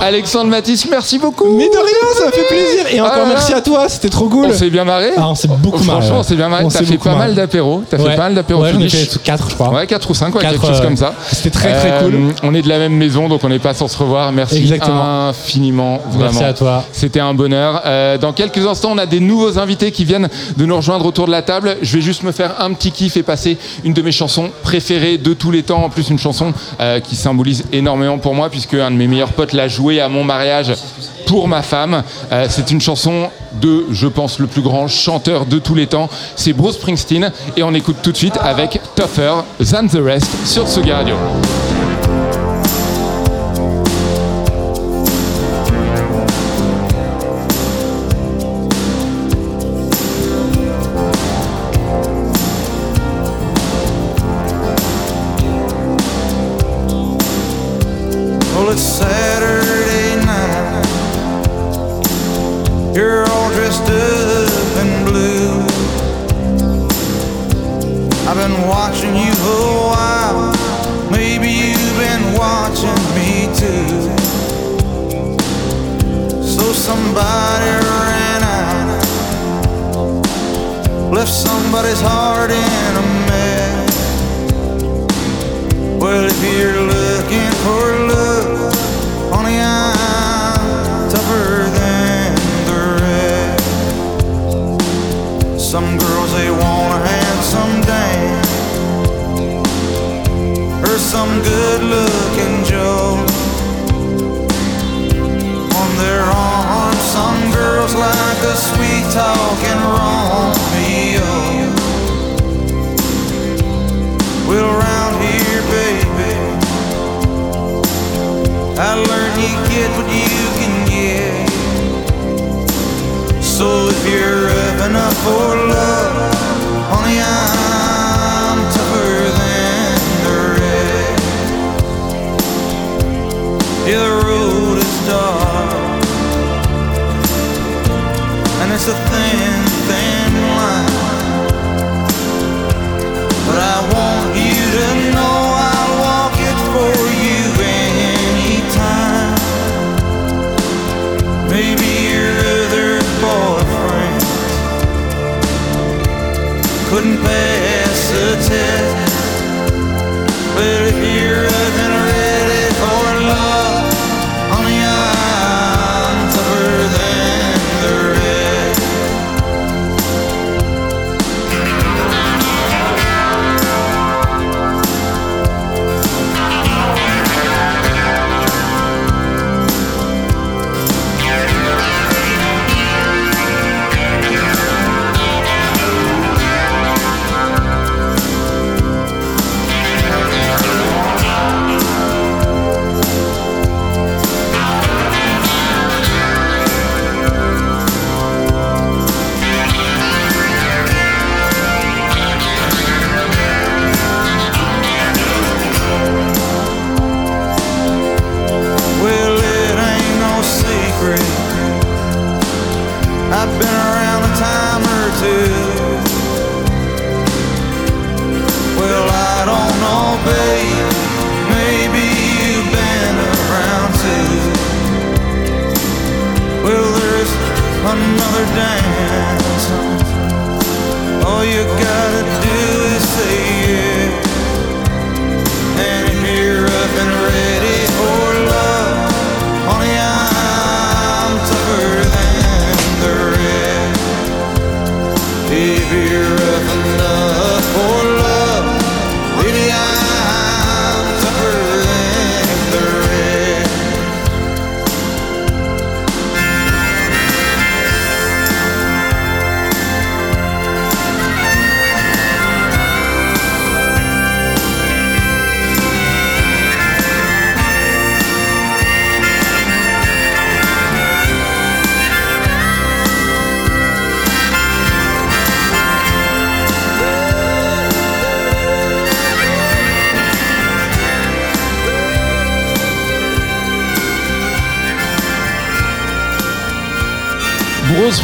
Alexandre 0.03 0.49
Matisse, 0.49 0.85
merci 0.90 1.17
beaucoup. 1.17 1.56
Mais 1.57 1.69
de 1.69 1.77
rien, 1.77 2.14
ça 2.25 2.30
fait 2.30 2.45
plaisir. 2.48 2.85
Et 2.91 2.99
encore 2.99 3.23
Ah, 3.23 3.30
merci 3.30 3.53
à 3.53 3.61
toi, 3.61 3.88
c'était 3.88 4.09
trop 4.09 4.27
cool. 4.27 4.48
On 4.49 4.53
s'est 4.53 4.69
bien 4.69 4.83
marré. 4.83 5.11
Ah, 5.15 5.30
on 5.30 5.35
s'est 5.35 5.48
beaucoup 5.48 5.82
marré. 5.85 6.01
Franchement, 6.01 6.19
on 6.19 6.23
s'est 6.23 6.35
bien 6.35 6.49
marré. 6.49 6.65
T'as 6.69 6.83
fait 6.83 6.98
pas 6.98 7.15
mal 7.15 7.33
d'apéros. 7.33 7.83
T'as 7.90 7.98
fait 7.98 8.03
pas 8.03 8.17
mal 8.17 8.35
d'apéros. 8.35 8.64
Ouais, 8.64 8.73
j'en 8.73 8.82
ai 8.82 8.90
fait 8.90 9.23
4, 9.23 9.49
je 9.49 9.56
crois. 9.56 9.69
Ouais, 9.69 9.88
4 9.88 10.09
ou 10.09 10.14
5, 10.14 10.35
ouais, 10.35 10.41
Quatre, 10.41 10.51
quelque 10.51 10.67
chose 10.67 10.80
euh, 10.82 10.83
comme 10.83 10.98
ça. 10.98 11.14
c'était 11.32 11.51
très, 11.51 11.73
très 11.80 12.03
cool. 12.03 12.33
On 12.43 12.53
est 12.53 12.61
de 12.61 12.67
la 12.67 12.80
même 12.80 12.98
maison, 12.98 13.30
donc 13.30 13.45
on 13.45 13.49
n'est 13.49 13.59
pas 13.59 13.73
sans 13.73 13.88
se 13.88 13.98
revoir. 13.98 14.33
Merci 14.33 14.57
Exactement. 14.57 15.30
infiniment, 15.30 15.99
vraiment. 16.09 16.32
Merci 16.32 16.43
à 16.43 16.53
toi. 16.53 16.83
C'était 16.91 17.22
un 17.22 17.33
bonheur. 17.33 17.82
Euh, 17.85 18.17
dans 18.17 18.33
quelques 18.33 18.65
instants, 18.67 18.90
on 18.91 18.98
a 18.98 19.06
des 19.06 19.22
nouveaux 19.22 19.57
invités 19.57 19.91
qui 19.91 20.03
viennent 20.03 20.27
de 20.57 20.65
nous 20.65 20.75
rejoindre 20.75 21.06
autour 21.06 21.27
de 21.27 21.32
la 21.32 21.43
table. 21.43 21.77
Je 21.82 21.95
vais 21.95 22.01
juste 22.01 22.23
me 22.23 22.33
faire 22.33 22.56
un 22.59 22.73
petit 22.73 22.91
kiff 22.91 23.15
et 23.15 23.23
passer 23.23 23.57
une 23.85 23.93
de 23.93 24.01
mes 24.01 24.11
chansons 24.11 24.51
préférées 24.64 25.17
de 25.17 25.33
tous 25.33 25.51
les 25.51 25.64
temps. 25.64 25.82
En 25.85 25.90
plus, 25.90 26.09
une 26.09 26.19
chanson 26.19 26.51
euh, 26.82 26.99
qui 26.99 27.15
symbolise 27.15 27.64
énormément 27.72 28.17
pour 28.17 28.35
moi, 28.35 28.49
puisque 28.49 28.73
un 28.73 28.91
de 28.91 28.98
mes 28.98 29.07
meilleurs 29.07 29.32
potes 29.32 29.53
l'a 29.53 29.69
jouée 29.69 29.92
à 29.99 30.09
mon 30.09 30.23
mariage 30.23 30.73
pour 31.25 31.47
ma 31.47 31.61
femme. 31.61 32.03
Euh, 32.31 32.47
c'est 32.49 32.72
une 32.72 32.81
chanson 32.81 33.30
de, 33.53 33.85
je 33.91 34.07
pense, 34.07 34.39
le 34.39 34.47
plus 34.47 34.61
grand 34.61 34.88
chanteur 34.88 35.45
de 35.45 35.59
tous 35.59 35.75
les 35.75 35.88
temps. 35.88 36.09
C'est 36.35 36.53
Bruce 36.53 36.75
Springsteen. 36.75 37.31
Et 37.57 37.63
on 37.63 37.73
écoute 37.73 37.97
tout 38.01 38.11
de 38.11 38.17
suite 38.17 38.38
avec 38.41 38.80
Tougher 38.95 39.43
Than 39.72 39.88
the 39.88 40.03
Rest 40.03 40.30
sur 40.45 40.67
Sugi 40.67 40.91
Radio. 40.91 41.15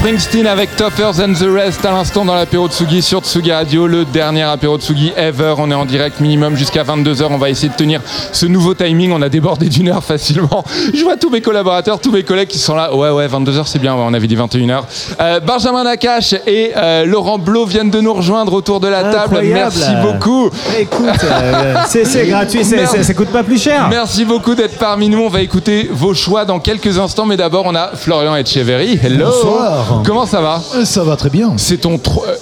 Springsteen 0.10 0.48
avec 0.48 0.76
Tougher 0.76 1.12
Than 1.16 1.34
The 1.34 1.46
Rest 1.54 1.86
à 1.86 1.92
l'instant 1.92 2.26
dans 2.26 2.34
l'apéro 2.34 2.68
Tsugi 2.68 3.04
sur 3.04 3.22
Tsugi 3.22 3.52
Radio, 3.52 3.86
le 3.86 4.06
dernier 4.06 4.42
apéro 4.42 4.80
Tsugi 4.80 5.14
ever. 5.16 5.54
On 5.60 5.70
est 5.70 5.76
en 5.76 5.86
direct 5.86 6.20
minimum 6.20 6.56
jusqu'à 6.56 6.84
22h. 6.84 7.28
On 7.30 7.38
va 7.38 7.52
essayer 7.52 7.70
de 7.70 7.76
tenir 7.76 8.02
ce 8.32 8.48
nouveau 8.48 8.74
timing. 8.74 9.12
On 9.12 9.22
a 9.22 9.30
débordé 9.30 9.70
d'une 9.70 9.90
heure 9.90 10.04
facilement. 10.04 10.64
Je 10.96 11.04
vois 11.04 11.16
tous 11.16 11.30
mes 11.30 11.42
collaborateurs, 11.42 12.00
tous 12.00 12.12
mes 12.12 12.24
collègues 12.24 12.48
qui 12.48 12.58
sont 12.58 12.74
là. 12.74 12.96
Ouais, 12.96 13.12
ouais, 13.12 13.28
22h 13.28 13.68
c'est 13.68 13.78
bien. 13.78 13.94
Ouais, 13.94 14.02
on 14.04 14.16
avait 14.16 14.26
dit 14.26 14.36
21h. 14.36 14.82
Euh, 15.22 15.40
Benjamin 15.42 15.84
Nakache 15.84 16.34
et 16.48 16.72
euh, 16.76 17.06
Laurent 17.06 17.38
Blo 17.38 17.66
viennent 17.66 17.92
de 17.92 18.02
nous 18.02 18.14
rejoindre 18.16 18.54
autour 18.54 18.80
de 18.80 18.88
la 18.88 19.04
table. 19.14 19.42
Merci 19.44 19.92
beaucoup. 20.02 20.50
Écoute, 20.80 21.24
euh, 21.24 21.76
c'est 21.86 22.26
gratuit, 22.28 22.66
ça 22.66 23.14
coûte 23.14 23.30
pas 23.30 23.44
plus 23.44 23.62
cher. 23.62 23.88
Merci 23.92 24.26
beaucoup 24.26 24.56
d'être 24.56 24.80
parmi 24.80 25.08
nous. 25.08 25.20
On 25.20 25.30
va 25.30 25.42
écouter 25.42 25.88
vos 25.92 26.16
choix 26.16 26.46
dans 26.46 26.60
quelques 26.60 26.98
instants. 26.98 27.28
Mais 27.28 27.38
d'abord, 27.38 27.66
on 27.68 27.76
a 27.76 27.92
Florian 27.94 28.36
Etcheverry. 28.36 29.00
Hello. 29.04 29.28
Bonsoir. 29.28 29.99
Comment 30.06 30.26
ça 30.26 30.42
va 30.42 30.62
Ça 30.86 31.04
va 31.04 31.16
très 31.16 31.30
bien. 31.30 31.54
C'est 31.58 31.78
ton 31.78 31.98
tro- 31.98 32.24
euh, 32.28 32.34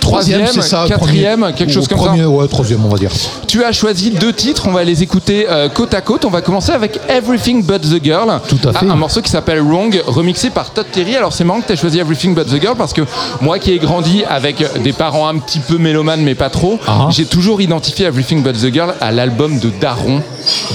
troisième, 0.00 0.46
ça, 0.46 0.84
quatrième, 0.88 1.40
premier- 1.40 1.54
quelque 1.54 1.72
chose 1.72 1.86
comme 1.88 1.98
premier, 1.98 2.22
ça. 2.22 2.28
Ouais, 2.28 2.48
troisième, 2.48 2.84
on 2.84 2.88
va 2.88 2.98
dire. 2.98 3.10
Tu 3.46 3.64
as 3.64 3.72
choisi 3.72 4.10
deux 4.10 4.32
titres, 4.32 4.64
on 4.68 4.72
va 4.72 4.84
les 4.84 5.02
écouter 5.02 5.46
euh, 5.48 5.68
côte 5.68 5.94
à 5.94 6.00
côte. 6.00 6.24
On 6.24 6.30
va 6.30 6.40
commencer 6.42 6.72
avec 6.72 7.00
Everything 7.08 7.62
But 7.64 7.80
the 7.82 8.02
Girl. 8.02 8.40
Tout 8.48 8.58
à 8.68 8.72
fait. 8.72 8.86
Un, 8.86 8.96
morceau 8.96 9.20
qui 9.22 9.30
s'appelle 9.30 9.60
Wrong, 9.62 10.02
remixé 10.06 10.50
par 10.50 10.70
Todd 10.70 10.86
Terry. 10.92 11.16
Alors 11.16 11.32
c'est 11.32 11.44
marrant 11.44 11.60
que 11.60 11.66
tu 11.66 11.72
as 11.72 11.76
choisi 11.76 11.98
Everything 11.98 12.34
But 12.34 12.46
the 12.46 12.60
Girl 12.60 12.76
parce 12.76 12.92
que 12.92 13.02
moi 13.40 13.58
qui 13.58 13.72
ai 13.72 13.78
grandi 13.78 14.24
avec 14.28 14.64
des 14.82 14.92
parents 14.92 15.28
un 15.28 15.38
petit 15.38 15.58
peu 15.60 15.78
mélomanes 15.78 16.22
mais 16.22 16.34
pas 16.34 16.50
trop, 16.50 16.78
Ah. 16.86 17.08
j'ai 17.10 17.24
toujours 17.26 17.60
identifié 17.60 18.06
Everything 18.06 18.42
But 18.42 18.54
the 18.54 18.72
Girl 18.72 18.94
à 19.00 19.12
l'album 19.12 19.58
de 19.58 19.70
Daron. 19.80 20.22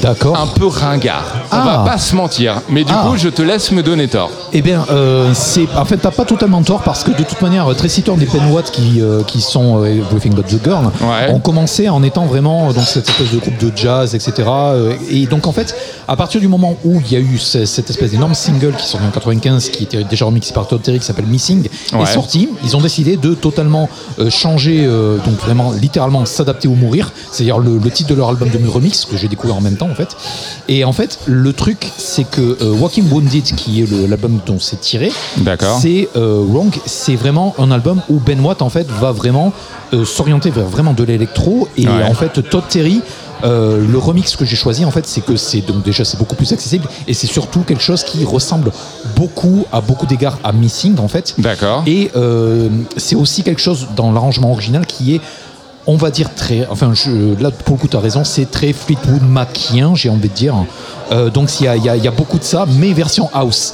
D'accord. 0.02 0.38
Un 0.40 0.48
peu 0.48 0.68
ringard. 0.68 1.26
On 1.52 1.56
Ah. 1.58 1.66
va 1.84 1.92
pas 1.92 1.98
se 1.98 2.16
mentir. 2.16 2.62
Mais 2.70 2.84
du 2.84 2.94
Ah. 2.96 3.06
coup, 3.08 3.18
je 3.18 3.30
te 3.30 3.42
laisse 3.42 3.72
me 3.72 3.82
donner 3.84 4.08
tort. 4.08 4.30
Eh 4.54 4.62
bien, 4.62 4.86
euh, 4.92 5.32
c'est 5.34 5.68
en 5.76 5.86
fait 5.86 5.98
t'as 5.98 6.12
pas 6.12 6.26
totalement 6.26 6.62
tort 6.64 6.82
parce 6.84 7.04
que 7.04 7.12
de 7.12 7.24
toute 7.24 7.42
manière, 7.42 7.68
Tracy 7.76 8.02
Thorn 8.04 8.22
et 8.22 8.26
Penn 8.26 8.52
Watt 8.52 8.72
qui, 8.72 9.02
euh, 9.02 9.24
qui 9.24 9.42
sont 9.42 9.82
euh, 9.84 9.86
Everything 9.88 10.34
But 10.34 10.48
the 10.48 10.64
Girl 10.64 10.86
ont 11.30 11.40
commencé 11.40 11.90
en 11.90 12.04
étant 12.04 12.26
vraiment 12.26 12.70
euh, 12.70 12.74
donc 12.74 12.84
cette 12.86 13.08
espèce 13.10 13.32
de 13.32 13.38
groupe 13.40 13.58
de 13.58 13.72
jazz, 13.76 14.16
etc. 14.16 14.34
euh, 14.48 14.94
Et 15.10 15.26
donc 15.26 15.48
en 15.48 15.52
fait, 15.52 15.76
à 16.08 16.16
partir 16.16 16.40
du 16.42 16.48
moment 16.48 16.76
où 16.84 17.02
il 17.06 17.12
y 17.12 17.16
a 17.16 17.20
eu 17.20 17.38
ce- 17.38 17.66
cette 17.66 17.90
espèce 17.90 18.12
d'énorme 18.12 18.34
single 18.36 18.74
qui 18.78 18.86
sort 18.86 19.02
en 19.06 19.12
95, 19.12 19.70
qui 19.70 19.84
était 19.84 20.04
déjà 20.04 20.26
remixé 20.26 20.54
par 20.54 20.68
Todd 20.68 20.82
Terry, 20.82 21.00
qui 21.00 21.06
s'appelle 21.06 21.26
Missing, 21.26 21.68
Ouais. 21.94 22.04
est 22.04 22.06
sorti, 22.06 22.50
ils 22.64 22.76
ont 22.76 22.82
décidé 22.82 23.18
de 23.18 23.34
totalement 23.34 23.90
euh, 24.20 24.30
changer, 24.30 24.86
euh, 24.86 25.18
donc 25.18 25.36
vraiment 25.40 25.72
littéralement 25.72 26.26
s'adapter 26.26 26.68
au 26.68 26.76
mourir, 26.76 27.12
c'est-à-dire 27.32 27.58
le, 27.60 27.78
le 27.78 27.92
titre 27.92 28.10
de 28.10 28.16
leur 28.16 28.30
album 28.30 28.50
de 28.50 28.68
remix 28.68 29.06
que 29.06 29.18
j'ai 29.18 29.28
découvert 29.28 29.55
en 29.56 29.62
même 29.62 29.78
temps 29.78 29.90
en 29.90 29.96
fait. 29.96 30.16
Et 30.68 30.84
en 30.84 30.94
fait, 30.94 31.20
le 31.26 31.54
truc, 31.54 31.92
c'est 31.98 32.24
que 32.24 32.58
euh, 32.62 32.74
Walking 32.80 33.10
Wounded, 33.12 33.44
qui 33.56 33.82
est 33.82 33.90
l'album 34.08 34.40
dont 34.46 34.60
c'est 34.60 34.80
tiré, 34.82 35.12
D'accord. 35.38 35.80
c'est 35.82 36.10
euh, 36.16 36.44
Wrong, 36.48 36.74
c'est 36.86 37.16
vraiment 37.16 37.56
un 37.58 37.72
album 37.72 38.02
où 38.10 38.20
Ben 38.20 38.40
Watt 38.40 38.62
en 38.62 38.70
fait 38.70 38.88
va 39.00 39.12
vraiment 39.12 39.54
euh, 39.94 40.06
s'orienter 40.06 40.50
vers 40.50 40.66
vraiment 40.66 40.94
de 40.94 41.04
l'électro 41.04 41.68
et 41.78 41.88
Ouais. 41.88 42.04
en 42.04 42.14
fait 42.14 42.50
Todd 42.50 42.64
Terry. 42.68 43.02
le 43.44 43.98
remix 43.98 44.36
que 44.36 44.44
j'ai 44.46 44.56
choisi 44.56 44.86
en 44.86 44.92
fait 44.92 45.06
c'est 45.06 45.22
que 45.22 45.36
c'est 45.36 45.62
donc 45.62 45.84
déjà 45.84 46.04
c'est 46.04 46.18
beaucoup 46.18 46.36
plus 46.36 46.52
accessible 46.52 46.88
et 47.08 47.14
c'est 47.14 47.28
surtout 47.28 47.60
quelque 47.62 47.82
chose 47.84 48.04
qui 48.04 48.24
ressemble 48.26 48.72
beaucoup 49.16 49.66
à 49.72 49.82
beaucoup 49.82 50.08
d'égards 50.08 50.40
à 50.44 50.52
Missing 50.52 50.98
en 51.00 51.08
fait 51.08 51.36
d'accord 51.38 51.84
et 51.86 52.10
c'est 52.98 53.16
aussi 53.16 53.44
quelque 53.44 53.62
chose 53.62 53.88
dans 53.96 54.12
l'arrangement 54.12 54.52
original 54.52 54.86
qui 54.88 55.16
est 55.16 55.22
on 55.88 55.98
va 55.98 56.10
dire 56.10 56.34
très 56.36 56.66
enfin 56.68 56.94
je, 56.94 57.40
là 57.42 57.52
pour 57.52 57.76
le 57.76 57.82
coup 57.82 57.88
tu 57.88 57.98
as 57.98 58.00
raison 58.00 58.24
c'est 58.24 58.50
très 58.50 58.74
Fleetwood 58.74 59.24
Macien 59.24 59.96
j'ai 59.96 60.10
envie 60.10 60.30
de 60.30 60.34
dire. 60.34 60.56
Euh, 61.12 61.30
donc 61.30 61.50
il 61.60 61.66
y 61.66 61.80
y 61.80 62.04
y 62.04 62.08
a 62.08 62.12
beaucoup 62.12 62.40
de 62.40 62.44
ça 62.44 62.66
mais 62.80 62.94
version 62.94 63.30
house 63.34 63.74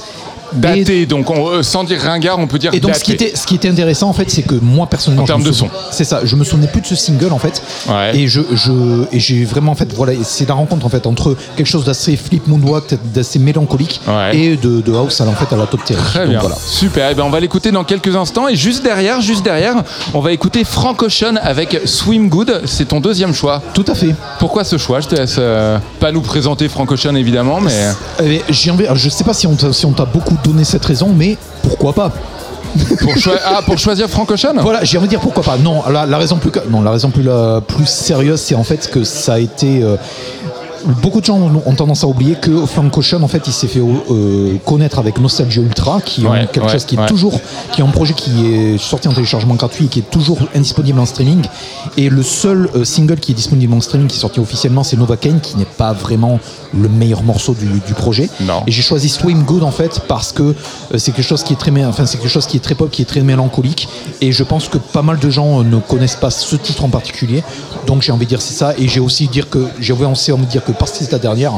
Daté, 0.54 1.06
donc 1.06 1.30
on- 1.30 1.48
euh, 1.48 1.62
sans 1.62 1.84
dire 1.84 2.00
ringard, 2.00 2.38
on 2.38 2.46
peut 2.46 2.58
dire 2.58 2.72
et 2.74 2.80
donc, 2.80 2.92
daté. 2.92 2.98
ce 3.00 3.04
qui, 3.04 3.12
était, 3.12 3.32
ce 3.36 3.46
qui 3.46 3.54
était 3.54 3.68
intéressant, 3.68 4.08
en 4.08 4.12
fait, 4.12 4.30
c'est 4.30 4.42
que 4.42 4.54
moi, 4.54 4.86
personnellement. 4.86 5.22
En 5.24 5.26
termes 5.26 5.42
de 5.42 5.52
souviens- 5.52 5.72
C'est 5.90 6.04
ça, 6.04 6.20
je 6.24 6.36
me 6.36 6.44
souvenais 6.44 6.66
plus 6.66 6.80
de 6.80 6.86
ce 6.86 6.96
single, 6.96 7.32
en 7.32 7.38
fait. 7.38 7.62
Et 8.14 8.28
je, 8.28 8.40
je, 8.52 9.04
et 9.12 9.20
j'ai 9.20 9.44
vraiment, 9.44 9.72
en 9.72 9.76
fait, 9.76 9.92
voilà, 9.94 10.12
c'est 10.24 10.48
la 10.48 10.54
rencontre, 10.54 10.84
en 10.86 10.88
fait, 10.88 11.06
entre 11.06 11.36
quelque 11.56 11.66
chose 11.66 11.84
d'assez 11.84 12.16
flip 12.16 12.46
moonwalk, 12.46 12.94
d'assez 13.14 13.38
mélancolique, 13.38 14.00
et 14.32 14.56
de, 14.56 14.80
de 14.80 14.92
house, 14.94 15.20
à, 15.20 15.24
en 15.26 15.32
fait, 15.32 15.52
à 15.54 15.58
la 15.58 15.66
top 15.66 15.84
terry. 15.84 16.00
Très 16.02 16.20
Donc, 16.20 16.30
bien, 16.30 16.40
voilà. 16.40 16.56
super. 16.66 17.08
Eh 17.10 17.14
ben, 17.14 17.22
on 17.24 17.30
va 17.30 17.40
l'écouter 17.40 17.70
dans 17.70 17.84
quelques 17.84 18.14
instants. 18.16 18.48
Et 18.48 18.56
juste 18.56 18.82
derrière, 18.82 19.20
juste 19.20 19.44
derrière, 19.44 19.74
on 20.14 20.20
va 20.20 20.32
écouter 20.32 20.64
Frank 20.64 21.00
Ocean 21.02 21.36
avec 21.42 21.80
Swim 21.84 22.28
Good. 22.28 22.62
C'est 22.66 22.86
ton 22.88 23.00
deuxième 23.00 23.32
choix. 23.34 23.62
Tout 23.74 23.84
à 23.88 23.94
fait. 23.94 24.14
Pourquoi 24.38 24.64
ce 24.64 24.76
choix? 24.78 25.00
Je 25.00 25.08
te 25.08 25.14
laisse 25.16 25.36
euh, 25.38 25.78
pas 26.00 26.12
nous 26.12 26.20
présenter 26.20 26.68
Frank 26.68 26.90
Ocean 26.90 27.14
évidemment, 27.14 27.60
mais 27.60 27.72
Eh, 28.22 28.42
j'ai 28.50 28.70
envie, 28.70 28.84
je 28.94 29.08
sais 29.08 29.24
pas 29.24 29.34
si 29.34 29.46
on 29.46 29.54
t'a 29.54 29.72
si 29.72 29.86
on 29.86 29.92
t'a 29.92 30.04
beaucoup 30.04 30.36
donné 30.42 30.64
cette 30.64 30.84
raison, 30.84 31.10
mais 31.16 31.36
pourquoi 31.62 31.92
pas 31.92 32.12
pour, 32.98 33.14
ah, 33.44 33.60
pour 33.66 33.78
choisir 33.78 34.08
Frank 34.08 34.30
Ocean 34.30 34.54
Voilà, 34.60 34.82
j'ai 34.84 34.96
envie 34.96 35.06
de 35.06 35.10
dire 35.10 35.20
pourquoi 35.20 35.42
pas. 35.42 35.56
Non, 35.58 35.82
la, 35.90 36.06
la 36.06 36.18
raison 36.18 36.36
plus 36.36 36.50
non, 36.70 36.80
la 36.80 36.90
raison 36.90 37.10
plus 37.10 37.22
la 37.22 37.60
plus 37.60 37.86
sérieuse, 37.86 38.40
c'est 38.40 38.54
en 38.54 38.64
fait 38.64 38.90
que 38.90 39.04
ça 39.04 39.34
a 39.34 39.38
été 39.38 39.82
euh, 39.82 39.96
Beaucoup 41.02 41.20
de 41.20 41.26
gens 41.26 41.38
ont 41.38 41.74
tendance 41.74 42.04
à 42.04 42.06
oublier 42.06 42.34
que 42.34 42.66
Frank 42.66 42.96
Ocean, 42.96 43.22
en 43.22 43.28
fait, 43.28 43.42
il 43.46 43.52
s'est 43.52 43.68
fait 43.68 43.80
euh, 43.80 44.56
connaître 44.64 44.98
avec 44.98 45.20
Nostalgia 45.20 45.62
Ultra, 45.62 46.00
qui 46.00 46.24
est 46.24 46.50
quelque 46.52 46.66
ouais, 46.66 46.72
chose 46.72 46.84
qui 46.84 46.96
est 46.96 46.98
ouais. 46.98 47.06
toujours, 47.06 47.40
qui 47.72 47.80
est 47.80 47.84
un 47.84 47.88
projet 47.88 48.14
qui 48.14 48.46
est 48.46 48.78
sorti 48.78 49.08
en 49.08 49.12
téléchargement 49.12 49.54
gratuit 49.54 49.86
et 49.86 49.88
qui 49.88 50.00
est 50.00 50.10
toujours 50.10 50.38
indisponible 50.54 50.98
en 50.98 51.06
streaming. 51.06 51.42
Et 51.96 52.08
le 52.08 52.22
seul 52.22 52.68
euh, 52.74 52.84
single 52.84 53.16
qui 53.16 53.32
est 53.32 53.34
disponible 53.34 53.72
en 53.74 53.80
streaming, 53.80 54.08
qui 54.08 54.16
est 54.16 54.20
sorti 54.20 54.40
officiellement, 54.40 54.82
c'est 54.82 54.96
Novocaine, 54.96 55.40
qui 55.40 55.56
n'est 55.56 55.64
pas 55.64 55.92
vraiment 55.92 56.38
le 56.74 56.88
meilleur 56.88 57.22
morceau 57.22 57.54
du, 57.54 57.66
du 57.66 57.94
projet. 57.94 58.28
Et 58.66 58.72
j'ai 58.72 58.82
choisi 58.82 59.08
Swim 59.08 59.42
Good 59.44 59.62
en 59.62 59.70
fait 59.70 60.00
parce 60.08 60.32
que 60.32 60.42
euh, 60.42 60.54
c'est 60.96 61.12
quelque 61.12 61.26
chose 61.26 61.42
qui 61.42 61.52
est 61.52 61.56
très, 61.56 61.70
enfin 61.84 62.06
c'est 62.06 62.18
quelque 62.18 62.30
chose 62.30 62.46
qui 62.46 62.56
est 62.56 62.60
très 62.60 62.74
pop, 62.74 62.90
qui 62.90 63.02
est 63.02 63.06
très 63.06 63.20
mélancolique. 63.20 63.88
Et 64.20 64.32
je 64.32 64.42
pense 64.42 64.68
que 64.68 64.78
pas 64.78 65.02
mal 65.02 65.18
de 65.18 65.30
gens 65.30 65.60
euh, 65.60 65.64
ne 65.64 65.78
connaissent 65.78 66.16
pas 66.16 66.30
ce 66.30 66.56
titre 66.56 66.84
en 66.84 66.88
particulier. 66.88 67.42
Donc 67.86 68.02
j'ai 68.02 68.12
envie 68.12 68.26
de 68.26 68.30
dire 68.30 68.42
c'est 68.42 68.54
ça. 68.54 68.74
Et 68.78 68.88
j'ai 68.88 69.00
aussi 69.00 69.28
dire 69.28 69.48
que 69.50 69.66
j'ai 69.80 69.92
aussi 69.92 70.32
envie 70.32 70.46
de 70.46 70.50
dire 70.50 70.64
que 70.64 70.71
parce 70.78 70.92
que 70.92 70.98
c'est 70.98 71.12
la 71.12 71.18
dernière, 71.18 71.52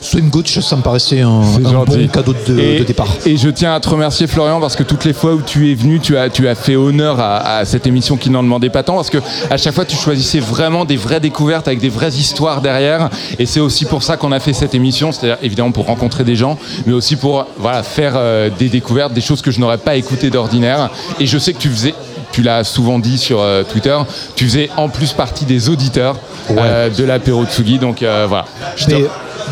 Swim 0.00 0.28
Good, 0.28 0.46
ça 0.46 0.76
me 0.76 0.82
paraissait 0.82 1.22
un, 1.22 1.40
un 1.40 1.84
bon 1.84 2.08
cadeau 2.08 2.32
de, 2.32 2.58
et, 2.58 2.78
de 2.78 2.84
départ. 2.84 3.08
Et 3.26 3.36
je 3.36 3.48
tiens 3.48 3.74
à 3.74 3.80
te 3.80 3.88
remercier 3.88 4.26
Florian 4.26 4.60
parce 4.60 4.76
que 4.76 4.82
toutes 4.84 5.04
les 5.04 5.12
fois 5.12 5.34
où 5.34 5.42
tu 5.42 5.70
es 5.70 5.74
venu, 5.74 5.98
tu 5.98 6.16
as, 6.16 6.30
tu 6.30 6.46
as 6.46 6.54
fait 6.54 6.76
honneur 6.76 7.18
à, 7.18 7.58
à 7.58 7.64
cette 7.64 7.86
émission 7.86 8.16
qui 8.16 8.30
n'en 8.30 8.42
demandait 8.42 8.70
pas 8.70 8.82
tant 8.82 8.94
parce 8.94 9.10
que 9.10 9.18
à 9.50 9.56
chaque 9.56 9.74
fois 9.74 9.84
tu 9.84 9.96
choisissais 9.96 10.40
vraiment 10.40 10.84
des 10.84 10.96
vraies 10.96 11.20
découvertes 11.20 11.66
avec 11.66 11.80
des 11.80 11.88
vraies 11.88 12.12
histoires 12.12 12.60
derrière. 12.60 13.10
Et 13.38 13.46
c'est 13.46 13.60
aussi 13.60 13.84
pour 13.84 14.02
ça 14.02 14.16
qu'on 14.16 14.32
a 14.32 14.40
fait 14.40 14.52
cette 14.52 14.74
émission, 14.74 15.12
c'est-à-dire 15.12 15.38
évidemment 15.42 15.72
pour 15.72 15.86
rencontrer 15.86 16.24
des 16.24 16.36
gens, 16.36 16.58
mais 16.86 16.92
aussi 16.92 17.16
pour 17.16 17.46
voilà 17.58 17.82
faire 17.82 18.12
euh, 18.16 18.50
des 18.56 18.68
découvertes, 18.68 19.12
des 19.12 19.20
choses 19.20 19.42
que 19.42 19.50
je 19.50 19.60
n'aurais 19.60 19.78
pas 19.78 19.96
écoutées 19.96 20.30
d'ordinaire. 20.30 20.90
Et 21.18 21.26
je 21.26 21.38
sais 21.38 21.52
que 21.52 21.58
tu 21.58 21.68
faisais 21.68 21.94
tu 22.32 22.42
l'as 22.42 22.64
souvent 22.64 22.98
dit 22.98 23.18
sur 23.18 23.40
euh, 23.40 23.62
Twitter, 23.62 23.96
tu 24.36 24.44
faisais 24.44 24.70
en 24.76 24.88
plus 24.88 25.12
partie 25.12 25.44
des 25.44 25.68
auditeurs 25.68 26.16
euh, 26.50 26.90
de 26.90 27.04
l'apéro 27.04 27.44
Tsugi. 27.44 27.78
Donc 27.78 28.02
euh, 28.02 28.26
voilà. 28.28 28.44
Je 28.76 28.86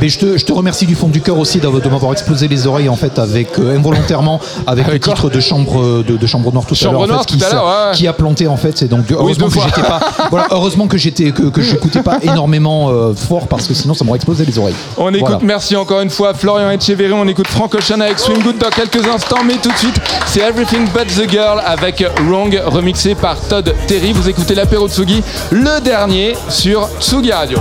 Mais, 0.00 0.08
je, 0.08 0.18
te, 0.18 0.36
je 0.38 0.44
te 0.44 0.52
remercie 0.52 0.86
du 0.86 0.94
fond 0.94 1.08
du 1.08 1.20
cœur 1.20 1.38
aussi 1.38 1.58
de 1.58 1.68
m'avoir 1.88 2.12
explosé 2.12 2.48
les 2.48 2.66
oreilles 2.66 2.88
en 2.88 2.96
fait 2.96 3.18
avec 3.18 3.58
euh, 3.58 3.76
involontairement 3.76 4.40
avec, 4.66 4.86
le 4.88 4.98
titre 5.00 5.30
de 5.30 5.40
chambre 5.40 6.02
de, 6.02 6.16
de 6.16 6.26
chambre 6.26 6.52
noire 6.52 6.64
tout 6.66 6.74
Chambre 6.74 6.88
à 6.88 6.92
l'heure 6.92 7.02
en 7.02 7.06
Noire, 7.06 7.24
fait, 7.28 7.96
qui, 7.96 8.02
ouais, 8.04 8.08
a 8.08 8.12
planté 8.12 8.46
en 8.48 8.56
fait 8.56 8.76
c'est 8.76 8.88
donc 8.88 9.10
heureusement 9.10 9.48
que 9.48 9.60
j'étais 9.60 9.82
pas 9.82 10.00
voilà, 10.30 10.46
heureusement 10.50 10.86
que 10.86 10.98
j'étais 10.98 11.30
que, 11.32 11.44
que 11.44 11.62
j'écoutais 11.62 12.02
pas 12.02 12.18
énormément 12.22 12.88
euh, 12.90 13.14
fort 13.14 13.46
parce 13.48 13.66
que 13.66 13.74
sinon 13.74 13.94
ça 13.94 14.04
m'aurait 14.04 14.16
explosé 14.16 14.44
les 14.44 14.58
oreilles. 14.58 14.74
On 14.96 15.08
écoute, 15.12 15.20
Voilà. 15.28 15.38
merci 15.42 15.76
encore 15.76 16.00
une 16.00 16.10
fois 16.10 16.34
Florian 16.34 16.70
Etcheverry, 16.70 17.12
on 17.12 17.26
écoute 17.28 17.48
Frank 17.48 17.74
Ocean 17.74 18.00
avec 18.00 18.18
Swing 18.18 18.42
Good 18.42 18.58
dans 18.58 18.70
quelques 18.70 19.06
instants, 19.06 19.44
mais 19.46 19.54
tout 19.54 19.70
de 19.72 19.76
suite 19.78 19.96
c'est 20.26 20.40
Everything 20.40 20.86
But 20.94 21.06
The 21.06 21.30
Girl 21.30 21.60
avec 21.64 22.04
Wrong 22.28 22.60
remixé 22.66 23.14
par 23.14 23.38
Todd 23.40 23.74
Terry. 23.86 24.12
Vous 24.12 24.28
écoutez 24.28 24.54
l'apéro 24.54 24.88
Tsugi, 24.88 25.22
le 25.50 25.80
dernier 25.80 26.34
sur 26.48 26.88
Tsugi 27.00 27.32
Radio. 27.32 27.58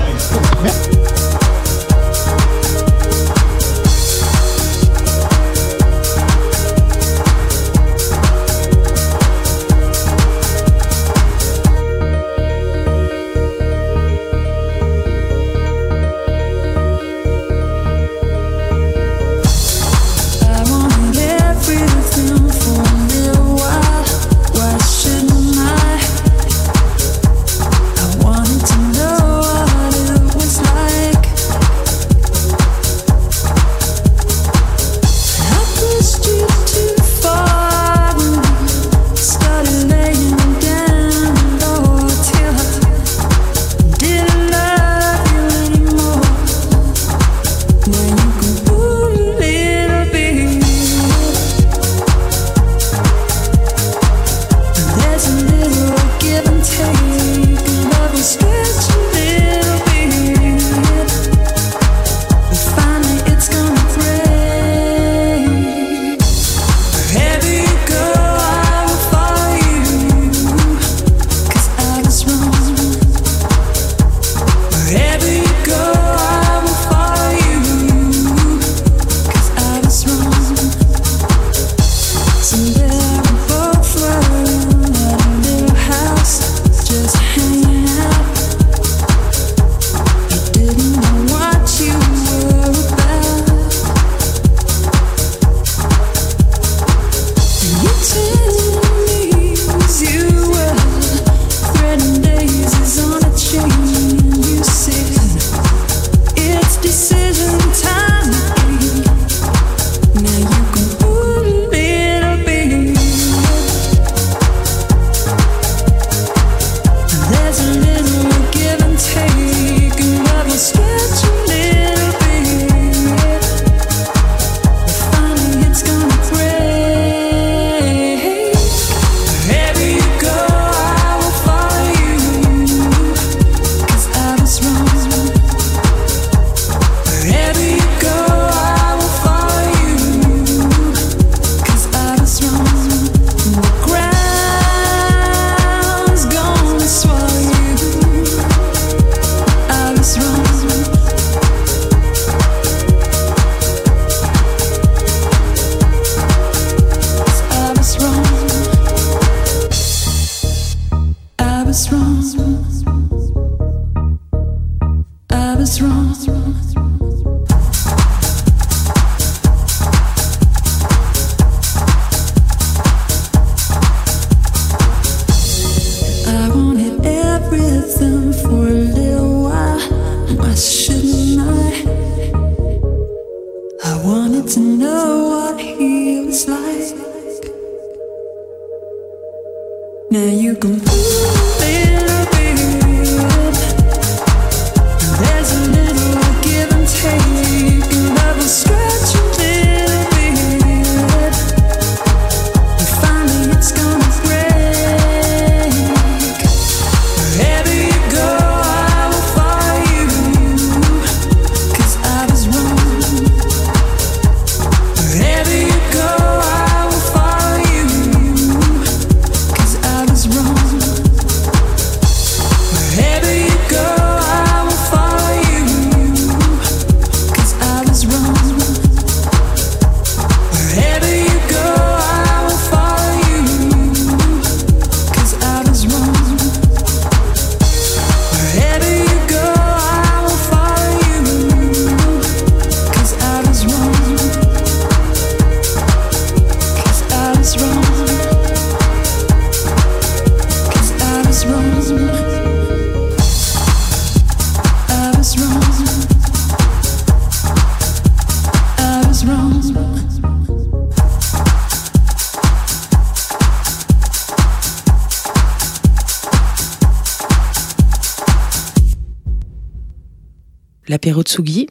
L'apéro 271.16 271.24
Tsugi, 271.24 271.70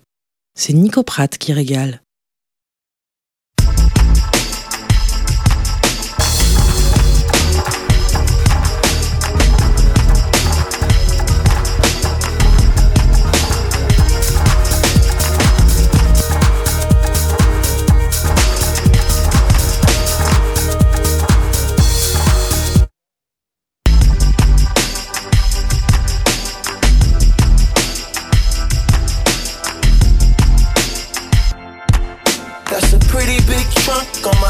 c'est 0.54 0.72
Nico 0.72 1.02
Pratt 1.02 1.36
qui 1.36 1.52
régale. 1.52 2.03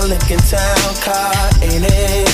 Lincoln 0.09 0.39
Town 0.39 0.95
car, 1.01 1.33
ain't 1.63 1.87
it? 1.89 2.29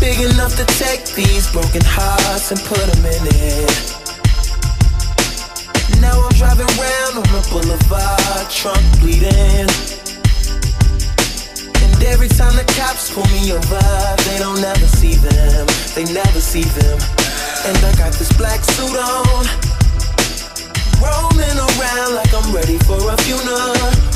Big 0.00 0.18
enough 0.18 0.56
to 0.56 0.64
take 0.74 1.06
these 1.14 1.46
broken 1.52 1.82
hearts 1.84 2.50
and 2.50 2.58
put 2.66 2.82
them 2.82 3.06
in 3.06 3.22
it. 3.30 3.70
Now 6.00 6.18
I'm 6.18 6.34
driving 6.34 6.66
round 6.74 7.22
on 7.22 7.28
the 7.30 7.46
boulevard, 7.46 8.50
trunk 8.50 8.82
bleeding. 8.98 9.70
And 11.78 12.02
every 12.10 12.28
time 12.28 12.56
the 12.58 12.66
cops 12.74 13.14
pull 13.14 13.26
me 13.30 13.52
over, 13.54 13.86
they 14.26 14.38
don't 14.42 14.58
ever 14.58 14.88
see 14.98 15.14
them. 15.14 15.66
They 15.94 16.10
never 16.12 16.40
see 16.40 16.66
them. 16.74 16.98
And 17.70 17.76
I 17.86 17.94
got 17.94 18.12
this 18.18 18.32
black 18.34 18.64
suit 18.64 18.98
on. 18.98 19.46
Rolling 20.98 21.58
around 21.70 22.14
like 22.18 22.34
I'm 22.34 22.50
ready 22.52 22.78
for 22.82 22.98
a 22.98 23.16
funeral. 23.22 24.06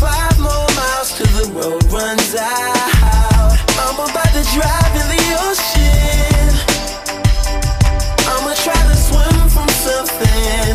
Five 0.00 0.38
more 0.38 0.68
miles 0.76 1.16
till 1.16 1.26
the 1.40 1.46
road 1.58 1.82
runs 1.90 2.34
out. 2.34 3.56
I'm 3.80 3.94
about 3.96 4.30
to 4.36 4.44
drive 4.52 4.92
in 5.00 5.06
the 5.16 5.24
ocean. 5.48 6.52
I'ma 8.28 8.52
try 8.64 8.76
to 8.90 8.96
swim 9.08 9.48
from 9.48 9.68
something 9.86 10.65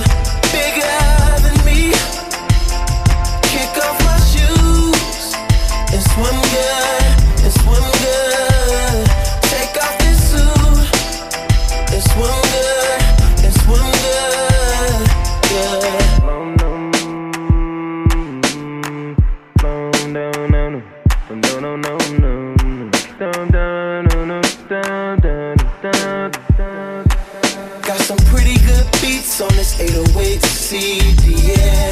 808 30.73 31.11
CD. 31.11 31.51
Yeah. 31.51 31.91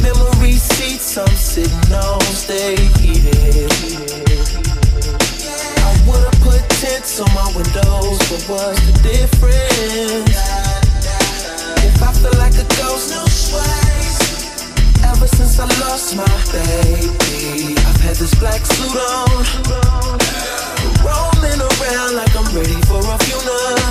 Memory 0.00 0.52
seats, 0.52 1.18
I'm 1.18 1.28
sitting 1.36 1.92
on, 1.92 2.20
stay 2.32 2.76
heated. 3.00 3.70
I 5.76 5.92
would've 6.08 6.40
put 6.40 6.62
tents 6.80 7.20
on 7.20 7.28
my 7.34 7.52
windows, 7.54 8.18
but 8.30 8.42
what's 8.48 8.80
the 8.86 8.92
difference? 9.02 10.40
If 11.84 12.02
I 12.02 12.12
feel 12.16 12.32
like 12.38 12.54
a 12.54 12.64
ghost, 12.80 13.10
no 13.10 13.26
sweat. 13.26 14.16
Ever 15.04 15.26
since 15.26 15.60
I 15.60 15.66
lost 15.84 16.16
my 16.16 16.24
baby, 16.50 17.76
I've 17.76 18.00
had 18.00 18.16
this 18.16 18.34
black 18.36 18.64
suit 18.64 18.96
on. 18.96 19.44
Rolling 21.04 21.60
around 21.60 22.16
like 22.16 22.34
I'm 22.34 22.48
ready 22.56 22.80
for 22.88 23.00
a 23.00 23.18
funeral. 23.18 23.88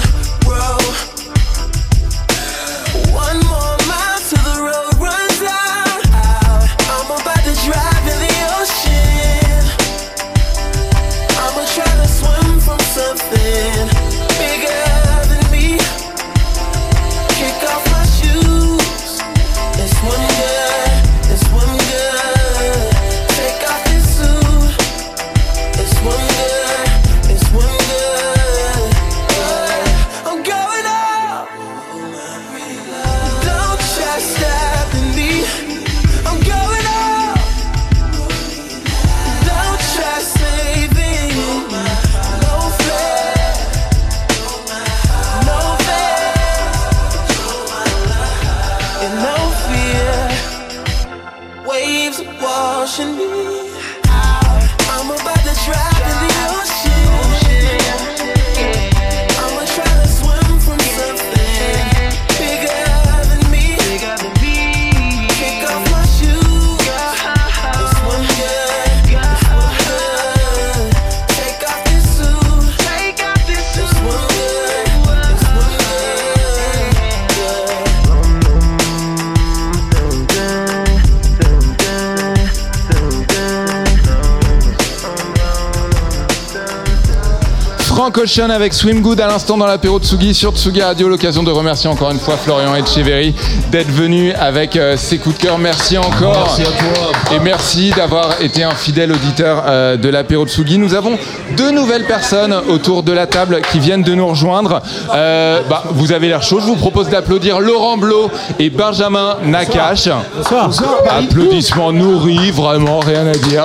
Ocean 88.18 88.50
avec 88.50 88.74
Swim 88.74 89.02
Good 89.02 89.22
à 89.22 89.28
l'instant 89.28 89.58
dans 89.58 89.66
l'apéro 89.68 90.00
Tsugi 90.00 90.34
sur 90.34 90.56
Tsugi 90.56 90.82
Radio. 90.82 91.08
L'occasion 91.08 91.44
de 91.44 91.52
remercier 91.52 91.90
encore 91.90 92.12
une 92.12 92.20
fois 92.20 92.36
Florian 92.38 92.74
Etcheverry 92.76 93.36
d'être 93.72 93.90
venu 93.90 94.34
avec 94.34 94.76
euh, 94.76 94.98
ses 94.98 95.18
coups 95.18 95.38
de 95.38 95.42
cœur. 95.44 95.58
Merci 95.58 95.98
encore. 95.98 96.56
Merci 96.58 96.62
à 96.64 96.66
toi. 96.66 97.12
Et 97.36 97.40
merci 97.40 97.92
d'avoir 97.92 98.42
été 98.42 98.64
un 98.64 98.72
fidèle 98.72 99.12
auditeur 99.12 99.64
euh, 99.68 99.98
de 99.98 100.10
l'apéro 100.10 100.46
Tsugi. 100.46 100.78
Nous 100.78 100.94
avons 100.96 101.18
deux 101.56 101.72
nouvelles 101.72 102.06
personnes 102.06 102.56
autour 102.70 103.04
de 103.04 103.12
la 103.12 103.28
table 103.28 103.62
qui 103.72 103.80
viennent 103.80 104.04
de 104.04 104.16
nous 104.16 104.28
rejoindre. 104.28 104.82
Euh, 105.14 105.62
bah, 105.70 105.84
vous 105.92 106.12
avez 106.12 106.28
l'air 106.28 106.42
chaud. 106.42 106.60
Je 106.60 106.66
vous 106.66 106.76
propose 106.76 107.10
d'applaudir 107.10 107.60
Laurent 107.60 107.98
Blot 107.98 108.32
et 108.58 108.70
Benjamin 108.70 109.38
Nakache. 109.44 110.10
Bonsoir. 110.36 110.72
Applaudissements 111.10 111.92
nourris, 111.92 112.52
vraiment 112.52 113.00
rien 113.00 113.28
à 113.28 113.34
dire. 113.34 113.64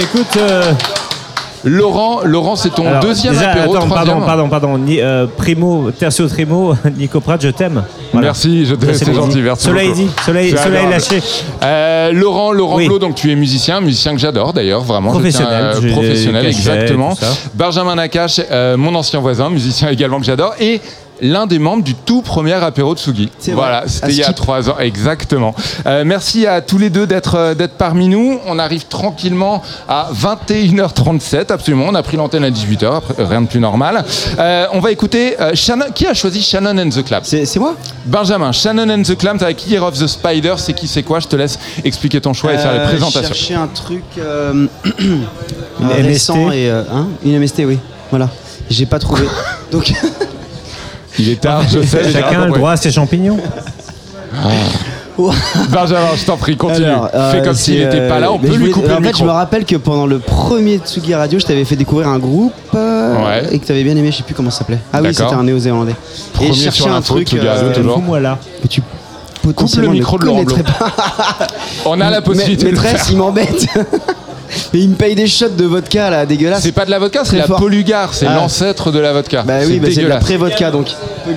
écoute. 0.00 0.36
euh, 0.36 0.72
Laurent, 1.64 2.22
Laurent, 2.24 2.56
c'est 2.56 2.70
ton 2.70 2.86
alors, 2.86 3.00
deuxième 3.00 3.34
déjà, 3.34 3.50
apéro, 3.52 3.76
attends, 3.76 3.88
pardon, 3.88 4.20
pardon, 4.26 4.48
pardon. 4.48 4.78
Ni- 4.78 5.00
euh, 5.00 5.26
primo, 5.36 5.90
Tertio 5.92 6.26
Trimo, 6.26 6.74
Nico 6.98 7.20
Pratt, 7.20 7.40
je 7.40 7.50
t'aime. 7.50 7.84
Voilà. 8.12 8.28
Merci, 8.28 8.66
je 8.66 8.74
Ça, 8.74 8.94
c'est 8.94 9.14
gentil, 9.14 9.36
dit. 9.36 9.42
merci. 9.42 9.64
Cela 9.66 9.84
est 9.84 9.92
dit, 9.92 10.08
cela 10.26 10.42
est- 10.42 10.56
cela 10.56 10.80
est 10.82 10.90
lâché. 10.90 11.22
Euh, 11.62 12.12
Laurent, 12.12 12.52
Laurent 12.52 12.76
Oui. 12.76 12.86
Blot, 12.88 12.98
donc 12.98 13.14
tu 13.14 13.30
es 13.30 13.36
musicien, 13.36 13.80
musicien 13.80 14.12
que 14.12 14.18
j'adore 14.18 14.52
d'ailleurs, 14.52 14.80
vraiment. 14.82 15.10
tiens, 15.10 15.20
Professionnel, 15.20 15.64
euh, 15.76 15.92
professionnel, 15.92 16.46
exactement. 16.46 17.16
Benjamin 17.54 17.94
Nakache, 17.94 18.40
euh, 18.50 18.76
mon 18.76 18.94
ancien 18.96 19.20
voisin, 19.20 19.48
musicien 19.48 19.88
également 19.90 20.18
que 20.18 20.26
j'adore, 20.26 20.54
et 20.58 20.80
l'un 21.22 21.46
des 21.46 21.58
membres 21.58 21.82
du 21.84 21.94
tout 21.94 22.20
premier 22.20 22.52
apéro 22.52 22.94
de 22.94 22.98
Sugi. 22.98 23.30
C'est 23.38 23.52
Voilà, 23.52 23.84
c'était 23.86 24.08
il 24.12 24.18
y 24.18 24.22
a 24.24 24.32
trois 24.34 24.68
ans, 24.68 24.76
exactement. 24.78 25.54
Euh, 25.86 26.02
merci 26.04 26.46
à 26.46 26.60
tous 26.60 26.76
les 26.78 26.90
deux 26.90 27.06
d'être 27.06 27.36
euh, 27.36 27.54
d'être 27.54 27.74
parmi 27.78 28.08
nous. 28.08 28.38
On 28.46 28.58
arrive 28.58 28.86
tranquillement 28.88 29.62
à 29.88 30.10
21h37, 30.12 31.52
absolument. 31.52 31.86
On 31.88 31.94
a 31.94 32.02
pris 32.02 32.16
l'antenne 32.16 32.44
à 32.44 32.50
18h, 32.50 32.96
après, 32.96 33.14
rien 33.24 33.42
de 33.42 33.46
plus 33.46 33.60
normal. 33.60 34.04
Euh, 34.38 34.66
on 34.72 34.80
va 34.80 34.90
écouter 34.90 35.40
euh, 35.40 35.52
Shannon. 35.54 35.86
Qui 35.94 36.06
a 36.06 36.14
choisi 36.14 36.42
Shannon 36.42 36.76
and 36.78 36.90
the 36.90 37.04
Claps 37.04 37.28
C'est 37.44 37.58
moi? 37.58 37.74
Benjamin, 38.06 38.52
Shannon 38.52 38.88
and 38.90 39.02
the 39.02 39.16
Clams 39.16 39.42
avec 39.42 39.66
Year 39.68 39.82
of 39.82 39.98
the 39.98 40.06
Spider, 40.06 40.54
c'est 40.58 40.72
qui, 40.72 40.88
c'est 40.88 41.02
quoi? 41.02 41.20
Je 41.20 41.28
te 41.28 41.36
laisse 41.36 41.58
expliquer 41.84 42.20
ton 42.20 42.32
choix 42.32 42.52
et 42.52 42.58
faire 42.58 42.72
les 42.72 42.78
Euh, 42.80 42.86
présentations. 42.88 43.22
chercher 43.34 43.54
un 43.54 43.68
truc 43.68 44.02
euh, 44.18 44.66
Une 44.98 45.24
euh, 45.82 45.94
récent 46.02 46.36
MST. 46.48 46.54
et 46.56 46.70
euh, 46.70 46.82
hein, 46.92 47.06
une 47.24 47.38
MST, 47.38 47.62
oui. 47.66 47.78
Voilà. 48.10 48.28
J'ai 48.70 48.86
pas 48.86 48.98
trouvé. 48.98 49.22
Donc 49.72 49.92
Il 51.18 51.28
est 51.28 51.40
tard, 51.40 51.62
je 51.68 51.80
sais. 51.82 52.10
Chacun 52.12 52.42
a 52.42 52.46
le 52.46 52.52
droit 52.52 52.72
à 52.72 52.76
ses 52.76 52.90
champignons. 52.90 53.38
Benjamin, 55.70 56.00
je 56.16 56.24
t'en 56.24 56.36
prie, 56.38 56.56
continue. 56.56 56.86
Alors, 56.86 57.08
euh, 57.14 57.32
Fais 57.32 57.42
comme 57.42 57.54
s'il 57.54 57.78
n'était 57.78 58.08
pas 58.08 58.18
là, 58.18 58.32
on 58.32 58.36
euh, 58.36 58.38
peut 58.38 58.46
je 58.46 58.52
lui 58.52 58.58
voulais- 58.60 58.70
couper 58.72 58.86
En 58.92 58.98
le 58.98 59.02
fait, 59.02 59.08
micro. 59.08 59.18
je 59.20 59.24
me 59.24 59.30
rappelle 59.30 59.64
que 59.66 59.76
pendant 59.76 60.06
le 60.06 60.18
premier 60.18 60.78
Tsugi 60.78 61.14
Radio, 61.14 61.38
je 61.38 61.44
t'avais 61.44 61.64
fait 61.66 61.76
découvrir 61.76 62.08
un 62.08 62.18
groupe 62.18 62.52
euh, 62.74 63.16
Ouais. 63.22 63.46
et 63.54 63.58
que 63.58 63.66
t'avais 63.66 63.84
bien 63.84 63.94
aimé. 63.94 64.10
Je 64.10 64.16
sais 64.18 64.22
plus 64.22 64.34
comment 64.34 64.50
ça 64.50 64.60
s'appelait. 64.60 64.78
Ah 64.92 65.00
oui, 65.02 65.12
c'était 65.14 65.34
un 65.34 65.44
néo-zélandais. 65.44 65.94
Et 66.40 66.46
je 66.52 66.52
cherchais 66.62 66.88
un 66.88 67.02
truc 67.02 67.32
euh. 67.34 67.74
Fous-moi 67.94 68.20
là. 68.20 68.38
que 68.62 68.68
tu 68.68 68.82
Coupe 69.56 69.74
le 69.76 69.88
micro 69.88 70.18
de 70.18 70.24
Laurent. 70.24 70.44
On 71.84 72.00
a 72.00 72.10
la 72.10 72.22
possibilité 72.22 72.64
de 72.66 72.70
le 72.70 72.76
Maîtresse, 72.76 73.02
faire. 73.02 73.10
il 73.10 73.16
m'embête. 73.18 73.66
Mais 74.72 74.80
il 74.80 74.90
me 74.90 74.94
paye 74.94 75.14
des 75.14 75.26
shots 75.26 75.48
de 75.50 75.64
vodka 75.64 76.10
là, 76.10 76.26
dégueulasse. 76.26 76.62
C'est 76.62 76.72
pas 76.72 76.84
de 76.84 76.90
la 76.90 76.98
vodka, 76.98 77.22
c'est 77.24 77.36
la 77.36 77.44
fort. 77.46 77.58
Polugar, 77.58 78.12
c'est 78.14 78.26
Ah. 78.26 78.34
l'ancêtre 78.36 78.90
de 78.90 78.98
la 78.98 79.12
vodka. 79.12 79.42
Bah 79.42 79.54
oui, 79.66 79.78
bah 79.78 79.88
c'est 79.92 80.02
de 80.02 80.06
la 80.08 80.18
pré-vodka 80.18 80.70
donc. 80.70 80.88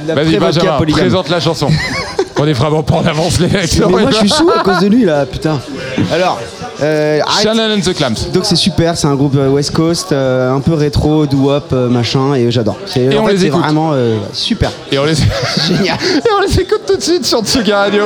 Vas-y, 0.08 0.38
Benjamin, 0.38 0.77
polygame. 0.77 1.02
présente 1.02 1.30
la 1.30 1.40
chanson. 1.40 1.68
On 2.38 2.45
est 2.45 2.53
vraiment 2.53 2.84
pas 2.84 2.95
en 2.95 3.06
avance, 3.06 3.40
les 3.40 3.48
mecs. 3.48 3.80
Mais 3.80 3.85
moi 3.88 4.11
je 4.11 4.18
suis 4.18 4.30
sous 4.30 4.50
à 4.50 4.61
cause 4.61 4.80
de 4.80 4.88
lui 4.88 5.06
là, 5.06 5.26
putain. 5.26 5.58
Alors, 6.11 6.38
euh. 6.82 7.22
Shannon 7.42 7.74
and 7.77 7.80
the 7.80 7.94
Clams. 7.94 8.16
Donc 8.34 8.44
c'est 8.45 8.58
super, 8.58 8.98
c'est 8.98 9.08
un 9.08 9.16
groupe 9.16 9.35
euh, 9.38 9.48
West 9.48 9.72
Coast, 9.72 10.11
euh, 10.11 10.53
un 10.53 10.60
peu 10.60 10.74
rétro, 10.74 11.26
doo-wop, 11.27 11.69
euh, 11.72 11.88
machin, 11.88 12.34
et 12.34 12.52
j'adore. 12.52 12.77
C'est- 12.85 13.06
Et 13.06 13.18
on 13.18 13.26
fait, 13.26 13.34
les 13.34 13.40
c'est 13.40 13.45
écoute. 13.48 13.61
vraiment 13.61 13.92
euh, 13.94 14.18
super. 14.34 14.69
Et 14.92 15.00
on 15.00 15.06
les... 15.06 15.16
Génial. 15.66 15.98
Et 15.98 16.30
on 16.38 16.42
les 16.45 16.60
écoute 16.60 16.82
tout 16.85 16.98
de 16.98 17.02
suite 17.02 17.26
sur 17.26 17.40
Tsugi 17.42 17.72
Radio. 17.72 18.03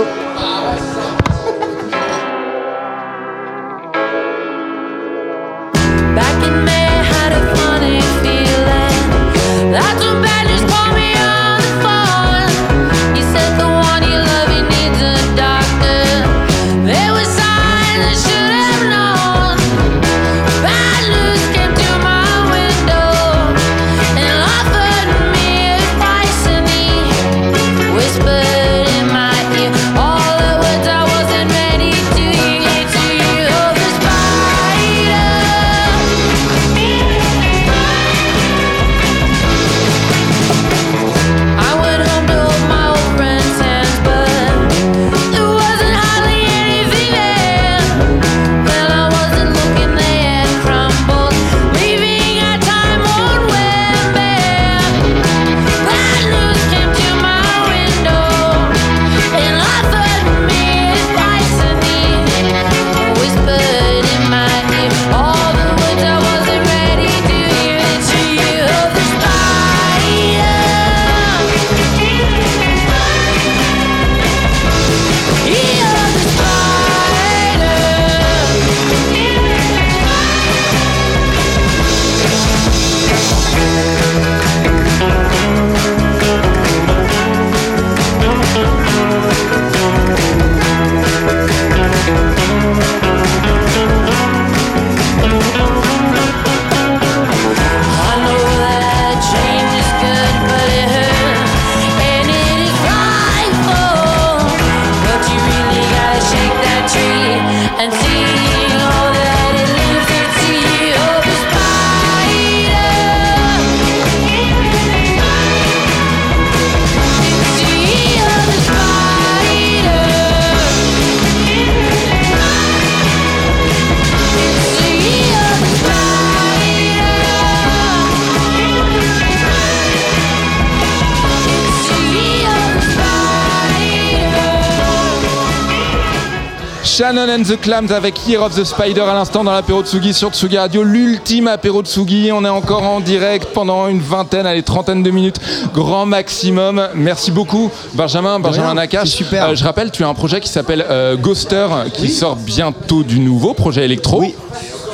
And 137.27 137.43
the 137.43 137.59
Clams 137.59 137.91
avec 137.91 138.27
Year 138.29 138.41
of 138.41 138.55
the 138.55 138.63
Spider 138.63 139.01
à 139.01 139.13
l'instant 139.13 139.43
dans 139.43 139.51
l'apéro 139.51 139.83
Tsugi 139.83 140.13
sur 140.13 140.29
Tsugi 140.29 140.57
Radio, 140.57 140.83
l'ultime 140.83 141.47
apéro 141.47 141.81
Tsugi. 141.81 142.31
On 142.31 142.45
est 142.45 142.49
encore 142.49 142.83
en 142.83 143.01
direct 143.01 143.49
pendant 143.53 143.89
une 143.89 143.99
vingtaine, 143.99 144.45
allez, 144.45 144.63
trentaine 144.63 145.03
de 145.03 145.11
minutes, 145.11 145.35
grand 145.73 146.05
maximum. 146.05 146.81
Merci 146.95 147.31
beaucoup, 147.31 147.69
Benjamin, 147.93 148.39
Benjamin 148.39 148.73
Nakache. 148.73 149.09
super. 149.09 149.49
Euh, 149.49 149.55
je 149.55 149.65
rappelle, 149.65 149.91
tu 149.91 150.05
as 150.05 150.07
un 150.07 150.13
projet 150.13 150.39
qui 150.39 150.47
s'appelle 150.47 150.85
euh, 150.89 151.17
Ghoster 151.17 151.67
qui 151.93 152.07
sort 152.07 152.37
bientôt 152.37 153.03
du 153.03 153.19
nouveau 153.19 153.53
projet 153.53 153.83
électro. 153.83 154.23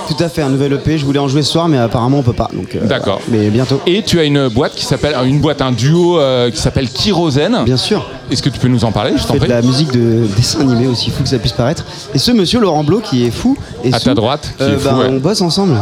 Tout 0.07 0.23
à 0.23 0.29
fait, 0.29 0.41
un 0.41 0.49
nouvel 0.49 0.73
EP. 0.73 0.97
Je 0.97 1.05
voulais 1.05 1.19
en 1.19 1.27
jouer 1.27 1.43
ce 1.43 1.51
soir, 1.51 1.67
mais 1.67 1.77
apparemment 1.77 2.19
on 2.19 2.23
peut 2.23 2.33
pas. 2.33 2.49
Donc, 2.53 2.75
euh, 2.75 2.85
D'accord. 2.85 3.21
Mais 3.27 3.49
bientôt. 3.49 3.81
Et 3.87 4.03
tu 4.03 4.19
as 4.19 4.23
une 4.23 4.47
boîte 4.49 4.73
qui 4.75 4.85
s'appelle, 4.85 5.15
une 5.25 5.39
boîte, 5.39 5.61
un 5.61 5.71
duo 5.71 6.19
euh, 6.19 6.49
qui 6.51 6.57
s'appelle 6.57 6.89
Kyrosène. 6.89 7.63
Bien 7.65 7.77
sûr. 7.77 8.05
Est-ce 8.31 8.41
que 8.41 8.49
tu 8.49 8.59
peux 8.59 8.67
nous 8.67 8.83
en 8.85 8.91
parler 8.91 9.13
Je 9.17 9.23
t'en 9.23 9.33
fais 9.33 9.39
de 9.39 9.45
prie. 9.45 9.53
la 9.53 9.61
musique 9.61 9.91
de 9.91 10.25
dessin 10.35 10.61
animé 10.61 10.87
aussi 10.87 11.11
fou 11.11 11.21
que 11.23 11.29
ça 11.29 11.37
puisse 11.37 11.51
paraître. 11.53 11.85
Et 12.13 12.17
ce 12.17 12.31
monsieur 12.31 12.59
Laurent 12.59 12.83
Blo 12.83 12.99
qui 12.99 13.25
est 13.25 13.31
fou. 13.31 13.55
Et 13.83 13.93
À 13.93 13.99
sous, 13.99 14.05
ta 14.05 14.13
droite, 14.15 14.51
qui 14.57 14.63
euh, 14.63 14.75
est 14.75 14.79
fou, 14.79 14.89
bah, 14.89 14.95
ouais. 14.97 15.07
On 15.09 15.17
bosse 15.17 15.41
ensemble. 15.41 15.77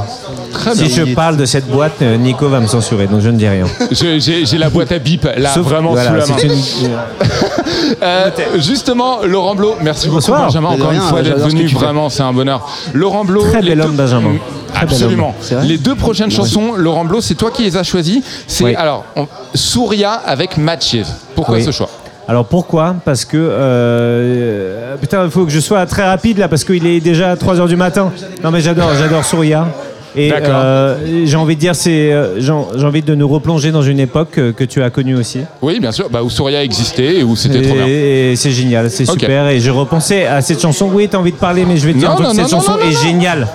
Très 0.51 0.75
Si 0.75 0.89
je 0.89 1.13
parle 1.15 1.38
de 1.38 1.45
cette 1.45 1.67
boîte, 1.67 2.01
euh, 2.01 2.17
Nico 2.17 2.49
va 2.49 2.59
me 2.59 2.67
censurer, 2.67 3.07
donc 3.07 3.22
je 3.22 3.30
ne 3.30 3.38
dis 3.38 3.47
rien. 3.47 3.65
Je- 3.91 4.19
J'ai 4.19 4.45
j'ai 4.45 4.57
la 4.57 4.69
boîte 4.69 4.91
à 4.91 4.99
bip 4.99 5.23
là, 5.38 5.53
Sauf- 5.53 5.63
vraiment 5.63 5.91
voilà, 5.91 6.09
sous 6.09 6.15
la 6.17 6.25
main. 6.27 6.35
c'est 6.38 6.47
une- 6.47 6.89
Euh, 8.01 8.30
justement, 8.57 9.19
Laurent 9.23 9.55
Blo, 9.55 9.75
merci 9.81 10.07
beaucoup 10.07 10.17
Bonsoir. 10.22 10.45
Benjamin 10.45 10.69
de 10.72 10.75
encore 10.75 10.89
rien, 10.91 11.01
une 11.01 11.07
fois 11.07 11.22
d'être 11.22 11.33
j'adore 11.33 11.49
ce 11.49 11.53
que 11.53 11.57
venu, 11.57 11.69
tu 11.69 11.75
fais. 11.75 11.85
vraiment 11.85 12.09
c'est 12.09 12.23
un 12.23 12.33
bonheur. 12.33 12.67
Laurent 12.93 13.23
Blo, 13.23 13.41
Très 13.43 13.61
les 13.61 13.69
bel 13.69 13.80
deux- 13.80 13.85
homme, 13.85 13.95
Benjamin. 13.95 14.31
Très 14.73 14.85
bel 14.85 14.93
Absolument. 14.95 15.27
homme. 15.30 15.33
C'est 15.41 15.55
vrai 15.55 15.65
Les 15.65 15.77
deux 15.77 15.95
prochaines 15.95 16.31
chansons, 16.31 16.73
Laurent 16.75 17.05
Blo, 17.05 17.22
c'est 17.22 17.35
toi 17.35 17.51
qui 17.51 17.63
les 17.63 17.77
as 17.77 17.83
choisies. 17.83 18.23
C'est 18.47 18.75
alors 18.75 19.05
on- 19.15 19.27
Souria 19.53 20.11
avec 20.13 20.57
Matches. 20.57 20.97
Pourquoi 21.35 21.55
Oui. 21.57 21.63
ce 21.63 21.72
choix? 21.72 21.89
Alors 22.27 22.45
pourquoi 22.45 22.95
Parce 23.03 23.25
que 23.25 23.37
euh, 23.37 24.95
putain, 24.97 25.25
il 25.25 25.31
faut 25.31 25.45
que 25.45 25.51
je 25.51 25.59
sois 25.59 25.85
très 25.85 26.05
rapide 26.05 26.37
là 26.37 26.47
parce 26.47 26.63
qu'il 26.63 26.85
est 26.87 26.99
déjà 26.99 27.35
3h 27.35 27.67
du 27.67 27.75
matin. 27.75 28.11
Non 28.43 28.51
mais 28.51 28.61
j'adore, 28.61 28.91
j'adore 28.97 29.25
Souria. 29.25 29.67
Et 30.15 30.31
euh, 30.31 31.25
j'ai 31.25 31.37
envie 31.37 31.55
de 31.55 31.59
dire, 31.59 31.75
c'est, 31.75 32.11
euh, 32.11 32.39
j'ai 32.39 32.51
envie 32.85 33.01
de 33.01 33.15
nous 33.15 33.27
replonger 33.27 33.71
dans 33.71 33.81
une 33.81 33.99
époque 33.99 34.37
euh, 34.37 34.51
que 34.51 34.63
tu 34.63 34.83
as 34.83 34.89
connue 34.89 35.15
aussi. 35.15 35.39
Oui, 35.61 35.79
bien 35.79 35.91
sûr, 35.91 36.09
bah, 36.09 36.21
où 36.21 36.29
Souria 36.29 36.63
existait 36.63 37.17
et 37.17 37.23
où 37.23 37.35
c'était 37.35 37.61
trop 37.61 37.73
bien. 37.73 37.87
Et, 37.87 38.35
c'est 38.35 38.51
génial, 38.51 38.91
c'est 38.91 39.05
super. 39.05 39.47
Et 39.47 39.59
je 39.59 39.71
repensais 39.71 40.25
à 40.25 40.41
cette 40.41 40.61
chanson. 40.61 40.89
Oui, 40.93 41.07
t'as 41.09 41.17
envie 41.17 41.31
de 41.31 41.37
parler, 41.37 41.65
mais 41.65 41.77
je 41.77 41.87
vais 41.87 41.93
te 41.93 41.97
dire 41.97 42.09
Non, 42.09 42.13
un 42.13 42.17
truc, 42.17 42.27
non, 42.27 42.33
cette 42.33 42.43
non, 42.43 42.61
chanson 42.61 42.77
est 42.79 43.03
géniale. 43.03 43.47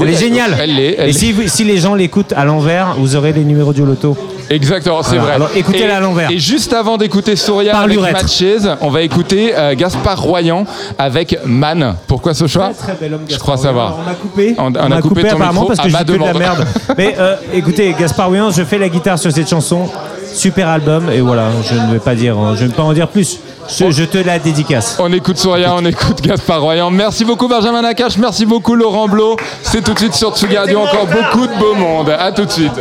Elle 0.00 0.08
est 0.08 0.14
géniale. 0.18 0.56
elle 0.58 0.78
et 1.08 1.12
si, 1.12 1.34
si 1.46 1.64
les 1.64 1.78
gens 1.78 1.94
l'écoutent 1.94 2.32
à 2.34 2.44
l'envers, 2.44 2.96
vous 2.98 3.16
aurez 3.16 3.32
les 3.32 3.44
numéros 3.44 3.72
du 3.72 3.84
loto. 3.84 4.16
Exactement, 4.50 5.02
c'est 5.02 5.16
vrai. 5.16 5.32
Alors 5.34 5.50
écoutez-la 5.54 5.94
Et- 5.94 5.96
à 5.96 6.00
l'envers. 6.00 6.30
Et 6.30 6.38
juste 6.38 6.72
avant 6.72 6.96
d'écouter 6.96 7.36
Souria 7.36 7.72
Par 7.72 7.82
avec 7.82 7.96
l'urètre. 7.96 8.22
Matches, 8.22 8.76
on 8.80 8.90
va 8.90 9.02
écouter 9.02 9.52
euh, 9.56 9.74
Gaspard 9.74 10.20
Royan 10.20 10.64
avec 10.98 11.38
Man. 11.44 11.96
Pourquoi 12.06 12.34
ce 12.34 12.46
choix 12.46 12.70
Très 12.78 12.94
bel 12.94 13.14
homme, 13.14 13.22
Je 13.28 13.38
crois 13.38 13.56
savoir. 13.56 13.96
On 14.06 14.10
a 14.10 14.14
coupé. 14.14 14.54
On, 14.58 14.66
on 14.66 14.76
On 14.76 14.92
a 14.92 15.00
coupé, 15.02 15.22
ton 15.22 15.28
apparemment 15.36 15.62
micro 15.62 15.66
parce 15.68 15.80
que 15.80 15.86
à 15.86 15.88
je 15.88 15.92
ma 15.92 16.04
dis 16.04 16.12
que 16.12 16.18
de 16.18 16.22
la 16.24 16.32
demande. 16.32 16.38
merde. 16.38 16.66
Mais 16.98 17.14
euh, 17.18 17.36
écoutez, 17.52 17.94
Gaspard 17.98 18.30
Huyans, 18.32 18.50
je 18.50 18.62
fais 18.64 18.78
la 18.78 18.88
guitare 18.88 19.18
sur 19.18 19.32
cette 19.32 19.48
chanson. 19.48 19.88
Super 20.32 20.68
album 20.68 21.08
et 21.10 21.20
voilà, 21.20 21.48
je 21.64 21.74
ne 21.74 21.92
vais 21.92 21.98
pas 21.98 22.14
dire, 22.14 22.36
je 22.56 22.64
ne 22.64 22.68
vais 22.68 22.74
pas 22.74 22.82
en 22.82 22.92
dire 22.92 23.08
plus. 23.08 23.38
Je, 23.74 23.90
je 23.90 24.04
te 24.04 24.18
la 24.18 24.38
dédicace. 24.38 24.96
On 25.00 25.10
écoute 25.12 25.38
Souria, 25.38 25.74
on 25.74 25.84
écoute 25.86 26.20
Gaspard 26.20 26.60
Royan. 26.60 26.90
Merci 26.90 27.24
beaucoup 27.24 27.48
Benjamin 27.48 27.80
Nakache, 27.80 28.18
merci 28.18 28.44
beaucoup 28.44 28.74
Laurent 28.74 29.08
Blo. 29.08 29.36
C'est 29.62 29.82
tout 29.82 29.94
de 29.94 29.98
suite 29.98 30.14
sur 30.14 30.36
Tsugi 30.36 30.56
Radio, 30.58 30.80
encore 30.80 31.06
beaucoup 31.06 31.46
de 31.46 31.58
beau 31.58 31.74
monde. 31.74 32.10
À 32.10 32.32
tout 32.32 32.44
de 32.44 32.50
suite. 32.50 32.72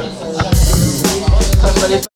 thank 1.76 2.15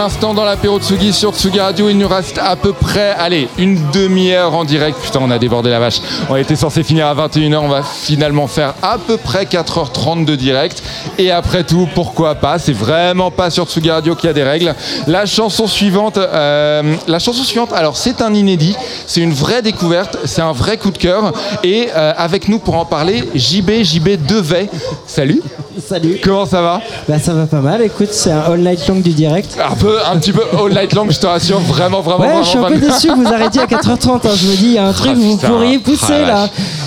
l'instant 0.00 0.32
dans 0.32 0.46
l'apéro 0.46 0.80
Tsugi 0.80 1.12
sur 1.12 1.34
Tsugi 1.34 1.60
Radio. 1.60 1.90
Il 1.90 1.98
nous 1.98 2.08
reste 2.08 2.38
à 2.38 2.56
peu 2.56 2.72
près, 2.72 3.10
allez, 3.18 3.48
une 3.58 3.78
demi-heure 3.90 4.54
en 4.54 4.64
direct. 4.64 4.98
Putain, 4.98 5.18
on 5.20 5.30
a 5.30 5.38
débordé 5.38 5.68
la 5.68 5.78
vache. 5.78 6.00
On 6.30 6.36
était 6.36 6.56
censé 6.56 6.82
finir 6.82 7.06
à 7.06 7.14
21h. 7.14 7.58
On 7.58 7.68
va 7.68 7.82
finalement 7.82 8.46
faire 8.46 8.72
à 8.80 8.96
peu 8.96 9.18
près 9.18 9.44
4h30 9.44 10.24
de 10.24 10.36
direct. 10.36 10.82
Et 11.18 11.30
après 11.30 11.64
tout, 11.64 11.86
pourquoi 11.94 12.34
pas? 12.36 12.58
C'est 12.58 12.72
vraiment 12.72 13.30
pas 13.30 13.50
sur 13.50 13.66
Tsugi 13.66 13.90
Radio 13.90 14.14
qu'il 14.14 14.28
y 14.28 14.30
a 14.30 14.32
des 14.32 14.42
règles. 14.42 14.74
La 15.06 15.26
chanson 15.26 15.66
suivante, 15.66 16.16
euh, 16.16 16.96
la 17.06 17.18
chanson 17.18 17.42
suivante, 17.42 17.74
alors 17.74 17.98
c'est 17.98 18.22
un 18.22 18.32
inédit. 18.32 18.76
C'est 19.06 19.20
une 19.20 19.34
vraie 19.34 19.60
découverte. 19.60 20.16
C'est 20.24 20.40
un 20.42 20.52
vrai 20.52 20.78
coup 20.78 20.92
de 20.92 20.98
cœur. 20.98 21.34
Et 21.62 21.90
euh, 21.94 22.14
avec 22.16 22.48
nous 22.48 22.58
pour 22.58 22.76
en 22.76 22.86
parler, 22.86 23.28
JB, 23.34 23.82
JB 23.82 24.26
Devet. 24.26 24.70
Salut. 25.06 25.42
Salut. 25.90 26.20
Comment 26.22 26.46
ça 26.46 26.62
va 26.62 26.80
Bah 27.08 27.18
ça 27.18 27.34
va 27.34 27.46
pas 27.46 27.60
mal, 27.60 27.82
écoute, 27.82 28.10
c'est 28.12 28.30
un 28.30 28.42
all 28.42 28.60
night 28.60 28.86
long 28.86 29.00
du 29.00 29.10
direct. 29.10 29.56
Un 29.60 29.74
peu, 29.74 29.96
un 30.06 30.16
petit 30.18 30.30
peu 30.30 30.42
all 30.56 30.70
night 30.72 30.92
long, 30.92 31.10
je 31.10 31.18
te 31.18 31.26
rassure, 31.26 31.58
vraiment, 31.58 32.00
vraiment, 32.00 32.20
Ouais, 32.20 32.26
vraiment. 32.28 32.42
je 32.44 32.48
suis 32.48 32.58
un 32.58 32.62
peu 32.62 32.76
déçu 32.78 33.08
que 33.08 33.14
vous 33.16 33.26
arrêtiez 33.26 33.62
à 33.62 33.66
4h30, 33.66 34.08
hein. 34.24 34.30
je 34.36 34.46
me 34.46 34.54
dis, 34.56 34.64
il 34.66 34.72
y 34.74 34.78
a 34.78 34.86
un 34.86 34.92
truc, 34.92 35.16
vous 35.16 35.34
putain. 35.36 35.48
pourriez 35.48 35.78
pousser 35.80 36.12
Ah, 36.22 36.26
là. 36.28 36.34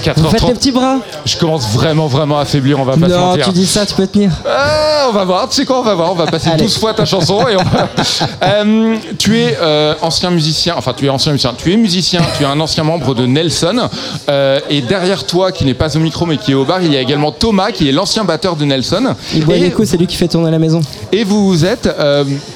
vache. 0.05 0.15
Vous 0.15 0.29
faites 0.29 0.41
4h30. 0.41 0.47
les 0.47 0.53
petits 0.53 0.71
bras. 0.71 0.95
Je 1.25 1.35
commence 1.37 1.67
vraiment, 1.73 2.07
vraiment 2.07 2.39
à 2.39 2.45
faiblir, 2.45 2.79
on 2.79 2.85
va 2.85 2.93
pas 2.95 3.09
se 3.09 3.13
Non, 3.13 3.19
mentir. 3.31 3.45
tu 3.47 3.51
dis 3.51 3.65
ça, 3.67 3.85
tu 3.85 3.93
peux 3.93 4.07
tenir. 4.07 4.31
Ah, 4.47 5.02
on 5.09 5.11
va 5.13 5.23
voir, 5.25 5.49
tu 5.49 5.55
sais 5.55 5.65
quoi, 5.65 5.79
on 5.79 5.83
va 5.83 5.95
voir, 5.95 6.11
on 6.11 6.15
va 6.15 6.25
passer 6.25 6.49
12 6.57 6.77
fois 6.77 6.93
ta 6.93 7.05
chanson 7.05 7.47
et 7.47 7.55
on 7.55 7.63
va... 7.63 7.87
Euh, 8.43 8.97
tu 9.17 9.39
es 9.39 9.57
euh, 9.61 9.93
ancien 10.01 10.29
musicien, 10.29 10.75
enfin 10.77 10.93
tu 10.95 11.05
es 11.05 11.09
ancien 11.09 11.31
musicien, 11.31 11.53
tu 11.57 11.71
es 11.71 11.77
musicien, 11.77 12.21
tu 12.37 12.43
es 12.43 12.45
un 12.45 12.59
ancien 12.59 12.83
membre 12.83 13.15
de 13.15 13.25
Nelson. 13.25 13.89
Euh, 14.29 14.59
et 14.69 14.81
derrière 14.81 15.25
toi, 15.25 15.51
qui 15.51 15.65
n'est 15.65 15.73
pas 15.73 15.95
au 15.95 15.99
micro 15.99 16.25
mais 16.25 16.37
qui 16.37 16.51
est 16.51 16.55
au 16.55 16.65
bar, 16.65 16.81
il 16.81 16.91
y 16.91 16.97
a 16.97 17.01
également 17.01 17.31
Thomas 17.31 17.71
qui 17.71 17.87
est 17.87 17.91
l'ancien 17.91 18.23
batteur 18.25 18.55
de 18.55 18.65
Nelson. 18.65 19.15
Il 19.33 19.45
boit 19.45 19.55
Et- 19.55 19.71
coups, 19.71 19.89
c'est 19.89 19.97
lui 19.97 20.07
qui 20.07 20.17
fait 20.17 20.27
tourner 20.27 20.51
la 20.51 20.59
maison. 20.59 20.81
Et 21.11 21.23
vous 21.23 21.65
êtes 21.65 21.89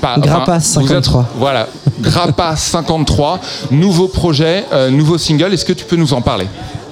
pas, 0.01 0.17
êtes- 0.17 0.61
53. 0.61 1.25
voilà, 1.35 1.67
Grappas 2.01 2.55
53, 2.57 3.39
nouveau 3.71 4.07
projet, 4.07 4.65
nouveau 4.91 5.17
single. 5.17 5.53
Est-ce 5.53 5.65
que 5.65 5.73
tu 5.73 5.85
peux 5.85 5.95
nous 5.95 6.13
en 6.13 6.21
parler? 6.21 6.47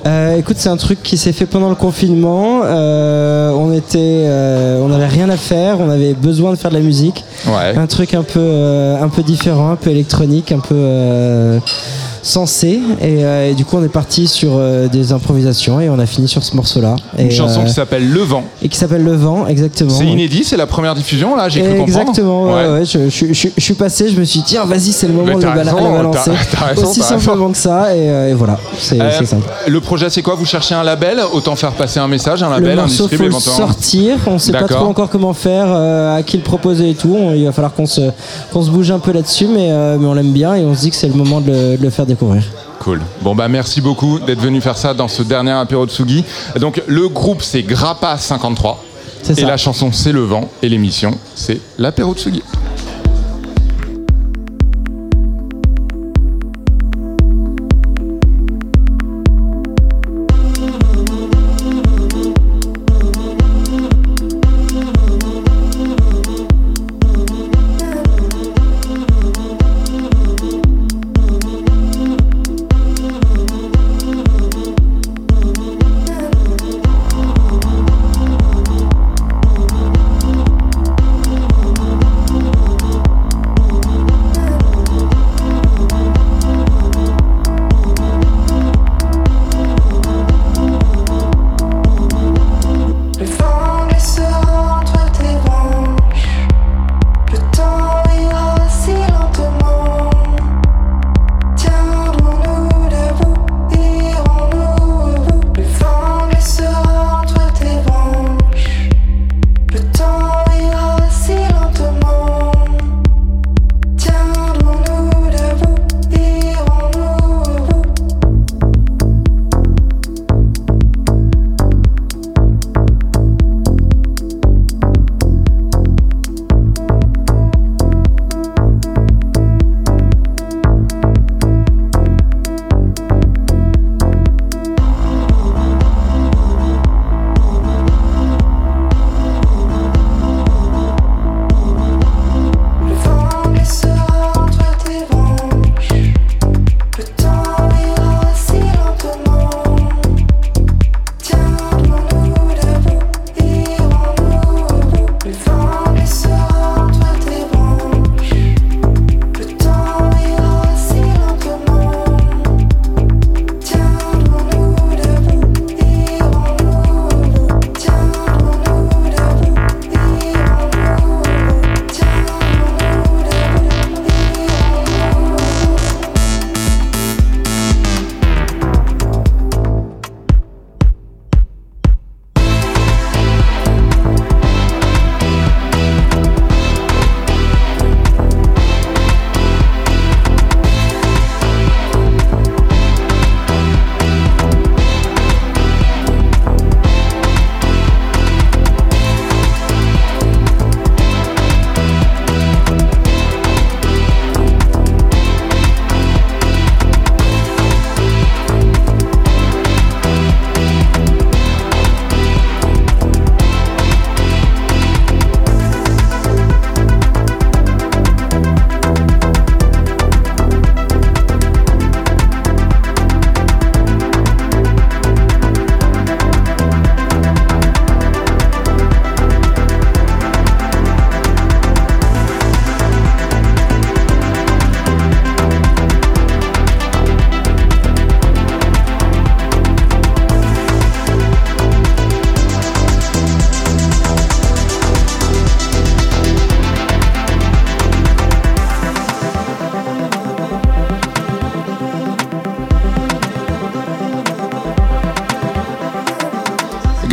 Euh, 0.06 0.38
écoute, 0.38 0.58
c'est 0.60 0.70
un 0.70 0.78
truc 0.78 1.02
qui 1.02 1.18
s'est 1.18 1.34
fait 1.34 1.48
pendant 1.48 1.70
le 1.70 1.76
confinement. 1.76 2.62
Euh, 2.64 3.50
on 3.52 3.74
était, 3.74 3.98
euh, 4.28 4.80
on 4.84 4.90
n'avait 4.90 5.08
rien 5.08 5.30
à 5.30 5.38
faire, 5.38 5.80
on 5.80 5.90
avait 5.90 6.14
besoin 6.14 6.52
de 6.52 6.58
faire 6.58 6.70
de 6.70 6.76
la 6.76 6.84
musique. 6.84 7.26
Ouais. 7.48 7.76
Un 7.76 7.88
truc 7.88 8.14
un 8.14 8.22
peu, 8.22 8.40
euh, 8.40 9.02
un 9.02 9.10
peu 9.10 9.24
différent, 9.24 9.72
un 9.72 9.76
peu 9.76 9.90
électronique, 9.90 10.52
un 10.52 10.60
peu 10.60 10.76
euh, 10.76 11.60
sensé. 12.26 12.80
Et, 13.02 13.24
euh, 13.24 13.52
et 13.52 13.54
du 13.54 13.66
coup, 13.66 13.78
on 13.78 13.84
est 13.84 13.88
parti 13.90 14.28
sur 14.28 14.52
euh, 14.56 14.88
des 14.88 15.12
improvisations 15.14 15.80
et 15.80 15.90
on 15.90 16.00
a 16.00 16.06
fini 16.06 16.28
sur 16.28 16.44
ce 16.44 16.56
morceau-là. 16.56 16.96
Une 17.20 17.28
Et, 17.28 17.32
chanson 17.32 17.62
euh, 17.62 17.66
qui 17.66 17.74
s'appelle 17.74 18.10
Le 18.10 18.22
Vent. 18.22 18.44
et 18.64 18.68
qui 18.70 18.78
s'appelle 18.78 19.04
Le 19.04 19.16
Vent, 19.16 19.46
exactement. 19.48 19.92
C'est 19.92 20.06
inédit, 20.06 20.44
c'est 20.44 20.58
la 20.58 20.66
première 20.68 20.96
diffusion 20.96 21.36
là, 21.36 21.50
j'ai 21.50 21.62
cru 21.62 21.70
comprendre. 21.78 21.88
Exactement, 22.00 22.44
ouais, 22.46 22.68
ouais, 22.80 22.86
je, 22.86 23.10
je- 23.10 23.32
je- 23.34 23.48
je 23.56 23.62
suis 23.62 23.74
passé, 23.76 24.10
je 24.10 24.20
me 24.20 24.26
suis 24.26 24.40
dit, 24.40 24.46
tiens, 24.48 24.66
vas-y, 24.66 24.92
c'est 24.92 25.08
le 25.08 25.14
moment 25.14 25.38
de 25.38 25.44
le 25.46 25.52
bala- 25.52 25.72
balancer. 25.74 26.32
raison, 26.68 26.90
Aussi 26.90 27.02
simplement 27.02 27.52
que 27.52 27.58
ça, 27.58 27.96
et, 27.96 28.10
euh, 28.10 28.32
et 28.32 28.34
voilà, 28.34 28.58
c'est 28.78 29.00
Euh, 29.00 29.12
c'est 29.18 29.26
simple. 29.26 29.48
le 29.68 29.80
projet 29.82 30.10
c'est 30.10 30.22
quoi? 30.24 30.36
Vous 30.36 30.46
cherchez 30.46 30.74
un 30.76 30.84
label? 30.84 31.20
Autant 31.34 31.56
faire 31.56 31.72
passer 31.74 32.00
un 32.00 32.08
message, 32.08 32.42
un 32.42 32.48
Le 32.50 32.54
label, 32.56 32.80
un 32.80 32.82
morceau, 32.84 33.08
distrib 33.08 33.32
faut 33.32 33.38
le 33.38 33.42
sortir, 33.42 34.18
on 34.28 34.40
sait 34.40 34.52
pas 34.52 34.64
trop 34.64 34.86
encore 34.86 35.10
comment 35.10 35.34
faire, 35.34 35.66
euh, 35.70 36.18
à 36.18 36.24
qui 36.24 36.38
le 36.38 36.44
proposer 36.44 36.90
et 36.90 36.96
tout. 36.96 37.16
Il 37.36 37.46
va 37.46 37.52
falloir 37.52 37.74
qu'on 37.74 37.86
se, 37.86 38.02
qu'on 38.52 38.62
se 38.64 38.70
bouge 38.72 38.90
un 38.92 39.00
peu 39.00 39.12
là-dessus, 39.12 39.48
mais, 39.48 39.70
mais 40.00 40.06
on 40.08 40.14
l'aime 40.14 40.32
bien 40.32 40.56
et 40.56 40.64
on 40.66 40.74
se 40.74 40.82
dit 40.82 40.90
que 40.90 40.96
c'est 40.96 41.08
le 41.08 41.14
moment 41.14 41.40
de 41.42 41.52
le, 41.52 41.78
de 41.78 41.84
le 41.84 41.90
faire 41.90 42.06
découvrir. 42.16 42.44
Cool. 42.80 43.02
Bon 43.22 43.36
bah 43.36 43.48
merci 43.48 43.82
beaucoup 43.82 44.20
d'être 44.20 44.42
venu 44.42 44.62
faire 44.62 44.78
ça 44.78 44.94
dans 44.94 45.08
ce 45.08 45.24
dernier 45.24 45.52
apéro 45.52 45.86
de 45.86 45.92
Sugi. 45.92 46.24
Donc 46.60 46.82
le 46.88 47.08
groupe 47.08 47.42
c'est 47.42 47.64
Grappa 47.64 48.18
53 48.18 48.84
C'est 49.24 49.34
et 49.40 49.42
ça. 49.42 49.48
la 49.48 49.58
chanson 49.58 49.92
c'est 49.92 50.12
Le 50.12 50.22
Vent 50.24 50.50
et 50.62 50.70
l'émission 50.70 51.12
c'est 51.36 51.60
l'apéro 51.78 52.14
de 52.14 52.20
Sugi. 52.20 52.44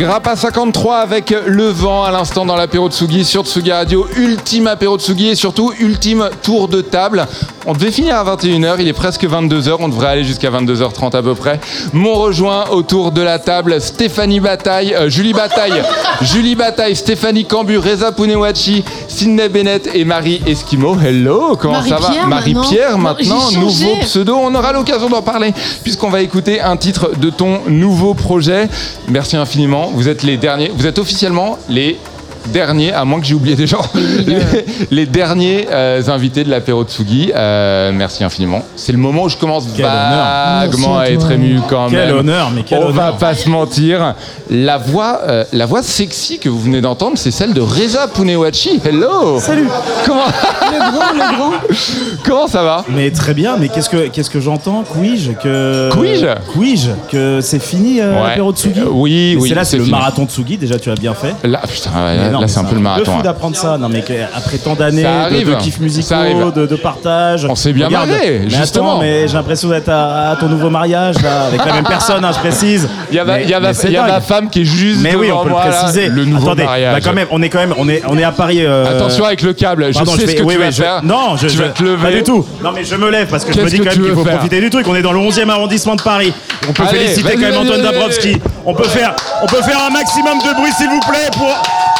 Grappa 0.03 0.35
53 0.35 0.97
avec 0.97 1.33
le 1.45 1.69
vent 1.69 2.03
à 2.03 2.11
l'instant 2.11 2.45
dans 2.45 2.57
l'apéro 2.57 2.89
Tsugi 2.89 3.23
sur 3.23 3.45
Tsugi 3.45 3.71
Radio. 3.71 4.05
Ultime 4.17 4.67
apéro 4.67 4.99
Tsugi 4.99 5.29
et 5.29 5.35
surtout 5.35 5.71
ultime 5.79 6.29
tour 6.41 6.67
de 6.67 6.81
table. 6.81 7.25
On 7.65 7.71
devait 7.71 7.91
finir 7.91 8.17
à 8.17 8.35
21h, 8.35 8.75
il 8.79 8.89
est 8.89 8.93
presque 8.93 9.23
22h, 9.23 9.77
on 9.79 9.87
devrait 9.87 10.07
aller 10.07 10.25
jusqu'à 10.25 10.51
22h30 10.51 11.15
à 11.15 11.23
peu 11.23 11.33
près. 11.35 11.61
M'ont 11.93 12.15
rejoint 12.15 12.65
autour 12.71 13.13
de 13.13 13.21
la 13.21 13.39
table 13.39 13.79
Stéphanie 13.79 14.41
Bataille, 14.41 14.93
euh, 14.93 15.07
Julie 15.07 15.31
Bataille, 15.31 15.81
Julie 16.21 16.55
Bataille, 16.55 16.97
Stéphanie 16.97 17.45
Cambu, 17.45 17.77
Reza 17.77 18.11
Punewachi, 18.11 18.83
Sydney 19.13 19.47
Bennett 19.47 19.87
et 19.93 20.05
Marie 20.05 20.41
Esquimau. 20.47 20.97
Hello, 20.99 21.55
comment 21.55 21.83
ça 21.83 21.97
va 21.97 22.25
Marie-Pierre 22.25 22.27
Marie-Pierre 22.27 22.97
maintenant. 22.97 23.51
nouveau 23.51 23.95
pseudo. 24.01 24.35
On 24.35 24.53
aura 24.55 24.73
l'occasion 24.73 25.07
d'en 25.07 25.21
parler 25.21 25.53
puisqu'on 25.83 26.09
va 26.09 26.21
écouter 26.21 26.59
un 26.59 26.75
titre 26.77 27.11
de 27.19 27.29
ton 27.29 27.59
nouveau 27.67 28.15
projet. 28.15 28.67
Merci 29.07 29.37
infiniment. 29.37 29.91
Vous 29.93 30.09
êtes 30.09 30.23
les 30.23 30.37
derniers. 30.37 30.71
Vous 30.75 30.87
êtes 30.87 30.97
officiellement 30.97 31.59
les 31.69 31.99
derniers, 32.47 32.91
à 32.91 33.05
moins 33.05 33.21
que 33.21 33.25
j'ai 33.25 33.35
oublié 33.35 33.55
des 33.55 33.67
gens, 33.67 33.81
les, 33.95 34.39
les 34.91 35.05
derniers 35.05 35.65
euh, 35.71 36.01
invités 36.07 36.43
de 36.43 36.49
l'apéro 36.49 36.83
Tsugi. 36.83 37.31
Euh, 37.33 37.91
merci 37.93 38.23
infiniment. 38.23 38.61
C'est 38.75 38.91
le 38.91 38.97
moment 38.97 39.23
où 39.23 39.29
je 39.29 39.37
commence 39.37 39.65
Quel 39.75 39.85
honneur. 39.85 40.25
vaguement 40.59 40.97
à 40.99 41.05
être 41.05 41.31
ému 41.31 41.59
quand 41.69 41.87
Quel 41.89 42.07
même. 42.07 42.17
honneur, 42.17 42.51
mais 42.53 42.63
quel 42.63 42.79
On 42.79 42.89
va 42.91 43.13
pas 43.13 43.33
se 43.33 43.47
mentir. 43.47 44.15
La 44.55 44.77
voix, 44.77 45.21
euh, 45.27 45.43
la 45.51 45.65
voix 45.65 45.81
sexy 45.81 46.37
que 46.37 46.47
vous 46.47 46.59
venez 46.59 46.79
d'entendre, 46.79 47.17
c'est 47.17 47.31
celle 47.31 47.53
de 47.55 47.61
Reza 47.61 48.07
Punewachi. 48.07 48.79
Hello. 48.85 49.39
Salut. 49.39 49.67
Comment 50.05 50.25
Le 50.71 50.91
grand, 50.91 51.11
le 51.13 51.35
grand. 51.37 51.51
Comment 52.23 52.47
ça 52.47 52.61
va? 52.61 52.85
Mais 52.87 53.09
très 53.09 53.33
bien, 53.33 53.57
mais 53.57 53.67
qu'est-ce 53.69 53.89
que 53.89 54.09
qu'est-ce 54.09 54.29
que 54.29 54.39
j'entends? 54.39 54.83
Quij 54.83 55.35
que 55.41 55.89
Quij 55.91 56.27
Quij 56.53 56.89
que 57.11 57.39
c'est 57.41 57.57
fini 57.57 57.99
euh, 57.99 58.13
Ouais. 58.13 58.27
l'apéro 58.29 58.51
de 58.51 58.57
Tsugi? 58.57 58.79
Euh, 58.81 58.85
oui, 58.91 59.33
Mais 59.35 59.41
oui, 59.41 59.49
c'est 59.49 59.55
là 59.55 59.63
c'est 59.63 59.77
le 59.77 59.85
fini. 59.85 59.91
marathon 59.97 60.25
de 60.25 60.29
Tsugi 60.29 60.57
déjà 60.57 60.77
tu 60.77 60.91
as 60.91 60.95
bien 60.95 61.15
fait. 61.15 61.33
Là, 61.47 61.59
putain, 61.67 61.89
ouais, 61.89 62.29
non, 62.29 62.41
là, 62.41 62.47
c'est 62.47 62.59
un 62.59 62.63
peu 62.65 62.75
le 62.75 62.81
marathon. 62.81 63.05
Fou 63.05 63.17
hein. 63.17 63.23
d'apprendre 63.23 63.55
ça. 63.55 63.79
Non 63.79 63.89
mais 63.89 64.03
après 64.35 64.59
tant 64.59 64.75
d'années 64.75 65.01
Ça 65.01 65.09
de, 65.09 65.33
arrive. 65.33 65.49
de 65.49 65.55
kiffs 65.55 65.79
musicaux, 65.79 66.05
Ça 66.09 66.19
arrive. 66.19 66.51
de, 66.53 66.67
de 66.67 66.75
partage. 66.75 67.47
On 67.49 67.55
s'est 67.55 67.73
bien 67.73 67.87
Regarde, 67.87 68.09
marré, 68.09 68.41
mais 68.43 68.49
justement. 68.51 68.91
attends, 68.91 68.99
mais 69.01 69.27
j'ai 69.27 69.33
l'impression 69.33 69.69
d'être 69.69 69.89
à, 69.89 70.29
à 70.29 70.35
ton 70.35 70.47
nouveau 70.47 70.69
mariage 70.69 71.15
là, 71.23 71.45
avec 71.47 71.65
la 71.65 71.73
même 71.73 71.83
personne, 71.87 72.23
hein, 72.23 72.31
je 72.31 72.37
précise. 72.39 72.87
Il 73.09 73.15
y 73.15 73.19
a, 73.19 73.25
ma- 73.25 73.37
Mais- 73.37 74.42
qui 74.49 74.61
est 74.61 74.65
juste 74.65 75.01
Mais 75.01 75.15
oui, 75.15 75.27
devant 75.27 75.41
on 75.41 75.43
peut 75.43 75.49
moi, 75.49 75.65
le 75.65 75.71
là, 75.71 75.77
préciser. 75.83 76.07
le 76.07 76.25
nouveau 76.25 76.47
Attendez, 76.47 76.63
mariage. 76.65 76.93
bah 76.93 76.99
quand 77.03 77.13
même, 77.13 77.27
on 77.31 77.41
est 77.41 77.49
quand 77.49 77.59
même, 77.59 77.73
on 77.77 77.87
est, 77.89 78.01
on 78.07 78.17
est 78.17 78.23
à 78.23 78.31
Paris. 78.31 78.65
euh, 78.65 78.95
Attention 78.97 79.25
avec 79.25 79.41
le 79.41 79.53
câble, 79.53 79.87
je 79.89 79.93
Pardon, 79.93 80.11
sais 80.13 80.17
je 80.17 80.21
ce 80.21 80.27
vais- 80.31 80.35
que 80.35 80.41
oui, 80.43 80.53
tu 80.55 80.59
oui, 80.59 80.65
vas 80.65 80.71
je- 80.71 80.81
faire. 80.81 81.03
Non, 81.03 81.35
je, 81.37 81.47
tu 81.47 81.53
je- 81.57 81.63
vas 81.63 81.69
te 81.69 81.83
lever. 81.83 82.03
Pas 82.03 82.11
du 82.11 82.23
tout. 82.23 82.45
Non, 82.63 82.71
mais 82.71 82.83
je 82.83 82.95
me 82.95 83.09
lève 83.09 83.27
parce 83.29 83.43
que 83.45 83.53
je 83.53 83.57
me 83.59 83.63
Qu'est-ce 83.63 83.75
dis 83.75 83.79
que 83.81 83.85
quand 83.85 83.91
tu 83.91 83.99
même 83.99 84.05
qu'il 84.07 84.15
veux 84.15 84.21
faut 84.23 84.25
faire 84.29 84.37
profiter 84.37 84.59
du 84.61 84.69
truc. 84.69 84.87
On 84.87 84.95
est 84.95 85.01
dans 85.01 85.13
le 85.13 85.19
11e 85.19 85.49
arrondissement 85.49 85.95
de 85.95 86.01
Paris. 86.01 86.33
On 86.67 86.73
peut 86.73 86.83
Allez, 86.87 86.99
féliciter 86.99 87.23
vas-y, 87.23 87.33
quand 87.33 87.39
même 87.41 87.51
vas-y, 87.51 87.61
Antoine 87.63 87.81
vas-y, 87.81 87.91
Dabrowski. 87.93 88.37
On 88.65 88.73
peut 88.73 88.87
faire, 88.87 89.15
on 89.41 89.45
peut 89.47 89.61
faire 89.61 89.79
un 89.85 89.89
maximum 89.91 90.37
de 90.39 90.53
bruit, 90.55 90.71
s'il 90.77 90.89
vous 90.89 90.99
plaît, 91.01 91.29
pour, 91.33 91.51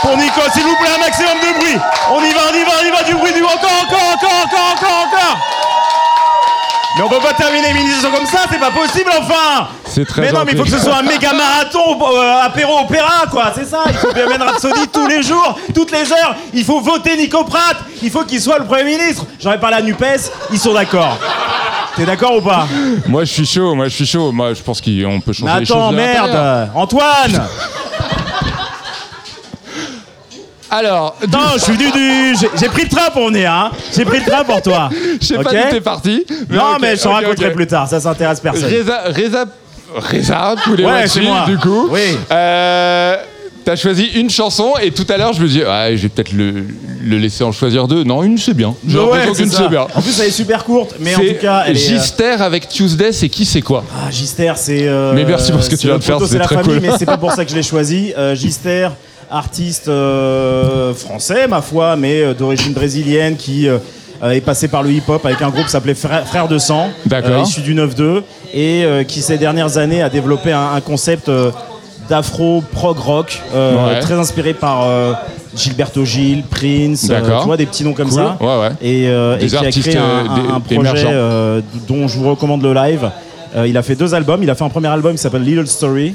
pour 0.02 0.18
Nico. 0.18 0.42
S'il 0.54 0.64
vous 0.64 0.76
plaît, 0.80 0.94
un 0.96 1.00
maximum 1.04 1.36
de 1.42 1.60
bruit. 1.60 1.78
On 2.12 2.22
y 2.24 2.32
va, 2.32 2.42
on 2.52 2.56
y 2.56 2.64
va, 2.64 2.72
on 2.82 2.88
y 2.88 2.92
va, 2.92 3.04
du 3.04 3.14
bruit, 3.16 3.34
du 3.34 3.44
encore, 3.44 3.78
encore, 3.84 4.08
encore, 4.16 4.38
encore, 4.46 4.68
encore, 4.76 5.08
encore. 5.08 5.38
Mais 6.98 7.04
on 7.04 7.10
peut 7.10 7.26
pas 7.26 7.34
terminer 7.34 7.70
une 7.72 7.78
émission 7.88 8.12
comme 8.12 8.28
ça, 8.28 8.42
c'est 8.52 8.60
pas 8.60 8.70
possible 8.70 9.10
enfin 9.20 9.68
C'est 9.94 10.06
très 10.06 10.22
Mais 10.22 10.32
non, 10.32 10.40
mais 10.46 10.54
il 10.54 10.58
faut 10.58 10.64
que 10.64 10.70
ce 10.72 10.80
soit 10.80 10.98
un 10.98 11.04
méga 11.04 11.34
marathon 11.34 12.00
euh, 12.02 12.42
apéro 12.44 12.80
opéra 12.80 13.26
quoi, 13.30 13.52
c'est 13.56 13.66
ça 13.66 13.84
Il 13.88 13.94
faut 13.94 14.12
bien 14.12 14.28
mettre 14.28 14.46
Rhapsody 14.46 14.88
tous 14.92 15.08
les 15.08 15.22
jours, 15.22 15.60
toutes 15.76 15.92
les 15.92 16.12
heures 16.12 16.36
Il 16.54 16.64
faut 16.64 16.80
voter 16.82 17.16
Nico 17.16 17.44
Pratt 17.44 17.78
Il 18.02 18.10
faut 18.10 18.24
qu'il 18.24 18.42
soit 18.42 18.58
le 18.60 18.66
Premier 18.66 18.86
ministre 18.98 19.26
J'aurais 19.40 19.60
parlé 19.60 19.78
à 19.78 19.82
NUPES, 19.82 20.32
ils 20.52 20.58
sont 20.60 20.74
d'accord 20.74 21.18
T'es 21.96 22.06
d'accord 22.06 22.38
ou 22.38 22.42
pas? 22.42 22.66
Moi, 23.08 23.24
je 23.24 23.32
suis 23.32 23.46
chaud. 23.46 23.76
Moi, 23.76 23.86
je 23.88 23.94
suis 23.94 24.08
chaud. 24.08 24.32
Moi, 24.32 24.56
je 24.56 24.64
pense 24.64 24.82
qu'on 24.82 25.20
peut 25.24 25.32
changer 25.32 25.54
Mais 25.54 25.60
les 25.60 25.66
choses. 25.68 25.78
attends, 25.78 25.92
de 25.92 25.98
l'intérieur. 25.98 26.26
merde 26.28 26.70
Antoine 26.74 27.48
Alors, 30.72 31.16
Non, 31.32 31.40
je 31.56 31.60
suis 31.60 31.78
du 31.78 31.92
du. 31.92 32.36
J'ai- 32.36 32.50
J'ai 32.60 32.68
pris 32.70 32.84
le 32.84 32.90
train 32.90 33.12
pour 33.12 33.28
venir, 33.28 33.52
hein 33.52 33.70
J'ai 33.96 34.06
pris 34.06 34.20
le 34.22 34.26
train 34.26 34.44
pour 34.44 34.60
toi 34.64 34.90
Je 35.22 35.26
sais 35.28 35.38
Ok? 35.38 35.44
pas 35.44 35.52
d'où 35.52 35.70
t'es 35.70 35.82
parti. 35.82 36.26
Non, 36.50 36.64
ok, 36.74 36.78
mais 36.82 36.96
je 36.96 37.04
t'en 37.04 37.10
ok, 37.12 37.16
raconterai 37.26 37.48
ok. 37.50 37.54
plus 37.54 37.68
tard, 37.68 37.88
ça 37.88 38.00
s'intéresse 38.00 38.40
personne. 38.40 38.72
Reza, 38.72 39.02
Reza, 39.16 39.46
Reza, 39.96 40.56
tous 40.64 40.76
les 40.76 40.86
Ouais, 40.86 40.92
Wachi, 40.92 41.10
c'est 41.10 41.22
moi. 41.22 41.46
du 41.48 41.58
coup. 41.58 41.88
Oui. 41.92 42.18
Euh, 42.32 43.16
T'as 43.66 43.78
choisi 43.78 44.08
une 44.16 44.30
chanson 44.30 44.74
et 44.82 44.92
tout 44.92 45.06
à 45.08 45.16
l'heure 45.16 45.32
je 45.32 45.42
me 45.42 45.48
dis 45.48 45.62
ah, 45.66 45.88
je 45.96 46.02
vais 46.02 46.10
peut-être 46.10 46.34
le, 46.34 46.66
le 47.02 47.18
laisser 47.18 47.46
en 47.46 47.54
choisir 47.54 47.88
deux. 47.88 48.04
Non, 48.04 48.22
une 48.22 48.38
c'est 48.38 48.54
bien. 48.54 48.76
J'ai 48.86 48.98
Ouais, 49.00 49.04
l'impression 49.20 49.34
c'est 49.36 49.44
qu'une 49.44 49.52
ça. 49.54 49.58
c'est 49.64 49.70
bien. 49.70 49.88
En 49.96 50.02
plus, 50.02 50.20
elle 50.20 50.28
est 50.28 50.32
super 50.32 50.66
courte, 50.66 50.96
mais 51.00 51.16
en 51.16 51.20
tout 51.20 51.26
cas, 51.40 51.64
elle 51.66 51.78
est. 51.78 51.80
euh, 51.80 51.98
Gister 51.98 52.36
avec 52.42 52.68
Tuesday, 52.68 53.14
c'est 53.14 53.30
qui, 53.30 53.46
c'est 53.46 53.62
quoi? 53.62 53.86
Ah, 53.96 54.12
Gister, 54.12 54.52
c'est. 54.58 54.86
euh, 54.86 55.14
Mais 55.16 55.24
merci 55.24 55.54
pour 55.54 55.64
ce 55.64 55.70
que 55.70 55.78
tu 55.78 55.88
viens 55.88 55.98
de 55.98 56.04
faire, 56.04 56.20
c'est 56.28 56.40
très 56.40 56.56
famille, 56.56 56.74
cool. 56.74 56.82
mais 56.82 56.98
c'est 57.00 57.06
pas 57.06 57.18
pour 57.18 57.32
ça 57.32 57.46
que 57.46 57.52
je 57.52 57.56
l'ai 57.56 57.64
choisi. 57.64 58.12
Euh, 58.18 58.36
Gister, 58.36 58.90
artiste 59.32 59.88
euh, 59.88 60.94
français, 60.94 61.48
ma 61.48 61.62
foi, 61.62 61.96
mais 61.96 62.22
euh, 62.22 62.34
d'origine 62.34 62.74
brésilienne, 62.74 63.38
qui 63.38 63.70
est 64.22 64.42
passé 64.42 64.68
par 64.68 64.84
le 64.84 64.92
hip-hop 64.92 65.26
avec 65.26 65.42
un 65.42 65.50
groupe 65.50 65.66
qui 65.66 65.72
s'appelait 65.72 65.96
Frères 65.96 66.48
de 66.48 66.58
Sang, 66.58 66.90
euh, 67.12 67.42
issu 67.44 67.62
du 67.62 67.74
9-2, 67.76 68.22
et 68.54 68.84
euh, 68.86 69.04
qui 69.04 69.22
ces 69.22 69.38
dernières 69.38 69.78
années 69.78 70.02
a 70.02 70.10
développé 70.10 70.52
un, 70.52 70.74
un 70.76 70.82
concept. 70.82 71.30
euh, 71.30 71.52
d'afro 72.10 72.62
prog 72.74 72.98
rock 72.98 73.42
euh, 73.56 73.76
Ouais. 73.94 74.00
très 74.02 74.16
inspiré 74.16 74.54
par 74.54 74.84
euh, 74.84 75.14
Gilberto 75.56 76.04
Gil, 76.04 76.44
Prince, 76.44 77.08
euh, 77.10 77.22
tu 77.40 77.46
vois 77.46 77.56
des 77.56 77.66
petits 77.66 77.86
noms 77.86 77.94
comme 77.94 78.10
Cool. 78.10 78.18
ça 78.18 78.38
Ouais, 78.42 78.60
ouais. 78.60 78.70
et, 78.82 79.08
euh, 79.08 79.38
qui 79.38 79.56
a 79.56 79.72
créé 79.72 79.96
un, 79.98 80.02
euh, 80.02 80.56
un- 80.56 80.60
projet 80.60 81.08
euh, 81.08 81.62
dont 81.88 82.10
je 82.10 82.18
vous 82.18 82.30
recommande 82.30 82.62
le 82.62 82.74
live. 82.74 83.10
Euh, 83.56 83.66
il 83.70 83.78
a 83.78 83.84
fait 83.84 83.96
deux 83.96 84.14
albums. 84.14 84.44
Il 84.44 84.50
a 84.50 84.56
fait 84.56 84.66
un 84.66 84.70
premier 84.70 84.90
album 84.90 85.14
qui 85.14 85.20
s'appelle 85.20 85.44
Little 85.44 85.66
Story, 85.68 86.14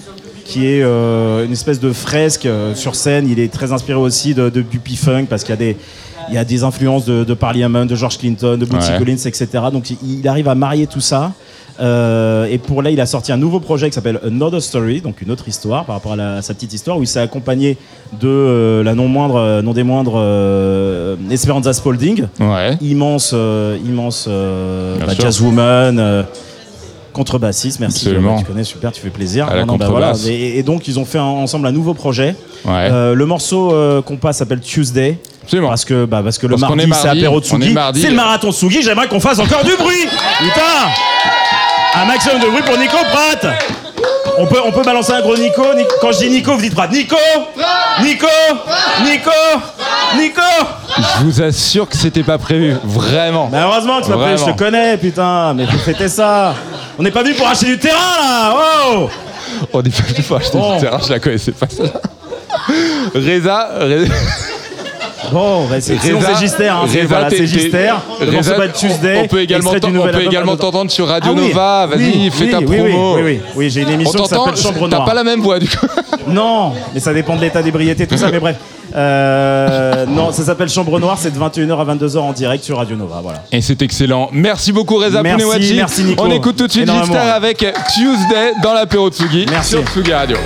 qui 0.49 0.67
est 0.67 0.83
euh, 0.83 1.45
une 1.45 1.53
espèce 1.53 1.79
de 1.79 1.93
fresque 1.93 2.47
euh, 2.47 2.75
sur 2.75 2.95
scène. 2.95 3.29
Il 3.31 3.39
est 3.39 3.53
très 3.53 3.71
inspiré 3.73 3.99
aussi 3.99 4.35
de, 4.35 4.49
de- 4.49 4.63
du 4.63 4.79
P-Funk 4.79 5.27
parce 5.29 5.43
qu'il 5.45 5.51
y 5.51 5.59
a 5.59 5.65
des 5.67 5.77
il 6.31 6.35
y 6.35 6.39
a 6.39 6.45
des 6.45 6.63
influences 6.65 7.05
de, 7.07 7.25
de 7.25 7.35
Parliament, 7.35 7.87
de 7.87 7.95
George 7.95 8.19
Clinton, 8.19 8.57
de 8.59 8.67
Bootsy 8.67 8.91
Ouais. 8.93 8.99
Collins, 8.99 9.17
etc. 9.25 9.47
Donc 9.73 9.91
il, 9.91 9.97
il 10.21 10.29
arrive 10.29 10.49
à 10.49 10.55
marier 10.55 10.87
tout 10.87 11.01
ça. 11.01 11.33
Euh, 11.81 12.47
et 12.51 12.59
pour 12.59 12.83
là, 12.83 12.91
il 12.91 13.01
a 13.01 13.07
sorti 13.07 13.31
un 13.31 13.37
nouveau 13.37 13.61
projet 13.61 13.89
qui 13.89 13.95
s'appelle 13.95 14.19
Another 14.27 14.61
Story, 14.61 15.01
donc 15.01 15.23
une 15.23 15.31
autre 15.31 15.47
histoire 15.49 15.85
par 15.85 15.95
rapport 15.95 16.13
à, 16.15 16.17
la- 16.17 16.35
à 16.39 16.43
sa 16.43 16.53
petite 16.55 16.73
histoire, 16.73 16.99
où 16.99 17.03
il 17.03 17.07
s'est 17.07 17.21
accompagné 17.21 17.77
de 18.21 18.27
euh, 18.29 18.83
la 18.83 18.95
non 18.95 19.07
moindre, 19.07 19.61
non 19.63 19.73
des 19.73 19.85
moindres, 19.85 20.15
euh, 20.17 21.15
Esperanza 21.31 21.73
Spalding, 21.73 22.25
immense, 22.81 23.33
immense 23.87 24.29
bah, 24.29 25.15
jazzwoman. 25.19 26.25
Contrebassiste, 27.19 27.81
merci. 27.81 28.07
Absolument. 28.07 28.39
Tu 28.39 28.45
connais, 28.45 28.63
super, 28.63 28.93
tu 28.93 29.01
fais 29.01 29.11
plaisir. 29.11 29.49
À 29.49 29.57
la 29.57 29.65
bah 29.65 30.13
et, 30.29 30.59
et 30.59 30.63
donc, 30.63 30.87
ils 30.87 31.01
ont 31.01 31.05
fait 31.05 31.19
un- 31.19 31.23
ensemble 31.25 31.67
un 31.67 31.73
nouveau 31.73 31.93
projet. 31.95 32.37
Ouais. 32.65 32.89
Euh, 32.93 33.15
le 33.15 33.27
morceau 33.27 33.73
euh, 33.75 34.01
qu'on 34.03 34.17
passe 34.17 34.37
s'appelle 34.39 34.61
Tuesday. 34.61 35.19
Parce 35.69 35.85
que, 35.85 36.05
bah, 36.05 36.21
parce 36.23 36.39
que 36.39 36.47
le 36.47 36.51
Parce 36.57 36.61
mardi, 36.63 36.85
est 36.85 36.95
c'est 36.95 37.09
apéro 37.09 37.41
de 37.41 37.73
mardi. 37.73 38.01
C'est 38.03 38.11
le 38.11 38.15
marathon 38.17 38.49
de 38.49 38.53
Tsugi. 38.53 38.83
J'aimerais 38.83 39.09
qu'on 39.09 39.19
fasse 39.19 39.41
encore 39.41 39.65
du 39.65 39.75
bruit. 39.77 40.07
Putain 40.39 42.01
Un 42.01 42.05
maximum 42.05 42.41
de 42.41 42.47
bruit 42.47 42.63
pour 42.65 42.79
Nico 42.79 42.97
Pratt. 43.11 43.47
On 44.39 44.47
peut, 44.47 44.61
on 44.65 44.71
peut 44.71 44.83
balancer 44.85 45.13
un 45.13 45.23
gros 45.23 45.37
Nico. 45.37 45.63
Ni- 45.77 45.83
Quand 46.01 46.13
je 46.13 46.19
dis 46.19 46.31
Nico, 46.31 46.55
vous 46.55 46.61
dites 46.61 46.75
Pratt. 46.75 46.93
Nico 46.93 47.17
Nico 48.03 48.27
Nico 49.05 49.09
Nico 49.11 49.31
Je 50.17 51.25
vous 51.25 51.43
assure 51.43 51.89
que 51.89 51.97
c'était 51.97 52.23
pas 52.23 52.39
prévu, 52.39 52.75
vraiment. 52.85 53.49
Bah 53.51 53.59
heureusement 53.65 54.01
que 54.01 54.07
tu 54.07 54.11
m'as 54.11 54.17
pris, 54.17 54.39
je 54.39 54.45
te 54.53 54.57
connais, 54.59 54.97
putain. 54.97 55.55
Mais 55.55 55.65
vous 55.65 55.79
fêtez 55.79 56.09
ça. 56.09 56.55
On 56.99 57.03
n'est 57.03 57.11
pas 57.11 57.23
venu 57.23 57.35
pour 57.35 57.47
acheter 57.49 57.67
du 57.67 57.79
terrain 57.79 57.97
là. 57.97 58.55
Oh 58.91 59.09
On 59.73 59.81
est 59.83 59.95
pas 59.97 60.03
venu 60.09 60.23
pour 60.27 60.37
acheter 60.37 60.59
Bon. 60.59 60.75
du 60.75 60.81
terrain, 60.81 60.99
je 61.07 61.13
la 61.13 61.21
connaissais 61.21 61.53
pas 61.53 61.67
celle-là. 61.69 62.01
Reza, 63.15 63.69
Reza- 63.81 64.15
Bon, 65.33 65.67
bah, 65.67 65.77
c'est- 65.81 65.97
c'est 66.01 66.39
Gister. 66.39 66.69
Hein, 66.69 66.81
c'est- 66.89 67.03
Reza, 67.03 67.09
voilà, 67.09 67.31
c'est. 67.31 67.39
On 69.25 69.27
peut 69.29 69.41
également, 69.43 70.57
t'entendre 70.57 70.91
sur 70.91 71.07
Radio 71.09 71.33
Ah 71.37 71.39
oui, 71.41 71.49
Nova. 71.49 71.87
Vas-y, 71.87 71.99
oui, 71.99 72.31
fais 72.33 72.45
oui, 72.45 72.51
ta 72.51 72.61
promo. 72.63 72.83
Oui, 72.83 72.93
oui, 72.95 73.23
oui, 73.25 73.41
oui, 73.57 73.71
j'ai 73.71 73.83
une 73.83 73.89
On 73.89 73.93
émission 73.93 74.23
qui 74.23 74.29
s'appelle 74.29 74.57
Chambre 74.57 74.89
t'as 74.89 74.97
Noire. 74.97 75.05
pas 75.05 75.15
la 75.15 75.25
même 75.25 75.41
voix 75.41 75.59
du 75.59 75.69
coup. 75.69 75.87
Non, 76.27 76.73
mais 76.95 77.01
ça 77.01 77.13
dépend 77.13 77.37
de 77.37 77.43
l'état 77.43 77.63
d'ébriété, 77.63 78.07
tout 78.07 78.17
ça, 78.17 78.29
mais 78.33 78.41
bref. 78.41 78.57
Euh, 78.95 80.07
non, 80.07 80.33
ça 80.33 80.43
s'appelle 80.45 80.69
Chambre 80.69 80.99
Noire, 81.01 81.19
c'est 81.19 81.31
de 81.31 81.39
21h 81.39 81.81
à 81.81 81.95
22h 81.95 82.19
en 82.19 82.33
direct 82.33 82.65
sur 82.65 82.79
Radio 82.79 82.97
Nova, 82.97 83.21
voilà. 83.23 83.45
Et 83.53 83.61
c'est 83.61 83.81
excellent. 83.83 84.29
Merci 84.33 84.73
beaucoup 84.73 84.97
Reza 84.97 85.23
Merci, 85.23 85.75
merci, 85.75 86.05
Nico. 86.05 86.25
On 86.25 86.31
écoute 86.31 86.57
tout 86.57 86.67
de 86.67 86.73
suite. 86.73 86.91
Gister 86.91 87.17
avec 87.17 87.59
Tuesday 87.59 88.53
dans 88.63 88.73
l'apéro 88.73 89.11
Tsugi 89.11 89.47
Merci. 89.51 89.71
sur 89.71 89.85
Tsugi 89.85 90.13
Radio. 90.13 90.37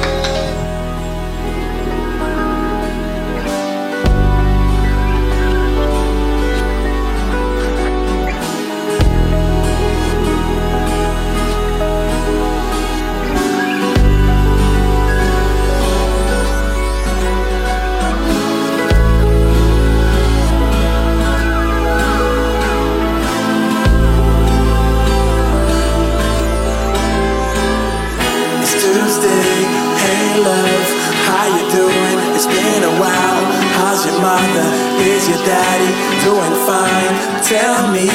Tell 37.52 37.92
me 37.92 38.08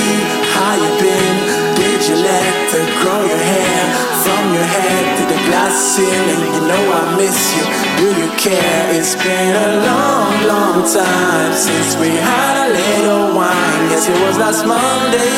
how 0.58 0.74
you 0.82 0.90
been. 0.98 1.38
Did 1.78 2.02
you 2.10 2.16
let 2.26 2.74
her 2.74 2.86
grow 3.06 3.22
your 3.22 3.38
hair 3.38 3.84
from 4.26 4.44
your 4.58 4.66
head 4.66 5.06
to 5.14 5.24
the 5.30 5.38
glass 5.46 5.78
ceiling? 5.94 6.42
You 6.58 6.62
know 6.66 6.84
I 6.90 7.22
miss 7.22 7.38
you. 7.54 7.62
Do 8.02 8.08
you 8.18 8.30
care? 8.34 8.98
It's 8.98 9.14
been 9.14 9.54
a 9.54 9.86
long, 9.86 10.34
long 10.42 10.78
time 10.90 11.54
since 11.54 11.94
we 12.02 12.10
had 12.18 12.66
a 12.66 12.68
little 12.82 13.38
wine. 13.38 13.94
Yes, 13.94 14.10
it 14.10 14.18
was 14.26 14.40
last 14.42 14.66
Monday. 14.66 15.30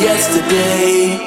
Yesterday. 0.00 1.20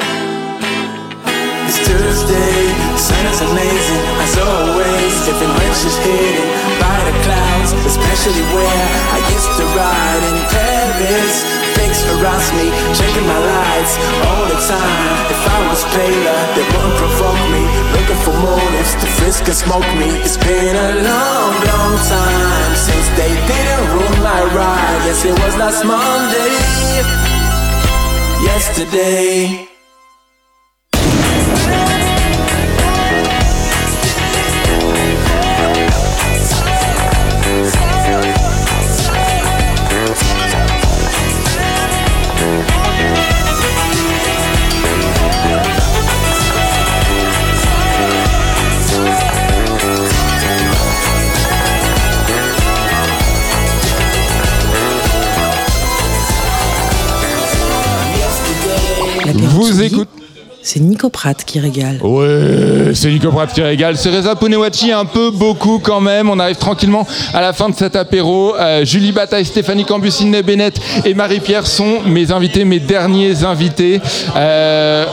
It's 1.69 1.77
Tuesday, 1.85 2.74
sun 2.98 3.26
is 3.30 3.42
amazing 3.45 4.06
as 4.26 4.34
always. 4.42 5.14
Different 5.22 5.53
winches 5.53 5.98
hidden 6.01 6.50
by 6.78 6.78
the 7.09 7.15
clouds, 7.25 7.73
especially 7.89 8.45
where 8.53 8.85
I 9.17 9.19
used 9.33 9.51
to 9.57 9.65
ride 9.73 10.23
in 10.29 10.38
Paris. 10.53 11.33
Pigs 11.73 12.01
harass 12.05 12.45
me, 12.53 12.69
checking 12.93 13.25
my 13.25 13.39
lights 13.39 13.93
all 14.29 14.45
the 14.45 14.59
time. 14.61 15.13
If 15.33 15.41
I 15.41 15.59
was 15.69 15.81
paler, 15.95 16.39
they 16.53 16.65
wouldn't 16.69 16.97
provoke 17.01 17.43
me. 17.49 17.63
Looking 17.97 18.19
for 18.25 18.35
motives 18.38 18.93
to 19.01 19.07
frisk 19.17 19.47
and 19.49 19.57
smoke 19.57 19.89
me. 19.97 20.09
It's 20.21 20.38
been 20.38 20.75
a 20.75 20.91
long, 21.01 21.53
long 21.71 21.95
time 22.05 22.73
since 22.77 23.07
they 23.17 23.33
didn't 23.49 23.83
ruin 23.93 24.17
my 24.21 24.41
ride. 24.53 25.01
Yes, 25.07 25.25
it 25.25 25.33
was 25.33 25.53
last 25.57 25.81
Monday. 25.85 26.53
Yesterday. 28.45 29.78
C'est 60.72 60.81
Nico 60.81 61.09
Pratt 61.09 61.43
qui 61.43 61.59
régale. 61.59 61.98
Ouais, 62.03 62.91
c'est 62.93 63.09
Nico 63.09 63.31
Pratt 63.31 63.51
qui 63.51 63.59
régale. 63.59 63.98
C'est 63.98 64.11
Reza 64.11 64.35
Ponewachi, 64.35 64.91
un 64.91 65.06
peu 65.06 65.31
beaucoup 65.31 65.80
quand 65.80 65.99
même. 65.99 66.30
On 66.30 66.38
arrive 66.38 66.57
tranquillement 66.57 67.07
à 67.33 67.41
la 67.41 67.53
fin 67.53 67.69
de 67.69 67.75
cet 67.75 67.95
apéro. 67.95 68.56
Euh, 68.56 68.85
Julie 68.85 69.11
Bataille, 69.11 69.45
Stéphanie 69.45 69.83
Cambus, 69.83 70.11
Sidney 70.11 70.43
Bennett 70.43 70.80
et 71.06 71.15
Marie-Pierre 71.15 71.65
sont 71.65 72.01
mes 72.06 72.31
invités, 72.31 72.65
mes 72.65 72.80
derniers 72.80 73.43
invités. 73.43 73.99
Euh, 74.35 75.06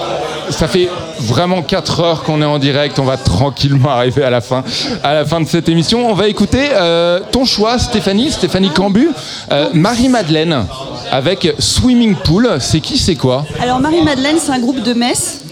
ça 0.51 0.69
fait 0.69 0.91
vraiment 1.21 1.63
4 1.63 2.01
heures 2.01 2.23
qu'on 2.23 2.43
est 2.43 2.47
en 2.47 2.59
direct. 2.59 2.99
On 2.99 3.05
va 3.05 3.17
tranquillement 3.17 3.91
arriver 3.91 4.25
à 4.25 4.31
la 4.31 4.41
fin, 4.41 4.63
à 5.03 5.15
la 5.15 5.25
fin 5.25 5.41
de 5.41 5.47
cette 5.47 5.69
émission. 5.69 6.11
On 6.11 6.15
va 6.15 6.29
écouter 6.29 6.69
euh, 6.73 7.21
ton 7.33 7.45
choix, 7.45 7.79
Stéphanie, 7.79 8.31
Stéphanie 8.31 8.71
Cambu, 8.71 9.09
euh, 9.53 9.69
Marie-Madeleine 9.73 10.67
avec 11.11 11.55
Swimming 11.59 12.15
Pool. 12.17 12.49
C'est 12.61 12.81
qui, 12.81 12.99
c'est 12.99 13.17
quoi? 13.17 13.45
Alors 13.61 13.81
Marie-Madeleine, 13.81 14.37
c'est 14.39 14.53
un 14.53 14.59
groupe 14.61 14.83
de 14.83 14.93
Metz. 14.93 15.46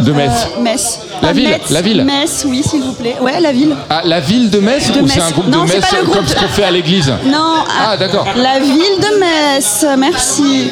De 0.00 0.12
Metz. 0.12 0.30
Euh, 0.58 0.60
Metz. 0.62 0.98
La 1.22 1.28
Pas 1.28 1.32
ville, 1.32 1.48
Metz, 1.48 1.70
la 1.70 1.80
ville. 1.80 2.04
Metz, 2.04 2.44
oui, 2.46 2.62
s'il 2.62 2.82
vous 2.82 2.92
plaît. 2.92 3.16
Ouais, 3.20 3.40
la 3.40 3.52
ville. 3.52 3.74
Ah, 3.88 4.02
la 4.04 4.20
ville 4.20 4.50
de 4.50 4.58
Metz 4.58 4.90
De 4.92 5.00
ou 5.00 5.08
c'est 5.08 5.20
un 5.20 5.30
groupe 5.30 5.46
Non, 5.46 5.64
de 5.64 5.68
Metz 5.68 5.84
groupe 6.02 6.14
comme 6.16 6.26
ce 6.26 6.34
qu'on 6.34 6.48
fait 6.48 6.64
à 6.64 6.70
l'église 6.70 7.10
Non. 7.24 7.64
Ah, 7.80 7.96
d'accord. 7.96 8.26
La 8.36 8.58
ville 8.58 8.74
de 9.00 9.18
Metz, 9.20 9.86
merci. 9.98 10.70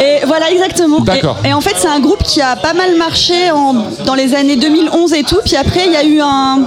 Et 0.00 0.24
voilà, 0.26 0.50
exactement. 0.50 1.00
D'accord. 1.00 1.38
Et, 1.44 1.48
et 1.48 1.52
en 1.54 1.60
fait, 1.60 1.74
c'est 1.78 1.88
un 1.88 2.00
groupe 2.00 2.22
qui 2.22 2.40
a 2.42 2.56
pas 2.56 2.74
mal 2.74 2.96
marché 2.96 3.50
en- 3.50 3.74
dans 4.04 4.14
les 4.14 4.34
années 4.34 4.56
2011 4.56 5.12
et 5.14 5.22
tout. 5.22 5.38
Puis 5.44 5.56
après, 5.56 5.86
il 5.86 5.92
y 5.92 5.96
a 5.96 6.04
eu 6.04 6.20
un. 6.20 6.60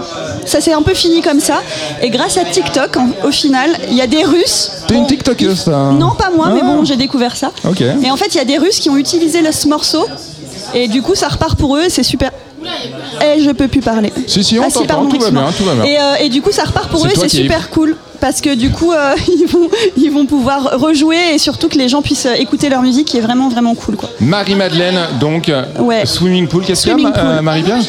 Ça 0.46 0.60
s'est 0.62 0.74
un 0.74 0.82
peu 0.82 0.94
fini 0.94 1.22
comme 1.22 1.40
ça. 1.40 1.62
Et 2.02 2.10
grâce 2.10 2.38
à 2.38 2.44
TikTok, 2.46 2.98
en- 2.98 3.10
au 3.28 3.32
final, 3.32 3.70
il 3.90 3.96
y 3.96 4.02
a 4.02 4.08
des 4.08 4.24
Russes. 4.24 4.72
T'es 4.88 4.96
une 4.96 5.06
TikTokeuse, 5.08 5.60
ça 5.66 5.92
Non, 5.92 6.12
pas 6.18 6.32
moi, 6.36 6.50
mais 6.54 6.62
Ah. 6.64 6.66
bon, 6.66 6.84
j'ai 6.86 6.96
découvert 6.96 7.36
ça. 7.36 7.52
Ok. 7.70 7.82
Et 7.82 8.10
en 8.12 8.18
fait, 8.18 8.28
il 8.34 8.38
y 8.38 8.42
a 8.42 8.46
des 8.46 8.58
Russes 8.58 8.80
qui 8.80 8.90
ont 8.90 8.98
utilisé 8.98 9.42
le- 9.42 9.52
ce 9.52 9.68
morceau. 9.68 10.08
Et 10.74 10.88
du 10.88 11.02
coup, 11.02 11.16
ça 11.16 11.28
repart 11.28 11.58
pour 11.58 11.76
eux. 11.78 11.86
C'est 11.90 12.04
super. 12.04 12.32
Et 13.22 13.42
je 13.42 13.52
peux 13.52 13.68
plus 13.68 13.82
parler. 13.82 14.12
Si, 14.28 14.44
si, 14.44 14.58
on 14.60 14.64
Ah, 14.64 14.72
t'entend, 14.72 14.86
pardon, 14.86 15.04
tout 15.06 15.10
va 15.12 15.16
excuse-moi. 15.18 15.44
bien, 15.44 15.52
tout 15.52 15.64
va 15.64 15.74
bien. 15.76 15.84
Et, 15.84 15.98
euh, 16.00 16.26
et 16.26 16.30
du 16.30 16.42
coup, 16.42 16.52
ça 16.52 16.64
repart 16.64 16.90
pour 16.90 17.06
eux. 17.06 17.10
C'est 17.16 17.30
super 17.30 17.70
cool. 17.70 17.96
Parce 18.24 18.40
que 18.40 18.56
du 18.56 18.72
coup, 18.72 18.94
euh, 18.94 19.16
ils, 19.28 19.46
vont, 19.48 19.68
ils 19.98 20.10
vont 20.10 20.26
pouvoir 20.26 20.80
rejouer 20.80 21.34
et 21.34 21.38
surtout 21.38 21.68
que 21.68 21.78
les 21.78 21.90
gens 21.90 22.02
puissent 22.02 22.26
écouter 22.38 22.70
leur 22.70 22.82
musique 22.82 23.06
qui 23.06 23.18
est 23.18 23.22
vraiment, 23.22 23.50
vraiment 23.50 23.76
cool. 23.76 23.98
Quoi. 23.98 24.08
Marie-Madeleine, 24.22 24.98
donc 25.20 25.50
euh, 25.50 25.66
Ouais. 25.78 26.06
Swimming 26.06 26.48
Pool. 26.48 26.64
Qu'est-ce 26.64 26.88
qu'il 26.88 27.02
y 27.02 27.06
a, 27.06 27.10
euh, 27.10 27.36
pool. 27.36 27.44
Marie-Pierre 27.44 27.82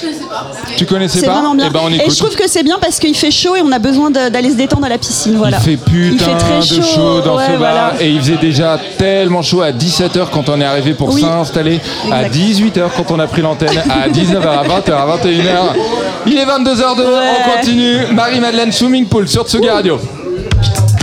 Tu 0.77 0.87
connaissais 0.87 1.25
pas 1.25 1.35
vraiment 1.35 1.55
bien. 1.55 1.67
Eh 1.69 1.73
ben, 1.73 1.81
on 1.85 1.89
et 1.89 2.11
je 2.11 2.17
trouve 2.19 2.35
que 2.35 2.49
c'est 2.49 2.65
bien 2.65 2.79
parce 2.81 2.99
qu'il 2.99 3.15
fait 3.15 3.31
chaud 3.31 3.55
et 3.55 3.63
on 3.63 3.71
a 3.71 3.79
besoin 3.79 4.11
d'aller 4.11 4.51
se 4.51 4.57
détendre 4.57 4.87
à 4.87 4.89
la 4.89 4.99
piscine. 4.99 5.37
Voilà. 5.37 5.59
Il 5.59 5.63
fait 5.63 5.77
putain 5.77 6.11
Il 6.11 6.19
fait 6.19 6.37
très 6.37 6.59
de 6.79 6.83
chaud 6.83 7.21
dans 7.21 7.37
ouais, 7.37 7.45
ce 7.47 7.51
bar 7.53 7.59
voilà. 7.59 7.93
et 8.01 8.11
il 8.11 8.19
faisait 8.19 8.39
déjà 8.39 8.77
tellement 8.99 9.43
chaud 9.43 9.63
à 9.63 9.71
17h 9.71 10.31
quand 10.33 10.49
on 10.49 10.61
est 10.61 10.65
arrivé 10.65 10.95
pour 10.95 11.15
Oui. 11.15 11.21
s'installer, 11.21 11.79
à 12.11 12.27
Exact. 12.27 12.35
18h 12.35 12.83
quand 12.97 13.13
on 13.13 13.21
a 13.21 13.29
pris 13.29 13.43
l'antenne, 13.43 13.79
à 13.89 14.09
19h, 14.09 14.49
à 14.49 14.65
20h, 14.65 14.93
à 14.95 15.17
21h. 15.17 15.77
Il 16.27 16.37
est 16.39 16.45
22h02, 16.45 17.05
on 17.07 17.57
continue. 17.57 17.99
Marie-Madeleine 18.13 18.73
Swimming 18.73 19.07
Pool 19.07 19.29
sur 19.29 19.47
Tsugi 19.47 19.69
Radio. 19.69 20.01
now. 20.73 20.93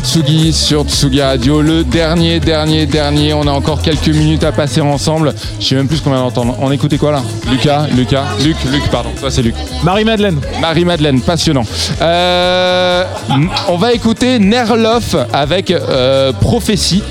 Tsugi 0.00 0.52
sur 0.52 0.84
Tsugi 0.84 1.20
Radio, 1.22 1.62
le 1.62 1.84
dernier, 1.84 2.40
dernier, 2.40 2.86
dernier. 2.86 3.34
On 3.34 3.46
a 3.46 3.50
encore 3.50 3.82
quelques 3.82 4.08
minutes 4.08 4.44
à 4.44 4.52
passer 4.52 4.80
ensemble. 4.80 5.34
Je 5.60 5.66
sais 5.66 5.74
même 5.74 5.88
plus 5.88 5.98
ce 5.98 6.02
qu'on 6.02 6.10
vient 6.10 6.20
d'entendre. 6.20 6.56
On 6.60 6.70
écoutait 6.70 6.98
quoi 6.98 7.12
là? 7.12 7.22
Lucas, 7.50 7.86
Lucas, 7.96 8.24
Luc, 8.44 8.56
Luc, 8.70 8.82
pardon. 8.90 9.10
Toi 9.18 9.30
c'est 9.30 9.42
Luc. 9.42 9.54
Marie-Madeleine. 9.84 10.40
Marie-Madeleine, 10.60 11.20
passionnant. 11.20 11.64
Euh, 12.00 13.04
on 13.68 13.76
va 13.76 13.92
écouter 13.92 14.38
Nerloff 14.38 15.16
avec 15.32 15.70
euh, 15.70 16.32
Prophétie 16.32 17.02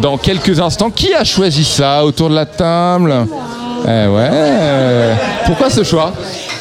dans 0.00 0.16
quelques 0.16 0.60
instants. 0.60 0.90
Qui 0.90 1.14
a 1.14 1.24
choisi 1.24 1.64
ça 1.64 2.04
autour 2.04 2.30
de 2.30 2.34
la 2.34 2.46
table? 2.46 3.26
Eh 3.84 4.06
ouais. 4.08 4.30
Pourquoi 5.46 5.70
ce 5.70 5.82
choix? 5.84 6.12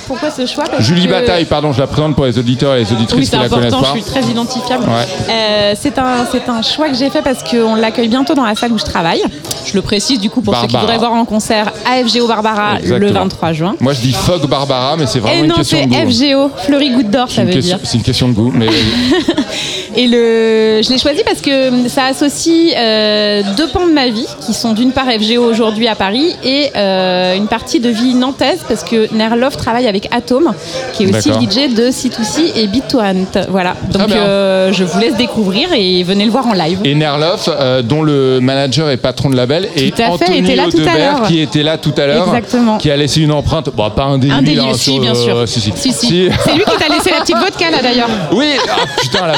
Pourquoi 0.07 0.31
ce 0.31 0.45
choix 0.45 0.63
Parce 0.69 0.83
Julie 0.83 1.05
que- 1.05 1.11
Bataille, 1.11 1.45
pardon, 1.45 1.71
je 1.73 1.79
la 1.79 1.87
présente 1.87 2.15
pour 2.15 2.25
les 2.25 2.37
auditeurs 2.39 2.75
et 2.75 2.79
les 2.79 2.85
Oui, 2.85 2.93
auditrices 2.95 3.29
c'est 3.29 3.35
qui 3.37 3.43
la 3.43 3.49
connaissent 3.49 3.73
important, 3.73 3.93
pas. 3.93 3.99
je 3.99 4.03
suis 4.03 4.11
très 4.11 4.23
identifiable. 4.31 4.83
Ouais. 4.85 5.05
Euh, 5.29 5.73
c'est 5.79 5.97
un, 5.97 6.25
c'est 6.31 6.47
un 6.49 6.61
choix 6.61 6.87
que 6.89 6.95
j'ai 6.95 7.09
fait 7.09 7.21
parce 7.21 7.43
qu'on 7.43 7.75
l'accueille 7.75 8.07
bientôt 8.07 8.33
dans 8.33 8.45
la 8.45 8.55
salle 8.55 8.71
où 8.71 8.77
je 8.79 8.85
travaille. 8.85 9.21
Je 9.65 9.73
le 9.73 9.81
précise 9.81 10.19
du 10.19 10.29
coup 10.29 10.41
pour 10.41 10.55
ceux 10.55 10.67
qui 10.67 10.77
voudraient 10.77 10.97
voir 10.97 11.13
en 11.13 11.25
concert 11.25 11.71
AFGO 11.85 12.25
Barbara 12.27 12.75
le 12.75 12.79
Exactement. 12.83 13.13
23 13.21 13.53
juin. 13.53 13.75
Moi 13.81 13.93
je 13.93 13.99
dis 14.01 14.13
Fog 14.13 14.47
Barbara, 14.47 14.95
mais 14.97 15.07
c'est 15.07 15.19
vraiment 15.19 15.35
Et 15.35 15.39
une 15.43 15.47
non, 15.47 15.55
question 15.55 15.77
c'est 15.81 15.87
de 15.87 16.05
goût. 16.05 16.11
FGO, 16.11 16.51
Fleury 16.65 16.89
Goutte 16.91 17.09
d'Or, 17.09 17.25
C'est 17.29 17.35
ça 17.35 17.43
veut 17.43 17.51
question- 17.51 17.77
dire. 17.77 17.85
C'est 17.87 17.97
une 17.97 18.03
question 18.03 18.27
de 18.29 18.33
goût, 18.33 18.51
mais 18.55 18.67
Et 19.99 20.05
le, 20.07 20.81
je 20.83 20.89
l'ai 20.91 20.99
choisi 20.99 21.23
parce 21.23 21.41
que 21.41 21.87
ça 21.89 22.05
associe 22.05 22.71
euh, 22.77 23.41
deux 23.57 23.67
pans 23.67 23.87
de 23.87 23.91
ma 23.93 24.09
vie 24.09 24.27
qui 24.45 24.53
sont 24.53 24.73
d'une 24.73 24.91
part 24.91 25.05
FGO 25.07 25.41
aujourd'hui 25.43 25.87
à 25.87 25.95
Paris 25.95 26.35
et 26.43 26.69
euh, 26.75 27.35
une 27.35 27.47
partie 27.47 27.79
de 27.79 27.89
vie 27.89 28.13
nantaise 28.13 28.59
parce 28.67 28.83
que 28.83 29.11
Nerloff 29.15 29.57
travaille 29.57 29.87
avec 29.87 30.07
Atom 30.13 30.53
qui 30.93 31.05
est 31.05 31.15
aussi 31.15 31.29
DJ 31.31 31.73
de 31.73 31.89
C2C 31.89 32.51
et 32.57 32.67
BitTorrent. 32.67 33.47
Voilà, 33.49 33.75
donc 33.91 34.11
euh, 34.11 34.71
je 34.71 34.83
vous 34.83 34.99
laisse 34.99 35.15
découvrir 35.15 35.69
et 35.73 36.03
venez 36.03 36.25
le 36.25 36.31
voir 36.31 36.45
en 36.45 36.53
live. 36.53 36.77
Et 36.85 36.93
Nerloff, 36.93 37.49
euh, 37.51 37.81
dont 37.81 38.03
le 38.03 38.39
manager 38.39 38.91
et 38.91 38.97
patron 38.97 39.31
de 39.31 39.35
label, 39.35 39.67
et 39.75 39.89
Tout 39.89 39.95
à 39.99 40.05
fait, 40.05 40.11
Anthony 40.11 40.37
était 40.39 40.55
là 40.55 40.63
tout 40.69 40.77
à 40.77 40.81
Audebert, 40.81 40.95
l'heure. 41.19 41.27
qui 41.27 41.39
était 41.41 41.63
là 41.63 41.77
tout 41.79 41.93
à 41.97 42.05
l'heure, 42.05 42.27
Exactement. 42.27 42.77
qui 42.77 42.91
a 42.91 42.97
laissé 42.97 43.21
une 43.21 43.31
empreinte, 43.31 43.71
bon, 43.73 43.89
pas 43.89 44.03
un 44.03 44.19
délit, 44.19 44.31
Un 44.33 44.41
délit 44.43 44.59
hein, 44.59 44.73
sur, 44.75 44.99
bien 44.99 45.15
sûr. 45.15 45.47
si, 45.47 45.59
si. 45.59 45.73
Si, 45.75 45.91
si. 45.91 46.05
Si. 46.07 46.29
C'est 46.45 46.53
lui 46.53 46.63
qui 46.65 46.77
t'a 46.77 46.93
laissé 46.93 47.09
la 47.09 47.21
petite 47.21 47.37
vodka 47.37 47.71
là 47.71 47.81
d'ailleurs. 47.81 48.09
Oui, 48.31 48.45
ah, 48.69 48.85
putain, 49.01 49.25
la 49.25 49.37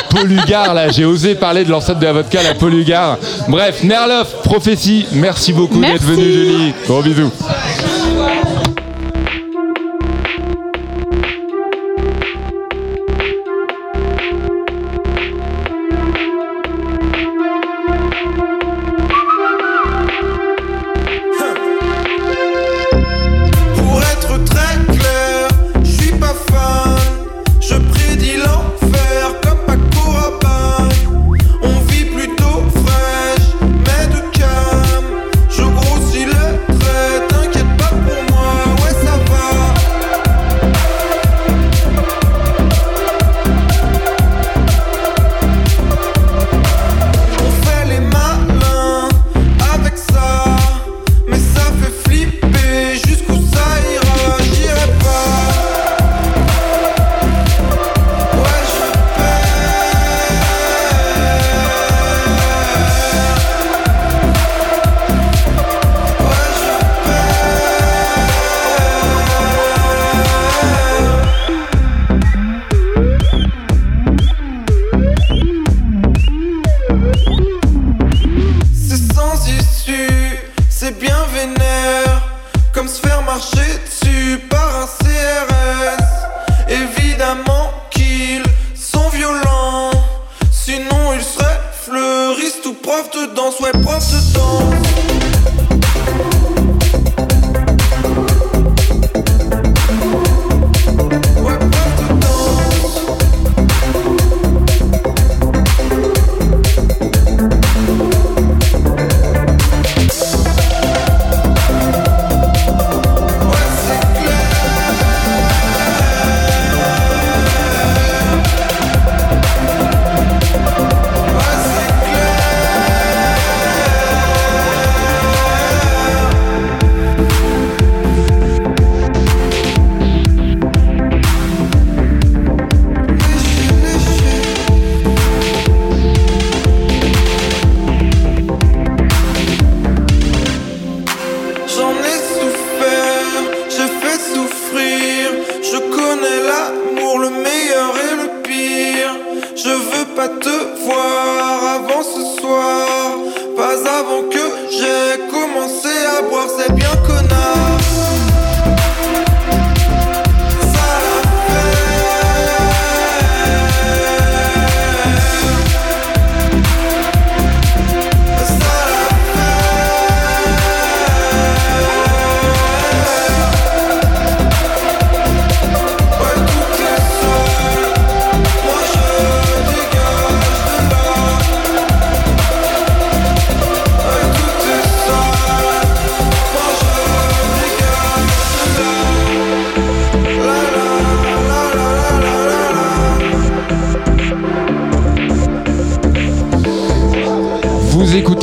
Polugar, 0.50 0.74
là, 0.74 0.90
j'ai 0.90 1.06
osé 1.06 1.36
parler 1.36 1.64
de 1.64 1.70
l'ancêtre 1.70 2.00
de 2.00 2.06
la 2.06 2.14
vodka, 2.14 2.42
la 2.42 2.56
Polugar. 2.56 3.20
Bref, 3.50 3.84
Nerloff, 3.84 4.34
prophétie, 4.44 5.06
merci 5.12 5.54
beaucoup 5.54 5.80
d'être 5.80 6.02
venu, 6.02 6.24
Julie. 6.24 6.74
Gros 6.88 7.04
bisous. 7.04 7.32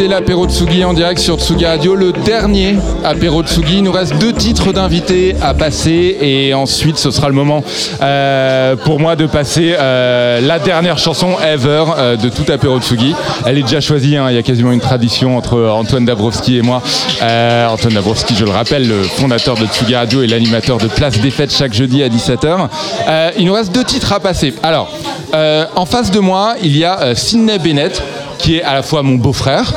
Écoutez 0.07 0.21
l'apéro 0.21 0.47
Tsugi 0.47 0.85
en 0.85 0.93
direct 0.93 1.21
sur 1.21 1.37
Tsugi 1.37 1.67
Radio, 1.67 1.97
le 1.97 2.13
dernier 2.13 2.77
apéro 3.03 3.43
Tsugi. 3.43 3.79
Il 3.79 3.83
nous 3.83 3.91
reste 3.91 4.17
deux 4.19 4.33
titres 4.33 4.73
d'invités 4.73 5.35
à 5.43 5.53
passer 5.53 6.17
et 6.21 6.55
ensuite 6.55 6.97
ce 6.97 7.11
sera 7.11 7.27
le 7.27 7.35
moment 7.35 7.65
euh, 8.03 8.77
pour 8.77 9.01
moi 9.01 9.17
de 9.17 9.27
passer 9.27 9.75
euh, 9.77 10.41
la 10.41 10.61
dernière 10.61 10.99
chanson 10.99 11.31
ever 11.45 11.85
euh, 11.99 12.17
de 12.17 12.29
tout 12.29 12.45
apéro 12.53 12.79
Tsugi. 12.79 13.17
Elle 13.47 13.59
est 13.59 13.63
déjà 13.63 13.81
choisie, 13.81 14.17
hein, 14.17 14.27
il 14.31 14.37
y 14.37 14.39
a 14.39 14.45
quasiment 14.45 14.71
une 14.71 14.81
tradition 14.81 15.37
entre 15.37 15.61
Antoine 15.61 16.05
Dabrowski 16.05 16.59
et 16.59 16.63
moi. 16.63 16.83
Antoine 17.21 17.95
Dabrowski, 17.95 18.37
je 18.37 18.45
le 18.45 18.53
rappelle, 18.53 18.87
le 18.87 19.03
fondateur 19.03 19.57
de 19.57 19.67
Tsugi 19.67 19.97
Radio 19.97 20.23
et 20.23 20.29
l'animateur 20.29 20.79
de 20.79 20.87
Place 20.87 21.19
des 21.19 21.31
Fêtes 21.33 21.53
chaque 21.53 21.75
jeudi 21.75 22.05
à 22.05 22.09
17h. 22.09 22.69
Euh, 23.09 23.31
il 23.37 23.47
nous 23.47 23.55
reste 23.55 23.73
deux 23.73 23.85
titres 23.85 24.13
à 24.13 24.21
passer. 24.21 24.55
Alors, 24.63 24.89
en 25.35 25.85
face 25.85 26.13
de 26.13 26.21
moi, 26.21 26.55
il 26.63 26.77
y 26.77 26.85
a 26.85 27.17
Sidney 27.17 27.59
Bennett, 27.59 28.01
qui 28.39 28.59
est 28.59 28.63
à 28.63 28.75
la 28.75 28.83
fois 28.83 29.03
mon 29.03 29.17
beau-frère. 29.17 29.73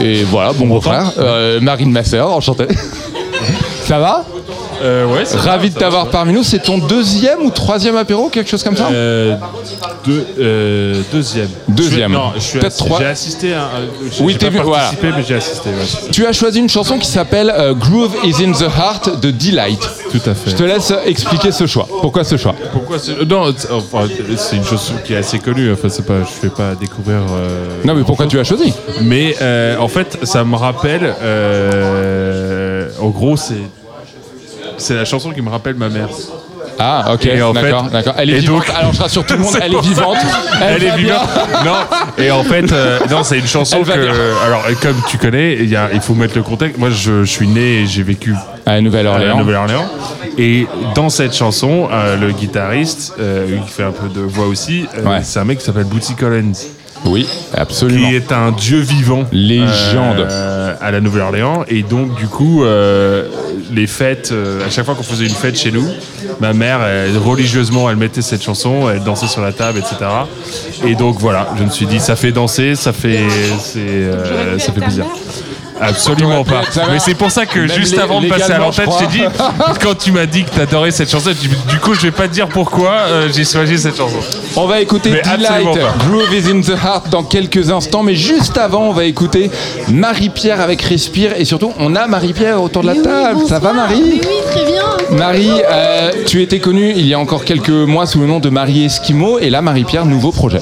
Et 0.00 0.22
voilà, 0.24 0.52
bon 0.52 0.66
beau-frère. 0.66 1.12
Euh, 1.18 1.60
Marine, 1.60 1.90
ma 1.92 2.04
sœur, 2.04 2.30
enchanté. 2.32 2.66
ça 3.82 3.98
va 3.98 4.24
Euh, 4.82 5.06
ouais, 5.06 5.24
ça 5.24 5.38
va, 5.38 5.52
Ravi 5.52 5.70
de 5.70 5.78
t'avoir 5.78 6.08
parmi 6.08 6.34
nous. 6.34 6.42
C'est 6.42 6.58
ton 6.58 6.76
deuxième 6.76 7.40
ou 7.42 7.50
troisième 7.50 7.96
apéro, 7.96 8.28
quelque 8.28 8.50
chose 8.50 8.62
comme 8.62 8.76
ça 8.76 8.88
Euh, 8.92 9.34
deux- 10.04 10.26
euh, 10.38 11.00
deuxième. 11.10 11.48
Deuxième. 11.66 12.12
Je- 12.12 12.16
non, 12.16 12.32
je 12.34 12.40
suis 12.40 12.58
Peut-être 12.58 12.76
trois. 12.76 12.98
J'ai 13.00 13.06
assisté 13.06 13.54
à. 13.54 13.62
un- 13.62 13.68
j'ai- 14.12 14.22
Oui, 14.22 14.32
j'ai 14.34 14.38
t'es 14.38 14.46
pas 14.46 14.52
vu, 14.52 14.58
voilà. 14.60 14.82
participé, 14.84 15.12
mais 15.16 15.24
j'ai 15.26 15.34
assisté. 15.36 15.70
ouais. 15.70 16.10
Tu 16.12 16.26
as 16.26 16.32
choisi 16.34 16.58
une 16.58 16.68
chanson 16.68 16.98
qui 16.98 17.08
s'appelle 17.08 17.50
euh, 17.56 17.72
Groove 17.72 18.14
is 18.24 18.34
in 18.44 18.52
the 18.52 18.62
Heart 18.70 19.18
de 19.22 19.30
Delight. 19.30 19.80
Tout 20.12 20.20
à 20.30 20.34
fait. 20.34 20.50
Je 20.50 20.56
te 20.56 20.62
laisse 20.62 20.92
expliquer 21.06 21.52
ce 21.52 21.66
choix. 21.66 21.88
Pourquoi 22.02 22.22
ce 22.24 22.36
choix? 22.36 22.54
Pourquoi 22.72 22.98
c'est- 22.98 23.24
Non, 23.26 23.54
enfin, 23.72 24.06
c'est 24.36 24.56
une 24.56 24.64
chanson 24.64 24.92
qui 25.04 25.14
est 25.14 25.16
assez 25.16 25.38
connue. 25.38 25.72
Enfin, 25.72 25.88
c'est 25.88 26.04
pas, 26.04 26.20
je 26.20 26.26
fais 26.40 26.50
pas 26.54 26.74
découvrir. 27.06 27.34
euh, 27.36 27.68
Non, 27.84 27.94
mais 27.94 28.02
pourquoi 28.04 28.26
tu 28.26 28.38
as 28.38 28.44
choisi 28.44 28.72
Mais 29.02 29.34
euh, 29.40 29.76
en 29.78 29.88
fait, 29.88 30.18
ça 30.24 30.44
me 30.44 30.56
rappelle. 30.56 31.14
euh, 31.22 32.88
en 33.00 33.08
gros, 33.08 33.36
c'est 33.36 33.54
c'est 34.78 34.94
la 34.94 35.06
chanson 35.06 35.30
qui 35.32 35.40
me 35.40 35.48
rappelle 35.48 35.74
ma 35.76 35.88
mère. 35.88 36.08
Ah, 36.78 37.14
ok, 37.14 37.26
d'accord. 37.54 38.14
Elle 38.18 38.28
est 38.28 38.38
vivante. 38.40 38.66
donc- 38.66 38.74
Alors, 38.78 38.92
je 38.92 39.00
rassure 39.00 39.24
tout 39.24 39.32
le 39.32 39.40
monde, 39.40 39.54
elle 39.62 39.72
est 39.74 39.80
vivante. 39.80 40.18
Elle, 40.60 40.82
est 40.84 40.96
vivante. 40.96 41.26
Non. 41.64 41.72
Et 42.18 42.30
en 42.30 42.42
fait, 42.42 42.70
euh, 42.70 42.98
non, 43.10 43.22
c'est 43.22 43.38
une 43.38 43.46
chanson 43.46 43.82
que. 43.82 44.44
Alors, 44.44 44.62
comme 44.82 44.96
tu 45.08 45.16
connais, 45.16 45.54
il, 45.54 45.70
y 45.70 45.76
a- 45.76 45.88
il 45.94 46.00
faut 46.02 46.12
mettre 46.12 46.36
le 46.36 46.42
contexte. 46.42 46.76
Moi, 46.78 46.90
je, 46.90 47.24
je 47.24 47.30
suis 47.30 47.48
né 47.48 47.80
et 47.80 47.86
j'ai 47.86 48.02
vécu 48.02 48.34
à 48.66 48.78
Nouvelle-Orléans. 48.82 49.38
Nouvelle-Orléans. 49.38 49.86
Et 50.36 50.66
dans 50.94 51.08
cette 51.08 51.34
chanson, 51.34 51.88
euh, 51.90 52.16
le 52.18 52.32
guitariste, 52.32 53.14
qui 53.16 53.72
fait 53.72 53.84
un 53.84 53.92
peu 53.92 54.08
de 54.08 54.20
voix 54.20 54.46
aussi, 54.46 54.84
c'est 55.22 55.38
un 55.38 55.44
mec 55.44 55.58
qui 55.60 55.64
s'appelle 55.64 55.84
Bootsy 55.84 56.14
Collins. 56.14 56.52
Oui, 57.06 57.26
absolument. 57.54 58.08
Qui 58.08 58.14
est 58.16 58.32
un 58.32 58.52
dieu 58.52 58.78
vivant. 58.80 59.24
Légende. 59.32 60.18
euh, 60.20 60.74
à 60.80 60.90
la 60.90 61.00
Nouvelle-Orléans. 61.00 61.64
Et 61.68 61.82
donc, 61.82 62.14
du 62.16 62.26
coup, 62.26 62.64
euh, 62.64 63.24
les 63.72 63.86
fêtes, 63.86 64.30
euh, 64.32 64.66
à 64.66 64.70
chaque 64.70 64.84
fois 64.84 64.94
qu'on 64.94 65.02
faisait 65.02 65.24
une 65.26 65.34
fête 65.34 65.56
chez 65.58 65.70
nous, 65.70 65.86
ma 66.40 66.52
mère, 66.52 66.82
elle, 66.82 67.16
religieusement, 67.18 67.88
elle 67.90 67.96
mettait 67.96 68.22
cette 68.22 68.42
chanson, 68.42 68.90
elle 68.90 69.02
dansait 69.02 69.26
sur 69.26 69.40
la 69.40 69.52
table, 69.52 69.78
etc. 69.78 69.96
Et 70.84 70.94
donc, 70.94 71.18
voilà, 71.18 71.48
je 71.58 71.64
me 71.64 71.70
suis 71.70 71.86
dit, 71.86 72.00
ça 72.00 72.16
fait 72.16 72.32
danser, 72.32 72.74
ça 72.74 72.92
fait, 72.92 73.20
c'est, 73.60 73.78
euh, 73.78 74.58
ça 74.58 74.72
fait 74.72 74.80
plaisir. 74.80 75.04
Absolument 75.80 76.42
pas. 76.44 76.62
Mais 76.90 76.98
c'est 76.98 77.14
pour 77.14 77.30
ça 77.30 77.44
que 77.44 77.58
Même 77.60 77.70
juste 77.70 77.98
avant 77.98 78.20
de 78.20 78.28
passer 78.28 78.52
à 78.52 78.58
l'antenne, 78.58 78.88
je 78.90 79.04
t'ai 79.06 79.18
dit, 79.18 79.24
quand 79.82 79.94
tu 79.96 80.10
m'as 80.12 80.26
dit 80.26 80.44
que 80.44 80.50
t'adorais 80.50 80.90
cette 80.90 81.10
chanson, 81.10 81.30
du, 81.30 81.48
du 81.48 81.78
coup, 81.80 81.94
je 81.94 82.00
vais 82.02 82.10
pas 82.10 82.28
te 82.28 82.32
dire 82.32 82.48
pourquoi 82.48 82.92
euh, 82.92 83.28
j'ai 83.34 83.44
choisi 83.44 83.78
cette 83.78 83.96
chanson. 83.96 84.16
On 84.58 84.66
va 84.66 84.80
écouter 84.80 85.10
Mais 85.10 85.20
Delight. 85.20 85.78
Groove 86.08 86.32
is 86.32 86.50
in 86.50 86.60
the 86.62 86.70
Heart 86.70 87.10
dans 87.10 87.22
quelques 87.22 87.70
instants, 87.70 88.02
mais 88.02 88.14
juste 88.14 88.56
avant, 88.56 88.88
on 88.88 88.92
va 88.92 89.04
écouter 89.04 89.50
Marie-Pierre 89.88 90.62
avec 90.62 90.80
Respire 90.80 91.32
et 91.36 91.44
surtout, 91.44 91.72
on 91.78 91.94
a 91.94 92.06
Marie-Pierre 92.06 92.62
autour 92.62 92.80
de 92.80 92.86
la 92.86 92.94
table. 92.94 93.40
Ça 93.46 93.58
va, 93.58 93.74
Marie 93.74 94.02
Oui, 94.02 94.20
très 94.50 94.64
bien. 94.64 94.82
Marie, 95.10 95.50
euh, 95.70 96.10
tu 96.26 96.40
étais 96.40 96.58
connue 96.58 96.92
il 96.96 97.06
y 97.06 97.12
a 97.12 97.18
encore 97.18 97.44
quelques 97.44 97.68
mois 97.68 98.06
sous 98.06 98.20
le 98.20 98.26
nom 98.26 98.40
de 98.40 98.48
Marie 98.48 98.86
Esquimau 98.86 99.38
et 99.38 99.50
là, 99.50 99.60
Marie-Pierre, 99.60 100.06
nouveau 100.06 100.32
projet. 100.32 100.60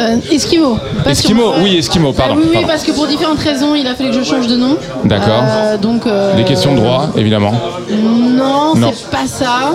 Euh, 0.00 0.16
Esquimau. 0.30 0.78
pas 1.04 1.10
Esquimau, 1.10 1.52
sur- 1.54 1.62
oui, 1.62 1.76
Esquimau, 1.76 2.12
pardon. 2.12 2.36
oui, 2.36 2.42
oui, 2.46 2.52
pardon. 2.54 2.68
parce 2.68 2.82
que 2.84 2.92
pour 2.92 3.06
différentes 3.06 3.38
raisons, 3.40 3.74
il 3.74 3.86
a 3.86 3.94
fallu 3.94 4.10
que 4.10 4.16
je 4.16 4.22
change 4.24 4.46
de 4.46 4.56
nom. 4.56 4.76
D'accord. 5.04 5.42
Euh, 5.44 5.76
donc. 5.76 6.06
euh, 6.06 6.34
Des 6.36 6.44
questions 6.44 6.74
de 6.74 6.80
droit, 6.80 7.08
évidemment. 7.16 7.52
Non, 7.90 8.74
Non. 8.74 8.92
c'est 8.94 9.10
pas 9.10 9.26
ça. 9.26 9.72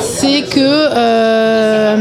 C'est 0.00 0.42
que 0.42 0.58
euh, 0.60 1.96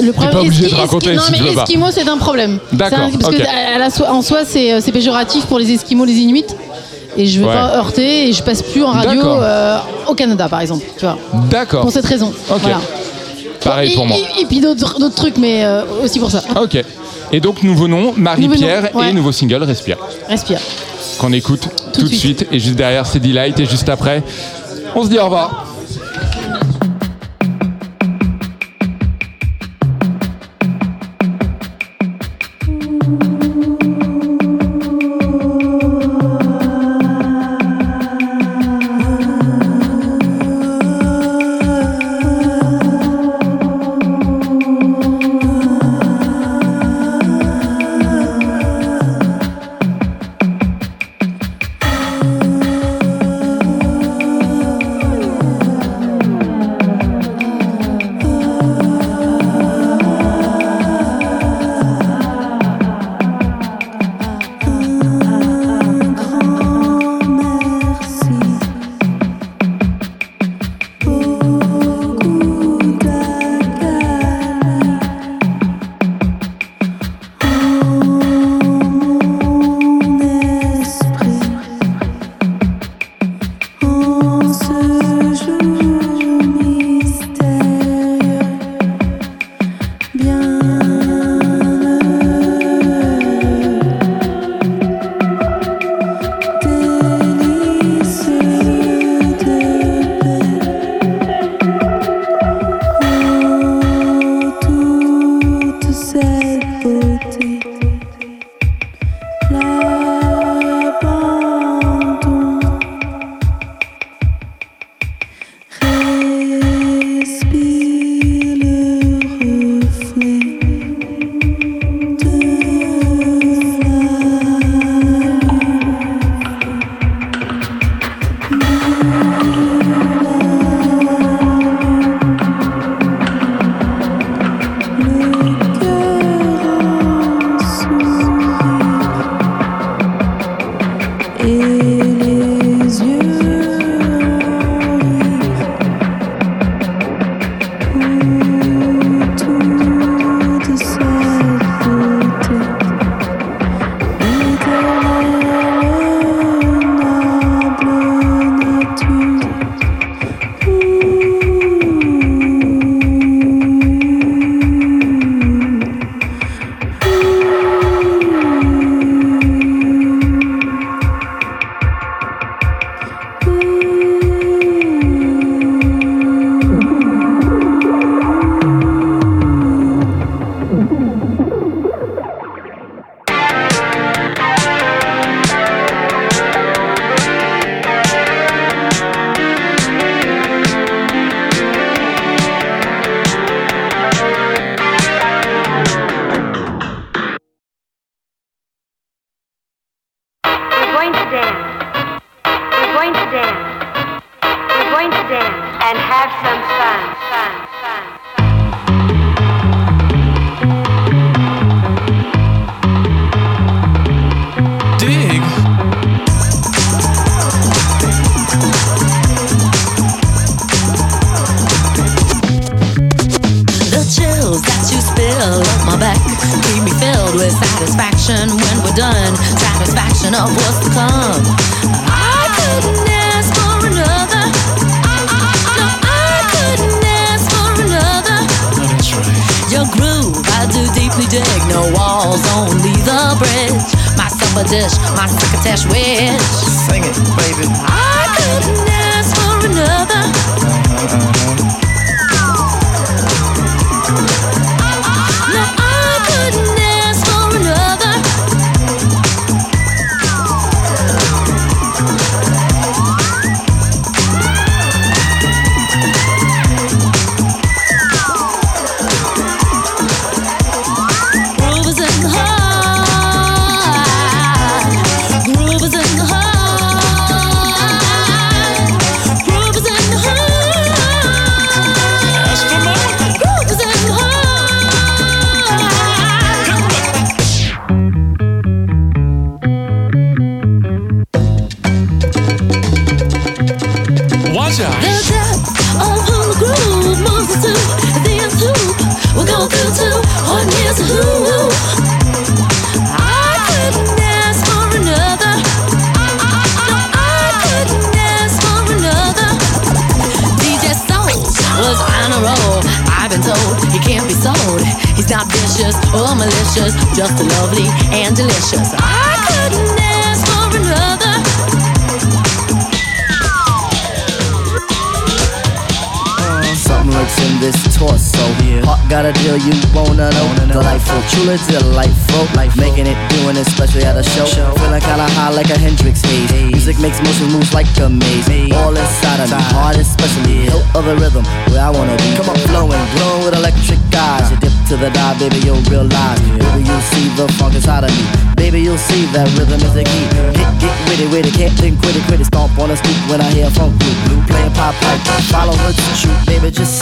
le 0.00 0.12
problème. 0.12 0.32
pas 0.32 0.40
obligé 0.40 0.68
de 0.68 0.74
raconter 0.74 1.16
si 1.18 1.32
tu 1.32 1.42
mais 1.42 1.48
veux 1.50 1.54
pas. 1.54 1.62
Esquimau, 1.62 1.86
c'est 1.90 2.08
un 2.08 2.18
problème. 2.18 2.58
D'accord, 2.72 3.00
un- 3.00 3.10
Parce 3.10 3.32
ok. 3.34 3.38
que 3.40 3.42
à 3.74 3.78
la 3.78 3.90
so- 3.90 4.04
en 4.06 4.22
soi, 4.22 4.40
c'est 4.46 4.92
péjoratif 4.92 5.46
pour 5.46 5.58
les 5.58 5.70
Esquimaux, 5.72 6.04
les 6.04 6.14
Inuits. 6.18 6.44
Et 7.16 7.26
je 7.26 7.40
veux 7.40 7.46
Ouais. 7.46 7.52
pas 7.52 7.76
heurter 7.76 8.28
et 8.28 8.32
je 8.32 8.42
passe 8.42 8.62
plus 8.62 8.82
en 8.82 8.92
radio 8.92 9.20
euh, 9.22 9.76
au 10.08 10.14
Canada, 10.14 10.48
par 10.48 10.60
exemple. 10.62 10.84
Tu 10.96 11.04
vois. 11.04 11.18
D'accord. 11.50 11.82
Pour 11.82 11.92
cette 11.92 12.06
raison. 12.06 12.32
Ok. 12.50 12.60
Voilà. 12.62 12.80
Pareil 13.64 13.92
Et- 13.92 13.94
pour 13.94 14.06
moi. 14.06 14.16
Et, 14.38 14.42
et 14.42 14.46
puis 14.46 14.60
d'autres 14.60 15.08
trucs, 15.14 15.38
mais 15.38 15.64
euh, 15.64 15.82
aussi 16.02 16.18
pour 16.18 16.30
ça. 16.30 16.42
Ok. 16.60 16.78
Et 17.32 17.40
donc, 17.40 17.62
nouveau 17.62 17.88
nom, 17.88 18.12
Marie-Pierre 18.16 18.94
ouais. 18.94 19.10
et 19.10 19.12
nouveau 19.12 19.32
single, 19.32 19.62
Respire. 19.62 19.96
Respire. 20.28 20.60
Qu'on 21.18 21.32
écoute 21.32 21.68
tout, 21.92 22.02
de 22.02 22.14
suite. 22.14 22.46
Et 22.50 22.58
juste 22.58 22.76
derrière, 22.76 23.06
c'est 23.06 23.20
Delight. 23.20 23.58
Et 23.60 23.66
juste 23.66 23.88
après, 23.88 24.22
on 24.94 25.04
se 25.04 25.08
dit 25.08 25.18
au 25.18 25.24
revoir. 25.24 25.66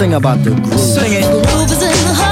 Sing 0.01 0.15
about 0.15 0.43
the 0.43 0.51
groove. 0.51 0.81
Sing 0.81 1.13
it. 1.13 1.25
Groove 1.47 1.71
is 1.71 1.83
in 1.83 1.91
the 2.09 2.15
heart. 2.15 2.30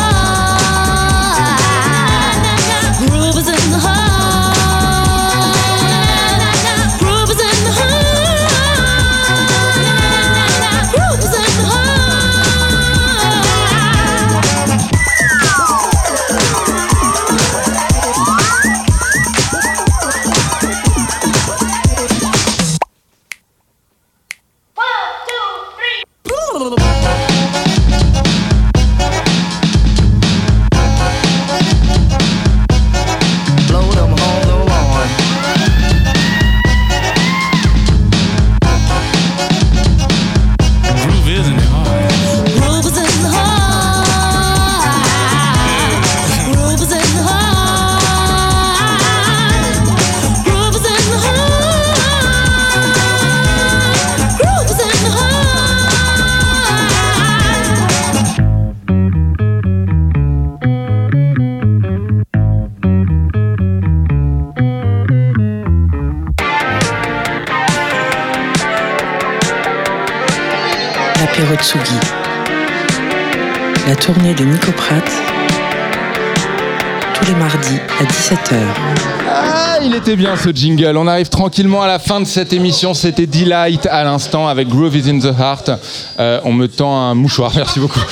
Ce 80.38 80.50
jingle. 80.50 80.96
On 80.96 81.06
arrive 81.06 81.28
tranquillement 81.28 81.82
à 81.82 81.86
la 81.86 81.98
fin 81.98 82.20
de 82.20 82.26
cette 82.26 82.52
émission. 82.52 82.94
C'était 82.94 83.26
Delight 83.26 83.86
à 83.86 84.04
l'instant 84.04 84.46
avec 84.46 84.68
Groove 84.68 84.96
is 84.96 85.10
in 85.10 85.18
the 85.18 85.34
Heart. 85.38 85.70
Euh, 86.18 86.40
on 86.44 86.52
me 86.52 86.68
tend 86.68 86.96
un 86.96 87.14
mouchoir, 87.14 87.52
merci 87.56 87.80
beaucoup. 87.80 88.00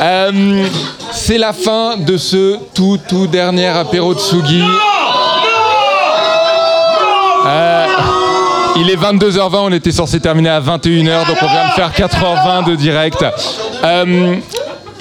Euh, 0.00 0.64
C'est 1.12 1.38
la 1.38 1.52
fin 1.52 1.96
de 1.96 2.16
ce 2.16 2.56
tout, 2.74 2.98
tout 3.08 3.26
dernier 3.26 3.68
apéro 3.68 4.14
de 4.14 4.18
Sugi. 4.18 4.62
Euh, 7.46 7.86
il 8.76 8.90
est 8.90 8.96
22h20, 8.96 9.56
on 9.56 9.72
était 9.72 9.92
censé 9.92 10.18
terminer 10.20 10.48
à 10.50 10.60
21h, 10.60 11.26
donc 11.26 11.36
on 11.42 11.46
vient 11.46 11.68
de 11.68 11.72
faire 11.74 11.92
4h20 11.92 12.68
de 12.68 12.74
direct. 12.74 13.24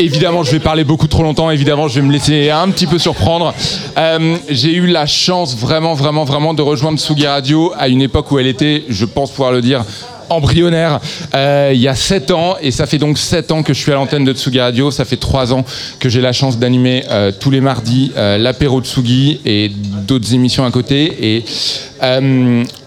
Évidemment, 0.01 0.41
je 0.41 0.51
vais 0.51 0.59
parler 0.59 0.83
beaucoup 0.83 1.05
trop 1.05 1.21
longtemps. 1.21 1.51
Évidemment, 1.51 1.87
je 1.87 1.99
vais 1.99 2.01
me 2.05 2.11
laisser 2.11 2.49
un 2.49 2.69
petit 2.71 2.87
peu 2.87 2.97
surprendre. 2.97 3.53
Euh, 3.97 4.37
J'ai 4.49 4.73
eu 4.73 4.87
la 4.87 5.05
chance, 5.05 5.55
vraiment, 5.55 5.93
vraiment, 5.93 6.23
vraiment, 6.23 6.53
de 6.53 6.61
rejoindre 6.61 6.99
Sugi 6.99 7.27
Radio 7.27 7.71
à 7.77 7.87
une 7.87 8.01
époque 8.01 8.31
où 8.31 8.39
elle 8.39 8.47
était, 8.47 8.83
je 8.89 9.05
pense 9.05 9.31
pouvoir 9.31 9.51
le 9.51 9.61
dire, 9.61 9.83
embryonnaire. 10.31 10.99
Euh, 11.35 11.71
il 11.73 11.81
y 11.81 11.87
a 11.87 11.95
7 11.95 12.31
ans 12.31 12.55
et 12.61 12.71
ça 12.71 12.85
fait 12.85 12.97
donc 12.97 13.17
7 13.17 13.51
ans 13.51 13.63
que 13.63 13.73
je 13.73 13.79
suis 13.79 13.91
à 13.91 13.95
l'antenne 13.95 14.23
de 14.23 14.33
Tsugi 14.33 14.59
Radio. 14.59 14.89
Ça 14.89 15.05
fait 15.05 15.17
3 15.17 15.53
ans 15.53 15.65
que 15.99 16.09
j'ai 16.09 16.21
la 16.21 16.31
chance 16.31 16.57
d'animer 16.57 17.03
euh, 17.09 17.31
tous 17.37 17.51
les 17.51 17.61
mardis 17.61 18.11
euh, 18.15 18.37
l'apéro 18.37 18.81
Tsugi 18.81 19.41
et 19.45 19.69
d'autres 20.07 20.33
émissions 20.33 20.65
à 20.65 20.71
côté. 20.71 21.35
Et 21.35 21.45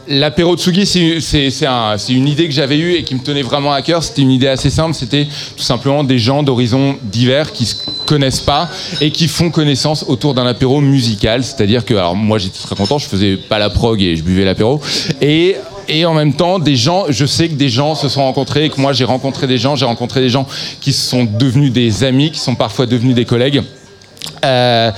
L'apéro 0.07 0.55
Tsugi, 0.57 0.85
c'est- 0.85 1.21
c'est 1.21 1.51
c'est 1.51 1.65
un- 1.67 1.97
c'est 1.97 2.13
une 2.13 2.29
idée 2.29 2.47
que 2.47 2.53
j'avais 2.53 2.77
eue 2.79 2.93
et 2.95 3.05
qui 3.05 3.15
me 3.15 3.21
tenait 3.21 3.43
vraiment 3.43 3.73
à 3.73 3.81
cœur. 3.81 4.03
C'était 4.03 4.21
une 4.23 4.31
idée 4.33 4.49
assez 4.49 4.69
simple. 4.69 4.95
C'était 4.95 5.27
tout 5.57 5.63
simplement 5.63 6.05
des 6.05 6.19
gens 6.19 6.43
d'horizons 6.43 6.97
divers 7.03 7.53
qui 7.53 7.65
se 7.65 7.75
connaissent 8.05 8.41
pas 8.41 8.69
et 9.01 9.11
qui 9.11 9.29
font 9.29 9.51
connaissance 9.51 10.05
autour 10.07 10.35
d'un 10.35 10.47
apéro 10.47 10.83
musical. 10.83 11.43
C'est-à-dire 11.43 11.85
que, 11.87 11.95
alors 11.95 12.15
moi 12.17 12.37
j'étais 12.39 12.59
très 12.59 12.77
content, 12.77 12.99
je 12.99 13.07
faisais 13.07 13.37
pas 13.37 13.59
la 13.59 13.71
prog 13.71 14.03
et 14.03 14.15
je 14.15 14.23
buvais 14.23 14.45
l'apéro. 14.45 14.81
Et 15.23 15.57
et 15.87 16.07
en 16.07 16.15
même 16.15 16.33
temps, 16.33 16.59
des 16.59 16.77
gens, 16.77 17.05
je 17.11 17.27
sais 17.27 17.47
que 17.47 17.55
des 17.55 17.69
gens 17.69 17.95
se 17.95 18.09
sont 18.09 18.23
rencontrés, 18.23 18.65
et 18.65 18.71
que 18.71 18.81
moi 18.81 18.95
j'ai 18.95 19.05
rencontré 19.05 19.47
des 19.47 19.59
gens, 19.59 19.77
j'ai 19.77 19.85
rencontré 19.85 20.21
des 20.23 20.31
gens 20.31 20.47
qui 20.81 20.95
sont 20.95 21.25
devenus 21.25 21.73
des 21.73 22.05
amis, 22.05 22.31
qui 22.31 22.41
sont 22.41 22.55
parfois 22.55 22.87
devenus 22.87 23.15
des 23.15 23.27
collègues. 23.27 23.63
Euh, 24.47 24.91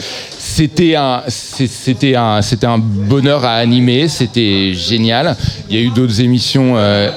c'était 0.57 0.95
un, 0.95 1.23
c'était 1.29 2.17
un, 2.17 2.41
c'était 2.41 2.67
un 2.67 2.79
bonheur 2.79 3.45
à 3.45 3.57
animer, 3.57 4.09
c'était 4.09 4.73
génial. 4.73 5.37
Il 5.69 5.77
y 5.77 5.79
a 5.79 5.83
eu 5.83 5.91
d'autres 5.91 6.23
émissions 6.23 6.77
euh, 6.77 7.11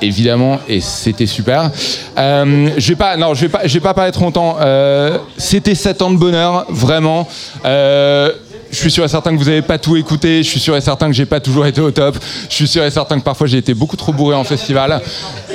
évidemment 0.00 0.58
et 0.66 0.80
c'était 0.80 1.26
super. 1.26 1.70
Euh, 2.16 2.70
je 2.78 2.88
vais 2.88 2.96
pas, 2.96 3.18
non, 3.18 3.34
je 3.34 3.42
vais 3.42 3.48
pas, 3.50 3.66
je 3.66 3.74
vais 3.74 3.80
pas 3.80 3.92
parler 3.92 4.12
trop 4.12 4.24
longtemps. 4.24 4.56
Euh, 4.62 5.18
c'était 5.36 5.74
7 5.74 6.00
ans 6.00 6.10
de 6.10 6.16
bonheur, 6.16 6.64
vraiment. 6.70 7.28
Je 7.64 8.32
suis 8.72 8.90
sûr 8.90 9.04
et 9.04 9.08
certain 9.08 9.32
que 9.32 9.36
vous 9.36 9.50
n'avez 9.50 9.60
pas 9.60 9.76
tout 9.76 9.98
écouté. 9.98 10.42
Je 10.42 10.48
suis 10.48 10.60
sûr 10.60 10.74
et 10.74 10.80
certain 10.80 11.08
que 11.08 11.12
j'ai 11.12 11.26
pas 11.26 11.40
toujours 11.40 11.66
été 11.66 11.82
au 11.82 11.90
top. 11.90 12.16
Je 12.48 12.54
suis 12.54 12.68
sûr 12.68 12.82
et 12.82 12.90
certain 12.90 13.18
que 13.18 13.24
parfois 13.24 13.46
j'ai 13.46 13.58
été 13.58 13.74
beaucoup 13.74 13.96
trop 13.96 14.14
bourré 14.14 14.36
en 14.36 14.44
festival. 14.44 15.02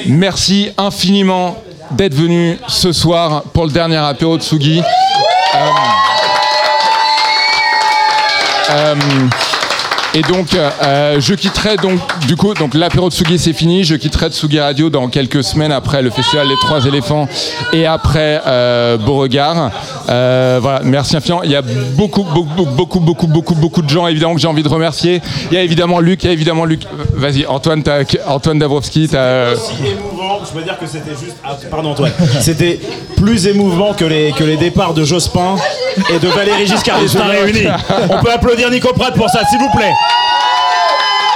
Merci 0.05 0.69
infiniment 0.77 1.57
d'être 1.89 2.13
venu 2.13 2.59
ce 2.67 2.91
soir 2.91 3.41
pour 3.51 3.65
le 3.65 3.71
dernier 3.71 3.97
apéro 3.97 4.37
de 4.37 4.43
Sugi. 4.43 4.79
Euh, 4.79 5.59
euh, 8.69 8.95
et 10.15 10.21
donc, 10.21 10.53
euh, 10.55 11.19
je 11.19 11.33
quitterai 11.33 11.75
donc, 11.75 11.99
du 12.27 12.35
coup, 12.37 12.53
donc 12.53 12.73
l'apéro 12.73 13.09
de 13.09 13.13
Tsugi 13.13 13.37
c'est 13.37 13.51
fini. 13.53 13.83
Je 13.83 13.95
quitterai 13.95 14.29
Tsugi 14.29 14.59
Radio 14.59 14.89
dans 14.89 15.09
quelques 15.09 15.43
semaines 15.43 15.73
après 15.73 16.01
le 16.01 16.09
festival 16.09 16.47
Les 16.47 16.55
Trois 16.55 16.85
Éléphants 16.85 17.27
et 17.73 17.85
après 17.85 18.41
euh, 18.47 18.97
Beauregard. 18.97 19.71
Euh, 20.09 20.59
voilà, 20.61 20.79
merci 20.83 21.17
infiniment. 21.17 21.43
Il 21.43 21.51
y 21.51 21.55
a 21.55 21.61
beaucoup, 21.61 22.23
beaucoup, 22.23 22.65
beaucoup, 22.65 22.99
beaucoup, 23.01 23.27
beaucoup, 23.27 23.55
beaucoup 23.55 23.81
de 23.81 23.89
gens 23.89 24.07
évidemment 24.07 24.35
que 24.35 24.39
j'ai 24.41 24.47
envie 24.47 24.63
de 24.63 24.69
remercier. 24.69 25.21
Il 25.51 25.55
y 25.55 25.57
a 25.57 25.63
évidemment 25.63 25.99
Luc, 25.99 26.23
il 26.23 26.27
y 26.27 26.29
a 26.29 26.33
évidemment 26.33 26.63
Luc. 26.65 26.83
Vas-y, 27.13 27.45
Antoine, 27.45 27.83
t'as- 27.83 28.03
Antoine 28.27 28.57
Dabrowski, 28.59 29.09
t'as. 29.09 29.51
aussi 29.51 29.73
émouvant, 29.85 30.39
je 30.49 30.57
veux 30.57 30.63
dire 30.63 30.77
que 30.79 30.87
c'était 30.87 31.11
juste. 31.11 31.35
ah, 31.43 31.57
pardon 31.69 31.91
Antoine. 31.91 32.13
C'était 32.39 32.79
plus 33.17 33.47
émouvant 33.47 33.93
que 33.93 34.05
les, 34.05 34.31
que 34.31 34.43
les 34.45 34.55
départs 34.57 34.93
de 34.93 35.03
Jospin 35.03 35.55
et 36.13 36.19
de 36.19 36.27
Valérie 36.29 36.67
Giscard 36.67 36.99
d'Estaing 37.01 37.25
réunis. 37.27 37.67
On 38.09 38.23
peut 38.23 38.31
applaudir 38.31 38.69
Nico 38.71 38.93
Pratt 38.93 39.13
pour 39.13 39.29
ça, 39.29 39.41
s'il 39.49 39.59
vous 39.59 39.69
plaît. 39.75 39.91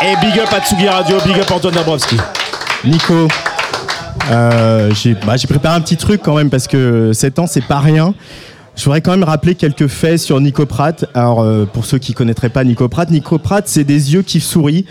Et 0.01 0.15
big 0.21 0.39
up 0.39 0.47
à 0.53 0.61
Tsugi 0.61 0.87
Radio, 0.87 1.17
big 1.25 1.37
up 1.39 1.51
Antoine 1.51 1.73
Dabrowski. 1.73 2.15
Nico, 2.85 3.27
euh, 4.31 4.93
j'ai 4.93 5.13
bah, 5.13 5.35
préparé 5.49 5.75
un 5.75 5.81
petit 5.81 5.97
truc 5.97 6.21
quand 6.23 6.35
même 6.35 6.49
parce 6.49 6.67
que 6.67 7.11
7 7.11 7.39
ans, 7.39 7.47
c'est 7.47 7.65
pas 7.65 7.79
rien. 7.79 8.13
Je 8.77 8.85
voudrais 8.85 9.01
quand 9.01 9.11
même 9.11 9.25
rappeler 9.25 9.55
quelques 9.55 9.87
faits 9.87 10.19
sur 10.19 10.39
Nico 10.39 10.65
Pratt. 10.65 11.03
Alors, 11.13 11.41
euh, 11.41 11.65
pour 11.65 11.83
ceux 11.83 11.97
qui 11.97 12.13
connaîtraient 12.13 12.47
pas 12.47 12.63
Nico 12.63 12.87
Pratt, 12.87 13.09
Nico 13.09 13.39
Pratt, 13.39 13.67
c'est 13.67 13.83
des 13.83 14.13
yeux 14.13 14.21
qui 14.21 14.39
sourient 14.39 14.85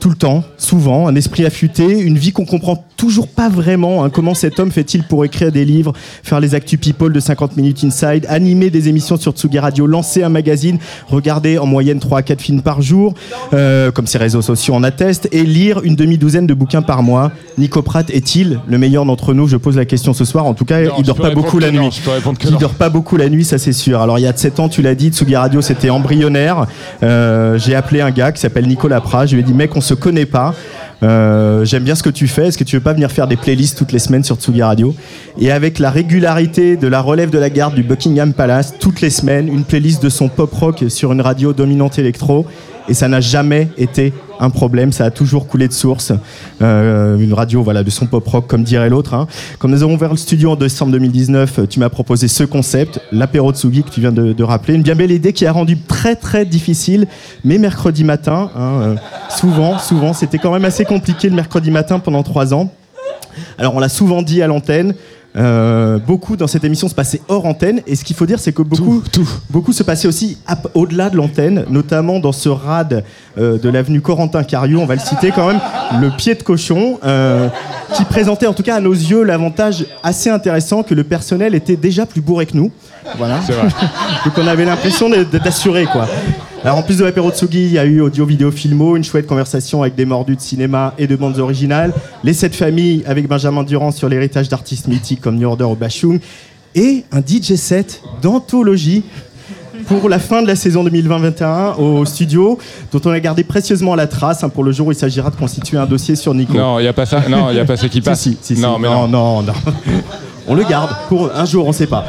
tout 0.00 0.10
le 0.10 0.16
temps, 0.16 0.44
souvent, 0.58 1.08
un 1.08 1.14
esprit 1.14 1.44
affûté, 1.46 1.84
une 2.00 2.18
vie 2.18 2.32
qu'on 2.32 2.44
comprend 2.44 2.84
toujours 2.96 3.28
pas 3.28 3.48
vraiment. 3.48 4.04
hein. 4.04 4.10
Comment 4.10 4.34
cet 4.34 4.58
homme 4.60 4.70
fait-il 4.70 5.02
pour 5.04 5.24
écrire 5.24 5.52
des 5.52 5.64
livres, 5.64 5.92
faire 6.22 6.40
les 6.40 6.54
actus 6.54 6.78
people 6.78 7.12
de 7.12 7.20
50 7.20 7.56
minutes 7.56 7.82
inside, 7.84 8.26
animer 8.28 8.70
des 8.70 8.88
émissions 8.88 9.16
sur 9.16 9.32
Tsugi 9.32 9.58
Radio, 9.58 9.86
lancer 9.86 10.22
un 10.22 10.28
magazine, 10.28 10.78
regarder 11.08 11.58
en 11.58 11.66
moyenne 11.66 11.98
3 11.98 12.18
à 12.18 12.22
4 12.22 12.40
films 12.40 12.62
par 12.62 12.82
jour, 12.82 13.14
euh, 13.54 13.90
comme 13.90 14.06
ses 14.06 14.18
réseaux 14.18 14.42
sociaux 14.42 14.74
en 14.74 14.82
attestent, 14.82 15.28
et 15.32 15.44
lire 15.44 15.80
une 15.84 15.96
demi-douzaine 15.96 16.46
de 16.46 16.54
bouquins 16.54 16.82
par 16.82 17.02
mois. 17.02 17.32
Nico 17.58 17.82
Pratt 17.82 18.08
est-il 18.10 18.60
le 18.66 18.78
meilleur 18.78 19.04
d'entre 19.06 19.34
nous? 19.34 19.46
Je 19.48 19.56
pose 19.56 19.76
la 19.76 19.84
question 19.84 20.12
ce 20.12 20.24
soir. 20.24 20.44
En 20.46 20.54
tout 20.54 20.64
cas, 20.64 20.82
Non, 20.82 20.94
il 20.98 21.04
dort 21.04 21.16
pas 21.16 21.30
beaucoup 21.30 21.58
la 21.58 21.70
non, 21.72 21.84
nuit. 21.84 22.00
Il 22.44 22.56
dort 22.58 22.74
pas 22.74 22.88
beaucoup 22.90 23.16
la 23.16 23.28
nuit, 23.28 23.44
ça 23.44 23.58
c'est 23.58 23.72
sûr. 23.72 24.00
Alors 24.00 24.18
il 24.18 24.22
y 24.22 24.26
a 24.26 24.32
de 24.32 24.38
7 24.38 24.60
ans, 24.60 24.68
tu 24.68 24.82
l'as 24.82 24.94
dit, 24.94 25.08
Tsugi 25.08 25.36
Radio 25.36 25.60
c'était 25.62 25.90
embryonnaire. 25.90 26.66
Euh, 27.02 27.58
J'ai 27.58 27.74
appelé 27.74 28.00
un 28.00 28.10
gars 28.10 28.32
qui 28.32 28.40
s'appelle 28.40 28.66
Nicolas 28.66 29.00
Prat. 29.00 29.26
Je 29.26 29.34
lui 29.34 29.40
ai 29.40 29.44
dit, 29.44 29.54
mec, 29.54 29.74
on 29.76 29.80
se 29.86 29.94
connaît 29.94 30.26
pas. 30.26 30.54
Euh, 31.02 31.64
J'aime 31.64 31.84
bien 31.84 31.94
ce 31.94 32.02
que 32.02 32.10
tu 32.10 32.26
fais. 32.28 32.48
Est-ce 32.48 32.58
que 32.58 32.64
tu 32.64 32.76
veux 32.76 32.82
pas 32.82 32.92
venir 32.92 33.10
faire 33.10 33.28
des 33.28 33.36
playlists 33.36 33.76
toutes 33.78 33.92
les 33.92 33.98
semaines 33.98 34.24
sur 34.24 34.36
Tsugi 34.36 34.62
Radio? 34.62 34.94
Et 35.38 35.50
avec 35.50 35.78
la 35.78 35.90
régularité 35.90 36.76
de 36.76 36.88
la 36.88 37.00
relève 37.00 37.30
de 37.30 37.38
la 37.38 37.50
garde 37.50 37.74
du 37.74 37.82
Buckingham 37.82 38.32
Palace, 38.32 38.74
toutes 38.78 39.00
les 39.00 39.10
semaines, 39.10 39.48
une 39.48 39.64
playlist 39.64 40.02
de 40.02 40.08
son 40.08 40.28
pop 40.28 40.52
rock 40.52 40.84
sur 40.88 41.12
une 41.12 41.20
radio 41.20 41.52
dominante 41.52 41.98
électro. 41.98 42.46
Et 42.88 42.94
ça 42.94 43.08
n'a 43.08 43.20
jamais 43.20 43.68
été 43.76 44.12
un 44.38 44.50
problème, 44.50 44.92
ça 44.92 45.06
a 45.06 45.10
toujours 45.10 45.46
coulé 45.48 45.66
de 45.66 45.72
source. 45.72 46.12
Euh, 46.62 47.16
une 47.18 47.32
radio 47.32 47.62
voilà, 47.62 47.82
de 47.82 47.90
son 47.90 48.06
pop 48.06 48.26
rock, 48.28 48.46
comme 48.46 48.62
dirait 48.64 48.88
l'autre. 48.90 49.14
hein. 49.14 49.26
Quand 49.58 49.68
nous 49.68 49.82
avons 49.82 49.94
ouvert 49.94 50.10
le 50.10 50.16
studio 50.16 50.52
en 50.52 50.56
décembre 50.56 50.92
2019, 50.92 51.58
euh, 51.58 51.66
tu 51.66 51.80
m'as 51.80 51.88
proposé 51.88 52.28
ce 52.28 52.44
concept, 52.44 53.00
l'apéro 53.12 53.52
Tsugi 53.52 53.82
que 53.82 53.90
tu 53.90 54.00
viens 54.00 54.12
de, 54.12 54.32
de 54.32 54.44
rappeler. 54.44 54.74
Une 54.74 54.82
bien 54.82 54.94
belle 54.94 55.10
idée 55.10 55.32
qui 55.32 55.46
a 55.46 55.52
rendu 55.52 55.78
très 55.78 56.16
très 56.16 56.44
difficile 56.44 57.06
mes 57.44 57.58
mercredis 57.58 58.04
matins. 58.04 58.50
hein, 58.54 58.80
euh, 58.82 58.94
souvent, 59.30 59.78
souvent, 59.78 60.12
c'était 60.12 60.38
quand 60.38 60.52
même 60.52 60.64
assez 60.64 60.84
compliqué 60.84 61.28
le 61.28 61.34
mercredi 61.34 61.70
matin 61.70 61.98
pendant 61.98 62.22
trois 62.22 62.52
ans. 62.54 62.70
Alors 63.58 63.74
on 63.74 63.80
l'a 63.80 63.88
souvent 63.88 64.22
dit 64.22 64.42
à 64.42 64.46
l'antenne. 64.46 64.94
Euh, 65.36 65.98
beaucoup 65.98 66.36
dans 66.36 66.46
cette 66.46 66.64
émission 66.64 66.88
se 66.88 66.94
passait 66.94 67.20
hors 67.28 67.44
antenne 67.44 67.82
et 67.86 67.94
ce 67.94 68.04
qu'il 68.04 68.16
faut 68.16 68.24
dire 68.24 68.38
c'est 68.38 68.52
que 68.52 68.62
beaucoup, 68.62 69.02
beaucoup 69.50 69.72
se 69.72 69.82
passait 69.82 70.08
aussi 70.08 70.38
au-delà 70.74 71.10
de 71.10 71.16
l'antenne, 71.16 71.66
notamment 71.68 72.20
dans 72.20 72.32
ce 72.32 72.48
rad 72.48 73.04
euh, 73.36 73.58
de 73.58 73.68
l'avenue 73.68 74.00
Corentin 74.00 74.44
Cariou, 74.44 74.80
on 74.80 74.86
va 74.86 74.94
le 74.94 75.00
citer 75.00 75.32
quand 75.32 75.48
même, 75.48 75.60
le 76.00 76.10
pied 76.10 76.34
de 76.34 76.42
cochon, 76.42 76.98
euh, 77.04 77.48
qui 77.94 78.04
présentait 78.04 78.46
en 78.46 78.54
tout 78.54 78.62
cas 78.62 78.76
à 78.76 78.80
nos 78.80 78.94
yeux 78.94 79.24
l'avantage 79.24 79.84
assez 80.02 80.30
intéressant 80.30 80.82
que 80.82 80.94
le 80.94 81.04
personnel 81.04 81.54
était 81.54 81.76
déjà 81.76 82.06
plus 82.06 82.22
bourré 82.22 82.46
que 82.46 82.56
nous. 82.56 82.70
Voilà. 83.18 83.36
Vrai. 83.40 83.68
Donc 84.24 84.34
on 84.38 84.46
avait 84.46 84.64
l'impression 84.64 85.10
d'être 85.10 85.46
assuré 85.46 85.84
quoi. 85.84 86.08
Alors 86.66 86.78
en 86.78 86.82
plus 86.82 86.98
de 86.98 87.04
l'apéro 87.04 87.30
Tsugi, 87.30 87.66
il 87.66 87.72
y 87.74 87.78
a 87.78 87.84
eu 87.84 88.00
audio, 88.00 88.26
vidéo, 88.26 88.50
filmo, 88.50 88.96
une 88.96 89.04
chouette 89.04 89.28
conversation 89.28 89.82
avec 89.82 89.94
des 89.94 90.04
mordus 90.04 90.34
de 90.34 90.40
cinéma 90.40 90.94
et 90.98 91.06
de 91.06 91.14
bandes 91.14 91.38
originales, 91.38 91.94
les 92.24 92.32
sept 92.32 92.56
familles 92.56 93.04
avec 93.06 93.28
Benjamin 93.28 93.62
Durand 93.62 93.92
sur 93.92 94.08
l'héritage 94.08 94.48
d'artistes 94.48 94.88
mythiques 94.88 95.20
comme 95.20 95.36
New 95.36 95.46
Order 95.46 95.62
ou 95.62 95.76
Bashung, 95.76 96.18
et 96.74 97.04
un 97.12 97.20
DJ 97.20 97.54
set 97.54 98.02
d'anthologie 98.20 99.04
pour 99.86 100.08
la 100.08 100.18
fin 100.18 100.42
de 100.42 100.48
la 100.48 100.56
saison 100.56 100.84
2020-21 100.84 101.76
au 101.76 102.04
studio, 102.04 102.58
dont 102.90 103.00
on 103.04 103.10
a 103.10 103.20
gardé 103.20 103.44
précieusement 103.44 103.94
la 103.94 104.08
trace 104.08 104.42
hein, 104.42 104.48
pour 104.48 104.64
le 104.64 104.72
jour 104.72 104.88
où 104.88 104.90
il 104.90 104.96
s'agira 104.96 105.30
de 105.30 105.36
constituer 105.36 105.76
un 105.76 105.86
dossier 105.86 106.16
sur 106.16 106.34
Nico. 106.34 106.52
Non, 106.54 106.80
il 106.80 106.84
y 106.84 106.88
a 106.88 106.92
pas 106.92 107.06
ça. 107.06 107.22
Non, 107.28 107.50
il 107.50 107.56
y 107.58 107.60
a 107.60 107.64
pas 107.64 107.76
ça 107.76 107.88
qui 107.88 108.00
passe. 108.00 108.22
Si, 108.22 108.36
si, 108.42 108.56
si, 108.56 108.60
non, 108.60 108.80
mais 108.80 108.88
non, 108.88 109.06
non. 109.06 109.40
non, 109.40 109.52
non. 109.52 109.72
On 110.48 110.54
le 110.56 110.64
garde 110.64 110.90
pour 111.08 111.30
un 111.32 111.44
jour, 111.44 111.66
on 111.66 111.72
sait 111.72 111.86
pas. 111.86 112.04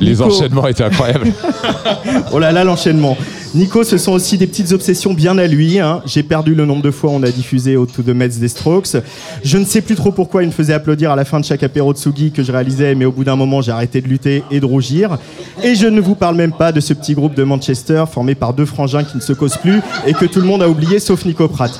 Les 0.00 0.12
Nico. 0.12 0.24
enchaînements 0.24 0.66
étaient 0.66 0.84
incroyables. 0.84 1.32
Oh 2.32 2.38
là 2.38 2.52
là, 2.52 2.64
l'enchaînement. 2.64 3.16
Nico, 3.52 3.82
ce 3.82 3.98
sont 3.98 4.12
aussi 4.12 4.38
des 4.38 4.46
petites 4.46 4.70
obsessions 4.70 5.12
bien 5.12 5.36
à 5.36 5.48
lui. 5.48 5.80
hein. 5.80 6.02
J'ai 6.06 6.22
perdu 6.22 6.54
le 6.54 6.66
nombre 6.66 6.82
de 6.82 6.92
fois 6.92 7.10
on 7.10 7.20
a 7.24 7.30
diffusé 7.32 7.76
au 7.76 7.84
To 7.84 8.02
The 8.02 8.10
Mets 8.10 8.28
des 8.28 8.46
Strokes. 8.46 8.96
Je 9.42 9.58
ne 9.58 9.64
sais 9.64 9.80
plus 9.80 9.96
trop 9.96 10.12
pourquoi 10.12 10.44
il 10.44 10.46
me 10.46 10.52
faisait 10.52 10.72
applaudir 10.72 11.10
à 11.10 11.16
la 11.16 11.24
fin 11.24 11.40
de 11.40 11.44
chaque 11.44 11.64
apéro 11.64 11.92
de 11.92 11.98
Sugi 11.98 12.30
que 12.30 12.44
je 12.44 12.52
réalisais, 12.52 12.94
mais 12.94 13.06
au 13.06 13.10
bout 13.10 13.24
d'un 13.24 13.34
moment, 13.34 13.60
j'ai 13.60 13.72
arrêté 13.72 14.00
de 14.00 14.06
lutter 14.06 14.44
et 14.52 14.60
de 14.60 14.66
rougir. 14.66 15.18
Et 15.64 15.74
je 15.74 15.88
ne 15.88 16.00
vous 16.00 16.14
parle 16.14 16.36
même 16.36 16.52
pas 16.52 16.70
de 16.70 16.78
ce 16.78 16.94
petit 16.94 17.14
groupe 17.14 17.34
de 17.34 17.42
Manchester 17.42 18.04
formé 18.08 18.36
par 18.36 18.54
deux 18.54 18.66
frangins 18.66 19.02
qui 19.02 19.16
ne 19.16 19.20
se 19.22 19.32
causent 19.32 19.56
plus 19.56 19.80
et 20.06 20.12
que 20.12 20.26
tout 20.26 20.40
le 20.40 20.46
monde 20.46 20.62
a 20.62 20.68
oublié 20.68 21.00
sauf 21.00 21.24
Nico 21.24 21.48
Pratt. 21.48 21.72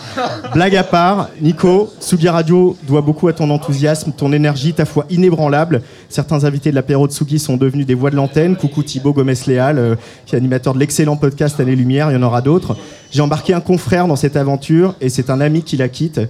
Blague 0.53 0.75
à 0.75 0.83
part, 0.83 1.29
Nico, 1.41 1.93
Sugi 2.01 2.29
Radio 2.29 2.77
doit 2.89 3.01
beaucoup 3.01 3.29
à 3.29 3.33
ton 3.33 3.49
enthousiasme, 3.49 4.11
ton 4.11 4.33
énergie, 4.33 4.73
ta 4.73 4.87
foi 4.87 5.07
inébranlable. 5.09 5.83
Certains 6.09 6.43
invités 6.43 6.71
de 6.71 6.75
l'apéro 6.75 7.07
de 7.07 7.13
Sugi 7.13 7.39
sont 7.39 7.57
devenus 7.57 7.87
des 7.87 7.95
voix 7.95 8.11
de 8.11 8.17
l'antenne. 8.17 8.57
Coucou 8.57 8.83
Thibaut 8.83 9.13
Gomez-Léal, 9.13 9.79
euh, 9.79 9.95
qui 10.27 10.35
est 10.35 10.39
animateur 10.39 10.75
de 10.75 10.81
l'excellent 10.81 11.15
podcast 11.17 11.60
Année 11.61 11.77
Lumière, 11.77 12.11
il 12.11 12.15
y 12.15 12.17
en 12.17 12.23
aura 12.23 12.41
d'autres. 12.41 12.77
J'ai 13.11 13.21
embarqué 13.23 13.55
un 13.55 13.61
confrère 13.61 14.07
dans 14.07 14.17
cette 14.17 14.37
aventure 14.37 14.95
et 15.01 15.09
c'est 15.09 15.31
un 15.31 15.41
ami 15.41 15.63
qui 15.63 15.77
la 15.77 15.89
quitte. 15.89 16.21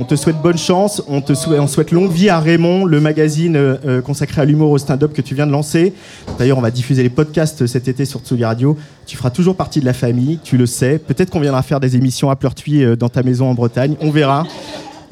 On 0.00 0.04
te 0.04 0.14
souhaite 0.14 0.40
bonne 0.40 0.58
chance, 0.58 1.02
on 1.08 1.20
te 1.20 1.34
souhaite, 1.34 1.58
on 1.58 1.66
souhaite 1.66 1.90
longue 1.90 2.12
vie 2.12 2.28
à 2.28 2.38
Raymond, 2.38 2.84
le 2.84 3.00
magazine 3.00 3.56
euh, 3.56 3.76
euh, 3.84 4.00
consacré 4.00 4.40
à 4.40 4.44
l'humour 4.44 4.70
au 4.70 4.78
stand-up 4.78 5.12
que 5.12 5.22
tu 5.22 5.34
viens 5.34 5.46
de 5.46 5.50
lancer. 5.50 5.92
D'ailleurs, 6.38 6.56
on 6.58 6.60
va 6.60 6.70
diffuser 6.70 7.02
les 7.02 7.10
podcasts 7.10 7.66
cet 7.66 7.88
été 7.88 8.04
sur 8.04 8.20
Tsugi 8.20 8.44
Radio. 8.44 8.76
Tu 9.06 9.16
feras 9.16 9.30
toujours 9.30 9.56
partie 9.56 9.80
de 9.80 9.84
la 9.84 9.92
famille, 9.92 10.38
tu 10.44 10.56
le 10.56 10.66
sais. 10.66 10.98
Peut-être 10.98 11.30
qu'on 11.30 11.40
viendra 11.40 11.62
faire 11.62 11.80
des 11.80 11.96
émissions 11.96 12.30
à 12.30 12.36
Pleurtuis 12.36 12.84
euh, 12.84 12.94
dans 12.94 13.08
ta 13.08 13.24
maison 13.24 13.50
en 13.50 13.54
Bretagne, 13.54 13.96
on 14.00 14.10
verra. 14.10 14.44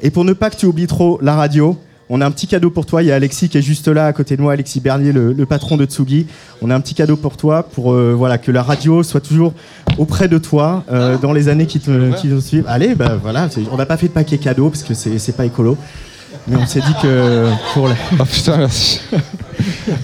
Et 0.03 0.11
pour 0.11 0.25
ne 0.25 0.35
pas 0.35 0.51
que 0.51 0.57
tu 0.57 0.67
oublies 0.67 0.87
trop 0.87 1.19
la 1.21 1.35
radio, 1.35 1.77
on 2.09 2.21
a 2.21 2.27
un 2.27 2.31
petit 2.31 2.47
cadeau 2.47 2.71
pour 2.71 2.87
toi. 2.87 3.03
Il 3.03 3.07
y 3.07 3.13
a 3.13 3.15
Alexis 3.17 3.49
qui 3.49 3.59
est 3.59 3.63
juste 3.63 3.89
là 3.89 4.07
à 4.07 4.13
côté 4.13 4.37
de 4.37 4.43
moi, 4.43 4.53
Alexis 4.53 4.81
Bernier, 4.81 5.13
le, 5.13 5.33
le 5.33 5.47
patron 5.47 5.77
de 5.77 5.85
Tsugi. 5.87 6.27
On 6.63 6.71
a 6.71 6.75
un 6.75 6.81
petit 6.81 6.95
cadeau 6.95 7.17
pour 7.17 7.37
toi 7.37 7.63
pour 7.65 7.93
euh, 7.93 8.15
voilà 8.17 8.39
que 8.39 8.51
la 8.53 8.63
radio 8.63 9.03
soit 9.03 9.21
toujours 9.21 9.53
auprès 9.99 10.29
de 10.29 10.39
toi 10.39 10.85
euh, 10.93 11.17
dans 11.19 11.33
les 11.33 11.49
années 11.49 11.67
qui 11.67 11.81
te 11.81 12.13
qui 12.21 12.29
nous 12.29 12.41
suivent. 12.41 12.65
Allez, 12.69 12.95
bah 12.95 13.19
voilà, 13.21 13.49
on 13.73 13.77
n'a 13.77 13.87
pas 13.87 13.97
fait 13.97 14.09
de 14.09 14.13
paquet 14.13 14.39
cadeau 14.39 14.71
parce 14.71 14.83
que 14.83 14.95
c'est 14.95 15.37
pas 15.37 15.45
écolo. 15.47 15.77
Mais 16.49 16.57
on 16.57 16.67
s'est 16.67 16.81
dit 16.81 16.95
que 17.03 17.49
pour 17.75 17.89
la... 17.89 17.95
Oh 18.21 18.25
putain, 18.25 18.57
merci. 18.59 19.01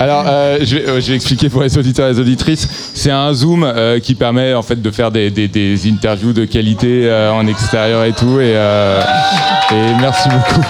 Alors, 0.00 0.24
euh, 0.26 0.58
je, 0.62 0.74
vais, 0.76 0.88
euh, 0.88 1.00
je 1.00 1.10
vais 1.10 1.14
expliquer 1.14 1.48
pour 1.48 1.62
les 1.62 1.78
auditeurs 1.78 2.08
et 2.08 2.12
les 2.14 2.18
auditrices. 2.18 2.66
C'est 2.94 3.12
un 3.12 3.32
Zoom 3.32 3.62
euh, 3.62 4.00
qui 4.00 4.16
permet 4.16 4.52
en 4.54 4.62
fait 4.62 4.80
de 4.82 4.90
faire 4.90 5.12
des, 5.12 5.30
des- 5.30 5.46
des 5.46 5.88
interviews 5.88 6.32
de 6.32 6.44
qualité 6.44 7.08
en 7.32 7.46
extérieur 7.46 8.02
et 8.04 8.12
tout. 8.12 8.40
Et, 8.40 8.54
et 8.54 9.94
merci 10.00 10.28
beaucoup. 10.30 10.66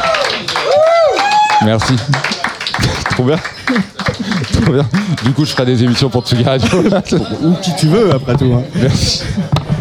Merci. 1.65 1.95
Trop 3.11 3.25
bien. 3.25 3.37
Trop 4.63 4.73
bien. 4.73 4.87
Du 5.25 5.33
coup, 5.33 5.45
je 5.45 5.51
ferai 5.51 5.67
des 5.67 5.83
émissions 5.85 6.09
pour 6.09 6.25
Tsugi 6.27 6.45
Radio. 6.45 6.69
Ou 7.43 7.53
qui 7.63 7.75
tu 7.77 7.87
veux, 7.87 8.13
après 8.15 8.35
tout. 8.37 8.53
hein. 8.55 8.63
Merci. 8.75 9.23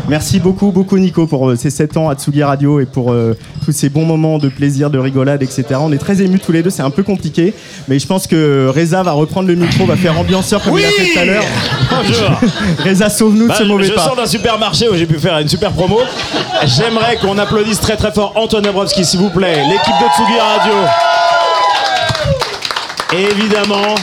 Merci 0.09 0.39
beaucoup, 0.41 0.71
beaucoup 0.71 0.97
Nico 0.97 1.25
pour 1.25 1.49
euh, 1.51 1.55
ces 1.55 1.69
7 1.69 1.95
ans 1.95 2.09
à 2.09 2.15
Tsugi 2.15 2.43
Radio 2.43 2.81
et 2.81 2.85
pour 2.85 3.13
euh, 3.13 3.37
tous 3.63 3.71
ces 3.71 3.87
bons 3.87 4.03
moments 4.05 4.39
de 4.39 4.49
plaisir, 4.49 4.89
de 4.89 4.97
rigolade, 4.99 5.41
etc. 5.41 5.63
On 5.79 5.91
est 5.93 5.97
très 5.97 6.21
émus 6.21 6.39
tous 6.39 6.51
les 6.51 6.61
deux, 6.63 6.69
c'est 6.69 6.81
un 6.81 6.89
peu 6.89 7.03
compliqué, 7.03 7.53
mais 7.87 7.97
je 7.97 8.07
pense 8.07 8.27
que 8.27 8.67
Reza 8.75 9.03
va 9.03 9.13
reprendre 9.13 9.47
le 9.47 9.55
micro, 9.55 9.85
va 9.85 9.95
faire 9.95 10.19
ambianceur 10.19 10.61
comme 10.63 10.77
il 10.77 10.83
a 10.83 10.89
fait 10.89 11.13
tout 11.13 11.19
à 11.19 11.25
l'heure. 11.25 11.43
Bonjour. 11.89 12.41
Reza, 12.85 13.09
sauve-nous 13.09 13.47
Bah, 13.47 13.53
de 13.53 13.59
ce 13.59 13.63
mauvais 13.63 13.85
je 13.85 13.93
pas. 13.93 14.03
sors 14.03 14.15
d'un 14.17 14.25
supermarché 14.25 14.89
où 14.89 14.95
j'ai 14.95 15.05
pu 15.05 15.17
faire 15.17 15.37
une 15.39 15.47
super 15.47 15.71
promo. 15.71 15.99
J'aimerais 16.65 17.15
qu'on 17.17 17.37
applaudisse 17.37 17.79
très 17.79 17.95
très 17.95 18.11
fort 18.11 18.33
Antoine 18.35 18.63
Dabrowski, 18.63 19.05
s'il 19.05 19.19
vous 19.21 19.29
plaît, 19.29 19.63
l'équipe 19.69 19.93
de 20.01 20.07
Tsugi 20.13 20.39
Radio. 20.39 20.73
Évidemment, 23.13 23.95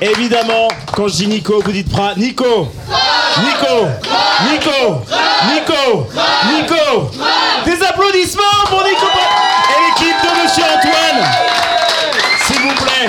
évidemment, 0.00 0.68
quand 0.94 1.08
je 1.08 1.14
dis 1.14 1.26
Nico, 1.26 1.60
vous 1.62 1.72
dites 1.72 1.90
Prat. 1.90 2.14
Nico. 2.16 2.72
Nico. 3.38 3.86
Nico. 4.50 5.02
Nico. 5.52 6.08
Nico. 6.50 7.10
Des 7.66 7.86
applaudissements 7.86 8.42
pour 8.68 8.82
Nico 8.82 9.06
et 9.68 10.04
l'équipe 10.04 10.16
de 10.22 10.42
Monsieur 10.42 10.64
Antoine. 10.64 11.26
S'il 12.46 12.60
vous 12.62 12.74
plaît. 12.74 13.08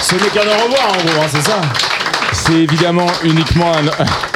Ce 0.00 0.14
n'est 0.14 0.30
qu'un 0.30 0.48
au 0.48 0.64
revoir 0.64 0.88
en 0.88 1.04
gros, 1.04 1.22
hein, 1.22 1.28
c'est 1.30 1.42
ça. 1.42 1.60
C'est 2.32 2.54
évidemment 2.54 3.08
uniquement 3.22 3.72
un. 3.72 4.35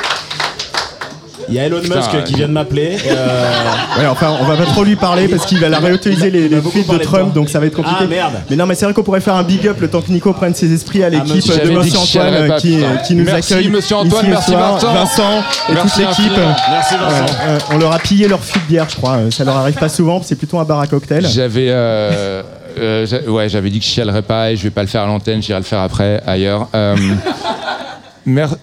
Il 1.51 1.57
y 1.57 1.59
a 1.59 1.65
Elon 1.67 1.81
Putain, 1.81 1.97
Musk 1.97 2.25
qui 2.25 2.35
vient 2.35 2.49
de 2.49 2.53
m'appeler. 2.53 2.97
euh, 3.07 3.51
Ouais, 3.99 4.07
enfin, 4.07 4.37
on 4.41 4.45
va 4.45 4.57
pas 4.57 4.65
trop 4.67 4.85
lui 4.85 4.97
parler 4.97 5.29
parce 5.29 5.45
qu'il 5.47 5.59
va 5.59 5.69
la 5.69 5.79
réutiliser 5.79 6.31
les, 6.31 6.49
les 6.49 6.61
tweets 6.61 6.89
de 6.91 6.99
Trump, 6.99 7.35
donc 7.35 7.49
ça 7.51 7.59
va 7.61 7.67
être 7.67 7.75
compliqué. 7.77 7.97
Ah, 8.03 8.07
merde. 8.07 8.33
Mais 8.49 8.57
non, 8.57 8.67
mais 8.67 8.75
c'est 8.75 8.85
vrai 8.85 8.95
qu'on 8.95 9.03
pourrait 9.03 9.21
faire 9.21 9.35
un 9.35 9.43
big 9.43 9.67
up 9.67 9.81
le 9.81 9.89
temps 9.89 10.01
que 10.01 10.11
Nico 10.11 10.33
prenne 10.33 10.55
ses 10.55 10.73
esprits 10.73 11.03
à 11.03 11.09
l'équipe 11.11 11.35
monsieur, 11.35 11.59
de 11.65 11.71
Monsieur 11.71 11.99
Antoine 11.99 12.49
pas, 12.49 12.57
qui, 12.61 12.77
putain. 12.77 12.97
qui 13.07 13.15
nous 13.15 13.25
Merci, 13.25 13.53
accueille. 13.55 13.69
monsieur 13.69 13.97
Antoine, 13.97 14.25
ici 14.25 14.31
merci, 14.31 14.51
soir. 14.53 14.73
Vincent. 14.75 14.93
Vincent 14.95 15.39
et 15.69 15.73
Merci 15.75 16.03
toute 16.05 16.19
l'équipe. 16.19 16.33
Merci, 16.71 16.95
Vincent. 16.95 17.35
Euh, 17.47 17.59
on 17.73 17.79
leur 17.79 17.93
a 17.93 17.99
pillé 17.99 18.29
leur 18.29 18.43
fût 18.43 18.59
de 18.61 18.65
bière, 18.65 18.87
je 18.89 18.97
crois. 18.97 19.17
Euh, 19.17 19.31
Ça 19.31 19.45
leur 19.45 19.57
arrive 19.57 19.75
pas 19.77 19.89
souvent, 19.89 20.21
c'est 20.23 20.37
plutôt 20.37 20.59
un 20.59 20.65
bar 20.65 20.81
à 20.81 20.87
cocktail. 20.87 21.27
J'avais. 21.27 21.67
euh, 21.71 22.43
euh, 22.79 23.05
j'a- 23.07 23.23
ouais, 23.29 23.49
j'avais 23.49 23.69
dit 23.71 23.81
que 23.81 23.85
je 23.85 23.91
chialerais 23.91 24.23
pas 24.23 24.53
et 24.53 24.57
je 24.57 24.63
vais 24.63 24.71
pas 24.71 24.83
le 24.83 24.87
faire 24.89 25.03
à 25.03 25.07
l'antenne, 25.07 25.43
j'irai 25.43 25.59
le 25.59 25.65
faire 25.65 25.81
après, 25.81 26.23
ailleurs. 26.27 26.69
Euh, 26.75 26.95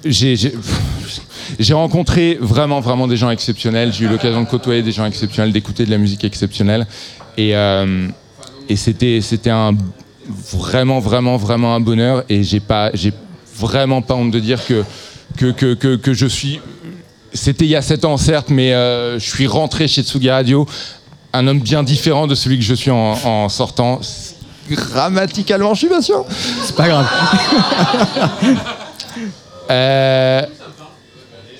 j'ai. 0.05 0.35
j'ai- 0.35 0.49
pff, 0.49 0.81
J'ai 1.59 1.73
rencontré 1.73 2.37
vraiment, 2.41 2.81
vraiment 2.81 3.07
des 3.07 3.15
gens 3.17 3.29
exceptionnels. 3.31 3.91
J'ai 3.93 4.05
eu 4.05 4.09
l'occasion 4.09 4.41
de 4.43 4.47
côtoyer 4.47 4.81
des 4.83 4.91
gens 4.91 5.05
exceptionnels, 5.05 5.53
d'écouter 5.53 5.85
de 5.85 5.91
la 5.91 5.97
musique 5.97 6.23
exceptionnelle. 6.25 6.85
Et, 7.37 7.55
euh, 7.55 8.07
et 8.67 8.75
c'était, 8.75 9.21
c'était 9.21 9.49
un 9.49 9.71
vraiment, 10.51 10.99
vraiment, 10.99 11.37
vraiment 11.37 11.73
un 11.73 11.79
bonheur. 11.79 12.23
Et 12.27 12.43
j'ai 12.43 12.59
pas, 12.59 12.91
j'ai 12.93 13.13
vraiment 13.57 14.01
pas 14.01 14.13
honte 14.15 14.31
de 14.31 14.39
dire 14.39 14.63
que, 14.65 14.83
que, 15.37 15.51
que, 15.51 15.73
que, 15.73 15.95
que 15.95 16.13
je 16.13 16.25
suis. 16.27 16.59
C'était 17.33 17.65
il 17.65 17.71
y 17.71 17.75
a 17.77 17.81
7 17.81 18.03
ans, 18.05 18.17
certes, 18.17 18.49
mais 18.49 18.73
euh, 18.73 19.17
je 19.17 19.27
suis 19.29 19.47
rentré 19.47 19.87
chez 19.87 20.03
Tsugi 20.03 20.29
Radio 20.29 20.67
un 21.33 21.47
homme 21.47 21.59
bien 21.61 21.81
différent 21.83 22.27
de 22.27 22.35
celui 22.35 22.57
que 22.57 22.63
je 22.63 22.73
suis 22.73 22.91
en, 22.91 23.13
en 23.23 23.47
sortant. 23.49 24.01
Grammaticalement, 24.69 25.73
je 25.73 25.79
suis 25.79 25.87
pas 25.89 26.01
sûr. 26.01 26.25
C'est 26.63 26.75
pas 26.75 26.87
grave. 26.89 27.07
Euh, 29.69 30.41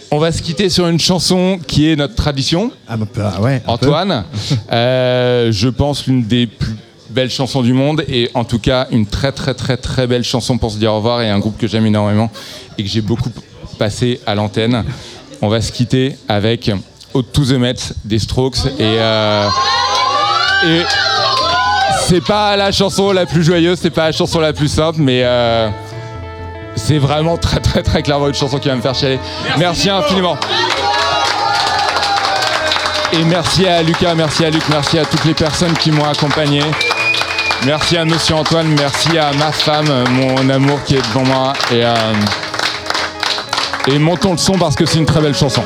on 0.09 0.19
va 0.19 0.31
se 0.31 0.41
quitter 0.41 0.69
sur 0.69 0.87
une 0.87 0.99
chanson 0.99 1.59
qui 1.67 1.91
est 1.91 1.95
notre 1.95 2.15
tradition. 2.15 2.71
Ah 2.87 2.97
bah, 2.97 3.39
ouais. 3.41 3.59
peu. 3.59 3.71
Antoine, 3.71 4.23
euh, 4.71 5.51
je 5.51 5.67
pense 5.67 6.07
l'une 6.07 6.23
des 6.23 6.47
plus 6.47 6.75
belles 7.09 7.29
chansons 7.29 7.61
du 7.61 7.73
monde 7.73 8.03
et 8.07 8.29
en 8.33 8.43
tout 8.43 8.59
cas 8.59 8.87
une 8.91 9.05
très 9.05 9.31
très 9.31 9.53
très 9.53 9.77
très 9.77 10.07
belle 10.07 10.23
chanson 10.23 10.57
pour 10.57 10.71
se 10.71 10.77
dire 10.77 10.91
au 10.93 10.97
revoir 10.97 11.21
et 11.21 11.29
un 11.29 11.39
groupe 11.39 11.57
que 11.57 11.67
j'aime 11.67 11.85
énormément 11.85 12.29
et 12.77 12.83
que 12.83 12.89
j'ai 12.89 13.01
beaucoup 13.01 13.31
passé 13.77 14.19
à 14.25 14.35
l'antenne. 14.35 14.83
On 15.41 15.49
va 15.49 15.61
se 15.61 15.71
quitter 15.71 16.15
avec 16.27 16.71
Out 17.13 17.27
to 17.31 17.45
the 17.45 17.53
Met 17.53 17.75
des 18.05 18.19
Strokes 18.19 18.65
et, 18.79 18.81
euh, 18.81 19.47
et 20.65 20.81
c'est 22.07 22.23
pas 22.23 22.55
la 22.55 22.71
chanson 22.71 23.11
la 23.11 23.25
plus 23.25 23.43
joyeuse, 23.43 23.79
c'est 23.81 23.89
pas 23.89 24.05
la 24.05 24.11
chanson 24.11 24.39
la 24.39 24.53
plus 24.53 24.67
simple, 24.69 24.99
mais 25.01 25.21
euh, 25.23 25.69
c'est 26.77 26.97
vraiment 26.97 27.37
très 27.37 27.59
très 27.59 27.83
très 27.83 28.01
clairement 28.03 28.27
une 28.27 28.33
chanson 28.33 28.59
qui 28.59 28.69
va 28.69 28.75
me 28.75 28.81
faire 28.81 28.95
chialer. 28.95 29.19
Merci, 29.57 29.89
infiniment. 29.89 30.37
Et 33.13 33.23
merci 33.23 33.65
à 33.65 33.81
Lucas, 33.81 34.13
merci 34.15 34.45
à 34.45 34.49
Luc, 34.49 34.63
merci 34.69 34.99
à 34.99 35.05
toutes 35.05 35.23
les 35.25 35.33
personnes 35.33 35.73
qui 35.73 35.91
m'ont 35.91 36.05
accompagné. 36.05 36.61
Merci 37.65 37.97
à 37.97 38.05
Monsieur 38.05 38.35
Antoine, 38.35 38.67
merci 38.77 39.17
à 39.17 39.31
ma 39.33 39.51
femme, 39.51 39.87
mon 40.11 40.49
amour 40.49 40.83
qui 40.83 40.95
est 40.95 41.01
devant 41.01 41.23
moi. 41.23 41.53
Et, 41.71 41.83
euh, 41.83 41.95
et 43.87 43.97
montons 43.97 44.31
le 44.31 44.37
son 44.37 44.53
parce 44.53 44.75
que 44.75 44.85
c'est 44.85 44.99
une 44.99 45.05
très 45.05 45.21
belle 45.21 45.35
chanson. 45.35 45.63